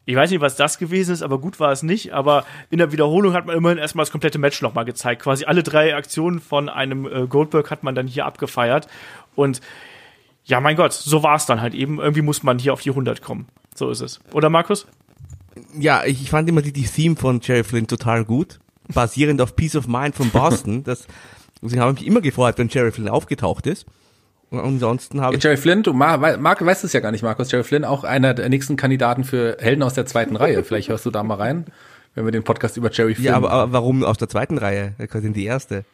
ich 0.05 0.15
weiß 0.15 0.31
nicht, 0.31 0.41
was 0.41 0.55
das 0.55 0.77
gewesen 0.77 1.13
ist, 1.13 1.21
aber 1.21 1.39
gut 1.39 1.59
war 1.59 1.71
es 1.71 1.83
nicht. 1.83 2.11
Aber 2.11 2.45
in 2.69 2.79
der 2.79 2.91
Wiederholung 2.91 3.33
hat 3.33 3.45
man 3.45 3.55
immerhin 3.55 3.77
erstmal 3.77 4.03
das 4.03 4.11
komplette 4.11 4.39
Match 4.39 4.61
nochmal 4.61 4.83
gezeigt. 4.83 5.21
Quasi 5.21 5.45
alle 5.45 5.63
drei 5.63 5.95
Aktionen 5.95 6.39
von 6.39 6.69
einem 6.69 7.05
äh, 7.05 7.27
Goldberg 7.27 7.69
hat 7.69 7.83
man 7.83 7.93
dann 7.93 8.07
hier 8.07 8.25
abgefeiert. 8.25 8.87
Und 9.35 9.61
ja, 10.43 10.59
mein 10.59 10.75
Gott, 10.75 10.91
so 10.93 11.21
war 11.23 11.35
es 11.35 11.45
dann 11.45 11.61
halt 11.61 11.75
eben. 11.75 11.99
Irgendwie 11.99 12.23
muss 12.23 12.41
man 12.41 12.57
hier 12.57 12.73
auf 12.73 12.81
die 12.81 12.89
100 12.89 13.21
kommen. 13.21 13.47
So 13.81 13.89
ist 13.89 14.01
es. 14.01 14.19
Oder 14.31 14.51
Markus? 14.51 14.85
Ja, 15.75 16.03
ich 16.05 16.29
fand 16.29 16.47
immer 16.47 16.61
die, 16.61 16.71
die 16.71 16.85
Theme 16.85 17.15
von 17.15 17.39
Jerry 17.41 17.63
Flynn 17.63 17.87
total 17.87 18.25
gut. 18.25 18.59
Basierend 18.93 19.41
auf 19.41 19.55
Peace 19.55 19.75
of 19.75 19.87
Mind 19.87 20.13
von 20.13 20.29
Boston. 20.29 20.83
das, 20.85 21.07
deswegen 21.63 21.81
habe 21.81 21.93
ich 21.93 22.01
mich 22.01 22.07
immer 22.07 22.21
gefreut, 22.21 22.59
wenn 22.59 22.67
Jerry 22.67 22.91
Flynn 22.91 23.09
aufgetaucht 23.09 23.65
ist. 23.65 23.87
Ansonsten 24.51 25.19
habe 25.19 25.35
ich. 25.35 25.43
Jerry 25.43 25.57
Flynn, 25.57 25.81
du 25.81 25.93
Mark, 25.93 26.39
Mark 26.39 26.63
weißt 26.63 26.83
es 26.83 26.93
ja 26.93 26.99
gar 26.99 27.11
nicht, 27.11 27.23
Markus. 27.23 27.51
Jerry 27.51 27.63
Flynn, 27.63 27.85
auch 27.85 28.03
einer 28.03 28.35
der 28.35 28.49
nächsten 28.49 28.75
Kandidaten 28.75 29.23
für 29.23 29.57
Helden 29.59 29.81
aus 29.81 29.95
der 29.95 30.05
zweiten 30.05 30.35
Reihe. 30.35 30.63
Vielleicht 30.63 30.89
hörst 30.89 31.07
du 31.07 31.09
da 31.09 31.23
mal 31.23 31.39
rein, 31.39 31.65
wenn 32.13 32.25
wir 32.25 32.31
den 32.31 32.43
Podcast 32.43 32.77
über 32.77 32.91
Jerry 32.91 33.15
Flynn. 33.15 33.25
Ja, 33.25 33.35
aber, 33.35 33.49
aber 33.49 33.73
warum 33.73 34.03
aus 34.03 34.19
der 34.19 34.29
zweiten 34.29 34.59
Reihe? 34.59 34.93
Quasi 35.07 35.25
in 35.25 35.33
die 35.33 35.45
erste. 35.45 35.85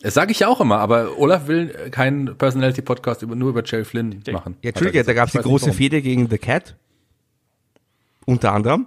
Das 0.00 0.14
sage 0.14 0.32
ich 0.32 0.40
ja 0.40 0.48
auch 0.48 0.62
immer, 0.62 0.78
aber 0.78 1.18
Olaf 1.18 1.46
will 1.46 1.68
keinen 1.90 2.38
Personality-Podcast 2.38 3.20
über, 3.20 3.34
nur 3.34 3.50
über 3.50 3.62
Jerry 3.62 3.84
Flynn 3.84 4.22
machen. 4.32 4.56
Ja, 4.62 4.70
Entschuldige, 4.70 5.04
da 5.04 5.12
gab 5.12 5.26
es 5.26 5.32
die 5.32 5.38
große 5.38 5.74
Fehde 5.74 6.00
gegen 6.00 6.30
The 6.30 6.38
Cat. 6.38 6.74
Unter 8.26 8.52
anderem. 8.52 8.86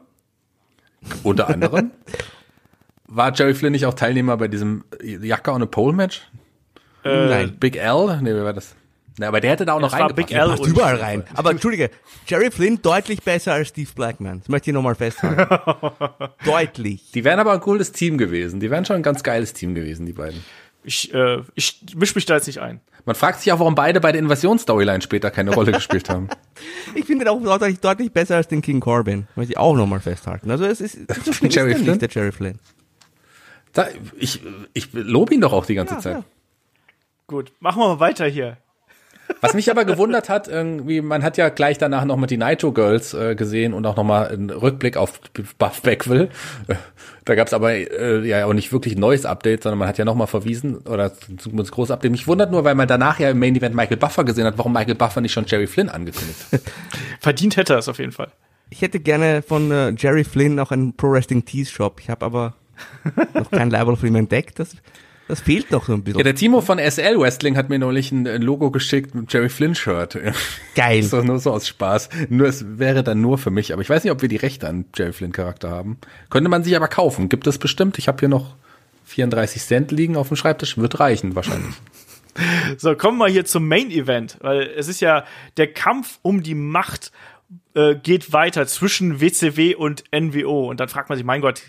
Unter 1.23 1.49
anderem. 1.49 1.91
War 3.07 3.33
Jerry 3.33 3.55
Flynn 3.55 3.71
nicht 3.71 3.87
auch 3.87 3.95
Teilnehmer 3.95 4.37
bei 4.37 4.47
diesem 4.47 4.83
Jacke 5.01 5.51
on 5.51 5.63
a 5.63 5.65
Pole 5.65 5.95
Match? 5.95 6.29
Äh, 7.03 7.27
Nein. 7.27 7.57
Big 7.59 7.75
L? 7.77 8.19
Nee, 8.21 8.35
wer 8.35 8.43
war 8.43 8.53
das? 8.53 8.75
Na, 9.17 9.27
aber 9.27 9.41
der 9.41 9.51
hätte 9.51 9.65
da 9.65 9.73
auch 9.73 9.79
noch 9.79 9.91
reingepasst. 9.91 10.15
Big 10.15 10.31
L 10.31 10.47
passt 10.47 10.65
überall 10.65 10.95
rein. 10.95 11.23
Aber 11.33 11.51
entschuldige, 11.51 11.89
Jerry 12.27 12.51
Flynn 12.51 12.81
deutlich 12.81 13.23
besser 13.23 13.53
als 13.53 13.69
Steve 13.69 13.89
Blackman. 13.95 14.39
Das 14.39 14.49
möchte 14.49 14.69
ich 14.69 14.73
nochmal 14.73 14.95
festhalten. 14.95 15.47
deutlich. 16.45 17.11
Die 17.11 17.23
wären 17.23 17.39
aber 17.39 17.53
ein 17.53 17.59
cooles 17.61 17.91
Team 17.91 18.17
gewesen. 18.17 18.59
Die 18.59 18.69
wären 18.69 18.85
schon 18.85 18.97
ein 18.97 19.03
ganz 19.03 19.23
geiles 19.23 19.53
Team 19.53 19.73
gewesen, 19.75 20.05
die 20.05 20.13
beiden. 20.13 20.43
Ich, 20.89 21.13
äh, 21.13 21.43
ich 21.53 21.81
misch 21.95 22.15
mich 22.15 22.25
da 22.25 22.33
jetzt 22.33 22.47
nicht 22.47 22.61
ein. 22.61 22.81
Man 23.05 23.15
fragt 23.15 23.41
sich 23.41 23.53
auch, 23.53 23.59
warum 23.59 23.75
beide 23.75 24.01
bei 24.01 24.11
der 24.11 24.17
Invasionsstoryline 24.17 25.03
später 25.03 25.29
keine 25.29 25.53
Rolle 25.53 25.71
gespielt 25.71 26.09
haben. 26.09 26.29
Ich 26.95 27.05
finde 27.05 27.25
ihn 27.25 27.29
auch 27.29 27.39
deutlich, 27.39 27.79
deutlich 27.79 28.11
besser 28.11 28.35
als 28.37 28.47
den 28.47 28.61
King 28.63 28.79
Corbin. 28.79 29.27
Möchte 29.35 29.53
ich 29.53 29.57
auch 29.57 29.75
nochmal 29.75 29.99
festhalten. 29.99 30.49
Also 30.49 30.65
es 30.65 30.81
ist, 30.81 30.97
so 31.23 31.31
schlimm 31.33 31.51
Jerry 31.51 31.73
ist 31.73 31.83
Flynn? 31.83 31.99
der 31.99 32.09
Jerry 32.09 32.31
Flynn. 32.31 32.59
Da, 33.71 33.87
ich, 34.17 34.41
ich 34.73 34.91
lobe 34.93 35.35
ihn 35.35 35.41
doch 35.41 35.53
auch 35.53 35.65
die 35.67 35.75
ganze 35.75 35.93
ja, 35.93 35.99
Zeit. 35.99 36.13
Ja. 36.15 36.23
Gut, 37.27 37.53
machen 37.59 37.81
wir 37.81 37.87
mal 37.89 37.99
weiter 37.99 38.25
hier. 38.25 38.57
Was 39.41 39.53
mich 39.53 39.69
aber 39.71 39.85
gewundert 39.85 40.27
hat, 40.27 40.47
irgendwie, 40.47 41.01
man 41.01 41.23
hat 41.23 41.37
ja 41.37 41.49
gleich 41.49 41.77
danach 41.77 42.03
noch 42.05 42.17
mit 42.17 42.31
die 42.31 42.37
Nitro 42.37 42.71
Girls 42.71 43.13
äh, 43.13 43.35
gesehen 43.35 43.73
und 43.73 43.85
auch 43.85 43.95
nochmal 43.95 44.27
einen 44.27 44.49
Rückblick 44.49 44.97
auf 44.97 45.19
Buff 45.57 45.81
Beckwell. 45.81 46.29
Da 47.25 47.35
gab's 47.35 47.53
aber 47.53 47.73
äh, 47.73 48.27
ja 48.27 48.45
auch 48.45 48.53
nicht 48.53 48.73
wirklich 48.73 48.95
ein 48.95 48.99
neues 48.99 49.25
Update, 49.25 49.63
sondern 49.63 49.79
man 49.79 49.87
hat 49.87 49.97
ja 49.97 50.05
nochmal 50.05 50.27
verwiesen 50.27 50.77
oder 50.79 51.13
zumindest 51.37 51.71
großes 51.71 51.91
Update. 51.91 52.11
Mich 52.11 52.27
wundert 52.27 52.51
nur, 52.51 52.63
weil 52.63 52.75
man 52.75 52.87
danach 52.87 53.19
ja 53.19 53.29
im 53.29 53.39
Main 53.39 53.55
Event 53.55 53.75
Michael 53.75 53.97
Buffer 53.97 54.23
gesehen 54.23 54.45
hat, 54.45 54.57
warum 54.57 54.73
Michael 54.73 54.95
Buffer 54.95 55.21
nicht 55.21 55.33
schon 55.33 55.45
Jerry 55.47 55.67
Flynn 55.67 55.89
angekündigt 55.89 56.39
hat. 56.51 56.61
Verdient 57.19 57.55
hätte 57.55 57.73
er 57.73 57.79
es 57.79 57.87
auf 57.87 57.99
jeden 57.99 58.11
Fall. 58.11 58.31
Ich 58.71 58.81
hätte 58.81 58.99
gerne 58.99 59.41
von 59.41 59.71
äh, 59.71 59.93
Jerry 59.97 60.23
Flynn 60.23 60.59
auch 60.59 60.71
einen 60.71 60.95
Pro 60.95 61.11
Wrestling 61.11 61.45
Tees 61.45 61.71
Shop. 61.71 61.99
Ich 62.01 62.09
habe 62.09 62.25
aber 62.25 62.53
noch 63.33 63.51
kein 63.51 63.69
Label 63.69 63.95
von 63.95 64.07
ihm 64.07 64.15
entdeckt. 64.15 64.59
Das, 64.59 64.75
das 65.29 65.41
fehlt 65.41 65.69
noch 65.69 65.85
so 65.85 65.93
ein 65.93 66.03
bisschen. 66.03 66.17
Ja, 66.17 66.23
der 66.23 66.33
Timo 66.33 66.59
von 66.59 66.79
SL 66.79 67.19
Wrestling 67.19 67.55
hat 67.55 67.69
mir 67.69 67.77
neulich 67.77 68.11
ein, 68.11 68.25
Logo 68.41 68.71
geschickt 68.71 69.13
mit 69.13 69.31
Jerry 69.31 69.49
Flynn 69.49 69.75
Shirt. 69.75 70.17
Geil. 70.75 71.03
So, 71.03 71.21
nur 71.21 71.37
so 71.37 71.51
aus 71.51 71.67
Spaß. 71.67 72.09
Nur 72.29 72.47
es 72.47 72.79
wäre 72.79 73.03
dann 73.03 73.21
nur 73.21 73.37
für 73.37 73.51
mich. 73.51 73.71
Aber 73.71 73.83
ich 73.83 73.89
weiß 73.91 74.03
nicht, 74.03 74.11
ob 74.11 74.23
wir 74.23 74.27
die 74.27 74.37
Rechte 74.37 74.67
an 74.67 74.85
Jerry 74.95 75.13
Flynn 75.13 75.31
Charakter 75.31 75.69
haben. 75.69 75.99
Könnte 76.31 76.49
man 76.49 76.63
sich 76.63 76.75
aber 76.75 76.87
kaufen. 76.87 77.29
Gibt 77.29 77.45
es 77.45 77.59
bestimmt. 77.59 77.99
Ich 77.99 78.07
habe 78.07 78.17
hier 78.19 78.27
noch 78.27 78.55
34 79.05 79.61
Cent 79.61 79.91
liegen 79.91 80.17
auf 80.17 80.29
dem 80.29 80.35
Schreibtisch. 80.35 80.79
Wird 80.79 80.99
reichen 80.99 81.35
wahrscheinlich. 81.35 81.75
So, 82.77 82.95
kommen 82.95 83.17
wir 83.17 83.27
hier 83.27 83.43
zum 83.43 83.67
Main 83.67 83.91
Event, 83.91 84.37
weil 84.39 84.61
es 84.61 84.87
ist 84.87 85.01
ja 85.01 85.25
der 85.57 85.73
Kampf 85.73 86.19
um 86.21 86.41
die 86.41 86.55
Macht 86.55 87.11
äh, 87.73 87.95
geht 87.95 88.33
weiter 88.33 88.67
zwischen 88.67 89.21
WCW 89.21 89.75
und 89.75 90.03
NWO 90.11 90.69
und 90.69 90.79
dann 90.79 90.89
fragt 90.89 91.09
man 91.09 91.17
sich, 91.17 91.25
mein 91.25 91.41
Gott, 91.41 91.61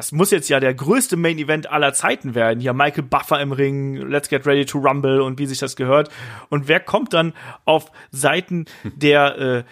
das 0.00 0.12
muss 0.12 0.30
jetzt 0.30 0.48
ja 0.48 0.60
der 0.60 0.72
größte 0.72 1.18
Main 1.18 1.36
Event 1.36 1.70
aller 1.70 1.92
Zeiten 1.92 2.34
werden. 2.34 2.58
Hier 2.58 2.72
Michael 2.72 3.02
Buffer 3.02 3.38
im 3.38 3.52
Ring, 3.52 3.96
Let's 3.96 4.30
Get 4.30 4.46
Ready 4.46 4.64
to 4.64 4.78
Rumble 4.78 5.20
und 5.20 5.38
wie 5.38 5.44
sich 5.44 5.58
das 5.58 5.76
gehört. 5.76 6.08
Und 6.48 6.68
wer 6.68 6.80
kommt 6.80 7.12
dann 7.12 7.34
auf 7.66 7.92
Seiten 8.10 8.64
der 8.82 9.66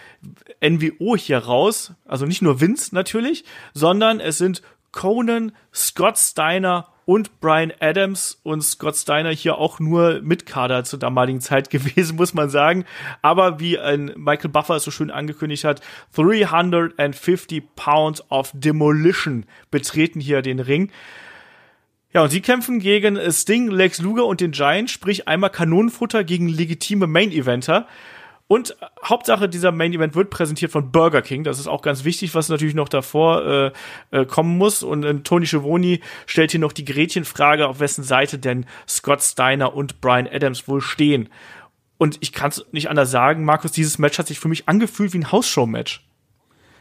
äh, 0.61 0.69
NWO 0.69 1.17
hier 1.17 1.39
raus? 1.39 1.93
Also 2.05 2.27
nicht 2.27 2.43
nur 2.43 2.61
Vince 2.61 2.93
natürlich, 2.93 3.43
sondern 3.73 4.19
es 4.19 4.37
sind 4.37 4.61
Conan, 4.91 5.51
Scott 5.73 6.19
Steiner 6.19 6.89
und 7.09 7.39
Brian 7.39 7.73
Adams 7.79 8.39
und 8.43 8.61
Scott 8.61 8.95
Steiner 8.95 9.31
hier 9.31 9.57
auch 9.57 9.79
nur 9.79 10.21
Mitkader 10.21 10.83
zur 10.83 10.99
damaligen 10.99 11.41
Zeit 11.41 11.69
gewesen, 11.71 12.17
muss 12.17 12.35
man 12.35 12.51
sagen. 12.51 12.85
Aber 13.23 13.59
wie 13.59 13.79
ein 13.79 14.13
Michael 14.15 14.51
Buffer 14.51 14.75
es 14.75 14.83
so 14.83 14.91
schön 14.91 15.09
angekündigt 15.09 15.63
hat, 15.63 15.81
350 16.13 17.63
Pounds 17.75 18.23
of 18.29 18.51
Demolition 18.53 19.47
betreten 19.71 20.19
hier 20.19 20.43
den 20.43 20.59
Ring. 20.59 20.91
Ja, 22.13 22.21
und 22.21 22.29
sie 22.29 22.41
kämpfen 22.41 22.77
gegen 22.77 23.17
Sting, 23.31 23.71
Lex 23.71 23.99
Luger 23.99 24.27
und 24.27 24.39
den 24.39 24.51
Giant, 24.51 24.91
sprich 24.91 25.27
einmal 25.27 25.49
Kanonenfutter 25.49 26.23
gegen 26.23 26.47
legitime 26.47 27.07
Main-Eventer. 27.07 27.87
Und 28.51 28.75
Hauptsache, 29.05 29.47
dieser 29.47 29.71
Main 29.71 29.93
Event 29.93 30.15
wird 30.15 30.31
präsentiert 30.31 30.71
von 30.71 30.91
Burger 30.91 31.21
King. 31.21 31.43
Das 31.43 31.59
ist 31.59 31.67
auch 31.67 31.83
ganz 31.83 32.03
wichtig, 32.03 32.33
was 32.33 32.49
natürlich 32.49 32.73
noch 32.73 32.89
davor 32.89 33.45
äh, 33.45 33.71
äh, 34.09 34.25
kommen 34.25 34.57
muss. 34.57 34.81
Und 34.81 35.03
äh, 35.03 35.13
Tony 35.19 35.45
Schiavone 35.45 35.99
stellt 36.25 36.49
hier 36.49 36.59
noch 36.59 36.73
die 36.73 36.83
Gretchenfrage, 36.83 37.67
auf 37.67 37.79
wessen 37.79 38.03
Seite 38.03 38.39
denn 38.39 38.65
Scott 38.87 39.21
Steiner 39.21 39.75
und 39.75 40.01
Brian 40.01 40.27
Adams 40.27 40.67
wohl 40.67 40.81
stehen. 40.81 41.29
Und 41.99 42.17
ich 42.21 42.33
kann 42.33 42.49
es 42.49 42.65
nicht 42.71 42.89
anders 42.89 43.11
sagen, 43.11 43.45
Markus, 43.45 43.71
dieses 43.71 43.99
Match 43.99 44.17
hat 44.17 44.25
sich 44.25 44.39
für 44.39 44.47
mich 44.47 44.67
angefühlt 44.67 45.13
wie 45.13 45.19
ein 45.19 45.31
Hausshow-Match. 45.31 46.08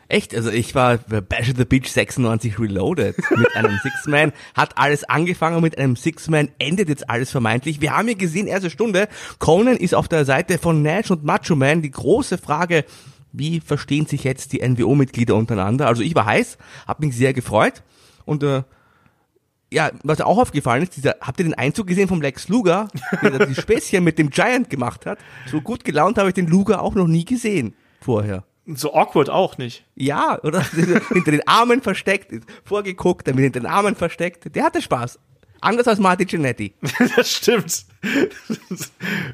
Echt? 0.09 0.35
Also 0.35 0.51
ich 0.51 0.75
war 0.75 0.97
bei 0.97 1.21
Bash 1.21 1.51
of 1.51 1.57
the 1.59 1.67
Beach 1.67 1.91
96 1.91 2.59
Reloaded 2.59 3.17
mit 3.37 3.55
einem 3.55 3.79
Six-Man. 3.83 4.33
Hat 4.55 4.79
alles 4.79 5.05
angefangen 5.05 5.61
mit 5.61 5.77
einem 5.77 5.97
Six-Man, 5.97 6.49
endet 6.59 6.89
jetzt 6.89 7.11
alles 7.11 7.31
vermeintlich. 7.31 7.83
Wir 7.83 7.95
haben 7.95 8.09
ja 8.09 8.15
gesehen, 8.15 8.47
erste 8.47 8.71
Stunde, 8.71 9.09
Conan 9.39 9.77
ist 9.77 9.95
auf 9.95 10.09
der 10.09 10.25
Seite 10.25 10.59
von 10.59 10.81
Nash 10.83 11.11
und 11.11 11.25
Macho 11.25 11.57
Man. 11.57 11.83
Die 11.83 11.91
große 11.91 12.39
Frage, 12.39 12.87
wie 13.33 13.61
verstehen 13.61 14.07
sich 14.07 14.25
jetzt 14.25 14.55
die 14.55 14.67
NWO-Mitglieder 14.67 15.35
untereinander? 15.35 15.87
Also 15.87 16.03
ich 16.03 16.15
war 16.15 16.25
heiß, 16.25 16.57
hab 16.87 17.01
mich 17.01 17.15
sehr 17.15 17.35
gefreut. 17.35 17.83
Und 18.25 18.43
äh, 18.43 18.63
ja, 19.71 19.91
was 20.03 20.23
auch 20.23 20.39
aufgefallen 20.39 20.85
ist, 20.85 20.97
dieser, 20.97 21.17
habt 21.21 21.39
ihr 21.39 21.45
den 21.45 21.55
Einzug 21.55 21.87
gesehen 21.87 22.09
vom 22.09 22.23
Lex 22.23 22.49
Luger, 22.49 22.89
der 23.23 23.45
die 23.45 23.55
Späßchen 23.61 24.03
mit 24.03 24.19
dem 24.19 24.31
Giant 24.31 24.71
gemacht 24.71 25.05
hat? 25.05 25.19
So 25.51 25.61
gut 25.61 25.85
gelaunt 25.85 26.17
habe 26.17 26.29
ich 26.29 26.35
den 26.35 26.47
Luger 26.47 26.81
auch 26.81 26.95
noch 26.95 27.07
nie 27.07 27.27
gesehen 27.27 27.75
vorher. 28.01 28.45
So 28.75 28.95
awkward 28.95 29.31
auch 29.31 29.57
nicht. 29.57 29.85
Ja, 29.95 30.39
oder? 30.43 30.63
hinter 31.09 31.31
den 31.31 31.47
Armen 31.47 31.81
versteckt, 31.81 32.33
vorgeguckt, 32.65 33.27
damit 33.27 33.43
hinter 33.43 33.61
den 33.61 33.67
Armen 33.67 33.95
versteckt. 33.95 34.55
Der 34.55 34.65
hatte 34.65 34.83
Spaß. 34.83 35.19
Anders 35.61 35.89
als 35.89 35.99
Marty 35.99 36.25
Genetti. 36.25 36.75
das 37.17 37.33
stimmt. 37.33 37.85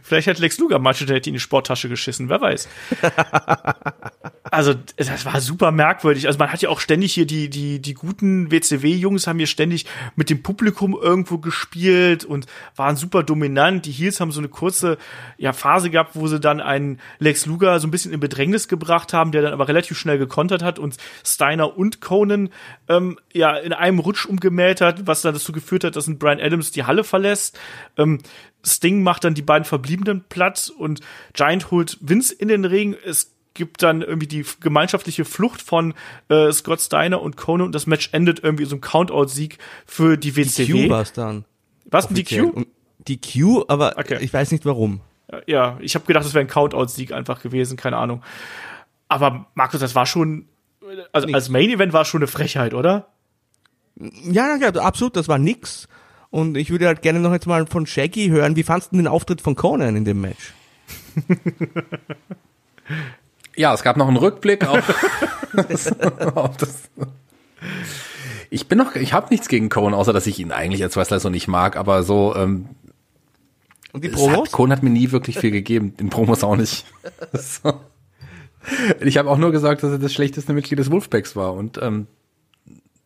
Vielleicht 0.03 0.29
hat 0.29 0.39
Lex 0.39 0.59
Luger 0.59 0.79
Marty 0.79 1.05
Genetti 1.05 1.31
in 1.31 1.35
die 1.35 1.41
Sporttasche 1.41 1.89
geschissen, 1.89 2.29
wer 2.29 2.41
weiß. 2.41 2.69
also, 4.55 4.75
das 4.97 5.25
war 5.27 5.41
super 5.41 5.71
merkwürdig. 5.71 6.27
Also, 6.27 6.39
man 6.39 6.53
hat 6.53 6.63
ja 6.63 6.69
auch 6.69 6.81
ständig 6.81 7.13
hier 7.13 7.27
die, 7.27 7.51
die, 7.51 7.81
die 7.81 7.95
guten 7.95 8.51
WCW-Jungs 8.51 9.27
haben 9.27 9.39
hier 9.39 9.47
ständig 9.47 9.87
mit 10.17 10.31
dem 10.31 10.43
Publikum 10.43 10.97
irgendwo 11.01 11.39
gespielt 11.39 12.25
und 12.25 12.47
waren 12.77 12.97
super 12.97 13.23
dominant. 13.23 13.87
Die 13.87 13.93
Heels 13.93 14.21
haben 14.21 14.33
so 14.33 14.41
eine 14.41 14.49
kurze, 14.49 14.99
ja, 15.37 15.53
Phase 15.53 15.91
gehabt, 15.91 16.15
wo 16.15 16.27
sie 16.27 16.41
dann 16.41 16.61
einen 16.61 17.01
Lex 17.19 17.47
Luger 17.47 17.79
so 17.81 17.87
ein 17.87 17.91
bisschen 17.91 18.13
in 18.13 18.21
Bedrängnis 18.21 18.69
gebracht 18.69 19.13
haben, 19.13 19.33
der 19.33 19.43
dann 19.43 19.53
aber 19.53 19.69
relativ 19.69 19.99
schnell 19.99 20.19
gekontert 20.19 20.63
hat 20.63 20.79
und 20.79 20.97
Steiner 21.25 21.77
und 21.77 22.01
Conan, 22.01 22.51
ähm, 22.89 23.19
ja, 23.33 23.57
in 23.57 23.73
einem 23.73 23.99
Rutsch 23.99 24.27
umgemäht 24.27 24.81
hat, 24.81 25.07
was 25.07 25.23
dann 25.23 25.35
dazu 25.35 25.53
geführt 25.53 25.85
hat, 25.85 25.97
dass 25.97 26.07
ein 26.07 26.19
Brian 26.19 26.41
Adams 26.41 26.71
die 26.71 26.85
Halle 26.85 27.05
verlässt. 27.05 27.59
Ähm, 27.97 28.21
Sting 28.65 29.03
macht 29.03 29.25
dann 29.25 29.35
die 29.35 29.43
beiden 29.43 29.65
Verbliebenen 29.65 30.25
platt 30.29 30.73
und 30.79 31.01
Giant 31.35 31.71
holt 31.71 31.99
Vince 32.01 32.35
in 32.35 32.49
den 32.49 32.65
Ring. 32.65 32.97
Es 33.05 33.34
gibt 33.55 33.83
dann 33.83 34.03
irgendwie 34.03 34.27
die 34.27 34.45
gemeinschaftliche 34.61 35.25
Flucht 35.25 35.63
von 35.63 35.95
äh, 36.29 36.53
Scott 36.53 36.81
Steiner 36.81 37.23
und 37.23 37.37
Conan 37.37 37.67
und 37.67 37.75
das 37.75 37.87
Match 37.87 38.11
endet 38.13 38.43
irgendwie 38.43 38.65
so 38.65 38.75
einem 38.75 38.81
Countout-Sieg 38.81 39.59
für 39.87 40.17
die 40.17 40.37
WCW. 40.37 40.73
Die 40.73 40.87
Q 40.87 40.91
war's 40.91 41.13
dann. 41.13 41.45
Was 41.87 42.09
denn 42.09 42.17
die 42.17 42.25
Q? 42.25 42.49
Und 42.49 42.67
die 42.99 43.21
Q, 43.21 43.65
aber 43.69 43.95
Okay. 43.97 44.19
ich 44.21 44.33
weiß 44.33 44.51
nicht 44.51 44.67
warum. 44.67 45.01
Ja, 45.47 45.79
ich 45.81 45.95
habe 45.95 46.05
gedacht, 46.05 46.25
das 46.25 46.35
wäre 46.35 46.45
ein 46.45 46.49
Countout-Sieg 46.49 47.13
einfach 47.13 47.41
gewesen, 47.43 47.77
keine 47.77 47.97
Ahnung. 47.97 48.23
Aber 49.09 49.47
Markus, 49.55 49.81
das 49.81 49.95
war 49.95 50.07
schon, 50.07 50.47
also 51.13 51.29
als 51.33 51.49
Main-Event 51.49 51.93
war 51.93 52.03
es 52.03 52.09
schon 52.09 52.21
eine 52.21 52.27
Frechheit, 52.27 52.75
oder? 52.75 53.09
Ja, 53.97 54.57
ja, 54.57 54.69
absolut, 54.71 55.17
das 55.17 55.29
war 55.29 55.39
nix. 55.39 55.89
Und 56.31 56.57
ich 56.57 56.71
würde 56.71 56.87
halt 56.89 57.03
gerne 57.03 57.21
noch 57.21 57.33
jetzt 57.33 57.47
mal 57.47 57.67
von 57.67 57.87
Shaggy 57.87 58.29
hören, 58.29 58.57
wie 58.57 58.65
fandst 58.65 58.93
du 58.93 58.97
den 58.97 59.07
Auftritt 59.07 59.41
von 59.41 59.55
Conan 59.55 59.95
in 59.95 60.05
dem 60.05 60.21
Match? 60.21 60.53
Ja, 63.57 63.73
es 63.75 63.83
gab 63.83 63.97
noch 63.97 64.09
einen 64.09 64.17
Rückblick 64.17 64.67
auf, 64.67 64.83
auf 66.35 66.57
das. 66.57 66.91
Ich 68.51 68.69
bin 68.69 68.79
noch, 68.79 68.95
ich 68.95 69.13
habe 69.13 69.29
nichts 69.31 69.49
gegen 69.49 69.69
Cohen, 69.69 69.95
außer 69.95 70.13
dass 70.13 70.27
ich 70.27 70.39
ihn 70.39 70.53
eigentlich 70.53 70.83
als 70.83 70.97
Wrestler 70.97 71.21
so 71.21 71.31
nicht 71.31 71.49
mag, 71.49 71.77
aber 71.77 72.03
so, 72.03 72.35
ähm, 72.37 72.69
Und 73.93 74.05
die 74.05 74.09
es 74.09 74.15
hat, 74.15 74.21
Promos? 74.21 74.53
Cohen 74.53 74.73
hat 74.73 74.83
mir 74.83 74.91
nie 74.91 75.11
wirklich 75.13 75.39
viel 75.39 75.51
gegeben, 75.51 75.95
in 75.99 76.11
Promos 76.11 76.45
auch 76.45 76.57
nicht. 76.57 76.85
so. 77.33 77.81
Ich 79.01 79.19
habe 79.19 79.31
auch 79.31 79.39
nur 79.39 79.53
gesagt, 79.53 79.83
dass 79.83 79.93
er 79.93 79.99
das 79.99 80.13
schlechteste 80.13 80.53
Mitglied 80.53 80.79
des 80.79 80.91
Wolfpacks 80.91 81.37
war 81.37 81.53
und 81.53 81.79
ähm, 81.83 82.07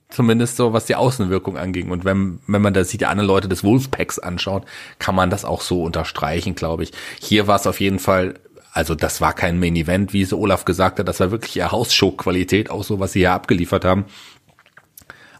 zumindest 0.08 0.56
so, 0.56 0.72
was 0.72 0.86
die 0.86 0.94
Außenwirkung 0.94 1.56
anging. 1.56 1.90
Und 1.90 2.04
wenn, 2.04 2.40
wenn 2.46 2.62
man 2.62 2.74
da 2.74 2.84
sich 2.84 2.98
die 2.98 3.06
anderen 3.06 3.26
Leute 3.26 3.48
des 3.48 3.64
Wolfpacks 3.64 4.18
anschaut, 4.18 4.64
kann 4.98 5.14
man 5.14 5.30
das 5.30 5.44
auch 5.44 5.60
so 5.60 5.82
unterstreichen, 5.82 6.54
glaube 6.54 6.84
ich. 6.84 6.92
Hier 7.20 7.46
war 7.46 7.56
es 7.56 7.66
auf 7.66 7.80
jeden 7.80 7.98
Fall, 7.98 8.34
also 8.78 8.94
das 8.94 9.20
war 9.20 9.32
kein 9.32 9.58
Main 9.58 9.74
Event, 9.74 10.12
wie 10.12 10.22
es 10.22 10.32
Olaf 10.32 10.64
gesagt 10.64 11.00
hat, 11.00 11.08
das 11.08 11.18
war 11.18 11.32
wirklich 11.32 11.56
eher 11.56 11.72
Hausshow-Qualität, 11.72 12.70
auch 12.70 12.84
so, 12.84 13.00
was 13.00 13.12
sie 13.12 13.18
hier 13.18 13.32
abgeliefert 13.32 13.84
haben. 13.84 14.04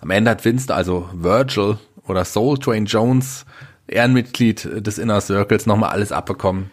Am 0.01 0.11
Ende 0.11 0.33
hat 0.33 0.45
Vince, 0.45 0.75
also 0.75 1.09
Virgil 1.13 1.79
oder 2.09 2.25
Soul 2.25 2.59
Train 2.59 2.87
Jones, 2.87 3.47
Ehrenmitglied 3.87 4.69
des 4.85 4.99
Inner 4.99 5.21
Circles, 5.21 5.67
nochmal 5.67 5.91
alles 5.91 6.11
abbekommen. 6.11 6.73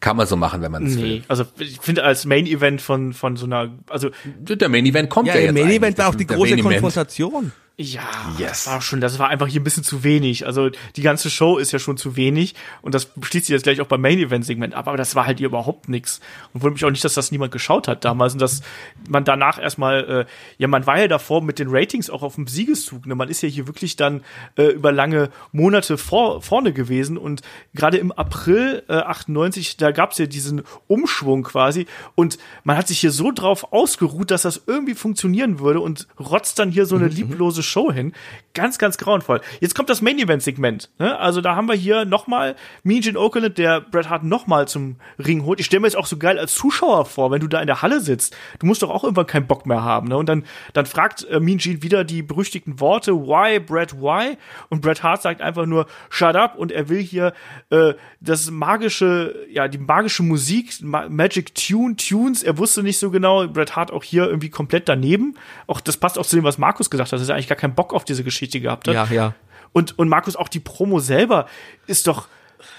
Kann 0.00 0.16
man 0.16 0.26
so 0.26 0.34
machen, 0.34 0.60
wenn 0.60 0.72
man 0.72 0.86
es 0.86 0.96
will. 0.96 1.18
Nee. 1.18 1.22
Also 1.28 1.44
ich 1.56 1.78
finde 1.80 2.02
als 2.02 2.24
Main-Event 2.24 2.80
von, 2.80 3.12
von 3.12 3.36
so 3.36 3.46
einer, 3.46 3.70
also 3.88 4.10
Der 4.24 4.68
Main 4.68 4.86
Event 4.86 5.08
kommt 5.08 5.28
ja, 5.28 5.34
Ja, 5.36 5.40
jetzt 5.42 5.50
im 5.50 5.54
Main 5.54 5.70
Event 5.70 5.98
war 5.98 6.08
auch 6.08 6.16
die 6.16 6.26
Der 6.26 6.36
große 6.36 6.50
Main 6.50 6.58
Event. 6.58 6.72
Konfrontation. 6.80 7.52
Ja, 7.82 8.02
Yes. 8.38 8.64
das 8.64 8.66
war 8.68 8.80
schon, 8.80 9.00
das 9.00 9.18
war 9.18 9.28
einfach 9.28 9.46
hier 9.48 9.60
ein 9.60 9.64
bisschen 9.64 9.84
zu 9.84 10.04
wenig. 10.04 10.46
Also 10.46 10.70
die 10.96 11.02
ganze 11.02 11.30
Show 11.30 11.58
ist 11.58 11.72
ja 11.72 11.78
schon 11.78 11.96
zu 11.96 12.16
wenig 12.16 12.54
und 12.82 12.94
das 12.94 13.08
schließt 13.20 13.46
sich 13.46 13.52
jetzt 13.54 13.62
gleich 13.64 13.80
auch 13.80 13.86
beim 13.86 14.00
Main 14.00 14.18
Event 14.18 14.44
Segment 14.44 14.74
ab, 14.74 14.88
aber 14.88 14.96
das 14.96 15.14
war 15.14 15.26
halt 15.26 15.38
hier 15.38 15.48
überhaupt 15.48 15.88
nix 15.88 16.20
und 16.52 16.62
wundert 16.62 16.74
mich 16.74 16.84
auch 16.84 16.90
nicht, 16.90 17.04
dass 17.04 17.14
das 17.14 17.30
niemand 17.32 17.52
geschaut 17.52 17.88
hat 17.88 18.04
damals 18.04 18.32
und 18.34 18.40
dass 18.42 18.62
man 19.08 19.24
danach 19.24 19.60
erstmal, 19.60 20.26
äh, 20.26 20.32
ja, 20.58 20.68
man 20.68 20.86
war 20.86 20.98
ja 20.98 21.08
davor 21.08 21.42
mit 21.42 21.58
den 21.58 21.68
Ratings 21.70 22.10
auch 22.10 22.22
auf 22.22 22.36
dem 22.36 22.46
Siegeszug. 22.46 23.06
Ne? 23.06 23.14
Man 23.14 23.28
ist 23.28 23.42
ja 23.42 23.48
hier 23.48 23.66
wirklich 23.66 23.96
dann 23.96 24.22
äh, 24.56 24.66
über 24.68 24.92
lange 24.92 25.30
Monate 25.52 25.98
vor, 25.98 26.42
vorne 26.42 26.72
gewesen 26.72 27.18
und 27.18 27.42
gerade 27.74 27.98
im 27.98 28.12
April 28.12 28.82
äh, 28.88 28.94
98, 28.94 29.76
da 29.76 29.90
gab's 29.90 30.18
ja 30.18 30.26
diesen 30.26 30.62
Umschwung 30.86 31.42
quasi 31.42 31.86
und 32.14 32.38
man 32.64 32.76
hat 32.76 32.88
sich 32.88 33.00
hier 33.00 33.10
so 33.10 33.32
drauf 33.32 33.72
ausgeruht, 33.72 34.30
dass 34.30 34.42
das 34.42 34.62
irgendwie 34.66 34.94
funktionieren 34.94 35.58
würde 35.58 35.80
und 35.80 36.06
rotzt 36.18 36.58
dann 36.58 36.70
hier 36.70 36.86
so 36.86 36.96
eine 36.96 37.08
lieblose 37.08 37.62
Show 37.72 37.90
hin. 37.90 38.12
Ganz, 38.54 38.78
ganz 38.78 38.98
grauenvoll. 38.98 39.40
Jetzt 39.60 39.74
kommt 39.74 39.88
das 39.88 40.02
Main 40.02 40.18
Event 40.18 40.42
Segment. 40.42 40.90
Ne? 40.98 41.18
Also 41.18 41.40
da 41.40 41.56
haben 41.56 41.68
wir 41.68 41.74
hier 41.74 42.04
nochmal 42.04 42.54
Mean 42.82 43.00
Gene 43.00 43.18
Okerlund, 43.18 43.56
der 43.56 43.80
Bret 43.80 44.10
Hart 44.10 44.24
nochmal 44.24 44.68
zum 44.68 44.96
Ring 45.18 45.44
holt. 45.44 45.58
Ich 45.58 45.66
stelle 45.66 45.80
mir 45.80 45.86
jetzt 45.86 45.96
auch 45.96 46.06
so 46.06 46.18
geil 46.18 46.38
als 46.38 46.54
Zuschauer 46.54 47.06
vor, 47.06 47.30
wenn 47.30 47.40
du 47.40 47.48
da 47.48 47.60
in 47.60 47.66
der 47.66 47.82
Halle 47.82 48.00
sitzt. 48.00 48.36
Du 48.58 48.66
musst 48.66 48.82
doch 48.82 48.90
auch 48.90 49.04
irgendwann 49.04 49.26
keinen 49.26 49.46
Bock 49.46 49.64
mehr 49.66 49.82
haben. 49.82 50.08
Ne? 50.08 50.16
Und 50.16 50.28
dann, 50.28 50.44
dann 50.74 50.86
fragt 50.86 51.24
äh, 51.24 51.40
Mean 51.40 51.58
Gene 51.58 51.82
wieder 51.82 52.04
die 52.04 52.22
berüchtigten 52.22 52.78
Worte, 52.78 53.12
why, 53.14 53.58
Bret, 53.58 53.94
why? 53.94 54.36
Und 54.68 54.82
Bret 54.82 55.02
Hart 55.02 55.22
sagt 55.22 55.40
einfach 55.40 55.66
nur, 55.66 55.86
shut 56.10 56.36
up. 56.36 56.58
Und 56.58 56.72
er 56.72 56.88
will 56.90 57.00
hier 57.00 57.32
äh, 57.70 57.94
das 58.20 58.50
magische, 58.50 59.46
ja, 59.50 59.68
die 59.68 59.78
magische 59.78 60.22
Musik, 60.22 60.74
Ma 60.82 61.08
Magic 61.08 61.54
Tune, 61.54 61.96
Tunes. 61.96 62.42
Er 62.42 62.58
wusste 62.58 62.82
nicht 62.82 62.98
so 62.98 63.10
genau. 63.10 63.48
Bret 63.48 63.76
Hart 63.76 63.90
auch 63.90 64.04
hier 64.04 64.26
irgendwie 64.26 64.50
komplett 64.50 64.88
daneben. 64.88 65.36
Auch 65.66 65.80
das 65.80 65.96
passt 65.96 66.18
auch 66.18 66.26
zu 66.26 66.36
dem, 66.36 66.44
was 66.44 66.58
Markus 66.58 66.90
gesagt 66.90 67.12
hat, 67.12 67.20
dass 67.20 67.28
er 67.28 67.34
eigentlich 67.34 67.48
gar 67.52 67.60
keinen 67.60 67.74
Bock 67.74 67.92
auf 67.92 68.04
diese 68.04 68.24
Geschichte 68.24 68.60
gehabt 68.60 68.88
hat. 68.88 68.94
Ja, 68.94 69.06
ja. 69.10 69.34
Und, 69.72 69.98
und 69.98 70.08
Markus, 70.08 70.36
auch 70.36 70.48
die 70.48 70.60
Promo 70.60 70.98
selber 71.00 71.46
ist 71.86 72.06
doch, 72.06 72.28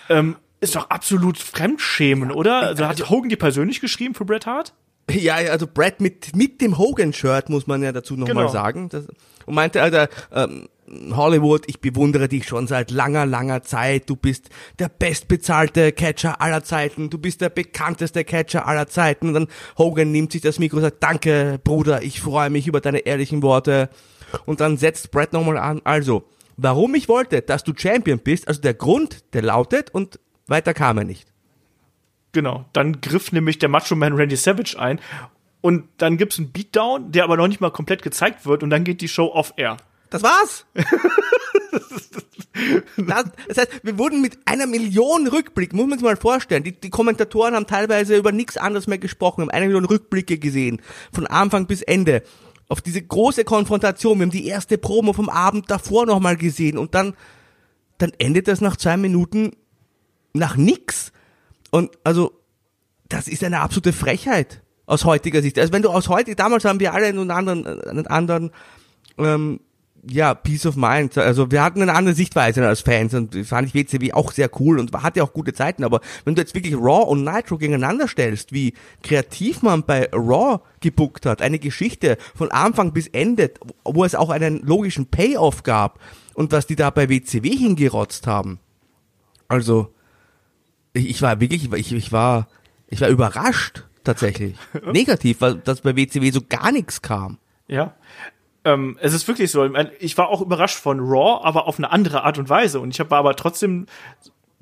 ähm, 0.10 0.36
ist 0.60 0.76
doch 0.76 0.90
absolut 0.90 1.38
Fremdschämen, 1.38 2.32
oder? 2.32 2.62
Also 2.62 2.88
hat 2.88 3.10
Hogan 3.10 3.30
die 3.30 3.36
persönlich 3.36 3.82
geschrieben 3.82 4.14
für 4.14 4.26
Bret 4.26 4.46
Hart? 4.46 4.74
Ja, 5.10 5.40
ja, 5.40 5.52
also 5.52 5.68
Brad 5.68 6.00
mit, 6.00 6.36
mit 6.36 6.62
dem 6.62 6.78
Hogan-Shirt, 6.78 7.50
muss 7.50 7.68
man 7.68 7.84
ja 7.84 7.92
dazu 7.92 8.16
nochmal 8.16 8.46
Genau. 8.46 8.48
sagen. 8.48 8.90
Das, 8.90 9.06
und 9.46 9.54
meinte, 9.56 9.82
Alter, 9.82 10.08
ähm, 10.32 10.70
Hollywood, 11.12 11.64
ich 11.68 11.82
bewundere 11.82 12.28
dich 12.30 12.48
schon 12.48 12.68
seit 12.68 12.92
langer, 12.92 13.26
langer 13.26 13.64
Zeit. 13.64 14.10
Du 14.10 14.16
bist 14.16 14.50
der 14.80 14.90
bestbezahlte 14.90 15.92
Catcher 15.92 16.40
aller 16.40 16.64
Zeiten. 16.64 17.10
Du 17.10 17.18
bist 17.18 17.42
der 17.42 17.50
bekannteste 17.50 18.24
Catcher 18.24 18.68
aller 18.68 18.88
Zeiten. 18.88 19.30
Und 19.30 19.34
dann 19.34 19.48
Hogan 19.78 20.12
nimmt 20.12 20.32
sich 20.32 20.42
das 20.42 20.60
Mikro 20.60 20.78
und 20.78 20.84
sagt, 20.84 21.02
danke, 21.04 21.60
Bruder, 21.64 22.04
ich 22.04 22.22
freue 22.22 22.50
mich 22.50 22.68
über 22.68 22.80
deine 22.80 23.00
ehrlichen 23.00 23.42
Worte. 23.42 23.90
Und 24.46 24.60
dann 24.60 24.78
setzt 24.78 25.12
Brad 25.12 25.34
nochmal 25.34 25.58
an. 25.58 25.82
Also, 25.84 26.24
warum 26.58 26.96
ich 26.96 27.10
wollte, 27.10 27.42
dass 27.42 27.64
du 27.64 27.74
Champion 27.76 28.20
bist, 28.20 28.48
also 28.48 28.62
der 28.62 28.74
Grund, 28.74 29.24
der 29.34 29.42
lautet 29.42 29.90
und 29.92 30.20
weiter 30.48 30.74
kam 30.74 30.98
er 30.98 31.04
nicht. 31.04 31.28
Genau. 32.32 32.66
Dann 32.74 33.00
griff 33.02 33.32
nämlich 33.32 33.60
der 33.60 33.70
Macho 33.70 33.96
Man 33.96 34.14
Randy 34.14 34.36
Savage 34.36 34.78
ein. 34.78 35.00
Und 35.62 35.86
dann 35.98 36.18
gibt's 36.18 36.40
einen 36.40 36.52
Beatdown, 36.52 37.12
der 37.12 37.24
aber 37.24 37.38
noch 37.38 37.48
nicht 37.48 37.62
mal 37.62 37.72
komplett 37.72 38.02
gezeigt 38.02 38.46
wird. 38.46 38.64
Und 38.64 38.70
dann 38.70 38.84
geht 38.84 39.02
die 39.02 39.08
Show 39.08 39.32
off-air. 39.34 39.78
Das 40.10 40.24
war's. 40.24 40.66
das, 42.98 43.26
das 43.48 43.58
heißt, 43.58 43.70
wir 43.84 43.98
wurden 43.98 44.22
mit 44.22 44.38
einer 44.46 44.68
Million 44.68 45.28
Rückblick, 45.28 45.74
muss 45.74 45.88
man 45.88 45.98
sich 46.00 46.06
mal 46.06 46.18
vorstellen. 46.18 46.64
Die, 46.64 46.80
die 46.80 46.90
Kommentatoren 46.90 47.56
haben 47.56 47.68
teilweise 47.68 48.18
über 48.18 48.32
nichts 48.32 48.58
anderes 48.58 48.88
mehr 48.88 48.98
gesprochen, 48.98 49.42
haben 49.42 49.52
eine 49.52 49.68
Million 49.68 49.86
Rückblicke 49.86 50.38
gesehen, 50.38 50.82
von 51.12 51.26
Anfang 51.28 51.66
bis 51.66 51.82
Ende. 51.82 52.24
Auf 52.74 52.82
diese 52.82 53.04
große 53.04 53.44
Konfrontation, 53.44 54.18
wir 54.18 54.24
haben 54.26 54.32
die 54.32 54.48
erste 54.48 54.80
Promo 54.80 55.14
vom 55.14 55.30
Abend 55.30 55.70
davor 55.70 56.08
nochmal 56.08 56.38
gesehen 56.38 56.80
und 56.80 56.96
dann, 56.96 57.14
dann 58.00 58.12
endet 58.18 58.48
das 58.48 58.62
nach 58.62 58.78
zwei 58.78 58.98
Minuten 58.98 59.52
nach 60.34 60.58
nix. 60.58 61.12
Und 61.70 61.92
also, 62.04 62.32
das 63.10 63.28
ist 63.28 63.44
eine 63.44 63.60
absolute 63.60 63.94
Frechheit 63.94 64.64
aus 64.88 65.06
heutiger 65.06 65.44
Sicht. 65.44 65.60
Also 65.60 65.72
wenn 65.72 65.84
du 65.84 65.90
aus 65.90 66.10
heute, 66.10 66.36
damals 66.36 66.66
haben 66.66 66.80
wir 66.80 66.96
alle 66.96 67.06
einen 67.06 67.30
anderen, 67.30 67.68
einen 67.68 68.08
anderen 68.08 68.50
ähm, 69.20 69.60
ja, 70.10 70.34
Peace 70.34 70.66
of 70.66 70.76
Mind. 70.76 71.18
Also 71.18 71.52
wir 71.52 71.64
hatten 71.64 71.82
eine 71.82 71.94
andere 71.94 72.16
Sichtweise 72.16 72.68
als 72.68 72.82
Fans 72.82 73.14
und 73.14 73.36
das 73.36 73.48
fand 73.48 73.68
ich 73.68 73.74
WCW 73.74 74.14
auch 74.14 74.32
sehr 74.32 74.50
cool 74.60 74.80
und 74.80 74.94
hatte 75.02 75.24
auch 75.24 75.34
gute 75.34 75.54
Zeiten. 75.54 75.84
Aber 75.84 76.02
wenn 76.26 76.36
du 76.36 76.42
jetzt 76.42 76.56
wirklich 76.56 76.76
Raw 76.76 77.10
und 77.10 77.24
Nitro 77.24 77.58
gegeneinander 77.58 78.08
stellst, 78.08 78.52
wie 78.52 78.74
kreativ 79.02 79.62
man 79.62 79.84
bei 79.84 80.10
Raw 80.12 80.60
gebuckt 80.82 81.26
hat, 81.26 81.42
eine 81.42 81.60
Geschichte 81.60 82.18
von 82.36 82.52
Anfang 82.52 82.92
bis 82.92 83.08
Ende, 83.08 83.52
wo 83.86 84.04
es 84.04 84.16
auch 84.16 84.30
einen 84.30 84.62
logischen 84.62 85.08
Payoff 85.08 85.64
gab 85.64 86.00
und 86.34 86.52
was 86.52 86.68
die 86.68 86.76
da 86.76 86.90
bei 86.90 87.10
WCW 87.10 87.50
hingerotzt 87.56 88.28
haben. 88.28 88.60
Also 89.48 89.94
ich, 90.94 91.10
ich 91.10 91.22
war 91.22 91.40
wirklich, 91.40 91.72
ich, 91.72 91.94
ich 91.94 92.12
war, 92.12 92.48
ich 92.88 93.02
war 93.02 93.10
überrascht 93.10 93.86
tatsächlich. 94.04 94.56
Negativ, 94.92 95.42
weil 95.42 95.56
dass 95.56 95.82
bei 95.82 95.96
WCW 95.96 96.32
so 96.32 96.42
gar 96.48 96.72
nichts 96.72 97.02
kam. 97.02 97.38
Ja. 97.68 97.96
Ähm, 98.66 98.98
es 99.02 99.14
ist 99.14 99.28
wirklich 99.28 99.52
so. 99.52 99.70
Ich 100.00 100.18
war 100.18 100.30
auch 100.30 100.42
überrascht 100.42 100.78
von 100.78 101.00
Raw, 101.00 101.44
aber 101.44 101.68
auf 101.68 101.78
eine 101.78 101.92
andere 101.92 102.24
Art 102.24 102.38
und 102.38 102.50
Weise. 102.50 102.80
Und 102.80 102.92
ich 102.92 103.00
war 103.00 103.20
aber 103.20 103.36
trotzdem 103.36 103.88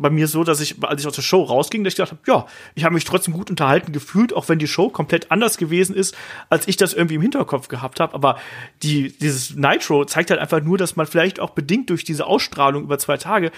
bei 0.02 0.10
mir 0.10 0.28
so, 0.28 0.44
dass 0.44 0.60
ich, 0.60 0.84
als 0.84 1.02
ich 1.02 1.07
aus 1.07 1.14
der 1.14 1.22
Show 1.22 1.44
rausging, 1.44 1.84
dass 1.84 1.94
ich 1.94 1.98
gedacht 1.98 2.11
habe, 2.11 2.22
ja, 2.26 2.45
ich 2.76 2.84
habe 2.84 2.95
mich 2.95 3.06
trotzdem 3.06 3.34
gut 3.34 3.49
unterhalten 3.49 3.91
gefühlt, 3.91 4.34
auch 4.34 4.49
wenn 4.49 4.60
die 4.60 4.68
Show 4.68 4.90
komplett 4.90 5.32
anders 5.32 5.57
gewesen 5.57 5.95
ist, 5.95 6.18
als 6.49 6.68
ich 6.68 6.76
das 6.76 6.94
irgendwie 6.94 7.15
im 7.15 7.22
Hinterkopf 7.22 7.68
gehabt 7.68 7.99
habe. 7.99 8.14
Aber 8.14 8.40
die, 8.82 9.15
dieses 9.18 9.56
Nitro 9.56 10.06
zeigt 10.06 10.32
halt 10.32 10.40
einfach 10.40 10.61
nur, 10.61 10.78
dass 10.78 10.95
man 10.95 11.06
vielleicht 11.06 11.40
auch 11.40 11.52
bedingt 11.52 11.90
durch 11.90 12.03
diese 12.03 12.26
Ausstrahlung 12.26 12.84
über 12.84 12.98
zwei 12.98 13.18
Tage 13.18 13.52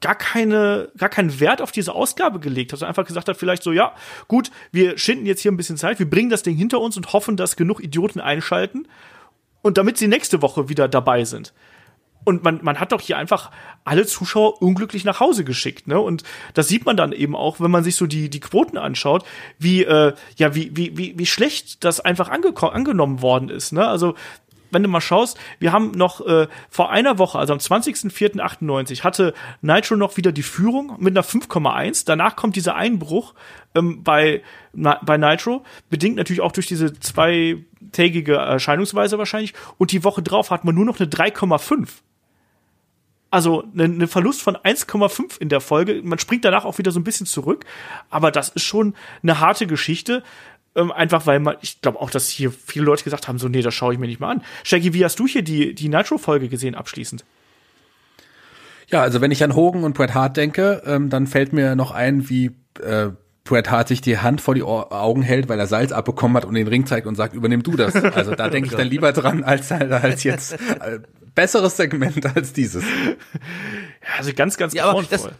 gar 0.00 0.14
keine, 0.16 0.90
gar 0.96 1.08
keinen 1.08 1.38
Wert 1.40 1.62
auf 1.62 1.72
diese 1.72 1.94
Ausgabe 1.94 2.40
gelegt 2.40 2.72
hat, 2.72 2.80
sondern 2.80 2.90
einfach 2.90 3.06
gesagt 3.06 3.28
hat, 3.28 3.36
vielleicht 3.36 3.62
so, 3.62 3.72
ja, 3.72 3.94
gut, 4.28 4.50
wir 4.72 4.98
schinden 4.98 5.26
jetzt 5.26 5.40
hier 5.40 5.52
ein 5.52 5.56
bisschen 5.56 5.76
Zeit, 5.76 5.98
wir 5.98 6.10
bringen 6.10 6.30
das 6.30 6.42
Ding 6.42 6.56
hinter 6.56 6.80
uns 6.80 6.96
und 6.96 7.12
hoffen, 7.12 7.36
dass 7.36 7.56
genug 7.56 7.82
Idioten 7.82 8.20
einschalten 8.20 8.86
und 9.62 9.78
damit 9.78 9.96
sie 9.96 10.08
nächste 10.08 10.42
Woche 10.42 10.68
wieder 10.68 10.88
dabei 10.88 11.24
sind. 11.24 11.52
Und 12.24 12.44
man, 12.44 12.60
man 12.62 12.78
hat 12.78 12.92
doch 12.92 13.00
hier 13.00 13.16
einfach 13.16 13.50
alle 13.82 14.06
Zuschauer 14.06 14.62
unglücklich 14.62 15.04
nach 15.04 15.18
Hause 15.18 15.42
geschickt, 15.42 15.88
ne? 15.88 15.98
Und 15.98 16.22
das 16.54 16.68
sieht 16.68 16.86
man 16.86 16.96
dann 16.96 17.10
eben 17.10 17.34
auch, 17.34 17.58
wenn 17.58 17.72
man 17.72 17.82
sich 17.82 17.96
so 17.96 18.06
die, 18.06 18.30
die 18.30 18.38
Quoten 18.38 18.78
anschaut, 18.78 19.24
wie, 19.58 19.82
äh, 19.82 20.12
ja, 20.36 20.54
wie, 20.54 20.70
wie, 20.76 20.96
wie, 20.96 21.18
wie 21.18 21.26
schlecht 21.26 21.82
das 21.82 21.98
einfach 21.98 22.30
angeko- 22.30 22.68
angenommen 22.70 23.22
worden 23.22 23.48
ist, 23.48 23.72
ne? 23.72 23.88
Also, 23.88 24.14
wenn 24.72 24.82
du 24.82 24.88
mal 24.88 25.00
schaust, 25.00 25.38
wir 25.58 25.72
haben 25.72 25.92
noch 25.92 26.26
äh, 26.26 26.48
vor 26.68 26.90
einer 26.90 27.18
Woche, 27.18 27.38
also 27.38 27.52
am 27.52 27.58
20.04.98, 27.58 29.04
hatte 29.04 29.34
Nitro 29.60 29.96
noch 29.96 30.16
wieder 30.16 30.32
die 30.32 30.42
Führung 30.42 30.96
mit 30.98 31.16
einer 31.16 31.24
5,1. 31.24 32.04
Danach 32.06 32.36
kommt 32.36 32.56
dieser 32.56 32.74
Einbruch 32.74 33.34
ähm, 33.74 34.02
bei, 34.02 34.42
na, 34.72 34.98
bei 35.04 35.18
Nitro, 35.18 35.62
bedingt 35.90 36.16
natürlich 36.16 36.40
auch 36.40 36.52
durch 36.52 36.66
diese 36.66 36.98
zweitägige 36.98 38.34
Erscheinungsweise 38.34 39.18
wahrscheinlich. 39.18 39.54
Und 39.78 39.92
die 39.92 40.04
Woche 40.04 40.22
drauf 40.22 40.50
hat 40.50 40.64
man 40.64 40.74
nur 40.74 40.84
noch 40.84 40.98
eine 40.98 41.08
3,5. 41.08 41.88
Also 43.32 43.64
ein 43.74 43.96
ne 43.96 44.08
Verlust 44.08 44.42
von 44.42 44.58
1,5 44.58 45.40
in 45.40 45.48
der 45.48 45.62
Folge. 45.62 46.02
Man 46.04 46.18
springt 46.18 46.44
danach 46.44 46.66
auch 46.66 46.76
wieder 46.76 46.90
so 46.90 47.00
ein 47.00 47.04
bisschen 47.04 47.24
zurück. 47.24 47.64
Aber 48.10 48.30
das 48.30 48.50
ist 48.50 48.64
schon 48.64 48.94
eine 49.22 49.40
harte 49.40 49.66
Geschichte. 49.66 50.22
Ähm, 50.74 50.90
einfach 50.90 51.26
weil 51.26 51.38
man, 51.40 51.56
ich 51.60 51.80
glaube 51.82 52.00
auch, 52.00 52.10
dass 52.10 52.28
hier 52.28 52.50
viele 52.50 52.84
Leute 52.84 53.04
gesagt 53.04 53.28
haben, 53.28 53.38
so, 53.38 53.48
nee, 53.48 53.62
das 53.62 53.74
schaue 53.74 53.92
ich 53.92 53.98
mir 53.98 54.06
nicht 54.06 54.20
mal 54.20 54.30
an. 54.30 54.42
Shaggy, 54.64 54.94
wie 54.94 55.04
hast 55.04 55.18
du 55.18 55.26
hier 55.26 55.42
die, 55.42 55.74
die 55.74 55.88
Nitro-Folge 55.88 56.48
gesehen 56.48 56.74
abschließend? 56.74 57.24
Ja, 58.88 59.02
also 59.02 59.20
wenn 59.20 59.30
ich 59.30 59.42
an 59.44 59.54
Hogan 59.54 59.84
und 59.84 59.94
Bret 59.94 60.14
Hart 60.14 60.36
denke, 60.36 60.82
ähm, 60.86 61.10
dann 61.10 61.26
fällt 61.26 61.52
mir 61.52 61.76
noch 61.76 61.90
ein, 61.90 62.28
wie 62.28 62.52
äh, 62.82 63.08
Bret 63.44 63.70
Hart 63.70 63.88
sich 63.88 64.00
die 64.00 64.18
Hand 64.18 64.40
vor 64.40 64.54
die 64.54 64.62
Ohr 64.62 64.92
Augen 64.92 65.22
hält, 65.22 65.48
weil 65.48 65.58
er 65.58 65.66
Salz 65.66 65.92
abbekommen 65.92 66.36
hat 66.36 66.44
und 66.44 66.54
den 66.54 66.68
Ring 66.68 66.86
zeigt 66.86 67.06
und 67.06 67.16
sagt, 67.16 67.34
übernimm 67.34 67.62
du 67.62 67.76
das. 67.76 67.94
Also 67.94 68.34
da 68.34 68.48
denke 68.50 68.68
ich 68.68 68.76
dann 68.76 68.86
lieber 68.86 69.12
dran, 69.12 69.44
als, 69.44 69.72
als 69.72 70.22
jetzt 70.24 70.52
äh, 70.52 71.00
besseres 71.34 71.76
Segment 71.76 72.24
als 72.36 72.52
dieses. 72.52 72.84
Ja, 72.84 74.18
also 74.18 74.32
ganz, 74.34 74.56
ganz 74.56 74.74
Ja, 74.74 74.84
aber 74.84 75.02
das, 75.02 75.22
grauenvoll. 75.22 75.32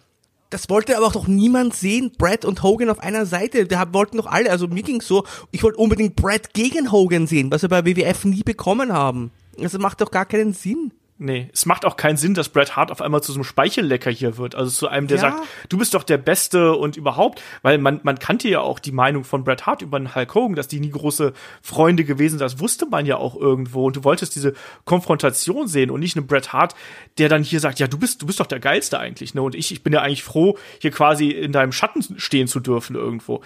Das 0.53 0.69
wollte 0.69 0.97
aber 0.97 1.07
auch 1.07 1.13
doch 1.13 1.27
niemand 1.27 1.75
sehen, 1.75 2.13
Brad 2.19 2.45
und 2.45 2.63
Hogan 2.63 2.91
auf 2.91 3.01
einer 3.01 3.25
Seite. 3.25 3.67
Da 3.67 3.93
wollten 3.95 4.19
doch 4.19 4.27
alle, 4.27 4.51
also 4.51 4.69
mir 4.69 4.83
ging's 4.83 5.07
so, 5.07 5.25
ich 5.51 5.63
wollte 5.63 5.79
unbedingt 5.79 6.15
Brad 6.15 6.53
gegen 6.53 6.93
Hogan 6.93 7.27
sehen, 7.27 7.51
was 7.51 7.63
wir 7.63 7.71
bei 7.71 7.87
WWF 7.87 8.27
nie 8.27 8.43
bekommen 8.43 8.93
haben. 8.93 9.31
Das 9.57 9.77
macht 9.79 10.03
doch 10.03 10.11
gar 10.11 10.27
keinen 10.27 10.53
Sinn. 10.53 10.93
Nee, 11.25 11.49
es 11.53 11.67
macht 11.67 11.85
auch 11.85 11.97
keinen 11.97 12.17
Sinn, 12.17 12.35
dass 12.35 12.49
Bret 12.49 12.75
Hart 12.75 12.91
auf 12.91 13.01
einmal 13.01 13.23
zu 13.23 13.31
so 13.31 13.37
einem 13.39 13.45
Speichellecker 13.45 14.11
hier 14.11 14.39
wird. 14.39 14.57
Also 14.57 14.71
zu 14.73 14.89
einem, 14.89 15.07
der 15.07 15.19
Ja. 15.19 15.21
sagt, 15.21 15.45
du 15.69 15.79
bist 15.79 15.95
doch 15.95 16.03
der 16.03 16.19
Beste 16.19 16.73
und 16.75 16.97
überhaupt. 16.97 17.41
Weil 17.63 17.79
man, 17.79 18.01
man 18.03 18.19
kannte 18.19 18.49
ja 18.49 18.61
auch 18.61 18.81
die 18.81 18.91
Meinung 18.91 19.23
von 19.23 19.45
Bret 19.45 19.65
Hart 19.65 19.83
über 19.83 20.01
den 20.01 20.15
Hulk 20.17 20.35
Hogan, 20.35 20.57
dass 20.57 20.67
die 20.67 20.81
nie 20.81 20.91
große 20.91 21.33
Freunde 21.63 22.03
gewesen 22.05 22.39
sind. 22.39 22.41
Das 22.41 22.59
wusste 22.59 22.87
man 22.87 23.07
ja 23.07 23.19
auch 23.19 23.37
irgendwo. 23.37 23.87
Und 23.87 23.95
du 23.97 24.03
wolltest 24.05 24.35
diese 24.35 24.55
Konfrontation 24.85 25.69
sehen 25.69 25.91
und 25.91 26.01
nicht 26.01 26.17
einen 26.17 26.27
Bret 26.27 26.53
Hart, 26.53 26.75
der 27.19 27.29
dann 27.29 27.45
hier 27.45 27.61
sagt, 27.61 27.79
ja, 27.79 27.87
du 27.87 27.99
bist, 27.99 28.21
du 28.21 28.27
bist 28.27 28.41
doch 28.41 28.47
der 28.47 28.59
Geilste 28.61 28.99
eigentlich. 28.99 29.35
Ne? 29.35 29.43
Und 29.43 29.55
ich, 29.55 29.71
ich 29.71 29.85
bin 29.85 29.93
ja 29.93 30.01
eigentlich 30.03 30.25
froh, 30.25 30.59
hier 30.81 30.91
quasi 30.91 31.31
in 31.31 31.53
deinem 31.53 31.71
Schatten 31.73 32.03
stehen 32.19 32.49
zu 32.49 32.59
dürfen 32.59 32.97
irgendwo. 32.97 33.43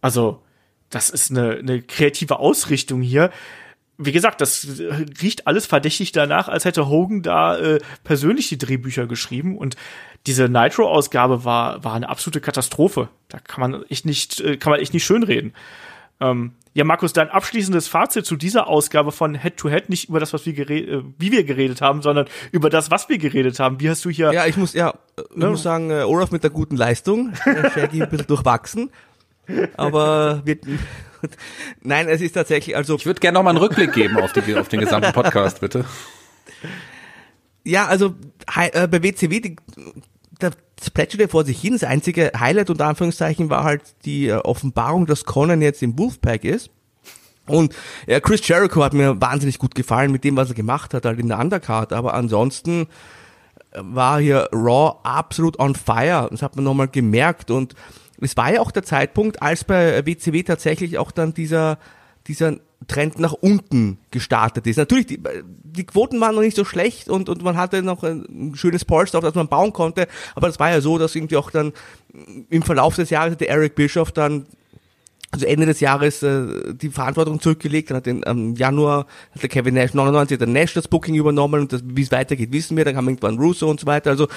Also, 0.00 0.40
das 0.90 1.10
ist 1.10 1.30
eine, 1.30 1.52
eine 1.56 1.82
kreative 1.82 2.38
Ausrichtung 2.38 3.02
hier. 3.02 3.30
Wie 3.96 4.12
gesagt, 4.12 4.40
das 4.40 4.66
riecht 5.22 5.46
alles 5.46 5.66
verdächtig 5.66 6.12
danach, 6.12 6.48
als 6.48 6.64
hätte 6.64 6.88
Hogan 6.88 7.22
da 7.22 7.56
äh, 7.56 7.80
persönlich 8.02 8.48
die 8.48 8.58
Drehbücher 8.58 9.06
geschrieben. 9.06 9.56
Und 9.56 9.76
diese 10.26 10.48
Nitro-Ausgabe 10.48 11.44
war, 11.44 11.84
war 11.84 11.94
eine 11.94 12.08
absolute 12.08 12.40
Katastrophe. 12.40 13.08
Da 13.28 13.38
kann 13.38 13.60
man 13.60 13.84
echt 13.88 14.06
nicht, 14.06 14.40
äh, 14.40 14.56
kann 14.56 14.70
man 14.70 14.80
echt 14.80 14.94
nicht 14.94 15.04
schönreden. 15.04 15.52
Ähm, 16.20 16.52
ja, 16.74 16.82
Markus, 16.82 17.12
dein 17.12 17.30
abschließendes 17.30 17.86
Fazit 17.86 18.26
zu 18.26 18.34
dieser 18.34 18.66
Ausgabe 18.66 19.12
von 19.12 19.36
Head 19.36 19.56
to 19.56 19.68
Head, 19.68 19.88
nicht 19.90 20.08
über 20.08 20.18
das, 20.18 20.32
was 20.32 20.44
wir 20.44 20.54
geredet, 20.54 20.90
äh, 20.90 21.02
wie 21.18 21.30
wir 21.30 21.44
geredet 21.44 21.80
haben, 21.80 22.02
sondern 22.02 22.26
über 22.50 22.68
das, 22.68 22.90
was 22.90 23.08
wir 23.08 23.18
geredet 23.18 23.60
haben. 23.60 23.80
Wie 23.80 23.88
hast 23.88 24.04
du 24.04 24.10
hier 24.10 24.32
Ja, 24.32 24.46
ich 24.46 24.56
muss, 24.56 24.74
ja, 24.74 24.94
ich 25.16 25.36
muss 25.36 25.62
sagen, 25.62 25.90
äh, 25.90 26.02
Olaf 26.02 26.32
mit 26.32 26.42
der 26.42 26.50
guten 26.50 26.76
Leistung, 26.76 27.32
äh, 27.44 27.70
Shaggy 27.70 28.02
ein 28.02 28.10
bisschen 28.10 28.26
durchwachsen, 28.26 28.90
aber 29.76 30.42
wird, 30.44 30.64
nein, 31.82 32.08
es 32.08 32.20
ist 32.20 32.32
tatsächlich, 32.32 32.76
also, 32.76 32.96
Ich 32.96 33.06
würde 33.06 33.20
gerne 33.20 33.36
noch 33.36 33.42
mal 33.42 33.50
einen 33.50 33.58
Rückblick 33.58 33.92
geben 33.92 34.18
auf, 34.18 34.32
die, 34.32 34.54
auf 34.54 34.68
den 34.68 34.80
gesamten 34.80 35.12
Podcast, 35.12 35.60
bitte. 35.60 35.84
Ja, 37.66 37.86
also 37.86 38.14
äh, 38.54 38.86
bei 38.88 39.02
WCW, 39.02 39.40
die, 39.40 39.56
da 40.38 40.50
plätscherte 40.92 41.28
vor 41.28 41.44
sich 41.44 41.60
hin. 41.60 41.72
Das 41.72 41.84
einzige 41.84 42.32
Highlight 42.38 42.70
unter 42.70 42.86
Anführungszeichen 42.86 43.50
war 43.50 43.64
halt 43.64 43.82
die 44.04 44.28
äh, 44.28 44.34
Offenbarung, 44.34 45.06
dass 45.06 45.24
Conan 45.24 45.62
jetzt 45.62 45.82
im 45.82 45.98
Wolfpack 45.98 46.44
ist. 46.44 46.70
Und 47.46 47.74
ja, 48.06 48.20
Chris 48.20 48.46
Jericho 48.46 48.82
hat 48.82 48.94
mir 48.94 49.20
wahnsinnig 49.20 49.58
gut 49.58 49.74
gefallen 49.74 50.12
mit 50.12 50.24
dem, 50.24 50.36
was 50.36 50.48
er 50.48 50.54
gemacht 50.54 50.94
hat, 50.94 51.04
halt 51.04 51.18
in 51.18 51.28
der 51.28 51.38
Undercard. 51.38 51.92
Aber 51.92 52.14
ansonsten 52.14 52.86
äh, 53.72 53.80
war 53.82 54.20
hier 54.20 54.48
Raw 54.52 54.98
absolut 55.02 55.58
on 55.58 55.74
fire. 55.74 56.28
Das 56.30 56.42
hat 56.42 56.56
man 56.56 56.64
nochmal 56.64 56.88
gemerkt. 56.88 57.50
Und 57.50 57.74
es 58.20 58.36
war 58.36 58.52
ja 58.52 58.60
auch 58.60 58.70
der 58.70 58.82
Zeitpunkt, 58.82 59.42
als 59.42 59.64
bei 59.64 60.06
WCW 60.06 60.42
tatsächlich 60.42 60.98
auch 60.98 61.10
dann 61.10 61.34
dieser, 61.34 61.78
dieser 62.26 62.58
Trend 62.86 63.18
nach 63.18 63.32
unten 63.32 63.98
gestartet 64.10 64.66
ist. 64.66 64.76
Natürlich, 64.76 65.06
die, 65.06 65.20
die 65.62 65.84
Quoten 65.84 66.20
waren 66.20 66.34
noch 66.34 66.42
nicht 66.42 66.56
so 66.56 66.64
schlecht 66.64 67.08
und, 67.08 67.28
und 67.28 67.42
man 67.42 67.56
hatte 67.56 67.82
noch 67.82 68.02
ein 68.02 68.52
schönes 68.54 68.84
Polster, 68.84 69.18
auf 69.18 69.24
das 69.24 69.34
man 69.34 69.48
bauen 69.48 69.72
konnte, 69.72 70.06
aber 70.34 70.48
es 70.48 70.58
war 70.58 70.70
ja 70.70 70.80
so, 70.80 70.98
dass 70.98 71.14
irgendwie 71.14 71.36
auch 71.36 71.50
dann 71.50 71.72
im 72.50 72.62
Verlauf 72.62 72.96
des 72.96 73.10
Jahres 73.10 73.36
der 73.36 73.48
Eric 73.48 73.74
Bischoff 73.74 74.12
dann 74.12 74.46
also 75.30 75.46
Ende 75.46 75.66
des 75.66 75.80
Jahres 75.80 76.22
äh, 76.22 76.74
die 76.74 76.90
Verantwortung 76.90 77.40
zurückgelegt, 77.40 77.90
dann 77.90 77.96
hat 77.96 78.06
den 78.06 78.24
am 78.24 78.54
Januar 78.54 79.06
hat 79.32 79.42
der 79.42 79.48
Kevin 79.48 79.74
Nash 79.74 79.92
99 79.92 80.36
hat 80.36 80.40
der 80.40 80.48
Nash 80.48 80.74
das 80.74 80.86
Booking 80.86 81.16
übernommen 81.16 81.62
und 81.62 81.82
wie 81.96 82.02
es 82.02 82.12
weitergeht, 82.12 82.52
wissen 82.52 82.76
wir, 82.76 82.84
dann 82.84 82.94
kam 82.94 83.08
irgendwann 83.08 83.38
Russo 83.38 83.68
und 83.68 83.80
so 83.80 83.86
weiter. 83.86 84.10
Also 84.10 84.28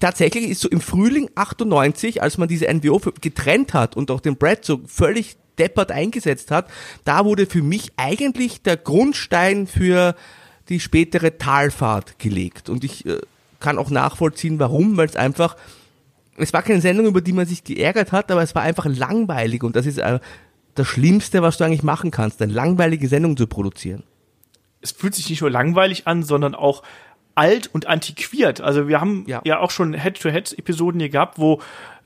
tatsächlich 0.00 0.48
ist 0.50 0.60
so 0.60 0.68
im 0.68 0.80
Frühling 0.80 1.30
98, 1.34 2.22
als 2.22 2.38
man 2.38 2.48
diese 2.48 2.72
NWO 2.72 3.00
getrennt 3.20 3.74
hat 3.74 3.96
und 3.96 4.10
auch 4.10 4.20
den 4.20 4.36
Brad 4.36 4.64
so 4.64 4.80
völlig 4.86 5.36
deppert 5.58 5.92
eingesetzt 5.92 6.50
hat, 6.50 6.68
da 7.04 7.24
wurde 7.24 7.46
für 7.46 7.62
mich 7.62 7.92
eigentlich 7.96 8.62
der 8.62 8.76
Grundstein 8.76 9.66
für 9.66 10.14
die 10.68 10.80
spätere 10.80 11.38
Talfahrt 11.38 12.18
gelegt. 12.18 12.68
Und 12.68 12.84
ich 12.84 13.06
äh, 13.06 13.20
kann 13.60 13.78
auch 13.78 13.90
nachvollziehen, 13.90 14.58
warum, 14.58 14.96
weil 14.96 15.06
es 15.06 15.16
einfach, 15.16 15.56
es 16.36 16.52
war 16.52 16.62
keine 16.62 16.80
Sendung, 16.80 17.06
über 17.06 17.20
die 17.20 17.32
man 17.32 17.46
sich 17.46 17.64
geärgert 17.64 18.12
hat, 18.12 18.30
aber 18.30 18.42
es 18.42 18.54
war 18.54 18.62
einfach 18.62 18.86
langweilig 18.86 19.62
und 19.62 19.76
das 19.76 19.86
ist 19.86 19.98
äh, 19.98 20.18
das 20.74 20.86
Schlimmste, 20.88 21.42
was 21.42 21.58
du 21.58 21.64
eigentlich 21.64 21.82
machen 21.82 22.10
kannst, 22.10 22.42
eine 22.42 22.52
langweilige 22.52 23.08
Sendung 23.08 23.36
zu 23.36 23.46
produzieren. 23.46 24.02
Es 24.80 24.92
fühlt 24.92 25.14
sich 25.14 25.30
nicht 25.30 25.40
nur 25.40 25.50
langweilig 25.50 26.06
an, 26.06 26.22
sondern 26.22 26.54
auch 26.54 26.82
alt 27.34 27.68
und 27.72 27.86
antiquiert. 27.86 28.60
Also 28.60 28.88
wir 28.88 29.00
haben 29.00 29.24
ja, 29.26 29.40
ja 29.44 29.58
auch 29.58 29.70
schon 29.70 29.94
Head-to-Head-Episoden 29.94 31.00
hier 31.00 31.08
gehabt, 31.08 31.38
wo 31.38 31.60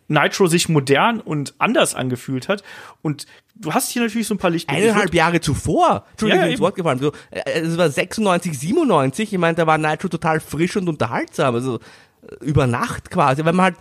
Nitro 0.08 0.46
sich 0.46 0.68
modern 0.68 1.20
und 1.20 1.54
anders 1.58 1.94
angefühlt 1.94 2.48
hat. 2.48 2.62
Und 3.02 3.26
du 3.54 3.74
hast 3.74 3.90
hier 3.90 4.02
natürlich 4.02 4.26
so 4.26 4.34
ein 4.34 4.38
paar 4.38 4.50
Lichtblicke. 4.50 4.82
Eineinhalb 4.82 5.14
Jahre 5.14 5.40
zuvor, 5.40 6.06
Entschuldigung, 6.12 6.44
ja, 6.44 6.50
ins 6.50 6.60
Wort 6.60 6.74
gefallen. 6.74 6.98
So, 6.98 7.12
äh, 7.30 7.60
es 7.60 7.76
war 7.76 7.90
96, 7.90 8.58
97. 8.58 9.32
Ich 9.32 9.38
meine, 9.38 9.54
da 9.54 9.66
war 9.66 9.78
Nitro 9.78 10.08
total 10.08 10.40
frisch 10.40 10.76
und 10.76 10.88
unterhaltsam. 10.88 11.54
Also 11.54 11.78
äh, 12.22 12.44
über 12.44 12.66
Nacht 12.66 13.10
quasi, 13.10 13.44
weil 13.44 13.52
man 13.52 13.64
halt 13.64 13.76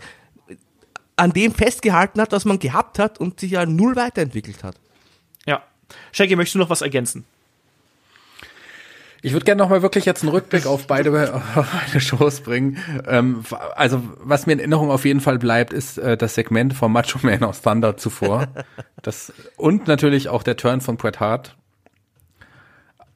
an 1.16 1.32
dem 1.32 1.54
festgehalten 1.54 2.22
hat, 2.22 2.32
was 2.32 2.46
man 2.46 2.60
gehabt 2.60 3.00
hat 3.00 3.20
und 3.20 3.40
sich 3.40 3.52
ja 3.52 3.66
null 3.66 3.96
weiterentwickelt 3.96 4.64
hat. 4.64 4.76
Ja. 5.46 5.64
Shaggy, 6.12 6.36
möchtest 6.36 6.56
du 6.56 6.60
noch 6.60 6.70
was 6.70 6.82
ergänzen? 6.82 7.26
Ich 9.28 9.34
würde 9.34 9.44
gerne 9.44 9.62
nochmal 9.62 9.82
wirklich 9.82 10.06
jetzt 10.06 10.24
einen 10.24 10.32
Rückblick 10.32 10.66
auf 10.66 10.88
beide, 10.88 11.34
auf 11.56 11.70
beide 11.70 12.00
Shows 12.00 12.40
bringen. 12.40 12.78
Ähm, 13.06 13.44
also, 13.76 14.02
was 14.20 14.46
mir 14.46 14.54
in 14.54 14.60
Erinnerung 14.60 14.90
auf 14.90 15.04
jeden 15.04 15.20
Fall 15.20 15.38
bleibt, 15.38 15.74
ist 15.74 15.98
äh, 15.98 16.16
das 16.16 16.36
Segment 16.36 16.74
von 16.74 16.94
Macho 16.94 17.20
Man 17.22 17.44
aus 17.44 17.62
Thunder 17.62 17.98
zuvor. 17.98 18.48
Das, 19.04 19.32
und 19.58 19.88
natürlich 19.88 20.28
auch 20.28 20.44
der 20.44 20.58
Turn 20.58 20.82
von 20.82 20.98
Bret 20.98 21.20
Hart. 21.20 21.56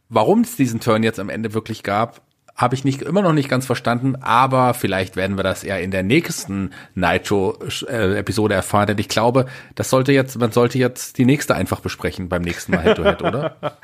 Warum 0.10 0.42
es 0.42 0.56
diesen 0.56 0.80
Turn 0.80 1.02
jetzt 1.02 1.20
am 1.20 1.30
Ende 1.30 1.54
wirklich 1.54 1.82
gab, 1.82 2.22
habe 2.62 2.76
ich 2.76 2.84
nicht 2.84 3.02
immer 3.02 3.24
noch 3.24 3.34
nicht 3.34 3.50
ganz 3.50 3.66
verstanden, 3.66 4.16
aber 4.22 4.76
vielleicht 4.76 5.16
werden 5.16 5.36
wir 5.36 5.44
das 5.44 5.64
ja 5.64 5.78
in 5.78 5.90
der 5.90 6.04
nächsten 6.04 6.70
Nitro-Episode 6.94 8.54
erfahren. 8.54 8.86
Denn 8.88 9.00
ich 9.00 9.10
glaube, 9.10 9.48
das 9.74 9.90
sollte 9.90 10.14
jetzt, 10.14 10.38
man 10.38 10.52
sollte 10.52 10.78
jetzt 10.78 11.18
die 11.18 11.26
nächste 11.26 11.56
einfach 11.56 11.80
besprechen 11.80 12.30
beim 12.30 12.44
nächsten 12.44 12.74
Mal 12.74 12.84
Head-to-Head, 12.84 13.22
oder? 13.24 13.58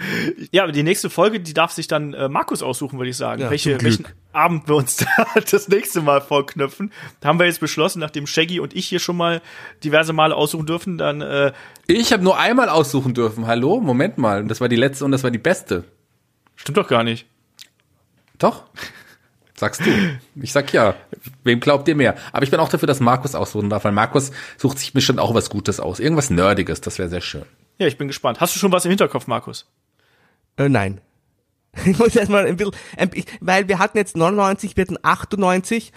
Ja, 0.52 0.64
aber 0.64 0.72
die 0.72 0.84
nächste 0.84 1.10
Folge, 1.10 1.40
die 1.40 1.54
darf 1.54 1.72
sich 1.72 1.88
dann 1.88 2.14
äh, 2.14 2.30
Markus 2.30 2.62
aussuchen, 2.62 2.99
würde 2.99 3.10
ich 3.10 3.18
sagen, 3.18 3.41
ja, 3.41 3.49
welche, 3.49 3.82
welchen 3.82 4.06
Abend 4.32 4.68
wir 4.68 4.76
uns 4.76 4.98
da 5.18 5.26
das 5.49 5.68
nächste 5.68 6.02
Mal 6.02 6.22
vorknüpfen. 6.22 6.91
Da 7.20 7.30
haben 7.30 7.40
wir 7.40 7.48
jetzt 7.48 7.60
beschlossen, 7.60 7.99
nachdem 7.99 8.28
Shaggy 8.28 8.60
und 8.60 8.76
ich 8.76 8.88
hier 8.88 8.99
schon 8.99 9.18
mal 9.18 9.41
diverse 9.84 10.14
Male 10.14 10.36
aussuchen 10.36 10.68
dürfen, 10.68 10.98
dann 10.98 11.22
äh, 11.22 11.52
Ich 11.88 12.14
habe 12.14 12.24
nur 12.24 12.38
einmal 12.38 12.70
aussuchen 12.70 13.14
dürfen. 13.14 13.48
Hallo, 13.48 13.80
Moment 13.80 14.18
mal, 14.18 14.45
das 14.45 14.62
war 14.62 14.70
die 14.70 14.76
letzte 14.76 15.06
und 15.06 15.12
das 15.12 15.24
war 15.24 15.32
die 15.32 15.40
beste. 15.40 15.84
Stimmt 16.56 16.78
doch 16.78 16.88
gar 16.88 17.04
nicht. 17.04 17.26
Doch. 18.38 18.64
Sagst 19.55 19.81
du. 19.81 20.19
Ich 20.35 20.51
sag 20.51 20.72
ja. 20.72 20.95
Wem 21.43 21.59
glaubt 21.59 21.88
ihr 21.88 21.95
mehr? 21.95 22.15
Aber 22.31 22.43
ich 22.43 22.51
bin 22.51 22.59
auch 22.59 22.69
dafür, 22.69 22.88
dass 22.88 22.99
Markus 22.99 23.34
aussuchen 23.34 23.69
darf, 23.69 23.85
weil 23.85 23.91
Markus 23.91 24.31
sucht 24.57 24.77
sich 24.77 24.93
bestimmt 24.93 25.19
auch 25.19 25.34
was 25.34 25.49
Gutes 25.49 25.80
aus. 25.80 25.99
Irgendwas 25.99 26.30
Nerdiges, 26.30 26.80
das 26.81 26.99
wäre 26.99 27.09
sehr 27.09 27.22
schön. 27.22 27.43
Ja, 27.80 27.88
ich 27.88 27.97
bin 27.97 28.07
gespannt. 28.07 28.39
Hast 28.39 28.55
du 28.55 28.59
schon 28.59 28.72
was 28.72 28.85
im 28.85 28.89
Hinterkopf, 28.89 29.27
Markus? 29.27 29.65
Äh, 30.57 30.69
nein. 30.69 31.01
Ich 31.85 31.99
muss 31.99 32.15
erstmal 32.15 32.47
ein 32.47 32.57
bisschen, 32.57 32.73
weil 33.39 33.68
wir 33.68 33.77
hatten 33.77 33.99
jetzt 33.99 34.18
99, 34.18 34.76
wir 34.76 34.81
hatten 34.81 34.97
98, 34.99 35.91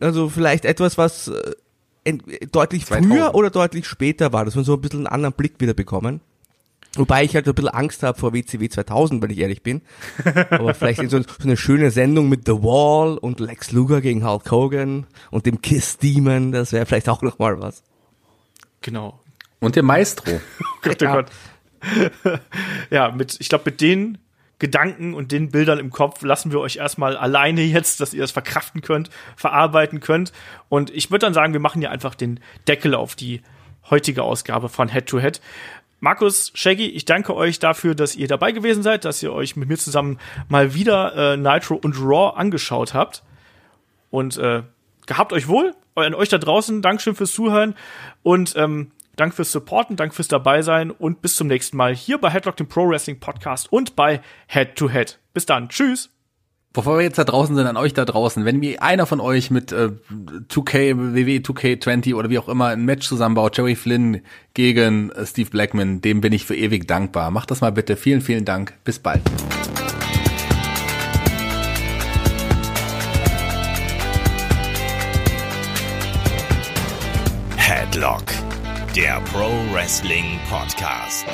also 0.00 0.30
vielleicht 0.30 0.64
etwas, 0.64 0.96
was 0.96 1.28
äh, 1.28 2.16
deutlich 2.50 2.86
2000. 2.86 3.12
früher 3.12 3.34
oder 3.34 3.50
deutlich 3.50 3.86
später 3.86 4.32
war, 4.32 4.46
dass 4.46 4.56
wir 4.56 4.64
so 4.64 4.74
ein 4.74 4.80
bisschen 4.80 5.00
einen 5.00 5.06
anderen 5.08 5.34
Blick 5.34 5.54
wieder 5.58 5.74
bekommen. 5.74 6.22
Wobei 6.96 7.22
ich 7.22 7.34
halt 7.36 7.46
ein 7.46 7.54
bisschen 7.54 7.68
Angst 7.68 8.02
habe 8.02 8.18
vor 8.18 8.34
WCW 8.34 8.68
2000, 8.68 9.22
wenn 9.22 9.30
ich 9.30 9.38
ehrlich 9.38 9.62
bin. 9.62 9.82
Aber 10.50 10.74
vielleicht 10.74 11.08
so, 11.08 11.20
so 11.22 11.24
eine 11.42 11.56
schöne 11.56 11.92
Sendung 11.92 12.28
mit 12.28 12.46
The 12.46 12.62
Wall 12.62 13.16
und 13.16 13.38
Lex 13.38 13.70
Luger 13.70 14.00
gegen 14.00 14.26
Hulk 14.26 14.50
Hogan 14.50 15.06
und 15.30 15.46
dem 15.46 15.62
Kiss 15.62 15.98
Demon, 15.98 16.50
das 16.50 16.72
wäre 16.72 16.86
vielleicht 16.86 17.08
auch 17.08 17.22
noch 17.22 17.38
mal 17.38 17.60
was. 17.60 17.84
Genau. 18.80 19.20
Und 19.60 19.76
dem 19.76 19.86
Maestro. 19.86 20.40
Gott, 20.82 21.02
oh 21.02 21.06
Gott. 21.06 21.26
ja, 22.90 23.10
mit, 23.12 23.36
ich 23.38 23.48
glaube, 23.48 23.70
mit 23.70 23.80
den 23.80 24.18
Gedanken 24.58 25.14
und 25.14 25.32
den 25.32 25.50
Bildern 25.50 25.78
im 25.78 25.90
Kopf 25.90 26.22
lassen 26.22 26.52
wir 26.52 26.60
euch 26.60 26.76
erstmal 26.76 27.16
alleine 27.16 27.62
jetzt, 27.62 28.00
dass 28.00 28.12
ihr 28.12 28.20
das 28.20 28.30
verkraften 28.30 28.82
könnt, 28.82 29.10
verarbeiten 29.36 30.00
könnt. 30.00 30.32
Und 30.68 30.90
ich 30.90 31.10
würde 31.10 31.26
dann 31.26 31.34
sagen, 31.34 31.52
wir 31.52 31.60
machen 31.60 31.82
ja 31.82 31.90
einfach 31.90 32.14
den 32.14 32.40
Deckel 32.68 32.94
auf 32.94 33.14
die 33.14 33.42
heutige 33.88 34.22
Ausgabe 34.22 34.68
von 34.68 34.88
Head 34.88 35.06
to 35.06 35.18
Head. 35.18 35.40
Markus, 36.00 36.50
Shaggy, 36.54 36.86
ich 36.86 37.04
danke 37.04 37.34
euch 37.34 37.58
dafür, 37.58 37.94
dass 37.94 38.16
ihr 38.16 38.26
dabei 38.26 38.52
gewesen 38.52 38.82
seid, 38.82 39.04
dass 39.04 39.22
ihr 39.22 39.32
euch 39.32 39.54
mit 39.56 39.68
mir 39.68 39.76
zusammen 39.76 40.18
mal 40.48 40.74
wieder 40.74 41.34
äh, 41.34 41.36
Nitro 41.36 41.76
und 41.76 41.96
Raw 42.00 42.36
angeschaut 42.36 42.94
habt. 42.94 43.22
Und 44.10 44.38
äh, 44.38 44.62
gehabt 45.06 45.32
euch 45.32 45.46
wohl. 45.46 45.74
An 45.94 46.14
euch 46.14 46.30
da 46.30 46.38
draußen, 46.38 46.82
Dankeschön 46.82 47.14
fürs 47.14 47.32
Zuhören 47.32 47.74
und 48.22 48.54
ähm, 48.56 48.92
Danke 49.20 49.36
fürs 49.36 49.52
Supporten, 49.52 49.96
danke 49.96 50.14
fürs 50.14 50.28
Dabeisein 50.28 50.90
und 50.90 51.20
bis 51.20 51.36
zum 51.36 51.46
nächsten 51.46 51.76
Mal 51.76 51.94
hier 51.94 52.16
bei 52.16 52.30
Headlock, 52.30 52.56
dem 52.56 52.68
Pro 52.68 52.88
Wrestling 52.88 53.20
Podcast 53.20 53.70
und 53.70 53.94
bei 53.94 54.22
Head 54.46 54.76
to 54.76 54.88
Head. 54.88 55.18
Bis 55.34 55.44
dann. 55.44 55.68
Tschüss. 55.68 56.10
Bevor 56.72 56.98
wir 56.98 57.02
jetzt 57.02 57.18
da 57.18 57.24
draußen 57.24 57.56
sind, 57.56 57.66
an 57.66 57.76
euch 57.76 57.94
da 57.94 58.04
draußen, 58.04 58.44
wenn 58.44 58.60
mir 58.60 58.80
einer 58.80 59.04
von 59.04 59.18
euch 59.18 59.50
mit 59.50 59.72
äh, 59.72 59.90
2K, 60.48 61.14
WWE 61.14 61.40
2K20 61.40 62.14
oder 62.14 62.30
wie 62.30 62.38
auch 62.38 62.48
immer 62.48 62.68
ein 62.68 62.84
Match 62.84 63.08
zusammenbaut, 63.08 63.56
Jerry 63.56 63.74
Flynn 63.74 64.20
gegen 64.54 65.10
äh, 65.10 65.26
Steve 65.26 65.50
Blackman, 65.50 66.00
dem 66.00 66.20
bin 66.20 66.32
ich 66.32 66.44
für 66.44 66.54
ewig 66.54 66.86
dankbar. 66.86 67.32
Macht 67.32 67.50
das 67.50 67.60
mal 67.60 67.72
bitte. 67.72 67.96
Vielen, 67.96 68.20
vielen 68.20 68.44
Dank. 68.44 68.74
Bis 68.84 69.00
bald. 69.00 69.22
Headlock, 77.56 78.22
der 78.94 79.20
Pro 79.32 79.50
Wrestling 79.72 80.38
Podcast. 80.48 81.26